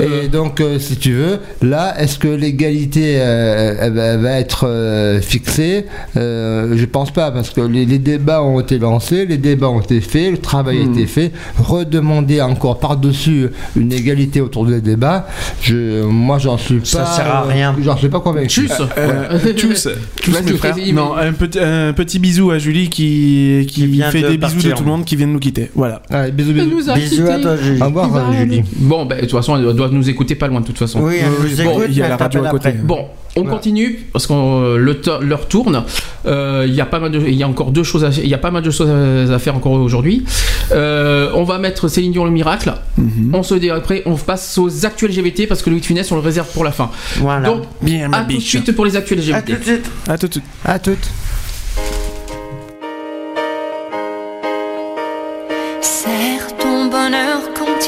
Euh, 0.00 0.22
Et 0.24 0.28
donc, 0.28 0.60
euh, 0.60 0.78
si 0.78 0.96
tu 0.96 1.12
veux, 1.12 1.38
là, 1.62 1.94
est-ce 2.00 2.18
que 2.18 2.28
l'égalité 2.28 3.16
euh, 3.18 4.16
va- 4.20 4.38
être 4.40 4.66
euh, 4.66 5.20
fixée? 5.20 5.86
Euh, 6.16 6.74
Je 6.76 6.84
pense 6.86 7.10
pas, 7.10 7.30
parce 7.30 7.50
que 7.50 7.60
les, 7.60 7.84
les 7.86 7.98
débats 7.98 8.42
ont 8.42 8.60
été 8.60 8.78
lancés, 8.78 9.26
les 9.26 9.38
débats 9.38 9.68
ont 9.68 9.80
été 9.80 10.00
faits, 10.00 10.30
le 10.32 10.38
travail 10.38 10.78
Hmm. 10.78 10.88
a 10.88 10.92
été 10.92 11.06
fait. 11.06 11.32
Redemander 11.58 12.40
encore 12.40 12.78
par-dessus 12.78 13.48
une 13.76 13.92
égalité 13.92 14.40
autour 14.40 14.66
des 14.66 14.80
débats, 14.80 15.26
je, 15.62 16.02
moi, 16.04 16.38
j'en 16.38 16.58
suis 16.58 16.78
pas. 16.80 16.84
Ça 16.84 17.06
sert 17.06 17.26
à 17.34 17.42
rien. 17.42 17.74
J'en 17.82 17.96
suis 17.96 18.08
pas 18.08 18.20
convaincu. 18.20 18.48
Tchuss. 18.68 18.72
Euh, 18.98 19.38
tous, 19.56 19.88
tous 20.22 20.30
Vas-y, 20.30 20.44
mes 20.44 20.52
frères. 20.58 20.74
vas-y, 20.74 20.92
Non, 20.92 21.14
un 21.16 21.32
petit, 21.32 21.49
un 21.56 21.92
petit 21.92 22.18
bisou 22.18 22.50
à 22.50 22.58
Julie 22.58 22.88
qui, 22.88 23.64
qui, 23.68 23.82
Qui 23.82 23.86
vient 23.86 24.10
fait 24.10 24.22
de 24.22 24.28
des 24.28 24.38
bisous 24.38 24.60
de 24.60 24.72
tout 24.72 24.84
le 24.84 24.88
monde 24.90 25.04
qui 25.04 25.16
vient 25.16 25.26
de 25.26 25.32
nous 25.32 25.38
quitter. 25.38 25.70
Voilà. 25.74 26.02
Allez, 26.10 26.32
bisous, 26.32 26.52
bisous. 26.52 26.70
nous 26.70 26.94
Bisous 26.94 27.26
à 27.28 27.38
toi, 27.38 27.56
Julie. 27.56 27.82
Au 27.82 27.86
revoir, 27.86 28.10
euh, 28.30 28.32
Julie. 28.38 28.62
Bon, 28.76 29.06
ben, 29.06 29.16
de 29.16 29.20
toute 29.22 29.32
façon, 29.32 29.56
elle 29.56 29.74
doit 29.74 29.88
nous 29.90 30.08
écouter 30.08 30.34
pas 30.34 30.48
loin, 30.48 30.60
de 30.60 30.66
toute 30.66 30.78
façon. 30.78 31.00
Oui, 31.02 31.16
elle 31.20 31.30
nous 31.30 31.64
Bon, 31.64 31.70
écoute, 31.72 31.86
il 31.90 31.96
y 31.96 32.02
a 32.02 32.08
la 32.08 32.16
radio 32.16 32.44
à 32.44 32.48
côté. 32.50 32.68
après. 32.68 32.80
Bon, 32.82 33.06
on 33.36 33.44
continue 33.44 34.06
parce 34.12 34.26
que 34.26 34.32
euh, 34.32 34.76
le 34.76 35.00
l'heure 35.26 35.46
tourne. 35.48 35.84
Euh, 36.26 36.64
Il 36.68 36.74
y 36.74 36.80
a 36.80 36.86
pas 36.86 36.98
mal 36.98 37.10
de, 37.12 37.20
il 37.20 37.34
y 37.34 37.42
a 37.42 37.48
encore 37.48 37.70
deux 37.70 37.84
choses, 37.84 38.04
à, 38.04 38.10
il 38.10 38.28
y 38.28 38.34
a 38.34 38.38
pas 38.38 38.50
mal 38.50 38.62
de 38.62 38.70
choses 38.70 38.90
à, 38.90 39.34
à 39.34 39.38
faire 39.38 39.56
encore 39.56 39.72
aujourd'hui. 39.72 40.24
Euh, 40.72 41.30
on 41.34 41.44
va 41.44 41.58
mettre 41.58 41.88
Céline 41.88 42.12
Dion 42.12 42.24
le 42.24 42.30
miracle. 42.30 42.72
Mhm. 42.98 43.30
On 43.34 43.42
se 43.42 43.54
dit 43.54 43.70
après, 43.70 44.02
on 44.06 44.16
passe 44.16 44.58
aux 44.58 44.84
actuels 44.86 45.10
LGBT 45.12 45.46
parce 45.48 45.62
que 45.62 45.70
Louis 45.70 45.80
de 45.80 45.86
Funès 45.86 46.10
on 46.12 46.16
le 46.16 46.20
réserve 46.20 46.48
pour 46.52 46.64
la 46.64 46.72
fin. 46.72 46.90
Voilà. 47.16 47.48
Donc, 47.48 47.62
Bien, 47.82 48.08
ma 48.08 48.18
à 48.18 48.24
tout 48.24 48.34
de 48.36 48.40
suite 48.40 48.72
pour 48.72 48.84
les 48.84 48.96
actuels 48.96 49.20
à 49.32 49.38
LGBT. 49.40 49.46
tout 49.46 49.58
de 49.58 49.64
suite. 49.64 49.90
À 50.08 50.18
tout 50.18 50.26
de 50.26 50.32
suite. 50.32 50.44
À. 50.64 50.78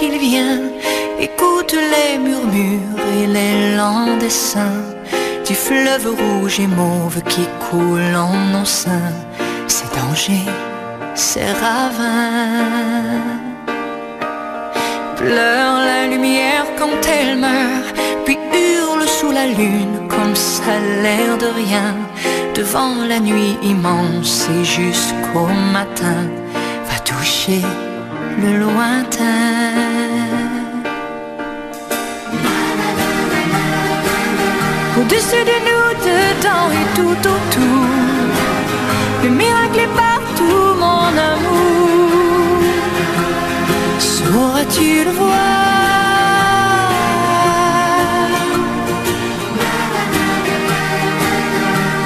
il 0.00 0.18
vient, 0.18 0.60
écoute 1.20 1.74
les 1.74 2.18
murmures 2.18 3.00
et 3.20 3.26
les 3.26 3.76
lents 3.76 4.16
dessins 4.18 4.82
du 5.46 5.54
fleuve 5.54 6.06
rouge 6.06 6.60
et 6.60 6.66
mauve 6.66 7.20
qui 7.28 7.44
coule 7.68 8.14
en 8.14 8.32
nos 8.52 8.64
seins. 8.64 9.16
Ces 9.66 9.86
dangers, 9.96 10.50
ces 11.14 11.44
ravins. 11.44 13.20
Pleure 15.16 15.78
la 15.90 16.06
lumière 16.06 16.66
quand 16.78 17.00
elle 17.06 17.36
meurt, 17.38 17.94
puis 18.24 18.38
hurle 18.52 19.06
sous 19.06 19.30
la 19.30 19.46
lune 19.46 20.08
comme 20.08 20.36
ça 20.36 20.78
l'air 21.02 21.36
de 21.38 21.46
rien. 21.46 21.94
Devant 22.54 23.04
la 23.08 23.18
nuit 23.18 23.56
immense 23.62 24.48
et 24.54 24.64
jusqu'au 24.64 25.48
matin, 25.72 26.28
va 26.88 26.98
toucher 27.00 27.62
le 28.40 28.58
lointain. 28.58 29.22
Au-dessus 34.98 35.44
de 35.50 35.56
nous, 35.68 35.88
dedans 36.08 36.68
et 36.80 36.86
tout 36.96 37.20
autour, 37.34 37.86
le 39.24 39.30
miracle 39.30 39.80
est 39.86 39.94
partout, 40.06 40.64
mon 40.78 41.10
amour. 41.30 42.62
Sauras-tu 43.98 45.04
le 45.04 45.10
voir? 45.10 45.38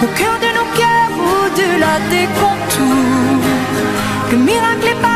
Au 0.02 0.08
cœur 0.18 0.36
de 0.44 0.50
nos 0.58 0.68
cœurs, 0.80 1.14
au-delà 1.36 1.94
des 2.10 2.28
contours, 2.40 3.44
le 4.30 4.36
miracle 4.38 4.88
est 4.88 5.00
partout, 5.02 5.15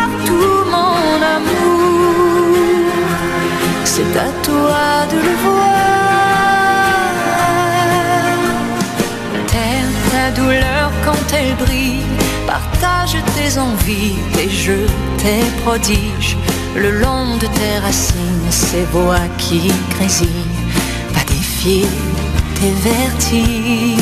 C'est 3.84 4.16
à 4.16 4.30
toi 4.42 5.06
de 5.10 5.16
le 5.16 5.34
voir. 5.44 5.80
Terre 9.46 9.92
ta 10.10 10.30
douleur 10.40 10.90
quand 11.04 11.34
elle 11.34 11.54
brille, 11.56 12.06
partage 12.46 13.16
tes 13.36 13.58
envies, 13.58 14.16
tes 14.34 14.48
jeux, 14.48 14.86
tes 15.18 15.44
prodiges. 15.62 16.36
le 16.76 16.90
long 16.90 17.36
de 17.36 17.46
tes 17.46 17.78
racines, 17.82 18.50
ces 18.50 18.84
voix 18.92 19.26
qui 19.38 19.72
grésillent, 19.96 20.46
va 21.12 21.22
défier 21.24 21.86
tes 22.54 22.72
vertiges. 22.88 24.00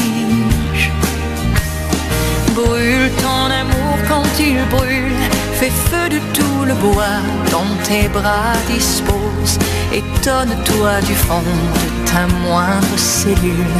Brûle 2.54 3.10
ton 3.22 3.44
amour 3.62 3.96
quand 4.08 4.28
il 4.38 4.58
brûle, 4.76 5.22
fais 5.58 5.70
feu 5.70 6.08
de 6.08 6.20
tout 6.36 6.64
le 6.64 6.74
bois 6.74 7.20
dont 7.50 7.72
tes 7.82 8.08
bras 8.08 8.54
disposent. 8.68 9.58
Étonne-toi 9.92 11.00
du 11.00 11.14
fond 11.14 11.42
de 11.82 11.88
ta 12.10 12.22
moindre 12.44 12.96
cellule, 12.96 13.74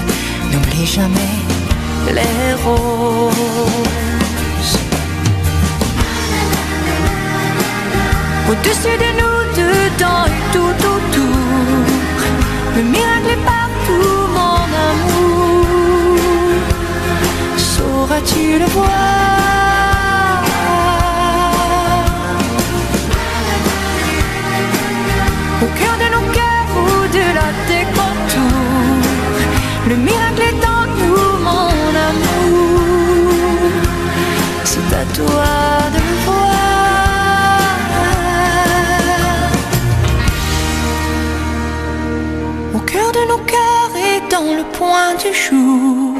n'oublie 0.50 0.86
jamais 0.86 1.36
les 2.16 2.55
roses. 2.65 3.34
Au-dessus 8.50 8.97
de 9.05 9.10
nous, 9.20 9.40
dedans 9.62 10.24
et 10.34 10.42
tout 10.55 10.78
autour, 10.94 11.76
le 12.76 12.82
miracle 12.82 13.31
est 13.36 13.44
partout, 13.55 14.18
mon 14.39 14.65
amour. 14.89 15.66
Sauras-tu 17.57 18.58
le 18.58 18.66
voir? 18.66 19.57
Au 25.60 25.66
cœur 25.80 25.96
de 26.02 26.08
nos 26.14 26.26
cœurs, 26.32 26.70
au-delà 26.86 27.48
des 27.70 27.84
contours, 27.98 29.06
le 29.88 29.96
miracle 29.96 30.42
est 30.50 30.64
en 30.64 30.84
nous, 30.98 31.26
mon 31.48 31.92
amour. 32.08 33.72
C'est 34.64 34.90
à 34.94 35.04
toi 35.18 35.50
de 35.94 36.00
le 36.08 36.14
voir. 36.26 36.58
Au 42.76 42.78
cœur 42.92 43.10
de 43.10 43.22
nos 43.28 43.38
cœurs 43.38 43.94
et 43.96 44.20
dans 44.30 44.50
le 44.58 44.64
point 44.78 45.14
du 45.24 45.34
jour, 45.34 46.14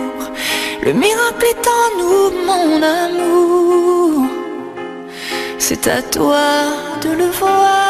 le 0.83 0.93
miracle 0.93 1.47
est 1.53 1.69
en 1.81 1.87
nous, 2.01 2.31
mon 2.45 2.83
amour. 2.83 4.27
C'est 5.61 5.87
à 5.87 6.03
toi 6.03 6.43
de 7.03 7.11
le 7.11 7.27
voir. 7.31 7.88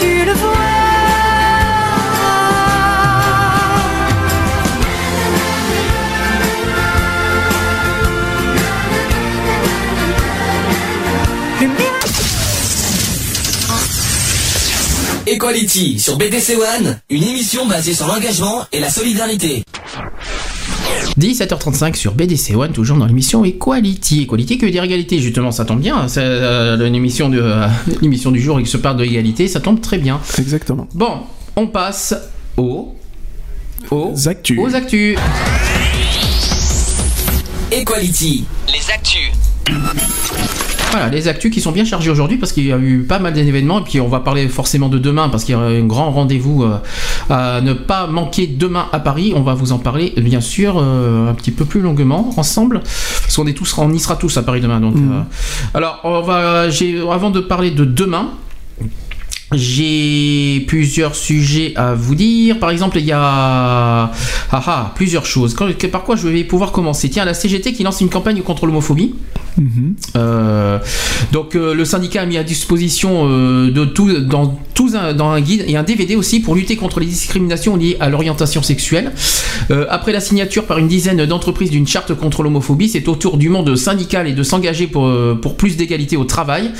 Sauras-tu 0.00 0.24
le 0.24 0.34
miracle 0.34 0.50
Equality 15.26 16.00
sur 16.00 16.16
BDC 16.16 16.56
One, 16.56 17.00
une 17.08 17.22
émission 17.22 17.66
basée 17.66 17.94
sur 17.94 18.06
l'engagement 18.06 18.64
et 18.72 18.80
la 18.80 18.90
solidarité. 18.90 19.64
17h35 21.20 21.94
sur 21.94 22.14
BDC 22.14 22.56
One, 22.56 22.72
toujours 22.72 22.96
dans 22.96 23.06
l'émission 23.06 23.44
Equality. 23.44 24.22
Equality 24.22 24.58
qui 24.58 24.64
veut 24.64 24.70
dire 24.70 24.84
égalité, 24.84 25.18
justement, 25.18 25.50
ça 25.50 25.64
tombe 25.64 25.80
bien. 25.80 26.08
C'est 26.08 26.22
euh, 26.22 26.86
une 26.86 26.94
émission, 26.94 27.28
de, 27.28 27.38
euh, 27.40 27.66
l'émission 28.00 28.30
du 28.30 28.40
jour 28.40 28.58
qui 28.58 28.66
se 28.66 28.78
parle 28.78 28.96
de 28.96 29.04
égalité, 29.04 29.46
ça 29.46 29.60
tombe 29.60 29.80
très 29.80 29.98
bien. 29.98 30.18
Exactement. 30.38 30.88
Bon, 30.94 31.20
on 31.56 31.66
passe 31.66 32.14
aux, 32.56 32.94
aux 33.90 34.28
actus. 34.28 34.58
Aux 34.58 34.74
actus. 34.74 35.18
Equality. 37.70 38.44
Les 38.68 38.90
actus. 38.90 39.30
Voilà, 40.90 41.08
les 41.08 41.28
actus 41.28 41.52
qui 41.52 41.60
sont 41.60 41.72
bien 41.72 41.84
chargés 41.84 42.10
aujourd'hui 42.10 42.36
parce 42.36 42.52
qu'il 42.52 42.66
y 42.66 42.72
a 42.72 42.78
eu 42.78 43.04
pas 43.08 43.18
mal 43.18 43.32
d'événements 43.32 43.80
et 43.80 43.84
puis 43.84 44.00
on 44.00 44.08
va 44.08 44.20
parler 44.20 44.48
forcément 44.48 44.88
de 44.88 44.98
demain 44.98 45.28
parce 45.28 45.44
qu'il 45.44 45.54
y 45.54 45.58
a 45.58 45.60
un 45.60 45.84
grand 45.84 46.10
rendez-vous 46.10 46.64
euh, 46.64 46.78
à 47.28 47.60
ne 47.60 47.72
pas 47.72 48.06
manquer 48.06 48.46
demain 48.46 48.88
à 48.92 48.98
Paris. 48.98 49.32
On 49.36 49.42
va 49.42 49.54
vous 49.54 49.72
en 49.72 49.78
parler 49.78 50.12
bien 50.16 50.40
sûr 50.40 50.78
euh, 50.78 51.30
un 51.30 51.34
petit 51.34 51.52
peu 51.52 51.64
plus 51.64 51.80
longuement 51.80 52.34
ensemble 52.36 52.80
parce 52.80 53.36
qu'on 53.36 53.46
est 53.46 53.52
tous, 53.52 53.76
on 53.78 53.92
y 53.92 54.00
sera 54.00 54.16
tous 54.16 54.36
à 54.36 54.42
Paris 54.42 54.60
demain. 54.60 54.80
Donc, 54.80 54.96
euh, 54.96 55.22
alors 55.74 56.00
on 56.04 56.22
va, 56.22 56.70
j'ai, 56.70 57.00
avant 57.00 57.30
de 57.30 57.40
parler 57.40 57.70
de 57.70 57.84
demain. 57.84 58.30
J'ai 59.52 60.64
plusieurs 60.68 61.16
sujets 61.16 61.72
à 61.76 61.94
vous 61.94 62.14
dire. 62.14 62.58
Par 62.58 62.70
exemple, 62.70 62.98
il 62.98 63.04
y 63.04 63.12
a 63.12 63.18
ah, 63.20 64.12
ah, 64.52 64.92
plusieurs 64.94 65.26
choses. 65.26 65.56
Par 65.90 66.04
quoi 66.04 66.16
je 66.16 66.28
vais 66.28 66.44
pouvoir 66.44 66.70
commencer? 66.72 67.10
Tiens, 67.10 67.24
la 67.24 67.34
CGT 67.34 67.72
qui 67.72 67.82
lance 67.82 68.00
une 68.00 68.10
campagne 68.10 68.42
contre 68.42 68.66
l'homophobie. 68.66 69.14
Euh, 70.16 70.78
donc 71.32 71.54
euh, 71.54 71.74
le 71.74 71.84
syndicat 71.84 72.22
a 72.22 72.26
mis 72.26 72.38
à 72.38 72.44
disposition 72.44 73.28
euh, 73.28 73.70
de 73.70 73.84
tout 73.84 74.20
dans 74.20 74.58
tout 74.74 74.90
un, 74.94 75.12
dans 75.12 75.28
un 75.30 75.40
guide 75.40 75.64
et 75.66 75.76
un 75.76 75.82
DVD 75.82 76.16
aussi 76.16 76.40
pour 76.40 76.54
lutter 76.54 76.76
contre 76.76 77.00
les 77.00 77.06
discriminations 77.06 77.76
liées 77.76 77.96
à 78.00 78.08
l'orientation 78.08 78.62
sexuelle. 78.62 79.12
Après 79.88 80.12
la 80.12 80.20
signature 80.20 80.64
par 80.64 80.78
une 80.78 80.88
dizaine 80.88 81.26
d'entreprises 81.26 81.70
d'une 81.70 81.86
charte 81.86 82.14
contre 82.14 82.42
l'homophobie, 82.42 82.88
c'est 82.88 83.06
au 83.08 83.14
tour 83.14 83.36
du 83.36 83.48
monde 83.48 83.76
syndical 83.76 84.26
et 84.26 84.32
de 84.32 84.42
s'engager 84.42 84.86
pour, 84.86 85.12
pour 85.40 85.56
plus 85.56 85.76
d'égalité 85.76 86.16
au 86.16 86.24
travail. 86.24 86.70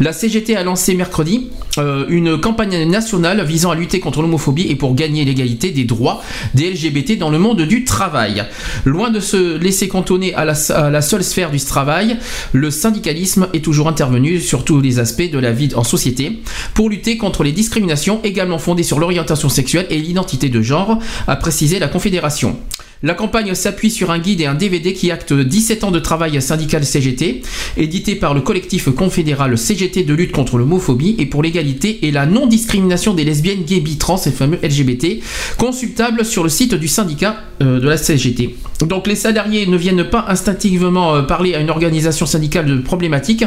La 0.00 0.12
CGT 0.12 0.56
a 0.56 0.64
lancé 0.64 0.94
mercredi 0.94 1.50
euh, 1.78 2.06
une 2.20 2.38
campagne 2.38 2.84
nationale 2.84 3.42
visant 3.44 3.70
à 3.70 3.74
lutter 3.74 3.98
contre 3.98 4.20
l'homophobie 4.20 4.66
et 4.68 4.76
pour 4.76 4.94
gagner 4.94 5.24
l'égalité 5.24 5.70
des 5.70 5.84
droits 5.84 6.22
des 6.54 6.70
LGBT 6.70 7.18
dans 7.18 7.30
le 7.30 7.38
monde 7.38 7.62
du 7.62 7.84
travail. 7.84 8.44
Loin 8.84 9.10
de 9.10 9.20
se 9.20 9.56
laisser 9.56 9.88
cantonner 9.88 10.34
à 10.34 10.44
la, 10.44 10.54
seule 10.54 11.24
sphère 11.24 11.50
du 11.50 11.58
travail, 11.58 12.18
le 12.52 12.70
syndicalisme 12.70 13.48
est 13.54 13.64
toujours 13.64 13.88
intervenu 13.88 14.38
sur 14.38 14.64
tous 14.64 14.82
les 14.82 14.98
aspects 14.98 15.30
de 15.30 15.38
la 15.38 15.52
vie 15.52 15.70
en 15.74 15.84
société 15.84 16.42
pour 16.74 16.90
lutter 16.90 17.16
contre 17.16 17.42
les 17.42 17.52
discriminations 17.52 18.20
également 18.22 18.58
fondées 18.58 18.82
sur 18.82 18.98
l'orientation 18.98 19.48
sexuelle 19.48 19.86
et 19.88 19.98
l'identité 19.98 20.50
de 20.50 20.60
genre, 20.60 20.98
a 21.26 21.36
précisé 21.36 21.78
la 21.78 21.88
Confédération. 21.88 22.58
La 23.02 23.14
campagne 23.14 23.54
s'appuie 23.54 23.90
sur 23.90 24.10
un 24.10 24.18
guide 24.18 24.42
et 24.42 24.46
un 24.46 24.54
DVD 24.54 24.92
qui 24.92 25.10
acte 25.10 25.32
17 25.32 25.84
ans 25.84 25.90
de 25.90 25.98
travail 26.00 26.40
syndical 26.42 26.84
CGT, 26.84 27.40
édité 27.78 28.14
par 28.14 28.34
le 28.34 28.42
collectif 28.42 28.90
confédéral 28.90 29.56
CGT 29.56 30.02
de 30.04 30.12
lutte 30.12 30.32
contre 30.32 30.58
l'homophobie 30.58 31.16
et 31.18 31.24
pour 31.24 31.42
l'égalité 31.42 32.06
et 32.06 32.10
la 32.10 32.26
non-discrimination 32.26 33.14
des 33.14 33.24
lesbiennes, 33.24 33.62
gays, 33.64 33.80
bi, 33.80 33.96
trans 33.96 34.20
et 34.26 34.30
fameux 34.30 34.58
LGBT, 34.62 35.18
consultable 35.56 36.26
sur 36.26 36.42
le 36.42 36.50
site 36.50 36.74
du 36.74 36.88
syndicat 36.88 37.36
euh, 37.62 37.80
de 37.80 37.88
la 37.88 37.96
CGT. 37.96 38.56
Donc 38.86 39.06
les 39.06 39.16
salariés 39.16 39.66
ne 39.66 39.78
viennent 39.78 40.04
pas 40.04 40.26
instinctivement 40.28 41.14
euh, 41.14 41.22
parler 41.22 41.54
à 41.54 41.60
une 41.60 41.70
organisation 41.70 42.26
syndicale 42.26 42.66
de 42.66 42.76
problématiques 42.82 43.44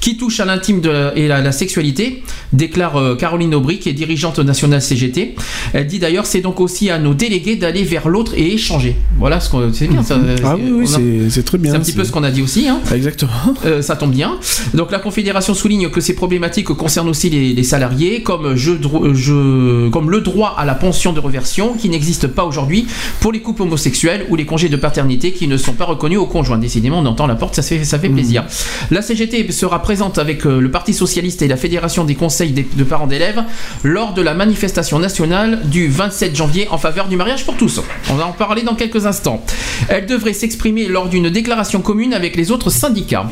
qui 0.00 0.16
touchent 0.16 0.40
à 0.40 0.44
l'intime 0.46 0.82
la- 0.82 1.16
et 1.16 1.30
à 1.30 1.40
la 1.40 1.52
sexualité, 1.52 2.24
déclare 2.52 2.96
euh, 2.96 3.14
Caroline 3.14 3.54
Aubry, 3.54 3.78
qui 3.78 3.88
est 3.88 3.92
dirigeante 3.92 4.40
nationale 4.40 4.82
CGT. 4.82 5.36
Elle 5.74 5.86
dit 5.86 6.00
d'ailleurs 6.00 6.26
c'est 6.26 6.40
donc 6.40 6.58
aussi 6.60 6.90
à 6.90 6.98
nos 6.98 7.14
délégués 7.14 7.54
d'aller 7.54 7.84
vers 7.84 8.08
l'autre 8.08 8.32
et 8.36 8.52
échanger. 8.52 8.95
Voilà 9.18 9.40
ce 9.40 9.48
qu'on 9.50 9.72
c'est 9.72 9.86
bien 9.88 10.02
ça. 10.02 10.16
Ah 10.44 10.56
oui, 10.56 10.70
oui, 10.70 10.86
c'est- 11.30 11.42
très 11.42 11.56
bien. 11.58 11.70
C'est 11.70 11.76
un 11.78 11.80
petit 11.80 11.92
peu 11.92 12.04
ce 12.04 12.12
qu'on 12.12 12.22
a 12.24 12.30
dit 12.30 12.42
aussi. 12.42 12.68
Hein. 12.68 12.80
Exactement. 12.94 13.30
Euh, 13.64 13.80
ça 13.82 13.96
tombe 13.96 14.10
bien. 14.12 14.36
Donc 14.74 14.90
la 14.90 14.98
Confédération 14.98 15.54
souligne 15.54 15.88
que 15.88 16.00
ces 16.00 16.14
problématiques 16.14 16.66
concernent 16.68 17.08
aussi 17.08 17.30
les, 17.30 17.52
les 17.54 17.62
salariés, 17.62 18.22
comme, 18.22 18.54
je, 18.56 19.88
comme 19.88 20.10
le 20.10 20.20
droit 20.20 20.54
à 20.58 20.64
la 20.64 20.74
pension 20.74 21.12
de 21.12 21.20
reversion 21.20 21.74
qui 21.74 21.88
n'existe 21.88 22.26
pas 22.26 22.44
aujourd'hui 22.44 22.86
pour 23.20 23.32
les 23.32 23.40
couples 23.40 23.62
homosexuels 23.62 24.26
ou 24.28 24.36
les 24.36 24.44
congés 24.46 24.68
de 24.68 24.76
paternité 24.76 25.32
qui 25.32 25.48
ne 25.48 25.56
sont 25.56 25.72
pas 25.72 25.84
reconnus 25.84 26.18
au 26.18 26.26
conjoint. 26.26 26.58
Décidément, 26.58 26.98
on 27.00 27.06
entend 27.06 27.26
la 27.26 27.34
porte, 27.34 27.54
ça 27.54 27.62
fait, 27.62 27.84
ça 27.84 27.98
fait 27.98 28.08
plaisir. 28.08 28.44
La 28.90 29.02
CGT 29.02 29.50
sera 29.52 29.82
présente 29.82 30.18
avec 30.18 30.46
euh, 30.46 30.60
le 30.60 30.70
Parti 30.70 30.94
Socialiste 30.94 31.42
et 31.42 31.48
la 31.48 31.56
Fédération 31.56 32.04
des 32.04 32.14
conseils 32.14 32.52
de 32.52 32.84
parents 32.84 33.06
d'élèves 33.06 33.42
lors 33.82 34.14
de 34.14 34.22
la 34.22 34.34
manifestation 34.34 34.98
nationale 34.98 35.60
du 35.64 35.88
27 35.88 36.34
janvier 36.36 36.68
en 36.70 36.78
faveur 36.78 37.08
du 37.08 37.16
mariage 37.16 37.44
pour 37.44 37.56
tous. 37.56 37.80
On 38.10 38.14
va 38.14 38.26
en 38.26 38.32
parler 38.32 38.62
dans 38.62 38.74
quelques 38.74 38.85
instants. 38.94 39.44
Elle 39.88 40.06
devrait 40.06 40.32
s'exprimer 40.32 40.86
lors 40.86 41.08
d'une 41.08 41.30
déclaration 41.30 41.80
commune 41.80 42.14
avec 42.14 42.36
les 42.36 42.50
autres 42.50 42.70
syndicats. 42.70 43.26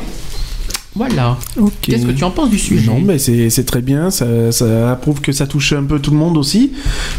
Voilà. 0.96 1.36
Qu'est-ce 1.82 2.06
que 2.06 2.12
tu 2.12 2.22
en 2.22 2.30
penses 2.30 2.50
du 2.50 2.58
sujet 2.58 2.86
Non, 2.86 3.00
mais 3.00 3.18
c'est 3.18 3.64
très 3.64 3.82
bien. 3.82 4.10
Ça, 4.10 4.52
ça 4.52 4.96
prouve 5.02 5.20
que 5.20 5.32
ça 5.32 5.46
touche 5.46 5.72
un 5.72 5.82
peu 5.82 5.98
tout 5.98 6.12
le 6.12 6.16
monde 6.16 6.36
aussi. 6.38 6.72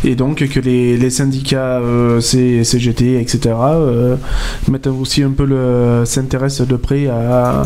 Et 0.05 0.15
donc 0.15 0.47
que 0.47 0.59
les, 0.61 0.97
les 0.97 1.09
syndicats 1.09 1.79
euh, 1.79 2.21
CGT, 2.21 3.19
etc., 3.19 3.53
euh, 3.53 4.15
mettent 4.69 4.87
aussi 4.87 5.23
un 5.23 5.31
peu 5.31 5.45
le. 5.45 6.03
s'intéressent 6.05 6.65
de 6.65 6.77
près 6.77 7.07
à, 7.07 7.63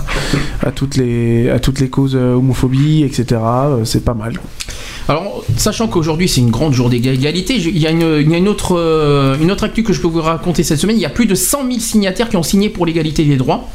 à, 0.64 0.72
toutes 0.72 0.98
les, 0.98 1.50
à 1.50 1.60
toutes 1.60 1.80
les 1.80 1.90
causes 1.90 2.16
euh, 2.16 2.34
homophobie, 2.34 3.04
etc. 3.04 3.40
C'est 3.84 4.04
pas 4.04 4.16
mal. 4.16 4.34
Alors, 5.10 5.44
sachant 5.58 5.88
qu'aujourd'hui 5.88 6.30
c'est 6.30 6.40
une 6.40 6.52
grande 6.52 6.74
journée 6.74 7.00
d'égalité, 7.00 7.56
il 7.56 7.78
y 7.80 7.88
a, 7.88 7.90
une, 7.90 8.48
autre, 8.48 8.78
euh, 8.78 9.36
une 9.42 9.52
autre 9.52 9.64
actu 9.64 9.82
que 9.82 9.92
je 9.92 10.00
peux 10.02 10.08
vous 10.08 10.22
raconter 10.22 10.62
cette 10.64 10.78
semaine. 10.78 10.98
Il 10.98 11.02
y 11.02 11.06
a 11.06 11.10
plus 11.10 11.26
de 11.26 11.34
100 11.34 11.66
000 11.68 11.80
signataires 11.80 12.30
qui 12.30 12.38
ont 12.38 12.44
signé 12.44 12.70
pour 12.70 12.86
l'égalité 12.86 13.26
des 13.26 13.36
droits. 13.36 13.68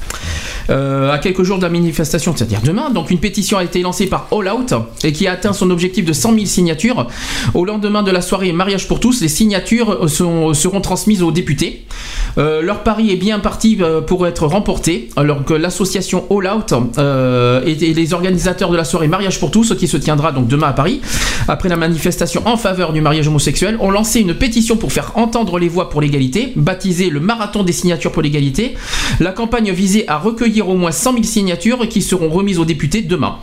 Euh, 0.71 1.13
à 1.13 1.19
quelques 1.19 1.43
jours 1.43 1.59
de 1.59 1.63
la 1.63 1.69
manifestation, 1.69 2.33
c'est-à-dire 2.35 2.61
demain, 2.65 2.89
donc 2.89 3.11
une 3.11 3.19
pétition 3.19 3.59
a 3.59 3.65
été 3.65 3.83
lancée 3.83 4.07
par 4.07 4.29
All 4.33 4.49
Out 4.51 4.73
et 5.03 5.13
qui 5.13 5.27
a 5.27 5.33
atteint 5.33 5.53
son 5.53 5.71
objectif 5.71 6.07
de 6.07 6.15
100 6.15 6.33
000 6.35 6.47
signatures. 6.47 7.07
Au 7.53 7.67
lendemain 7.67 8.03
de 8.03 8.11
la 8.11 8.23
soirée 8.23 8.51
Mariage 8.53 8.89
pour 8.89 8.99
tous, 8.99 9.21
les 9.21 9.29
signatures 9.29 10.09
sont- 10.09 10.55
seront 10.55 10.81
transmises 10.81 11.23
aux 11.23 11.33
députés. 11.33 11.85
Euh, 12.39 12.63
leur 12.63 12.83
pari 12.83 13.11
est 13.11 13.17
bien 13.17 13.41
parti 13.41 13.77
euh, 13.81 14.01
pour 14.01 14.27
être 14.27 14.47
remporté, 14.47 15.11
alors 15.17 15.45
que 15.45 15.53
l'association 15.53 16.25
All 16.31 16.51
Out 16.57 16.73
euh, 16.97 17.63
et 17.67 17.75
les 17.75 18.15
organisateurs 18.15 18.71
de 18.71 18.77
la 18.77 18.85
soirée 18.85 19.09
Mariage 19.09 19.39
pour 19.41 19.51
tous, 19.51 19.75
qui 19.75 19.87
se 19.87 19.99
tiendra 19.99 20.33
donc 20.33 20.49
demain 20.49 20.69
à 20.69 20.73
Paris, 20.73 21.03
après 21.49 21.69
la 21.69 21.77
manifestation 21.77 22.43
en 22.47 22.57
faveur 22.57 22.93
du 22.93 23.01
mariage 23.01 23.29
homosexuel, 23.29 23.77
ont 23.81 23.91
lancé 23.91 24.21
une 24.21 24.35
pétition 24.35 24.77
pour 24.77 24.93
faire 24.93 25.13
entendre 25.17 25.59
les 25.59 25.69
voix 25.69 25.91
pour 25.91 26.01
l'égalité, 26.01 26.53
baptisée 26.57 27.11
le 27.11 27.21
Marathon 27.21 27.63
des 27.63 27.73
signatures 27.73 28.13
pour 28.13 28.23
l'égalité. 28.23 28.75
La 29.21 29.33
campagne 29.33 29.71
visait 29.73 30.07
à 30.09 30.19
recueillir 30.19 30.69
au 30.69 30.77
moins 30.77 30.93
100 30.93 31.13
000 31.13 31.23
signatures 31.25 31.89
qui 31.89 32.03
seront 32.03 32.29
remises 32.29 32.59
aux 32.59 32.65
députés 32.65 33.03
demain. 33.03 33.39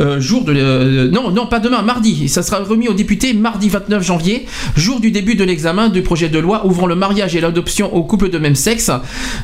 Euh, 0.00 0.18
jour 0.18 0.44
de 0.44 0.54
euh, 0.56 1.10
non 1.10 1.30
non 1.30 1.46
pas 1.46 1.60
demain 1.60 1.82
mardi 1.82 2.28
ça 2.28 2.42
sera 2.42 2.58
remis 2.64 2.88
aux 2.88 2.94
députés 2.94 3.34
mardi 3.34 3.68
29 3.68 4.02
janvier 4.02 4.46
jour 4.74 4.98
du 4.98 5.10
début 5.10 5.34
de 5.34 5.44
l'examen 5.44 5.90
du 5.90 6.00
projet 6.02 6.28
de 6.30 6.38
loi 6.38 6.64
ouvrant 6.66 6.86
le 6.86 6.94
mariage 6.94 7.36
et 7.36 7.40
l'adoption 7.40 7.94
aux 7.94 8.02
couples 8.04 8.30
de 8.30 8.38
même 8.38 8.54
sexe 8.54 8.90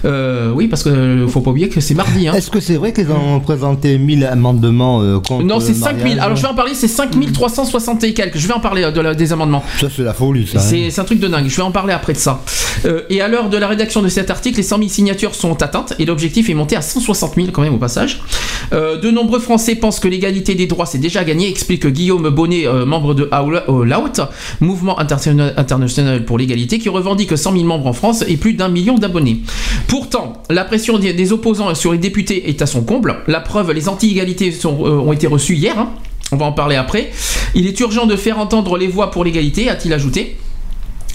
Euh, 0.05 0.53
oui 0.55 0.67
parce 0.69 0.85
euh, 0.87 1.27
faut 1.29 1.41
pas 1.43 1.51
oublier 1.51 1.69
que 1.69 1.81
c'est 1.81 1.95
mardi 1.95 2.27
hein. 2.29 2.33
Est-ce 2.35 2.51
que 2.51 2.61
c'est 2.61 2.77
vrai 2.77 2.93
qu'ils 2.95 3.11
ont 3.11 3.41
présenté 3.41 3.99
1000 3.99 4.25
amendements 4.25 5.01
contre 5.21 5.45
non 5.45 5.61
c'est 5.61 5.73
le 5.73 5.79
5000 5.79 6.03
mariage 6.05 6.19
alors 6.25 6.37
je 6.37 6.43
vais 6.43 6.49
en 6.49 6.55
parler 6.55 6.73
c'est 6.75 6.89
5360 6.89 8.05
et 8.05 8.15
quelques 8.15 8.39
je 8.39 8.47
vais 8.49 8.55
en 8.55 8.61
parler 8.61 8.91
de 8.91 9.01
la- 9.01 9.15
des 9.15 9.33
amendements 9.33 9.63
Ça, 9.81 9.89
c'est 9.95 10.03
la 10.05 10.15
folie, 10.15 10.47
ça. 10.47 10.59
hein. 10.59 10.89
c'est 10.91 10.99
un 11.01 11.05
truc 11.05 11.19
de 11.21 11.29
dingue, 11.29 11.49
je 11.49 11.57
vais 11.57 11.63
en 11.63 11.71
parler 11.73 11.93
après 11.93 12.13
de 12.15 12.19
ça. 12.19 12.41
Et 13.11 13.21
à 13.21 13.29
l'heure 13.29 13.49
de 13.51 13.57
la 13.57 13.67
rédaction 13.69 14.01
de 14.03 14.09
cet 14.09 14.31
article, 14.31 14.59
les 14.59 14.63
100 14.63 14.79
000 14.79 14.89
signatures 14.89 15.35
sont 15.35 15.61
atteintes 15.63 15.95
et 15.99 16.05
l'objectif 16.05 16.49
est 16.51 16.55
monté 16.55 16.77
à 16.77 16.83
160 16.83 17.35
000 17.35 17.49
quand 17.53 17.63
même 17.63 17.75
au 17.75 17.79
passage. 17.79 18.21
De 18.73 19.11
nombreux 19.11 19.41
Français 19.41 19.75
pensent 19.75 19.99
que 20.01 20.09
l'égalité 20.09 20.46
des 20.55 20.67
droits 20.67 20.87
c'est 20.87 20.99
déjà 20.99 21.25
gagné, 21.25 21.49
explique 21.49 21.87
Guillaume 21.87 22.29
Bonnet, 22.31 22.67
euh, 22.67 22.87
membre 22.87 23.15
de 23.15 23.29
All 23.33 23.95
Out, 23.99 24.21
mouvement 24.61 24.99
international, 24.99 26.25
pour 26.25 26.39
l'égalité, 26.39 26.79
qui 26.79 26.89
revendique 26.89 27.37
100 27.37 27.53
000 27.53 27.65
membres 27.65 27.87
en 27.87 27.93
France 27.93 28.25
et 28.29 28.37
plus 28.37 28.55
d'un 28.55 28.69
million 28.69 28.97
d'abonnés. 28.97 29.41
Pourtant, 29.89 30.43
la 30.51 30.65
pression 30.65 30.99
des, 30.99 31.33
opposants 31.33 31.75
sur 31.75 31.93
les 31.93 31.99
députés 31.99 32.49
est 32.49 32.63
à 32.63 32.67
son 32.67 32.83
comble. 32.83 33.17
La 33.27 33.41
preuve, 33.41 33.73
les 33.73 33.89
anti-égalités 33.89 34.55
euh, 34.65 34.69
ont 34.69 35.13
été 35.13 35.27
reçues 35.27 35.57
hier. 35.57 35.79
hein. 35.79 35.91
On 36.33 36.37
va 36.37 36.47
en 36.47 36.53
parler 36.53 36.77
après. 36.77 37.11
Il 37.55 37.67
est 37.67 37.79
urgent 37.81 38.07
de 38.07 38.17
faire 38.17 38.39
entendre 38.39 38.77
les 38.77 38.89
voix 38.89 39.11
pour 39.11 39.25
l'égalité, 39.25 39.69
a-t-il 39.69 39.93
ajouté. 39.93 40.37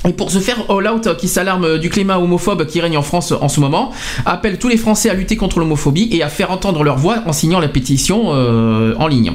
Et 0.08 0.14
pour 0.14 0.32
ce 0.32 0.40
faire, 0.40 0.64
All 0.70 0.88
Out, 0.88 1.16
qui 1.18 1.28
s'alarme 1.28 1.78
du 1.78 1.90
climat 1.90 2.18
homophobe 2.18 2.66
qui 2.66 2.82
règne 2.82 2.98
en 2.98 3.04
France 3.04 3.34
en 3.40 3.50
ce 3.50 3.60
moment, 3.60 3.92
appelle 4.26 4.58
tous 4.58 4.68
les 4.68 4.78
Français 4.78 5.10
à 5.10 5.14
lutter 5.14 5.36
contre 5.36 5.60
l'homophobie 5.60 6.10
et 6.12 6.24
à 6.24 6.30
faire 6.30 6.50
entendre 6.52 6.84
leur 6.84 6.98
voix 6.98 7.20
en 7.28 7.34
signant 7.34 7.60
la 7.60 7.68
pétition 7.68 8.34
euh, 8.34 8.96
en 8.98 9.08
ligne. 9.08 9.34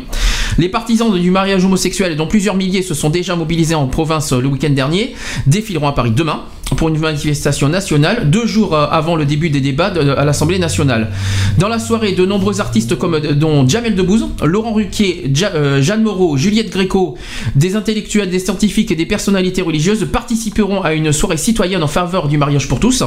Les 0.59 0.69
partisans 0.69 1.13
du 1.17 1.31
mariage 1.31 1.65
homosexuel, 1.65 2.17
dont 2.17 2.27
plusieurs 2.27 2.57
milliers 2.57 2.83
se 2.83 2.95
sont 2.95 3.11
déjà 3.11 3.37
mobilisés 3.37 3.75
en 3.75 3.87
province 3.87 4.33
le 4.33 4.49
week-end 4.49 4.71
dernier, 4.71 5.15
défileront 5.47 5.89
à 5.89 5.93
Paris 5.93 6.11
demain 6.11 6.43
pour 6.75 6.89
une 6.89 6.99
manifestation 6.99 7.69
nationale, 7.69 8.29
deux 8.29 8.45
jours 8.47 8.75
euh, 8.75 8.87
avant 8.91 9.15
le 9.15 9.25
début 9.25 9.51
des 9.51 9.61
débats 9.61 9.91
de- 9.91 10.11
à 10.11 10.25
l'Assemblée 10.25 10.59
nationale. 10.59 11.11
Dans 11.59 11.69
la 11.69 11.79
soirée, 11.79 12.13
de 12.13 12.27
nombreux 12.27 12.61
artistes 12.61 12.99
comme 12.99 13.15
euh, 13.15 13.35
dont 13.35 13.67
Jamel 13.69 13.95
Debbouze, 13.95 14.27
Laurent 14.45 14.73
Ruquier, 14.73 15.31
Ja- 15.33 15.53
euh, 15.55 15.81
Jeanne 15.81 16.03
Moreau, 16.03 16.37
Juliette 16.37 16.71
Gréco, 16.71 17.17
des 17.55 17.77
intellectuels, 17.77 18.31
des 18.31 18.41
scientifiques 18.41 18.91
et 18.91 18.97
des 18.97 19.07
personnalités 19.07 19.63
religieuses 19.63 20.07
participeront 20.13 20.83
à 20.83 20.93
une 20.93 21.13
soirée 21.13 21.37
citoyenne 21.37 21.83
en 21.85 21.87
faveur 21.87 22.27
du 22.27 22.37
mariage 22.37 22.67
pour 22.69 22.81
tous, 22.81 23.05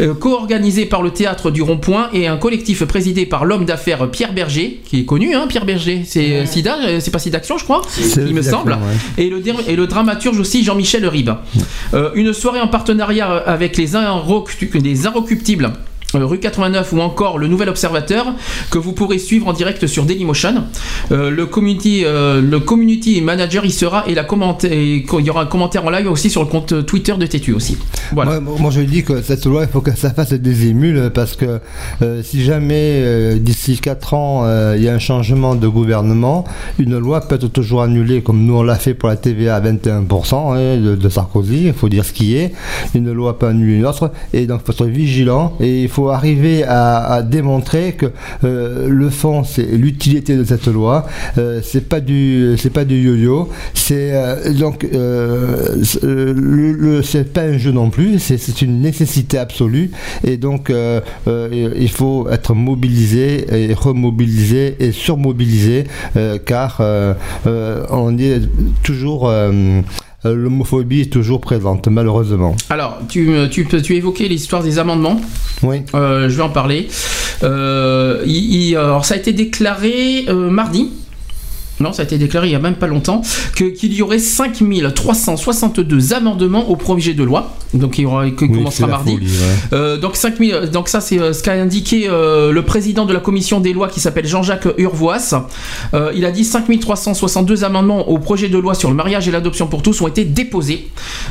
euh, 0.00 0.12
co-organisée 0.12 0.84
par 0.84 1.00
le 1.02 1.10
théâtre 1.10 1.52
du 1.52 1.62
Rond-Point 1.62 2.10
et 2.12 2.26
un 2.26 2.36
collectif 2.36 2.84
présidé 2.84 3.24
par 3.24 3.44
l'homme 3.44 3.64
d'affaires 3.64 4.10
Pierre 4.10 4.32
Berger, 4.32 4.80
qui 4.84 5.00
est 5.00 5.04
connu, 5.04 5.32
hein, 5.34 5.46
Pierre 5.48 5.64
Berger, 5.64 6.02
c'est 6.04 6.32
euh, 6.32 6.44
Sida, 6.46 6.76
c'est 6.98 7.12
pas 7.12 7.20
Sidaction, 7.20 7.56
je 7.56 7.64
crois, 7.64 7.82
il 8.16 8.34
me 8.34 8.42
semble, 8.42 8.72
ouais. 8.72 9.24
et 9.24 9.30
le, 9.30 9.40
der- 9.40 9.68
et 9.68 9.76
le 9.76 9.86
dramaturge 9.86 10.38
aussi 10.40 10.64
Jean-Michel 10.64 11.06
Ribes. 11.06 11.30
Euh, 11.94 12.10
une 12.14 12.32
soirée 12.32 12.60
en 12.60 12.66
partenariat 12.68 12.95
avec 13.00 13.76
les, 13.76 13.94
Inrocu- 13.94 14.80
les 14.80 15.06
Inrecuptibles. 15.06 15.72
Euh, 16.14 16.24
Rue 16.24 16.38
89 16.38 16.92
ou 16.92 17.00
encore 17.00 17.38
le 17.38 17.48
Nouvel 17.48 17.68
Observateur 17.68 18.26
que 18.70 18.78
vous 18.78 18.92
pourrez 18.92 19.18
suivre 19.18 19.48
en 19.48 19.52
direct 19.52 19.86
sur 19.86 20.04
Dailymotion. 20.04 20.64
Euh, 21.10 21.30
le 21.30 21.46
community 21.46 22.04
euh, 22.04 22.40
le 22.40 22.60
community 22.60 23.20
manager 23.20 23.64
y 23.64 23.70
sera 23.70 24.04
et 24.08 24.12
il 24.12 25.24
y 25.24 25.30
aura 25.30 25.42
un 25.42 25.46
commentaire 25.46 25.84
en 25.84 25.90
live 25.90 26.10
aussi 26.10 26.30
sur 26.30 26.42
le 26.42 26.48
compte 26.48 26.86
Twitter 26.86 27.14
de 27.18 27.26
Tétu 27.26 27.52
aussi. 27.52 27.76
Moi, 28.12 28.40
moi, 28.40 28.70
je 28.70 28.80
dis 28.82 29.02
que 29.02 29.20
cette 29.22 29.46
loi, 29.46 29.64
il 29.64 29.68
faut 29.68 29.80
que 29.80 29.96
ça 29.96 30.10
fasse 30.10 30.32
des 30.32 30.68
émules 30.68 31.10
parce 31.12 31.34
que 31.34 31.60
si 32.22 32.44
jamais 32.44 33.36
d'ici 33.38 33.78
4 33.78 34.14
ans 34.14 34.74
il 34.74 34.82
y 34.82 34.88
a 34.88 34.94
un 34.94 34.98
changement 34.98 35.54
de 35.54 35.66
gouvernement, 35.66 36.44
une 36.78 36.98
loi 36.98 37.20
peut 37.20 37.34
être 37.34 37.48
toujours 37.48 37.82
annulée 37.82 38.22
comme 38.22 38.44
nous 38.44 38.56
on 38.56 38.62
l'a 38.62 38.76
fait 38.76 38.94
pour 38.94 39.08
la 39.08 39.16
TVA 39.16 39.56
à 39.56 39.60
21% 39.60 40.54
hein, 40.54 40.80
de, 40.80 40.94
de 40.94 41.08
Sarkozy, 41.08 41.64
il 41.66 41.72
faut 41.72 41.88
dire 41.88 42.04
ce 42.04 42.12
qui 42.12 42.36
est. 42.36 42.52
Une 42.94 43.12
loi 43.12 43.38
peut 43.38 43.46
annuler 43.46 43.76
une 43.76 43.86
autre 43.86 44.12
et 44.32 44.46
donc 44.46 44.60
il 44.62 44.72
faut 44.72 44.84
être 44.84 44.90
vigilant 44.90 45.54
et 45.60 45.82
il 45.82 45.88
faut 45.88 45.95
arriver 46.04 46.64
à, 46.64 47.22
démontrer 47.22 47.92
que 47.92 48.06
euh, 48.44 48.88
le 48.88 49.10
fond 49.10 49.44
c'est 49.44 49.64
l'utilité 49.64 50.36
de 50.36 50.44
cette 50.44 50.66
loi, 50.66 51.06
euh, 51.38 51.60
c'est 51.62 51.88
pas 51.88 52.00
du 52.00 52.56
c'est 52.58 52.70
pas 52.70 52.84
du 52.84 52.96
yo-yo, 52.96 53.48
c'est 53.74 54.10
euh, 54.12 54.52
donc 54.52 54.86
le, 54.92 57.02
c'est 57.02 57.32
pas 57.32 57.42
un 57.42 57.58
jeu 57.58 57.72
non 57.72 57.90
plus, 57.90 58.18
c'est 58.18 58.62
une 58.62 58.80
nécessité 58.80 59.38
absolue. 59.38 59.90
Et 60.24 60.36
donc 60.36 60.72
il 61.26 61.90
faut 61.90 62.28
être 62.30 62.54
mobilisé 62.54 63.70
et 63.70 63.74
remobilisé 63.74 64.76
et 64.80 64.92
surmobilisé 64.92 65.84
car 66.44 66.80
on 67.90 68.18
est 68.18 68.40
toujours 68.82 69.30
l'homophobie 70.24 71.02
est 71.02 71.12
toujours 71.12 71.40
présente 71.40 71.88
malheureusement. 71.88 72.56
Alors, 72.70 72.98
tu, 73.08 73.30
tu, 73.50 73.66
tu 73.66 73.94
évoquais 73.96 74.28
l'histoire 74.28 74.62
des 74.62 74.78
amendements. 74.78 75.20
Oui. 75.62 75.82
Euh, 75.94 76.28
je 76.28 76.36
vais 76.36 76.42
en 76.42 76.48
parler. 76.50 76.88
Euh, 77.42 78.22
il- 78.26 78.54
il- 78.70 78.76
alors, 78.76 79.04
ça 79.04 79.14
a 79.14 79.16
été 79.18 79.32
déclaré 79.32 80.24
euh, 80.28 80.50
mardi. 80.50 80.90
Non, 81.80 81.92
ça 81.92 82.02
a 82.02 82.04
été 82.04 82.16
déclaré 82.18 82.46
il 82.46 82.50
n'y 82.50 82.56
a 82.56 82.60
même 82.60 82.74
pas 82.76 82.86
longtemps 82.86 83.22
que- 83.54 83.64
qu'il 83.64 83.92
y 83.92 84.02
aurait 84.02 84.18
5362 84.18 86.12
amendements 86.14 86.68
au 86.70 86.76
projet 86.76 87.14
de 87.14 87.22
loi. 87.22 87.54
Donc, 87.74 87.98
il 87.98 88.02
y 88.02 88.06
aura, 88.06 88.28
qui 88.30 88.44
Oui, 88.44 88.52
commencera 88.52 88.86
mardi. 88.86 89.12
folie, 89.12 89.26
ouais. 89.26 89.32
Euh, 89.74 89.96
donc 89.98 90.16
5000 90.16 90.70
donc 90.72 90.88
ça 90.88 91.00
c'est 91.00 91.18
euh, 91.18 91.32
ce 91.32 91.42
qu'a 91.42 91.52
indiqué 91.52 92.06
euh, 92.08 92.52
le 92.52 92.62
président 92.62 93.04
de 93.04 93.12
la 93.12 93.20
commission 93.20 93.60
des 93.60 93.72
lois 93.72 93.88
qui 93.88 94.00
s'appelle 94.00 94.26
Jean-Jacques 94.26 94.68
Urvoas. 94.78 95.34
Euh, 95.94 96.12
il 96.14 96.24
a 96.24 96.30
dit 96.30 96.44
5362 96.44 97.64
amendements 97.64 98.08
au 98.08 98.18
projet 98.18 98.48
de 98.48 98.56
loi 98.58 98.74
sur 98.74 98.88
le 98.88 98.94
mariage 98.94 99.28
et 99.28 99.30
l'adoption 99.30 99.66
pour 99.66 99.82
tous 99.82 100.00
ont 100.00 100.08
été 100.08 100.24
déposés. 100.24 100.88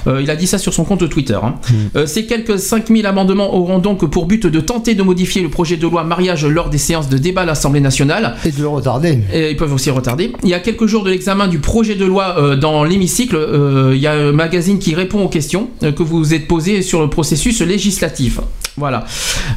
Euh, 0.07 0.21
il 0.21 0.29
a 0.29 0.35
dit 0.35 0.45
ça 0.47 0.57
sur 0.57 0.73
son 0.73 0.83
compte 0.83 1.07
Twitter. 1.09 1.39
hein. 1.41 1.55
Euh, 1.95 2.05
ces 2.05 2.25
quelques 2.25 2.59
5000 2.59 3.05
amendements 3.05 3.55
auront 3.55 3.79
donc 3.79 4.05
pour 4.09 4.25
but 4.25 4.45
de 4.45 4.59
tenter 4.59 4.93
de 4.93 5.03
modifier 5.03 5.41
le 5.41 5.49
projet 5.49 5.77
de 5.77 5.87
loi 5.87 6.03
mariage 6.03 6.45
lors 6.45 6.69
des 6.69 6.77
séances 6.77 7.09
de 7.09 7.17
débat 7.17 7.41
à 7.41 7.45
l'Assemblée 7.45 7.79
nationale. 7.81 8.35
Et 8.45 8.51
de 8.51 8.61
le 8.61 8.67
retarder. 8.67 9.19
Et 9.33 9.51
ils 9.51 9.57
peuvent 9.57 9.73
aussi 9.73 9.89
retarder. 9.89 10.31
Il 10.43 10.49
y 10.49 10.53
a 10.53 10.59
quelques 10.59 10.85
jours 10.85 11.03
de 11.03 11.09
l'examen 11.09 11.47
du 11.47 11.59
projet 11.59 11.95
de 11.95 12.05
loi 12.05 12.35
euh, 12.37 12.55
dans 12.55 12.83
l'hémicycle, 12.83 13.35
euh, 13.35 13.93
il 13.95 14.01
y 14.01 14.07
a 14.07 14.13
un 14.13 14.31
magazine 14.31 14.79
qui 14.79 14.95
répond 14.95 15.23
aux 15.23 15.29
questions 15.29 15.69
euh, 15.83 15.91
que 15.91 16.03
vous 16.03 16.17
vous 16.17 16.33
êtes 16.33 16.47
posées 16.47 16.81
sur 16.81 17.01
le 17.01 17.09
processus 17.09 17.61
législatif. 17.61 18.39
Voilà. 18.77 19.05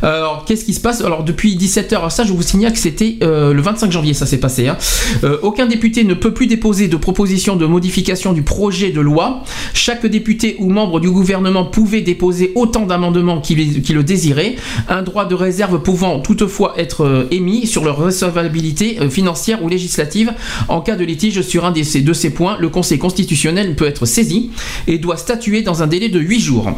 Alors, 0.03 0.45
qu'est-ce 0.45 0.65
qui 0.65 0.75
se 0.75 0.81
passe? 0.81 1.01
Alors, 1.01 1.25
depuis 1.25 1.57
17h, 1.57 1.97
alors 1.97 2.13
ça, 2.13 2.23
je 2.25 2.33
vous 2.33 2.43
signale 2.43 2.73
que 2.73 2.79
c'était 2.79 3.17
euh, 3.23 3.53
le 3.53 3.61
25 3.63 3.91
janvier, 3.91 4.15
ça 4.15 4.27
s'est 4.27 4.39
passé. 4.39 4.69
hein. 4.69 4.77
Euh, 5.25 5.39
aucun 5.43 5.67
député 5.67 6.05
ne 6.05 6.15
peut 6.15 6.33
plus 6.33 6.47
déposer 6.47 6.87
de 6.87 6.97
proposition 6.97 7.57
de 7.57 7.67
modification 7.67 8.33
du 8.33 8.43
projet 8.43 8.91
de 8.91 9.01
loi. 9.01 9.43
Chaque 9.75 10.07
député 10.07 10.55
ou 10.61 10.71
membre 10.71 11.01
du 11.01 11.11
gouvernement 11.11 11.65
pouvait 11.65 12.01
déposer 12.01 12.53
autant 12.55 12.87
d'amendements 12.87 13.41
qu'il 13.41 13.59
le 13.89 14.05
désirait. 14.05 14.55
Un 14.89 15.03
droit 15.03 15.25
de 15.25 15.35
réserve 15.35 15.83
pouvant 15.83 16.21
toutefois 16.21 16.75
être 16.77 17.05
euh, 17.05 17.27
émis 17.33 17.67
sur 17.67 17.85
leur 17.85 17.97
recevabilité 17.97 18.99
euh, 19.01 19.11
financière 19.11 19.65
ou 19.65 19.69
législative. 19.69 20.33
En 20.69 20.81
cas 20.81 20.95
de 20.95 21.05
litige 21.05 21.43
sur 21.43 21.65
un 21.65 21.73
de 21.73 21.83
ces, 21.83 22.03
de 22.03 22.13
ces 22.13 22.31
points, 22.31 22.57
le 22.61 22.69
Conseil 22.69 22.99
constitutionnel 22.99 23.75
peut 23.75 23.87
être 23.87 24.07
saisi 24.07 24.51
et 24.87 24.99
doit 24.99 25.17
statuer 25.17 25.63
dans 25.63 25.83
un 25.83 25.89
délai 25.89 26.09
de 26.09 26.21
8 26.21 26.39
jours. 26.39 26.71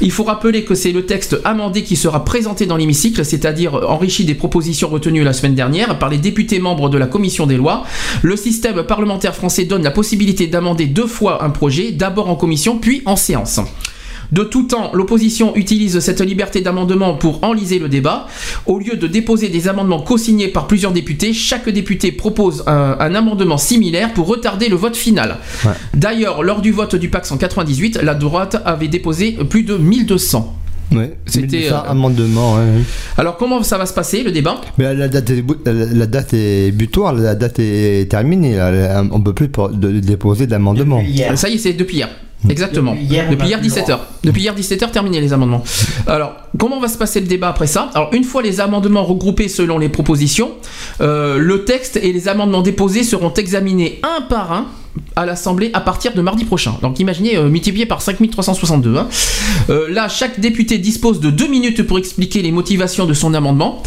Il 0.00 0.12
faut 0.12 0.24
rappeler 0.24 0.64
que 0.64 0.76
c'est 0.76 0.92
le 0.92 1.04
texte 1.04 1.36
amendé 1.44 1.79
qui 1.82 1.96
sera 1.96 2.24
présenté 2.24 2.66
dans 2.66 2.76
l'hémicycle, 2.76 3.24
c'est-à-dire 3.24 3.74
enrichi 3.88 4.24
des 4.24 4.34
propositions 4.34 4.88
retenues 4.88 5.24
la 5.24 5.32
semaine 5.32 5.54
dernière 5.54 5.98
par 5.98 6.08
les 6.08 6.18
députés 6.18 6.58
membres 6.58 6.88
de 6.88 6.98
la 6.98 7.06
commission 7.06 7.46
des 7.46 7.56
lois. 7.56 7.84
Le 8.22 8.36
système 8.36 8.82
parlementaire 8.82 9.34
français 9.34 9.64
donne 9.64 9.82
la 9.82 9.90
possibilité 9.90 10.46
d'amender 10.46 10.86
deux 10.86 11.06
fois 11.06 11.44
un 11.44 11.50
projet, 11.50 11.92
d'abord 11.92 12.28
en 12.28 12.36
commission 12.36 12.78
puis 12.78 13.02
en 13.06 13.16
séance. 13.16 13.60
De 14.32 14.44
tout 14.44 14.62
temps, 14.64 14.92
l'opposition 14.94 15.56
utilise 15.56 15.98
cette 15.98 16.20
liberté 16.20 16.60
d'amendement 16.60 17.14
pour 17.14 17.42
enliser 17.42 17.78
le 17.78 17.88
débat. 17.88 18.28
Au 18.66 18.78
lieu 18.78 18.96
de 18.96 19.06
déposer 19.06 19.48
des 19.48 19.66
amendements 19.66 20.00
co-signés 20.00 20.48
par 20.48 20.68
plusieurs 20.68 20.92
députés, 20.92 21.32
chaque 21.32 21.68
député 21.68 22.12
propose 22.12 22.62
un, 22.66 22.96
un 23.00 23.14
amendement 23.14 23.58
similaire 23.58 24.12
pour 24.12 24.28
retarder 24.28 24.68
le 24.68 24.76
vote 24.76 24.96
final. 24.96 25.38
D'ailleurs, 25.94 26.44
lors 26.44 26.60
du 26.60 26.70
vote 26.70 26.94
du 26.94 27.08
PAX 27.08 27.32
en 27.32 27.38
98, 27.38 28.00
la 28.02 28.14
droite 28.14 28.62
avait 28.64 28.88
déposé 28.88 29.32
plus 29.32 29.64
de 29.64 29.76
1200. 29.76 30.59
Ouais, 30.92 31.16
C'était, 31.26 31.68
ça, 31.68 31.84
euh, 31.86 31.90
amendement. 31.90 32.54
ouais, 32.54 32.60
ouais. 32.62 32.82
Alors 33.16 33.36
comment 33.36 33.62
ça 33.62 33.78
va 33.78 33.86
se 33.86 33.94
passer 33.94 34.22
le 34.22 34.32
débat? 34.32 34.60
Mais 34.76 34.92
la 34.94 35.08
date, 35.08 35.30
est, 35.30 35.44
la, 35.64 35.72
la 35.72 36.06
date 36.06 36.34
est 36.34 36.72
butoir, 36.72 37.12
la 37.14 37.34
date 37.34 37.58
est 37.60 38.10
terminée. 38.10 38.56
là. 38.56 39.02
On 39.12 39.18
ne 39.18 39.24
peut 39.24 39.32
plus 39.34 39.48
pour- 39.48 39.68
de- 39.68 40.00
déposer 40.00 40.46
d'amendement. 40.46 41.00
Ça 41.36 41.48
y 41.48 41.54
est, 41.54 41.58
c'est 41.58 41.72
depuis 41.74 41.96
hier. 41.98 42.08
Exactement. 42.48 42.92
Depuis 42.94 43.04
hier, 43.06 43.24
on 43.28 43.30
Depuis 43.32 43.44
a 43.44 43.48
hier, 43.48 43.60
plus 43.60 43.68
le 43.68 43.74
17h. 43.74 43.98
Depuis 44.24 44.42
hier 44.42 44.54
17h, 44.56 44.90
terminé 44.90 45.20
les 45.20 45.32
amendements. 45.34 45.62
Alors, 46.06 46.32
comment 46.58 46.80
va 46.80 46.88
se 46.88 46.96
passer 46.96 47.20
le 47.20 47.26
débat 47.26 47.50
après 47.50 47.66
ça? 47.66 47.90
Alors, 47.94 48.08
une 48.14 48.24
fois 48.24 48.40
les 48.42 48.60
amendements 48.60 49.04
regroupés 49.04 49.48
selon 49.48 49.76
les 49.78 49.90
propositions, 49.90 50.52
euh, 51.02 51.36
le 51.38 51.64
texte 51.66 51.98
et 52.02 52.12
les 52.14 52.28
amendements 52.28 52.62
déposés 52.62 53.02
seront 53.04 53.32
examinés 53.34 54.00
un 54.02 54.22
par 54.22 54.52
un 54.52 54.66
à 55.16 55.26
l'Assemblée 55.26 55.70
à 55.72 55.80
partir 55.80 56.14
de 56.14 56.20
mardi 56.22 56.44
prochain. 56.44 56.74
Donc 56.82 56.98
imaginez 57.00 57.36
euh, 57.36 57.48
multiplié 57.48 57.86
par 57.86 58.02
5362. 58.02 58.96
hein. 58.96 59.08
Euh, 59.68 59.88
là, 59.90 60.08
chaque 60.08 60.40
député 60.40 60.78
dispose 60.78 61.20
de 61.20 61.30
deux 61.30 61.48
minutes 61.48 61.82
pour 61.82 61.98
expliquer 61.98 62.42
les 62.42 62.52
motivations 62.52 63.06
de 63.06 63.14
son 63.14 63.34
amendement 63.34 63.82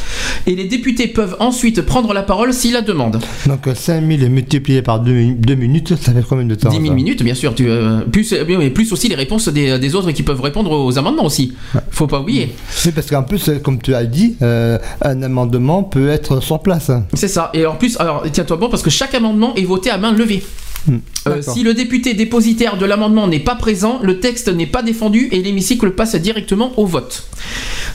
et 0.47 0.55
les 0.55 0.65
députés 0.65 1.07
peuvent 1.07 1.35
ensuite 1.39 1.81
prendre 1.81 2.13
la 2.13 2.23
parole 2.23 2.53
s'ils 2.53 2.73
la 2.73 2.81
demandent. 2.81 3.19
Donc 3.45 3.67
euh, 3.67 3.75
5000 3.75 4.29
multiplié 4.29 4.81
par 4.81 4.99
2 4.99 5.11
minutes, 5.55 5.95
ça 5.95 6.13
fait 6.13 6.23
combien 6.27 6.45
de 6.45 6.55
temps 6.55 6.69
10 6.69 6.75
000 6.77 6.87
ça 6.87 6.93
minutes, 6.93 7.23
bien 7.23 7.35
sûr. 7.35 7.53
Tu, 7.55 7.67
euh, 7.67 8.01
plus, 8.01 8.33
euh, 8.33 8.43
mais 8.47 8.69
plus 8.69 8.91
aussi 8.93 9.07
les 9.07 9.15
réponses 9.15 9.47
des, 9.49 9.79
des 9.79 9.95
autres 9.95 10.11
qui 10.11 10.23
peuvent 10.23 10.41
répondre 10.41 10.71
aux 10.71 10.97
amendements 10.97 11.25
aussi. 11.25 11.53
Faut 11.91 12.07
pas 12.07 12.19
oublier. 12.19 12.53
Oui, 12.85 12.91
parce 12.93 13.09
qu'en 13.09 13.23
plus, 13.23 13.49
comme 13.63 13.81
tu 13.81 13.93
as 13.95 14.05
dit, 14.05 14.35
un 14.41 15.21
amendement 15.21 15.83
peut 15.83 16.09
être 16.09 16.41
sans 16.41 16.59
place. 16.59 16.91
C'est 17.13 17.27
ça. 17.27 17.49
Et 17.53 17.65
en 17.65 17.75
plus, 17.75 17.97
alors 17.99 18.23
tiens-toi 18.31 18.57
bon 18.57 18.69
parce 18.69 18.81
que 18.83 18.89
chaque 18.89 19.13
amendement 19.15 19.53
est 19.55 19.63
voté 19.65 19.89
à 19.89 19.97
main 19.97 20.11
levée. 20.11 20.43
Euh, 20.89 20.99
D'accord. 21.25 21.53
si 21.53 21.63
le 21.63 21.73
député 21.73 22.13
dépositaire 22.13 22.77
de 22.77 22.85
l'amendement 22.85 23.27
n'est 23.27 23.39
pas 23.39 23.55
présent, 23.55 23.99
le 24.01 24.19
texte 24.19 24.49
n'est 24.49 24.67
pas 24.67 24.81
défendu 24.81 25.29
et 25.31 25.41
l'hémicycle 25.41 25.91
passe 25.91 26.15
directement 26.15 26.77
au 26.77 26.85
vote. 26.85 27.27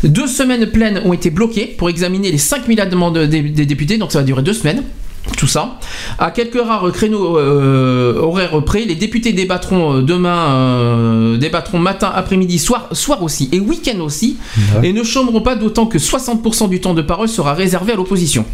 Deux 0.05 0.27
semaines 0.27 0.67
pleines 0.67 1.03
ont 1.05 1.13
été 1.13 1.31
bloquées 1.31 1.67
pour 1.67 1.91
examiner 1.91 2.31
les 2.31 2.39
5000 2.39 2.81
amendements 2.81 3.11
des, 3.11 3.27
des 3.27 3.67
députés, 3.67 3.99
donc 3.99 4.13
ça 4.13 4.21
va 4.21 4.25
durer 4.25 4.43
deux 4.43 4.55
semaines. 4.55 4.83
Tout 5.37 5.47
ça. 5.47 5.79
À 6.19 6.31
quelques 6.31 6.61
rares 6.61 6.91
créneaux 6.93 7.39
euh, 7.39 8.19
horaires 8.19 8.63
près, 8.65 8.85
les 8.85 8.95
députés 8.95 9.33
débattront 9.33 9.97
euh, 9.97 10.03
demain, 10.03 10.49
euh, 10.51 11.37
débattront 11.37 11.79
matin, 11.79 12.11
après-midi, 12.15 12.59
soir, 12.59 12.89
soir 12.93 13.23
aussi 13.23 13.49
et 13.53 13.61
week-end 13.61 14.01
aussi, 14.01 14.37
et 14.83 14.93
ne 14.93 15.03
chômeront 15.03 15.43
pas 15.43 15.55
d'autant 15.55 15.87
que 15.87 15.99
60% 15.99 16.69
du 16.69 16.81
temps 16.81 16.95
de 16.95 17.03
parole 17.03 17.29
sera 17.29 17.55
réservé 17.55 17.93
à 17.93 17.97
l'opposition. 17.97 18.45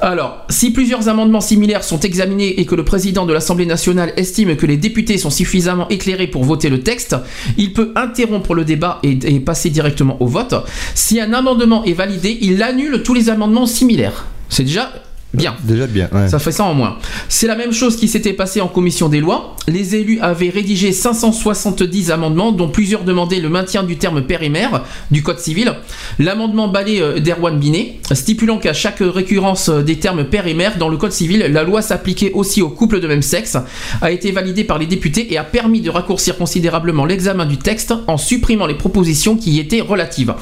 Alors, 0.00 0.44
si 0.48 0.70
plusieurs 0.70 1.08
amendements 1.08 1.40
similaires 1.40 1.82
sont 1.82 1.98
examinés 2.00 2.60
et 2.60 2.66
que 2.66 2.74
le 2.74 2.84
président 2.84 3.26
de 3.26 3.32
l'Assemblée 3.32 3.66
nationale 3.66 4.12
estime 4.16 4.56
que 4.56 4.66
les 4.66 4.76
députés 4.76 5.18
sont 5.18 5.30
suffisamment 5.30 5.88
éclairés 5.88 6.28
pour 6.28 6.44
voter 6.44 6.68
le 6.68 6.80
texte, 6.80 7.16
il 7.56 7.72
peut 7.72 7.92
interrompre 7.96 8.54
le 8.54 8.64
débat 8.64 9.00
et, 9.02 9.40
passer 9.40 9.70
directement 9.70 10.16
au 10.20 10.26
vote. 10.26 10.54
Si 10.94 11.20
un 11.20 11.32
amendement 11.32 11.84
est 11.84 11.94
validé, 11.94 12.38
il 12.40 12.62
annule 12.62 13.02
tous 13.02 13.14
les 13.14 13.28
amendements 13.28 13.66
similaires. 13.66 14.26
C'est 14.48 14.64
déjà 14.64 14.92
bien. 15.34 15.54
Déjà 15.64 15.86
bien. 15.86 16.08
ouais. 16.12 16.28
Ça 16.28 16.38
fait 16.38 16.52
ça 16.52 16.64
en 16.64 16.74
moins. 16.74 16.96
C'est 17.28 17.46
la 17.46 17.54
même 17.56 17.72
chose 17.72 17.96
qui 17.96 18.08
s'était 18.08 18.32
passé 18.32 18.60
en 18.60 18.68
commission 18.68 19.08
des 19.08 19.20
lois. 19.20 19.54
Les 19.68 19.94
élus 19.96 20.18
avaient 20.20 20.48
rédigé 20.48 20.92
570 20.92 22.10
amendements, 22.10 22.52
dont 22.52 22.68
plusieurs 22.68 23.04
demandaient 23.04 23.40
le 23.40 23.48
maintien 23.50 23.82
du 23.82 23.96
terme 23.98 24.22
père 24.22 24.42
et 24.42 24.48
mère 24.48 24.84
du 25.10 25.22
Code 25.22 25.38
civil. 25.38 25.74
L'amendement 26.18 26.68
balai 26.68 27.00
euh, 27.02 27.20
d'Erwan 27.20 27.58
Binet, 27.58 27.98
stipulant 28.12 28.58
qu'à 28.58 28.72
chaque 28.72 29.00
récurrence 29.00 29.68
euh, 29.68 29.82
des 29.82 29.96
termes 29.96 30.24
père 30.24 30.46
et 30.46 30.54
mère 30.54 30.78
dans 30.78 30.88
le 30.88 30.96
Code 30.96 31.12
civil, 31.12 31.40
la 31.50 31.62
loi 31.62 31.82
s'appliquait 31.82 32.32
aussi 32.32 32.62
aux 32.62 32.70
couples 32.70 33.00
de 33.00 33.06
même 33.06 33.20
sexe, 33.22 33.58
a 34.00 34.10
été 34.10 34.32
validé 34.32 34.64
par 34.64 34.78
les 34.78 34.86
députés 34.86 35.32
et 35.32 35.36
a 35.38 35.44
permis 35.44 35.80
de 35.82 35.90
raccourcir 35.90 36.36
considérablement 36.38 37.04
l'examen 37.04 37.44
du 37.44 37.58
texte 37.58 37.92
en 38.06 38.16
supprimant 38.16 38.66
les 38.66 38.74
propositions 38.74 39.36
qui 39.36 39.50
y 39.52 39.58
étaient 39.60 39.80
relatives. 39.82 40.34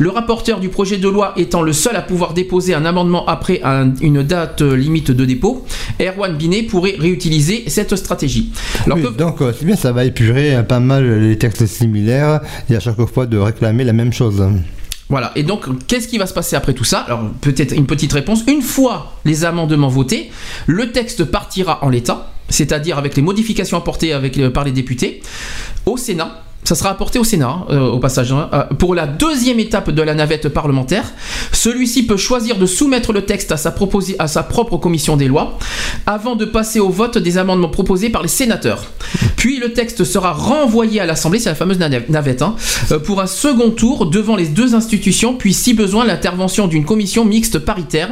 Le 0.00 0.10
rapporteur 0.10 0.58
du 0.58 0.68
projet 0.68 0.98
de 0.98 1.08
loi 1.08 1.34
étant 1.36 1.62
le 1.62 1.72
seul 1.72 1.94
à 1.94 2.02
pouvoir 2.02 2.34
déposer 2.34 2.74
un 2.74 2.84
amendement 2.84 3.26
après 3.28 3.60
un- 3.62 3.92
une 4.00 4.22
date 4.32 4.62
euh, 4.62 4.74
limite 4.74 5.10
de 5.10 5.24
dépôt, 5.26 5.66
Erwan 6.00 6.36
Binet 6.36 6.62
pourrait 6.62 6.96
réutiliser 6.98 7.64
cette 7.66 7.94
stratégie. 7.96 8.50
Alors 8.86 8.96
Oui, 8.98 9.04
que- 9.04 9.18
Donc 9.18 9.42
euh, 9.42 9.52
c'est 9.56 9.66
bien, 9.66 9.76
ça 9.76 9.92
va 9.92 10.04
épurer 10.06 10.54
euh, 10.56 10.62
pas 10.62 10.80
mal 10.80 11.04
les 11.28 11.36
textes 11.36 11.66
similaires 11.66 12.40
et 12.70 12.76
à 12.76 12.80
chaque 12.80 13.04
fois 13.12 13.26
de 13.26 13.36
réclamer 13.36 13.84
la 13.84 13.92
même 13.92 14.12
chose. 14.12 14.42
Voilà, 15.10 15.32
et 15.36 15.42
donc 15.42 15.66
qu'est-ce 15.86 16.08
qui 16.08 16.16
va 16.16 16.26
se 16.26 16.32
passer 16.32 16.56
après 16.56 16.72
tout 16.72 16.84
ça? 16.84 17.00
Alors 17.00 17.20
peut-être 17.42 17.72
une 17.76 17.84
petite 17.86 18.14
réponse. 18.14 18.44
Une 18.48 18.62
fois 18.62 19.12
les 19.26 19.44
amendements 19.44 19.88
votés, 19.88 20.30
le 20.66 20.90
texte 20.92 21.24
partira 21.24 21.84
en 21.84 21.90
l'état, 21.90 22.32
c'est-à-dire 22.48 22.96
avec 22.96 23.14
les 23.16 23.22
modifications 23.22 23.76
apportées 23.76 24.14
avec, 24.14 24.40
par 24.52 24.64
les 24.64 24.72
députés, 24.72 25.20
au 25.84 25.98
Sénat. 25.98 26.42
Ça 26.64 26.76
sera 26.76 26.90
apporté 26.90 27.18
au 27.18 27.24
Sénat, 27.24 27.66
euh, 27.70 27.88
au 27.90 27.98
passage, 27.98 28.30
hein, 28.30 28.48
euh, 28.52 28.62
pour 28.78 28.94
la 28.94 29.08
deuxième 29.08 29.58
étape 29.58 29.90
de 29.90 30.00
la 30.00 30.14
navette 30.14 30.48
parlementaire. 30.48 31.12
Celui-ci 31.50 32.04
peut 32.04 32.16
choisir 32.16 32.56
de 32.56 32.66
soumettre 32.66 33.12
le 33.12 33.22
texte 33.22 33.50
à 33.50 33.56
sa, 33.56 33.74
à 34.20 34.28
sa 34.28 34.42
propre 34.44 34.76
commission 34.76 35.16
des 35.16 35.26
lois, 35.26 35.58
avant 36.06 36.36
de 36.36 36.44
passer 36.44 36.78
au 36.78 36.88
vote 36.88 37.18
des 37.18 37.36
amendements 37.36 37.68
proposés 37.68 38.10
par 38.10 38.22
les 38.22 38.28
sénateurs. 38.28 38.84
Puis 39.36 39.58
le 39.58 39.72
texte 39.72 40.04
sera 40.04 40.32
renvoyé 40.32 41.00
à 41.00 41.06
l'Assemblée, 41.06 41.40
c'est 41.40 41.48
la 41.48 41.56
fameuse 41.56 41.80
nave- 41.80 42.04
navette, 42.08 42.42
hein, 42.42 42.54
euh, 42.92 43.00
pour 43.00 43.20
un 43.20 43.26
second 43.26 43.70
tour 43.70 44.06
devant 44.06 44.36
les 44.36 44.46
deux 44.46 44.76
institutions, 44.76 45.34
puis 45.34 45.54
si 45.54 45.74
besoin 45.74 46.04
l'intervention 46.04 46.68
d'une 46.68 46.84
commission 46.84 47.24
mixte 47.24 47.58
paritaire, 47.58 48.10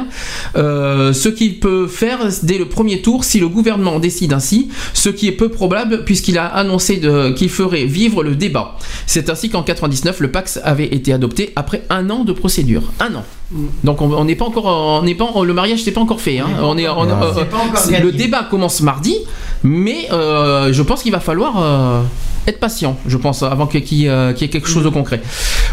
ce 0.55 1.29
qu'il 1.29 1.59
peut 1.59 1.87
faire 1.87 2.19
dès 2.43 2.57
le 2.57 2.67
premier 2.67 3.01
tour 3.01 3.23
si 3.23 3.39
le 3.39 3.47
gouvernement 3.47 3.95
en 3.95 3.99
décide 3.99 4.33
ainsi, 4.33 4.67
ce 4.93 5.07
qui 5.09 5.27
est 5.27 5.31
peu 5.31 5.47
probable 5.49 6.03
puisqu'il 6.03 6.37
a 6.37 6.45
annoncé 6.47 7.01
qu'il 7.35 7.49
ferait 7.49 7.85
vivre 7.85 8.23
le 8.23 8.35
débat. 8.41 8.75
C'est 9.05 9.29
ainsi 9.29 9.49
qu'en 9.49 9.63
99, 9.63 10.19
le 10.19 10.29
Pax 10.31 10.59
avait 10.63 10.87
été 10.93 11.13
adopté 11.13 11.53
après 11.55 11.83
un 11.89 12.09
an 12.09 12.25
de 12.25 12.33
procédure. 12.33 12.83
Un 12.99 13.15
an. 13.15 13.23
Donc 13.83 14.01
on 14.01 14.23
n'est 14.25 14.35
pas 14.35 14.45
encore, 14.45 14.65
on 14.65 15.03
n'est 15.03 15.15
pas, 15.15 15.29
le 15.43 15.53
mariage 15.53 15.85
n'est 15.85 15.91
pas 15.93 16.01
encore 16.01 16.19
fait. 16.21 16.39
hein. 16.39 16.47
On 16.61 16.77
est, 16.77 16.87
on- 16.89 17.05
euh, 17.09 17.33
le 18.01 18.11
débat 18.11 18.43
commence 18.49 18.81
mardi, 18.81 19.15
mais 19.63 20.07
euh, 20.11 20.71
je 20.73 20.81
pense 20.81 21.03
qu'il 21.03 21.11
va 21.11 21.19
falloir 21.19 21.53
euh, 21.57 22.01
être 22.47 22.59
patient, 22.59 22.97
je 23.07 23.17
pense, 23.17 23.43
avant 23.43 23.67
qu'il 23.67 23.81
y, 23.93 24.05
ait- 24.05 24.09
euh, 24.09 24.33
qu'il 24.33 24.47
y 24.47 24.49
ait 24.49 24.51
quelque 24.51 24.67
chose 24.67 24.83
de 24.83 24.89
concret. 24.89 25.21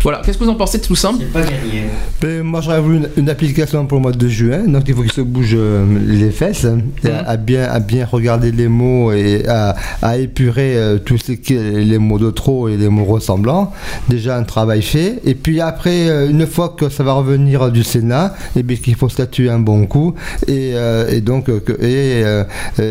Voilà, 0.03 0.21
qu'est-ce 0.25 0.39
que 0.39 0.45
vous 0.45 0.51
en 0.51 0.55
pensez 0.55 0.79
de 0.79 0.85
tout 0.85 0.95
ça? 0.95 1.13
Pas 1.33 1.41
gagné. 1.43 1.85
Ben, 2.21 2.43
moi 2.43 2.61
j'aurais 2.61 2.81
voulu 2.81 2.97
une, 2.99 3.09
une 3.17 3.31
application 3.31 3.87
pour 3.87 3.99
le 3.99 4.03
mois 4.03 4.13
de 4.13 4.29
juin, 4.29 4.65
donc 4.67 4.83
il 4.87 4.95
faut 4.95 5.03
qu'il 5.03 5.13
se 5.13 5.21
bouge 5.23 5.55
euh, 5.57 5.85
les 6.07 6.31
fesses, 6.31 6.67
et 7.05 7.09
à, 7.11 7.31
à 7.31 7.37
bien, 7.37 7.65
à 7.65 7.81
bien 7.81 8.05
regarder 8.07 8.53
les 8.53 8.69
mots 8.69 9.13
et 9.13 9.47
à, 9.49 9.75
à 10.03 10.17
épurer 10.19 10.77
euh, 10.77 10.99
tous 10.99 11.19
les 11.49 11.99
mots 11.99 12.19
de 12.19 12.31
trop 12.31 12.69
et 12.69 12.77
les 12.77 12.89
mots 12.89 13.05
ressemblants. 13.05 13.73
Déjà 14.09 14.37
un 14.37 14.45
travail 14.45 14.83
fait, 14.83 15.21
et 15.25 15.35
puis 15.35 15.61
après, 15.61 16.09
euh, 16.09 16.29
une 16.29 16.47
fois 16.47 16.75
que 16.79 16.89
ça 16.89 17.03
va 17.03 17.13
revenir 17.13 17.71
du 17.73 17.83
Sénat, 17.85 18.35
et 18.57 18.63
bien 18.63 18.77
qu'il 18.77 18.95
faut 18.95 19.09
statuer 19.09 19.49
un 19.51 19.59
bon 19.59 19.87
coup 19.87 20.15
et, 20.47 20.73
euh, 20.75 21.09
et 21.11 21.21
donc 21.21 21.47
que- 21.65 21.83
et, 21.83 22.23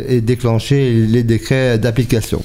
et 0.10 0.22
déclencher 0.22 0.94
les 1.08 1.24
décrets 1.24 1.78
d'application. 1.78 2.42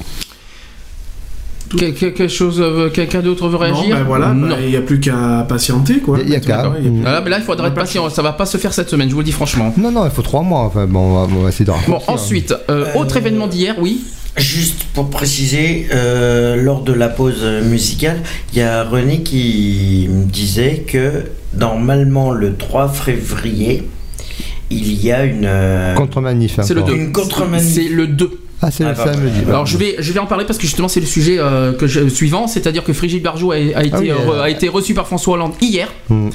Quel- 1.78 1.94
Quelque 1.94 2.28
chose, 2.28 2.60
euh, 2.60 2.91
quelqu'un 2.91 3.20
d'autre 3.20 3.47
veut 3.49 3.52
Non, 3.55 3.59
réagir? 3.59 3.97
ben 3.97 4.05
voilà, 4.05 4.33
Non. 4.33 4.57
il 4.62 4.68
n'y 4.70 4.76
a 4.76 4.81
plus 4.83 5.01
qu'à 5.01 5.44
patienter, 5.49 5.99
quoi. 5.99 6.18
Il 6.23 6.31
y 6.31 6.34
a 6.36 6.41
qu'à. 6.41 6.70
Plus- 6.70 7.02
Ah, 7.07 7.20
mais 7.25 7.31
là, 7.31 7.39
il 7.39 7.44
faudra 7.44 7.68
être 7.68 7.75
patient. 7.75 8.09
Ça 8.10 8.23
va 8.23 8.33
pas 8.33 8.47
se 8.47 8.57
faire 8.59 8.73
cette 8.73 8.89
semaine, 8.91 9.09
je 9.09 9.15
vous 9.15 9.20
le 9.20 9.25
dis 9.26 9.33
franchement. 9.33 9.73
Non, 9.76 9.91
non, 9.91 10.05
il 10.05 10.10
faut 10.10 10.23
trois 10.23 10.42
mois. 10.42 10.60
Enfin, 10.60 10.86
bon, 10.86 11.01
on 11.01 11.26
va, 11.26 11.34
on 11.34 11.42
va 11.42 11.49
essayer 11.49 11.65
de 11.65 11.73
Bon, 11.89 11.99
ensuite, 12.07 12.55
euh, 12.70 12.86
autre 12.94 13.17
événement 13.17 13.47
d'hier, 13.47 13.76
oui. 13.81 14.01
Juste 14.39 14.84
pour 14.94 15.10
préciser, 15.10 15.89
euh, 15.92 16.57
lors 16.62 16.81
de 16.83 16.92
la 16.94 17.09
pause 17.10 17.44
musicale, 17.65 18.20
il 18.52 18.60
y 18.60 18.62
a 18.62 18.83
René 18.84 19.23
qui 19.23 20.09
me 20.10 20.25
disait 20.25 20.84
que 20.86 21.25
normalement 21.55 22.31
le 22.33 22.55
3 22.57 22.89
février, 22.89 23.83
il 24.70 25.05
y 25.05 25.12
a 25.12 25.25
une. 25.25 25.44
euh, 25.44 25.94
Contre-manif. 25.94 26.59
C'est 26.62 26.73
le 26.73 26.81
encore. 26.81 26.94
2. 26.94 27.01
Une 27.01 27.12
contre-manif. 27.12 27.75
C'est 27.75 27.89
le 27.89 28.07
2. 28.07 28.31
Ah, 28.62 28.70
c'est 28.70 28.84
le 28.84 28.94
samedi. 28.94 29.41
Alors 29.49 29.66
je 29.66 29.76
vais, 29.76 29.97
je 29.99 30.12
vais 30.12 30.20
en 30.20 30.26
parler 30.26 30.44
parce 30.44 30.57
que 30.57 30.66
justement 30.66 30.86
c'est 30.86 31.00
le 31.00 31.07
sujet 31.07 31.36
euh, 31.39 31.73
que 31.73 31.89
je, 31.89 32.08
suivant, 32.08 32.47
c'est-à-dire 32.47 32.84
que 32.84 32.92
Frigide 32.92 33.23
Barjot 33.23 33.50
a, 33.50 33.57
a 33.57 33.58
été, 33.58 33.91
Ah 33.92 33.99
oui, 33.99 34.10
euh, 34.10 34.15
euh, 34.34 34.42
a 34.42 34.50
été 34.50 34.68
reçu 34.68 34.94
par 34.94 35.07
François 35.08 35.34
Hollande 35.34 35.52
hier. 35.60 35.89
Hmm. 36.08 36.28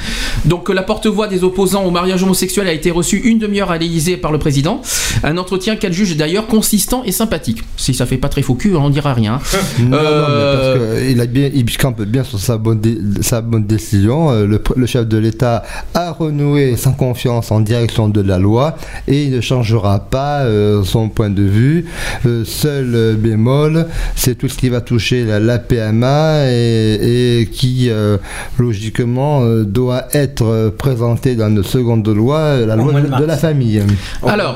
Donc 0.43 0.67
la 0.69 0.83
porte-voix 0.83 1.27
des 1.27 1.45
opposants 1.45 1.85
au 1.85 1.91
mariage 1.91 2.23
homosexuel 2.23 2.67
a 2.67 2.73
été 2.73 2.91
reçue 2.91 3.17
une 3.17 3.39
demi-heure 3.39 3.71
à 3.71 3.77
l'Élysée 3.77 4.17
par 4.17 4.33
le 4.33 4.39
président. 4.39 4.81
Un 5.23 5.37
entretien 5.37 5.77
qu'elle 5.77 5.93
juge 5.93 6.17
d'ailleurs 6.17 6.47
consistant 6.47 7.01
et 7.05 7.13
sympathique. 7.13 7.63
Si 7.77 7.93
ça 7.93 8.05
fait 8.05 8.17
pas 8.17 8.29
très 8.29 8.41
faux 8.41 8.55
cul, 8.55 8.75
on 8.75 8.89
dira 8.89 9.13
rien. 9.13 9.39
Non, 9.79 9.97
non, 9.97 9.97
mais 10.01 11.13
parce 11.13 11.21
a 11.21 11.25
bien, 11.27 11.49
il 11.53 11.77
campe 11.77 12.01
bien 12.01 12.23
sur 12.23 12.39
sa 12.39 12.57
bonne, 12.57 12.79
dé- 12.79 12.97
sa 13.21 13.41
bonne 13.41 13.65
décision. 13.65 14.31
Le, 14.31 14.85
chef 14.85 15.07
de 15.07 15.17
l'État 15.17 15.63
a 15.93 16.11
renoué 16.11 16.75
sa 16.75 16.91
confiance 16.91 17.51
en 17.51 17.59
direction 17.59 18.09
de 18.09 18.21
la 18.21 18.37
loi 18.37 18.75
et 19.07 19.23
il 19.23 19.31
ne 19.31 19.41
changera 19.41 19.99
pas 19.99 20.41
euh, 20.41 20.83
son 20.83 21.09
point 21.09 21.29
de 21.29 21.43
vue. 21.43 21.85
Euh, 22.25 22.43
seul 22.45 22.91
euh, 22.95 23.13
bémol, 23.15 23.85
c'est 24.15 24.35
tout 24.37 24.47
ce 24.47 24.57
qui 24.57 24.69
va 24.69 24.81
toucher 24.81 25.23
la, 25.23 25.39
la 25.39 25.59
PMA 25.59 26.45
et, 26.51 27.39
et 27.41 27.45
qui, 27.47 27.89
euh, 27.89 28.17
logiquement, 28.57 29.41
euh, 29.43 29.63
doit 29.63 30.05
être 30.13 30.73
présenté 30.77 31.35
dans 31.35 31.49
une 31.49 31.63
seconde 31.63 32.07
loi, 32.07 32.57
la 32.65 32.75
loi 32.75 32.93
de 33.01 33.25
la 33.25 33.37
famille. 33.37 33.81
Alors, 34.25 34.55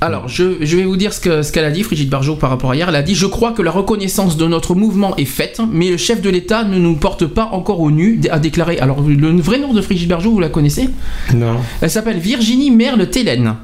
alors 0.00 0.26
je, 0.28 0.56
je 0.60 0.76
vais 0.76 0.84
vous 0.84 0.96
dire 0.96 1.12
ce 1.12 1.20
que- 1.20 1.42
ce 1.42 1.52
qu'elle 1.52 1.64
a 1.64 1.70
dit, 1.70 1.82
Brigitte 1.82 2.10
Barjot, 2.10 2.36
par 2.36 2.50
rapport 2.50 2.72
à 2.72 2.76
hier. 2.76 2.88
Elle 2.88 2.96
a 2.96 3.02
dit 3.02 3.14
Je 3.14 3.26
crois 3.26 3.52
que 3.52 3.62
la 3.62 3.70
reconnaissance 3.70 4.36
de 4.36 4.46
notre 4.46 4.74
mouvement 4.74 5.16
est 5.16 5.24
faite, 5.24 5.60
mais 5.72 5.90
le 5.90 5.96
chef 5.96 6.20
de 6.20 6.28
l'État 6.30 6.64
ne 6.64 6.78
nous 6.78 6.96
porte 6.96 7.26
pas 7.26 7.48
encore 7.52 7.80
au 7.80 7.90
nu, 7.90 8.20
a 8.30 8.38
déclaré. 8.38 8.78
Alors, 8.80 9.00
le 9.00 9.40
vrai 9.40 9.58
nom 9.58 9.72
de 9.72 9.80
Brigitte 9.80 10.08
Barjot, 10.08 10.32
vous 10.32 10.40
la 10.40 10.48
connaissez? 10.48 10.88
Non. 11.34 11.56
Elle 11.80 11.90
s'appelle 11.90 12.18
Virginie 12.18 12.70
Merle 12.70 13.08
Télène. 13.10 13.54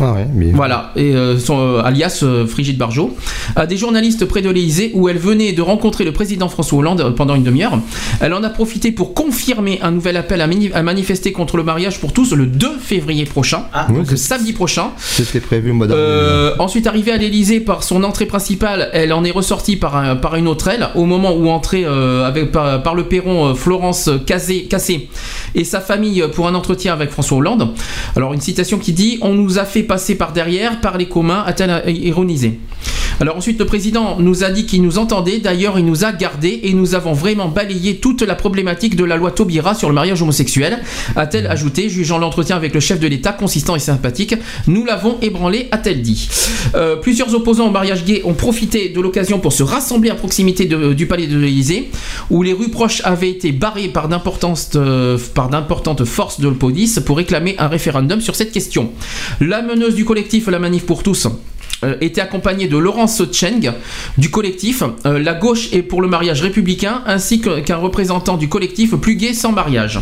Ah 0.00 0.12
ouais, 0.14 0.26
mais... 0.32 0.52
Voilà, 0.52 0.92
et 0.96 1.14
euh, 1.14 1.38
son 1.38 1.58
euh, 1.60 1.82
alias 1.82 2.20
euh, 2.22 2.46
Frigide 2.46 2.78
Barjot, 2.78 3.14
à 3.56 3.66
des 3.66 3.76
journalistes 3.76 4.24
près 4.24 4.40
de 4.40 4.48
l'Élysée 4.48 4.90
où 4.94 5.08
elle 5.10 5.18
venait 5.18 5.52
de 5.52 5.60
rencontrer 5.60 6.04
le 6.04 6.12
président 6.12 6.48
François 6.48 6.78
Hollande 6.78 7.14
pendant 7.14 7.34
une 7.34 7.42
demi-heure. 7.42 7.78
Elle 8.20 8.32
en 8.32 8.42
a 8.42 8.48
profité 8.48 8.90
pour 8.90 9.12
confirmer 9.12 9.78
un 9.82 9.90
nouvel 9.90 10.16
appel 10.16 10.40
à, 10.40 10.46
mani- 10.46 10.72
à 10.72 10.82
manifester 10.82 11.32
contre 11.32 11.58
le 11.58 11.62
mariage 11.62 12.00
pour 12.00 12.14
tous 12.14 12.32
le 12.32 12.46
2 12.46 12.78
février 12.78 13.24
prochain, 13.26 13.64
Oui, 13.90 13.96
donc 13.96 14.16
samedi 14.16 14.54
prochain. 14.54 14.92
C'était 14.98 15.40
prévu 15.40 15.72
au 15.72 15.74
mois 15.74 15.86
d'avril. 15.86 16.04
Euh, 16.08 16.54
ensuite, 16.58 16.86
arrivée 16.86 17.12
à 17.12 17.18
l'Elysée 17.18 17.60
par 17.60 17.82
son 17.82 18.02
entrée 18.02 18.26
principale, 18.26 18.88
elle 18.94 19.12
en 19.12 19.24
est 19.24 19.30
ressortie 19.30 19.76
par, 19.76 19.96
un- 19.96 20.16
par 20.16 20.36
une 20.36 20.48
autre 20.48 20.68
aile. 20.68 20.88
Au 20.94 21.04
moment 21.04 21.34
où 21.36 21.50
entrait 21.50 21.84
euh, 21.84 22.24
avec, 22.26 22.50
par, 22.50 22.82
par 22.82 22.94
le 22.94 23.04
perron 23.04 23.54
Florence 23.54 24.08
Cassé, 24.24 24.62
Cassé 24.64 25.10
et 25.54 25.64
sa 25.64 25.80
famille 25.80 26.24
pour 26.34 26.48
un 26.48 26.54
entretien 26.54 26.94
avec 26.94 27.10
François 27.10 27.36
Hollande. 27.36 27.74
Alors, 28.16 28.32
une 28.32 28.40
citation 28.40 28.78
qui 28.78 28.94
dit 28.94 29.18
On 29.20 29.34
nous 29.34 29.58
a 29.58 29.65
fait 29.66 29.82
passer 29.82 30.16
par 30.16 30.32
derrière, 30.32 30.80
par 30.80 30.96
les 30.96 31.08
communs, 31.08 31.44
a-t-elle 31.46 31.82
ironisé. 31.94 32.58
Alors 33.20 33.36
ensuite, 33.36 33.58
le 33.58 33.64
président 33.66 34.18
nous 34.20 34.44
a 34.44 34.50
dit 34.50 34.66
qu'il 34.66 34.82
nous 34.82 34.98
entendait. 34.98 35.38
D'ailleurs, 35.38 35.78
il 35.78 35.84
nous 35.86 36.04
a 36.04 36.12
gardés 36.12 36.60
et 36.64 36.74
nous 36.74 36.94
avons 36.94 37.12
vraiment 37.14 37.48
balayé 37.48 37.96
toute 37.96 38.22
la 38.22 38.34
problématique 38.34 38.94
de 38.96 39.04
la 39.04 39.16
loi 39.16 39.30
Taubira 39.30 39.74
sur 39.74 39.88
le 39.88 39.94
mariage 39.94 40.20
homosexuel. 40.22 40.82
A-t-elle 41.16 41.46
ajouté, 41.46 41.88
jugeant 41.88 42.18
l'entretien 42.18 42.56
avec 42.56 42.74
le 42.74 42.80
chef 42.80 43.00
de 43.00 43.06
l'État 43.06 43.32
consistant 43.32 43.74
et 43.74 43.78
sympathique. 43.78 44.34
Nous 44.66 44.84
l'avons 44.84 45.16
ébranlé, 45.22 45.68
a-t-elle 45.70 46.02
dit. 46.02 46.28
Euh, 46.74 46.96
plusieurs 46.96 47.34
opposants 47.34 47.68
au 47.68 47.70
mariage 47.70 48.04
gay 48.04 48.20
ont 48.24 48.34
profité 48.34 48.90
de 48.90 49.00
l'occasion 49.00 49.38
pour 49.38 49.52
se 49.52 49.62
rassembler 49.62 50.10
à 50.10 50.14
proximité 50.14 50.66
de- 50.66 50.92
du 50.92 51.06
palais 51.06 51.26
de 51.26 51.38
l'Élysée, 51.38 51.90
où 52.30 52.42
les 52.42 52.52
rues 52.52 52.68
proches 52.70 53.00
avaient 53.04 53.30
été 53.30 53.52
barrées 53.52 53.88
par 53.88 54.08
d'importantes 54.08 54.76
euh, 54.76 55.16
forces 56.04 56.40
de 56.40 56.50
police 56.50 57.00
pour 57.04 57.16
réclamer 57.16 57.54
un 57.58 57.68
référendum 57.68 58.20
sur 58.20 58.34
cette 58.36 58.52
question. 58.52 58.90
La 59.40 59.62
meneuse 59.62 59.94
du 59.94 60.04
collectif 60.04 60.48
La 60.48 60.58
Manif 60.58 60.84
pour 60.84 61.02
tous 61.02 61.26
euh, 61.26 61.30
était 62.00 62.20
accompagnée 62.20 62.68
de 62.68 62.76
Laurence 62.78 63.22
Cheng 63.32 63.72
du 64.18 64.30
collectif 64.30 64.82
euh, 65.04 65.18
La 65.18 65.34
Gauche 65.34 65.72
est 65.72 65.82
pour 65.82 66.02
le 66.02 66.08
mariage 66.08 66.42
républicain 66.42 67.02
ainsi 67.06 67.40
qu'un 67.40 67.76
représentant 67.76 68.36
du 68.36 68.48
collectif 68.48 68.94
Plus 68.96 69.16
Gay 69.16 69.34
sans 69.34 69.52
mariage. 69.52 70.00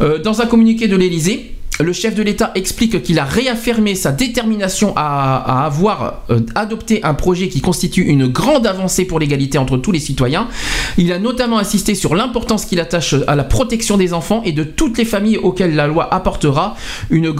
Euh, 0.00 0.18
dans 0.18 0.40
un 0.40 0.46
communiqué 0.46 0.88
de 0.88 0.96
l'Élysée, 0.96 1.53
le 1.80 1.92
chef 1.92 2.14
de 2.14 2.22
l'État 2.22 2.52
explique 2.54 3.02
qu'il 3.02 3.18
a 3.18 3.24
réaffirmé 3.24 3.96
sa 3.96 4.12
détermination 4.12 4.92
à, 4.96 5.62
à 5.62 5.66
avoir 5.66 6.22
euh, 6.30 6.40
adopté 6.54 7.02
un 7.02 7.14
projet 7.14 7.48
qui 7.48 7.60
constitue 7.60 8.02
une 8.02 8.28
grande 8.28 8.66
avancée 8.66 9.04
pour 9.04 9.18
l'égalité 9.18 9.58
entre 9.58 9.76
tous 9.76 9.90
les 9.90 9.98
citoyens. 9.98 10.46
Il 10.98 11.12
a 11.12 11.18
notamment 11.18 11.58
insisté 11.58 11.96
sur 11.96 12.14
l'importance 12.14 12.64
qu'il 12.64 12.78
attache 12.78 13.16
à 13.26 13.34
la 13.34 13.42
protection 13.42 13.96
des 13.96 14.12
enfants 14.12 14.42
et 14.44 14.52
de 14.52 14.62
toutes 14.62 14.98
les 14.98 15.04
familles 15.04 15.38
auxquelles 15.38 15.74
la 15.74 15.88
loi 15.88 16.12
apportera 16.14 16.76
une, 17.10 17.32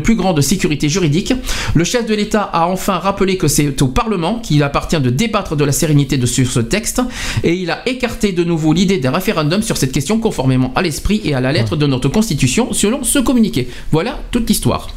plus 0.00 0.14
grande 0.14 0.40
sécurité 0.40 0.88
juridique. 0.88 1.34
Le 1.74 1.84
chef 1.84 2.06
de 2.06 2.14
l'État 2.14 2.42
a 2.42 2.66
enfin 2.68 2.94
rappelé 2.94 3.36
que 3.36 3.48
c'est 3.48 3.82
au 3.82 3.88
Parlement 3.88 4.38
qu'il 4.38 4.62
appartient 4.62 5.00
de 5.00 5.10
débattre 5.10 5.56
de 5.56 5.64
la 5.64 5.72
sérénité 5.72 6.16
de 6.16 6.26
sur 6.26 6.46
ce 6.46 6.60
texte 6.60 7.02
et 7.42 7.54
il 7.54 7.70
a 7.70 7.86
écarté 7.86 8.32
de 8.32 8.44
nouveau 8.44 8.72
l'idée 8.72 8.98
d'un 8.98 9.10
référendum 9.10 9.62
sur 9.62 9.76
cette 9.76 9.92
question 9.92 10.18
conformément 10.18 10.72
à 10.74 10.82
l'esprit 10.82 11.20
et 11.24 11.34
à 11.34 11.40
la 11.40 11.52
lettre 11.52 11.76
de 11.76 11.86
notre 11.86 12.08
Constitution 12.08 12.72
selon 12.72 13.04
ce 13.04 13.18
communiqué. 13.18 13.68
Voilà 13.92 14.18
toute 14.30 14.48
l'histoire. 14.48 14.88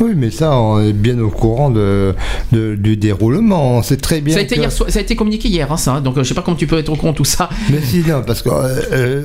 Oui, 0.00 0.12
mais 0.16 0.30
ça, 0.30 0.52
on 0.58 0.80
est 0.80 0.92
bien 0.92 1.18
au 1.20 1.28
courant 1.28 1.70
de, 1.70 2.14
de- 2.52 2.74
du 2.74 2.96
déroulement. 2.96 3.76
On 3.78 3.82
sait 3.82 3.96
très 3.96 4.20
bien. 4.20 4.34
Ça 4.34 4.40
a, 4.40 4.42
été 4.42 4.54
que- 4.56 4.60
hier 4.60 4.72
soir- 4.72 4.90
ça 4.90 4.98
a 4.98 5.02
été 5.02 5.14
communiqué 5.16 5.48
hier, 5.48 5.70
hein, 5.70 5.76
ça, 5.76 5.92
hein, 5.94 6.00
donc 6.00 6.16
euh, 6.16 6.22
je 6.24 6.28
sais 6.28 6.34
pas 6.34 6.42
comment 6.42 6.56
tu 6.56 6.66
peux 6.66 6.78
être 6.78 6.88
au 6.88 6.96
courant 6.96 7.12
de 7.12 7.16
tout 7.16 7.24
ça. 7.24 7.48
Mais 7.70 7.80
si, 7.82 7.98
non, 8.08 8.22
parce 8.26 8.42
que 8.42 8.48
euh, 8.48 8.80
euh, 8.92 9.22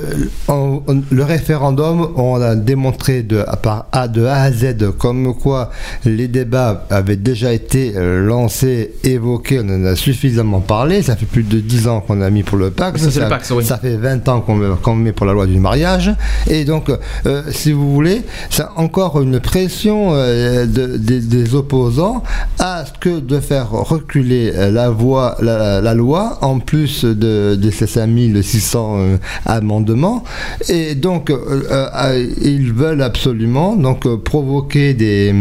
on- 0.47 0.81
on- 0.87 1.03
le 1.09 1.23
référendum, 1.23 2.09
on 2.15 2.41
a 2.41 2.55
démontré 2.55 3.23
de, 3.23 3.43
à, 3.47 3.55
part 3.55 3.85
A, 3.91 4.07
de 4.07 4.25
A 4.25 4.41
à 4.41 4.51
Z 4.51 4.75
comme 4.97 5.33
quoi 5.35 5.71
les 6.05 6.27
débats 6.27 6.85
avaient 6.89 7.15
déjà 7.15 7.53
été 7.53 7.93
lancés, 7.95 8.93
évoqués, 9.03 9.61
on 9.63 9.69
en 9.69 9.85
a 9.85 9.95
suffisamment 9.95 10.59
parlé. 10.59 11.01
Ça 11.01 11.15
fait 11.15 11.25
plus 11.25 11.43
de 11.43 11.59
10 11.59 11.87
ans 11.87 12.01
qu'on 12.01 12.21
a 12.21 12.29
mis 12.29 12.43
pour 12.43 12.57
le 12.57 12.71
pacte. 12.71 12.97
Ça, 12.99 13.21
le 13.23 13.29
pacte, 13.29 13.51
oui. 13.55 13.63
ça 13.63 13.77
fait 13.77 13.95
20 13.95 14.27
ans 14.29 14.41
qu'on 14.41 14.95
met- 14.95 15.11
pour 15.13 15.25
la 15.25 15.33
loi 15.33 15.45
du 15.45 15.59
mariage. 15.59 16.11
Et 16.47 16.65
donc, 16.65 16.89
euh, 17.25 17.43
si 17.51 17.71
vous 17.71 17.93
voulez, 17.93 18.21
c'est 18.49 18.65
encore 18.75 19.21
une 19.21 19.39
pression 19.39 20.13
euh, 20.13 20.24
de- 20.65 20.97
des- 20.97 21.55
opposants 21.55 22.23
à 22.59 22.85
ce 22.85 22.91
que 22.99 23.19
de 23.19 23.39
faire 23.39 23.69
reculer 23.71 24.51
euh, 24.55 24.71
la, 24.71 24.89
voie, 24.89 25.37
la, 25.41 25.93
loi 25.93 26.37
en 26.41 26.59
plus 26.59 27.05
de, 27.05 27.57
ces 27.71 27.87
5600 27.87 28.95
euh, 28.97 29.17
amendements. 29.45 30.23
Et 30.69 30.95
donc, 30.95 31.29
euh, 31.29 31.63
euh, 31.71 32.27
ils 32.41 32.73
veulent 32.73 33.01
absolument 33.01 33.75
donc, 33.75 34.05
euh, 34.05 34.17
provoquer 34.17 34.93
des, 34.93 35.33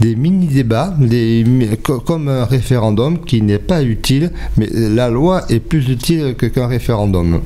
des 0.00 0.16
mini-débats, 0.16 0.94
des, 0.98 1.44
comme 2.06 2.28
un 2.28 2.44
référendum 2.44 3.18
qui 3.20 3.42
n'est 3.42 3.58
pas 3.58 3.82
utile, 3.82 4.30
mais 4.56 4.68
la 4.72 5.08
loi 5.10 5.42
est 5.50 5.60
plus 5.60 5.88
utile 5.88 6.34
qu'un 6.36 6.66
référendum. 6.66 7.40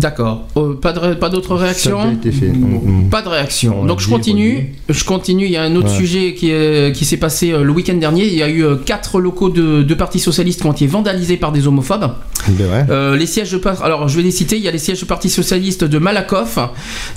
D'accord. 0.00 0.46
Euh, 0.56 0.74
pas 0.74 0.92
de- 0.92 1.14
pas 1.14 1.28
d'autres 1.28 1.56
Ça 1.56 1.62
a 1.62 1.64
réactions 1.66 1.98
déjà 2.04 2.12
été 2.12 2.32
fait. 2.32 2.48
Mm, 2.48 3.04
mm. 3.06 3.08
Pas 3.10 3.22
de 3.22 3.28
réaction. 3.28 3.80
On 3.82 3.86
Donc 3.86 4.00
je 4.00 4.06
dit, 4.06 4.10
continue. 4.10 4.74
Je 4.88 5.04
continue. 5.04 5.44
Il 5.44 5.50
y 5.52 5.56
a 5.56 5.62
un 5.62 5.76
autre 5.76 5.90
Ouais. 5.90 5.96
sujet 5.96 6.34
qui, 6.34 6.50
est- 6.50 6.94
qui 6.94 7.04
s'est 7.04 7.16
passé 7.16 7.52
euh, 7.52 7.62
le 7.62 7.72
week-end 7.72 7.94
dernier. 7.94 8.26
Il 8.26 8.34
y 8.34 8.42
a 8.42 8.48
eu 8.48 8.64
euh, 8.64 8.76
quatre 8.76 9.20
locaux 9.20 9.50
de, 9.50 9.82
de 9.82 9.94
partis 9.94 10.18
socialistes 10.20 10.60
qui 10.62 10.66
ont 10.66 10.72
été 10.72 10.86
vandalisés 10.86 11.36
par 11.36 11.52
des 11.52 11.66
homophobes. 11.66 12.10
Ben 12.48 12.70
ouais. 12.70 12.84
Euh, 12.90 13.16
les 13.16 13.26
sièges 13.26 13.52
de 13.52 13.60
alors 13.82 14.08
je 14.08 14.16
vais 14.16 14.22
les 14.22 14.30
citer. 14.30 14.56
Il 14.56 14.62
y 14.62 14.68
a 14.68 14.70
les 14.70 14.78
sièges 14.78 14.98
du 15.00 15.04
Parti 15.04 15.28
socialiste 15.28 15.84
de 15.84 15.98
Malakoff. 15.98 16.58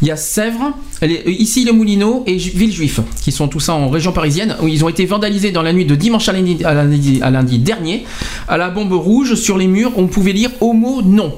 Il 0.02 0.08
y 0.08 0.12
a 0.12 0.18
Sèvres, 0.18 0.74
les- 1.02 1.24
ici 1.28 1.64
les 1.64 1.72
Moulineaux 1.72 2.24
et 2.28 2.38
Ju- 2.38 2.52
Villejuif, 2.53 3.00
qui 3.24 3.32
sont 3.32 3.48
tous 3.48 3.60
ça 3.62 3.74
en 3.74 3.90
région 3.90 4.12
parisienne. 4.12 4.56
Où 4.62 4.68
ils 4.68 4.84
ont 4.84 4.90
été 4.90 5.06
vandalisés 5.06 5.52
dans 5.52 5.62
la 5.62 5.72
nuit 5.74 5.86
de 5.86 5.95
dimanche 5.95 6.28
à 6.30 6.34
lundi, 6.34 6.64
à 6.64 6.74
lundi- 6.74 7.20
à 7.22 7.30
lundi 7.30 7.60
dernier. 7.60 8.03
À 8.48 8.58
la 8.58 8.70
bombe 8.70 8.92
rouge 8.94 9.36
sur 9.36 9.58
les 9.58 9.68
murs, 9.68 9.92
on 9.95 10.08
pouvait 10.08 10.34
lire 10.34 10.50
homo 10.62 11.02
non. 11.03 11.34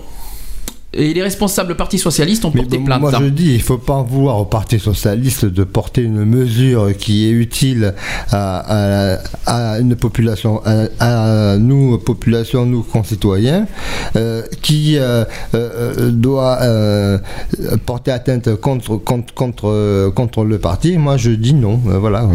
Et 0.98 1.14
les 1.14 1.22
responsables 1.22 1.76
Parti 1.76 1.98
socialiste 2.00 2.46
ont 2.46 2.52
porté 2.52 2.78
plainte. 2.80 3.02
Moi 3.02 3.12
je 3.20 3.26
dis, 3.26 3.54
il 3.54 3.62
faut 3.62 3.78
pas 3.78 4.02
vouloir 4.02 4.40
au 4.40 4.46
Parti 4.46 4.80
Socialiste 4.80 5.46
de 5.46 5.64
porter 5.66 6.02
une 6.04 6.24
mesure 6.24 6.96
qui 6.98 7.28
est 7.28 7.32
utile 7.32 7.94
à, 8.32 9.16
à- 9.16 9.74
à 9.74 9.80
une 9.80 9.96
population, 9.98 10.62
à, 10.66 10.86
à 11.00 11.58
nous, 11.58 11.98
population, 11.98 12.66
nous 12.66 12.82
concitoyens, 12.82 13.68
euh, 14.16 14.44
qui 14.62 14.98
euh, 14.98 15.26
euh, 15.54 16.12
doit 16.12 16.60
porter 17.86 18.12
atteinte 18.12 18.56
contre, 18.56 18.96
contre, 18.98 19.34
contre, 19.34 20.10
contre 20.16 20.44
le 20.46 20.60
parti. 20.60 20.98
Moi 20.98 21.18
je 21.18 21.32
dis 21.32 21.54
non, 21.54 21.76
voilà. 21.84 22.28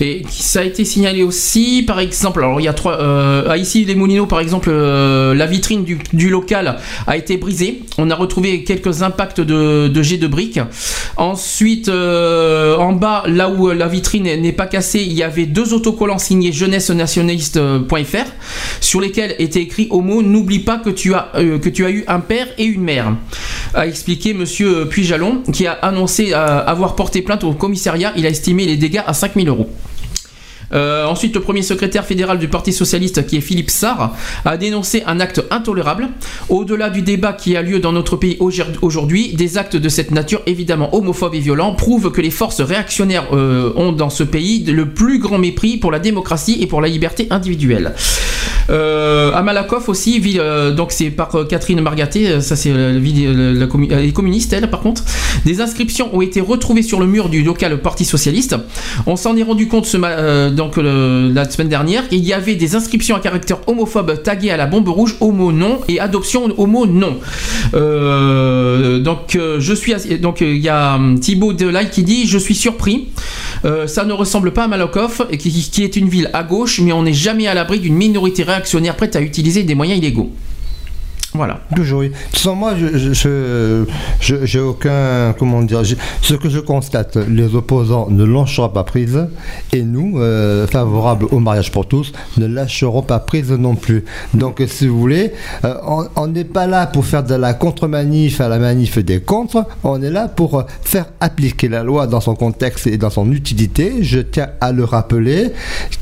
Et 0.00 0.24
ça 0.28 0.60
a 0.60 0.64
été 0.64 0.84
signalé 0.84 1.22
aussi, 1.22 1.84
par 1.86 2.00
exemple, 2.00 2.40
alors 2.42 2.60
il 2.60 2.64
y 2.64 2.68
a 2.68 2.72
trois, 2.72 2.96
à 3.48 3.56
ici 3.56 3.84
les 3.84 3.94
Moulineaux, 3.94 4.26
par 4.26 4.40
exemple, 4.40 4.70
la 4.72 5.46
vitrine 5.46 5.84
du, 5.84 5.98
du 6.12 6.28
local 6.28 6.76
a 7.06 7.16
été 7.16 7.36
brisée. 7.36 7.83
On 7.98 8.10
a 8.10 8.14
retrouvé 8.14 8.64
quelques 8.64 9.02
impacts 9.02 9.40
de, 9.40 10.02
jets 10.02 10.18
de 10.18 10.26
briques. 10.26 10.60
Ensuite, 11.16 11.88
euh, 11.88 12.76
en 12.76 12.92
bas, 12.92 13.24
là 13.26 13.48
où 13.48 13.70
la 13.70 13.86
vitrine 13.88 14.24
n'est 14.24 14.52
pas 14.52 14.66
cassée, 14.66 15.00
il 15.00 15.12
y 15.12 15.22
avait 15.22 15.46
deux 15.46 15.72
autocollants 15.74 16.18
signés 16.18 16.52
jeunesse-nationaliste.fr 16.52 18.32
sur 18.80 19.00
lesquels 19.00 19.34
était 19.38 19.60
écrit 19.60 19.88
au 19.90 20.00
mot 20.00 20.22
N'oublie 20.22 20.60
pas 20.60 20.78
que 20.78 20.90
tu 20.90 21.14
as 21.14 21.30
euh, 21.36 21.58
que 21.58 21.68
tu 21.68 21.84
as 21.84 21.90
eu 21.90 22.04
un 22.08 22.20
père 22.20 22.48
et 22.58 22.64
une 22.64 22.82
mère, 22.82 23.14
a 23.74 23.86
expliqué 23.86 24.34
Monsieur 24.34 24.88
Puy-Jalon, 24.88 25.42
qui 25.52 25.66
a 25.66 25.72
annoncé 25.72 26.32
euh, 26.32 26.64
avoir 26.64 26.94
porté 26.94 27.22
plainte 27.22 27.44
au 27.44 27.52
commissariat. 27.52 28.12
Il 28.16 28.26
a 28.26 28.28
estimé 28.28 28.66
les 28.66 28.76
dégâts 28.76 29.02
à 29.06 29.14
5000 29.14 29.48
euros. 29.48 29.68
Euh, 30.72 31.04
ensuite, 31.06 31.34
le 31.34 31.40
premier 31.40 31.62
secrétaire 31.62 32.04
fédéral 32.04 32.38
du 32.38 32.48
Parti 32.48 32.72
socialiste, 32.72 33.26
qui 33.26 33.36
est 33.36 33.40
Philippe 33.40 33.70
Sarr, 33.70 34.14
a 34.44 34.56
dénoncé 34.56 35.02
un 35.06 35.20
acte 35.20 35.42
intolérable. 35.50 36.08
Au-delà 36.48 36.90
du 36.90 37.02
débat 37.02 37.32
qui 37.32 37.56
a 37.56 37.62
lieu 37.62 37.78
dans 37.80 37.92
notre 37.92 38.16
pays 38.16 38.36
aujourd- 38.40 38.68
aujourd'hui, 38.82 39.34
des 39.34 39.58
actes 39.58 39.76
de 39.76 39.88
cette 39.88 40.10
nature, 40.10 40.40
évidemment 40.46 40.94
homophobes 40.94 41.34
et 41.34 41.40
violents, 41.40 41.74
prouvent 41.74 42.10
que 42.10 42.20
les 42.20 42.30
forces 42.30 42.60
réactionnaires 42.60 43.26
euh, 43.32 43.72
ont 43.76 43.92
dans 43.92 44.10
ce 44.10 44.24
pays 44.24 44.64
le 44.64 44.88
plus 44.90 45.18
grand 45.18 45.38
mépris 45.38 45.76
pour 45.76 45.90
la 45.92 45.98
démocratie 45.98 46.58
et 46.60 46.66
pour 46.66 46.80
la 46.80 46.88
liberté 46.88 47.26
individuelle. 47.30 47.94
Euh, 48.70 49.32
à 49.34 49.42
Malakoff 49.42 49.88
aussi, 49.88 50.20
vi- 50.20 50.38
euh, 50.38 50.72
donc 50.72 50.90
c'est 50.92 51.10
par 51.10 51.34
euh, 51.34 51.44
Catherine 51.44 51.80
Margaté, 51.80 52.28
euh, 52.28 52.40
ça 52.40 52.56
c'est 52.56 52.70
euh, 52.70 52.92
la 52.98 53.32
la- 53.32 53.96
la 53.96 54.02
est 54.02 54.12
communiste 54.12 54.52
elle 54.52 54.70
par 54.70 54.80
contre. 54.80 55.02
Des 55.44 55.60
inscriptions 55.60 56.08
ont 56.14 56.22
été 56.22 56.40
retrouvées 56.40 56.82
sur 56.82 56.98
le 57.00 57.06
mur 57.06 57.28
du 57.28 57.42
local 57.42 57.78
Parti 57.80 58.04
socialiste. 58.04 58.56
On 59.06 59.16
s'en 59.16 59.36
est 59.36 59.42
rendu 59.42 59.68
compte 59.68 59.86
ce 59.86 59.96
donc 60.50 60.76
la 60.76 61.48
semaine 61.50 61.68
dernière 61.68 62.08
qu'il 62.08 62.24
y 62.24 62.32
avait 62.32 62.54
des 62.56 62.74
inscriptions 62.74 63.16
à 63.16 63.20
caractère 63.20 63.58
homophobe 63.66 64.22
taguées 64.22 64.50
à 64.50 64.56
la 64.56 64.66
bombe 64.66 64.88
rouge 64.88 65.16
homo 65.20 65.52
non 65.52 65.80
et 65.88 66.00
adoption 66.00 66.48
homo 66.56 66.86
non. 66.86 67.18
Donc 67.72 69.38
je 69.58 69.74
suis 69.74 69.94
donc 70.20 70.40
il 70.40 70.58
y 70.58 70.68
a 70.68 70.94
hum, 70.96 71.18
Thibaut 71.20 71.52
Delay 71.52 71.88
qui 71.90 72.02
dit 72.02 72.26
je 72.26 72.38
suis 72.38 72.54
surpris. 72.54 73.08
Ça 73.86 74.04
ne 74.04 74.12
ressemble 74.12 74.52
pas 74.52 74.64
à 74.64 74.68
Malakoff, 74.68 75.22
qui, 75.38 75.50
qui 75.50 75.82
est 75.84 75.96
une 75.96 76.08
ville 76.08 76.28
à 76.34 76.42
gauche, 76.42 76.80
mais 76.80 76.92
on 76.92 77.02
n'est 77.02 77.14
jamais 77.14 77.46
à 77.46 77.54
l'abri 77.54 77.80
d'une 77.80 77.94
minorité 77.94 78.42
réactionnaire 78.54 78.96
prête 78.96 79.16
à 79.16 79.20
utiliser 79.20 79.64
des 79.64 79.74
moyens 79.74 79.98
illégaux. 79.98 80.30
Voilà. 81.34 81.58
Toujours. 81.74 82.02
De 82.02 82.08
toute 82.32 82.54
moi, 82.56 82.74
je, 82.78 82.96
je, 83.12 83.84
je- 84.20 84.46
je- 84.46 84.58
aucun. 84.60 85.34
Comment 85.36 85.62
dire 85.62 85.82
Ce 86.22 86.34
que 86.34 86.48
je 86.48 86.60
constate, 86.60 87.16
les 87.16 87.56
opposants 87.56 88.08
ne 88.08 88.24
lâcheront 88.24 88.68
pas 88.68 88.84
prise, 88.84 89.26
et 89.72 89.82
nous, 89.82 90.18
euh, 90.20 90.66
favorables 90.68 91.26
au 91.32 91.40
mariage 91.40 91.72
pour 91.72 91.86
tous, 91.88 92.12
ne 92.36 92.46
lâcherons 92.46 93.02
pas 93.02 93.18
prise 93.18 93.50
non 93.50 93.74
plus. 93.74 94.04
Donc, 94.32 94.62
si 94.68 94.86
vous 94.86 94.98
voulez, 95.00 95.32
euh, 95.64 95.74
on- 96.16 96.28
n'est 96.28 96.44
pas 96.44 96.66
là 96.68 96.86
pour 96.86 97.04
faire 97.04 97.22
de 97.24 97.34
la 97.34 97.52
contre-manif 97.52 98.40
à 98.40 98.48
la 98.48 98.58
manif 98.58 98.98
des 98.98 99.20
contre, 99.20 99.66
on 99.82 100.00
est 100.02 100.10
là 100.10 100.28
pour 100.28 100.64
faire 100.82 101.06
appliquer 101.20 101.68
la 101.68 101.82
loi 101.82 102.06
dans 102.06 102.20
son 102.20 102.34
contexte 102.36 102.86
et 102.86 102.96
dans 102.96 103.10
son 103.10 103.30
utilité. 103.32 104.02
Je 104.02 104.20
tiens 104.20 104.48
à 104.60 104.72
le 104.72 104.84
rappeler. 104.84 105.50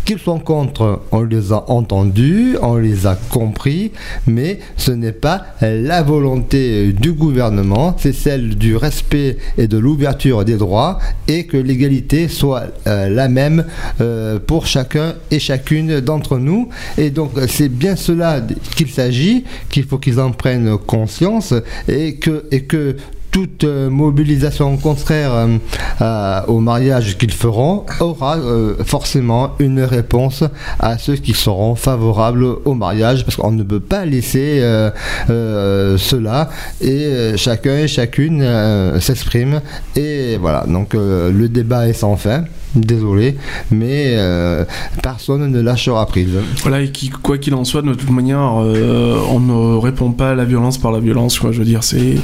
Qu'ils 0.05 0.19
sont 0.19 0.39
contre, 0.39 1.01
on 1.11 1.23
les 1.23 1.53
a 1.53 1.65
entendus, 1.71 2.57
on 2.63 2.77
les 2.77 3.07
a 3.07 3.17
compris, 3.31 3.93
mais 4.27 4.59
ce 4.77 4.91
n'est 4.93 5.13
pas 5.23 5.47
la 5.63 6.03
volonté 6.03 6.93
du 6.93 7.13
gouvernement, 7.13 7.97
c'est 7.97 8.13
celle 8.13 8.57
du 8.57 8.77
respect 8.77 9.39
et 9.57 9.69
de 9.69 9.79
l'ouverture 9.79 10.45
des 10.45 10.57
droits 10.57 10.99
et 11.29 11.47
que 11.47 11.57
l'égalité 11.57 12.27
soit 12.27 12.65
euh, 12.89 13.09
la 13.09 13.29
même 13.29 13.65
euh, 14.01 14.41
pour 14.45 14.67
chacun 14.67 15.15
et 15.31 15.39
chacune 15.39 16.01
d'entre 16.01 16.39
nous. 16.39 16.69
Et 16.99 17.11
donc 17.11 17.31
c'est 17.49 17.69
bien 17.69 17.95
cela 17.95 18.41
qu'il 18.77 18.91
s'agit, 18.91 19.45
qu'il 19.71 19.85
faut 19.85 19.99
qu'ils 19.99 20.19
en 20.19 20.33
prennent 20.33 20.77
conscience 20.77 21.55
et 21.87 22.17
que, 22.17 22.45
et 22.51 22.65
que 22.65 22.97
toute 23.33 23.65
euh, 23.65 23.91
mobilisation 23.91 24.77
contraire 24.77 25.33
euh, 25.33 25.57
à- 25.99 26.45
au 26.49 26.61
mariage 26.61 27.17
qu'ils 27.19 27.33
feront 27.33 27.85
aura 27.99 28.37
euh, 28.37 28.75
forcément 28.85 29.53
une 29.59 29.81
réponse 29.81 30.45
à 30.79 30.99
ceux 30.99 31.17
qui 31.17 31.33
seront 31.33 31.75
favorables 31.75 32.45
au 32.45 32.75
mariage 32.75 33.25
parce 33.25 33.37
qu'on 33.37 33.51
ne 33.51 33.63
peut 33.65 33.81
pas 33.81 34.05
laisser 34.05 34.59
euh, 34.61 34.91
euh, 35.31 35.97
cela 35.99 36.51
et 36.81 36.91
euh, 37.07 37.37
chacun 37.37 37.79
et 37.79 37.89
chacune 37.89 38.43
euh, 38.43 39.01
s'exprime. 39.01 39.61
Et 39.97 40.37
voilà. 40.41 40.65
Donc 40.69 40.95
euh, 40.95 41.33
le 41.33 41.49
débat 41.49 41.89
est 41.89 41.95
sans 41.95 42.17
fin 42.17 42.45
désolé 42.75 43.37
mais 43.71 44.15
euh, 44.17 44.65
personne 45.03 45.51
ne 45.51 45.61
lâchera 45.61 46.07
prise 46.07 46.31
Voilà, 46.63 46.81
et 46.83 46.91
qui, 46.91 47.09
quoi 47.09 47.39
qu'il 47.39 47.55
en 47.55 47.65
soit, 47.65 47.83
de 47.83 47.95
toute 47.95 48.11
manière, 48.11 48.61
euh, 48.63 49.19
on 49.31 49.41
ne 49.41 49.77
répond 49.79 50.13
pas 50.13 50.31
à 50.31 50.35
la 50.35 50.45
violence 50.45 50.79
par 50.79 50.93
la 50.93 51.01
violence. 51.01 51.39
Quoi. 51.39 51.53
Je 51.53 51.59
veux 51.59 51.65
dire, 51.65 51.83
c'est, 51.85 52.17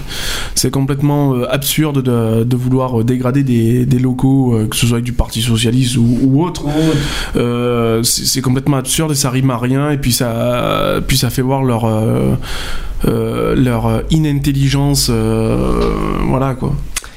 c'est 0.55 0.71
complètement 0.71 1.35
euh, 1.35 1.47
absurde 1.51 2.03
de, 2.03 2.45
de 2.45 2.57
vouloir 2.57 3.05
dégrader 3.05 3.43
des, 3.43 3.87
des 3.87 3.99
locaux, 3.99 4.55
euh, 4.55 4.67
que 4.67 4.77
ce 4.77 4.87
soit 4.87 5.01
du 5.01 5.13
Parti 5.13 5.43
Socialiste 5.43 5.97
ou, 5.97 6.19
ou 6.23 6.45
autre. 6.45 6.65
Euh, 7.37 8.03
c'est, 8.03 8.25
c'est 8.27 8.41
complètement 8.41 8.77
absurde 8.77 9.13
et 9.13 9.15
ça 9.17 9.31
rime 9.31 9.51
à 9.51 9.59
rien. 9.59 9.91
Et 9.91 9.99
puis 9.99 10.13
ça, 10.13 11.01
puis 11.07 11.17
ça 11.19 11.31
fait 11.31 11.43
voir 11.43 11.63
leur, 11.63 11.85
euh, 11.85 12.35
euh, 13.07 13.55
leur 13.55 14.03
inintelligence. 14.11 15.09
euh, 15.11 15.91
voilà, 16.29 16.55
quoi. 16.55 16.75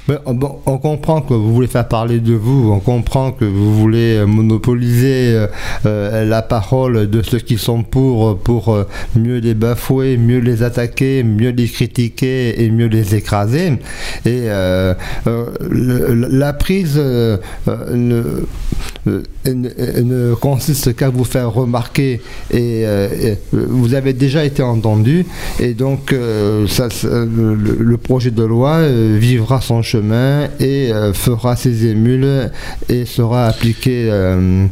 Euh, 0.09 0.17
on 0.65 0.77
comprend 0.77 1.21
que 1.21 1.33
vous 1.33 1.53
voulez 1.53 1.67
faire 1.67 1.87
parler 1.87 2.19
de 2.19 2.33
vous, 2.33 2.71
on 2.71 2.79
comprend 2.79 3.31
que 3.31 3.45
vous 3.45 3.75
voulez 3.75 4.17
euh, 4.17 4.25
monopoliser 4.25 5.45
euh, 5.85 6.25
la 6.25 6.41
parole 6.41 7.09
de 7.09 7.21
ceux 7.21 7.39
qui 7.39 7.57
sont 7.57 7.83
pour, 7.83 8.37
pour 8.39 8.77
mieux 9.15 9.37
les 9.37 9.53
bafouer, 9.53 10.17
mieux 10.17 10.39
les 10.39 10.63
attaquer, 10.63 11.23
mieux 11.23 11.51
les 11.51 11.67
critiquer 11.67 12.63
et 12.63 12.71
mieux 12.71 12.87
les 12.87 13.15
écraser. 13.15 13.73
Et 14.25 14.47
la 14.47 16.53
prise 16.53 16.97
ne, 16.97 17.37
consiste 20.35 20.95
qu'à 20.95 21.09
vous 21.09 21.23
faire 21.23 21.51
remarquer 21.51 22.21
et, 22.51 22.85
vous 23.51 23.93
avez 23.93 24.13
déjà 24.13 24.45
été 24.45 24.63
entendu 24.63 25.25
et 25.59 25.73
donc 25.73 26.15
ça, 26.67 26.87
le, 27.03 27.97
projet 27.97 28.31
de 28.31 28.43
loi 28.43 28.87
vivra 28.87 29.61
son 29.61 29.81
chemin 29.81 30.00
et 30.59 30.91
euh, 30.91 31.13
fera 31.13 31.55
ses 31.55 31.85
émules 31.87 32.49
et 32.89 33.05
sera 33.05 33.47
appliqué 33.47 34.07
euh, 34.09 34.65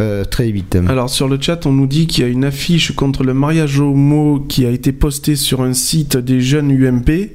euh, 0.00 0.24
très 0.24 0.50
vite. 0.50 0.76
Alors 0.88 1.10
sur 1.10 1.28
le 1.28 1.38
chat, 1.40 1.66
on 1.66 1.72
nous 1.72 1.86
dit 1.86 2.06
qu'il 2.06 2.24
y 2.24 2.26
a 2.26 2.30
une 2.30 2.44
affiche 2.44 2.92
contre 2.94 3.24
le 3.24 3.34
mariage 3.34 3.80
homo 3.80 4.40
qui 4.48 4.64
a 4.66 4.70
été 4.70 4.92
postée 4.92 5.36
sur 5.36 5.62
un 5.62 5.74
site 5.74 6.16
des 6.16 6.40
jeunes 6.40 6.70
UMP. 6.70 7.30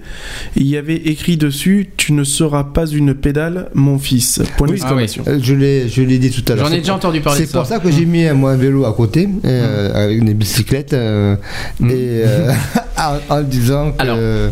Il 0.55 0.67
y 0.67 0.77
avait 0.77 0.95
écrit 0.95 1.37
dessus 1.37 1.89
"Tu 1.97 2.13
ne 2.13 2.23
seras 2.23 2.63
pas 2.63 2.85
une 2.87 3.13
pédale, 3.13 3.69
mon 3.73 3.97
fils." 3.97 4.41
Point 4.57 4.67
Oui, 4.67 4.73
d'exclamation. 4.75 5.23
euh, 5.27 5.39
je 5.41 5.53
l'ai, 5.53 5.87
je 5.89 6.01
l'ai 6.01 6.17
dit 6.19 6.31
tout 6.31 6.43
à 6.51 6.55
l'heure. 6.55 6.67
J'en 6.67 6.73
ai 6.73 6.79
déjà 6.79 6.95
entendu 6.95 7.21
parler 7.21 7.39
C'est 7.41 7.47
ça. 7.51 7.57
pour 7.59 7.67
ça 7.67 7.79
que 7.79 7.91
j'ai 7.91 8.05
mis 8.05 8.25
un, 8.25 8.33
moi, 8.33 8.51
un 8.51 8.57
vélo 8.57 8.85
à 8.85 8.93
côté, 8.93 9.27
euh, 9.45 9.89
Mm. 9.91 9.95
avec 9.95 10.23
des 10.25 10.33
bicyclettes, 10.33 10.93
euh, 10.93 11.35
et 11.81 11.87
euh, 12.25 12.51
en, 12.97 13.35
en 13.37 13.41
disant 13.41 13.91
que 13.91 14.49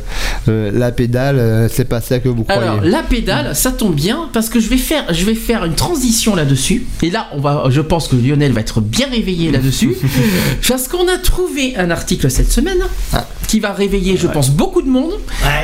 euh, 0.47 0.71
la 0.73 0.91
pédale, 0.91 1.37
euh, 1.39 1.67
c'est 1.69 1.85
pas 1.85 2.01
ça 2.01 2.19
que 2.19 2.29
vous 2.29 2.43
croyez. 2.43 2.61
Alors 2.67 2.81
la 2.83 3.03
pédale, 3.03 3.55
ça 3.55 3.71
tombe 3.71 3.95
bien 3.95 4.29
parce 4.33 4.49
que 4.49 4.59
je 4.59 4.69
vais 4.69 4.77
faire, 4.77 5.13
je 5.13 5.25
vais 5.25 5.35
faire 5.35 5.65
une 5.65 5.75
transition 5.75 6.35
là-dessus. 6.35 6.85
Et 7.01 7.09
là, 7.11 7.27
on 7.33 7.39
va, 7.39 7.65
je 7.69 7.81
pense 7.81 8.07
que 8.07 8.15
Lionel 8.15 8.51
va 8.53 8.61
être 8.61 8.81
bien 8.81 9.07
réveillé 9.09 9.51
là-dessus, 9.51 9.95
parce 10.67 10.87
qu'on 10.87 11.07
a 11.07 11.17
trouvé 11.17 11.75
un 11.77 11.91
article 11.91 12.29
cette 12.31 12.51
semaine 12.51 12.79
Ah. 13.13 13.25
Qui 13.51 13.59
va 13.59 13.73
réveiller, 13.73 14.15
je 14.15 14.27
pense, 14.27 14.49
beaucoup 14.49 14.81
de 14.81 14.87
monde, 14.87 15.11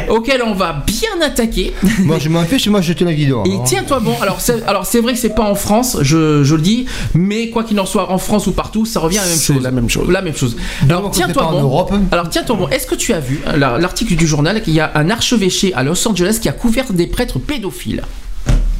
auquel 0.09 0.41
on 0.43 0.53
va 0.53 0.83
bien 0.85 1.21
attaquer. 1.25 1.71
moi, 1.99 2.17
je 2.19 2.27
m'en 2.27 2.43
fiche, 2.43 2.67
moi, 2.67 2.81
je 2.81 2.91
tiens 2.91 3.05
la 3.07 3.13
guidon. 3.13 3.45
Et 3.45 3.57
tiens-toi 3.65 4.01
bon. 4.01 4.13
Alors 4.21 4.41
c'est, 4.41 4.61
alors 4.67 4.85
c'est 4.85 4.99
vrai 4.99 5.13
que 5.13 5.19
c'est 5.19 5.33
pas 5.33 5.49
en 5.49 5.55
France, 5.55 5.95
je, 6.01 6.43
je 6.43 6.55
le 6.55 6.61
dis, 6.61 6.85
mais 7.13 7.49
quoi 7.49 7.63
qu'il 7.63 7.79
en 7.79 7.85
soit, 7.85 8.11
en 8.11 8.17
France 8.17 8.45
ou 8.47 8.51
partout, 8.51 8.85
ça 8.85 8.99
revient 8.99 9.19
à 9.19 9.23
la 9.23 9.29
même 9.29 9.37
C'est 9.37 9.53
chose. 9.53 9.63
la 9.63 9.71
même 9.71 9.89
chose. 9.89 10.09
La 10.09 10.21
même 10.21 10.35
chose. 10.35 10.57
Alors 10.89 11.11
tiens-toi 11.11 11.47
bon. 11.49 11.61
Europe. 11.61 11.93
Alors 12.11 12.29
tiens-toi 12.29 12.55
bon. 12.57 12.67
Est-ce 12.67 12.87
que 12.87 12.95
tu 12.95 13.13
as 13.13 13.21
vu 13.21 13.39
la- 13.55 13.77
l'article 13.77 14.15
du 14.15 14.27
journal 14.27 14.61
qu'il 14.61 14.73
y 14.73 14.81
a 14.81 14.91
un 14.95 15.09
archevêché 15.09 15.73
à 15.73 15.83
Los 15.83 16.05
Angeles 16.09 16.39
qui 16.41 16.49
a 16.49 16.51
couvert 16.51 16.91
des 16.91 17.07
prêtres 17.07 17.39
pédophiles? 17.39 18.03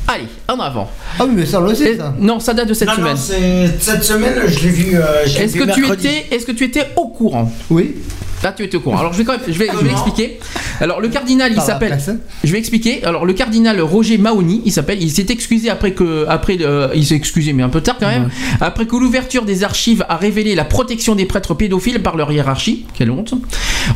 Allez, 0.08 0.28
en 0.48 0.60
avant. 0.60 0.90
Ah 1.20 1.26
oui, 1.26 1.32
mais 1.36 1.46
ça, 1.46 1.60
on 1.62 1.66
le 1.66 1.76
sait, 1.76 1.98
ça. 1.98 2.14
Non, 2.20 2.40
ça 2.40 2.54
date 2.54 2.70
de 2.70 2.74
cette 2.74 2.88
Non, 2.88 2.94
non, 2.98 3.16
semaine. 3.16 3.68
c'est- 3.78 3.84
cette 3.92 4.04
semaine, 4.04 4.36
je 4.48 4.60
l'ai 4.62 4.70
vu. 4.70 4.96
euh, 4.96 5.26
Est-ce 5.26 5.56
que 5.58 5.72
tu 5.74 5.86
étais, 5.92 6.26
est-ce 6.32 6.46
que 6.46 6.52
tu 6.54 6.64
étais 6.64 6.86
au 6.96 7.08
courant 7.10 7.52
Oui. 7.70 7.96
Là, 8.44 8.54
tu 8.56 8.64
étais 8.64 8.78
au 8.78 8.82
courant. 8.82 9.00
Alors, 9.00 9.14
je 9.14 9.18
vais 9.18 9.24
quand 9.26 9.32
même, 9.34 9.42
je 9.48 9.58
vais, 9.58 9.68
je 9.68 9.84
vais 9.84 9.92
expliquer. 9.92 10.40
Alors, 10.80 11.02
le 11.02 11.08
cardinal, 11.10 11.52
il 11.54 11.60
s'appelle. 11.60 11.90
presse. 11.90 12.12
Je 12.44 12.52
vais 12.52 12.60
expliquer. 12.60 13.04
Alors, 13.04 13.26
le 13.26 13.34
cardinal 13.34 13.82
Roger 13.82 14.20
Mahony, 14.20 14.62
il 14.64 14.72
s'appelle. 14.72 15.02
Il 15.02 15.10
s'est 15.10 15.26
excusé 15.30 15.72
après 15.72 15.92
que, 15.94 16.24
après, 16.30 16.56
le- 16.56 16.92
il 16.94 17.04
s'est 17.04 17.16
excusé, 17.16 17.52
mais 17.52 17.64
un 17.64 17.70
peu 17.70 17.82
tard 17.82 17.98
quand 18.00 18.08
même. 18.08 18.30
Après 18.62 18.86
que 18.86 18.96
l'ouverture 18.96 19.44
des 19.44 19.64
archives 19.64 20.06
a 20.08 20.18
révélé 20.18 20.54
la 20.54 20.66
protection 20.66 21.16
des 21.16 21.26
prêtres 21.26 21.56
pédophiles 21.56 22.00
par 22.04 22.16
leur 22.16 22.32
hiérarchie. 22.32 22.86
Quelle 22.94 23.10
honte. 23.10 23.34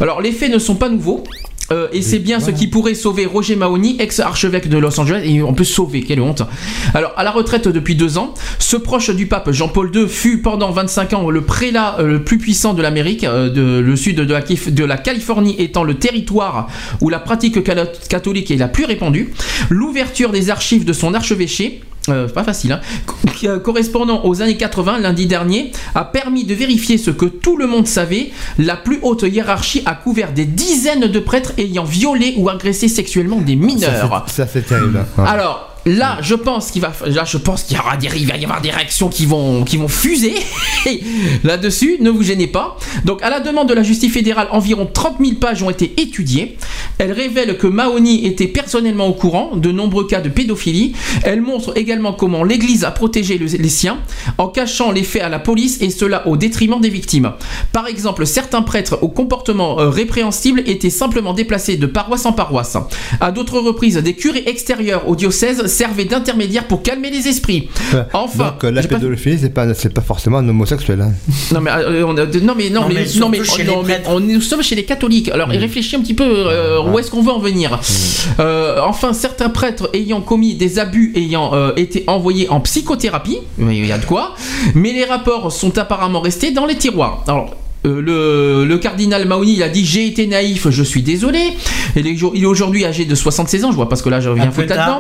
Alors, 0.01 0.21
les 0.21 0.31
faits 0.31 0.51
ne 0.51 0.57
sont 0.57 0.75
pas 0.75 0.89
nouveaux. 0.89 1.23
Euh, 1.71 1.87
et 1.93 2.01
c'est 2.01 2.19
bien 2.19 2.39
ce 2.39 2.51
qui 2.51 2.67
pourrait 2.67 2.95
sauver 2.95 3.25
Roger 3.25 3.55
Mahony, 3.55 3.95
ex-archevêque 3.99 4.67
de 4.69 4.77
Los 4.77 4.99
Angeles, 4.99 5.21
et 5.25 5.41
on 5.41 5.53
peut 5.53 5.63
sauver, 5.63 6.01
quelle 6.01 6.21
honte. 6.21 6.43
Alors, 6.93 7.13
à 7.17 7.23
la 7.23 7.31
retraite 7.31 7.67
depuis 7.67 7.95
deux 7.95 8.17
ans, 8.17 8.33
ce 8.59 8.75
proche 8.77 9.09
du 9.09 9.25
pape 9.27 9.51
Jean-Paul 9.51 9.91
II 9.95 10.07
fut 10.07 10.39
pendant 10.41 10.71
25 10.71 11.13
ans 11.13 11.29
le 11.29 11.41
prélat 11.41 11.97
euh, 11.99 12.07
le 12.07 12.23
plus 12.23 12.37
puissant 12.37 12.73
de 12.73 12.81
l'Amérique, 12.81 13.23
euh, 13.23 13.49
de, 13.49 13.79
le 13.79 13.95
sud 13.95 14.17
de 14.17 14.33
la, 14.33 14.41
Kif- 14.41 14.73
de 14.73 14.83
la 14.85 14.97
Californie 14.97 15.55
étant 15.59 15.83
le 15.83 15.95
territoire 15.95 16.67
où 16.99 17.09
la 17.09 17.19
pratique 17.19 17.59
catholique 18.09 18.51
est 18.51 18.57
la 18.57 18.67
plus 18.67 18.85
répandue. 18.85 19.33
L'ouverture 19.69 20.31
des 20.31 20.49
archives 20.49 20.85
de 20.85 20.93
son 20.93 21.13
archevêché 21.13 21.81
euh, 22.09 22.27
pas 22.27 22.43
facile, 22.43 22.71
hein, 22.71 22.81
euh, 23.43 23.59
correspondant 23.59 24.25
aux 24.25 24.41
années 24.41 24.57
80 24.57 24.99
lundi 24.99 25.27
dernier, 25.27 25.71
a 25.93 26.03
permis 26.03 26.45
de 26.45 26.53
vérifier 26.53 26.97
ce 26.97 27.11
que 27.11 27.25
tout 27.25 27.57
le 27.57 27.67
monde 27.67 27.87
savait. 27.87 28.31
La 28.57 28.75
plus 28.75 28.99
haute 29.01 29.23
hiérarchie 29.23 29.83
a 29.85 29.93
couvert 29.95 30.31
des 30.33 30.45
dizaines 30.45 31.07
de 31.07 31.19
prêtres 31.19 31.53
ayant 31.57 31.83
violé 31.83 32.33
ou 32.37 32.49
agressé 32.49 32.87
sexuellement 32.87 33.39
des 33.41 33.55
mineurs. 33.55 33.91
Ça, 34.29 34.45
terrible. 34.61 35.05
hein. 35.17 35.23
Alors, 35.25 35.70
là, 35.85 36.17
je 36.21 36.35
pense 36.35 36.71
qu'il 36.71 36.81
va, 36.81 36.93
y 37.07 37.77
aura 37.79 37.97
des, 37.97 38.07
avoir 38.43 38.61
des 38.61 38.69
réactions 38.71 39.09
qui 39.09 39.25
vont, 39.25 39.63
qui 39.63 39.77
vont 39.77 39.87
fuser 39.87 40.33
là-dessus. 41.43 41.97
Ne 41.99 42.09
vous 42.09 42.23
gênez 42.23 42.47
pas. 42.47 42.77
Donc, 43.05 43.21
à 43.23 43.29
la 43.29 43.39
demande 43.39 43.69
de 43.69 43.73
la 43.73 43.83
justice 43.83 44.11
fédérale, 44.13 44.47
environ 44.51 44.87
30 44.91 45.17
000 45.19 45.35
pages 45.35 45.63
ont 45.63 45.69
été 45.69 45.93
étudiées. 46.01 46.57
Elle 46.97 47.11
révèle 47.11 47.57
que 47.57 47.67
Mahony 47.67 48.25
était 48.25 48.47
personnellement 48.47 49.07
au 49.07 49.13
courant 49.13 49.55
de 49.55 49.71
nombreux 49.71 50.07
cas 50.07 50.21
de 50.21 50.29
pédophilie. 50.29 50.93
Elle 51.23 51.41
montre 51.41 51.77
également 51.77 52.13
comment 52.13 52.43
l'Église 52.43 52.83
a 52.83 52.91
protégé 52.91 53.37
le- 53.37 53.45
les 53.45 53.69
siens 53.69 53.99
en 54.37 54.47
cachant 54.47 54.91
les 54.91 55.03
faits 55.03 55.21
à 55.23 55.29
la 55.29 55.39
police 55.39 55.79
et 55.81 55.89
cela 55.89 56.27
au 56.27 56.37
détriment 56.37 56.79
des 56.79 56.89
victimes. 56.89 57.31
Par 57.71 57.87
exemple, 57.87 58.25
certains 58.25 58.61
prêtres 58.61 58.99
au 59.01 59.07
comportement 59.09 59.79
euh, 59.79 59.89
répréhensible 59.89 60.61
étaient 60.65 60.89
simplement 60.89 61.33
déplacés 61.33 61.77
de 61.77 61.85
paroisse 61.85 62.25
en 62.25 62.33
paroisse. 62.33 62.77
À 63.19 63.31
d'autres 63.31 63.59
reprises, 63.59 63.97
des 63.97 64.13
curés 64.13 64.43
extérieurs 64.47 65.07
au 65.07 65.15
diocèse 65.15 65.65
servaient 65.71 66.05
d'intermédiaires 66.05 66.67
pour 66.67 66.83
calmer 66.83 67.09
les 67.09 67.27
esprits. 67.27 67.69
Enfin, 68.13 68.45
Donc, 68.51 68.63
euh, 68.65 68.71
la 68.71 68.81
pas- 68.83 68.87
pédophilie, 68.99 69.39
c'est 69.39 69.49
pas, 69.49 69.73
c'est 69.73 69.93
pas 69.93 70.01
forcément 70.01 70.37
un 70.37 70.47
homosexuel. 70.49 71.01
hein. 71.01 71.13
non 71.53 71.61
mais, 71.61 71.71
euh, 71.71 72.05
on 72.05 72.15
a- 72.17 72.25
non 72.25 72.53
mais 72.55 72.69
non 72.69 72.81
Non, 72.81 72.87
mais, 72.89 72.93
mais 72.95 73.19
non, 73.19 73.29
mais, 73.29 73.37
non, 73.39 73.53
les 73.57 73.65
mais 73.65 73.83
prêtres. 73.83 74.09
on- 74.11 74.19
nous 74.19 74.41
sommes 74.41 74.61
chez 74.61 74.75
les 74.75 74.85
catholiques. 74.85 75.29
Alors 75.29 75.47
réfléchis 75.49 75.95
un 75.95 76.01
petit 76.01 76.13
peu 76.13 76.23
euh, 76.27 76.81
où 76.83 76.99
est-ce 76.99 77.09
qu'on 77.09 77.21
veut 77.21 77.31
en 77.31 77.39
venir. 77.39 77.79
Euh, 78.39 78.79
enfin 78.85 79.13
certains 79.13 79.49
prêtres 79.49 79.89
ayant 79.93 80.21
commis 80.21 80.55
des 80.55 80.79
abus 80.79 81.11
ayant 81.15 81.53
euh, 81.53 81.71
été 81.75 82.03
envoyés 82.07 82.49
en 82.49 82.59
psychothérapie, 82.59 83.37
il 83.59 83.85
y 83.85 83.91
a 83.91 83.97
de 83.97 84.05
quoi. 84.05 84.35
Mais 84.75 84.91
les 84.93 85.05
rapports 85.05 85.51
sont 85.51 85.77
apparemment 85.77 86.21
restés 86.21 86.51
dans 86.51 86.65
les 86.65 86.75
tiroirs. 86.75 87.23
Alors 87.27 87.55
euh, 87.85 88.01
le, 88.01 88.65
le 88.65 88.77
cardinal 88.77 89.27
Mahony 89.27 89.53
il 89.53 89.63
a 89.63 89.69
dit 89.69 89.85
j'ai 89.85 90.05
été 90.07 90.27
naïf, 90.27 90.69
je 90.69 90.83
suis 90.83 91.01
désolé. 91.01 91.39
Il 91.95 92.05
est, 92.07 92.15
il 92.35 92.43
est 92.43 92.45
aujourd'hui 92.47 92.85
âgé 92.85 93.05
de 93.05 93.15
76 93.15 93.65
ans, 93.65 93.71
je 93.71 93.75
vois 93.75 93.89
parce 93.89 94.01
que 94.01 94.09
là 94.09 94.19
je 94.21 94.29
reviens 94.29 94.45
foutre 94.51 94.67
là-dedans. 94.75 94.99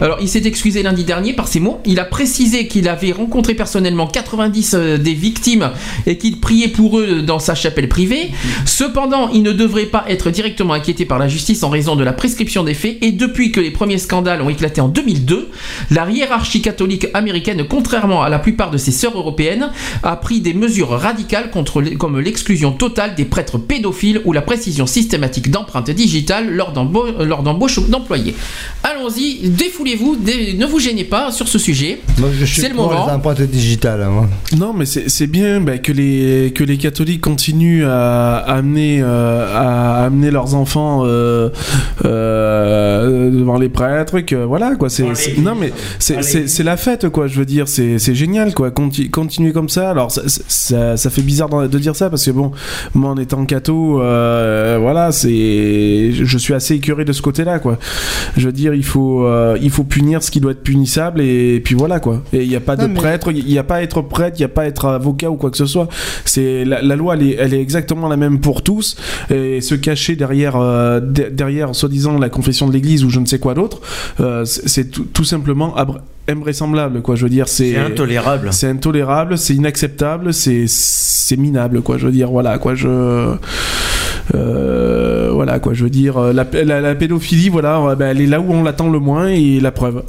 Alors, 0.00 0.18
il 0.20 0.28
s'est 0.28 0.42
excusé 0.44 0.82
lundi 0.82 1.04
dernier 1.04 1.32
par 1.34 1.46
ces 1.46 1.60
mots. 1.60 1.80
Il 1.84 2.00
a 2.00 2.04
précisé 2.04 2.66
qu'il 2.66 2.88
avait 2.88 3.12
rencontré 3.12 3.54
personnellement 3.54 4.06
90 4.08 4.74
euh, 4.74 4.98
des 4.98 5.14
victimes 5.14 5.70
et 6.06 6.18
qu'il 6.18 6.40
priait 6.40 6.68
pour 6.68 6.98
eux 6.98 7.22
dans 7.22 7.38
sa 7.38 7.54
chapelle 7.54 7.88
privée. 7.88 8.30
Cependant, 8.66 9.28
il 9.28 9.42
ne 9.42 9.52
devrait 9.52 9.86
pas 9.86 10.04
être 10.08 10.30
directement 10.30 10.72
inquiété 10.72 11.04
par 11.04 11.18
la 11.18 11.28
justice 11.28 11.62
en 11.62 11.68
raison 11.68 11.94
de 11.94 12.02
la 12.04 12.12
prescription 12.12 12.64
des 12.64 12.74
faits. 12.74 12.98
Et 13.02 13.12
depuis 13.12 13.52
que 13.52 13.60
les 13.60 13.70
premiers 13.70 13.98
scandales 13.98 14.42
ont 14.42 14.48
éclaté 14.48 14.80
en 14.80 14.88
2002, 14.88 15.50
la 15.90 16.10
hiérarchie 16.10 16.62
catholique 16.62 17.06
américaine, 17.14 17.64
contrairement 17.68 18.22
à 18.22 18.28
la 18.28 18.38
plupart 18.38 18.70
de 18.70 18.78
ses 18.78 18.90
sœurs 18.92 19.16
européennes, 19.16 19.70
a 20.02 20.16
pris 20.16 20.40
des 20.40 20.54
mesures 20.54 20.88
radicales 20.90 21.50
contre 21.50 21.80
les- 21.80 21.94
comme 21.94 22.13
l'exclusion 22.20 22.72
totale 22.72 23.14
des 23.14 23.24
prêtres 23.24 23.58
pédophiles 23.58 24.20
ou 24.24 24.32
la 24.32 24.42
précision 24.42 24.86
systématique 24.86 25.50
d'empreintes 25.50 25.90
digitales 25.90 26.50
lors 26.54 26.72
d'embauche 26.72 27.80
d'employés. 27.88 28.34
Allons-y, 28.82 29.48
défoulez-vous, 29.48 30.16
dé- 30.16 30.54
ne 30.58 30.66
vous 30.66 30.78
gênez 30.78 31.04
pas 31.04 31.30
sur 31.32 31.48
ce 31.48 31.58
sujet. 31.58 32.00
Moi, 32.18 32.28
je 32.38 32.44
suis 32.44 32.60
C'est 32.60 32.68
le 32.68 32.74
moment. 32.74 33.06
les 33.06 33.12
empreintes 33.12 33.42
digitales. 33.42 34.02
hein. 34.02 34.28
Non, 34.56 34.72
mais 34.72 34.84
c'est 34.86 35.26
bien 35.26 35.60
bah, 35.60 35.78
que, 35.78 35.92
les, 35.92 36.52
que 36.54 36.64
les 36.64 36.76
catholiques 36.78 37.20
continuent 37.20 37.84
à, 37.86 38.36
à 38.38 38.54
amener, 38.56 39.00
euh, 39.02 39.46
à 39.54 40.04
amener 40.04 40.30
leurs 40.30 40.54
enfants 40.54 41.02
euh, 41.04 41.50
euh, 42.04 43.30
devant 43.30 43.58
les 43.58 43.68
prêtres. 43.68 44.20
Que, 44.20 44.36
voilà, 44.36 44.76
quoi. 44.76 44.88
c'est 44.90 45.04
non, 45.38 45.54
mais 45.58 45.72
c'est- 45.98 46.62
la 46.64 46.76
fête, 46.76 47.08
quoi. 47.10 47.26
Je 47.26 47.38
veux 47.38 47.44
dire, 47.44 47.68
c'est 47.68 47.98
c'est 47.98 48.14
génial, 48.14 48.54
quoi. 48.54 48.70
Conti- 48.70 49.10
continuer 49.10 49.52
comme 49.52 49.68
ça. 49.68 49.90
Alors, 49.90 50.10
ça, 50.10 50.22
ça, 50.26 50.96
ça 50.96 51.10
fait 51.10 51.22
bizarre 51.22 51.68
de 51.68 51.78
dire 51.78 51.94
ça 51.96 52.03
parce 52.10 52.24
que, 52.24 52.30
bon, 52.30 52.52
moi, 52.94 53.10
en 53.10 53.16
étant 53.18 53.44
catho, 53.46 54.00
euh, 54.00 54.78
voilà, 54.80 55.12
c'est. 55.12 56.10
Je 56.12 56.38
suis 56.38 56.54
assez 56.54 56.74
écœuré 56.74 57.04
de 57.04 57.12
ce 57.12 57.22
côté-là, 57.22 57.58
quoi. 57.58 57.78
Je 58.36 58.46
veux 58.46 58.52
dire, 58.52 58.74
il 58.74 58.84
faut, 58.84 59.24
euh, 59.26 59.56
il 59.62 59.70
faut 59.70 59.84
punir 59.84 60.22
ce 60.22 60.30
qui 60.30 60.40
doit 60.40 60.52
être 60.52 60.62
punissable 60.62 61.20
et, 61.20 61.60
puis 61.64 61.74
voilà, 61.74 62.00
quoi. 62.00 62.22
Et 62.32 62.42
il 62.42 62.48
n'y 62.48 62.56
a 62.56 62.60
pas 62.60 62.76
de 62.76 62.86
mais- 62.86 62.94
prêtre, 62.94 63.30
il 63.32 63.44
n'y 63.46 63.58
a 63.58 63.64
pas 63.64 63.76
à 63.76 63.82
être 63.82 64.02
prêtre, 64.02 64.36
il 64.38 64.40
n'y 64.40 64.44
a 64.46 64.48
pas 64.48 64.62
à 64.62 64.66
être 64.66 64.86
avocat 64.86 65.30
ou 65.30 65.36
quoi 65.36 65.50
que 65.50 65.56
ce 65.56 65.66
soit. 65.66 65.88
C'est 66.24 66.64
la, 66.64 66.82
la 66.82 66.96
loi, 66.96 67.14
elle 67.14 67.22
est, 67.22 67.36
elle 67.38 67.54
est 67.54 67.60
exactement 67.60 68.08
la 68.08 68.16
même 68.16 68.40
pour 68.40 68.62
tous. 68.62 68.96
Et 69.30 69.60
se 69.60 69.74
cacher 69.74 70.16
derrière, 70.16 70.56
euh, 70.56 71.00
de- 71.00 71.28
derrière 71.30 71.74
soi-disant 71.74 72.18
la 72.18 72.28
confession 72.28 72.66
de 72.68 72.72
l'Église 72.72 73.04
ou 73.04 73.10
je 73.10 73.20
ne 73.20 73.26
sais 73.26 73.38
quoi 73.38 73.54
d'autre, 73.54 73.80
c'est 74.44 74.90
tout, 74.90 75.04
tout 75.12 75.24
simplement 75.24 75.74
abr- 75.76 75.98
invraisemblable, 76.28 77.02
quoi. 77.02 77.16
Je 77.16 77.24
veux 77.24 77.30
dire, 77.30 77.48
c'est 77.48 77.76
intolérable. 77.76 78.48
C'est 78.52 78.68
intolérable, 78.68 79.38
c'est 79.38 79.54
inacceptable, 79.54 80.32
c'est 80.32 80.64
c'est 80.66 81.36
minable, 81.36 81.82
quoi. 81.82 81.98
Je 81.98 82.06
veux 82.06 82.12
dire, 82.12 82.30
voilà, 82.30 82.58
quoi. 82.58 82.74
Je 82.74 82.88
euh, 84.34 85.30
voilà, 85.32 85.58
quoi. 85.58 85.74
Je 85.74 85.84
veux 85.84 85.90
dire, 85.90 86.18
la, 86.32 86.46
la, 86.64 86.80
la 86.80 86.94
pédophilie, 86.94 87.48
voilà, 87.48 87.94
ben, 87.94 88.08
elle 88.10 88.20
est 88.20 88.26
là 88.26 88.40
où 88.40 88.52
on 88.52 88.62
l'attend 88.62 88.88
le 88.88 88.98
moins 88.98 89.28
et 89.28 89.60
la 89.60 89.70
preuve. 89.72 90.02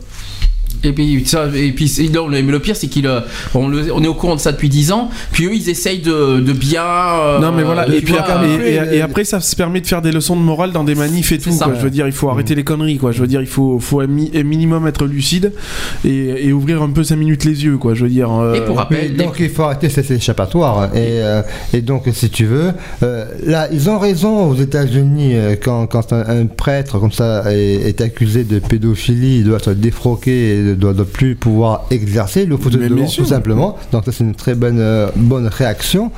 Et 0.86 0.94
puis, 0.94 1.24
ça, 1.26 1.48
et 1.56 1.72
puis 1.72 1.92
non, 2.14 2.28
le, 2.28 2.42
mais 2.42 2.52
le 2.52 2.60
pire, 2.60 2.76
c'est 2.76 2.88
qu'il, 2.88 3.08
euh, 3.08 3.22
on, 3.54 3.74
est 4.04 4.08
au 4.08 4.14
courant 4.14 4.36
de 4.36 4.40
ça 4.40 4.52
depuis 4.52 4.70
10 4.70 4.92
ans. 4.92 5.10
Puis 5.32 5.46
eux, 5.46 5.56
ils 5.56 5.70
essayent 5.70 6.00
de, 6.00 6.40
de 6.40 6.54
bien. 6.54 6.84
euh, 6.84 7.40
non 7.40 7.52
mais 7.52 7.64
voilà 7.64 7.86
de 7.86 7.94
et 7.94 8.02
puis 8.02 8.16
après, 8.18 8.48
et, 8.50 8.74
et- 8.94 8.98
et 8.98 9.02
après 9.02 9.24
ça 9.24 9.40
se 9.40 9.56
permet 9.56 9.82
de 9.82 9.88
faire 9.88 10.02
des 10.02 10.12
leçons 10.12 10.36
de 10.36 10.42
morale 10.42 10.72
dans 10.72 10.84
des 10.84 10.96
manifs 10.96 11.32
et 11.32 11.38
tout 11.40 11.52
ça. 11.52 11.66
quoi. 11.66 11.74
je 11.76 11.82
veux 11.82 11.90
dire 11.90 12.06
il 12.08 12.14
faut 12.14 12.30
arrêter 12.30 12.54
Mmh. 12.54 12.58
les 12.58 12.64
conneries 12.64 12.98
quoi 12.98 13.12
je 13.12 13.20
veux 13.22 13.28
dire 13.28 13.42
il 13.42 13.48
faut 13.48 13.80
faut 13.80 14.00
un, 14.02 14.08
mi- 14.08 14.32
un 14.36 14.44
minimum 14.44 14.86
être 14.88 15.06
lucide 15.06 15.52
et, 16.06 16.48
et 16.48 16.54
ouvrir 16.54 16.82
un 16.82 16.90
peu 16.90 17.04
5 17.04 17.16
minutes 17.16 17.44
les 17.46 17.64
yeux 17.66 17.78
quoi 17.78 17.94
je 17.96 18.04
veux 18.04 18.10
dire 18.10 18.32
euh, 18.32 18.54
Oui, 18.92 19.10
donc 19.18 19.36
il 19.40 19.50
faut 19.50 19.64
arrêter 19.64 19.90
ces 19.90 20.14
échappatoires. 20.14 20.90
Et, 20.96 21.22
euh, 21.22 21.42
et 21.74 21.82
donc, 21.82 22.04
si 22.14 22.30
tu 22.30 22.46
veux, 22.46 22.72
euh, 23.04 23.26
là, 23.46 23.68
ils 23.72 23.90
ont 23.90 23.98
raison 24.00 24.48
aux 24.50 24.56
États-Unis 24.56 25.32
euh, 25.36 25.56
quand, 25.62 25.88
quand 25.88 26.14
un, 26.14 26.22
un 26.42 26.46
prêtre 26.46 27.00
comme 27.00 27.12
ça 27.12 27.52
est, 27.52 27.88
est 27.88 28.02
accusé 28.02 28.44
de 28.44 28.60
pédophilie, 28.60 29.38
il 29.40 29.44
doit 29.46 29.58
être 29.58 29.74
défroqué 29.74 30.54
et 30.54 30.58
ne 30.62 30.75
doit, 30.76 30.94
doit 30.94 31.06
plus 31.06 31.36
pouvoir 31.36 31.86
exercer 31.92 32.46
le 32.46 32.58
fauteuil 32.58 32.90
de 32.90 32.96
tout 33.24 33.26
simplement. 33.26 33.78
Donc, 33.92 34.06
ça, 34.06 34.12
c'est 34.12 34.24
une 34.24 34.36
très 34.36 34.56
bonne, 34.56 34.80
euh, 34.80 35.08
bonne 35.16 35.48
réaction. 35.48 36.12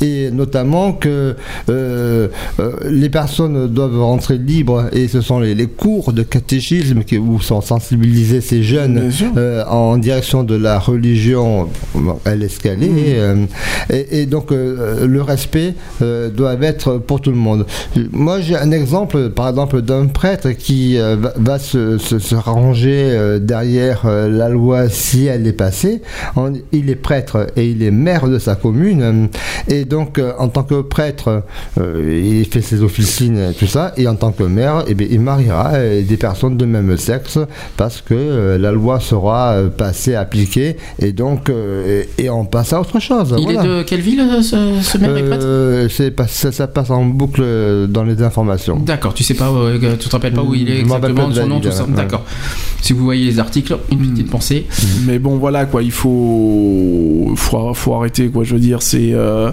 Et 0.00 0.30
notamment 0.30 0.92
que 0.92 1.36
euh, 1.68 2.28
euh, 2.60 2.72
les 2.88 3.08
personnes 3.10 3.68
doivent 3.68 3.98
rentrer 4.00 4.38
libres 4.38 4.86
et 4.92 5.08
ce 5.08 5.20
sont 5.20 5.40
les, 5.40 5.54
les 5.54 5.66
cours 5.66 6.12
de 6.12 6.22
catéchisme 6.22 7.02
qui, 7.04 7.18
où 7.18 7.40
sont 7.40 7.60
sensibilisés 7.60 8.40
ces 8.40 8.62
jeunes 8.62 9.10
en 9.68 9.96
direction 9.98 10.44
de 10.44 10.54
la 10.56 10.78
religion, 10.78 11.68
qu'elle 12.62 12.82
est. 12.82 13.18
euh, 13.18 13.46
et, 13.90 14.20
et 14.20 14.26
donc 14.26 14.50
le 14.50 15.22
respect 15.22 15.74
doit 16.00 16.54
être 16.62 16.98
pour 16.98 17.20
tout 17.20 17.30
le 17.30 17.36
monde. 17.36 17.66
Moi 18.12 18.40
j'ai 18.40 18.56
un 18.56 18.70
exemple 18.70 19.30
par 19.30 19.48
exemple 19.48 19.82
d'un 19.82 20.06
prêtre 20.06 20.50
qui 20.50 20.96
va, 20.98 21.32
va 21.36 21.58
se, 21.58 21.98
se- 21.98 22.18
se 22.18 22.34
ranger 22.34 23.38
derrière 23.40 24.03
euh, 24.06 24.28
la 24.28 24.48
loi 24.48 24.88
si 24.88 25.26
elle 25.26 25.46
est 25.46 25.52
passée. 25.52 26.02
Il 26.72 26.90
est 26.90 26.94
prêtre 26.96 27.46
et 27.56 27.66
il 27.68 27.82
est 27.82 27.90
maire 27.90 28.28
de 28.28 28.38
sa 28.38 28.54
commune. 28.54 29.02
euh, 29.02 29.26
Et 29.68 29.84
donc 29.84 30.18
euh, 30.18 30.32
en 30.38 30.48
tant 30.48 30.62
que 30.62 30.80
prêtre, 30.82 31.42
il 31.78 32.44
fait 32.50 32.60
ses 32.62 32.82
officines 32.82 33.38
et 33.50 33.54
tout 33.54 33.66
ça. 33.66 33.92
Et 33.96 34.06
en 34.08 34.14
tant 34.16 34.32
que 34.32 34.42
maire, 34.44 34.84
eh 34.86 34.94
bien, 34.94 35.06
il 35.10 35.20
mariera 35.20 35.72
des 35.78 36.16
personnes 36.16 36.56
de 36.56 36.64
même 36.64 36.96
sexe 36.96 37.38
parce 37.76 38.00
que 38.00 38.56
la 38.60 38.72
loi 38.72 39.00
sera 39.00 39.56
passée, 39.76 40.14
appliquée. 40.14 40.76
Et 40.98 41.12
donc, 41.12 41.50
et, 41.50 42.08
et 42.24 42.30
on 42.30 42.44
passe 42.44 42.72
à 42.72 42.80
autre 42.80 42.98
chose. 43.00 43.34
Il 43.38 43.44
voilà. 43.44 43.62
est 43.64 43.66
de 43.68 43.82
quelle 43.82 44.00
ville 44.00 44.22
ce, 44.42 44.56
ce 44.82 44.98
maire 44.98 45.10
Euh, 45.14 45.88
pas- 46.16 46.26
ça, 46.26 46.52
ça 46.52 46.66
passe 46.66 46.90
en 46.90 47.04
boucle 47.04 47.42
dans 47.88 48.04
les 48.04 48.22
informations. 48.22 48.76
D'accord, 48.78 49.14
tu 49.14 49.22
sais 49.24 49.34
pas, 49.34 49.50
tu 49.98 50.08
te 50.08 50.10
rappelles 50.10 50.32
pas 50.32 50.42
où 50.42 50.54
il 50.54 50.70
est 50.70 50.80
exactement, 50.80 51.30
son 51.32 51.46
nom, 51.46 51.60
tout 51.60 51.70
ça. 51.70 51.84
ouais. 51.84 51.90
Si 52.84 52.92
vous 52.92 53.02
voyez 53.02 53.24
les 53.24 53.38
articles, 53.38 53.78
une 53.90 53.98
Hmm. 54.00 54.10
petite 54.12 54.30
pensée. 54.30 54.66
mais 55.06 55.18
bon 55.18 55.38
voilà 55.38 55.64
quoi 55.64 55.82
il 55.82 55.90
faut 55.90 57.32
faut, 57.34 57.72
faut 57.72 57.94
arrêter 57.94 58.28
quoi 58.28 58.44
je 58.44 58.52
veux 58.54 58.60
dire 58.60 58.82
c'est 58.82 59.12
euh, 59.14 59.50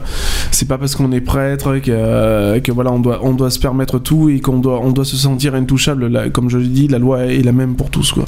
c'est 0.51 0.67
pas 0.67 0.77
parce 0.77 0.95
qu'on 0.95 1.11
est 1.13 1.21
prêtre 1.21 1.77
que, 1.77 2.59
que 2.59 2.71
voilà 2.73 2.91
on 2.91 2.99
doit 2.99 3.19
on 3.23 3.33
doit 3.33 3.49
se 3.49 3.59
permettre 3.59 3.99
tout 3.99 4.27
et 4.29 4.41
qu'on 4.41 4.59
doit 4.59 4.81
on 4.83 4.91
doit 4.91 5.05
se 5.05 5.15
sentir 5.15 5.55
intouchable 5.55 6.07
Là, 6.07 6.29
comme 6.29 6.49
je 6.49 6.57
dis 6.57 6.89
la 6.89 6.99
loi 6.99 7.25
est 7.27 7.41
la 7.41 7.53
même 7.53 7.75
pour 7.75 7.89
tous 7.89 8.11
quoi 8.11 8.25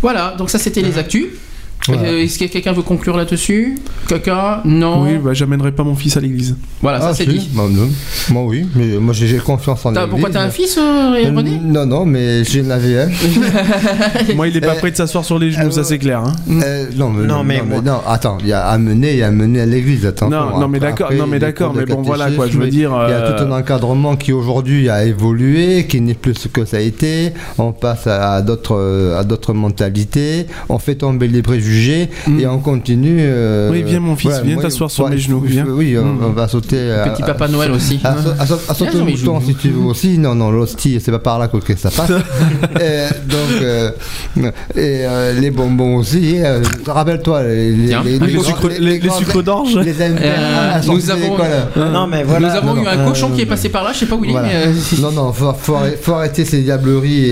Voilà, 0.00 0.34
donc 0.38 0.48
ça 0.48 0.58
c'était 0.58 0.80
les 0.82 0.96
actus. 0.96 1.26
Voilà. 1.88 2.02
Euh, 2.10 2.22
Est-ce 2.22 2.38
que 2.38 2.44
quelqu'un 2.44 2.72
veut 2.72 2.82
conclure 2.82 3.16
là-dessus? 3.16 3.78
Quelqu'un 4.08 4.60
Non? 4.64 5.02
Oui 5.02 5.18
bah 5.22 5.32
j'amènerai 5.34 5.72
pas 5.72 5.82
mon 5.84 5.94
fils 5.94 6.16
à 6.16 6.20
l'église 6.20 6.56
Voilà, 6.82 7.00
ça 7.00 7.08
Ah, 7.10 7.14
c'est 7.14 7.24
si, 7.24 7.30
dit. 7.30 7.50
Moi, 7.54 7.68
non. 7.70 7.88
Moi, 8.30 8.44
oui, 8.46 8.66
mais 8.74 8.86
moi 8.98 9.12
j'ai 9.14 9.26
j'ai 9.26 9.38
confiance 9.38 9.84
en 9.86 9.90
l'église. 9.90 10.08
pourquoi 10.10 10.30
t'as 10.30 10.42
un 10.42 10.50
fils, 10.50 10.76
euh, 10.78 11.14
Euh, 11.14 11.32
René? 11.36 11.58
Non, 11.62 11.86
non, 11.86 12.04
mais 12.04 12.44
j'en 12.44 12.70
avais 12.70 13.00
un. 13.02 13.08
moi 14.34 14.48
il 14.48 14.56
est 14.56 14.60
pas 14.60 14.74
Euh, 14.74 14.78
prêt 14.78 14.90
de 14.90 14.96
s'asseoir 14.96 15.24
sur 15.24 15.38
les 15.38 15.50
genoux 15.50 15.70
ça 15.70 15.84
c'est 15.84 15.98
clair 15.98 16.20
hein. 16.20 16.32
Euh, 16.50 16.86
non, 16.96 17.10
mais, 17.10 17.26
Non, 17.26 17.36
non, 17.38 17.44
mais 17.44 17.60
non, 17.82 18.00
attends, 18.06 18.38
il 18.40 18.48
y 18.48 18.52
a 18.52 18.66
amené 18.66 19.16
et 19.16 19.22
amené 19.22 19.60
à 19.60 19.66
l'église, 19.66 20.06
attends. 20.06 20.28
Non, 20.28 20.58
non, 20.58 20.68
mais 20.68 20.78
d'accord, 20.80 21.12
non, 21.12 21.26
mais 21.26 21.38
d'accord, 21.38 21.74
mais 21.74 21.84
bon, 21.84 22.02
voilà, 22.02 22.30
quoi, 22.30 22.46
je 22.48 22.58
veux 22.58 22.68
dire, 22.68 22.92
Il 23.06 23.10
y 23.10 23.14
a 23.14 23.32
tout 23.32 23.44
un 23.44 23.50
encadrement 23.52 24.16
qui 24.16 24.32
aujourd'hui 24.32 24.88
a 24.90 25.04
évolué, 25.04 25.86
qui 25.86 26.00
n'est 26.00 26.14
plus 26.14 26.34
ce 26.34 26.48
que 26.48 26.64
ça 26.64 26.78
a 26.78 26.80
été. 26.80 27.32
On 27.58 27.72
passe 27.72 28.06
à, 28.06 28.34
à 28.34 28.42
d'autres, 28.42 29.14
à 29.18 29.24
d'autres 29.24 29.52
mentalités. 29.54 30.46
On 30.68 30.78
fait 30.78 30.96
tomber 30.96 31.28
les 31.28 31.42
préjugés 31.42 31.77
juger 31.78 32.08
et 32.40 32.46
on 32.46 32.58
continue. 32.58 33.18
euh, 33.20 33.70
Oui, 33.70 33.82
viens, 33.86 34.00
mon 34.00 34.16
fils, 34.16 34.40
viens 34.44 34.56
t'asseoir 34.56 34.90
sur 34.90 35.04
ouais, 35.04 35.10
mes 35.10 35.18
genoux, 35.18 35.40
viens. 35.40 35.64
Oui, 35.68 35.96
on, 35.98 36.04
Mm. 36.04 36.18
on 36.26 36.30
va 36.30 36.48
sauter. 36.48 36.90
à- 36.92 37.08
Petit 37.10 37.22
à- 37.22 37.26
Papa 37.26 37.48
Noël 37.48 37.70
aussi. 37.72 38.00
À, 38.04 38.14
sa- 38.16 38.42
à 38.42 38.46
sa- 38.46 38.58
à 38.70 38.74
sauter 38.74 38.98
mais 39.04 39.12
mouton 39.12 39.40
si 39.40 39.54
tu 39.54 39.68
veux 39.70 39.82
aussi. 39.84 40.18
Non, 40.18 40.34
non, 40.34 40.50
l'hostie, 40.50 41.00
c'est 41.02 41.10
pas 41.12 41.18
par 41.18 41.38
là 41.38 41.48
que 41.48 41.58
que 41.58 41.76
ça 41.76 41.90
passe. 41.90 42.10
Et 42.80 43.08
donc, 43.28 43.62
euh, 43.62 43.90
et 44.36 45.04
euh, 45.06 45.40
les 45.40 45.50
bonbons 45.50 45.96
aussi. 45.98 46.36
euh, 46.42 46.60
Rappelle-toi, 46.86 47.42
les, 47.44 47.72
les, 47.72 47.88
grands- 48.18 48.42
sucres- 48.42 48.68
les- 48.68 48.78
les 48.78 48.98
grands- 48.98 49.18
sucres 49.18 49.42
d'orge. 49.42 49.76
Les 49.78 49.94
Euh, 50.00 50.80
nous 50.86 50.98
de 51.00 51.10
avons, 51.10 51.20
l'école. 51.20 51.90
Non, 51.92 52.06
mais 52.06 52.22
voilà. 52.24 52.48
nous 52.48 52.54
avons 52.56 52.74
Non, 52.74 52.82
eu 52.82 52.84
non, 52.84 52.90
un 52.90 52.98
euh, 52.98 53.08
cochon 53.08 53.30
qui 53.30 53.42
est 53.42 53.46
passé 53.46 53.68
par 53.68 53.84
là, 53.84 53.90
je 53.92 53.98
sais 54.00 54.06
pas 54.06 54.16
où 54.16 54.24
il 54.24 54.30
est, 54.30 55.00
Non, 55.02 55.10
non, 55.12 55.32
faut, 55.32 55.52
faut, 56.00 56.12
arrêter- 56.14 56.44
ces 56.44 56.62
diableries. 56.62 57.30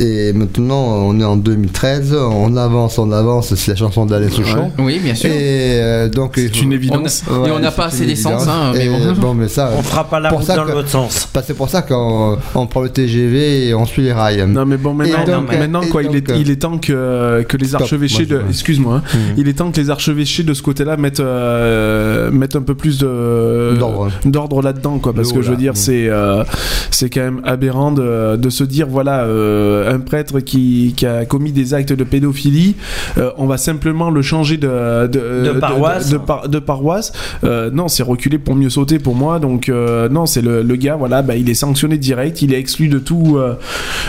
Et 0.00 0.32
maintenant, 0.32 0.82
on 1.06 1.18
est 1.20 1.24
en 1.24 1.36
2013, 1.36 2.14
on 2.14 2.56
avance, 2.56 2.98
on 2.98 3.10
avance. 3.12 3.51
C'est 3.56 3.72
la 3.72 3.76
chanson 3.76 4.06
d'Alain 4.06 4.28
Souchon. 4.30 4.70
oui, 4.78 4.98
bien 5.02 5.14
sûr. 5.14 5.30
Et 5.30 5.80
euh, 5.80 6.08
donc, 6.08 6.32
C'est 6.36 6.60
une 6.62 6.72
évidence. 6.72 7.22
On 7.30 7.44
a- 7.44 7.48
et 7.48 7.50
on 7.50 7.58
n'a 7.58 7.70
pas 7.70 7.86
assez 7.86 8.06
d'essence, 8.06 8.46
hein, 8.48 8.72
mais 8.74 8.86
Et, 8.86 8.88
bon. 8.88 9.12
bon, 9.20 9.34
mais 9.34 9.48
ça, 9.48 9.70
On 9.76 9.82
fera 9.82 10.04
pas 10.04 10.20
la 10.20 10.30
route 10.30 10.46
dans 10.46 10.64
l'autre 10.64 10.88
sens. 10.88 11.28
bah, 11.34 11.42
c'est 11.46 11.54
pour 11.54 11.68
ça 11.68 11.82
qu'on 11.82 12.38
on 12.54 12.66
prend 12.66 12.80
le 12.82 12.88
TGV 12.88 13.68
et 13.68 13.74
on 13.74 13.84
suit 13.84 14.02
les 14.02 14.12
rails. 14.12 14.44
Non 14.48 14.64
mais 14.66 14.76
bon 14.76 14.94
maintenant, 14.94 15.42
maintenant 15.42 15.82
quoi, 15.90 16.02
il, 16.02 16.14
est, 16.16 16.20
donc, 16.20 16.30
euh, 16.30 16.40
il 16.40 16.50
est 16.50 16.56
temps 16.56 16.78
que, 16.78 17.42
que 17.48 17.56
les 17.56 17.74
archevêchés 17.74 18.26
de, 18.26 18.40
excuse-moi, 18.48 18.96
hein, 18.96 19.02
Mhm. 19.14 19.34
il 19.38 19.48
est 19.48 19.52
temps 19.54 19.70
que 19.70 19.80
les 19.80 19.90
archevêchés 19.90 20.42
de 20.42 20.54
ce 20.54 20.62
côté-là 20.62 20.96
mettent 20.96 21.20
euh, 21.20 22.30
mettent 22.30 22.56
un 22.56 22.62
peu 22.62 22.74
plus 22.74 22.98
de 22.98 23.76
D'ordre. 23.78 24.10
d'ordre 24.24 24.62
là-dedans 24.62 24.98
quoi, 24.98 25.12
parce 25.12 25.32
que 25.32 25.42
je 25.42 25.50
veux 25.50 25.56
dire 25.56 25.72
Mhm. 25.72 25.76
c'est 25.76 26.08
euh, 26.08 26.44
c'est 26.90 27.10
quand 27.10 27.20
même 27.20 27.40
aberrant 27.44 27.92
de, 27.92 28.36
de 28.36 28.50
se 28.50 28.64
dire 28.64 28.86
voilà 28.88 29.20
euh, 29.24 29.92
un 29.94 30.00
prêtre 30.00 30.40
qui, 30.40 30.94
qui 30.96 31.06
a 31.06 31.24
commis 31.24 31.52
des 31.52 31.74
actes 31.74 31.92
de 31.92 32.04
pédophilie, 32.04 32.76
euh, 33.18 33.30
on 33.38 33.46
va 33.46 33.56
simplement 33.56 34.10
le 34.10 34.22
changer 34.22 34.56
de 34.56 35.06
de, 35.06 35.52
De 35.52 35.58
paroisse. 35.58 36.10
de, 36.10 36.18
par- 36.18 36.48
de 36.48 36.58
paroisse. 36.58 37.12
Euh, 37.44 37.70
non 37.72 37.88
c'est 37.88 38.02
reculer 38.02 38.38
pour 38.38 38.54
mieux 38.54 38.70
sauter 38.70 38.98
pour 38.98 39.14
moi 39.14 39.38
donc 39.38 39.68
euh, 39.68 40.08
non 40.08 40.26
c'est 40.26 40.42
le, 40.42 40.62
le 40.62 40.76
gars 40.76 40.96
voilà 40.96 41.22
bah, 41.22 41.36
il 41.36 41.48
est 41.50 41.54
sanctionné 41.54 41.98
direct, 41.98 42.42
il 42.42 42.52
est 42.54 42.58
exclu 42.58 42.88
de 42.88 42.98
tout 42.98 43.36
euh, 43.36 43.54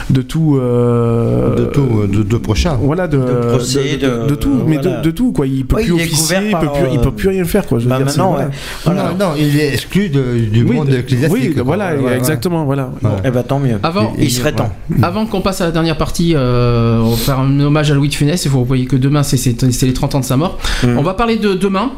de 0.10 0.22
tout 0.22 0.58
euh, 0.61 1.56
De 1.56 1.66
tout, 1.66 2.08
de, 2.08 2.24
de 2.24 2.38
prochain. 2.38 2.77
voilà 2.82 3.08
de, 3.08 3.18
De 3.18 3.24
procès, 3.50 3.98
de, 3.98 4.08
de- 4.08 4.24
de- 4.24 4.27
de 4.30 4.35
tout 4.35 4.64
mais 4.68 4.77
voilà. 4.77 4.98
de, 5.00 5.03
de 5.03 5.11
tout 5.11 5.32
quoi 5.32 5.48
il 5.48 5.66
peut 5.66 5.77
Ouais, 5.77 5.84
plus 5.84 5.93
il 5.95 6.02
officier 6.03 6.38
il 6.50 6.58
peut 6.58 6.68
plus 6.74 6.88
il 6.93 7.00
peut 7.00 7.11
plus 7.11 7.30
rien 7.30 7.43
faire 7.45 7.66
quoi 7.68 7.80
je 7.80 7.85
veux 7.85 7.90
Bah 7.90 7.98
dire, 7.98 8.10
c'est- 8.10 8.18
maintenant, 8.18 8.34
voilà. 8.34 8.48
ouais. 8.48 8.53
Voilà. 8.85 9.03
Non, 9.03 9.18
non, 9.27 9.32
il 9.38 9.60
est 9.60 9.74
exclu 9.74 10.10
de- 10.10 10.40
du 10.52 10.64
Oui, 10.64 10.76
monde 10.76 10.88
de- 10.90 10.98
ecclésiastique. 10.98 11.42
oui, 11.50 11.53
quoi. 11.53 11.64
voilà, 11.64 11.95
Ouais, 11.95 12.02
ouais, 12.03 12.18
exactement, 12.18 12.66
voilà. 12.66 12.92
Ouais. 13.03 13.10
Eh 13.26 13.32
ben 13.32 13.43
tant 13.43 13.60
mieux. 13.60 13.77
Avant- 13.84 14.14
il 14.18 14.30
serait 14.32 14.52
temps. 14.53 14.72
Avant 15.02 15.26
qu'on 15.26 15.42
passe 15.42 15.61
à 15.61 15.66
la 15.66 15.72
dernière 15.72 15.98
partie, 15.98 16.34
euh, 16.35 17.00
on 17.02 17.11
va 17.11 17.16
faire 17.18 17.40
un 17.40 17.60
hommage 17.60 17.92
à 17.92 17.93
Louis 17.95 18.10
de 18.10 18.14
Funès. 18.14 18.45
Vous 18.48 18.64
voyez 18.66 18.85
que 18.85 18.95
demain, 19.14 19.24
c'est- 19.24 19.38
c'est 19.38 19.72
c'est 19.72 19.85
les 19.85 19.93
30 19.93 20.16
ans 20.16 20.19
de 20.19 20.25
sa 20.25 20.38
mort. 20.38 20.58
Mm. 20.83 20.98
On 20.98 21.03
va 21.03 21.14
parler 21.14 21.38
de 21.38 21.53
demain. 21.53 21.92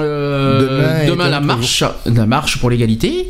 Euh, 0.00 1.06
Demain 1.08 1.28
la 1.28 1.40
marche, 1.40 1.82
la 2.06 2.26
marche 2.26 2.58
pour 2.58 2.70
l'égalité. 2.70 3.28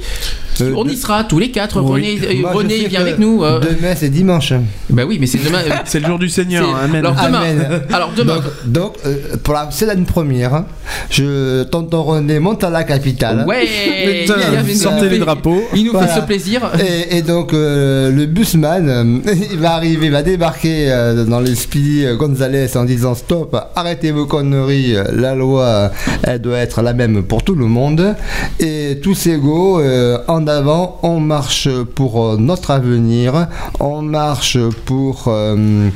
Euh, 0.60 0.72
on 0.76 0.84
y 0.88 0.96
sera 0.96 1.22
tous 1.24 1.38
les 1.38 1.50
quatre. 1.52 1.80
Oui. 1.80 2.18
René, 2.18 2.18
euh, 2.38 2.40
Moi, 2.40 2.52
René 2.52 2.86
vient 2.88 3.00
avec 3.00 3.18
nous. 3.20 3.44
euh. 3.44 3.60
Demain, 3.60 3.94
c'est 3.94 4.08
dimanche. 4.08 4.52
Bah 4.90 5.04
oui, 5.06 5.16
mais 5.20 5.26
c'est 5.26 5.38
demain. 5.38 5.60
c'est 5.84 6.00
le 6.00 6.06
jour 6.06 6.18
du 6.18 6.28
Seigneur 6.28 6.66
amen 6.76 6.96
Alors 7.06 7.14
demain. 7.14 7.40
Amen. 7.42 7.80
Alors 7.92 8.10
demain. 8.16 8.34
Donc, 8.36 8.44
donc, 8.66 8.94
euh, 9.06 9.36
pour 9.42 9.54
la, 9.54 9.68
c'est 9.70 9.88
une 9.94 10.04
première. 10.04 10.54
hein. 10.54 10.66
Je, 11.10 11.62
tonton 11.64 12.02
René 12.02 12.38
monte 12.40 12.64
à 12.64 12.70
la 12.70 12.82
capitale. 12.82 13.44
Ouais. 13.46 13.66
Putain, 14.26 14.34
sortez 14.74 15.08
les 15.08 15.18
drapeaux. 15.18 15.62
Il 15.74 15.84
nous 15.84 15.92
Voilà. 15.92 16.08
fait 16.08 16.20
ce 16.20 16.26
plaisir. 16.26 16.70
Et, 16.80 17.18
et 17.18 17.22
donc 17.22 17.52
euh, 17.54 18.10
le 18.10 18.26
busman, 18.26 19.22
il 19.52 19.58
va 19.58 19.74
arriver, 19.74 20.06
il 20.06 20.12
va 20.12 20.22
débarquer 20.24 20.90
euh, 20.90 21.24
dans 21.24 21.40
les 21.40 21.54
Speedy 21.54 22.04
euh, 22.04 22.16
Gonzalez 22.16 22.76
en 22.76 22.84
disant 22.84 23.14
stop, 23.14 23.56
arrêtez 23.76 24.10
vos 24.10 24.26
conneries, 24.26 24.96
la 25.12 25.34
loi, 25.36 25.92
euh, 26.26 26.37
doit 26.40 26.58
être 26.58 26.82
la 26.82 26.92
même 26.92 27.22
pour 27.22 27.42
tout 27.42 27.54
le 27.54 27.66
monde. 27.66 28.14
Et 28.60 28.98
tous 29.02 29.26
égaux, 29.26 29.80
euh, 29.80 30.18
en 30.28 30.46
avant, 30.46 30.98
on 31.02 31.20
marche 31.20 31.68
pour 31.94 32.24
euh, 32.24 32.36
notre 32.36 32.70
avenir, 32.70 33.48
on 33.80 34.02
marche 34.02 34.58
pour 34.84 35.24
euh, 35.28 35.88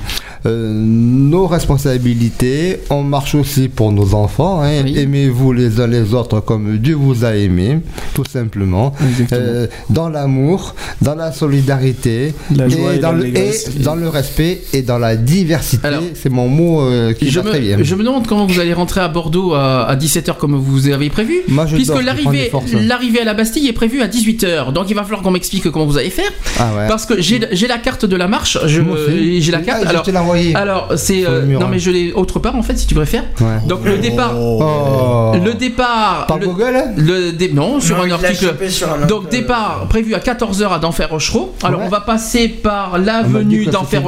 nos 0.45 1.47
responsabilités, 1.47 2.81
on 2.91 3.03
marche 3.03 3.35
aussi 3.35 3.69
pour 3.69 3.93
nos 3.93 4.15
enfants. 4.15 4.62
hein. 4.62 4.83
Oui. 4.85 4.99
Aimez-vous 4.99 5.53
les 5.53 5.81
uns 5.81 5.87
les 5.87 6.15
autres 6.15 6.41
comme 6.41 6.79
Dieu 6.79 6.95
vous 6.95 7.25
a 7.25 7.35
aimé, 7.37 7.79
tout 8.15 8.25
simplement. 8.25 8.93
Euh, 9.33 9.67
dans 9.91 10.09
l'amour, 10.09 10.75
dans 11.01 11.15
la 11.15 11.33
solidarité, 11.33 12.35
La 12.55 12.67
et 12.67 12.99
dans, 12.99 13.12
le, 13.12 13.27
et 13.27 13.31
l'allégresse. 13.33 13.71
dans 13.79 13.95
le 13.95 14.09
respect 14.09 14.62
et 14.73 14.83
dans 14.83 14.99
la 14.99 15.17
diversité. 15.17 15.89
C'est 16.15 16.29
mon 16.31 16.49
mot 16.49 16.81
euh, 16.83 17.12
qui 17.12 17.31
Je 17.31 17.41
très 17.41 17.61
bien. 17.61 17.79
me, 17.79 17.85
je 17.85 17.95
me 17.95 18.03
demande 18.05 18.27
comment 18.27 18.47
vous 18.47 18.59
allez 18.61 18.73
rentrer 18.73 19.01
à 19.01 19.09
Bordeaux 19.09 19.55
à, 19.55 19.85
à 19.85 19.97
17h 19.97 20.37
comme 20.39 20.57
vous 20.57 20.89
avez 20.89 21.11
prévu. 21.11 21.41
Moi, 21.49 21.67
je 21.67 21.77
puisque 21.77 21.95
l'arrivée 22.03 23.21
à 23.21 23.25
la 23.25 23.35
Bastille 23.35 23.69
est 23.69 23.73
prévue 23.73 24.03
à 24.03 24.09
18h. 24.09 24.73
Donc 24.73 24.91
il 24.91 24.95
va 24.95 25.03
falloir 25.03 25.23
qu'on 25.23 25.31
m'explique 25.31 25.71
comment 25.71 25.87
vous 25.87 25.99
allez 25.99 26.11
faire. 26.11 26.31
Ah 26.59 26.71
ouais. 26.77 26.89
Parce 26.89 27.07
que 27.07 27.21
j'ai 27.21 27.39
la 27.69 27.79
carte 27.79 28.05
de 28.05 28.17
la 28.17 28.29
marche. 28.29 28.59
J'ai 28.67 29.53
la 29.53 29.61
carte. 29.61 29.83
Ah, 29.85 29.89
alors, 29.89 30.05
l'ai 30.07 30.12
envoyé. 30.33 30.55
alors 30.57 30.93
c'est 30.97 31.27
euh, 31.27 31.44
non 31.47 31.62
hein. 31.62 31.69
mais 31.70 31.78
je 31.78 31.91
l'ai 31.91 32.12
autre 32.12 32.39
part 32.39 32.57
en 32.57 32.62
fait 32.62 32.77
si 32.77 32.86
tu 32.86 32.94
préfères. 32.94 33.25
Ouais. 33.41 33.59
Donc 33.67 33.85
le 33.85 33.99
départ, 33.99 34.33
Oh. 34.36 35.33
le 35.43 35.55
départ, 35.55 36.27
Par 36.27 36.39
le, 36.39 36.47
Google 36.47 36.75
le 36.97 37.33
dé- 37.33 37.52
non 37.52 37.81
sur 37.81 37.97
Non, 37.99 38.05
un 38.05 38.11
article. 38.12 38.55
sur 38.70 38.93
un 38.93 39.07
Donc 39.07 39.25
euh, 39.27 39.31
départ 39.31 39.86
prévu 39.89 40.15
à 40.15 40.19
14h 40.19 40.69
à 40.73 40.78
d'Enfer-Rochereau. 40.78 41.55
Alors 41.62 41.81
Ouais. 41.81 41.86
on 41.86 41.91
va 41.91 42.01
passer 42.01 42.49
par 42.49 42.93
m'a 42.93 42.99
dit 42.99 43.05
l'avenue 43.07 43.67
d'enfer. 43.67 44.02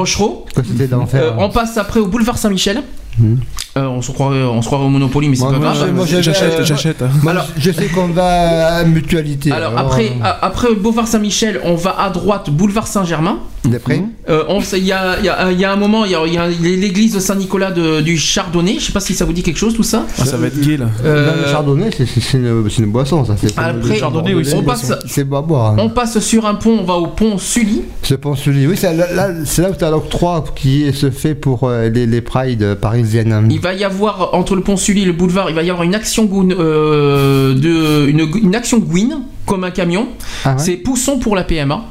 Euh, 1.15 1.31
on 1.37 1.49
passe 1.49 1.77
après 1.77 1.99
au 1.99 2.07
boulevard 2.07 2.37
Saint-Michel. 2.37 2.81
Mhm. 3.19 3.39
Euh, 3.77 3.87
on 3.87 4.01
se 4.01 4.09
croirait, 4.13 4.41
on 4.41 4.61
se 4.61 4.67
croirait 4.67 4.85
au 4.85 4.89
Monopoly, 4.89 5.27
mais 5.27 5.35
c'est 5.35 5.43
pas 5.43 5.51
grave. 5.59 6.05
j'achète 6.05 6.53
euh, 6.61 6.63
j'achète 6.63 7.03
Moi, 7.21 7.33
Alors- 7.33 7.47
je 7.57 7.71
sais 7.71 7.87
qu'on 7.87 8.07
va 8.07 8.75
à 8.77 8.83
mutualité. 8.85 9.51
Alors 9.51 9.77
après, 9.77 10.13
a- 10.23 10.45
après 10.45 10.73
boulevard 10.75 11.09
Saint-Michel, 11.09 11.59
on 11.65 11.75
va 11.75 11.93
à 11.99 12.09
droite, 12.09 12.49
boulevard 12.49 12.87
Saint-Germain. 12.87 13.39
D'après 13.65 14.01
Euh, 14.29 14.43
on 14.47 14.61
sait- 14.61 14.77
Il 14.79 14.85
y, 14.85 14.91
a, 14.93 15.17
il 15.19 15.25
y 15.25 15.29
a- 15.29 15.51
il 15.51 15.59
y 15.59 15.65
a 15.65 15.73
un 15.73 15.75
moment, 15.75 16.05
il 16.05 16.11
y 16.11 16.15
a, 16.15 16.21
a 16.43 16.47
l'église 16.47 17.15
de 17.15 17.19
Saint-Nicolas 17.19 17.71
du 17.71 18.15
Chardonnay. 18.17 18.75
Je 18.79 18.85
sais 18.85 18.91
pas 18.93 18.99
si 19.01 19.13
ça 19.13 19.25
vous 19.25 19.33
dit 19.33 19.43
quelque 19.43 19.57
chose 19.57 19.73
tout 19.75 19.83
ça. 19.83 20.05
Ah, 20.19 20.23
ça 20.25 20.37
va 20.37 20.47
être 20.47 20.61
gay 20.61 20.77
là 20.77 20.85
Euh, 21.03 21.45
Le 21.45 21.51
chardonnay, 21.51 21.89
c'est- 21.91 22.37
une, 22.37 22.69
c'est 22.69 22.81
une 22.83 22.91
boisson, 22.91 23.25
ça. 23.25 23.35
Après, 23.57 23.97
chardonnay, 23.97 24.35
oui, 24.35 24.47
on 24.55 24.61
passe-. 24.63 24.93
C'est 25.07 25.25
pas 25.25 25.39
à 25.39 25.41
boire. 25.41 25.71
hein. 25.73 25.77
on 25.79 25.89
passe 25.89 26.19
sur 26.19 26.45
un 26.45 26.55
pont, 26.55 26.77
on 26.79 26.83
va 26.85 26.93
au 26.93 27.07
pont 27.07 27.37
Sully. 27.37 27.81
Je 28.03 28.15
pense 28.15 28.39
Sully. 28.39 28.67
Oui, 28.67 28.75
c'est 28.77 28.93
là, 28.95 29.11
là- 29.11 29.29
c'est 29.45 29.63
là 29.63 29.71
où 29.71 29.75
tu 29.75 29.83
as 29.83 29.89
l'octroi 29.91 30.45
qui 30.55 30.93
se 30.93 31.09
fait 31.09 31.35
pour 31.35 31.63
euh, 31.63 31.89
les, 31.89 32.05
les 32.05 32.21
prides 32.21 32.75
parisiennes. 32.75 33.47
Il 33.65 33.69
va 33.69 33.73
y 33.73 33.83
avoir 33.83 34.35
entre 34.35 34.55
le 34.55 34.61
pont 34.61 34.77
Sully 34.77 35.01
et 35.01 35.05
le 35.05 35.11
boulevard, 35.13 35.49
il 35.49 35.55
va 35.55 35.63
y 35.63 35.71
avoir 35.71 35.81
une 35.81 35.95
action 35.95 36.25
Gouin- 36.25 36.51
euh, 36.51 37.55
de 37.55 38.07
une, 38.07 38.29
une 38.43 38.53
action 38.53 38.77
Gwyn 38.77 39.23
comme 39.47 39.63
un 39.63 39.71
camion. 39.71 40.07
Ah 40.43 40.51
ouais 40.51 40.59
C'est 40.59 40.73
Pousson 40.77 41.17
pour 41.17 41.35
la 41.35 41.43
PMA. 41.43 41.81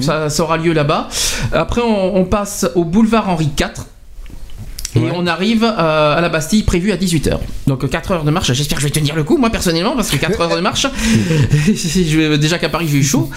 Ça, 0.00 0.30
ça 0.30 0.42
aura 0.44 0.56
lieu 0.56 0.72
là-bas. 0.72 1.10
Après, 1.52 1.82
on, 1.82 2.16
on 2.16 2.24
passe 2.24 2.66
au 2.74 2.84
boulevard 2.84 3.28
Henri 3.28 3.50
IV. 3.60 3.66
Et 4.96 5.00
Ouais. 5.00 5.10
on 5.14 5.26
arrive 5.26 5.64
euh, 5.64 6.16
à 6.16 6.20
la 6.20 6.28
Bastille 6.28 6.62
prévue 6.62 6.92
à 6.92 6.96
18h. 6.96 7.38
Donc 7.66 7.88
4 7.88 8.12
heures 8.12 8.24
de 8.24 8.30
marche. 8.30 8.52
J'espère 8.52 8.76
que 8.78 8.82
je 8.82 8.86
vais 8.86 8.92
tenir 8.92 9.14
le 9.16 9.24
coup, 9.24 9.36
moi 9.38 9.50
personnellement, 9.50 9.96
parce 9.96 10.10
que 10.10 10.16
4 10.16 10.40
heures 10.40 10.54
de 10.56 10.60
marche, 10.60 10.86
je 11.66 12.16
vais, 12.18 12.38
déjà 12.38 12.58
qu'à 12.58 12.68
Paris 12.68 12.86
j'ai 12.90 12.98
eu 12.98 13.02
chaud. 13.04 13.30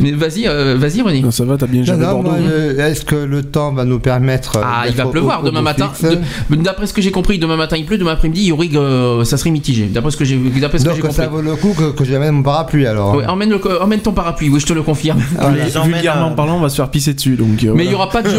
Mais 0.00 0.12
vas-y, 0.12 0.46
euh, 0.46 0.76
vas-y 0.78 1.02
René. 1.02 1.20
Non, 1.20 1.30
ça 1.30 1.44
va 1.44 1.56
t'as 1.56 1.66
bien 1.66 1.80
Non, 1.80 1.86
géré 1.86 1.98
non, 1.98 2.12
Bordeaux 2.12 2.30
moi, 2.30 2.38
hein. 2.40 2.50
euh, 2.50 2.90
Est-ce 2.90 3.04
que 3.04 3.14
le 3.16 3.42
temps 3.42 3.72
va 3.72 3.84
nous 3.84 3.98
permettre. 4.00 4.56
euh, 4.56 4.62
Ah, 4.64 4.84
il 4.88 4.94
va 4.94 5.06
au- 5.06 5.10
pleuvoir 5.10 5.42
au 5.42 5.46
demain 5.46 5.62
matin. 5.62 5.92
De- 6.02 6.56
D'après 6.56 6.86
ce 6.86 6.92
que 6.94 7.02
j'ai 7.02 7.10
compris, 7.10 7.38
demain 7.38 7.56
matin 7.56 7.76
il 7.76 7.84
pleut, 7.86 7.98
demain 7.98 8.12
après-midi, 8.12 8.42
il 8.42 8.46
y 8.48 8.52
aurait, 8.52 8.68
euh, 8.74 9.24
ça 9.24 9.36
serait 9.36 9.50
mitigé. 9.50 9.84
D'après 9.86 10.10
ce 10.10 10.16
que 10.16 10.24
j'ai 10.24 10.36
d'après 10.36 10.78
ce 10.78 10.84
que 10.84 10.90
j'ai 10.90 10.96
Donc 11.00 11.10
compris. 11.10 11.22
ça 11.22 11.28
vaut 11.28 11.40
le 11.42 11.54
coup 11.56 11.74
que, 11.78 11.90
que 11.92 12.04
j'amène 12.04 12.32
mon 12.32 12.42
parapluie 12.42 12.86
alors. 12.86 13.14
Ouais, 13.16 13.26
emmène, 13.26 13.50
le- 13.50 13.82
emmène 13.82 14.00
ton 14.00 14.12
parapluie, 14.12 14.48
oui, 14.48 14.60
je 14.60 14.66
te 14.66 14.72
le 14.72 14.82
confirme. 14.82 15.20
Vulgairement 15.84 16.28
à- 16.32 16.34
parlant 16.34 16.56
on 16.56 16.60
va 16.60 16.68
se 16.68 16.76
faire 16.76 16.90
pisser 16.90 17.14
dessus 17.14 17.36
donc 17.36 17.62
euh, 17.64 17.72
Mais 17.74 17.84
il 17.84 17.90
voilà. 17.90 17.90
y 17.90 17.94
aura 17.94 18.08
pas 18.10 18.22
de 18.22 18.30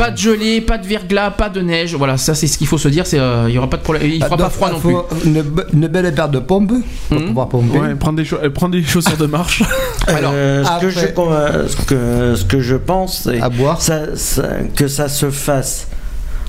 Ah, 0.00 0.10
de 0.10 0.16
gelée, 0.16 0.60
pas 0.60 0.78
de 0.78 0.86
verglas, 0.86 1.30
pas 1.30 1.48
de 1.48 1.60
neige. 1.60 1.81
Voilà, 1.96 2.16
ça 2.16 2.34
c'est 2.34 2.46
ce 2.46 2.56
qu'il 2.58 2.66
faut 2.66 2.78
se 2.78 2.88
dire. 2.88 3.06
C'est 3.06 3.18
euh, 3.18 3.46
il 3.48 3.54
y 3.54 3.58
aura 3.58 3.68
pas 3.68 3.76
de 3.76 3.82
problème. 3.82 4.02
Il 4.06 4.22
fera 4.22 4.34
Ah, 4.34 4.36
pas 4.36 4.42
donc, 4.44 4.52
froid 4.52 4.68
il 4.70 4.74
non 4.74 4.80
plus. 4.80 5.28
Une, 5.28 5.44
une 5.74 5.88
belle 5.88 6.14
paire 6.14 6.28
de 6.28 6.38
pompes 6.38 6.72
pour 7.08 7.18
Mhm. 7.20 7.26
pouvoir 7.28 7.48
pomper. 7.48 7.78
ouais 7.78 7.94
prends 7.94 8.12
des, 8.12 8.24
euh, 8.32 8.50
prends 8.50 8.68
des 8.68 8.82
chaussures 8.82 9.16
de 9.16 9.26
marche 9.26 9.62
Alors, 10.06 10.32
Euh, 10.34 10.64
ce, 10.64 10.68
que 10.68 10.74
après- 10.74 10.90
je, 10.90 11.20
euh, 11.20 11.68
ce, 11.68 11.76
que, 11.86 12.34
ce 12.36 12.44
que 12.44 12.60
je 12.60 12.76
pense, 12.76 13.22
c'est 13.24 13.40
À 13.40 13.48
boire 13.48 13.80
ça- 13.82 14.16
ça- 14.16 14.48
que 14.76 14.88
ça 14.88 15.08
se 15.08 15.30
fasse 15.30 15.86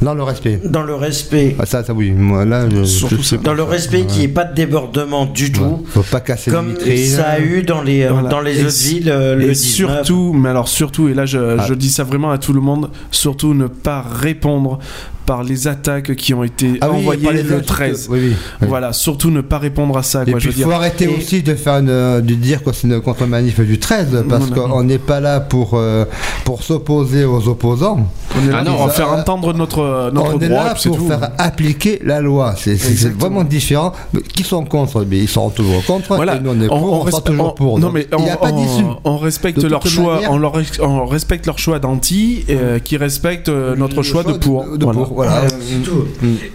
dans 0.01 0.15
le 0.15 0.23
respect. 0.23 0.59
dans 0.65 0.81
le 0.83 0.95
respect, 0.95 1.55
Ah, 1.59 1.65
ça, 1.65 1.81
ça 1.83 1.93
oui. 1.93 2.11
Moi 2.11 2.43
là, 2.43 2.67
je, 2.69 2.83
Surtout 2.83 3.17
je 3.17 3.21
sais 3.21 3.37
dans 3.37 3.53
le 3.53 3.63
respect 3.63 4.01
qu'il 4.05 4.19
n'y 4.19 4.25
ait 4.25 4.27
pas 4.27 4.43
de 4.43 4.53
débordement 4.53 5.25
du 5.25 5.51
tout, 5.51 5.85
Faut 5.87 6.01
pas 6.03 6.19
casser 6.19 6.49
les 6.51 6.55
comme 6.57 6.69
vitrines. 6.71 7.05
ça 7.05 7.23
a 7.29 7.39
eu 7.39 7.61
dans 7.63 7.81
les, 7.81 8.03
euh, 8.03 8.11
Voilà. 8.11 8.27
dans 8.29 8.41
les 8.41 8.59
Et 8.59 8.65
autres 8.65 8.75
villes 8.83 9.09
euh, 9.09 9.35
le 9.35 9.43
et 9.43 9.53
19. 9.53 9.63
surtout 9.63 10.33
mais 10.33 10.49
alors 10.49 10.67
surtout 10.67 11.07
et 11.07 11.13
là 11.13 11.25
je, 11.25 11.57
Ah. 11.59 11.65
je 11.67 11.73
dis 11.73 11.89
ça 11.89 12.03
vraiment 12.03 12.31
à 12.31 12.37
tout 12.37 12.51
le 12.53 12.59
monde 12.61 12.89
surtout 13.11 13.53
ne 13.53 13.67
pas 13.67 14.01
répondre 14.01 14.79
par 15.25 15.43
les 15.43 15.67
attaques 15.67 16.15
qui 16.15 16.33
ont 16.33 16.43
été 16.43 16.77
Ah 16.81 16.89
oui, 16.91 16.97
envoyées 16.97 17.31
les 17.33 17.43
le 17.43 17.51
insultes, 17.53 17.65
13. 17.67 18.07
oui, 18.09 18.19
oui, 18.21 18.35
oui. 18.61 18.67
Voilà, 18.67 18.93
surtout 18.93 19.31
ne 19.31 19.41
pas 19.41 19.57
répondre 19.57 19.97
à 19.97 20.03
ça. 20.03 20.23
Et 20.23 20.31
Quoi, 20.31 20.39
puis 20.39 20.49
je 20.49 20.49
veux 20.49 20.59
il 20.59 20.63
faut 20.63 20.69
dire. 20.69 20.77
arrêter 20.77 21.05
Et- 21.05 21.17
aussi 21.17 21.43
de 21.43 21.55
faire 21.55 21.75
une- 21.79 22.21
de 22.21 22.33
dire 22.35 22.63
que 22.63 22.71
c'est 22.73 22.87
une 22.87 23.01
contre-manif 23.01 23.59
du 23.61 23.79
13 23.79 24.23
parce 24.29 24.49
qu'on 24.49 24.83
n'est 24.83 24.97
pas 24.97 25.19
là 25.19 25.39
pour, 25.39 25.71
euh, 25.75 26.05
pour 26.45 26.63
s'opposer 26.63 27.25
aux 27.25 27.47
opposants. 27.47 28.07
On 28.35 28.47
est 28.47 28.51
là 28.51 28.59
Ah 28.61 28.65
pour 28.65 28.79
non, 28.79 28.87
faire 28.89 29.11
euh, 29.13 29.19
entendre 29.21 29.53
notre, 29.53 30.11
notre 30.13 30.35
on 30.35 30.39
est 30.39 30.47
droit. 30.49 30.63
là 30.63 30.69
et 30.71 30.73
puis 30.73 30.81
c'est 30.83 30.89
pour 30.89 30.97
tout. 30.97 31.07
faire 31.07 31.29
appliquer 31.37 31.99
la 32.03 32.19
loi. 32.21 32.55
C'est- 32.57 32.73
vraiment 33.19 33.43
différent. 33.43 33.93
Mais 34.13 34.21
Qui 34.21 34.43
sont 34.43 34.65
contre? 34.65 35.05
Mais 35.09 35.19
Ils 35.19 35.27
seront 35.29 35.49
toujours 35.51 35.83
contre. 35.85 36.15
Voilà, 36.15 36.35
Et 36.37 36.39
nous 36.39 36.49
on 36.51 36.61
est 36.61 36.67
pour, 36.67 36.91
on, 36.93 37.05
sera 37.07 37.19
respe- 37.19 37.23
toujours 37.25 37.47
on- 37.49 37.51
pour. 37.55 37.79
Non 37.79 37.91
mais 37.91 38.07
il 38.17 38.23
n'y 38.23 38.29
a 38.29 38.33
on- 38.39 38.43
pas 38.43 38.51
on- 38.51 38.61
d'issue. 38.61 38.83
On 39.03 39.17
respecte 39.17 39.59
De 39.59 39.67
leur 39.67 39.85
choix, 39.85 40.15
manière- 40.15 40.31
on, 40.31 40.37
leur, 40.37 40.53
on 40.81 41.05
respecte 41.05 41.45
leur 41.45 41.59
choix 41.59 41.79
d'anti, 41.79 42.43
euh, 42.49 42.79
qui 42.79 42.97
respecte 42.97 43.49
euh, 43.49 43.75
notre 43.75 44.01
choix, 44.01 44.23
de 44.23 44.33
pour. 44.33 44.65
Voilà. 45.13 45.41
Euh, 45.43 45.47
c'est 45.61 45.81
tout. 45.83 46.05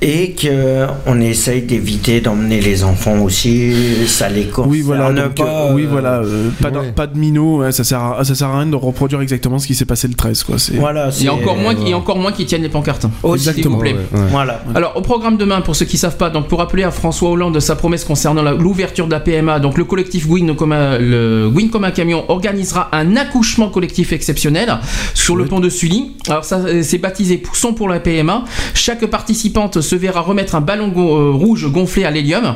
Et 0.02 0.34
qu'on 0.34 1.20
essaye 1.20 1.62
d'éviter 1.62 2.20
d'emmener 2.20 2.60
les 2.60 2.84
enfants 2.84 3.18
aussi, 3.20 3.72
ça 4.06 4.28
les 4.28 4.44
concerne 4.46 4.70
Oui 4.70 4.80
voilà, 4.82 5.12
donc, 5.12 5.34
pas. 5.34 5.44
euh, 5.70 5.74
oui 5.74 5.84
euh, 5.84 5.88
voilà, 5.90 6.20
euh, 6.20 6.50
pas, 6.60 6.70
de, 6.70 6.90
pas 6.90 7.06
de 7.06 7.18
minots, 7.18 7.62
hein, 7.62 7.70
ça 7.72 7.84
sert 7.84 8.00
à, 8.02 8.24
ça 8.24 8.34
sert 8.34 8.48
à 8.48 8.58
rien 8.58 8.66
de 8.66 8.76
reproduire 8.76 9.20
exactement 9.20 9.58
ce 9.58 9.66
qui 9.66 9.74
s'est 9.74 9.84
passé 9.84 10.08
le 10.08 10.14
13 10.14 10.42
quoi. 10.44 10.58
c'est- 10.58 10.74
Voilà, 10.76 11.10
Il 11.18 11.24
y 11.24 11.28
a 11.28 11.34
encore 11.34 11.56
moins, 11.56 11.74
il 11.80 11.88
y 11.88 11.92
a 11.92 11.96
encore 11.96 12.18
moins 12.18 12.32
qui 12.32 12.46
tiennent 12.46 12.62
les 12.62 12.68
pancartes. 12.68 13.06
Exactement. 13.34 13.62
S'il 13.62 13.68
vous 13.68 13.78
plaît. 13.78 13.92
Ouais, 14.12 14.20
ouais. 14.20 14.26
Voilà. 14.30 14.62
Alors 14.74 14.96
au 14.96 15.00
programme 15.02 15.36
demain, 15.36 15.60
pour 15.60 15.76
ceux 15.76 15.84
qui 15.86 15.98
savent 15.98 16.16
pas, 16.16 16.30
donc 16.30 16.48
pour 16.48 16.58
rappeler 16.58 16.82
à 16.82 16.90
François 16.90 17.30
Hollande 17.30 17.58
sa 17.60 17.76
promesse 17.76 18.04
concernant 18.04 18.42
la- 18.42 18.52
l'ouverture 18.54 19.06
de 19.06 19.12
la 19.12 19.20
PMA, 19.20 19.58
donc 19.60 19.78
le 19.78 19.84
collectif 19.84 20.26
Win 20.28 20.54
comme 20.56 20.72
un, 20.72 20.98
le 20.98 21.46
Win 21.52 21.70
comme 21.70 21.84
un 21.84 21.90
camion 21.90 22.24
organisera 22.28 22.88
un 22.92 23.16
accouchement 23.16 23.68
collectif 23.68 24.12
exceptionnel 24.12 24.78
sur 25.14 25.36
le 25.36 25.44
pont 25.46 25.60
de 25.60 25.68
Sully. 25.68 26.12
Alors 26.28 26.44
ça, 26.44 26.56
euh, 26.58 26.82
c'est 26.82 26.98
baptisé 26.98 27.38
Poussons 27.38 27.72
pour 27.74 27.88
la 27.88 28.00
PMA. 28.00 28.44
Chaque 28.74 29.04
participante 29.06 29.80
se 29.80 29.96
verra 29.96 30.20
remettre 30.20 30.54
un 30.54 30.60
ballon 30.60 30.88
go- 30.88 31.16
euh, 31.18 31.30
rouge 31.32 31.70
gonflé 31.70 32.04
à 32.04 32.10
l'hélium 32.10 32.54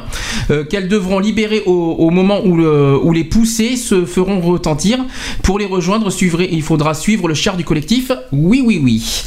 euh, 0.51 0.65
qu'elles 0.65 0.89
devront 0.89 1.19
libérer 1.19 1.63
au, 1.67 1.73
au 1.99 2.11
moment 2.11 2.41
où, 2.45 2.57
le- 2.57 2.99
où 3.03 3.13
les 3.13 3.25
poussées 3.25 3.77
se 3.77 4.05
feront 4.05 4.41
retentir. 4.41 4.99
Pour 5.43 5.59
les 5.59 5.67
rejoindre, 5.67 6.11
suivre- 6.11 6.43
il 6.43 6.63
faudra 6.63 6.95
suivre 6.95 7.29
le 7.29 7.35
char 7.35 7.57
du 7.57 7.65
collectif. 7.65 8.11
Oui, 8.33 8.63
oui, 8.65 8.81
oui. 8.83 9.23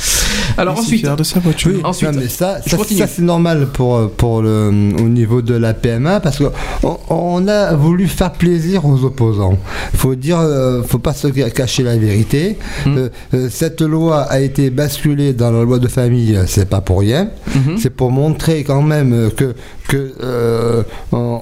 Alors 0.57 0.77
ensuite, 0.79 1.05
de 1.05 1.23
sa 1.23 1.39
voiture. 1.39 1.79
ensuite, 1.83 2.11
Non, 2.11 2.19
mais 2.19 2.27
ça, 2.27 2.59
ça, 2.65 2.77
c'est 3.07 3.21
normal 3.21 3.67
pour, 3.71 4.09
pour 4.11 4.41
le, 4.41 4.69
au 4.99 5.07
niveau 5.09 5.41
de 5.41 5.53
la 5.53 5.73
PMA 5.73 6.19
parce 6.19 6.39
qu'on 6.39 6.97
on 7.09 7.47
a 7.47 7.73
voulu 7.75 8.07
faire 8.07 8.31
plaisir 8.31 8.85
aux 8.85 9.03
opposants. 9.03 9.57
Faut 9.95 10.15
dire, 10.15 10.39
euh, 10.39 10.81
faut 10.83 10.99
pas 10.99 11.13
se 11.13 11.27
cacher 11.27 11.83
la 11.83 11.97
vérité. 11.97 12.57
Euh, 12.87 13.09
euh, 13.33 13.47
cette 13.49 13.81
loi 13.81 14.21
a 14.21 14.39
été 14.39 14.69
basculée 14.69 15.33
dans 15.33 15.51
la 15.51 15.63
loi 15.63 15.79
de 15.79 15.87
famille, 15.87 16.37
c'est 16.55 16.69
pas 16.69 16.81
pour 16.81 16.99
rien. 17.01 17.29
Mhm. 17.53 17.77
C'est 17.77 17.89
pour 17.89 18.11
montrer 18.11 18.63
quand 18.63 18.81
même 18.81 19.29
que 19.35 19.55
que 19.87 20.13
euh, 20.23 20.83
on, 21.11 21.39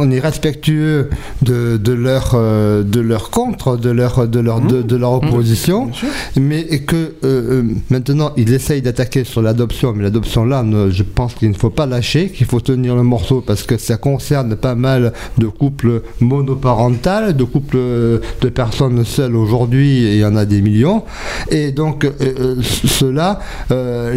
on 0.00 0.10
est 0.10 0.18
respectueux 0.18 1.10
de, 1.42 1.76
de 1.76 1.92
leur 1.92 2.32
euh, 2.34 2.82
de 2.82 3.00
leur 3.00 3.30
contre, 3.30 3.76
de 3.76 3.90
leur 3.90 4.26
de 4.26 4.40
leur 4.40 4.60
de, 4.60 4.82
de 4.82 4.96
leur 4.96 5.12
opposition, 5.12 5.90
mais 6.36 6.64
que 6.80 6.96
euh, 6.96 7.12
euh, 7.24 7.62
maintenant 7.90 8.32
ils 8.36 8.52
essayent 8.52 8.82
d'attaquer 8.82 9.24
sur 9.24 9.42
l'adoption, 9.42 9.92
mais 9.94 10.02
l'adoption 10.02 10.44
là, 10.44 10.64
je 10.90 11.02
pense 11.02 11.34
qu'il 11.34 11.50
ne 11.50 11.54
faut 11.54 11.70
pas 11.70 11.86
lâcher, 11.86 12.30
qu'il 12.30 12.46
faut 12.46 12.60
tenir 12.60 12.96
le 12.96 13.02
morceau 13.02 13.42
parce 13.46 13.62
que 13.62 13.76
ça 13.76 13.96
concerne 13.96 14.56
pas 14.56 14.74
mal 14.74 15.12
de 15.36 15.46
couples 15.46 16.02
monoparentales, 16.20 17.36
de 17.36 17.44
couples 17.44 17.76
euh, 17.76 18.18
de 18.40 18.48
personnes 18.48 19.04
seules 19.04 19.36
aujourd'hui, 19.36 20.04
et 20.06 20.14
il 20.14 20.20
y 20.20 20.24
en 20.24 20.36
a 20.36 20.44
des 20.46 20.62
millions, 20.62 21.04
et 21.50 21.70
donc 21.70 22.04
euh, 22.04 22.10
euh, 22.20 22.56
cela, 22.62 23.40
euh, 23.70 24.12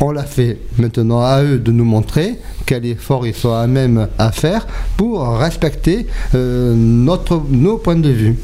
on 0.00 0.10
l'a 0.10 0.24
fait. 0.24 0.58
Maintenant 0.78 1.20
à 1.20 1.42
eux 1.42 1.58
de 1.58 1.72
nous 1.72 1.84
montrer 1.84 2.38
quel 2.70 2.86
effort 2.86 3.26
ils 3.26 3.34
sont 3.34 3.52
à 3.52 3.66
même 3.66 4.06
à 4.16 4.30
faire 4.30 4.64
pour 4.96 5.26
respecter 5.36 6.06
euh, 6.36 6.72
notre, 6.76 7.42
nos 7.50 7.78
points 7.78 7.96
de 7.96 8.10
vue. 8.10 8.36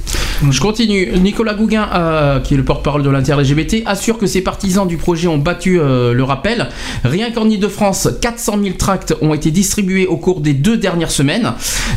Je 0.51 0.61
continue. 0.61 1.17
Nicolas 1.19 1.55
Gouguin, 1.55 1.89
euh, 1.95 2.41
qui 2.41 2.55
est 2.55 2.57
le 2.59 2.65
porte-parole 2.65 3.03
de 3.03 3.09
l'inter-LGBT, 3.09 3.85
assure 3.87 4.19
que 4.19 4.27
ses 4.27 4.43
partisans 4.43 4.87
du 4.87 4.97
projet 4.99 5.29
ont 5.29 5.39
battu 5.39 5.81
euh, 5.81 6.13
le 6.13 6.25
rappel. 6.25 6.69
Rien 7.05 7.31
qu'en 7.31 7.49
Ile-de-France, 7.49 8.09
400 8.21 8.59
000 8.63 8.75
tracts 8.77 9.15
ont 9.23 9.33
été 9.33 9.51
distribués 9.51 10.07
au 10.07 10.17
cours 10.17 10.41
des 10.41 10.53
deux 10.53 10.77
dernières 10.77 11.13
semaines. 11.13 11.53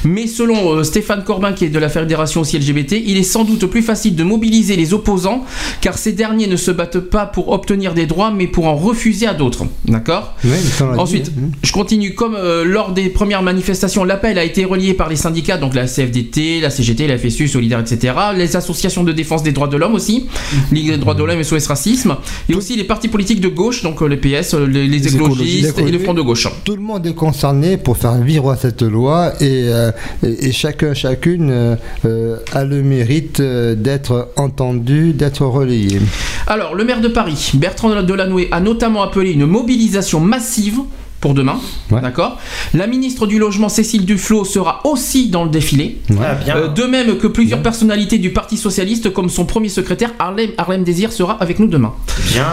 Mais 0.06 0.28
selon 0.28 0.84
Stéphane 0.84 1.24
Corbin, 1.24 1.52
qui 1.52 1.66
est 1.66 1.70
de 1.70 1.80
la 1.80 1.90
fédération 1.90 2.42
aussi 2.42 2.58
LGBT, 2.58 2.94
il 3.04 3.18
est 3.18 3.24
sans 3.24 3.44
doute 3.44 3.66
plus 3.66 3.82
facile 3.82 4.16
de 4.16 4.24
mobiliser 4.24 4.76
les 4.76 4.94
opposants, 4.94 5.44
car 5.82 5.98
ces 5.98 6.14
derniers 6.14 6.48
ne 6.48 6.56
se 6.56 6.72
battent 6.72 7.00
pas 7.00 7.26
pour 7.26 7.50
obtenir 7.50 7.94
des 7.94 8.06
droits, 8.06 8.32
mais 8.32 8.48
pour 8.48 8.68
en 8.68 8.76
refuser 8.80 9.28
à 9.28 9.34
d'autres. 9.34 9.66
D'accord 9.86 10.36
dit, 10.44 10.50
Ensuite, 10.98 11.32
hein. 11.38 11.50
je 11.64 11.72
continue. 11.72 12.14
Comme 12.16 12.36
euh, 12.36 12.64
lors 12.66 12.92
des 12.92 13.10
premières 13.10 13.44
manifestations, 13.44 14.04
l'appel 14.04 14.38
a 14.40 14.44
été 14.44 14.66
relié 14.66 14.94
par 14.94 15.10
les 15.10 15.16
syndicats, 15.16 15.58
donc 15.58 15.76
la 15.76 15.86
CFDT, 15.86 16.60
la 16.62 16.70
CGT, 16.70 17.08
la 17.08 17.18
FSU, 17.18 17.48
Solidaire, 17.48 17.80
etc. 17.80 18.14
Les 18.36 18.56
associations 18.56 19.04
de 19.04 19.12
défense 19.12 19.44
des 19.44 19.52
droits 19.52 19.68
de 19.68 19.78
l'homme 19.78 19.96
aussi, 19.96 20.28
Ligue 20.72 20.92
des 20.92 20.98
droits 20.98 21.14
de 21.16 21.24
l'homme 21.24 21.40
et 21.40 21.44
SOS 21.44 21.68
Racisme, 21.68 22.18
et 22.50 22.56
aussi 22.56 22.76
les 22.76 22.84
partis 22.84 23.08
politiques 23.08 23.42
de 23.42 23.48
gauche, 23.48 23.84
donc 23.84 24.02
euh, 24.02 24.08
les 24.08 24.18
PS, 24.18 24.54
euh, 24.54 24.66
les, 24.66 24.88
les 24.88 25.08
écologistes 25.08 25.78
et 25.80 25.92
le 25.92 26.00
Front 26.00 26.14
de 26.14 26.22
gauche. 26.22 26.48
Tout 26.64 26.76
le 26.76 26.82
monde 26.82 27.06
est 27.06 27.14
concerné 27.14 27.78
pour 27.78 27.98
faire 27.98 28.16
vivre 28.22 28.56
cette 28.60 28.82
loi 28.82 29.34
et, 29.42 29.66
euh, 29.68 29.92
et, 30.24 30.48
et 30.48 30.52
chacun, 30.52 30.94
chacune 30.94 31.78
euh, 32.06 32.38
a 32.54 32.64
le 32.64 32.82
mérite 32.82 33.42
d'être 33.42 34.30
entendu, 34.36 35.14
d'être 35.14 35.46
relayé. 35.46 36.00
Alors, 36.48 36.76
le 36.76 36.84
maire 36.84 37.02
de 37.02 37.08
Paris, 37.08 37.52
Bertrand 37.56 38.02
Delanoë, 38.02 38.48
a 38.52 38.60
notamment 38.70 39.02
appelé 39.02 39.32
une 39.32 39.48
mobilisation 39.48 40.20
massive 40.20 40.82
pour 41.20 41.34
demain. 41.34 41.60
D'accord? 41.92 42.38
La 42.74 42.88
ministre 42.88 43.28
du 43.28 43.40
Logement, 43.40 43.70
Cécile 43.70 44.06
Duflot, 44.06 44.46
sera 44.46 44.82
aussi 44.86 45.30
dans 45.30 45.44
le 45.44 45.50
défilé. 45.50 46.00
Ah, 46.22 46.36
bien. 46.36 46.56
Euh, 46.56 46.68
de 46.68 46.84
même 46.84 47.18
que 47.18 47.28
plusieurs 47.28 47.62
personnalités 47.62 48.18
du 48.18 48.32
Parti 48.32 48.58
Socialiste, 48.58 49.12
comme 49.12 49.30
son 49.30 49.46
premier 49.46 49.70
secrétaire, 49.70 50.12
Harlem, 50.20 50.52
Harlem 50.58 50.84
Désir, 50.84 51.12
sera 51.12 51.34
avec 51.42 51.60
nous 51.60 51.68
demain. 51.68 51.94
Bien. 52.32 52.46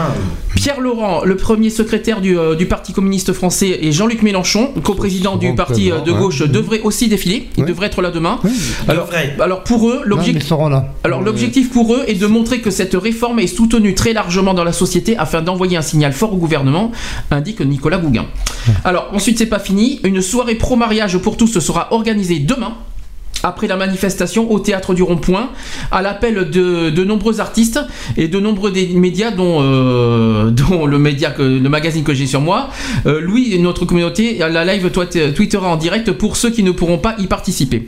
Pierre 0.55 0.81
Laurent, 0.81 1.23
le 1.23 1.37
premier 1.37 1.69
secrétaire 1.69 2.19
du, 2.19 2.37
euh, 2.37 2.55
du 2.55 2.65
Parti 2.65 2.91
communiste 2.91 3.31
français, 3.31 3.79
et 3.81 3.91
Jean-Luc 3.91 4.21
Mélenchon, 4.21 4.73
co-président 4.83 5.37
du 5.37 5.55
parti 5.55 5.91
euh, 5.91 6.01
de 6.01 6.11
ouais. 6.11 6.17
gauche, 6.17 6.41
devraient 6.41 6.81
aussi 6.81 7.07
défiler. 7.07 7.49
Ils 7.57 7.65
devraient 7.65 7.87
être 7.87 8.01
là 8.01 8.11
demain. 8.11 8.39
Alors, 8.87 9.09
alors 9.39 9.63
pour 9.63 9.89
eux. 9.89 10.01
Alors 11.03 11.21
l'objectif 11.21 11.71
pour 11.71 11.93
eux 11.93 12.03
est 12.07 12.15
de 12.15 12.27
montrer 12.27 12.59
que 12.59 12.71
cette 12.71 12.95
réforme 12.95 13.39
est 13.39 13.47
soutenue 13.47 13.93
très 13.93 14.13
largement 14.13 14.53
dans 14.53 14.63
la 14.63 14.73
société 14.73 15.17
afin 15.17 15.41
d'envoyer 15.41 15.77
un 15.77 15.81
signal 15.81 16.13
fort 16.13 16.33
au 16.33 16.37
gouvernement, 16.37 16.91
indique 17.31 17.61
Nicolas 17.61 17.97
Gouguin. 17.97 18.25
Alors 18.83 19.09
ensuite 19.13 19.37
c'est 19.37 19.45
pas 19.45 19.59
fini, 19.59 19.99
une 20.03 20.21
soirée 20.21 20.55
pro-mariage 20.55 21.17
pour 21.17 21.37
tous 21.37 21.59
sera 21.59 21.93
organisée 21.93 22.39
demain. 22.39 22.73
Après 23.43 23.67
la 23.67 23.77
manifestation 23.77 24.51
au 24.51 24.59
théâtre 24.59 24.95
du 24.95 25.03
Rond-Point, 25.03 25.49
à 25.91 26.01
l'appel 26.01 26.49
de, 26.49 26.89
de 26.89 27.03
nombreux 27.03 27.39
artistes 27.39 27.79
et 28.17 28.27
de 28.27 28.39
nombreux 28.39 28.71
des 28.71 28.87
médias, 28.87 29.29
dont, 29.29 29.59
euh, 29.61 30.49
dont 30.51 30.87
le, 30.87 30.97
média 30.97 31.29
que, 31.29 31.43
le 31.43 31.69
magazine 31.69 32.03
que 32.03 32.15
j'ai 32.15 32.25
sur 32.25 32.41
moi, 32.41 32.69
euh, 33.05 33.21
Louis 33.21 33.53
et 33.53 33.59
notre 33.59 33.85
communauté, 33.85 34.39
la 34.39 34.65
live 34.65 34.89
tweetera 34.89 35.67
en 35.67 35.77
direct 35.77 36.11
pour 36.13 36.35
ceux 36.35 36.49
qui 36.49 36.63
ne 36.63 36.71
pourront 36.71 36.97
pas 36.97 37.15
y 37.19 37.27
participer. 37.27 37.87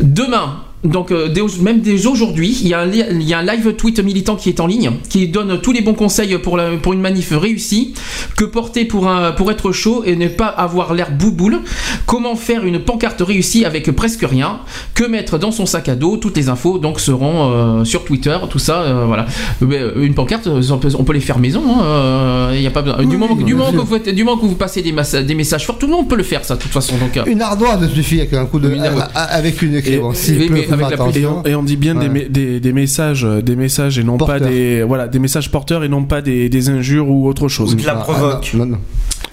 Demain, 0.00 0.64
donc 0.84 1.12
euh, 1.12 1.28
dès 1.28 1.40
même 1.60 1.80
dès 1.80 2.06
aujourd'hui, 2.06 2.58
il 2.62 2.68
y, 2.68 2.74
a 2.74 2.80
un 2.80 2.86
li- 2.86 3.04
il 3.12 3.22
y 3.22 3.34
a 3.34 3.38
un 3.38 3.42
live 3.44 3.74
tweet 3.74 4.00
militant 4.00 4.34
qui 4.36 4.48
est 4.48 4.58
en 4.60 4.66
ligne, 4.66 4.90
qui 5.08 5.28
donne 5.28 5.60
tous 5.60 5.72
les 5.72 5.80
bons 5.80 5.94
conseils 5.94 6.36
pour, 6.38 6.56
la- 6.56 6.70
pour 6.76 6.92
une 6.92 7.00
manif 7.00 7.32
réussie, 7.32 7.94
que 8.36 8.44
porter 8.44 8.84
pour, 8.84 9.08
un, 9.08 9.30
pour 9.32 9.50
être 9.52 9.70
chaud 9.72 10.02
et 10.04 10.16
ne 10.16 10.26
pas 10.28 10.46
avoir 10.46 10.92
l'air 10.94 11.12
bouboule, 11.12 11.60
comment 12.06 12.34
faire 12.34 12.64
une 12.64 12.80
pancarte 12.80 13.20
réussie 13.20 13.64
avec 13.64 13.90
presque 13.92 14.24
rien, 14.28 14.58
que 14.94 15.04
mettre 15.04 15.38
dans 15.38 15.52
son 15.52 15.66
sac 15.66 15.88
à 15.88 15.94
dos, 15.94 16.16
toutes 16.16 16.36
les 16.36 16.48
infos 16.48 16.78
donc 16.78 16.98
seront 17.00 17.52
euh, 17.52 17.84
sur 17.84 18.04
Twitter, 18.04 18.36
tout 18.50 18.58
ça, 18.58 18.82
euh, 18.82 19.04
voilà. 19.06 19.26
Mais, 19.60 19.80
une 19.96 20.14
pancarte, 20.14 20.48
on 20.48 20.78
peut, 20.78 20.88
on 20.98 21.04
peut 21.04 21.12
les 21.12 21.20
faire 21.20 21.38
maison, 21.38 21.62
hein, 21.80 22.50
il 22.54 22.60
y 22.62 22.66
a 22.66 22.70
pas 22.70 22.82
besoin. 22.82 23.04
du, 23.04 23.16
moment, 23.16 23.36
que- 23.36 23.42
du, 23.44 23.54
moment 23.54 23.70
que 23.70 23.76
vous, 23.76 23.86
faites- 23.98 24.14
du 24.14 24.24
moment 24.24 24.36
que 24.40 24.46
vous 24.46 24.54
passez 24.56 24.82
des, 24.82 24.92
messages 25.34 25.64
forts, 25.66 25.78
tout 25.78 25.86
le 25.86 25.92
monde 25.92 26.08
peut 26.08 26.16
le 26.16 26.22
faire 26.24 26.44
ça, 26.44 26.56
de 26.56 26.60
toute 26.60 26.72
façon. 26.72 26.94
Donc, 26.96 27.24
Une 27.26 27.40
ardoise 27.40 27.88
suffit 27.92 28.20
avec 28.20 28.32
un 28.32 28.46
coup 28.46 28.58
de. 28.58 28.68
a- 29.14 29.22
avec 29.24 29.62
une 29.62 29.80
clé. 29.80 30.00
Avec 30.72 30.98
la 30.98 31.06
Et 31.18 31.26
on, 31.26 31.42
et 31.44 31.54
on 31.54 31.62
dit 31.62 31.76
bien 31.76 31.94
des, 31.94 32.08
Ouais. 32.08 32.24
mé- 32.26 32.28
des, 32.30 32.60
des 32.60 32.72
messages, 32.72 33.24
euh, 33.24 33.42
des 33.42 33.56
messages 33.56 33.98
et 33.98 34.04
non 34.04 34.16
pas 34.18 34.26
Porteurs. 34.26 34.48
des 34.48 34.82
voilà 34.82 35.08
des 35.08 35.18
messages 35.18 35.50
porteurs 35.50 35.84
et 35.84 35.88
non 35.88 36.04
pas 36.04 36.20
des, 36.22 36.48
des 36.48 36.68
injures 36.70 37.08
ou 37.08 37.28
autre 37.28 37.48
chose. 37.48 37.76
Ah, 37.86 38.04
ah, 38.08 38.40
non, 38.54 38.66
non, 38.66 38.66
non. 38.72 38.78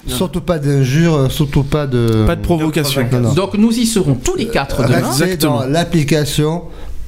Surtout 0.06 0.40
pas 0.40 0.58
d'injures, 0.58 1.30
surtout 1.30 1.62
pas 1.62 1.86
de. 1.86 2.24
Pas 2.26 2.36
de 2.36 2.40
provocation. 2.40 3.06
Non, 3.12 3.20
non. 3.20 3.32
donc 3.34 3.54
nous 3.58 3.70
y 3.78 3.86
serons 3.86 4.14
tous 4.14 4.34
les 4.36 4.46
quatre 4.46 4.82
demain. 4.82 4.98
Restez 5.10 5.36
dans 5.36 5.64
l'application 5.66 6.62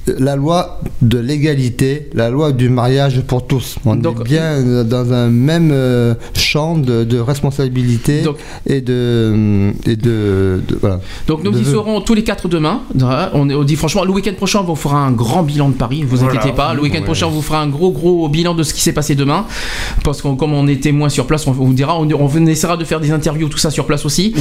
la 0.07 0.35
loi 0.35 0.79
de 1.01 1.17
l'égalité, 1.19 2.09
la 2.13 2.29
loi 2.29 2.51
du 2.51 2.69
mariage 2.69 3.21
pour 3.21 3.47
tous. 3.47 3.75
On 3.85 3.97
est 3.99 4.23
bien 4.23 4.41
euh, 4.43 4.83
dans 4.83 5.13
un 5.13 5.29
même 5.29 5.69
euh, 5.71 6.13
champ 6.35 6.77
de, 6.77 7.03
de 7.03 7.19
responsabilité 7.19 8.23
et 8.67 8.81
de 8.81 9.71
et 9.85 9.95
de, 9.95 10.61
de- 10.67 10.77
voilà. 10.81 10.99
Donc 11.27 11.43
nous 11.43 11.51
De 11.51 11.59
y 11.59 11.65
serons 11.65 12.01
tous 12.01 12.13
les 12.13 12.23
quatre 12.23 12.47
demain. 12.47 12.81
On, 13.33 13.49
on 13.49 13.63
dit 13.63 13.75
franchement, 13.75 14.03
le 14.03 14.11
week-end 14.11 14.33
prochain, 14.35 14.59
on 14.61 14.63
vous 14.65 14.75
fera 14.75 14.97
un 14.97 15.11
grand 15.11 15.43
bilan 15.43 15.69
de 15.69 15.75
Paris. 15.75 16.03
Vous 16.07 16.17
Voilà. 16.17 16.33
inquiétez 16.39 16.55
pas. 16.55 16.73
Le 16.73 16.81
week-end 16.81 16.99
Ouais. 16.99 17.03
prochain, 17.05 17.27
on 17.27 17.31
vous 17.31 17.41
fera 17.41 17.61
un 17.61 17.67
gros 17.67 17.91
gros 17.91 18.27
bilan 18.29 18.53
de 18.55 18.63
ce 18.63 18.73
qui 18.73 18.81
s'est 18.81 18.93
passé 18.93 19.15
demain. 19.15 19.45
Parce 20.03 20.21
que 20.21 20.27
comme 20.35 20.53
on 20.53 20.67
est 20.67 20.81
témoin 20.81 21.09
sur 21.09 21.25
place, 21.27 21.47
on 21.47 21.51
vous 21.51 21.73
dira, 21.73 21.99
on, 21.99 22.07
on 22.11 22.45
essaiera 22.45 22.77
de 22.77 22.83
faire 22.85 22.99
des 22.99 23.11
interviews, 23.11 23.47
tout 23.49 23.57
ça 23.57 23.71
sur 23.71 23.85
place 23.85 24.05
aussi. 24.05 24.33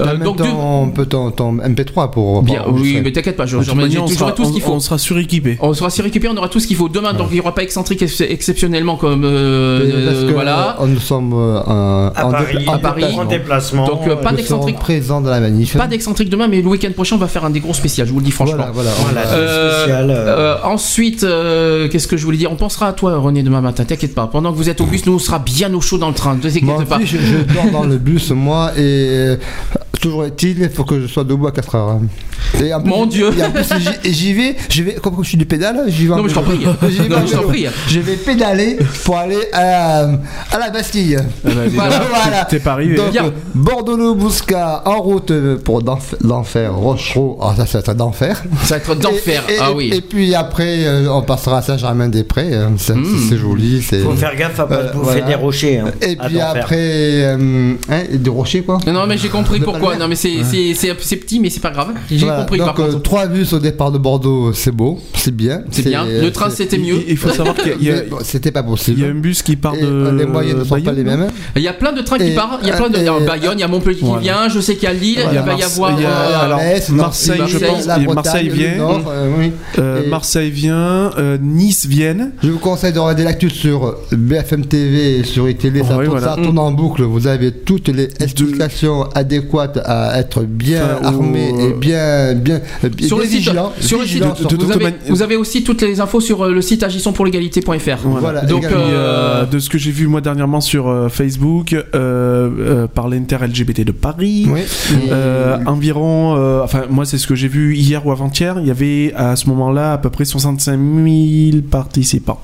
Euh, 0.00 0.16
donc 0.18 0.36
ton, 0.38 0.90
peu 0.90 1.06
ton, 1.06 1.30
ton 1.30 1.54
MP3 1.56 2.10
pour. 2.10 2.42
Bien, 2.42 2.64
oui, 2.70 3.00
mais 3.02 3.12
t'inquiète 3.12 3.36
pas, 3.36 3.46
je- 3.46 3.56
on 3.56 3.62
j'aurai 3.62 3.90
sera- 4.08 4.32
tout 4.32 4.44
ce 4.44 4.52
qu'il 4.52 4.62
on- 4.62 4.66
faut. 4.66 4.72
on 4.74 4.80
sera 4.80 4.98
suréquipé. 5.06 5.56
On 5.60 5.72
sera 5.74 5.90
suréquipé, 5.90 6.28
on 6.28 6.36
aura 6.36 6.48
tout 6.48 6.60
ce 6.60 6.66
qu'il 6.66 6.76
faut 6.76 6.88
demain, 6.88 7.12
donc 7.12 7.28
il 7.30 7.34
n'y 7.34 7.40
aura 7.40 7.54
pas 7.54 7.62
excentrique 7.62 8.02
ex- 8.02 8.20
exceptionnellement 8.20 8.96
comme 8.96 9.22
euh, 9.24 10.06
Parce 10.10 10.24
que 10.24 10.32
voilà. 10.32 10.76
euh, 10.80 10.86
nous 10.86 11.00
sommes 11.00 11.32
euh, 11.32 11.60
en, 11.60 12.10
À 12.14 12.24
en 12.24 12.30
Paris, 12.30 12.56
dépla- 12.56 12.68
en 12.70 12.78
Paris. 12.78 13.04
en 13.18 13.24
déplacement. 13.24 13.86
Donc 13.86 14.06
euh, 14.06 14.16
pas 14.16 14.32
d'excentrique. 14.32 14.76
serons 14.76 14.84
présents 14.84 15.20
dans 15.20 15.30
la 15.30 15.40
manif. 15.40 15.76
Pas 15.76 15.86
d'excentrique 15.86 16.28
demain, 16.28 16.48
mais 16.48 16.60
le 16.62 16.68
week-end 16.68 16.90
prochain, 16.92 17.16
on 17.16 17.18
va 17.18 17.28
faire 17.28 17.44
un 17.44 17.50
des 17.50 17.60
gros 17.60 17.74
spécial, 17.74 18.06
je 18.06 18.12
vous 18.12 18.18
le 18.18 18.24
dis 18.24 18.30
franchement. 18.30 18.56
Voilà, 18.72 18.72
voilà. 18.72 18.90
Voilà, 19.02 19.20
Euh, 19.28 19.82
spécial, 19.82 20.10
euh, 20.10 20.14
euh, 20.14 20.56
ensuite, 20.64 21.24
euh, 21.24 21.88
qu'est-ce 21.88 22.06
que 22.08 22.16
je 22.16 22.24
voulais 22.24 22.38
dire? 22.38 22.50
On 22.52 22.56
pensera 22.56 22.88
à 22.88 22.92
toi, 22.92 23.16
René, 23.18 23.42
demain 23.42 23.60
matin. 23.60 23.84
T'inquiète 23.84 24.14
pas. 24.14 24.26
Pendant 24.26 24.52
que 24.52 24.56
vous 24.56 24.68
êtes 24.68 24.80
au 24.80 24.86
bus, 24.86 25.06
nous 25.06 25.14
on 25.14 25.18
sera 25.18 25.38
bien 25.38 25.72
au 25.74 25.80
chaud 25.80 25.98
dans 25.98 26.08
le 26.08 26.14
train. 26.14 26.34
Ne 26.34 26.40
t'inquiète 26.40 26.88
pas. 26.88 26.98
je, 27.04 27.16
je 27.18 27.54
dors 27.54 27.70
dans 27.72 27.84
le 27.84 27.98
bus, 27.98 28.30
moi, 28.30 28.72
et 28.78 29.36
toujours 30.00 30.24
est-il, 30.24 30.58
il 30.60 30.70
faut 30.70 30.84
que 30.84 31.00
je 31.00 31.06
sois 31.06 31.24
debout 31.24 31.46
à 31.46 31.52
4 31.52 31.74
heures. 31.74 31.88
hein. 31.88 32.02
Et 32.62 32.72
en 32.72 32.80
plus, 32.80 32.90
Mon 32.90 33.06
Dieu. 33.06 33.30
Et 33.38 33.42
en 33.44 33.50
plus, 33.50 33.64
j'y- 34.04 34.12
j'y 34.12 34.32
vais, 34.32 34.56
j'y 34.68 34.82
vais, 34.82 34.95
comme 35.02 35.16
je 35.22 35.28
suis 35.28 35.36
du 35.38 35.46
pédale, 35.46 35.84
j'y 35.88 36.06
vais 36.06 36.14
Non, 36.14 36.22
mais 36.22 36.28
je 36.28 36.34
t'en 36.34 36.42
prie. 36.42 36.58
Non, 36.64 36.76
je 36.82 37.32
t'en 37.32 37.38
vélo. 37.40 37.48
prie. 37.48 37.66
Je 37.88 38.00
vais 38.00 38.16
pédaler 38.16 38.78
pour 39.04 39.16
aller 39.18 39.38
à, 39.52 40.00
à 40.52 40.58
la 40.58 40.70
Bastille. 40.70 41.18
Voilà. 41.44 42.00
Voilà. 42.08 42.44
T'es 42.44 42.58
pas 42.58 42.72
arrivé. 42.72 42.96
Donc, 42.96 43.10
Bien. 43.10 43.32
Bordeaux-Bousca 43.54 44.82
en 44.84 45.00
route 45.00 45.32
pour 45.64 45.82
d'enfer, 45.82 46.74
Rochereau. 46.74 47.38
Ah, 47.40 47.54
ça, 47.56 47.66
ça 47.66 47.78
va 47.78 47.92
être 47.92 47.94
d'enfer. 47.96 48.42
Ça 48.64 48.76
va 48.78 48.82
être 48.92 48.94
d'enfer. 48.98 49.42
Ah 49.60 49.72
oui. 49.72 49.90
Et 49.94 50.00
puis 50.00 50.34
après, 50.34 50.84
euh, 50.86 51.08
on 51.10 51.22
passera 51.22 51.58
à 51.58 51.62
Saint-Germain-des-Prés. 51.62 52.54
hein. 52.54 52.72
C'est 52.78 52.94
Mm. 52.96 53.04
c'est 53.28 53.36
joli. 53.38 53.82
Faut 53.82 54.12
faire 54.12 54.34
gaffe 54.36 54.58
à 54.60 54.66
pas 54.66 54.74
Euh, 54.76 54.92
bouffer 54.92 55.04
voilà. 55.20 55.26
des 55.26 55.34
rochers. 55.34 55.78
hein, 55.78 55.90
Et 56.02 56.16
puis 56.16 56.40
après, 56.40 56.76
euh, 56.78 57.74
hein, 57.90 58.02
des 58.12 58.30
rochers 58.30 58.62
quoi. 58.62 58.78
Non, 58.86 59.06
mais 59.06 59.18
j'ai 59.18 59.28
compris 59.28 59.60
pourquoi. 59.60 59.96
Non, 59.96 60.08
mais 60.08 60.14
c'est 60.16 60.42
c'est- 60.44 60.74
c'est- 60.74 60.96
c'est 61.00 61.16
petit, 61.16 61.40
mais 61.40 61.50
c'est 61.50 61.60
pas 61.60 61.70
grave. 61.70 61.88
J'ai 62.10 62.18
Voilà. 62.18 62.40
compris 62.40 62.58
Donc 62.58 62.78
euh, 62.80 62.92
trois 62.98 63.26
bus 63.26 63.52
au 63.52 63.58
départ 63.58 63.90
de 63.90 63.98
Bordeaux, 63.98 64.52
c'est 64.52 64.70
beau, 64.72 64.85
c'est 65.14 65.34
bien. 65.34 65.62
C'est 65.70 65.84
bien. 65.88 66.04
Le 66.06 66.30
train, 66.30 66.50
c'est- 66.50 66.56
c'était 66.64 66.78
mieux. 66.78 67.02
Il 67.08 67.16
faut 67.16 67.30
savoir 67.30 67.54
qu'il 67.56 67.82
y 67.82 67.90
a, 67.90 68.02
bon, 68.02 68.18
c'était 68.22 68.50
pas 68.50 68.60
il 68.60 68.64
y 68.64 68.66
a 68.66 68.70
possible. 68.70 69.04
un 69.04 69.14
bus 69.14 69.42
qui 69.42 69.56
part 69.56 69.74
Et, 69.74 69.82
de. 69.82 69.86
euh, 69.86 70.12
les 70.18 70.26
moyens 70.26 70.58
ne 70.58 70.64
sont 70.64 70.70
pas 70.70 70.76
Bayonne, 70.80 70.96
les 70.96 71.04
mêmes. 71.04 71.26
Il 71.56 71.62
y 71.62 71.68
a 71.68 71.72
plein 71.72 71.92
de 71.92 72.00
trains 72.02 72.18
qui 72.18 72.30
partent. 72.34 72.60
Il 72.62 72.68
y 72.68 72.70
a 72.70 72.76
plein 72.76 72.88
de. 72.88 72.96
Il 72.98 73.04
y 73.04 73.08
a 73.08 73.18
Bayonne, 73.20 73.54
il 73.58 73.60
y 73.60 73.64
a 73.64 73.68
Montpellier 73.68 73.98
qui 73.98 74.04
Voilà. 74.04 74.20
vient. 74.22 74.48
Je 74.48 74.60
sais 74.60 74.74
qu'il 74.74 74.84
y 74.84 74.86
a 74.86 74.92
Lille. 74.92 75.18
Il 75.32 75.38
va 75.40 75.54
y 75.54 75.62
avoir. 75.62 75.92
il 75.98 76.02
y 76.02 76.06
a- 76.06 76.08
euh, 76.10 76.44
alors, 76.44 76.58
Metz, 76.58 76.88
Marseille, 76.90 77.36
je 77.36 77.40
Marseille, 77.42 77.60
pense. 77.68 77.86
Bretagne, 77.86 78.14
Marseille 78.14 78.48
vient. 78.48 78.76
Nord, 78.76 79.02
euh, 79.10 79.30
oui. 79.38 79.52
euh, 79.78 80.02
Et- 80.04 80.08
Marseille 80.08 80.50
vient. 80.50 81.10
euh, 81.18 81.38
Nice 81.40 81.86
viennent. 81.86 82.32
Je 82.42 82.48
vous 82.50 82.58
conseille 82.58 82.92
de 82.92 82.98
regarder 82.98 83.24
l'actu 83.24 83.50
sur 83.50 83.96
BFM 84.12 84.66
TV 84.66 85.18
et 85.18 85.24
sur 85.24 85.48
iTélé, 85.48 85.80
ça, 85.82 85.96
Ouais, 85.96 86.04
tourne- 86.06 86.18
voilà. 86.18 86.34
ça 86.36 86.42
tourne 86.42 86.58
en 86.58 86.70
boucle. 86.72 87.02
Vous 87.02 87.26
avez 87.26 87.52
toutes 87.52 87.88
les 87.88 88.08
explications 88.20 89.04
adéquates 89.14 89.80
à 89.84 90.18
être 90.18 90.42
bien 90.42 90.96
Enfin, 91.00 91.08
armé 91.08 91.52
et 91.58 91.72
bien, 91.72 92.34
bien, 92.34 92.60
Sur 93.06 93.18
le 93.18 93.24
site, 93.24 93.32
vigilant. 93.38 93.72
sur 93.80 93.98
le 93.98 94.04
site, 94.04 94.12
vigilant 94.14 94.32
de- 94.32 94.36
sur 94.38 94.48
de- 94.48 94.56
tout. 94.56 94.66
vous, 94.66 94.72
toute 94.72 94.75
avez, 94.84 94.94
vous 95.08 95.22
avez 95.22 95.36
aussi 95.36 95.64
toutes 95.64 95.82
les 95.82 96.00
infos 96.00 96.20
sur 96.20 96.42
euh, 96.44 96.52
le 96.52 96.60
site 96.62 96.82
agissonspourlégalité.fr. 96.82 97.98
Voilà, 98.04 98.42
Donc. 98.42 98.66
Puis, 98.66 98.74
euh, 98.74 99.42
euh, 99.42 99.46
de 99.46 99.58
ce 99.58 99.68
que 99.70 99.78
j'ai 99.78 99.90
vu 99.90 100.06
moi 100.06 100.20
dernièrement 100.20 100.60
sur 100.60 100.88
euh, 100.88 101.08
Facebook 101.08 101.72
euh, 101.72 101.86
euh, 101.94 102.86
par 102.86 103.08
l'inter 103.08 103.36
LGBT 103.40 103.80
de 103.84 103.92
Paris, 103.92 104.46
Oui. 104.50 104.60
euh, 105.10 105.58
environ, 105.66 106.36
euh, 106.36 106.60
enfin 106.62 106.82
moi 106.90 107.04
c'est 107.04 107.18
ce 107.18 107.26
que 107.26 107.34
j'ai 107.34 107.48
vu 107.48 107.74
hier 107.76 108.06
ou 108.06 108.12
avant-hier, 108.12 108.56
il 108.60 108.66
y 108.66 108.70
avait 108.70 109.12
à 109.16 109.36
ce 109.36 109.48
moment-là 109.48 109.92
à 109.94 109.98
peu 109.98 110.10
près 110.10 110.24
65 110.24 110.78
000 111.52 111.62
participants. 111.70 112.40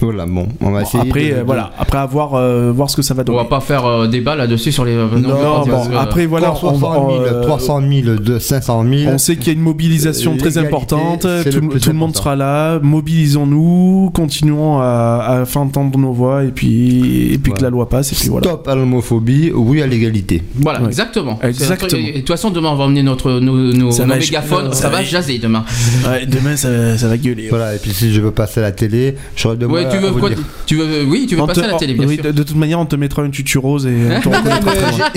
Voilà, 0.00 0.26
bon, 0.26 0.46
on 0.60 0.70
va 0.70 0.82
essayer. 0.82 1.02
Après 1.08 1.28
de- 1.28 1.34
euh, 1.34 1.38
de- 1.40 1.44
voilà, 1.44 1.72
après 1.78 1.98
avoir 1.98 2.34
euh, 2.34 2.70
voir 2.72 2.88
ce 2.90 2.96
que 2.96 3.02
ça 3.02 3.14
va 3.14 3.22
On 3.22 3.24
donner. 3.24 3.38
va 3.38 3.44
pas 3.44 3.60
faire 3.60 3.84
euh, 3.84 4.06
débat 4.06 4.36
là-dessus 4.36 4.70
sur 4.72 4.84
les. 4.84 4.92
euh, 4.92 5.06
Non, 5.16 5.28
Non, 5.28 5.66
bon, 5.66 5.96
après 5.98 6.26
voilà, 6.26 6.52
Encore 6.52 6.74
on, 6.74 6.78
60 6.78 7.10
000, 7.10 7.20
euh, 7.22 7.42
300 7.42 7.80
000, 8.04 8.16
de 8.18 8.38
500 8.38 8.84
000. 8.88 9.12
on 9.12 9.18
sait 9.18 9.36
qu'il 9.36 9.48
y 9.48 9.50
a 9.50 9.52
une 9.54 9.60
mobilisation 9.64 10.36
très 10.36 10.56
importante, 10.58 11.22
tout, 11.22 11.88
le 11.90 11.92
monde 11.94 12.14
sera 12.16 12.36
là, 12.36 12.78
mobilisons-nous, 12.80 14.10
continuons 14.14 14.78
à, 14.80 15.40
à 15.40 15.44
faire 15.44 15.62
entendre 15.62 15.98
nos 15.98 16.12
voix 16.12 16.44
et 16.44 16.48
puis, 16.48 17.32
et 17.34 17.38
puis 17.38 17.52
que 17.52 17.62
la 17.62 17.70
loi 17.70 17.88
passe 17.88 18.12
et 18.12 18.16
puis 18.16 18.28
voilà. 18.28 18.46
Stop 18.48 18.68
à 18.68 18.74
l'homophobie, 18.74 19.52
oui 19.54 19.82
à 19.82 19.86
l'égalité. 19.86 20.42
Voilà, 20.56 20.80
Ouais. 20.80 20.88
exactement. 20.88 21.38
Exactement. 21.42 21.88
De 22.00 22.18
toute 22.18 22.28
façon, 22.28 22.50
demain, 22.50 22.70
on 22.70 22.76
va 22.76 22.84
emmener 22.84 23.02
notre, 23.02 23.32
nos, 23.40 23.56
nos, 23.72 23.90
Ça 23.90 24.04
nos 24.04 24.10
va- 24.14 24.18
mégaphones. 24.18 24.72
ça 24.72 24.82
Ça 24.82 24.88
va- 24.88 25.02
jaser 25.02 25.38
demain. 25.38 25.64
Ouais, 26.08 26.26
demain 26.26 26.56
ça, 26.56 26.96
ça 26.96 27.08
va 27.08 27.16
gueuler. 27.16 27.48
Voilà, 27.50 27.74
et 27.74 27.78
puis 27.78 27.90
si 27.92 28.12
je 28.12 28.20
veux 28.20 28.30
passer 28.30 28.60
à 28.60 28.64
la 28.64 28.72
télé, 28.72 29.14
j'aurais 29.36 29.56
de 29.56 29.66
Ouais, 29.66 29.84
tu 29.90 29.98
veux 29.98 30.10
quoi 30.12 30.28
dire. 30.30 30.38
Tu 30.66 30.76
veux, 30.76 31.04
oui, 31.04 31.26
tu 31.28 31.34
veux 31.36 31.42
On 31.42 31.46
passer 31.46 31.60
te- 31.62 31.66
à 31.66 31.70
la 31.72 31.76
télé, 31.78 31.94
bien 31.94 32.06
oui, 32.06 32.14
sûr. 32.16 32.24
de, 32.24 32.30
de 32.32 32.42
toute 32.42 32.56
manière, 32.56 32.78
on 32.80 32.86
te 32.86 32.96
mettra 32.96 33.22
un 33.22 33.30
tutu 33.30 33.58
rose 33.58 33.86
et 33.86 33.94
on 34.16 34.20
te 34.20 34.28
reconnaîtra 34.36 34.72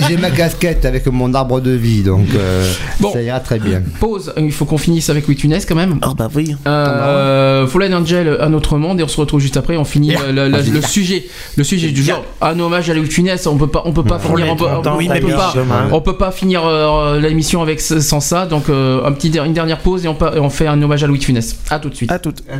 j'ai- 0.08 0.16
ma 0.16 0.30
casquette 0.30 0.84
avec 0.84 1.06
mon 1.06 1.32
arbre 1.34 1.60
de 1.60 1.70
vie, 1.72 2.02
donc 2.02 2.26
euh, 2.34 2.70
Bon. 3.00 3.12
ça 3.12 3.22
ira 3.22 3.40
très 3.40 3.58
bien. 3.58 3.82
Pause. 4.00 4.32
Il 4.38 4.52
faut 4.52 4.64
qu'on 4.64 4.78
finisse 4.78 5.10
avec 5.10 5.28
Witunes 5.28 5.58
quand 5.68 5.74
même. 5.74 5.98
Ah 6.02 6.12
bah 6.16 6.28
oui. 6.34 6.54
Euh, 6.66 7.66
Fallen 7.66 7.94
Angel, 7.94 8.36
un 8.40 8.52
autre 8.54 8.78
monde, 8.78 9.00
et 9.00 9.02
on 9.02 9.08
se 9.08 9.20
retrouve 9.20 9.40
juste 9.40 9.56
après. 9.56 9.76
On 9.76 9.84
finit 9.84 10.14
euh, 10.16 10.32
la- 10.32 10.48
la- 10.48 10.58
Vas-y. 10.58 10.70
le 10.70 10.82
sujet, 10.82 11.24
le 11.56 11.64
sujet 11.64 11.90
du 11.90 12.02
genre. 12.02 12.24
Un 12.40 12.58
hommage 12.58 12.88
à 12.90 12.94
Louis. 12.94 13.08
On 13.46 13.56
peut 13.56 13.66
pas, 13.66 13.82
on 13.84 13.92
peut 13.92 14.02
pas 14.04 14.18
finir, 14.18 14.46
on 14.50 14.56
peut, 14.56 14.64
30 14.64 14.74
ans, 14.74 14.78
on 14.78 14.82
t'as 15.06 15.18
peut 15.18 15.26
mis 15.26 15.32
pas, 15.32 15.52
chemin. 15.52 15.88
on 15.92 16.00
peut 16.00 16.16
pas 16.16 16.30
finir 16.32 16.62
euh, 16.66 17.20
l'émission 17.20 17.62
avec 17.62 17.80
sans 17.80 18.20
ça. 18.20 18.46
Donc 18.46 18.68
euh, 18.68 19.04
un 19.04 19.12
petit, 19.12 19.28
une 19.38 19.52
dernière 19.52 19.78
pause 19.78 20.04
et 20.04 20.08
on, 20.08 20.14
pa- 20.14 20.32
et 20.36 20.40
on 20.40 20.50
fait 20.50 20.66
un 20.66 20.80
hommage 20.82 21.04
à 21.04 21.06
Louis 21.06 21.20
Funès. 21.20 21.56
À 21.70 21.78
tout 21.78 21.88
de 21.90 21.94
suite. 21.94 22.10
À 22.10 22.18
toutes. 22.18 22.42
Les 22.48 22.54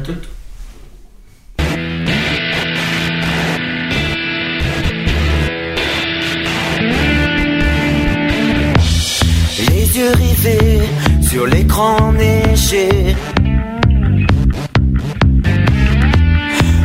sur 11.20 11.46
l'écran 11.46 12.12
neigé. 12.12 12.88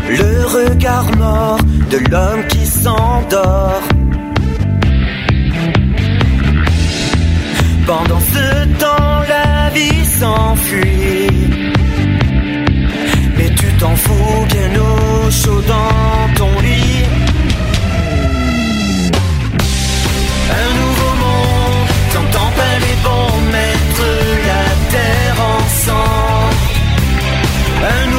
Le 0.09 0.45
regard 0.45 1.09
mort 1.17 1.59
de 1.91 1.97
l'homme 2.11 2.43
qui 2.47 2.65
s'endort. 2.65 3.81
Pendant 7.85 8.19
ce 8.33 8.65
temps, 8.81 9.19
la 9.27 9.69
vie 9.71 10.05
s'enfuit. 10.19 11.27
Mais 13.37 13.49
tu 13.59 13.67
t'en 13.79 13.95
fous 13.95 14.45
bien 14.53 14.69
au 14.79 15.31
chaud 15.31 15.61
dans 15.67 16.33
ton 16.35 16.61
lit. 16.61 17.03
Un 20.59 20.69
nouveau 20.79 20.96
terre 25.87 25.95
ensemble. 25.95 26.67
Un 27.81 28.16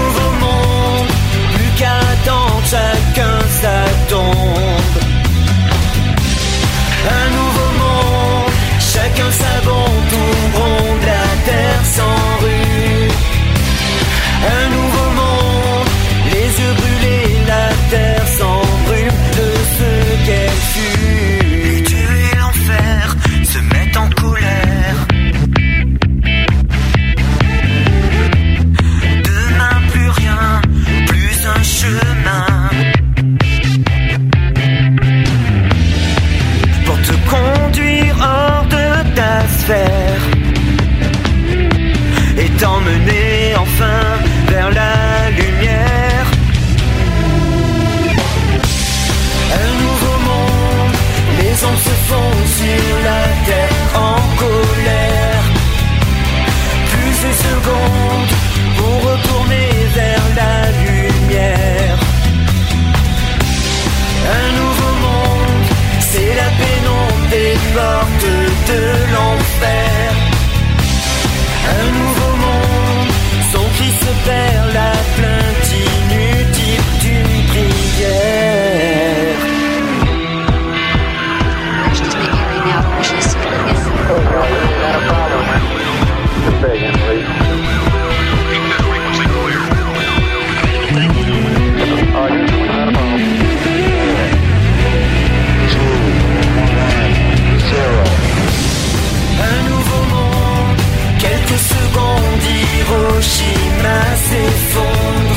Hiroshima 103.28 104.16
s'effondre, 104.16 105.36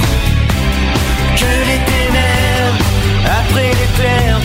que 1.36 1.52
les 1.68 1.82
ténèbres 1.92 2.86
après 3.26 3.68
les 3.68 3.80
l'éclair 3.80 4.41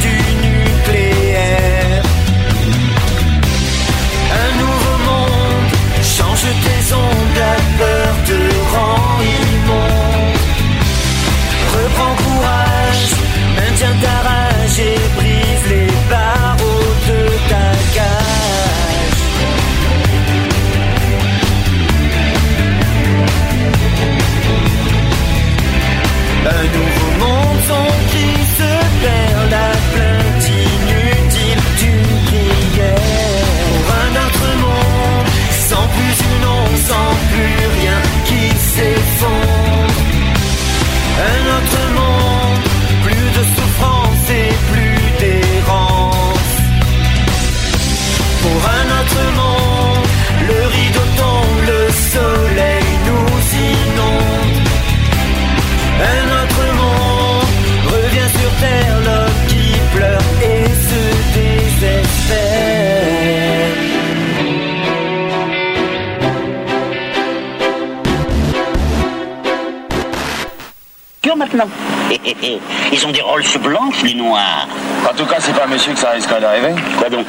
Ils 72.93 73.07
ont 73.07 73.11
des 73.11 73.21
rôles 73.21 73.43
blanches, 73.63 74.03
les 74.03 74.15
noirs. 74.15 74.69
En 75.09 75.15
tout 75.15 75.27
cas, 75.27 75.37
c'est 75.39 75.55
pas 75.55 75.67
monsieur 75.67 75.93
que 75.93 75.99
ça 75.99 76.11
risquerait 76.11 76.41
d'arriver. 76.41 76.75
Quoi 76.99 77.09
donc? 77.09 77.27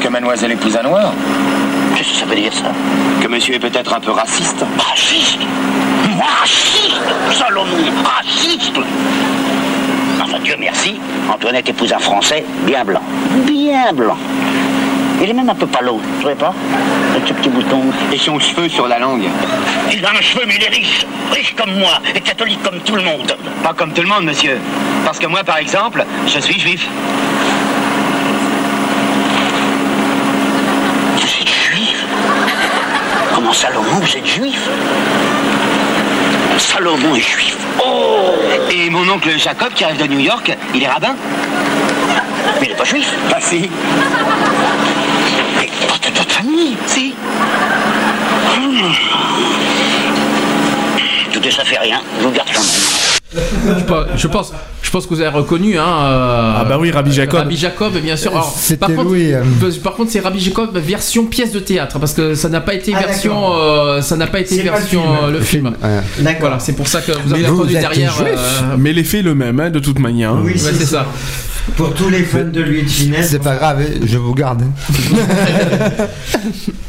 Que 0.00 0.08
mademoiselle 0.08 0.52
épouse 0.52 0.76
un 0.76 0.82
noir. 0.82 1.12
Qu'est-ce 1.96 2.10
que 2.10 2.16
ça 2.16 2.26
veut 2.26 2.36
dire, 2.36 2.52
ça? 2.52 2.64
Que 3.22 3.28
monsieur 3.28 3.54
est 3.54 3.58
peut-être 3.58 3.94
un 3.94 4.00
peu 4.00 4.10
raciste. 4.10 4.64
Raciste? 4.78 5.40
Moi, 6.10 6.26
raciste 6.40 7.00
Salomon, 7.32 7.66
raciste 8.04 8.72
Enfin, 10.22 10.38
Dieu 10.42 10.56
merci, 10.58 10.98
Antoinette 11.32 11.68
épouse 11.68 11.92
un 11.92 11.98
Français 11.98 12.44
bien 12.64 12.84
blanc. 12.84 13.02
Bien 13.46 13.92
blanc. 13.92 14.16
Il 15.22 15.30
est 15.30 15.32
même 15.32 15.48
un 15.48 15.54
peu 15.54 15.66
palo, 15.66 16.00
tu 16.02 16.20
trouvez 16.20 16.34
pas 16.34 16.52
Avec 17.12 17.26
ce 17.26 17.32
petit 17.32 17.48
bouton. 17.48 17.80
Et 18.12 18.18
son 18.18 18.38
cheveu 18.38 18.68
sur 18.68 18.86
la 18.86 18.98
langue. 18.98 19.24
Il 19.92 20.04
a 20.04 20.10
un 20.10 20.20
cheveu, 20.20 20.44
mais 20.46 20.56
il 20.56 20.62
est 20.62 20.68
riche. 20.68 21.06
Riche 21.32 21.54
comme 21.56 21.72
moi, 21.78 22.00
et 22.14 22.20
catholique 22.20 22.62
comme 22.62 22.80
tout 22.80 22.96
le 22.96 23.02
monde. 23.02 23.36
Pas 23.62 23.72
comme 23.72 23.92
tout 23.92 24.02
le 24.02 24.08
monde, 24.08 24.24
monsieur. 24.24 24.58
Parce 25.04 25.18
que 25.18 25.26
moi, 25.26 25.42
par 25.42 25.58
exemple, 25.58 26.04
je 26.26 26.38
suis 26.38 26.60
juif. 26.60 26.86
Vous 31.16 31.22
êtes 31.22 31.48
juif 31.48 32.04
Comment 33.34 33.52
Salomon, 33.52 34.00
vous 34.00 34.16
êtes 34.16 34.26
juif 34.26 34.68
Salomon 36.58 37.14
est 37.14 37.20
juif. 37.20 37.56
Oh 37.84 38.34
Et 38.70 38.90
mon 38.90 39.08
oncle 39.08 39.30
Jacob, 39.38 39.72
qui 39.74 39.84
arrive 39.84 39.98
de 39.98 40.06
New 40.06 40.20
York, 40.20 40.56
il 40.74 40.82
est 40.82 40.88
rabbin 40.88 41.14
Mais 42.60 42.66
il 42.66 42.68
n'est 42.70 42.76
pas 42.76 42.84
juif. 42.84 43.10
Bah 43.30 43.38
si. 43.40 43.70
Votre 46.16 46.30
famille. 46.32 46.76
Si. 46.86 47.14
Hmm. 48.58 48.92
Tout 51.32 51.50
ça 51.50 51.64
fait 51.64 51.78
rien, 51.78 52.00
je 52.20 52.24
vous 52.26 52.32
garde 52.32 52.48
quand 52.52 52.60
même. 52.60 52.70
Je 53.78 53.84
pense, 53.84 54.06
je 54.16 54.26
pense, 54.28 54.52
je 54.82 54.90
pense 54.90 55.04
que 55.04 55.10
vous 55.14 55.20
avez 55.20 55.30
reconnu. 55.36 55.78
Hein, 55.78 55.84
ah 55.86 56.64
bah 56.66 56.78
oui, 56.80 56.90
Rabbi 56.90 57.12
Jacob. 57.12 57.40
Rabbi 57.40 57.56
Jacob, 57.56 57.92
bien 57.98 58.16
sûr. 58.16 58.30
Alors, 58.30 58.54
C'était 58.58 58.78
par 58.78 58.88
contre, 58.88 59.02
Louis, 59.04 59.32
euh. 59.34 59.42
par 59.84 59.94
contre, 59.94 60.10
c'est 60.10 60.20
Rabbi 60.20 60.40
Jacob 60.40 60.76
version 60.78 61.26
pièce 61.26 61.52
de 61.52 61.58
théâtre 61.58 61.98
parce 61.98 62.14
que 62.14 62.34
ça 62.34 62.48
n'a 62.48 62.60
pas 62.60 62.72
été 62.74 62.94
Ah, 62.96 63.00
version, 63.06 63.54
euh, 63.54 64.00
ça 64.00 64.16
n'a 64.16 64.26
pas 64.26 64.40
été 64.40 64.56
C'est 64.56 64.62
pas 64.62 64.76
le 64.76 64.78
version 64.78 65.02
film. 65.02 65.16
euh, 65.24 65.30
le 65.30 65.40
film. 65.40 65.72
D'accord. 66.20 66.40
Voilà, 66.40 66.58
c'est 66.60 66.72
pour 66.74 66.88
ça 66.88 67.02
que 67.02 67.12
vous 67.12 67.34
avez 67.34 67.46
entendu 67.46 67.74
derrière. 67.74 68.14
euh, 68.24 68.76
Mais 68.78 68.92
l'effet 68.94 69.18
est 69.18 69.22
le 69.22 69.34
même, 69.34 69.60
hein, 69.60 69.70
de 69.70 69.80
toute 69.80 69.98
manière. 69.98 70.34
Oui, 70.36 70.52
ouais, 70.52 70.58
c'est 70.58 70.86
ça. 70.86 71.06
Pour 71.76 71.92
tous 71.94 72.08
les 72.08 72.22
fans 72.22 72.44
de 72.50 72.62
Louis 72.62 72.82
de 72.84 72.88
Finesse. 72.88 73.28
C'est 73.30 73.42
pas 73.42 73.56
grave, 73.56 73.80
hein, 73.82 74.00
je 74.04 74.16
vous 74.16 74.34
garde. 74.34 74.62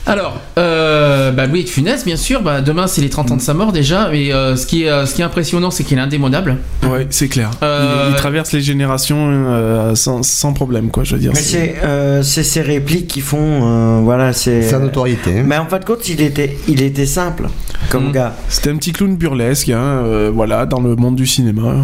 Alors, 0.05 0.39
euh, 0.57 1.31
bah, 1.31 1.45
Louis 1.47 1.65
de 1.65 1.69
Funès, 1.69 2.05
bien 2.05 2.15
sûr. 2.15 2.41
Bah, 2.41 2.61
demain, 2.61 2.87
c'est 2.87 3.01
les 3.01 3.09
30 3.09 3.31
ans 3.31 3.35
de 3.35 3.41
sa 3.41 3.53
mort 3.53 3.73
déjà. 3.73 4.07
Mais 4.09 4.31
euh, 4.33 4.55
ce 4.55 4.65
qui 4.65 4.83
est, 4.83 4.89
euh, 4.89 5.05
ce 5.05 5.13
qui 5.13 5.21
est 5.21 5.25
impressionnant, 5.25 5.71
c'est 5.71 5.83
qu'il 5.83 5.97
est 5.97 6.01
indémodable. 6.01 6.57
Ouais, 6.83 7.05
c'est 7.09 7.27
clair. 7.27 7.51
Euh, 7.63 8.05
Il, 8.07 8.11
il 8.11 8.15
traverse 8.15 8.53
les 8.53 8.61
générations 8.61 9.27
euh, 9.29 9.93
sans, 9.95 10.23
sans 10.23 10.53
problème, 10.53 10.89
quoi, 10.89 11.03
je 11.03 11.15
veux 11.15 11.19
dire. 11.21 11.31
Mais 11.33 11.41
c'est 11.41 11.75
euh, 11.83 12.23
ces 12.23 12.61
répliques 12.61 13.07
qui 13.07 13.19
font. 13.21 13.59
euh, 13.63 13.99
voilà, 14.01 14.31
c'est. 14.31 14.61
Sa 14.61 14.79
notoriété. 14.79 15.43
Mais 15.43 15.57
en 15.57 15.65
fin 15.65 15.79
de 15.79 15.85
compte, 15.85 16.07
il 16.07 16.21
était, 16.21 16.57
il 16.69 16.81
était 16.81 17.05
simple 17.05 17.47
comme 17.89 18.09
Mm. 18.09 18.11
gars. 18.13 18.33
C'était 18.47 18.69
un 18.69 18.77
petit 18.77 18.93
clown 18.93 19.17
burlesque, 19.17 19.67
hein, 19.69 19.79
euh, 19.81 20.31
voilà, 20.33 20.65
dans 20.65 20.79
le 20.79 20.95
monde 20.95 21.15
du 21.17 21.27
cinéma. 21.27 21.75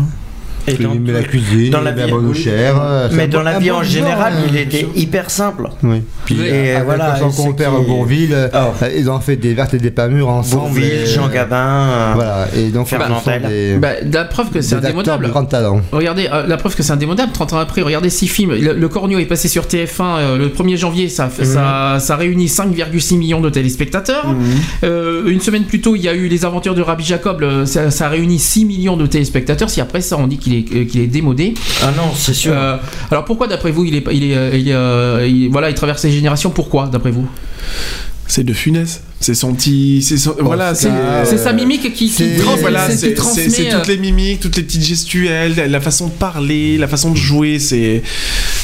Et 0.68 0.74
Il 0.80 0.84
dans, 0.84 0.94
aimait 0.94 1.12
la 1.12 1.24
cuisine, 1.24 1.72
dans 1.72 1.82
la 1.82 1.92
il 1.92 1.94
aimait 1.94 2.06
vie- 2.06 2.12
la 2.12 2.16
bonne 2.18 2.28
oui. 2.30 2.42
chair. 2.42 2.76
euh, 2.82 3.10
mais 3.12 3.28
dans 3.28 3.42
la 3.44 3.60
vie 3.60 3.72
en 3.72 3.84
général, 3.84 4.34
hein, 4.38 4.46
il 4.50 4.56
était 4.58 4.88
hyper 4.96 5.30
simple. 5.30 5.68
Oui. 5.84 6.02
Puis 6.26 6.40
Et 6.42 6.72
avec 6.72 6.86
voilà, 6.86 7.18
son 7.18 7.30
compère 7.32 7.72
qui- 7.78 7.86
Bourville, 7.86 8.34
euh, 8.34 8.48
Oh. 8.54 8.86
ils 8.98 9.10
ont 9.10 9.20
fait 9.20 9.36
des 9.36 9.54
vertes 9.54 9.74
et 9.74 9.78
des 9.78 9.92
pas 9.92 10.08
mûres 10.08 10.30
ensemble. 10.30 10.62
Bourville, 10.64 10.86
et- 10.86 11.06
Jean 11.06 11.28
Gabin. 11.28 11.56
euh, 11.58 12.12
Voilà, 12.16 12.48
et 12.56 12.70
donc 12.70 12.88
Bah, 13.80 13.94
la 14.12 14.26
preuve 14.26 14.50
que 14.52 14.62
c'est 14.62 14.76
indémodable. 14.76 15.30
grand 15.30 15.46
talent. 15.46 15.82
Regardez, 15.92 16.30
euh, 16.32 16.48
la 16.48 16.58
preuve 16.58 16.76
que 16.76 16.84
c'est 16.84 16.94
indémodable, 16.94 17.32
30 17.34 17.54
ans 17.54 17.58
après, 17.58 17.82
regardez 17.82 18.10
six 18.10 18.28
films. 18.28 18.54
Le, 18.54 18.74
le 18.74 18.90
Cornio 18.90 19.20
est 19.20 19.26
passé 19.26 19.48
sur 19.48 19.66
TF1 19.68 20.18
euh, 20.20 20.38
le 20.38 20.50
1er 20.50 20.78
janvier, 20.78 21.10
ça, 21.10 21.28
fait- 21.30 21.46
ça, 21.46 21.98
ça 22.00 22.16
réunit 22.16 22.48
5,6 22.48 23.18
millions 23.18 23.42
de 23.42 23.50
téléspectateurs. 23.50 24.28
Euh, 24.84 25.28
une 25.28 25.42
semaine 25.42 25.64
plus 25.66 25.82
tôt, 25.82 25.96
il 25.96 26.02
y 26.02 26.08
a 26.10 26.14
eu 26.14 26.28
Les 26.28 26.46
Aventures 26.46 26.76
de 26.76 26.82
Rabbi 26.82 27.04
Jacob, 27.04 27.44
ça 27.66 28.10
réunit 28.10 28.40
6 28.40 28.66
millions 28.66 28.98
de 28.98 29.06
téléspectateurs. 29.06 29.70
Si 29.70 29.82
après 29.82 30.02
ça, 30.02 30.18
on 30.18 30.28
dit 30.28 30.38
qu'il 30.38 30.53
est, 30.54 30.74
euh, 30.76 30.86
qu'il 30.86 31.02
est 31.02 31.08
démodé. 31.08 31.54
Ah 31.82 31.92
non, 31.96 32.12
c'est 32.16 32.34
sûr. 32.34 32.54
Euh, 32.56 32.78
alors 33.12 33.26
pourquoi, 33.26 33.48
d'après 33.48 33.72
vous, 33.72 33.86
il 33.86 33.96
est, 33.96 34.04
il 34.12 34.24
est, 34.32 34.36
euh, 34.36 34.52
il 34.54 34.68
est, 34.70 34.74
euh, 34.74 35.28
il- 35.28 35.50
voilà, 35.50 35.70
il 35.70 35.76
traverse 35.76 36.04
les 36.04 36.12
générations 36.12 36.50
Pourquoi, 36.50 36.88
d'après 36.92 37.12
vous? 37.12 37.28
C'est 38.26 38.44
de 38.46 38.54
funès. 38.54 39.02
C'est 39.20 39.36
son 39.36 39.54
petit. 39.54 40.02
C'est 40.02 40.18
son- 40.18 40.36
voilà, 40.40 40.74
C'est 40.76 40.90
c'est 41.26 41.38
sa 41.38 41.54
mimique 41.54 41.82
qui, 41.84 41.92
qui, 41.92 42.10
c'est- 42.10 42.38
trans- 42.38 42.56
Voilà, 42.56 42.90
c'est 42.90 43.14
transmet. 43.14 43.72
euh, 43.74 43.78
toutes 43.80 43.88
les 43.88 43.98
mimiques, 43.98 44.40
toutes 44.40 44.56
les 44.58 44.64
petites 44.64 44.84
gestuelles, 44.84 45.70
la 45.70 45.82
façon 45.82 46.08
de 46.08 46.12
parler, 46.14 46.78
la 46.78 46.88
façon 46.88 47.12
de 47.12 47.18
jouer, 47.18 47.60
c'est, 47.60 48.02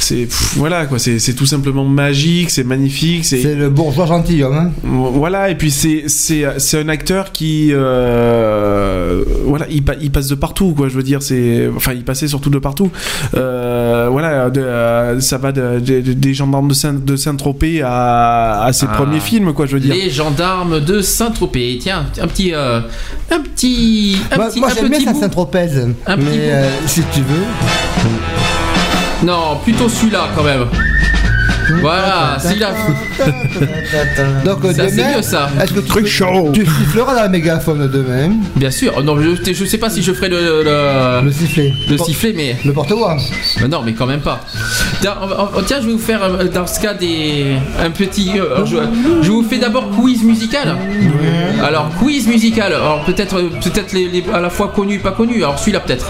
c'est, 0.09 0.27
voilà 0.57 0.85
quoi, 0.88 0.97
c'est 0.99 1.19
c'est 1.19 1.33
tout 1.33 1.45
simplement 1.45 1.85
magique, 1.85 2.49
c'est 2.49 2.63
magnifique, 2.63 3.25
c'est, 3.25 3.55
le 3.55 3.69
bourgeois 3.69 4.05
gentilhomme. 4.07 4.57
Hein. 4.57 4.71
voilà, 4.83 5.49
et 5.49 5.55
puis 5.55 5.69
c'est, 5.71 6.03
c'est, 6.07 6.43
c'est 6.57 6.79
un 6.81 6.89
acteur 6.89 7.31
qui, 7.31 7.69
euh, 7.71 9.23
voilà, 9.45 9.65
il, 9.69 9.83
pa- 9.83 9.95
il 10.01 10.11
passe 10.11 10.27
de 10.27 10.35
partout 10.35 10.73
quoi, 10.75 10.89
je 10.89 10.95
veux 10.95 11.03
dire, 11.03 11.21
c'est, 11.21 11.69
enfin, 11.75 11.93
il 11.93 12.03
passait 12.03 12.27
surtout 12.27 12.49
de 12.49 12.59
partout, 12.59 12.89
Euh, 13.35 14.07
voilà, 14.11 14.49
de- 14.49 14.59
euh, 14.61 15.19
ça 15.19 15.38
va 15.38 15.51
de- 15.51 15.79
de- 15.79 16.01
de- 16.01 16.13
des 16.13 16.33
gendarmes 16.33 16.67
de 16.69 16.73
Saint, 16.73 16.93
de 16.93 17.15
Saint-Tropez 17.15 17.81
à, 17.83 18.63
à 18.63 18.73
ses 18.73 18.88
Ah. 18.89 18.95
premiers 18.95 19.19
films 19.19 19.53
quoi, 19.53 19.65
je 19.67 19.73
veux 19.73 19.79
dire. 19.79 19.93
Les 19.93 20.09
gendarmes 20.09 20.79
de 20.79 21.01
Saint-Tropez. 21.01 21.77
Tiens, 21.81 22.05
un 22.21 22.27
petit, 22.27 22.53
euh, 22.53 22.79
un 23.31 23.39
petit, 23.39 24.17
un 24.31 24.35
Moi, 24.38 24.47
petit, 24.49 24.59
moi 24.59 24.69
un 24.69 24.73
j'aime 24.75 24.89
bien 24.89 24.97
petit 24.99 25.05
ça 25.05 25.13
bout. 25.13 25.19
Saint-Tropez. 25.21 25.69
Un 26.07 26.17
Mais 26.17 26.23
petit 26.23 26.39
euh, 26.39 26.69
si 26.88 27.01
tu 27.13 27.19
veux. 27.21 28.38
Non, 29.23 29.57
plutôt 29.64 29.89
celui-là 29.89 30.30
quand 30.35 30.43
même. 30.43 30.65
Voilà, 31.81 32.38
celui-là. 32.41 32.69
Donc 34.43 34.65
euh, 34.65 34.72
C'est 34.75 34.95
demain, 34.95 35.17
mieux, 35.17 35.22
ça. 35.22 35.49
est-ce 35.61 35.72
que 35.73 35.81
tu, 35.81 36.03
tu 36.64 36.65
siffleras 36.65 37.14
dans 37.14 37.22
la 37.22 37.30
mégaphone 37.30 37.88
demain 37.91 38.31
Bien 38.56 38.72
sûr. 38.72 39.03
Non, 39.03 39.15
je, 39.22 39.53
je 39.53 39.65
sais 39.65 39.77
pas 39.77 39.89
si 39.91 40.01
je 40.01 40.11
ferai 40.14 40.30
le, 40.30 40.64
le, 40.64 41.25
Le 41.25 41.31
sifflet. 41.31 41.72
le 41.88 41.98
sifflet, 41.99 42.33
mais 42.35 42.56
Le 42.65 42.73
porte-voix. 42.73 43.17
Mais 43.61 43.67
non, 43.67 43.83
mais 43.85 43.93
quand 43.93 44.07
même 44.07 44.22
pas. 44.22 44.39
Tiens, 45.01 45.15
on 45.22 45.27
va- 45.27 45.51
on- 45.57 45.61
tiens, 45.61 45.77
je 45.80 45.85
vais 45.85 45.91
vous 45.93 45.99
faire 45.99 46.23
euh, 46.23 46.45
dans 46.45 46.65
ce 46.65 46.80
cas 46.80 46.95
des 46.95 47.57
un 47.80 47.91
petit. 47.91 48.31
euh, 48.39 48.65
je, 48.65 48.77
je 49.22 49.30
vous 49.30 49.43
fais 49.43 49.59
d'abord 49.59 49.89
quiz 49.91 50.23
musical. 50.23 50.75
Alors 51.64 51.89
quiz 51.99 52.27
musical. 52.27 52.73
Alors 52.73 53.03
peut-être 53.06 53.38
euh, 53.38 53.49
peut-être 53.64 53.93
les, 53.93 54.07
les- 54.07 54.23
à 54.33 54.39
la 54.39 54.49
fois 54.49 54.72
connus 54.75 54.95
et 54.95 54.99
pas 54.99 55.11
connus. 55.11 55.38
Alors 55.43 55.59
celui-là 55.59 55.81
peut-être. 55.81 56.07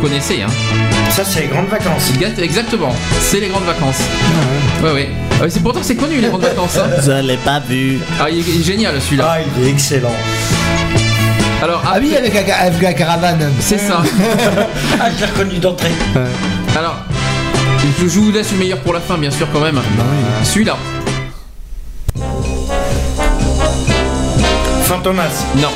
Vous 0.00 0.08
connaissez, 0.08 0.40
hein 0.40 0.46
Ça, 1.10 1.22
c'est 1.24 1.42
les 1.42 1.46
grandes 1.48 1.68
vacances. 1.68 2.10
Exact- 2.14 2.38
Exactement, 2.38 2.94
c'est 3.20 3.38
les 3.40 3.48
grandes 3.48 3.64
vacances. 3.64 3.98
Ouais, 4.82 4.92
ouais. 4.92 5.08
Ah, 5.38 5.44
c'est 5.48 5.62
pourtant 5.62 5.80
c'est 5.82 5.94
connu 5.94 6.20
les 6.22 6.28
grandes 6.28 6.40
vacances. 6.40 6.78
hein. 6.78 6.88
Je 7.04 7.10
l'ai 7.20 7.36
pas 7.36 7.60
vu. 7.60 7.98
Ah, 8.18 8.30
il 8.30 8.38
est, 8.38 8.44
il 8.48 8.60
est 8.60 8.64
génial 8.64 8.94
celui-là. 9.02 9.36
Ah, 9.36 9.38
il 9.58 9.66
est 9.66 9.70
excellent. 9.70 10.12
Alors, 11.62 11.82
Ah 11.86 11.98
oui, 12.00 12.16
avec 12.16 12.32
la, 12.32 12.56
avec 12.60 12.80
la 12.80 12.94
caravane. 12.94 13.52
c'est 13.60 13.76
ça. 13.76 14.02
Ah, 15.00 15.08
je 15.14 15.20
l'ai 15.20 15.30
reconnu 15.30 15.58
d'entrée. 15.58 15.92
Alors, 16.74 16.96
je, 17.98 18.06
vous 18.06 18.32
laisse 18.32 18.52
le 18.52 18.58
meilleur 18.58 18.78
pour 18.78 18.94
la 18.94 19.00
fin, 19.00 19.18
bien 19.18 19.30
sûr, 19.30 19.48
quand 19.52 19.60
même. 19.60 19.80
Celui-là. 20.44 20.76
Fantomas. 24.84 25.44
Non. 25.56 25.68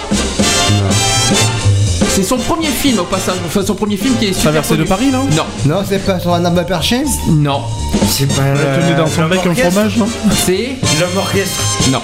C'est 2.15 2.23
son 2.23 2.36
premier 2.36 2.68
film 2.68 3.01
au 3.01 3.05
passage. 3.05 3.34
Enfin, 3.44 3.62
son 3.67 3.75
premier 3.75 3.97
film 3.97 4.15
qui 4.17 4.26
est 4.26 4.33
super 4.33 4.44
Traversée 4.52 4.75
de 4.76 4.84
connu. 4.84 4.89
Paris, 4.89 5.10
non 5.10 5.25
Non. 5.36 5.44
Non, 5.67 5.83
c'est 5.89 5.99
pas 5.99 6.20
sur 6.20 6.33
un 6.33 6.44
arbre 6.44 6.65
perché 6.65 7.02
Non. 7.28 7.62
C'est 8.09 8.26
pas 8.26 8.43
Tenu 8.43 8.94
dans 8.97 9.07
son 9.09 9.25
bec 9.28 9.41
un 9.44 9.55
fromage, 9.55 9.97
non 9.97 10.09
C'est. 10.44 10.76
L'homme 11.01 11.17
orchestre. 11.18 11.60
Non. 11.91 12.01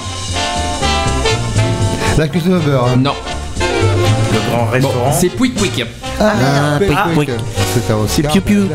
La 2.19 2.27
cuisine 2.29 2.55
au 2.57 2.59
beurre. 2.59 2.97
Non. 2.97 3.15
Le 3.61 4.51
grand 4.51 4.65
Bon, 4.65 4.71
restaurant. 4.73 5.13
c'est 5.19 5.29
Pouic 5.29 5.55
Pouic. 5.55 5.85
Ah, 6.21 6.33
quick, 6.79 6.91
ah, 6.97 7.07
quick. 7.15 7.31
C'est 7.75 7.87
ça 7.87 7.97
aussi. 7.97 8.23
piou 8.23 8.41
piou. 8.43 8.69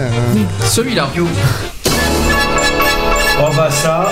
Celui-là. 0.64 1.10
Oh 3.40 3.50
bah 3.56 3.70
ça. 3.70 4.10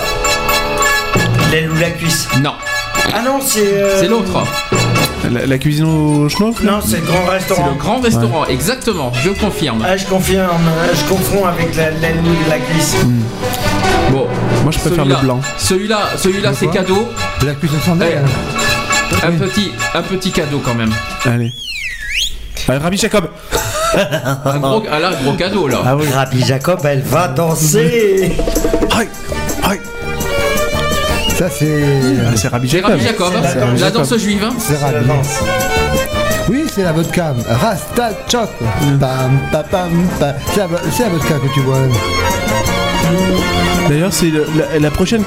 L'aile 1.52 1.72
ou 1.72 1.76
la 1.80 1.90
cuisse. 1.92 2.27
Non. 2.42 2.52
Ah 3.14 3.22
non, 3.24 3.40
c'est. 3.42 3.61
euh, 3.64 4.00
C'est 4.02 4.08
l'autre. 4.08 4.43
La, 5.32 5.45
la 5.45 5.58
cuisine 5.58 5.85
au 5.85 6.30
schnock 6.30 6.61
Non, 6.61 6.80
c'est 6.85 6.98
le 6.98 7.03
grand 7.06 7.24
C'est 7.26 7.32
restaurant. 7.32 7.69
le 7.69 7.80
grand 7.80 8.00
restaurant, 8.00 8.45
exactement. 8.45 9.11
Je 9.24 9.30
confirme. 9.32 9.84
Ah, 9.88 9.95
je 9.98 10.06
confirme, 10.06 10.43
euh, 10.68 10.93
je 10.93 11.10
confonds 11.10 11.45
avec 11.45 11.76
la- 11.76 11.90
ou 11.90 12.50
la 12.50 12.60
cuisse. 12.60 12.95
Bon. 14.11 14.27
Moi, 14.64 14.72
je 14.72 14.80
préfère 14.80 15.06
le 15.06 15.16
blanc. 15.16 15.40
Celui-là, 15.58 16.00
celui-là, 16.18 16.52
c'est 16.53 16.68
cadeau. 16.68 17.08
La 17.45 17.53
cuisine 17.53 17.80
sans 17.85 17.98
Eh, 18.02 19.26
un 19.26 19.32
petit, 19.32 19.72
un 19.93 20.02
petit 20.02 20.32
cadeau 20.32 20.61
quand 20.64 20.74
même. 20.76 20.92
Allez. 21.26 21.52
Allez, 22.68 22.77
Rabbi 22.80 22.98
Jacob 22.98 23.26
Un 24.45 24.60
gros, 24.60 24.84
ah 24.92 25.00
là, 25.00 25.10
un 25.10 25.24
gros 25.24 25.34
cadeau 25.34 25.68
là. 25.68 25.82
Ah 25.85 25.95
oui, 25.95 26.06
Rabbi 26.14 26.43
Jacob, 26.43 26.80
elle 26.85 27.02
va 27.02 27.27
danser. 27.27 28.32
Ça, 31.38 31.50
c'est. 31.50 31.84
Ah, 32.26 32.32
C'est 32.36 32.48
Rabbi 32.48 32.68
Jacob. 32.70 32.92
Rabbi 32.92 33.03
Jacob, 33.03 33.34
C'est 33.44 33.60
la 33.60 33.66
la, 33.86 33.92
danse. 33.92 34.18
juive. 34.18 34.44
hein. 34.44 34.53
C'est 34.60 34.78
Rabbi. 34.78 35.06
danse. 35.08 35.40
Oui, 36.50 36.66
c'est 36.74 36.84
la 36.84 36.92
vodka. 36.92 37.34
Rasta 37.50 38.12
Chop. 38.32 38.50
Pam, 39.00 39.40
pa, 39.52 39.64
pam, 39.64 39.92
pa. 40.20 40.34
C'est 40.53 40.60
la, 40.60 40.68
vodka 41.10 41.36
que 41.36 41.53
tu 41.53 41.62
vois. 41.62 41.78
D'ailleurs, 43.90 44.14
c'est 44.14 44.28
le- 44.30 44.45
la, 44.74 44.80
la 44.80 44.92
prochaine 44.92 45.24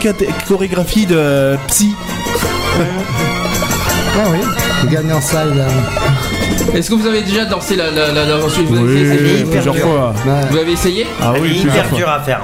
chorégraphie 0.46 1.06
de 1.06 1.56
Psy. 1.68 1.94
Ah 4.18 4.28
oui. 4.30 4.38
Gagnant 4.90 5.20
ça, 5.20 5.44
il 5.52 5.60
a. 5.60 5.66
Est-ce 6.74 6.90
que 6.90 6.94
vous 6.94 7.06
avez 7.06 7.22
déjà 7.22 7.44
dansé 7.44 7.76
la, 7.76 7.90
la, 7.90 8.12
la, 8.12 8.24
la 8.24 8.38
danse 8.38 8.58
vous, 8.58 8.76
avez 8.76 9.00
essayé 9.00 9.44
plusieurs 9.44 9.76
fois. 9.76 10.14
Ouais. 10.26 10.32
vous 10.50 10.56
avez 10.58 10.72
essayé 10.72 11.06
Ah 11.20 11.32
Elle 11.34 11.38
est 11.38 11.42
oui, 11.42 11.48
plusieurs 11.60 11.74
hyper 11.86 11.96
dure 11.96 12.08
à 12.08 12.20
faire. 12.20 12.40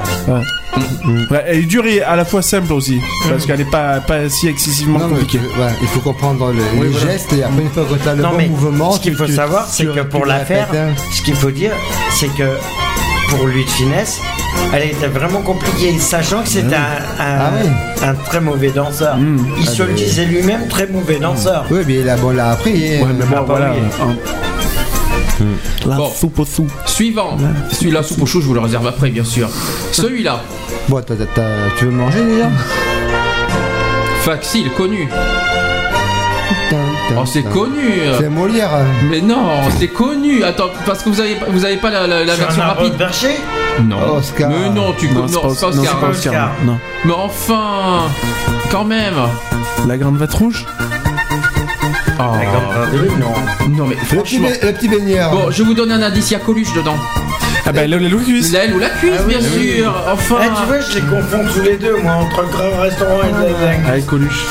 Ouais, 1.30 1.44
elle 1.46 1.58
est 1.58 1.62
dure 1.62 1.84
et 1.86 2.00
à 2.02 2.16
la 2.16 2.24
fois 2.24 2.40
simple 2.42 2.72
aussi. 2.72 2.98
Parce 3.28 3.44
qu'elle 3.44 3.60
est 3.60 3.70
pas, 3.70 4.00
pas 4.00 4.28
si 4.28 4.48
excessivement 4.48 4.98
Non, 5.00 5.08
mais 5.08 5.20
compliquée. 5.20 5.38
tu- 5.38 5.60
ouais, 5.60 5.68
il 5.82 5.88
faut 5.88 6.00
comprendre 6.00 6.50
le- 6.52 6.62
Oui, 6.74 6.86
les 6.86 6.88
voilà. 6.88 7.12
gestes 7.12 7.32
et 7.34 7.42
après 7.42 7.62
une 7.62 7.70
fois 7.70 7.84
que 7.84 7.94
tu 8.02 8.08
as 8.08 8.14
le 8.14 8.22
Non, 8.22 8.30
bon 8.30 8.36
mais 8.38 8.48
mouvement. 8.48 8.92
ce 8.92 9.00
qu'il 9.00 9.12
tu- 9.12 9.18
faut 9.18 9.26
tu- 9.26 9.34
savoir, 9.34 9.66
c'est 9.68 9.84
tu- 9.84 9.90
que 9.92 10.00
tu 10.00 10.08
pour 10.08 10.24
la 10.26 10.40
faire, 10.40 10.68
ce 11.14 11.22
qu'il 11.22 11.34
faut 11.34 11.50
dire, 11.50 11.72
c'est 12.14 12.28
que 12.34 12.44
pour 13.36 13.46
lui 13.46 13.64
de 13.64 13.70
finesse, 13.70 14.20
elle 14.72 14.90
était 14.90 15.06
vraiment 15.08 15.40
compliquée, 15.42 15.98
sachant 15.98 16.42
que 16.42 16.48
c'était 16.48 16.74
un, 16.76 16.78
un- 16.78 17.38
Ah 17.40 17.50
oui. 17.62 17.68
un 18.04 18.14
très 18.14 18.40
mauvais 18.40 18.70
danseur. 18.70 19.16
Mm. 19.16 19.46
Il 19.58 19.64
Ah, 19.66 19.70
se 19.70 19.82
le 19.82 19.88
mais- 19.88 19.94
disait 19.94 20.24
lui-même, 20.26 20.68
très 20.68 20.86
mauvais 20.86 21.18
danseur. 21.18 21.64
Oui, 21.70 21.80
mais 21.86 22.02
là, 22.02 22.16
bon, 22.16 22.30
l'a 22.30 22.50
appris. 22.50 22.72
Ouais, 22.72 23.06
mais 23.18 23.24
bon, 23.24 23.36
Ah, 23.38 23.42
voilà. 23.46 23.72
oui. 23.72 23.78
hein. 24.00 24.14
La 25.86 25.96
Bon. 25.96 26.08
soupe 26.10 26.38
au 26.38 26.44
sou. 26.44 26.66
Suivant. 26.86 27.36
Celui-là, 27.72 28.02
soupe 28.04 28.22
au 28.22 28.26
chaud, 28.26 28.40
je 28.40 28.46
vous 28.46 28.54
le 28.54 28.60
réserve 28.60 28.86
après, 28.86 29.10
bien 29.10 29.24
sûr. 29.24 29.48
Celui-là. 29.92 30.40
Bon, 30.88 31.00
tu 31.78 31.84
veux 31.86 31.90
manger 31.90 32.22
déjà? 32.24 32.48
Facile, 34.22 34.70
connu. 34.76 35.08
Tin, 37.08 37.14
Oh, 37.20 37.26
c'est 37.26 37.42
connu. 37.42 38.00
C'est 38.18 38.28
Molière. 38.28 38.70
Mais 39.10 39.20
non, 39.20 39.44
c'est 39.78 39.88
connu. 39.88 40.42
Attends, 40.44 40.70
parce 40.86 41.02
que 41.02 41.08
vous 41.08 41.20
avez, 41.20 41.34
pas- 41.34 41.46
vous 41.48 41.64
avez 41.64 41.76
pas 41.76 41.90
la, 41.90 42.06
la- 42.06 42.24
la 42.24 42.34
version 42.34 42.62
rapide. 42.62 42.92
de 42.92 42.98
perché 42.98 43.28
Non. 43.82 44.16
Oscar. 44.16 44.48
Mais 44.50 44.70
non, 44.70 44.92
tu 44.98 45.08
Non, 45.08 45.22
non, 45.22 45.26
c'est 45.28 45.40
pas, 45.40 45.46
Oscar. 45.48 45.70
pas 45.70 46.06
hein. 46.06 46.10
Oscar. 46.10 46.10
Oscar. 46.10 46.50
Non. 46.64 46.78
Mais 47.04 47.12
enfin, 47.12 48.02
quand 48.70 48.84
même. 48.84 49.14
La 49.88 49.96
grande 49.98 50.16
vatte 50.16 50.34
rouge 50.34 50.64
Oh. 52.18 52.36
La 52.38 52.44
grande 52.44 53.18
non. 53.18 53.32
Non 53.76 53.86
mais 53.86 53.94
Le 53.96 54.00
petit, 54.22 54.36
franchement. 54.38 54.48
le 54.62 54.72
petit 54.72 54.88
baigneur. 54.88 55.30
Bon, 55.32 55.50
je 55.50 55.62
vous 55.62 55.74
donne 55.74 55.90
un 55.92 56.02
indice, 56.02 56.30
il 56.30 56.34
y 56.34 56.36
a 56.36 56.40
Coluche 56.40 56.72
dedans. 56.74 56.96
Ah 57.66 57.72
bah, 57.72 57.86
le, 57.86 57.98
le 57.98 58.08
Louis 58.08 58.24
Cuisse. 58.24 58.52
L'aile 58.52 58.74
ou 58.74 58.78
la 58.78 58.90
cuisse, 58.90 59.12
Ah 59.18 59.22
oui, 59.26 59.34
bien 59.36 59.48
oui, 59.56 59.72
sûr. 59.78 59.94
Enfin. 60.12 60.36
Eh, 60.42 60.46
tu 60.46 60.66
vois, 60.66 60.80
je 60.80 60.94
les 60.96 61.00
confonds 61.00 61.44
tous 61.52 61.62
les 61.62 61.76
deux, 61.76 61.96
moi, 62.02 62.12
entre 62.14 62.42
le 62.42 62.48
grand 62.48 62.80
restaurant 62.82 63.20
et 63.22 63.32
la- 63.32 63.82
la- 63.82 63.88
Avec 63.88 64.06
Coluche. 64.06 64.44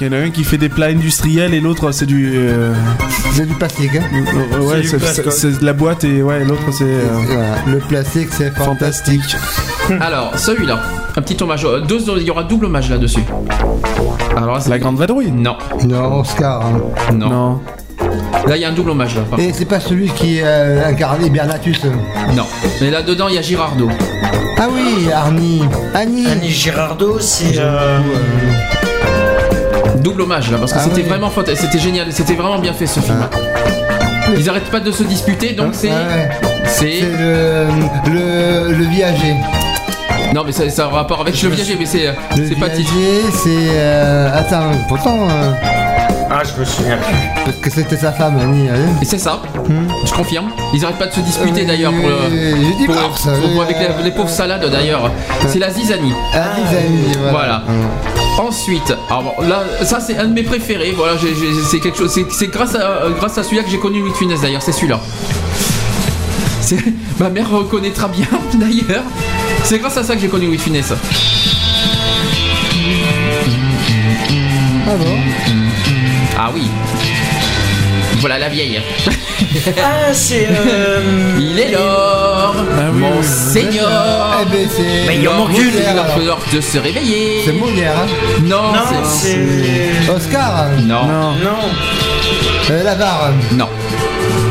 Il 0.00 0.06
y 0.06 0.10
en 0.10 0.12
a 0.12 0.16
un 0.18 0.30
qui 0.30 0.42
fait 0.44 0.58
des 0.58 0.68
plats 0.68 0.86
industriels 0.86 1.54
et 1.54 1.60
l'autre 1.60 1.92
c'est 1.92 2.06
du. 2.06 2.32
euh, 2.36 2.72
C'est 3.32 3.46
du 3.46 3.54
plastique. 3.54 3.90
Hein. 3.96 4.02
euh, 4.54 4.58
ouais, 4.60 4.80
du 4.80 4.88
c'est- 4.88 4.98
plastique. 4.98 5.24
c'est 5.30 5.52
c'est 5.52 5.60
de 5.60 5.64
la 5.64 5.72
boîte 5.72 6.04
et 6.04 6.22
ouais, 6.22 6.44
l'autre 6.44 6.62
c'est. 6.72 6.84
euh, 6.84 7.08
Voilà. 7.26 7.54
Le 7.66 7.78
plastique, 7.78 8.28
c'est 8.32 8.50
fantastique. 8.54 9.36
Alors, 10.00 10.32
celui-là, 10.36 10.80
un 11.16 11.22
petit 11.22 11.40
hommage. 11.42 11.64
euh, 11.64 11.80
Deux, 11.80 12.00
il 12.18 12.22
y 12.24 12.30
aura 12.30 12.42
double 12.44 12.66
hommage 12.66 12.90
là-dessus. 12.90 13.22
Alors, 14.36 14.60
c'est- 14.60 14.70
La 14.70 14.78
grande 14.78 14.96
vadrouille 14.98 15.30
Non, 15.30 15.56
Non, 15.86 16.20
Oscar. 16.20 16.66
hein. 16.66 17.12
non, 17.12 17.28
Non. 17.30 17.60
Là, 18.46 18.56
il 18.56 18.60
y 18.62 18.64
a 18.64 18.68
un 18.68 18.72
double 18.72 18.90
hommage 18.90 19.14
là. 19.14 19.22
par 19.22 19.38
Et 19.38 19.52
c'est 19.54 19.64
pas 19.64 19.80
celui 19.80 20.08
qui 20.08 20.40
euh, 20.42 20.84
incarnait 20.86 21.30
Bernatus. 21.30 21.78
contre. 21.78 21.94
Non. 22.34 22.44
Mais 22.80 22.90
là-dedans, 22.90 23.28
il 23.28 23.36
y 23.36 23.38
a 23.38 23.42
Girardeau. 23.42 23.88
Ah 24.58 24.66
oui, 24.72 25.10
Arnie. 25.12 25.62
Annie. 25.94 26.26
Annie 26.26 26.50
Girardot, 26.50 27.18
c'est. 27.20 27.58
euh, 27.58 27.98
Double 30.04 30.20
hommage 30.22 30.50
là, 30.50 30.58
parce 30.58 30.72
que 30.72 30.78
Ah 30.78 30.84
c'était 30.84 31.02
oui. 31.02 31.08
vraiment 31.08 31.30
c'était 31.54 31.78
génial, 31.78 32.12
c'était 32.12 32.34
vraiment 32.34 32.58
bien 32.58 32.72
fait 32.74 32.86
ce 32.86 33.00
film. 33.00 33.18
Ils 34.36 34.48
arrêtent 34.50 34.70
pas 34.70 34.80
de 34.80 34.90
se 34.92 35.02
disputer, 35.02 35.52
donc 35.54 35.70
c'est. 35.72 35.90
Ah 35.90 36.06
ouais. 36.14 36.28
C'est. 36.66 37.00
C'est 37.00 37.06
le, 37.18 37.66
le, 38.12 38.72
le 38.74 38.84
viager. 38.84 39.34
Non, 40.34 40.42
mais 40.44 40.52
ça, 40.52 40.68
ça 40.68 40.84
a 40.84 40.86
un 40.88 40.90
rapport 40.90 41.20
avec 41.20 41.40
le 41.42 41.48
viager, 41.50 41.76
mais 41.78 41.86
c'est. 41.86 42.06
Le 42.36 42.46
C'est 42.48 42.54
pas 42.56 42.68
titre. 42.68 42.92
viager, 42.92 43.22
c'est. 43.32 43.70
euh, 43.76 44.38
Attends, 44.38 44.70
pourtant. 44.88 45.18
euh, 45.30 45.52
Ah, 46.30 46.42
je 46.44 46.58
me 46.60 46.64
souviens 46.64 46.96
plus. 46.96 47.42
Parce 47.44 47.56
que 47.58 47.70
c'était 47.70 47.96
sa 47.96 48.12
femme, 48.12 48.38
Annie. 48.40 48.68
hein. 48.68 48.74
Et 49.00 49.04
c'est 49.04 49.18
ça, 49.18 49.40
Hmm. 49.68 49.86
je 50.04 50.12
confirme. 50.12 50.50
Ils 50.74 50.84
arrêtent 50.84 50.98
pas 50.98 51.06
de 51.06 51.12
se 51.12 51.20
disputer 51.20 51.62
Euh, 51.62 51.66
d'ailleurs 51.66 51.92
pour 51.92 52.08
le. 52.08 52.16
j'ai 52.78 52.86
pour- 52.86 52.94
pour- 52.96 53.28
euh, 53.28 53.62
avec 53.64 53.76
les, 53.78 54.04
les 54.04 54.10
pauvres 54.10 54.28
salades 54.28 54.68
d'ailleurs. 54.70 55.10
C'est 55.48 55.58
la 55.60 55.70
zizanie. 55.70 56.12
Ah, 56.34 56.38
voilà. 57.30 57.30
Voilà. 57.30 57.62
Ensuite, 58.38 58.92
alors 59.08 59.36
là, 59.42 59.62
ça 59.84 60.00
c'est 60.00 60.16
un 60.16 60.26
de 60.26 60.32
mes 60.34 60.42
préférés. 60.42 60.92
Voilà, 60.92 61.14
c'est 61.70 61.78
quelque 61.78 61.96
chose. 61.96 62.18
C'est, 62.30 62.48
grâce 62.48 62.74
à 62.74 62.80
euh, 62.80 63.10
grâce 63.10 63.38
à 63.38 63.44
celui-là 63.44 63.62
que 63.62 63.70
j'ai 63.70 63.78
connu 63.78 64.00
Louis 64.00 64.10
de 64.10 64.16
Funès 64.16 64.40
d'ailleurs. 64.40 64.62
C'est 64.62 64.72
celui-là. 64.72 65.00
Ma 67.20 67.30
mère 67.30 67.48
reconnaîtra 67.50 68.08
bien 68.08 68.26
d'ailleurs. 68.54 69.04
C'est 69.62 69.78
grâce 69.78 69.96
à 69.96 70.02
ça 70.02 70.16
que 70.16 70.20
j'ai 70.20 70.28
connu 70.28 70.46
Louis 70.46 70.56
de 70.56 70.62
Funès. 70.62 70.92
Ah 74.86 74.96
bon? 74.96 75.16
Ah 76.36 76.50
oui. 76.52 76.62
Voilà 78.24 78.38
la 78.38 78.48
vieille. 78.48 78.80
Ah, 79.76 80.14
c'est. 80.14 80.48
euh, 80.48 81.36
Il 81.38 81.60
est 81.60 81.72
l'or, 81.72 82.54
Ah 82.56 82.88
oui, 82.90 82.98
mon 83.00 83.18
oui, 83.18 83.22
seigneur. 83.22 84.40
Eh 84.40 84.44
ben 84.50 84.66
c'est. 84.74 85.06
Mais 85.06 85.16
il 85.16 85.22
y 85.24 85.28
en 85.28 85.32
L'or 85.34 85.48
manque 85.48 85.58
une, 85.58 86.24
l'heure 86.24 86.38
de 86.50 86.58
se 86.62 86.78
réveiller. 86.78 87.42
C'est 87.44 87.52
Molière. 87.52 87.92
hein. 87.98 88.40
Non, 88.44 88.72
Non, 88.72 88.80
c'est. 89.06 89.36
c'est. 90.06 90.10
Oscar. 90.10 90.68
Non, 90.80 91.04
Non. 91.04 91.32
Non. 91.32 91.58
Euh, 92.70 92.82
Lavar. 92.82 93.30
non. 93.52 93.68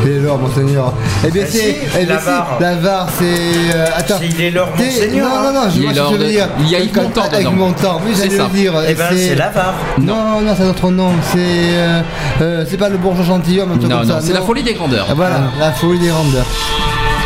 Et 0.06 0.18
l'or, 0.20 0.38
monseigneur. 0.38 0.92
Eh 1.26 1.30
bien 1.30 1.44
c'est. 1.48 1.76
eh 1.98 2.04
bien, 2.04 2.14
Lavar. 2.16 2.56
c'est- 2.58 2.62
Lavar, 2.64 3.08
c'est. 3.18 3.24
euh, 3.24 3.86
attends. 3.96 4.14
C'est- 4.20 4.26
il 4.28 4.40
est 4.42 4.50
l'or, 4.50 4.68
T'es- 4.76 4.84
monseigneur, 4.84 5.28
Non, 5.28 5.34
hein. 5.36 5.52
non, 5.52 5.60
non, 5.64 5.70
je 5.70 5.76
Il 5.76 5.82
vois 5.82 5.90
est 5.90 5.94
ce 5.94 5.98
que 5.98 6.02
l'or 6.04 6.12
tu 6.12 6.18
veux 6.18 6.24
de- 6.24 6.30
dire. 6.30 6.48
il 6.60 6.68
y 6.68 6.76
a 6.76 6.78
Yves 6.80 6.90
Quand- 6.92 7.02
Montand 7.02 7.22
Avec 7.22 7.38
dedans. 7.40 7.52
Montand, 7.52 8.00
oui, 8.04 8.12
C'est 8.14 8.24
j'allais 8.24 8.36
ça. 8.36 8.42
le 8.52 8.58
dire. 8.58 8.72
Eh 8.88 8.94
ben, 8.94 9.04
c'est 9.16 9.34
l'avare. 9.34 9.74
Non, 9.98 10.40
non, 10.42 10.54
c'est 10.56 10.62
un 10.64 10.68
autre 10.70 10.90
nom. 10.90 11.10
C'est. 11.32 11.38
euh, 11.38 12.00
euh, 12.42 12.64
c'est 12.68 12.76
pas 12.76 12.88
le 12.88 12.98
bourgeois 12.98 13.24
gentilhomme, 13.24 13.72
un 13.72 13.76
truc 13.78 13.90
Non, 13.90 13.98
comme 14.00 14.08
non, 14.08 14.14
ça. 14.14 14.20
c'est 14.26 14.32
la 14.34 14.42
folie 14.42 14.62
des 14.62 14.74
grandeurs. 14.74 15.06
Ah, 15.08 15.14
Voilà, 15.14 15.40
la 15.58 15.72
folie 15.72 15.98
des 15.98 16.10
randeurs. 16.10 16.46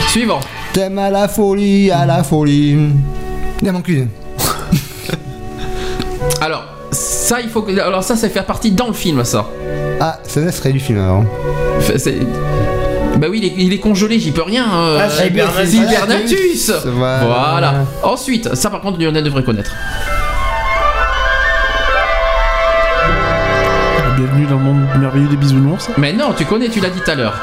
Suivant. 0.09 0.41
T'aimes 0.73 0.99
à 0.99 1.11
la 1.11 1.27
folie, 1.29 1.91
à 1.91 2.07
la 2.07 2.23
folie. 2.23 2.77
Il 3.63 3.73
manque 3.73 3.89
une. 3.89 4.09
Alors, 6.41 6.65
ça, 6.91 7.41
il 7.41 7.49
faut 7.49 7.63
que. 7.63 7.79
Alors, 7.79 8.03
ça, 8.03 8.17
ça 8.17 8.29
fait 8.29 8.43
partie 8.43 8.71
dans 8.73 8.87
le 8.89 8.93
film, 8.93 9.25
ça. 9.25 9.47
Ah, 10.01 10.19
c'est 10.25 10.43
un 10.43 10.47
extrait 10.49 10.73
du 10.73 10.81
film 10.81 10.99
alors. 11.01 11.25
Fait- 11.81 11.99
c'est- 11.99 12.19
Bah 13.17 13.27
oui, 13.31 13.41
il 13.43 13.45
est, 13.47 13.55
il 13.67 13.73
est 13.73 13.79
congelé, 13.81 14.19
j'y 14.21 14.31
peux 14.31 14.43
rien. 14.43 14.65
hein. 14.65 14.97
Ah, 15.01 15.09
c'est 15.11 15.27
Hibernatus. 15.27 15.71
C'est 15.71 15.77
Hibernatus. 15.79 16.73
Voilà. 16.87 17.49
Voilà. 17.51 17.75
Ensuite, 18.05 18.55
ça 18.55 18.71
par 18.71 18.81
contre, 18.81 19.01
Lionel 19.01 19.25
devrait 19.25 19.43
connaître. 19.43 19.73
Bienvenue 24.17 24.47
dans 24.47 24.57
le 24.57 24.63
monde 24.65 24.83
merveilleux 24.99 25.29
des 25.29 25.37
bisounours. 25.37 25.89
Mais 25.97 26.13
non, 26.13 26.33
tu 26.37 26.45
connais, 26.45 26.69
tu 26.69 26.81
l'as 26.81 26.91
dit 26.91 27.01
tout 27.05 27.11
à 27.11 27.15
l'heure. 27.15 27.35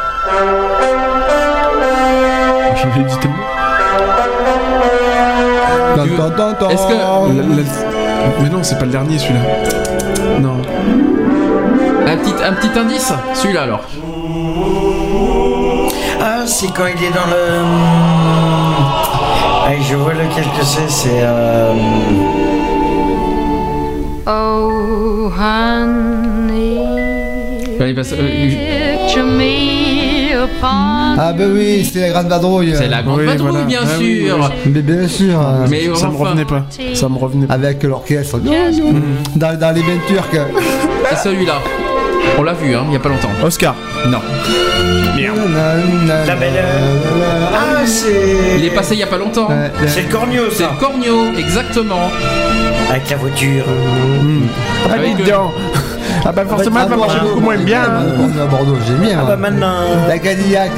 Je 2.76 3.00
l'ai 3.00 3.06
dit 3.06 3.18
tellement. 3.20 3.36
Est-ce 6.70 6.88
que- 6.88 6.94
La- 6.94 7.56
la- 7.56 7.85
Mais 8.42 8.50
non, 8.50 8.64
c'est 8.64 8.78
pas 8.78 8.86
le 8.86 8.92
dernier 8.92 9.18
celui-là. 9.18 9.42
Non. 10.42 10.58
Un 12.08 12.18
petit, 12.18 12.34
un 12.44 12.54
petit 12.54 12.78
indice 12.80 13.12
Celui-là 13.34 13.64
alors. 13.64 13.82
Ah, 16.22 16.44
c'est 16.46 16.68
quand 16.74 16.86
il 16.88 17.04
est 17.04 17.10
dans 17.12 17.26
le. 17.30 17.64
Ah, 19.68 19.72
je 19.82 19.96
vois 19.96 20.14
lequel 20.14 20.46
que 20.58 20.64
c'est, 20.64 20.90
c'est. 20.90 21.22
euh, 21.22 21.74
Oh, 24.28 25.30
honey, 25.40 26.80
Allez, 27.80 27.94
passe- 27.94 28.14
euh, 28.14 29.08
Ah 31.18 31.34
ben 31.34 31.52
oui, 31.54 31.90
c'est 31.92 32.02
la 32.02 32.10
grande 32.10 32.28
vadrouille. 32.28 32.74
C'est 32.78 32.88
la 32.88 33.02
grande 33.02 33.20
Oui, 33.20 33.26
vadrouille, 33.26 33.50
voilà. 33.52 33.66
bien 33.66 33.80
Ah 33.84 33.88
sûr. 33.88 34.00
oui, 34.00 34.72
Mais 34.74 34.82
bien 34.82 35.08
sûr. 35.08 35.40
Mais 35.70 35.84
Ça 35.96 36.08
me 36.10 36.18
revenait 36.18 36.46
pas. 36.46 36.66
Ça 36.94 37.10
me 37.10 37.18
revenait 37.18 37.48
pas. 37.48 37.54
Avec 37.54 37.84
l'orchestre. 37.84 38.40
Dans, 38.40 39.60
dans 39.60 39.72
les 39.76 39.82
bains 39.82 40.00
turcs. 40.08 40.42
c'est 41.10 41.30
celui-là. 41.30 41.56
On 42.38 42.44
l'a 42.44 42.54
vu, 42.54 42.76
hein, 42.76 42.84
il 42.88 42.94
y 42.94 42.96
a 42.96 43.00
pas 43.00 43.10
longtemps. 43.10 43.30
Oscar. 43.44 43.76
Non. 44.10 44.18
La 46.28 46.36
belle. 46.36 46.64
Ah, 47.54 47.86
c'est. 47.86 48.58
Il 48.60 48.66
est 48.66 48.70
passé 48.72 48.96
il 48.96 49.00
y 49.00 49.04
a 49.04 49.08
pas 49.08 49.18
longtemps. 49.18 49.48
C'est 49.88 50.04
le 50.04 50.10
cornio, 50.12 50.44
C'est 50.52 50.64
ça. 50.64 50.72
le 50.74 50.80
Cornio, 50.80 51.34
exactement. 51.38 52.10
Avec 52.90 53.10
la 53.10 53.18
voiture. 53.18 53.64
Ah, 54.90 54.94
Avec 54.94 55.18
le- 55.20 55.26
donc. 55.26 55.52
Ah 56.28 56.32
bah 56.32 56.44
forcément, 56.48 56.80
elle 56.84 56.90
va 56.90 56.98
marcher 56.98 57.20
beaucoup 57.22 57.40
moins 57.40 57.58
bien. 57.58 57.84
hein. 57.84 58.04
On 58.20 58.38
est 58.38 58.42
à 58.42 58.46
Bordeaux, 58.48 58.78
j'ai 58.88 58.96
bien. 58.96 59.18
Ah, 59.20 59.22
moi. 59.26 59.36
bah 59.36 59.38
maintenant. 59.38 59.76
La 60.08 60.18
Cadillac. 60.18 60.72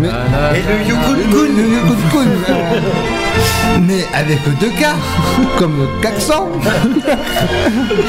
Mais, 0.00 0.08
Voilà. 0.08 0.56
Et 0.56 0.62
le 0.62 0.78
le, 0.78 0.84
Yukon 0.88 1.12
le, 1.12 1.62
le 1.62 2.10
coude, 2.10 2.28
euh, 2.50 3.78
Mais 3.80 4.04
avec 4.14 4.38
deux 4.60 4.70
cas, 4.78 4.94
comme 5.58 5.88
Caxon. 6.00 6.46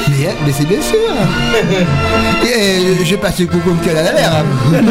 mais 0.08 0.34
mais 0.46 0.52
c'est 0.52 0.68
bien 0.68 0.80
sûr. 0.80 0.98
Et 2.44 3.04
j'ai 3.04 3.16
passé 3.16 3.42
le 3.44 3.48
coucou 3.48 3.74
qu'elle 3.82 3.96
a 3.98 4.02
l'air. 4.12 4.44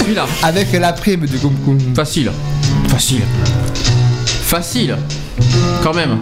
Celui-là. 0.00 0.26
Avec 0.42 0.72
la 0.72 0.92
prime 0.92 1.26
du 1.26 1.38
coucou. 1.38 1.76
Facile. 1.94 2.32
Facile. 2.88 3.22
Facile. 4.24 4.96
Quand 5.82 5.94
même. 5.94 6.18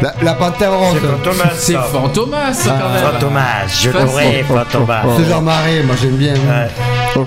La, 0.00 0.14
la 0.22 0.34
panthère 0.34 0.72
rose. 0.72 0.96
C'est 1.00 1.06
Fantomas. 1.06 1.50
C'est 1.54 1.72
ça. 1.74 1.82
Fantomas 1.92 2.52
quand 2.64 2.88
même. 2.90 3.12
Fantomas, 3.12 3.66
je 3.80 3.90
t'aurai, 3.90 4.44
Fantomas. 4.48 5.02
C'est 5.16 5.28
Jean 5.30 5.42
Marais, 5.42 5.82
moi 5.84 5.94
j'aime 6.00 6.16
bien. 6.16 6.34
Ouais. 6.34 7.24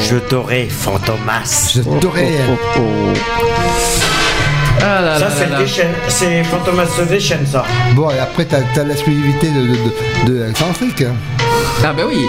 Je 0.00 0.16
t'aurai, 0.16 0.68
Fantomas. 0.70 1.72
Je 1.74 1.80
t'aurais. 1.82 2.28
Ah 4.80 5.00
là 5.00 5.18
Ça, 5.18 5.24
là 5.24 5.30
c'est 5.34 5.40
là 5.40 5.46
le 5.46 5.52
là. 5.52 5.58
déchaîne. 5.60 5.92
C'est 6.08 6.44
Fantomas 6.44 6.86
se 6.86 7.02
déchaîne, 7.02 7.46
ça. 7.46 7.64
Bon, 7.94 8.10
et 8.10 8.18
après, 8.18 8.44
t'as 8.44 8.58
as, 8.80 8.84
l'exclusivité 8.84 9.48
de, 9.48 9.60
de, 9.60 10.32
de, 10.32 10.38
de 10.44 10.50
Excentrique, 10.50 11.04
Ah 11.84 11.92
bah 11.92 12.02
oui. 12.08 12.26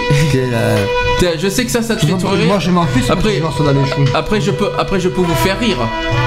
Je 1.37 1.49
sais 1.49 1.65
que 1.65 1.71
ça, 1.71 1.81
ça 1.81 1.95
te 1.95 2.05
fait 2.05 2.13
rire. 2.13 2.45
moi, 2.47 2.59
je 2.59 2.71
m'en 2.71 2.85
fiche, 2.85 3.09
Après- 3.09 3.39
dans 3.39 3.71
les 3.71 3.85
choux. 3.89 4.05
Après 4.15 4.39
je 4.39 4.51
peux, 4.51 4.69
après 4.79 4.99
je 4.99 5.09
peux 5.09 5.21
vous 5.21 5.35
faire 5.35 5.59
rire. 5.59 5.77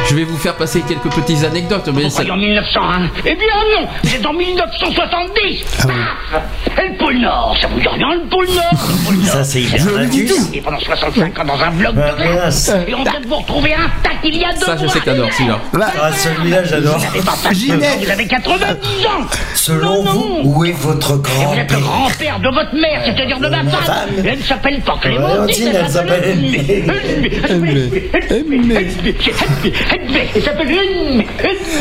Je 0.09 0.15
vais 0.15 0.25
vous 0.25 0.37
faire 0.37 0.55
passer 0.55 0.83
quelques 0.83 1.11
petites 1.15 1.45
anecdotes, 1.45 1.89
mais 1.95 2.11
ça- 2.11 2.23
en 2.31 2.37
1901 2.37 3.09
Eh 3.25 3.35
bien 3.35 3.47
non, 3.81 3.89
c'est 4.05 4.27
en 4.27 4.33
1970 4.35 5.65
Paf 5.83 6.43
Et 6.85 6.89
le 6.89 6.99
pôle 6.99 7.19
Nord, 7.19 7.57
ça 7.61 7.69
vous 7.69 7.81
dit 7.81 7.89
rien 7.89 8.15
le 8.15 8.29
pôle 8.29 8.47
Nord? 8.47 8.65
Le 8.73 9.07
pôle 9.07 9.17
Nord. 9.17 9.33
Ça, 9.33 9.45
c'est 9.45 9.63
Hibernatus. 9.63 10.49
vécu 10.51 10.63
pendant 10.63 10.81
65 10.81 11.39
ans 11.39 11.45
dans 11.45 11.61
un 11.63 11.71
bloc 11.71 11.95
Bah, 11.95 12.13
de 12.13 12.17
glace 12.23 12.69
mince. 12.69 12.73
Et 12.89 12.95
on 12.95 13.03
vient 13.05 13.21
de 13.21 13.27
vous 13.27 13.37
retrouver 13.37 13.75
intact 13.75 14.19
il 14.25 14.37
y 14.37 14.45
a 14.45 14.53
deux 14.53 14.67
ça, 14.67 14.77
je 14.77 14.87
sais 14.89 15.01
que 15.01 15.05
t'adores 15.07 15.33
celui-là. 15.33 15.59
Ah, 16.01 16.13
celui-là, 16.13 16.65
j'adore. 16.65 16.99
Vous 16.99 18.11
avez 18.11 18.27
90 18.27 19.07
ans 19.07 19.27
Selon 19.55 20.03
Non, 20.05 20.11
vous, 20.13 20.41
où 20.45 20.65
est 20.65 20.73
votre 20.73 21.13
Et 21.13 21.45
vous 21.45 21.55
êtes 21.55 21.71
le 21.73 21.79
grand-père? 21.79 21.81
grand-père 21.81 22.39
de 22.41 22.49
votre 22.49 22.75
mère, 22.75 23.03
c'est-à-dire 23.17 23.41
de 23.41 23.49
ma 23.49 23.63
Ma 23.63 23.71
femme 23.71 24.11
Elle 24.25 24.39
ne 24.39 24.43
s'appelle 24.43 24.81
pas 24.81 24.99
Clémentine, 25.01 25.73
elle 25.75 25.89
s'appelle 25.89 26.25
Edmé. 26.25 26.59
Edmé. 26.59 27.31
Edmé. 27.49 27.77
Edmé. 28.31 28.77
Edmé. 28.77 30.29
Elle 30.35 30.43
s'appelle 30.43 30.71
Edmé. 30.71 31.27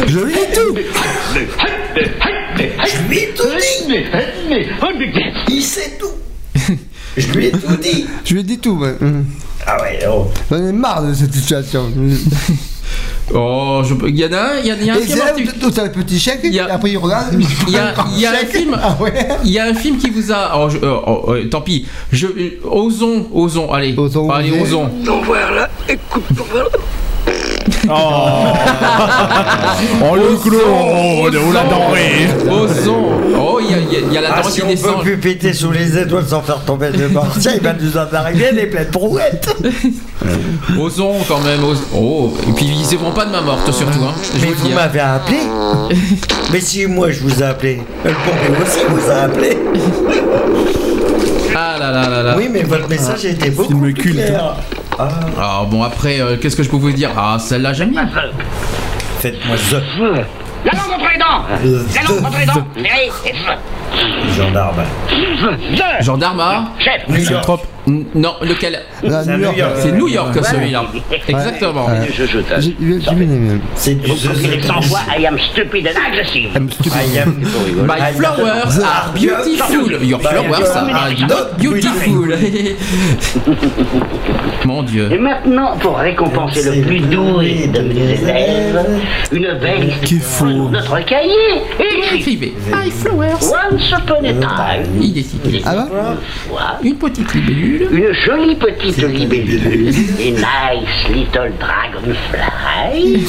Je 0.07 0.19
lui 0.19 0.33
dis 0.33 0.39
tout 0.53 0.75
Je 2.85 3.07
lui 3.07 3.17
ai 3.17 3.29
tout 3.33 3.45
dit. 3.47 3.95
Il 5.49 5.63
sait 5.63 5.97
tout 5.99 6.75
Je 7.17 7.31
lui 7.33 7.47
ai 7.47 7.51
tout 7.51 7.77
dit 7.81 8.05
Je 8.25 8.33
lui 8.33 8.43
dis 8.43 8.59
tout, 8.59 8.77
ouais. 8.77 8.95
Ah 9.65 9.81
ouais, 9.81 9.99
oh. 10.07 10.31
J'en 10.49 10.65
ai 10.67 10.71
marre 10.71 11.03
de 11.03 11.13
cette 11.13 11.33
situation. 11.33 11.91
Oh, 13.33 13.81
je... 13.83 13.93
il 14.07 14.19
y 14.19 14.25
en 14.25 14.33
a 14.33 14.37
un, 14.37 14.59
il 14.59 14.67
y, 14.67 14.71
a- 14.71 14.75
il 14.75 14.85
y 14.85 14.89
a 14.89 14.93
un 14.93 14.97
Et 14.97 15.01
film. 15.03 15.17
c'est 15.17 15.25
là 15.25 15.33
en- 15.63 15.67
où 15.67 15.71
tu 15.71 15.79
as 15.79 15.83
le 15.85 15.91
petit 15.91 16.19
chèque, 16.19 16.41
Il 16.43 16.53
y 16.53 16.59
a- 16.59 16.73
après 16.73 16.91
il 16.91 16.97
regarde. 16.97 17.27
Il 17.67 17.73
y 17.73 17.77
a, 17.77 17.93
il 18.15 18.19
y 18.21 18.25
a 18.25 18.31
un 18.31 18.45
film. 18.45 18.77
Ah 18.81 18.97
ouais 18.99 19.13
Il 19.45 19.51
y 19.51 19.59
a 19.59 19.65
un 19.65 19.73
film 19.73 19.97
qui 19.97 20.09
vous 20.09 20.31
a. 20.31 20.51
oh, 20.57 20.69
je- 20.69 20.77
euh, 20.77 20.95
oh, 21.07 21.25
euh, 21.33 21.47
tant 21.49 21.61
pis. 21.61 21.85
Je, 22.11 22.27
osons, 22.65 23.27
osons. 23.33 23.71
Allez, 23.71 23.95
Osons 23.97 24.29
allez, 24.29 24.51
osons. 24.59 24.89
Oh 30.03 30.15
le 30.15 30.37
clone, 30.37 30.61
oh 31.35 31.51
la 31.53 31.63
denrée. 31.63 32.27
Oh, 32.49 33.59
il 33.61 33.71
y 33.71 33.73
a, 33.73 33.77
il 33.79 33.93
y 33.93 33.95
a- 33.95 33.99
il 34.07 34.13
y 34.13 34.17
a 34.17 34.21
la 34.21 34.29
Ah, 34.33 34.41
denrée 34.41 34.51
si 34.51 34.61
qui 34.61 34.67
on 34.67 34.93
peut 34.93 35.01
plus 35.01 35.17
péter 35.17 35.53
sous 35.53 35.71
les 35.71 35.97
étoiles 35.97 36.25
sans 36.27 36.41
faire 36.41 36.61
tomber 36.63 36.89
le 36.91 37.09
martien, 37.09 37.51
il 37.55 37.61
va 37.61 37.73
nous 37.73 37.97
en 37.97 38.07
arriver 38.15 38.51
des 38.53 38.65
pleines 38.67 38.89
brouettes 38.91 39.49
Osons 40.79 41.15
quand 41.27 41.39
même. 41.41 41.63
os- 41.63 41.83
Oh, 41.95 42.33
et 42.47 42.51
puis 42.53 42.65
ils 42.65 42.97
ne 42.97 43.11
pas 43.11 43.25
de 43.25 43.31
ma 43.31 43.41
morte 43.41 43.71
surtout. 43.71 43.99
Hein. 44.03 44.13
Je 44.39 44.45
Mais 44.45 44.51
vous 44.53 44.67
hein. 44.67 44.75
m'avez 44.75 44.99
appelé 44.99 45.37
Mais 46.51 46.59
si 46.61 46.85
moi 46.85 47.11
je 47.11 47.21
vous 47.21 47.41
ai 47.41 47.45
appelé, 47.45 47.81
le 48.05 48.11
pompier 48.11 48.63
aussi 48.63 48.79
vous 48.87 49.09
a 49.11 49.15
appelé 49.25 49.57
Ah 51.55 51.75
là 51.79 51.91
là 51.91 52.09
là 52.09 52.23
là. 52.23 52.35
Oui, 52.37 52.47
mais 52.51 52.63
votre 52.63 52.87
message 52.87 53.25
était 53.25 53.49
beaucoup 53.49 53.69
Film 53.69 53.81
plus 53.81 53.93
culte. 53.93 54.33
Ah, 55.01 55.07
Alors 55.37 55.65
bon 55.67 55.81
après, 55.83 56.21
euh, 56.21 56.37
qu'est-ce 56.37 56.55
que 56.55 56.63
je 56.63 56.69
peux 56.69 56.77
vous 56.77 56.91
dire 56.91 57.09
Ah, 57.17 57.37
celle-là 57.39 57.73
j'aime 57.73 57.89
bien. 57.91 58.07
faites-moi 59.19 59.55
the. 59.57 59.81
La 60.63 60.71
langue 60.73 60.91
entre 60.93 61.11
les 61.11 61.17
dents. 61.17 61.43
La 61.95 62.01
langue 62.03 62.25
entre 62.25 62.39
les 62.39 62.45
dents. 62.45 62.67
Gendarme. 64.37 64.83
Gendarme 66.01 66.39
à 66.39 66.65
Chef. 66.79 67.41
Trop. 67.41 67.59
Non, 67.87 68.35
lequel? 68.41 68.79
Là, 69.03 69.23
C'est 69.23 69.37
New 69.37 69.43
York. 69.43 69.55
New 69.55 69.57
York. 69.57 69.73
C'est 69.77 69.91
New 69.91 70.07
York 70.07 70.35
Ouais. 70.35 70.43
celui-là. 70.43 70.85
Exactement. 71.27 71.87
Ouais. 71.87 72.09
Bien 72.79 73.21
aimé. 73.21 73.59
C'est 73.75 73.95
du 73.95 74.11
voix, 74.11 74.99
I 75.17 75.25
am 75.25 75.37
stupid 75.39 75.87
and 75.87 75.99
aggressive 76.07 76.49
I'm 76.55 76.69
stupid. 76.69 76.93
I 76.93 77.17
am 77.19 77.41
My 77.87 78.13
flowers 78.13 78.79
are 78.83 79.11
beautiful. 79.13 80.03
Your 80.03 80.19
flowers 80.19 80.69
are 80.75 81.11
not 81.27 81.57
beautiful. 81.57 82.35
Mon 84.65 84.83
Dieu. 84.83 85.09
Et 85.11 85.17
maintenant, 85.17 85.75
pour 85.77 85.97
récompenser 85.97 86.61
le 86.63 86.81
plus 86.85 86.99
doué 86.99 87.67
de 87.67 87.79
mes 87.79 88.13
élèves, 88.13 88.85
une 89.31 89.57
belle 89.59 89.91
Qui 90.03 90.17
histoire 90.17 90.69
notre 90.69 90.99
cahier. 91.03 91.63
Écrivez. 92.13 92.53
My 92.71 92.91
flowers. 92.91 93.39
Once 93.71 93.91
upon 93.91 94.23
a 94.23 94.33
time, 94.33 94.85
Il 95.01 95.17
est 95.17 95.23
cité. 95.23 95.61
Ah 95.65 95.73
bah 95.75 95.87
Une 96.83 96.95
petite 96.95 97.33
libellule. 97.33 97.70
Une 97.79 98.13
jolie 98.25 98.55
petite 98.55 98.97
libellule, 98.97 99.89
a 99.89 100.73
nice 100.75 101.07
little 101.09 101.51
dragonfly, 101.59 103.25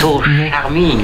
so 0.00 0.20
charming. 0.50 0.98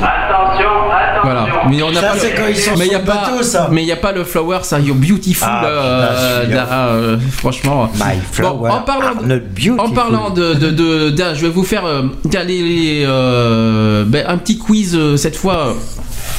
Voilà. 1.23 1.47
Mais 1.69 1.83
on 1.83 1.91
n'a 1.91 2.01
Ça, 2.01 2.09
pas. 2.09 2.19
c'est 2.19 2.35
quand 2.35 2.47
ils 2.49 2.57
sont 2.57 2.77
mais 2.77 2.85
sur 2.85 2.93
y 2.93 2.95
a 2.97 2.99
le 3.01 3.05
pas. 3.05 3.15
bateau, 3.15 3.43
ça. 3.43 3.69
Mais 3.73 3.83
il 3.83 3.87
y 3.89 3.93
a 3.93 3.97
pas 3.97 4.13
le 4.13 4.25
flower, 4.25 4.59
ça. 4.63 4.79
You're 4.79 4.95
beautiful. 4.97 5.49
Ah, 5.51 5.65
euh, 5.65 6.45
putain, 6.47 6.67
euh, 6.71 7.17
franchement. 7.33 7.91
My 7.95 8.19
flower 8.33 8.69
Bon, 8.71 8.75
en 8.77 8.81
parlant. 8.83 9.15
beautiful. 9.17 9.81
En 9.81 9.91
parlant 9.91 10.31
de, 10.31 10.55
de, 10.55 10.71
de- 10.71 11.35
je 11.35 11.41
vais 11.43 11.49
vous 11.49 11.65
faire 11.65 11.85
euh, 11.85 12.03
tiens, 12.31 12.45
les- 12.45 12.63
les, 12.63 13.05
euh, 13.07 14.05
ben, 14.07 14.25
un 14.29 14.39
petit 14.39 14.59
quiz 14.59 14.95
euh, 14.95 15.17
cette 15.17 15.37
fois, 15.37 15.75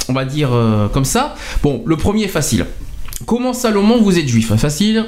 on 0.07 0.13
va 0.13 0.23
dire 0.25 0.49
euh, 0.53 0.87
comme 0.87 1.05
ça. 1.05 1.35
Bon, 1.63 1.83
le 1.85 1.97
premier 1.97 2.23
est 2.23 2.27
facile. 2.29 2.65
Comment 3.25 3.51
Salomon 3.53 3.97
vous 4.01 4.17
êtes 4.17 4.27
juif? 4.27 4.53
Facile. 4.55 5.05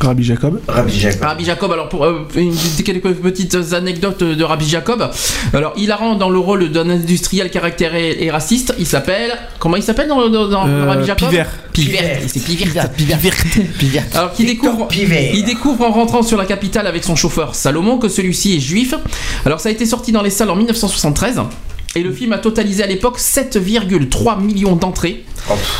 Rabbi 0.00 0.22
Jacob. 0.22 0.60
Rabbi 0.68 0.92
Jacob. 0.98 1.22
Rabbi 1.22 1.44
Jacob, 1.44 1.72
alors 1.72 1.88
pour 1.88 2.04
euh, 2.04 2.26
une- 2.36 2.54
quelques 2.84 3.12
petites 3.14 3.56
anecdotes 3.72 4.22
de 4.22 4.44
Rabbi 4.44 4.66
Jacob. 4.68 5.10
Alors, 5.52 5.72
il 5.76 5.92
rend 5.92 6.14
dans 6.14 6.30
le 6.30 6.38
rôle 6.38 6.70
d'un 6.70 6.88
industriel 6.88 7.50
caractère 7.50 7.94
et, 7.96 8.16
et 8.24 8.30
raciste. 8.30 8.74
Il 8.78 8.86
s'appelle. 8.86 9.32
Comment 9.58 9.76
il 9.76 9.82
s'appelle 9.82 10.08
dans, 10.08 10.28
dans, 10.28 10.46
dans 10.48 10.68
Euh, 10.68 10.86
Rabbi 10.88 11.04
Jacob 11.06 11.28
Pivert. 11.28 11.48
Pivert. 11.72 12.20
C'est 12.28 12.44
Pivert. 12.44 12.88
Alors, 14.14 14.32
qu'il 14.32 14.46
découvre, 14.46 14.86
Pivert. 14.88 15.32
il 15.34 15.44
découvre 15.44 15.84
en 15.84 15.90
rentrant 15.90 16.22
sur 16.22 16.38
la 16.38 16.44
capitale 16.46 16.86
avec 16.86 17.02
son 17.04 17.16
chauffeur 17.16 17.54
Salomon 17.54 17.98
que 17.98 18.08
celui-ci 18.08 18.56
est 18.56 18.60
juif. 18.60 18.94
Alors, 19.44 19.58
ça 19.60 19.68
a 19.68 19.72
été 19.72 19.84
sorti 19.86 20.12
dans 20.12 20.22
les 20.22 20.30
salles 20.30 20.50
en 20.50 20.56
1973. 20.56 21.40
Et 21.96 22.02
le 22.02 22.12
film 22.12 22.32
a 22.32 22.38
totalisé 22.38 22.82
à 22.82 22.86
l'époque 22.86 23.18
7,3 23.18 24.40
millions 24.42 24.76
d'entrées 24.76 25.24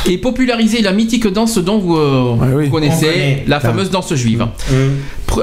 et 0.07 0.17
popularisé 0.17 0.81
la 0.81 0.91
mythique 0.91 1.27
danse 1.27 1.57
dont 1.59 1.77
vous, 1.77 1.95
euh, 1.97 2.35
vous 2.65 2.69
connaissez, 2.71 3.43
la 3.47 3.57
Ah. 3.57 3.59
fameuse 3.59 3.91
danse 3.91 4.13
juive. 4.15 4.47
Mm. 4.69 4.73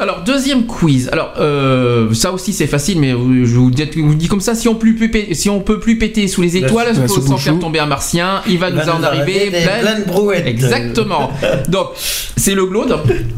Alors 0.00 0.22
deuxième 0.24 0.66
quiz. 0.66 1.08
Alors 1.12 1.34
euh, 1.38 2.12
ça 2.12 2.32
aussi 2.32 2.52
c'est 2.52 2.66
facile, 2.66 3.00
mais 3.00 3.10
je 3.10 3.16
vous 3.16 3.70
dis, 3.70 3.84
je 3.94 4.00
vous 4.00 4.14
dis 4.14 4.28
comme 4.28 4.40
ça 4.40 4.54
si 4.54 4.68
on 4.68 4.74
peut 4.74 4.92
plus 4.94 5.08
péter, 5.10 5.34
si 5.34 5.48
on 5.48 5.60
peut 5.60 5.78
plus 5.78 5.98
péter 5.98 6.28
sous 6.28 6.42
les 6.42 6.56
étoiles 6.56 6.88
la 6.94 7.08
sans 7.08 7.36
faire 7.36 7.58
tomber 7.58 7.78
un 7.78 7.86
martien, 7.86 8.42
il 8.48 8.58
va 8.58 8.68
Il 8.68 8.74
nous 8.74 8.82
va 8.82 8.94
en 8.94 8.98
nous 8.98 9.04
arriver 9.04 9.50
plein, 9.50 9.80
plein 9.80 10.00
de 10.00 10.04
brouettes. 10.04 10.46
Exactement. 10.46 11.30
Donc 11.68 11.88
c'est 12.36 12.54
le 12.54 12.66
Glaude. 12.66 12.96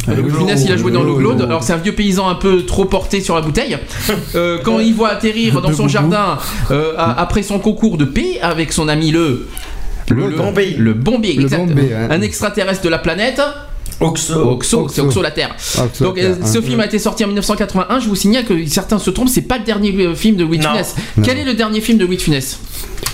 Le 0.09 0.29
Funès, 0.29 0.65
il 0.65 0.73
a 0.73 0.77
joué 0.77 0.91
dans 0.91 1.03
le 1.03 1.15
Glaude. 1.15 1.43
Alors 1.43 1.63
c'est 1.63 1.73
un 1.73 1.79
vieux 1.79 1.95
paysan 1.95 2.29
un 2.29 2.35
peu 2.35 2.65
trop 2.65 2.85
porté 2.85 3.21
sur 3.21 3.35
la 3.35 3.41
bouteille. 3.43 3.77
Euh, 4.35 4.59
quand 4.63 4.79
il 4.79 4.95
voit 4.95 5.09
atterrir 5.09 5.61
dans 5.63 5.73
son 5.73 5.89
jardin 5.89 6.39
euh, 6.71 6.93
après 6.97 7.43
son 7.43 7.59
concours 7.59 7.97
de 7.97 8.05
paix 8.05 8.39
avec 8.43 8.73
son 8.73 8.89
ami 8.89 9.11
le 9.11 9.49
Le 10.11 10.29
Bombay. 10.31 10.75
le 10.77 10.93
Bombay, 10.93 11.33
Le 11.35 11.43
exact. 11.43 11.67
Bombay, 11.67 11.83
ouais. 11.83 12.09
un 12.11 12.21
extraterrestre 12.21 12.83
de 12.83 12.89
la 12.89 12.99
planète. 12.99 13.41
Oxo. 14.01 14.35
Oxo, 14.53 14.89
c'est 14.89 15.01
Oxo 15.01 15.23
la 15.23 15.31
Terre. 15.31 15.55
Oxo, 15.83 16.05
Donc 16.05 16.19
euh, 16.19 16.35
ce 16.45 16.59
hein. 16.59 16.63
film 16.63 16.81
a 16.81 16.87
été 16.87 16.99
sorti 16.99 17.25
en 17.25 17.29
1981. 17.29 18.01
Je 18.01 18.09
vous 18.09 18.15
signale 18.15 18.45
que 18.45 18.65
certains 18.67 18.99
se 18.99 19.11
trompent. 19.11 19.29
C'est 19.29 19.43
pas 19.43 19.59
le 19.59 19.65
dernier 19.65 19.93
euh, 20.07 20.15
film 20.15 20.37
de 20.37 20.45
Louis 20.45 20.59
Non. 20.59 20.71
Funès. 20.71 20.95
Non. 21.17 21.23
Quel 21.25 21.39
est 21.39 21.45
le 21.45 21.55
dernier 21.55 21.81
film 21.81 21.99
de 21.99 22.07
Louis 22.07 22.19
Funès 22.19 22.59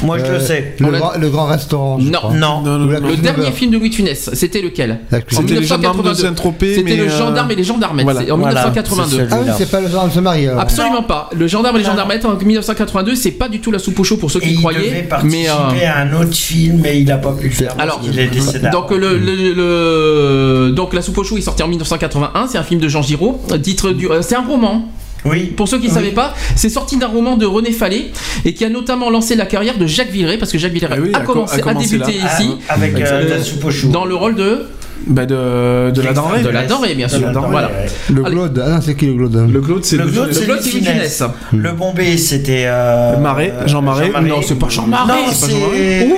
Moi, 0.02 0.18
je 0.18 0.24
Euh, 0.24 0.34
le 0.34 0.40
sais. 0.40 0.74
Le, 0.78 0.90
grand, 0.90 1.12
le 1.18 1.30
grand 1.30 1.46
restaurant. 1.46 1.98
Non. 1.98 2.30
Non. 2.34 2.86
La 2.88 3.00
Le 3.00 3.16
dernier 3.16 3.50
film 3.52 3.70
de 3.70 3.78
Louis 3.78 3.92
Funès, 3.92 4.28
c'était 4.34 4.60
lequel? 4.60 5.00
La 5.10 5.18
En 5.18 5.20
cuisine- 5.22 5.48
C'était 5.48 5.60
les 5.60 5.66
gendarmes 5.66 5.96
de 5.98 6.02
1982. 6.02 6.14
Saint-Tropez, 6.28 6.74
C'était 6.76 6.96
le 6.96 7.08
gendarme 7.08 7.50
et 7.50 7.54
les 7.54 7.64
gendarmettes. 7.64 8.04
voilà. 8.04 8.20
en 8.34 8.38
Voilà, 8.38 8.60
1982. 8.66 9.16
c'est 9.28 9.32
Ah 9.34 9.38
oui, 9.42 9.50
c'est 9.56 9.70
pas 9.70 9.80
le 9.80 9.88
genre 9.88 10.06
de 10.06 10.12
se 10.12 10.18
alors. 10.18 10.60
Absolument 10.60 11.02
pas. 11.02 11.30
Le 11.34 11.46
gendarme 11.46 11.76
et 11.76 11.78
les 11.80 11.84
gendarmettes 11.86 12.24
en 12.26 12.34
1982, 12.36 13.14
c'est 13.14 13.30
pas 13.32 13.48
du 13.48 13.60
tout 13.60 13.70
la 13.70 13.78
soupe 13.78 13.98
au 13.98 14.04
chaud 14.04 14.16
pour 14.18 14.30
ceux 14.30 14.40
Et 14.42 14.48
qui 14.48 14.52
il 14.52 14.58
croyaient. 14.58 15.02
participer 15.08 15.44
Mais 15.72 15.86
à 15.86 15.98
un 15.98 16.12
autre 16.20 16.34
film, 16.34 16.80
mais 16.82 17.00
il 17.00 17.06
n'a 17.06 17.16
pas 17.16 17.32
pu 17.32 17.46
le 17.48 17.54
faire. 17.54 17.74
Alors, 17.78 17.96
parce 18.00 18.08
qu'il 18.10 18.18
est 18.18 18.26
décédé. 18.28 18.68
donc 18.70 18.90
le, 18.90 19.16
le- 19.16 19.54
le- 19.54 20.72
donc 20.74 20.92
la 20.94 21.00
soupe 21.02 21.18
au 21.18 21.24
chou 21.24 21.38
est 21.38 21.42
sorti 21.42 21.62
en 21.62 21.68
1981. 21.68 22.46
C'est 22.48 22.58
un 22.58 22.62
film 22.62 22.80
de 22.80 22.88
Jean 22.88 23.02
Giraud. 23.02 23.40
Titre 23.62 23.90
du, 23.92 24.08
euh, 24.10 24.20
c'est 24.22 24.34
un 24.36 24.44
roman. 24.44 24.88
Oui. 25.24 25.46
Pour 25.56 25.66
ceux 25.68 25.78
qui 25.78 25.84
ne 25.84 25.88
Oui. 25.88 25.94
savaient 25.94 26.10
pas, 26.12 26.34
c'est 26.54 26.68
sorti 26.68 26.98
d'un 26.98 27.06
roman 27.06 27.36
de 27.38 27.46
René 27.46 27.72
Fallet 27.72 28.10
et 28.44 28.52
qui 28.52 28.62
a 28.64 28.68
notamment 28.68 29.08
lancé 29.08 29.34
la 29.36 29.46
carrière 29.46 29.78
de 29.78 29.86
Jacques 29.86 30.10
Villeray 30.10 30.36
parce 30.36 30.52
que 30.52 30.58
Jacques 30.58 30.72
Villeray 30.74 30.98
oui, 31.00 31.10
a, 31.14 31.18
a 31.18 31.20
co- 31.22 31.32
commencé, 31.32 31.54
a 31.54 31.58
commencé 31.60 31.94
a 31.94 31.98
débuté 32.06 32.18
là. 32.18 32.24
ici 32.38 32.50
Ah, 32.68 32.74
avec, 32.74 32.94
euh, 32.94 33.04
euh, 33.06 33.28
la 33.38 33.42
soupe 33.42 33.64
au 33.64 33.70
chou. 33.70 33.88
dans 33.88 34.04
le 34.04 34.14
rôle 34.14 34.34
de 34.34 34.66
Bah 35.06 35.26
de, 35.26 35.90
de 35.90 36.00
la 36.02 36.12
denrée. 36.12 36.42
de 36.42 36.48
la 36.48 36.64
denrée 36.66 36.94
bien 36.94 37.06
De 37.06 37.12
sûr. 37.12 37.20
la 37.26 37.32
denrée, 37.32 37.48
voilà. 37.50 37.70
Le. 38.10 38.22
Glaude. 38.22 38.62
Ah 38.64 38.70
non, 38.70 38.80
c'est 38.80 38.94
qui 38.94 39.06
le 39.06 39.14
Glaude 39.14 39.48
Le 39.52 39.60
Claude, 39.60 39.84
c'est 39.84 39.96
Le 39.96 40.04
de- 40.06 40.10
Claude, 40.10 40.26
Le 40.28 40.32
c'est 40.32 40.44
Claude. 40.44 40.60
Funès. 40.62 41.22
Le 41.52 41.72
Bombay, 41.72 42.16
c'était. 42.16 42.64
euh, 42.66 43.18
Marais, 43.18 43.52
euh, 43.54 43.66
Jean 43.66 43.82
Marais. 43.82 44.10
Non, 44.22 44.40
c'est 44.42 44.58
pas 44.58 44.68
Jean 44.68 44.86
Marais. 44.86 45.12
Non, 45.12 45.14
c'est 45.32 45.46
pas 45.46 45.52
Jean 45.52 45.58
c'est. 45.78 46.08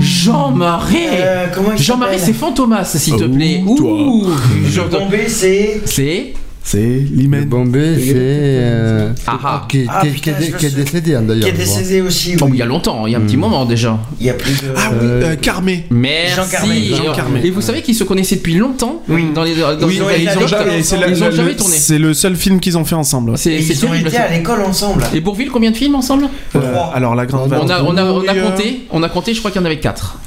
Jean 0.00 0.50
Marais. 0.50 1.08
Euh, 1.12 1.46
comment 1.54 1.68
il 1.76 1.82
Jean 1.82 1.96
Marais, 1.96 2.18
c'est 2.18 2.32
Fantomas 2.32 2.84
s'il 2.84 3.16
te 3.16 3.24
Oh, 3.24 3.28
plaît. 3.28 3.62
Ouh. 3.66 4.26
Le 4.64 4.88
Bombay, 4.90 5.28
c'est. 5.28 5.80
C'est 5.84 6.32
C'est 6.68 6.78
Le 6.80 7.16
l'hymen. 7.16 7.44
Bombay, 7.44 7.94
c'est. 7.96 8.12
euh, 8.16 9.12
Ah, 9.24 9.38
ah. 9.44 9.66
Qui, 9.68 9.86
Ah, 9.88 10.00
qui- 10.02 10.08
putain, 10.10 10.32
qui 10.32 10.42
est- 10.42 10.46
je 10.48 10.52
le 10.52 10.58
qui 10.58 10.66
est 10.66 10.70
sais. 10.70 10.74
décédé 10.76 11.14
hein, 11.14 11.22
d'ailleurs. 11.22 11.44
Qui 11.44 11.48
est 11.50 11.52
décédé 11.58 12.00
aussi. 12.00 12.34
Oh, 12.40 12.46
oui. 12.46 12.50
il 12.54 12.58
y 12.58 12.62
a 12.62 12.66
longtemps, 12.66 13.06
il 13.06 13.12
y 13.12 13.14
a 13.14 13.18
un 13.18 13.20
petit 13.20 13.36
moment 13.36 13.64
déjà. 13.64 13.96
Il 14.20 14.26
y 14.26 14.30
a 14.30 14.34
plus 14.34 14.50
de. 14.62 14.66
Ah 14.76 14.90
oui, 14.90 14.98
Euh, 15.00 15.22
euh, 15.22 15.36
Carmé. 15.36 15.86
Merci. 15.90 16.34
Jean 16.34 17.14
Jean 17.14 17.24
Et- 17.44 17.50
vous 17.50 17.60
savez 17.60 17.82
qu'ils 17.82 17.94
se 17.94 18.02
connaissaient 18.02 18.34
depuis 18.36 18.56
longtemps 18.56 19.00
Oui. 19.08 19.26
dans 19.32 19.44
les 19.44 19.54
dans 19.54 19.68
Oui, 19.86 20.00
ils 20.00 20.22
les 20.22 20.28
à 20.28 20.32
ils 20.34 20.38
ont 20.38 20.46
jamais, 20.48 20.64
le- 20.64 20.80
Ils 20.80 20.94
ont 21.22 21.26
le- 21.28 21.32
jamais 21.36 21.50
le- 21.50 21.56
tourné. 21.56 21.76
c'est 21.76 21.98
le 22.00 22.14
seul 22.14 22.34
film 22.34 22.58
qu'ils 22.58 22.76
ont 22.76 22.84
fait 22.84 22.96
ensemble. 22.96 23.38
C'est 23.38 23.54
ils 23.54 23.86
ont 23.86 23.94
été 23.94 24.10
ça. 24.10 24.22
à 24.24 24.28
l'école 24.36 24.62
ensemble. 24.62 25.04
Et 25.14 25.20
Bourville, 25.20 25.50
combien 25.50 25.70
de 25.70 25.76
films 25.76 25.94
ensemble 25.94 26.28
Euh, 26.56 26.58
alors 26.92 27.14
la 27.14 27.26
grande 27.26 27.52
on 27.52 27.68
a, 27.68 27.78
compté, 27.78 28.80
on 28.90 29.02
a 29.04 29.08
compté, 29.08 29.34
je 29.34 29.38
crois 29.38 29.52
qu'il 29.52 29.60
y 29.60 29.62
en 29.62 29.66
avait 29.66 29.78
4. 29.78 30.18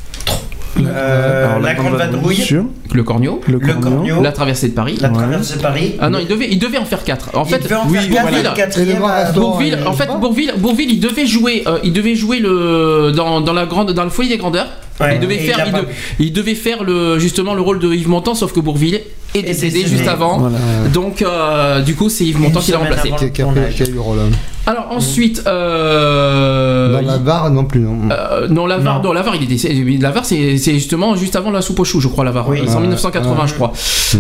Euh, 0.87 1.47
alors, 1.47 1.59
la 1.59 1.73
Grande 1.73 1.95
Vadrouille. 1.95 2.45
Le 2.93 3.03
Cornio, 3.03 3.39
Le 3.47 3.59
Le 3.59 3.73
Cornio. 3.75 4.21
La 4.21 4.31
Traversée 4.31 4.69
de 4.69 4.73
Paris. 4.73 4.97
La 4.99 5.09
traversée 5.09 5.57
de 5.57 5.61
Paris. 5.61 5.95
Ah 5.99 6.09
non, 6.09 6.19
il 6.19 6.27
devait, 6.27 6.47
il 6.49 6.57
devait 6.59 6.77
en 6.79 6.85
faire 6.85 7.03
4. 7.03 7.37
En 7.37 7.43
Il 7.45 7.49
fait, 7.51 7.59
devait 7.59 7.75
en 7.75 7.87
oui, 7.87 7.97
faire 7.97 8.09
quatre, 8.09 8.21
voilà. 8.21 8.39
et 8.39 8.43
le 8.43 8.55
quatrième, 8.55 8.89
Et 8.89 8.93
le 8.93 8.99
grand 8.99 9.09
euh, 9.09 9.23
restaurant, 9.23 9.49
Bourville, 9.51 9.77
il- 9.81 9.87
en 9.87 9.93
fait, 9.93 10.07
Bourville, 10.19 10.53
Bourville, 10.57 10.91
il 10.91 10.99
devait 10.99 11.25
jouer, 11.27 11.63
euh, 11.67 11.77
il 11.83 11.93
devait 11.93 12.15
jouer 12.15 12.39
le 12.39 13.11
dans, 13.15 13.41
dans 13.41 13.53
la 13.53 13.65
grande, 13.65 13.91
dans 13.91 14.03
le 14.03 14.09
foyer 14.09 14.29
des 14.31 14.37
grandeurs. 14.37 14.67
Ouais, 14.99 15.15
il 15.15 15.19
devait 15.21 15.37
faire, 15.37 15.63
il 15.65 15.71
de- 15.73 15.87
il 16.19 16.33
devait 16.33 16.55
faire 16.55 16.83
le 16.83 17.19
justement 17.19 17.53
le 17.53 17.61
rôle 17.61 17.79
de 17.79 17.93
Yves 17.93 18.09
Montand, 18.09 18.35
sauf 18.35 18.51
que 18.53 18.59
Bourville 18.59 18.99
est 19.35 19.41
décédé 19.43 19.71
décédé. 19.83 19.87
juste 19.97 20.07
avant. 20.07 20.37
Voilà. 20.39 20.57
Donc, 20.93 21.21
euh, 21.21 21.81
du 21.81 21.95
coup, 21.95 22.09
c'est 22.09 22.25
Yves 22.25 22.39
Montand 22.39 22.59
qui 22.59 22.71
l'a 22.71 22.77
remplacé. 22.79 23.07
avant. 23.09 23.17
Qui, 23.17 23.31
qui 23.31 23.41
a 23.41 23.51
fait, 23.51 23.73
qui 23.75 23.83
a 23.83 23.85
eu 23.87 23.91
le 23.93 23.99
rôle. 24.01 24.17
Alors 24.65 24.87
ensuite, 24.91 25.43
euh, 25.47 26.93
Dans 26.93 27.07
la 27.07 27.17
barre, 27.17 27.49
non 27.51 27.65
plus, 27.65 27.79
non. 27.79 27.97
Euh, 28.11 28.47
non, 28.49 28.65
Lavar, 28.67 28.97
Non. 28.97 29.03
non, 29.03 29.13
Lavar, 29.13 29.35
il 29.35 29.43
est 29.43 29.47
décédé. 29.47 29.97
Lavar, 29.97 30.25
c'est 30.25 30.57
c'est 30.57 30.73
justement 30.73 31.15
juste 31.15 31.35
avant 31.35 31.51
la 31.51 31.61
soupe 31.61 31.79
au 31.79 31.83
chou, 31.85 31.99
je 32.01 32.07
crois, 32.07 32.23
Lavar. 32.23 32.47
Oui. 32.49 32.59
c'est 32.65 32.71
en 32.73 32.75
Ouais. 32.75 32.81
1980, 32.81 33.41
Ouais. 33.41 33.47
je 33.47 33.53
crois. 33.55 33.73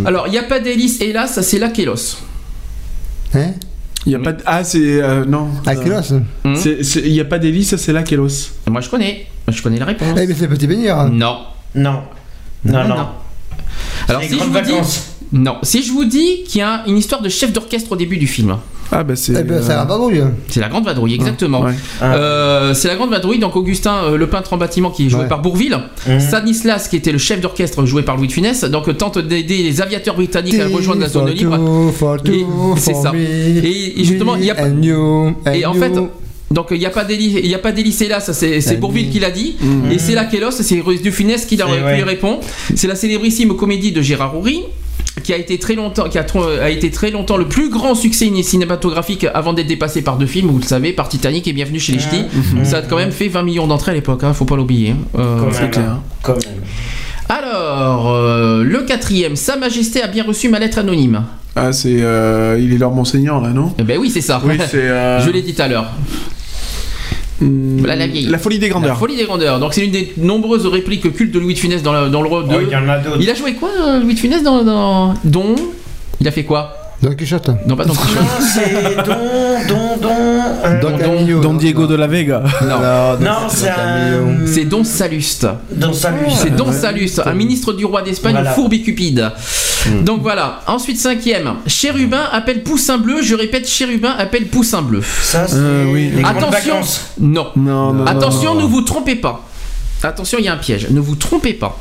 Alors, 0.05 0.27
il 0.27 0.31
n'y 0.31 0.37
a 0.39 0.43
pas 0.43 0.59
d'hélice, 0.59 1.01
hélas, 1.01 1.39
c'est 1.41 1.59
la 1.59 1.69
Kélos. 1.69 2.17
Hein 3.35 3.51
Il 4.05 4.11
y 4.13 4.15
a 4.15 4.19
pas 4.19 4.31
de... 4.31 4.41
Ah, 4.45 4.63
c'est. 4.63 4.79
euh, 5.03 5.25
non. 5.25 5.49
C'est- 6.55 7.01
Il 7.05 7.11
n'y 7.11 7.19
a 7.19 7.25
pas 7.25 7.37
d'hélice, 7.37 7.75
c'est 7.75 7.93
là 7.93 8.01
Kélos. 8.01 8.51
Moi, 8.69 8.81
je 8.81 8.89
connais. 8.89 9.27
Moi, 9.47 9.55
je 9.55 9.61
connais 9.61 9.77
la 9.79 9.85
réponse. 9.85 10.07
Eh, 10.19 10.25
mais 10.25 10.33
c'est 10.33 10.47
Petit 10.47 10.67
Bénir. 10.67 11.09
Non. 11.11 11.37
Non. 11.75 12.01
Non, 12.65 12.87
non. 12.87 12.95
Alors, 14.07 14.21
si 14.23 14.37
je 14.39 14.43
vous 14.43 14.61
dis. 14.61 14.73
Non. 15.31 15.57
Si 15.61 15.83
je 15.83 15.91
vous 15.91 16.05
dis 16.05 16.43
qu'il 16.47 16.59
y 16.59 16.63
a 16.63 16.83
une 16.87 16.97
histoire 16.97 17.21
de 17.21 17.29
chef 17.29 17.53
d'orchestre 17.53 17.91
au 17.91 17.95
début 17.95 18.17
du 18.17 18.25
film. 18.25 18.57
Ah, 18.91 19.03
bah 19.03 19.15
c'est. 19.15 19.33
Eh 19.39 19.43
ben, 19.43 19.61
c'est 19.61 19.73
euh, 19.73 19.81
un 19.81 19.85
vadrouille. 19.85 20.23
C'est 20.47 20.59
la 20.59 20.67
Grande 20.67 20.85
Vadrouille, 20.85 21.13
exactement. 21.13 21.61
Ouais. 21.61 21.75
Ah. 22.01 22.15
Euh, 22.15 22.73
c'est 22.73 22.87
la 22.87 22.95
Grande 22.95 23.11
Vadrouille, 23.11 23.37
donc 23.37 23.55
Augustin, 23.55 23.97
euh, 24.05 24.17
le 24.17 24.25
peintre 24.25 24.53
en 24.53 24.57
bâtiment 24.57 24.89
qui 24.89 25.05
est 25.05 25.09
joué 25.09 25.21
Ouais. 25.21 25.27
par 25.27 25.43
Bourville, 25.43 25.77
Mhm. 26.07 26.19
Stanislas 26.19 26.87
qui 26.87 26.95
était 26.95 27.11
le 27.11 27.19
chef 27.19 27.39
d'orchestre 27.39 27.85
joué 27.85 28.01
par 28.01 28.17
Louis 28.17 28.25
de 28.25 28.31
Funès, 28.31 28.63
donc 28.63 28.97
tente 28.97 29.19
d'aider 29.19 29.61
les 29.61 29.81
aviateurs 29.81 30.15
britanniques 30.15 30.59
à 30.59 30.65
rejoindre 30.67 31.01
la 31.01 31.09
zone 31.09 31.29
libre. 31.29 31.59
Et- 32.25 32.45
c'est 32.77 32.95
ça. 32.95 33.11
Et, 33.15 34.01
et 34.01 34.03
justement, 34.03 34.35
il 34.35 34.45
y 34.45 34.49
a 34.49 34.55
pas. 34.55 34.67
Et 35.53 35.65
en 35.67 35.73
fait, 35.75 35.91
donc 36.51 36.67
il 36.71 36.79
n'y 36.79 36.85
a 36.85 36.89
pas 36.89 37.03
d'hélice, 37.03 37.37
il 37.43 37.49
y 37.49 37.55
a 37.55 37.59
pas 37.59 37.71
d'hélice 37.71 38.01
là, 38.07 38.19
ça 38.19 38.33
c'est 38.33 38.79
Bourville 38.79 39.09
qui 39.09 39.19
l'a 39.19 39.31
dit, 39.31 39.55
Mhm. 39.61 39.91
et 39.91 39.99
c'est 39.99 40.15
la 40.15 40.25
Kélos, 40.25 40.51
c'est 40.51 40.75
du 41.01 41.11
Funès 41.11 41.45
qui, 41.45 41.55
lui 41.57 42.03
répond. 42.03 42.39
C'est 42.75 42.87
la 42.87 42.95
célébrissime 42.95 43.55
comédie 43.55 43.91
de 43.91 44.01
Gérard 44.01 44.35
Houry 44.37 44.61
qui 45.23 45.33
a 45.33 45.37
été 45.37 45.59
très 45.59 45.75
longtemps, 45.75 46.07
qui 46.07 46.17
a, 46.17 46.69
été 46.69 46.91
très 46.91 47.11
longtemps 47.11 47.35
le 47.37 47.45
plus 47.47 47.69
grand 47.69 47.93
succès 47.93 48.29
cinématographique 48.41 49.25
avant 49.33 49.51
d'être 49.53 49.67
dépassé 49.67 50.01
par 50.01 50.17
deux 50.17 50.25
films, 50.25 50.47
vous 50.47 50.59
le 50.59 50.63
savez, 50.65 50.93
par 50.93 51.09
Titanic 51.09 51.45
et 51.47 51.53
Bienvenue 51.53 51.79
chez 51.79 51.91
les 51.93 51.99
Ch'tis. 51.99 52.23
Mhm. 52.55 52.63
Ça 52.65 52.77
a 52.77 52.81
quand 52.81 52.95
même 52.97 53.11
fait 53.11 53.27
20 53.27 53.43
millions 53.43 53.67
d'entrées 53.67 53.91
à 53.91 53.95
l'époque, 53.95 54.23
hein, 54.23 54.33
faut 54.33 54.45
pas 54.45 54.55
l'oublier. 54.55 54.91
hein. 54.91 55.19
Euh, 55.19 55.37
c'est 55.51 55.69
clair. 55.69 55.89
hein. 55.89 56.03
Quand 56.23 56.33
même. 56.33 56.63
alors, 57.27 58.11
euh, 58.15 58.63
le 58.63 58.81
quatrième, 58.83 59.35
Sa 59.35 59.55
Majesté 59.57 60.01
a 60.01 60.07
bien 60.07 60.23
reçu 60.23 60.49
ma 60.49 60.57
lettre 60.59 60.79
anonyme. 60.79 61.23
Ah, 61.55 61.73
c'est. 61.73 61.97
euh, 62.01 62.57
Il 62.61 62.73
est 62.73 62.77
leur 62.77 62.91
monseigneur, 62.91 63.41
là, 63.41 63.49
non? 63.49 63.73
Eh 63.77 63.83
ben 63.83 63.97
oui, 63.99 64.09
c'est 64.09 64.21
ça. 64.21 64.41
Oui, 64.45 64.55
c'est. 64.69 64.77
euh, 64.77 65.19
Je 65.25 65.29
l'ai 65.31 65.41
dit 65.41 65.53
tout 65.53 65.61
à 65.61 65.67
l'heure. 65.67 65.91
Voilà 67.41 67.95
la 67.95 68.07
vieille. 68.07 68.25
La 68.25 68.37
folie 68.37 68.59
des 68.59 68.67
La 68.67 68.71
grandeurs. 68.73 68.97
folie 68.97 69.15
des 69.15 69.23
grandeurs. 69.25 69.59
Donc 69.59 69.73
c'est 69.73 69.85
une 69.85 69.91
des 69.91 70.13
nombreuses 70.17 70.65
répliques 70.65 71.13
cultes 71.13 71.33
de 71.33 71.39
Louis 71.39 71.53
de 71.53 71.59
Funès 71.59 71.81
dans, 71.83 71.93
le- 71.93 72.09
dans 72.09 72.21
le 72.21 72.27
rôle 72.29 72.47
de. 72.47 72.55
Oh, 72.55 72.61
il 72.61 72.69
y 72.69 72.75
en 72.75 72.87
a 72.89 72.97
d'autres. 72.99 73.17
Il 73.21 73.29
a 73.29 73.33
joué 73.33 73.53
quoi, 73.53 73.69
euh, 73.79 73.99
Louis 74.01 74.13
de 74.15 74.19
Funès 74.19 74.43
dans, 74.43 74.63
dans... 74.63 75.13
Dont 75.23 75.55
Il 76.19 76.27
a 76.27 76.31
fait 76.31 76.43
quoi? 76.43 76.75
Don 77.01 77.13
Quichotte. 77.15 77.49
Non, 77.65 77.77
pas 77.77 77.85
Non, 77.85 77.93
c'est 78.41 78.95
Don, 78.97 79.15
Don, 79.69 79.97
Don. 80.01 80.09
euh, 80.65 80.81
Don 80.81 80.97
Don-. 80.97 81.41
Don 81.41 81.53
Diego 81.53 81.83
non. 81.83 81.87
de 81.87 81.95
la 81.95 82.07
Vega. 82.07 82.43
Non, 82.61 83.17
Non, 83.25 83.49
c'est 83.49 83.69
un. 83.69 83.73
Camillo. 83.75 84.47
C'est 84.47 84.65
Don 84.65 84.83
Saluste. 84.83 85.47
Don 85.71 85.93
Salut. 85.93 86.25
C'est 86.35 86.55
Don 86.55 86.71
Saluste, 86.73 87.21
un 87.25 87.33
ministre 87.33 87.71
du 87.73 87.85
roi 87.85 88.01
d'Espagne, 88.01 88.37
et 88.71 88.81
cupide. 88.81 89.31
Donc 90.03 90.21
voilà. 90.21 90.59
Ensuite, 90.67 90.97
cinquième. 90.99 91.53
Chérubin 91.67 92.23
appelle 92.33 92.63
Poussin 92.63 92.97
bleu. 92.97 93.21
Je 93.21 93.33
répète, 93.35 93.67
Chérubin 93.67 94.13
appelle 94.17 94.47
Poussin 94.47 94.81
bleu. 94.81 95.01
Ça, 95.01 95.47
c'est 95.47 95.55
Euh, 95.55 95.85
oui. 95.93 96.11
Attention. 96.23 96.81
Non. 97.19 97.47
Non, 97.55 97.93
non. 97.93 98.05
Attention, 98.05 98.55
non, 98.55 98.61
ne 98.63 98.65
vous 98.67 98.81
trompez 98.81 99.15
pas. 99.15 99.45
Attention, 100.03 100.37
il 100.39 100.45
y 100.45 100.47
a 100.47 100.53
un 100.53 100.57
piège. 100.57 100.87
Ne 100.89 100.99
vous 100.99 101.15
trompez 101.15 101.53
pas. 101.53 101.77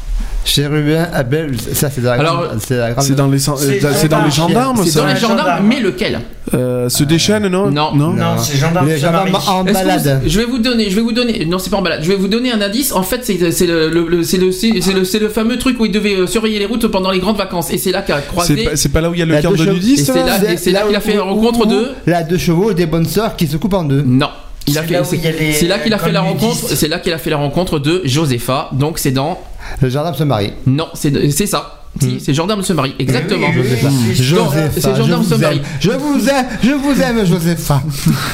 Chérubin, 0.49 1.07
Abel, 1.13 1.55
ça 1.75 1.91
c'est 1.91 2.01
dans 2.01 2.13
la 2.15 2.21
Alors, 2.21 2.45
grande- 2.47 2.61
c'est 2.67 2.77
la 2.79 2.93
grande- 2.93 3.05
C'est 3.05 3.15
dans 3.15 3.29
les, 3.29 3.39
C'est 3.39 3.51
euh, 3.51 3.93
c'est 3.95 4.09
dans 4.09 4.25
les 4.25 4.31
gendarmes, 4.31 4.83
C'est 4.85 4.99
dans 4.99 5.07
les 5.07 5.17
gendarmes, 5.17 5.67
mais 5.67 5.79
lequel? 5.81 6.21
Euh, 6.55 6.89
Se 6.89 7.05
déchaîne, 7.05 7.47
non? 7.49 7.71
Non. 7.71 7.95
Non? 7.95 8.15
Non, 8.15 8.39
c'est 8.43 8.57
gendarme 8.57 8.89
Les 8.89 8.97
gendarmes 8.99 9.37
en 9.47 9.65
balade. 9.65 10.21
vous- 10.23 10.29
je 10.31 10.39
vais 10.39 10.47
vous 10.47 10.59
donner, 10.59 10.89
je 10.89 10.97
vais 10.97 11.03
vous 11.03 11.13
donner, 11.13 11.45
non 11.45 11.59
c'est 11.59 11.69
pas 11.69 11.77
en 11.77 11.83
balade, 11.83 12.01
je 12.03 12.09
vais 12.09 12.17
vous 12.17 12.29
donner 12.29 12.51
un 12.51 12.61
indice. 12.63 12.93
En 12.93 13.03
fait, 13.03 13.21
c'est 13.25 13.35
le, 13.67 13.91
le- 13.91 14.09
le- 14.09 14.23
c'est 14.23 14.39
le, 14.39 14.47
le, 14.47 15.05
c'est 15.05 15.19
le 15.19 15.29
fameux 15.29 15.59
truc 15.59 15.79
où 15.81 15.85
il 15.85 15.93
devait 15.93 16.17
euh, 16.17 16.27
surveiller 16.27 16.59
les 16.59 16.65
routes 16.67 16.87
pendant 16.87 17.11
les 17.11 17.19
grandes 17.21 17.37
vacances. 17.37 17.71
Et 17.71 17.77
c'est 17.77 17.93
là 17.93 18.01
qu'a 18.01 18.21
croisé. 18.23 18.69
c'est 18.75 18.89
pas 18.89 19.03
là 19.03 19.11
où 19.11 19.15
il 19.15 19.21
y 19.21 19.23
a 19.23 19.27
le 19.27 19.41
deux 19.43 19.49
de 19.55 19.65
Et 19.67 19.73
nudistes 19.75 20.07
c'est 20.07 20.19
là 20.19 20.39
là, 20.39 20.53
et 20.53 20.57
c'est 20.57 20.71
là 20.73 20.83
qu'il 20.87 20.97
a 20.97 21.01
fait 21.01 21.15
la 21.17 21.23
rencontre 21.25 21.67
de. 21.67 21.89
La 22.07 22.23
deux 22.23 22.39
chevaux 22.39 22.71
et 22.71 22.75
des 22.75 22.87
bonnes 22.87 23.07
sœurs 23.07 23.37
qui 23.37 23.47
se 23.47 23.59
coupent 23.59 23.75
en 23.75 23.85
deux. 23.85 24.03
Non. 24.03 24.31
C'est 24.67 24.75
là 24.75 24.83
là 24.83 25.79
qu'il 25.79 25.95
a 25.95 25.99
fait 25.99 26.13
la 26.13 26.21
rencontre. 26.21 26.57
C'est 26.75 26.89
là 26.89 26.99
qu'il 26.99 27.13
a 27.13 27.19
fait 27.19 27.31
la 27.31 27.37
rencontre 27.37 27.79
de 27.79 28.01
Josepha. 28.05 28.71
Donc 28.73 28.99
c'est 28.99 29.11
dans. 29.13 29.39
Le 29.81 29.89
gendarme 29.89 30.15
se 30.15 30.25
marie. 30.25 30.53
Non, 30.67 30.89
c'est 30.95 31.31
c'est 31.31 31.47
ça. 31.47 31.75
Si, 32.01 32.21
c'est 32.21 32.35
gendarme 32.35 32.63
se 32.63 32.73
marie. 32.75 32.95
Exactement. 32.99 33.51
Josépha. 33.51 33.89
Donc, 33.89 34.15
Josépha, 34.15 34.71
C'est 34.75 34.91
je 34.95 34.97
gendarme 35.03 35.23
vous 35.23 35.29
se 35.31 35.35
aime. 35.35 35.41
marie. 35.41 35.63
Je 35.81 35.91
vous 35.91 36.29
aime, 36.29 36.47
je 36.63 36.71
vous 36.73 37.01
aime, 37.03 37.27
Josépha. 37.27 37.83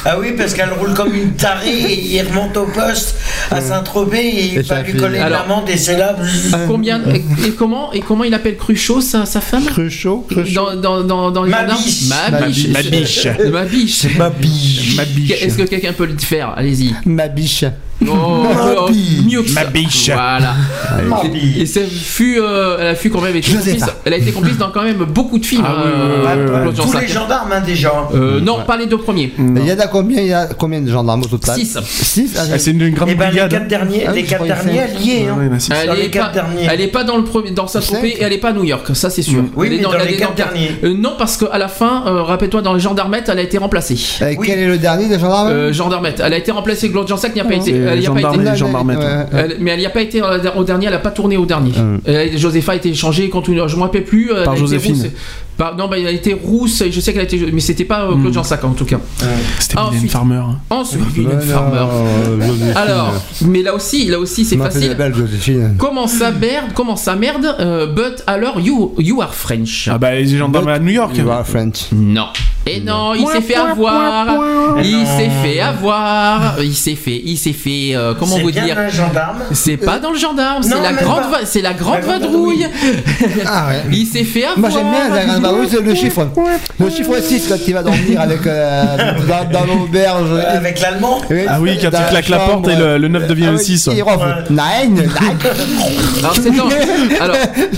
Ah 0.03 0.17
oui, 0.19 0.33
parce 0.37 0.53
qu'elle 0.53 0.69
roule 0.73 0.93
comme 0.93 1.15
une 1.15 1.31
tarée 1.33 1.71
et 1.71 2.15
il 2.17 2.21
remonte 2.27 2.55
au 2.57 2.65
poste 2.65 3.15
à 3.49 3.61
Saint-Tropez 3.61 4.17
et 4.19 4.45
il 4.47 4.53
Et 4.57 4.61
va 4.61 4.63
ça 4.75 4.81
lui 4.83 4.91
fait- 4.91 4.97
coller 4.99 5.17
l'amende 5.19 5.67
et 5.69 5.77
c'est 5.77 5.97
là. 5.97 6.15
Combien 6.67 7.01
et, 7.09 7.23
et 7.47 7.51
comment 7.57 7.91
et 7.93 8.01
comment 8.01 8.23
il 8.25 8.33
appelle 8.35 8.57
Cruchot 8.57 9.01
sa, 9.01 9.25
sa 9.25 9.41
femme? 9.41 9.63
Cruchot, 9.65 10.27
Cruchot. 10.29 10.53
dans, 10.53 10.75
dans, 10.75 11.03
dans, 11.03 11.31
dans 11.31 11.43
les 11.43 11.49
Ma 11.51 11.61
gendarmes 11.61 11.81
biche. 11.83 12.09
Ma 12.09 12.41
biche. 12.41 12.67
Ma 12.67 12.81
biche. 12.83 13.27
Ma 13.51 14.29
biche. 14.29 14.95
Ma 14.97 15.05
biche. 15.05 15.31
Est-ce 15.41 15.57
que 15.57 15.63
quelqu'un 15.63 15.93
peut 15.93 16.05
le 16.05 16.17
faire? 16.17 16.53
Allez-y. 16.55 16.93
Ma 17.05 17.29
biche. 17.29 17.63
Oh, 18.07 18.43
oh, 18.87 18.89
mieux 19.25 19.41
que 19.41 19.51
Ma 19.53 19.61
ça. 19.63 19.67
biche. 19.69 20.09
Voilà. 20.11 20.53
Ma 21.07 21.21
Et, 21.57 21.65
ça 21.65 21.79
fut, 21.89 22.37
euh, 22.39 22.77
elle 22.79 22.87
a 22.87 22.95
fut 22.95 23.09
quand 23.09 23.21
même 23.21 23.35
été 23.35 23.51
complice. 23.51 23.83
Elle 24.03 24.13
a 24.13 24.17
été 24.17 24.31
complice 24.31 24.57
dans 24.57 24.69
quand 24.69 24.83
même 24.83 24.97
beaucoup 25.05 25.39
de 25.39 25.45
films. 25.45 25.63
Ah 25.65 25.75
Ouais, 25.75 25.81
euh, 25.87 26.55
ouais, 26.65 26.73
Claude 26.73 26.75
tous 26.91 26.97
les 26.99 27.07
gendarmes, 27.07 27.51
hein, 27.51 27.61
déjà. 27.65 27.91
Euh, 28.13 28.39
non, 28.41 28.59
pas 28.67 28.77
les 28.77 28.85
deux 28.85 28.97
premiers. 28.97 29.33
Il 29.37 29.65
y 29.65 29.71
en 29.71 29.79
a 29.79 29.87
combien 29.87 30.21
Il 30.21 30.27
y 30.27 30.33
a 30.33 30.47
combien 30.47 30.81
de 30.81 30.91
gendarmes 30.91 31.23
au 31.23 31.27
total? 31.27 31.55
Six. 31.57 31.77
6 31.83 32.35
Ah, 32.37 32.57
C'est 32.59 32.71
une, 32.71 32.81
une 32.81 32.93
grande 32.93 33.09
Et 33.09 33.15
ben 33.15 33.25
les 33.25 33.31
brigade. 33.31 33.49
quatre 33.51 33.67
derniers, 33.67 34.03
Ah 34.07 34.11
les 34.11 34.23
quatre 34.23 34.43
derniers, 34.45 34.81
y 35.01 35.11
est. 35.11 35.27
hein. 35.27 35.37
Ouais. 35.39 35.57
Elle 35.71 35.97
les 35.97 36.05
est, 36.05 36.09
quatre 36.09 36.27
pas, 36.27 36.33
derniers. 36.33 36.67
elle 36.69 36.81
est 36.81 36.87
pas 36.87 37.03
dans 37.03 37.17
le 37.17 37.23
premier, 37.23 37.51
dans 37.51 37.67
sa 37.67 37.79
et 38.03 38.17
elle 38.21 38.33
est 38.33 38.37
pas 38.37 38.49
à 38.49 38.53
New 38.53 38.63
York, 38.65 38.87
ça 38.93 39.09
c'est 39.09 39.21
sûr. 39.21 39.43
Oui, 39.55 39.67
Elle 39.67 39.73
est 39.73 39.77
mais 39.77 39.83
dans 39.83 39.93
elle 39.93 40.07
les 40.07 40.17
quatre 40.17 40.35
derniers. 40.35 40.71
Euh, 40.83 40.93
non, 40.97 41.13
parce 41.17 41.37
qu'à 41.37 41.57
la 41.57 41.67
fin, 41.69 42.03
euh, 42.07 42.23
rappelle-toi, 42.23 42.61
dans 42.61 42.73
les 42.73 42.79
gendarmettes, 42.79 43.29
elle 43.29 43.39
a 43.39 43.43
été 43.43 43.57
remplacée. 43.57 43.97
Quel 44.43 44.59
est 44.59 44.67
le 44.67 44.77
dernier 44.77 45.07
des 45.07 45.17
gendarmes? 45.19 45.49
Euh, 45.49 45.73
gendarmette, 45.73 46.21
elle 46.23 46.33
a 46.33 46.37
été 46.37 46.51
remplacée. 46.51 46.91
Claude 46.91 47.07
Jansac 47.07 47.33
n'y 47.33 47.41
a 47.41 47.45
pas 47.45 47.55
été. 47.55 47.73
C'est 47.85 47.93
Elle 47.93 48.03
y 48.03 48.05
a 48.07 48.11
pas 48.11 48.15
gendarme 48.19 48.41
été. 48.41 48.51
et 48.51 48.55
gendarmette. 48.55 48.97
Ouais, 48.99 49.03
ouais. 49.05 49.25
Elle- 49.33 49.57
mais 49.59 49.71
elle 49.71 49.79
n'y 49.79 49.85
a 49.85 49.89
pas 49.89 50.01
été 50.01 50.21
euh, 50.21 50.37
au 50.55 50.63
dernier, 50.63 50.85
elle 50.87 50.93
n'a 50.93 50.99
pas 50.99 51.11
tourné 51.11 51.37
au 51.37 51.45
dernier. 51.45 51.71
Hum. 51.77 51.99
Euh, 52.07 52.27
Josépha 52.35 52.73
a 52.73 52.75
été 52.75 52.89
échangée 52.89 53.29
contre 53.29 53.49
une. 53.49 53.67
Je 53.67 53.73
ne 53.73 53.77
me 53.79 53.83
rappelle 53.83 54.03
plus. 54.03 54.31
euh, 54.31 54.37
elle 54.39 54.43
Par 54.45 54.55
Joséphine. 54.55 55.11
Par- 55.57 55.77
non, 55.77 55.87
bah, 55.87 55.97
elle 55.97 56.07
a 56.07 56.11
été 56.11 56.33
rousse, 56.33 56.83
je 56.91 56.99
sais 56.99 57.13
qu'elle 57.13 57.21
a 57.21 57.25
été. 57.25 57.39
Mais 57.53 57.61
c'était 57.61 57.85
pas 57.85 58.03
euh, 58.03 58.15
Claude 58.19 58.33
Jansac 58.33 58.61
en 58.65 58.71
tout 58.71 58.83
cas. 58.85 58.99
C'était 59.59 59.77
Mylène 59.91 60.09
Farmer. 60.09 60.35
hein. 60.35 60.57
Ensuite, 60.69 61.15
Mylène 61.17 61.39
Farmer. 61.41 61.77
euh. 61.91 62.73
Alors, 62.75 63.13
mais 63.45 63.61
là 63.61 63.73
aussi, 63.73 64.07
là 64.07 64.19
aussi, 64.19 64.43
c'est 64.43 64.57
facile. 64.57 64.95
Comment 65.77 66.07
ça 66.07 66.31
merde 66.31 66.71
Comment 66.73 66.95
ça 66.97 67.15
merde 67.15 67.55
euh, 67.59 67.87
But 67.87 68.23
alors 68.27 68.59
you 68.59 68.95
you 68.99 69.21
are 69.21 69.33
French. 69.33 69.87
Ah 69.91 69.97
bah 69.97 70.13
les 70.15 70.27
gendarmes 70.27 70.67
à 70.67 70.79
New 70.79 70.91
York. 70.91 71.15
You 71.17 71.29
are 71.29 71.45
French. 71.47 71.85
Non. 71.93 72.27
Et 72.67 72.79
non, 72.81 73.13
il 73.13 73.27
s'est 73.27 73.41
fait 73.41 73.55
avoir. 73.55 74.25
Il 74.83 75.05
s'est 75.05 75.29
fait 75.43 75.59
avoir. 75.59 76.55
Il 76.61 76.73
s'est 76.75 76.95
fait. 76.95 77.21
Il 77.23 77.37
s'est 77.37 77.53
fait. 77.53 77.91
euh, 77.95 78.13
comment 78.17 78.35
C'est 78.37 78.41
vous 78.41 78.51
dire. 78.51 78.75
C'est 79.51 79.77
pas 79.77 79.99
dans 79.99 80.11
le 80.11 80.17
gendarme. 80.17 80.63
C'est 80.63 80.81
la 80.81 80.93
grande. 80.93 81.23
C'est 81.45 81.61
la 81.61 81.73
grande 81.73 82.01
vadrouille. 82.01 82.65
Ah 83.47 83.67
ouais. 83.67 83.83
Il 83.91 84.05
s'est 84.07 84.23
fait 84.23 84.45
avoir. 84.45 84.57
Moi 84.59 84.69
j'aime 84.69 84.89
bien 84.89 85.09
la 85.15 85.25
grande 85.25 85.41
vadrouille, 85.43 85.67
c'est 85.69 85.81
le 85.81 85.95
chiffre. 85.95 86.27
Le 86.79 86.89
chiffre 86.89 87.19
6 87.21 87.47
quand 87.47 87.55
il 87.67 87.73
va 87.73 87.83
dormir 87.83 88.19
avec, 88.21 88.45
euh, 88.47 88.83
dans, 89.27 89.59
dans 89.59 89.65
l'auberge. 89.65 90.29
Euh, 90.31 90.57
Avec 90.57 90.79
l'allemand. 90.81 91.19
Ah 91.47 91.59
oui, 91.61 91.77
quand 91.81 91.89
dans 91.91 91.99
il 91.99 92.09
claque 92.09 92.29
la 92.29 92.39
chambre. 92.39 92.61
porte 92.63 92.67
et 92.69 92.75
le, 92.75 92.97
le 92.97 93.07
9 93.07 93.27
devient 93.27 93.45
Ah 93.47 93.51
le 93.51 93.57
oui, 93.57 93.63
6. 93.63 93.89
Il. 93.91 94.03
Nine. 94.49 95.09
Alors 96.19 96.35
c'est 96.35 96.51
dans. 96.55 96.67
Alors, 97.19 97.35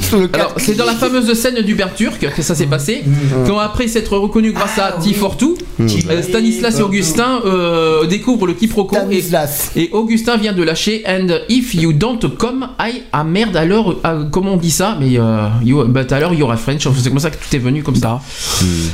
Sous 0.10 0.20
le 0.20 0.30
alors, 0.34 0.54
c'est 0.58 0.76
dans 0.78 0.86
la 0.86 0.94
fameuse 0.94 1.32
scène 1.34 1.62
du 1.62 1.76
Ber 1.76 1.94
Turc 1.96 2.20
que 2.36 2.42
ça 2.42 2.56
s'est 2.56 2.66
passé. 2.68 3.04
Quand 3.46 3.60
après 3.60 3.88
s'être 3.88 4.16
reconnu 4.18 4.52
grâce 4.54 4.77
à 4.80 4.98
T42, 5.00 5.56
euh, 5.80 6.22
Stanislas 6.22 6.80
et 6.80 6.82
Augustin 6.82 7.40
euh, 7.46 8.06
découvrent 8.08 8.48
le 8.48 8.54
quiproquo 8.54 8.96
et, 8.96 9.00
Stanislas. 9.22 9.72
et 9.76 9.90
Augustin 9.92 10.38
vient 10.38 10.54
de 10.54 10.64
lâcher 10.64 11.04
And 11.08 11.28
if 11.50 11.74
you 11.76 11.94
don't 11.94 12.20
come, 12.38 12.70
I 12.80 13.04
ah 13.12 13.24
merde 13.24 13.56
alors 13.58 13.96
ah, 14.04 14.16
comment 14.32 14.54
on 14.54 14.58
dit 14.58 14.72
ça? 14.72 14.98
Mais 15.00 15.18
euh, 15.20 15.48
you, 15.64 15.84
but 15.88 16.12
alors 16.12 16.34
il 16.34 16.40
y 16.40 16.44
aura 16.44 16.58
French. 16.58 16.88
C'est 17.02 17.10
comme 17.10 17.20
ça 17.20 17.30
que 17.30 17.36
tout 17.36 17.56
est 17.56 17.60
venu 17.60 17.84
comme 17.84 17.96
ça. 17.96 18.20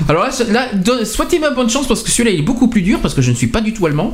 Alors 0.09 0.23
là, 0.23 0.29
là 0.49 1.05
souhaitez-moi 1.05 1.51
bonne 1.51 1.69
chance 1.69 1.87
parce 1.87 2.01
que 2.03 2.09
celui-là 2.09 2.31
il 2.31 2.39
est 2.39 2.43
beaucoup 2.43 2.67
plus 2.67 2.81
dur 2.81 2.99
parce 3.01 3.13
que 3.13 3.21
je 3.21 3.31
ne 3.31 3.35
suis 3.35 3.47
pas 3.47 3.61
du 3.61 3.73
tout 3.73 3.85
allemand. 3.85 4.13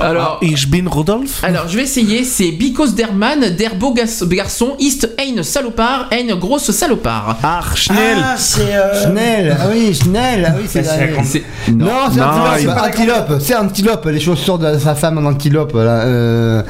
Alors 0.00 0.38
Ah, 0.40 0.44
Ich 0.44 0.68
bin 0.70 0.88
Rodolphe 0.88 1.42
alors, 1.42 1.68
je 1.68 1.76
vais 1.76 1.82
essayer. 1.84 2.24
C'est 2.24 2.52
Because 2.52 2.94
der 2.94 3.12
Mann, 3.12 3.40
der 3.58 3.74
beau 3.74 3.92
garçon, 3.94 4.76
ist 4.78 5.08
ein 5.18 5.42
salopard, 5.42 6.08
ein 6.10 6.34
grosse 6.38 6.70
salopard. 6.70 7.36
Ah, 7.42 7.62
Schnell 7.74 8.18
Ah, 8.22 8.36
c'est. 8.38 8.74
euh, 8.74 9.02
Schnell, 9.04 9.56
ah 9.60 9.66
oui, 9.72 9.94
Schnell, 9.94 10.46
ah 10.48 10.54
oui, 10.58 10.64
c'est 10.68 10.82
C'est 11.04 11.06
la- 11.06 11.06
la 11.06 11.12
grande- 11.12 11.24
C'est- 11.26 11.72
Non, 11.72 11.86
c'est 12.12 12.20
antilope, 12.20 12.78
antilope, 12.86 13.40
c'est 13.40 13.56
antilope, 13.56 14.06
les 14.06 14.20
chaussures 14.20 14.58
de 14.58 14.78
sa 14.78 14.94
femme 14.94 15.18
en 15.18 15.24
antilope, 15.28 15.72
là, 15.74 15.80
euh, 16.02 16.62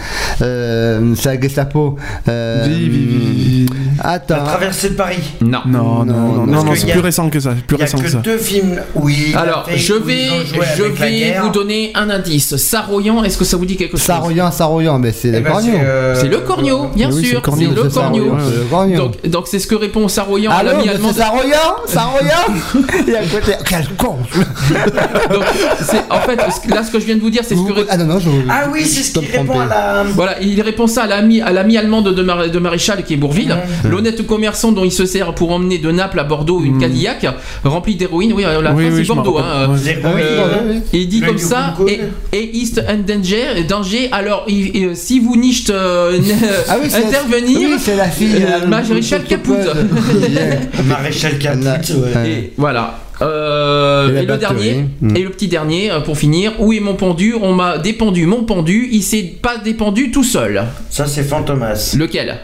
euh, 0.43 1.15
c'est 1.17 1.35
la 1.35 1.41
Gestapo. 1.41 1.97
Euh, 2.29 2.65
Vi, 2.69 2.89
vi, 2.89 3.07
vi. 3.07 3.67
La 4.03 4.11
Attends, 4.11 4.45
traversée 4.45 4.91
de 4.91 4.95
Paris. 4.95 5.19
Non. 5.41 5.61
Non, 5.67 6.05
non, 6.05 6.15
non, 6.15 6.47
non, 6.47 6.53
Parce 6.53 6.65
non, 6.65 6.73
que 6.73 6.79
c'est 6.79 6.87
y 6.87 6.91
a- 6.91 6.95
plus 6.95 7.03
récent 7.03 7.29
que 7.31 7.41
ça. 7.41 7.51
c'est 7.57 7.65
Plus 7.67 7.77
Il 7.77 7.79
n'y 7.79 7.83
a 7.83 7.85
récent 7.87 7.99
que 7.99 8.03
que 8.05 8.11
ça. 8.11 8.19
deux 8.19 8.39
films 8.39 8.81
où 8.95 9.09
il. 9.09 9.35
a 9.37 9.41
Alors, 9.41 9.67
fait- 9.67 9.79
je 9.79 9.93
où 9.95 9.97
ils 9.99 10.03
vais, 10.05 10.31
ont 10.31 10.45
joué 10.45 10.67
je 10.77 10.83
avec 10.85 10.99
la 10.99 11.07
vais 11.07 11.19
guerre. 11.19 11.43
vous 11.45 11.49
donner 11.51 11.93
un 11.95 12.11
indice. 12.11 12.57
Saroyan, 12.57 13.23
est-ce 13.25 13.39
que 13.39 13.45
ça 13.45 13.57
vous 13.57 13.67
dit 13.67 13.77
quelque 13.77 13.97
chose? 13.97 14.07
Saroyan, 14.07 14.51
Saroyan, 14.51 14.99
mais 14.99 15.13
c'est 15.13 15.29
Eh 15.29 15.33
les 15.33 15.41
ben, 15.41 15.51
corneaux. 15.53 15.69
euh, 15.79 16.15
C'est 16.21 16.29
le 16.29 16.39
corneau, 16.41 16.87
bien 16.95 17.09
oui, 17.11 17.23
c'est 17.23 17.29
sûr. 17.29 17.35
le 17.37 17.41
corneau, 17.43 17.61
C'est 17.61 17.83
le 17.83 17.91
c'est 17.91 17.95
corneau. 18.01 18.25
ouais, 18.25 18.41
c'est 18.51 18.59
le 18.59 18.65
corneau. 18.65 18.97
Donc, 18.97 19.27
donc 19.29 19.45
c'est 19.49 19.59
ce 19.59 19.67
que 19.67 19.75
répond 19.75 20.09
Saroyan 20.09 20.51
à 20.51 20.55
Allô, 20.57 20.71
l'ami 20.71 20.79
monsieur 20.89 20.95
allemand. 20.95 21.13
Saroyan 21.13 21.77
Saroyan 21.87 22.45
côté, 23.33 23.53
quel 23.65 23.87
con 23.97 24.17
Donc, 25.33 25.45
en 26.11 26.21
fait, 26.21 26.37
là, 26.69 26.83
ce 26.85 26.91
que 26.91 27.01
je 27.01 27.07
viens 27.07 27.17
de 27.17 27.21
vous 27.21 27.31
dire, 27.31 27.43
c'est 27.45 27.55
ce 27.57 27.61
que 27.63 27.87
Ah 27.89 27.97
non, 27.97 28.07
non, 28.07 28.19
je 28.19 28.31
Ah 28.51 28.65
oui, 28.73 28.85
c'est 28.85 29.03
ce 29.03 29.19
qui 29.19 29.27
répond 29.27 29.61
à 29.61 29.67
la. 29.67 30.05
Voilà, 30.15 30.41
il 30.41 30.61
répond 30.61 30.87
ça 30.87 31.05
à 31.05 31.07
l'ami, 31.07 31.41
à 31.41 31.53
l'ami 31.53 31.77
allemand 31.77 32.03
de, 32.03 32.13
de, 32.13 32.23
Mar- 32.23 32.49
de 32.49 32.59
Maréchal 32.59 33.05
qui 33.05 33.15
est 33.15 33.17
Bourville. 33.17 33.57
Mmh. 33.85 33.89
L'honnête 33.89 34.27
commerçant 34.27 34.73
dont 34.73 34.85
il 34.85 34.93
se 34.93 35.07
sert 35.07 35.35
pour 35.35 35.51
emmener 35.53 35.79
de 35.79 35.91
Naples 35.91 36.19
à 36.21 36.25
Bordeaux 36.25 36.63
une 36.65 36.79
Cadillac 36.79 37.27
remplie 37.65 37.97
d'héroïne. 37.97 38.33
Oui, 38.35 38.43
la 38.43 38.73
Oui, 38.73 38.87
oui, 38.91 39.05
c'est 39.07 39.15
Bordeaux. 39.15 39.39
hein. 39.39 39.69
Ah. 40.05 40.11
Et 40.93 40.99
il 41.03 41.09
dit 41.09 41.21
comme 41.21 41.39
ça, 41.39 41.75
et, 41.89 42.01
et 42.37 42.57
East 42.57 42.83
and 42.89 43.03
Danger, 43.07 43.65
danger, 43.69 44.09
alors 44.13 44.45
il- 44.49 44.75
il- 44.77 44.97
si 44.97 45.21
vous 45.21 45.37
nicht 45.37 45.71
euh, 45.71 46.19
Ah 46.69 46.77
oui, 46.83 46.89
c'est- 46.91 47.05
intervenir, 47.05 47.59
oui, 47.71 47.77
c'est 47.79 47.97
la 47.97 48.09
fille, 48.09 48.37
euh, 48.43 48.65
euh, 48.65 48.67
Maréchal 48.67 49.25
Caput. 49.25 49.53
Maréchal 50.85 51.39
Caput. 51.39 51.93
Et 52.27 52.53
voilà. 52.57 52.99
Euh, 53.23 54.09
Et 54.23 54.27
le 54.27 54.37
dernier, 54.37 54.87
Mm. 55.01 55.17
et 55.17 55.21
le 55.23 55.31
petit 55.31 55.49
dernier 55.49 55.91
euh, 55.91 56.01
pour 56.01 56.19
finir. 56.19 56.53
Où 56.59 56.73
est 56.73 56.81
mon 56.81 56.95
pendu? 56.95 57.35
On 57.41 57.53
m'a 57.55 57.79
dépendu 57.79 58.27
mon 58.27 58.45
pendu. 58.45 58.89
Il 58.91 59.03
s'est 59.03 59.23
pas 59.41 59.57
dépendu 59.59 60.11
tout 60.11 60.25
seul. 60.25 60.65
Ça, 60.91 61.07
c'est 61.07 61.23
Fantomas. 61.23 61.95
Lequel? 61.97 62.37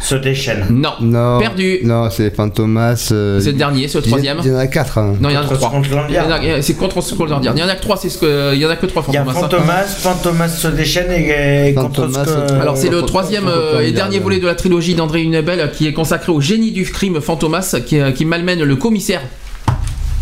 Se 0.00 0.16
déchaîne. 0.16 0.66
Non. 0.70 0.90
Non. 1.00 1.38
Perdu. 1.38 1.78
Non, 1.84 2.10
c'est 2.10 2.34
Fantomas. 2.34 3.08
euh, 3.12 3.38
C'est 3.40 3.52
le 3.52 3.56
dernier, 3.58 3.86
c'est 3.88 3.98
le 3.98 4.04
troisième? 4.04 4.38
Il 4.44 4.50
y 4.50 4.54
en 4.54 4.58
a 4.58 4.66
quatre. 4.66 4.98
hein. 4.98 5.14
Non, 5.20 5.28
il 5.30 5.34
y 5.34 5.36
en 5.38 5.42
a 5.42 5.44
trois. 5.44 5.72
C'est 6.60 6.76
contre 6.76 7.00
Scotland 7.00 7.42
Yard. 7.44 7.56
Il 7.56 7.60
y 7.60 7.64
en 7.64 7.68
a 7.68 7.74
que 7.74 7.80
trois. 7.80 7.96
C'est 7.96 8.08
ce 8.10 8.18
que. 8.18 8.54
Il 8.54 8.60
y 8.60 8.66
en 8.66 8.70
a 8.70 8.76
que 8.76 8.86
trois 8.86 9.04
Il 9.08 9.14
y 9.14 9.16
a 9.16 9.24
Fantomas. 9.24 9.38
hein. 9.46 9.48
Fantomas, 9.48 9.84
Fantomas 9.86 10.48
se 10.48 10.68
déchaîne 10.68 11.10
et, 11.12 11.68
et 11.70 11.74
contre 11.74 12.02
Fantomas, 12.10 12.26
Alors 12.60 12.76
c'est 12.76 12.90
le 12.90 13.02
troisième 13.02 13.46
euh, 13.48 13.80
et 13.80 13.92
dernier 13.92 14.18
volet 14.18 14.40
de 14.40 14.46
la 14.46 14.54
trilogie 14.56 14.94
d'André 14.94 15.22
Hunebel 15.22 15.70
qui 15.72 15.86
est 15.86 15.92
consacré 15.92 16.32
au 16.32 16.40
génie 16.40 16.72
du 16.72 16.84
crime 16.84 17.20
Fantomas 17.20 17.76
qui, 17.86 17.98
qui 18.14 18.24
malmène 18.24 18.62
le 18.62 18.76
commissaire. 18.76 19.20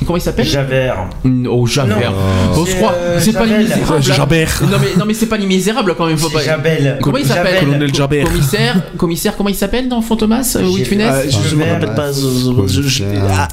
Comment 0.05 0.17
il 0.17 0.21
s'appelle 0.23 0.47
Javert. 0.47 1.09
Oh 1.51 1.67
Javert. 1.67 2.13
Se 2.55 2.65
c'est, 2.71 2.77
croit. 2.77 2.93
euh, 2.95 3.19
C'est 3.21 3.33
pas 3.33 3.47
les 3.47 3.59
misérables. 3.59 4.03
C'est 4.03 4.13
Jabert. 4.15 4.63
Non 4.71 4.77
mais 4.81 4.89
non 4.99 5.05
mais 5.07 5.15
c'est 5.15 5.27
pas 5.27 5.37
les 5.37 5.47
misérables 5.47 5.95
quand 5.97 6.07
même. 6.07 6.17
Faut 6.19 6.29
C'est 6.29 6.35
pas. 6.35 6.43
Jabel. 6.43 6.99
Comment 7.03 7.19
il 7.19 7.27
s'appelle. 7.27 7.61
Colonel 7.65 7.95
Jabert. 7.95 8.25
Commissaire, 8.27 8.83
commissaire, 8.97 9.37
comment 9.37 9.49
il 9.49 9.55
s'appelle 9.55 9.89
dans 9.89 10.01
Fantomas 10.03 10.57
euh, 10.57 10.63
de 10.63 10.77
J'ai- 10.79 10.85
Funès 10.85 11.13
Euh, 11.15 11.23
je, 11.27 11.49
je 11.51 11.55
me 11.57 11.61
Javert. 11.61 11.75
rappelle 11.81 11.95
pas. 11.95 12.13
je- 12.13 12.67
je- 12.83 12.83
je- 12.89 13.05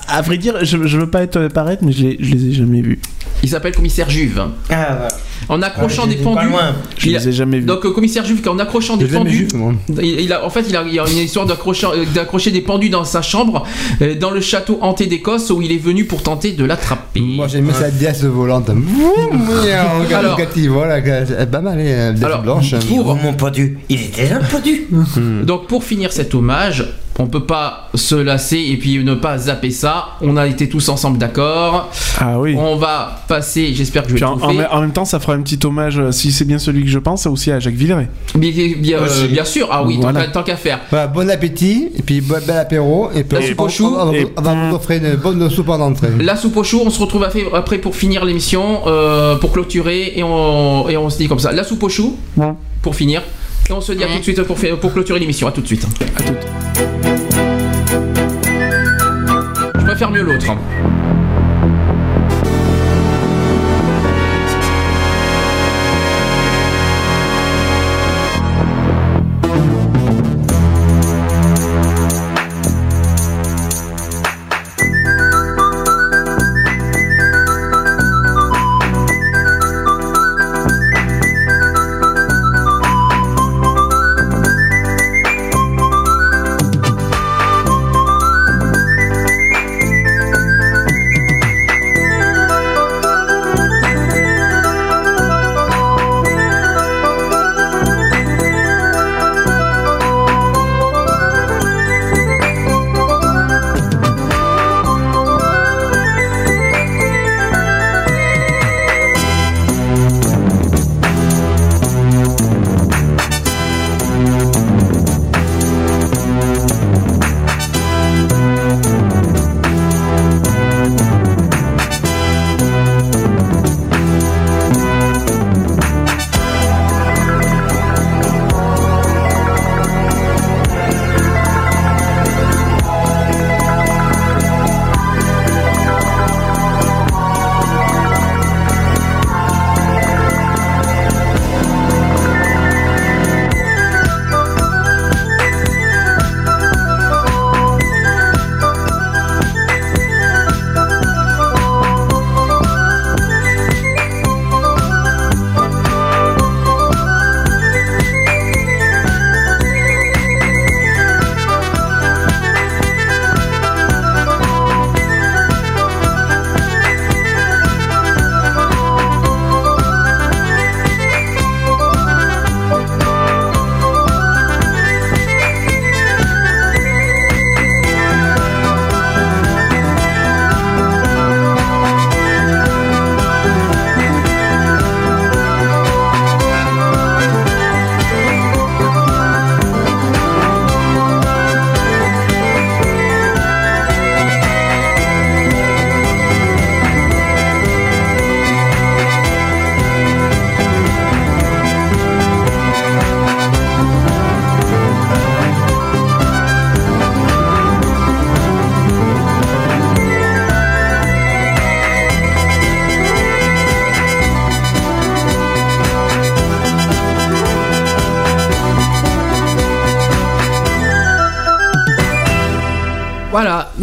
à, 0.07 0.21
vrai 0.21 0.37
dire, 0.37 0.55
je, 0.63 0.77
je 0.85 0.97
veux 0.97 1.09
pas 1.09 1.21
être 1.23 1.47
paraître, 1.49 1.83
mais 1.85 1.91
je, 1.91 2.15
je 2.19 2.31
les 2.35 2.47
ai 2.47 2.51
jamais 2.53 2.81
vus. 2.81 2.99
Il 3.43 3.49
s'appelle 3.49 3.73
commissaire 3.75 4.09
Juve. 4.09 4.41
Ah, 4.69 4.75
voilà. 4.91 5.07
En 5.47 5.61
accrochant 5.61 6.03
Ah, 6.03 6.07
des 6.07 6.11
j'étais 6.13 6.23
pas 6.25 6.33
pendus. 6.35 6.49
loin. 6.49 6.75
Je 6.97 7.09
les 7.09 7.27
ai 7.29 7.31
jamais 7.31 7.59
vus. 7.59 7.65
Donc 7.65 7.85
euh, 7.85 7.91
commissaire 7.91 8.25
Juve 8.25 8.47
en 8.47 8.59
accrochant 8.59 8.97
des 8.97 9.07
J'ai 9.07 9.13
pendus. 9.17 9.47
vu, 9.51 9.57
moi. 9.57 9.73
Il, 10.01 10.19
il 10.21 10.33
a, 10.33 10.45
en 10.45 10.49
fait, 10.49 10.65
il 10.69 10.75
a, 10.75 10.83
il 10.85 10.93
y 10.93 10.99
a 10.99 11.09
une 11.09 11.17
histoire 11.17 11.45
d'accrocher, 11.45 11.87
euh, 11.87 12.05
d'accrocher 12.13 12.51
des 12.51 12.61
pendus 12.61 12.89
dans 12.89 13.03
sa 13.05 13.21
chambre, 13.21 13.65
euh, 14.01 14.15
dans 14.15 14.31
le 14.31 14.41
château 14.41 14.77
hanté 14.81 15.07
d'Écosse 15.07 15.49
où 15.49 15.61
il 15.61 15.71
est 15.71 15.77
venu 15.77 16.05
pour 16.05 16.21
tenter 16.21 16.51
de 16.51 16.65
l'attraper. 16.65 17.21
Moi 17.21 17.47
j'aimais 17.47 17.73
sa 17.73 17.89
déesse 17.89 18.23
volante. 18.23 18.69
Alors- 20.13 20.39
est 20.39 21.45
pas 21.51 21.61
mal, 21.61 21.79
elle 21.79 21.87
est 22.19 22.23
Alors, 22.23 22.41
blanche. 22.41 22.75
Oh 22.91 23.15
mon 23.15 23.33
pendu. 23.33 23.79
Il 23.89 24.01
était 24.01 24.29
le 24.29 24.39
pendu. 24.39 24.87
Donc 25.45 25.67
pour 25.67 25.83
finir 25.83 26.11
cet 26.11 26.35
hommage, 26.35 26.85
On 27.21 27.27
peut 27.27 27.43
pas 27.45 27.89
se 27.95 28.15
lasser 28.15 28.57
et 28.71 28.77
puis 28.77 29.03
ne 29.03 29.13
pas 29.13 29.37
zapper 29.37 29.71
ça. 29.71 30.11
On 30.21 30.37
a 30.37 30.47
été 30.47 30.69
tous 30.69 30.87
ensemble 30.87 31.17
d'accord. 31.17 31.89
Ah 32.17 32.39
oui. 32.39 32.55
On 32.57 32.77
va 32.77 33.21
passer, 33.27 33.73
j'espère 33.73 34.03
que 34.03 34.09
je 34.11 34.15
vais 34.15 34.23
en, 34.23 34.39
en- 34.39 34.55
en 34.71 34.81
même 34.81 34.93
temps, 34.93 35.03
ça 35.03 35.19
fera 35.19 35.33
un 35.33 35.41
petit 35.41 35.59
hommage, 35.65 35.99
euh, 35.99 36.11
si 36.13 36.31
c'est 36.31 36.45
bien 36.45 36.59
celui 36.59 36.83
que 36.83 36.89
je 36.89 36.97
pense, 36.97 37.25
aussi 37.27 37.51
à 37.51 37.59
Jacques 37.59 37.73
Villeray. 37.75 38.07
Bien, 38.35 38.51
bien, 38.77 38.99
euh, 38.99 39.27
bien 39.27 39.43
sûr, 39.43 39.67
ah 39.69 39.83
oui, 39.83 39.95
tant 39.95 40.03
Voilà. 40.03 40.21
qu'à- 40.27 40.31
tant 40.31 40.43
qu'à 40.43 40.55
faire. 40.55 40.79
Voilà, 40.89 41.07
bon 41.07 41.29
appétit, 41.29 41.89
et 41.97 42.01
puis 42.01 42.21
bon, 42.21 42.37
bel 42.47 42.55
apéro, 42.57 43.09
et 43.13 43.25
puis 43.25 43.37
La 43.37 43.45
soupe 43.47 43.59
au 43.59 43.65
on- 43.65 43.69
chou, 43.69 43.95
va 43.95 44.53
vous 44.69 44.75
offrir 44.75 45.03
une 45.03 45.15
bonne 45.15 45.49
soupe 45.49 45.69
en 45.69 45.79
entrée. 45.81 46.09
La 46.21 46.37
soupe 46.37 46.55
au 46.55 46.63
chou, 46.63 46.81
on 46.85 46.89
se 46.89 47.01
retrouve 47.01 47.25
après- 47.53 47.79
pour 47.79 47.95
finir 47.97 48.23
l'émission, 48.23 48.87
euh, 48.87 49.35
pour 49.35 49.51
clôturer, 49.51 50.13
et 50.15 50.23
on, 50.23 50.87
et 50.87 50.95
on 50.95 51.09
se 51.09 51.17
dit 51.17 51.27
comme 51.27 51.39
ça. 51.39 51.51
La 51.51 51.65
soupe 51.65 51.83
au 51.83 51.89
chou, 51.89 52.15
pour 52.81 52.95
finir. 52.95 53.21
Et 53.69 53.73
on 53.73 53.81
se 53.81 53.91
dit 53.91 54.03
à 54.03 54.07
tout 54.07 54.17
de 54.17 54.23
suite 54.23 54.41
pour, 54.43 54.57
pour 54.79 54.93
clôturer 54.93 55.19
l'émission. 55.19 55.47
À 55.47 55.51
tout 55.51 55.61
de 55.61 55.67
suite. 55.67 55.85
Je 55.99 56.05
préfère 56.05 56.88
mieux 60.19 60.33
l'autre. 60.33 61.08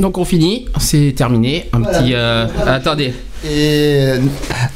Donc 0.07 0.19
on 0.19 0.25
finit, 0.25 0.67
c'est 0.79 1.13
terminé. 1.17 1.69
Un 1.73 1.81
petit. 1.81 2.15
euh, 2.15 2.47
Attendez. 2.65 3.13
Et 3.45 4.11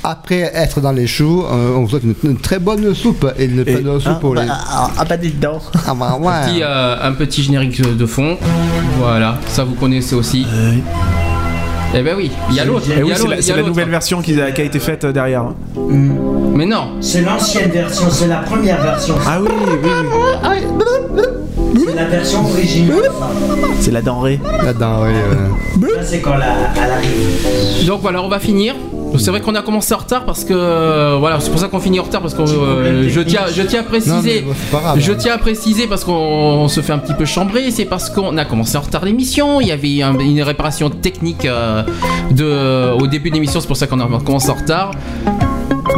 après 0.02 0.50
être 0.52 0.80
dans 0.80 0.90
les 0.90 1.06
choux, 1.06 1.44
euh, 1.44 1.76
on 1.76 1.82
vous 1.84 1.90
souhaite 1.90 2.02
une, 2.02 2.16
une 2.24 2.36
très 2.36 2.58
bonne 2.58 2.92
soupe 2.96 3.32
et 3.38 3.44
une 3.44 3.62
bonne 3.62 4.00
soupe 4.00 4.18
pour 4.18 4.34
les. 4.34 4.42
Ah, 4.50 4.90
bah 5.08 5.16
dis 5.16 5.30
donc. 5.30 5.62
Ah 5.86 5.94
bah 5.94 6.16
Un 6.18 6.20
ouais. 6.20 6.50
petit, 6.50 6.62
euh, 6.64 6.96
un 7.00 7.12
petit 7.12 7.44
générique 7.44 7.80
de 7.80 8.06
fond. 8.06 8.36
Voilà, 8.98 9.38
ça 9.46 9.62
vous 9.62 9.74
connaissez 9.74 10.16
aussi. 10.16 10.44
Eh 11.94 12.02
ben 12.02 12.14
oui, 12.16 12.32
il 12.50 12.56
y 12.56 12.60
a 12.60 12.64
l'autre. 12.64 12.86
Eh 12.90 13.00
oui, 13.04 13.12
a 13.12 13.40
c'est 13.40 13.54
la, 13.56 13.62
nouvelle 13.62 13.88
version 13.88 14.20
qui 14.22 14.40
a, 14.40 14.50
qui 14.50 14.62
a 14.62 14.64
été 14.64 14.80
faite 14.80 15.06
derrière. 15.06 15.44
Mais 15.78 16.66
non. 16.66 16.94
C'est 17.00 17.20
l'ancienne 17.22 17.70
version, 17.70 18.06
c'est 18.10 18.26
la 18.26 18.38
première 18.38 18.82
version. 18.82 19.14
Ah 19.24 19.38
oui, 19.40 19.48
oui, 19.48 19.78
oui. 19.84 20.99
C'est 21.86 21.94
la 21.94 22.04
version 22.04 22.44
originale. 22.46 23.10
C'est 23.80 23.90
la 23.90 24.02
denrée. 24.02 24.40
La 24.64 24.72
denrée. 24.72 25.14
Ça, 25.80 26.02
c'est 26.02 26.20
quand 26.20 26.36
la, 26.36 26.46
elle 26.76 26.90
arrive. 26.90 27.86
Donc 27.86 28.00
voilà, 28.02 28.22
on 28.22 28.28
va 28.28 28.38
finir. 28.38 28.74
C'est 29.18 29.30
vrai 29.30 29.40
qu'on 29.40 29.56
a 29.56 29.62
commencé 29.62 29.92
en 29.92 29.96
retard 29.98 30.24
parce 30.24 30.44
que 30.44 30.52
euh, 30.54 31.16
voilà, 31.18 31.40
c'est 31.40 31.50
pour 31.50 31.58
ça 31.58 31.66
qu'on 31.66 31.80
finit 31.80 31.98
en 31.98 32.04
retard 32.04 32.20
parce 32.22 32.32
que 32.32 32.42
euh, 32.42 33.08
je 33.08 33.20
tiens, 33.22 33.40
je 33.52 33.62
tiens 33.62 33.80
à 33.80 33.82
Non, 33.82 33.88
préciser, 33.88 34.42
bon, 34.42 34.52
c'est 34.54 34.70
pas 34.70 34.78
grave, 34.80 34.98
je 35.00 35.10
hein. 35.10 35.16
tiens 35.18 35.34
à 35.34 35.38
préciser 35.38 35.88
parce 35.88 36.04
qu'on 36.04 36.12
on 36.12 36.68
se 36.68 36.80
fait 36.80 36.92
un 36.92 36.98
petit 36.98 37.14
peu 37.14 37.24
chambrer, 37.24 37.72
c'est 37.72 37.86
parce 37.86 38.08
qu'on 38.08 38.36
a 38.38 38.44
commencé 38.44 38.76
en 38.78 38.82
retard 38.82 39.04
l'émission, 39.04 39.60
il 39.60 39.66
y 39.66 39.72
avait 39.72 40.00
un- 40.02 40.16
une 40.16 40.40
réparation 40.42 40.90
technique 40.90 41.44
euh, 41.44 41.82
de, 42.30 42.92
au 43.02 43.08
début 43.08 43.30
de 43.30 43.34
l'émission, 43.34 43.60
c'est 43.60 43.66
pour 43.66 43.76
ça 43.76 43.88
qu'on 43.88 43.98
a 43.98 44.06
commencé 44.24 44.48
en 44.48 44.54
retard. 44.54 44.92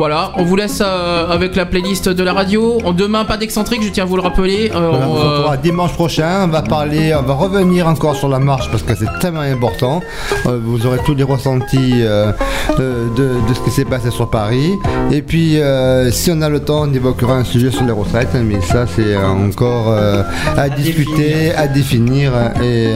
Voilà, 0.02 0.32
on 0.36 0.42
vous 0.42 0.56
laisse 0.56 0.82
euh, 0.84 1.30
avec 1.30 1.54
la 1.54 1.64
playlist 1.64 2.08
de 2.08 2.24
la 2.24 2.32
radio. 2.32 2.78
On, 2.84 2.90
demain, 2.90 3.24
pas 3.24 3.36
d'excentrique, 3.36 3.84
je 3.84 3.88
tiens 3.90 4.02
à 4.02 4.06
vous 4.08 4.16
le 4.16 4.22
rappeler. 4.22 4.68
Euh, 4.74 4.88
Voilà, 4.90 5.06
on 5.06 5.12
on, 5.12 5.14
se 5.14 5.20
euh, 5.20 5.28
retrouvera 5.28 5.56
dimanche 5.58 5.92
prochain. 5.92 6.40
On 6.42 6.48
va 6.48 6.62
parler, 6.62 7.14
on 7.14 7.22
va 7.22 7.34
revenir 7.34 7.86
encore 7.86 8.16
sur 8.16 8.28
la 8.28 8.40
marche 8.40 8.68
parce 8.68 8.82
que 8.82 8.96
c'est 8.96 9.06
tellement 9.20 9.42
important. 9.42 10.02
Euh, 10.46 10.58
vous 10.60 10.86
aurez 10.86 10.98
tous 11.06 11.14
les 11.14 11.22
ressentis 11.22 12.02
de, 12.02 13.14
de 13.48 13.54
ce 13.54 13.60
qui 13.60 13.70
s'est 13.70 13.84
passé 13.84 14.10
sur 14.10 14.28
Paris. 14.28 14.72
Et 15.12 15.22
puis, 15.22 15.60
euh, 15.60 16.10
si 16.10 16.32
on 16.32 16.42
a 16.42 16.48
le 16.48 16.58
temps, 16.58 16.82
on 16.82 16.92
évoquera 16.92 17.34
un 17.34 17.44
sujet 17.44 17.70
sur 17.70 17.84
les 17.84 17.92
retraites. 17.92 18.34
Mais 18.34 18.60
ça, 18.60 18.86
c'est 18.88 19.16
encore 19.16 19.88
euh, 19.88 20.24
à, 20.56 20.68
discuter, 20.68 21.54
à 21.54 21.68
définir 21.68 22.32
et 22.60 22.94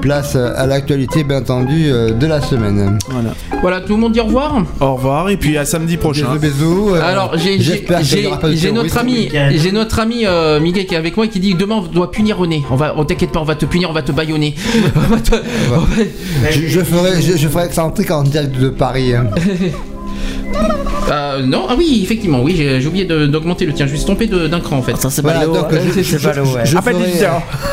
place 0.00 0.36
à 0.36 0.66
l'actualité, 0.66 1.22
bien 1.22 1.38
entendu, 1.38 1.90
euh, 1.92 2.12
de 2.12 2.26
la 2.26 2.40
semaine. 2.40 2.98
Voilà. 3.08 3.30
Voilà, 3.60 3.80
tout 3.80 3.94
le 3.94 4.00
monde 4.00 4.12
dit 4.12 4.20
au 4.20 4.24
revoir. 4.24 4.62
Au 4.80 4.94
revoir 4.94 5.28
et 5.30 5.36
puis 5.36 5.58
à 5.58 5.64
samedi 5.64 5.96
prochain. 5.96 6.34
Bisous, 6.36 6.38
bisous. 6.54 6.94
Euh, 6.94 7.02
Alors 7.02 7.36
j'ai 7.36 7.76
pas 7.78 8.02
notre 8.72 8.98
ami 8.98 9.28
j'ai 9.56 9.72
notre 9.72 9.98
ami 9.98 10.24
euh, 10.26 10.60
Miguel 10.60 10.86
qui 10.86 10.94
est 10.94 10.98
avec 10.98 11.16
moi 11.16 11.26
et 11.26 11.28
qui 11.28 11.40
dit 11.40 11.52
que 11.54 11.58
demain 11.58 11.76
on 11.76 11.82
doit 11.82 12.10
punir 12.10 12.38
René. 12.38 12.62
On 12.70 12.76
va 12.76 12.94
on 12.96 13.04
t'inquiète 13.04 13.32
pas 13.32 13.40
on 13.40 13.44
va 13.44 13.56
te 13.56 13.66
punir 13.66 13.90
on 13.90 13.92
va 13.92 14.02
te 14.02 14.12
baïonner. 14.12 14.54
On 14.96 15.00
va 15.00 15.20
te- 15.20 15.34
on 15.34 15.78
va- 15.80 16.50
Je, 16.50 16.66
je 16.68 16.80
ferai, 16.80 17.20
je, 17.20 17.36
je 17.36 17.48
ferai 17.48 17.64
excentrique 17.66 18.10
en 18.10 18.22
direct 18.22 18.56
de 18.58 18.68
Paris. 18.68 19.14
hein. 19.14 19.26
Euh, 21.10 21.42
non, 21.42 21.64
ah 21.70 21.74
oui, 21.78 22.00
effectivement, 22.02 22.42
oui, 22.42 22.54
j'ai 22.56 22.86
oublié 22.86 23.06
de- 23.06 23.26
d'augmenter 23.26 23.64
le 23.64 23.72
tien. 23.72 23.86
Je 23.86 23.94
suis 23.94 24.04
trompé 24.04 24.26
de- 24.26 24.46
d'un 24.46 24.60
cran 24.60 24.76
en 24.76 24.82
fait. 24.82 24.94
Ça, 24.98 25.08
c'est 25.08 25.22
Voilà, 25.22 25.40
je- 25.44 26.02
je- 26.02 26.02
je 26.02 26.18
ferai, 26.18 26.92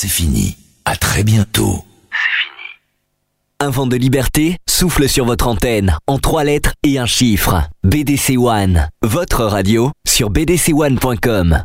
c'est 0.00 0.08
fini. 0.08 0.56
À 0.86 0.96
très 0.96 1.24
bientôt. 1.24 1.84
Un 3.60 3.68
vent 3.68 3.86
de 3.86 3.96
liberté 3.96 4.56
souffle 4.66 5.10
sur 5.10 5.26
votre 5.26 5.46
antenne 5.46 5.98
en 6.06 6.18
trois 6.18 6.42
lettres 6.42 6.72
et 6.82 6.98
un 6.98 7.04
chiffre. 7.04 7.68
BDC 7.84 8.38
One, 8.38 8.88
votre 9.02 9.44
radio 9.44 9.90
sur 10.08 10.30
bdc1.com. 10.30 11.64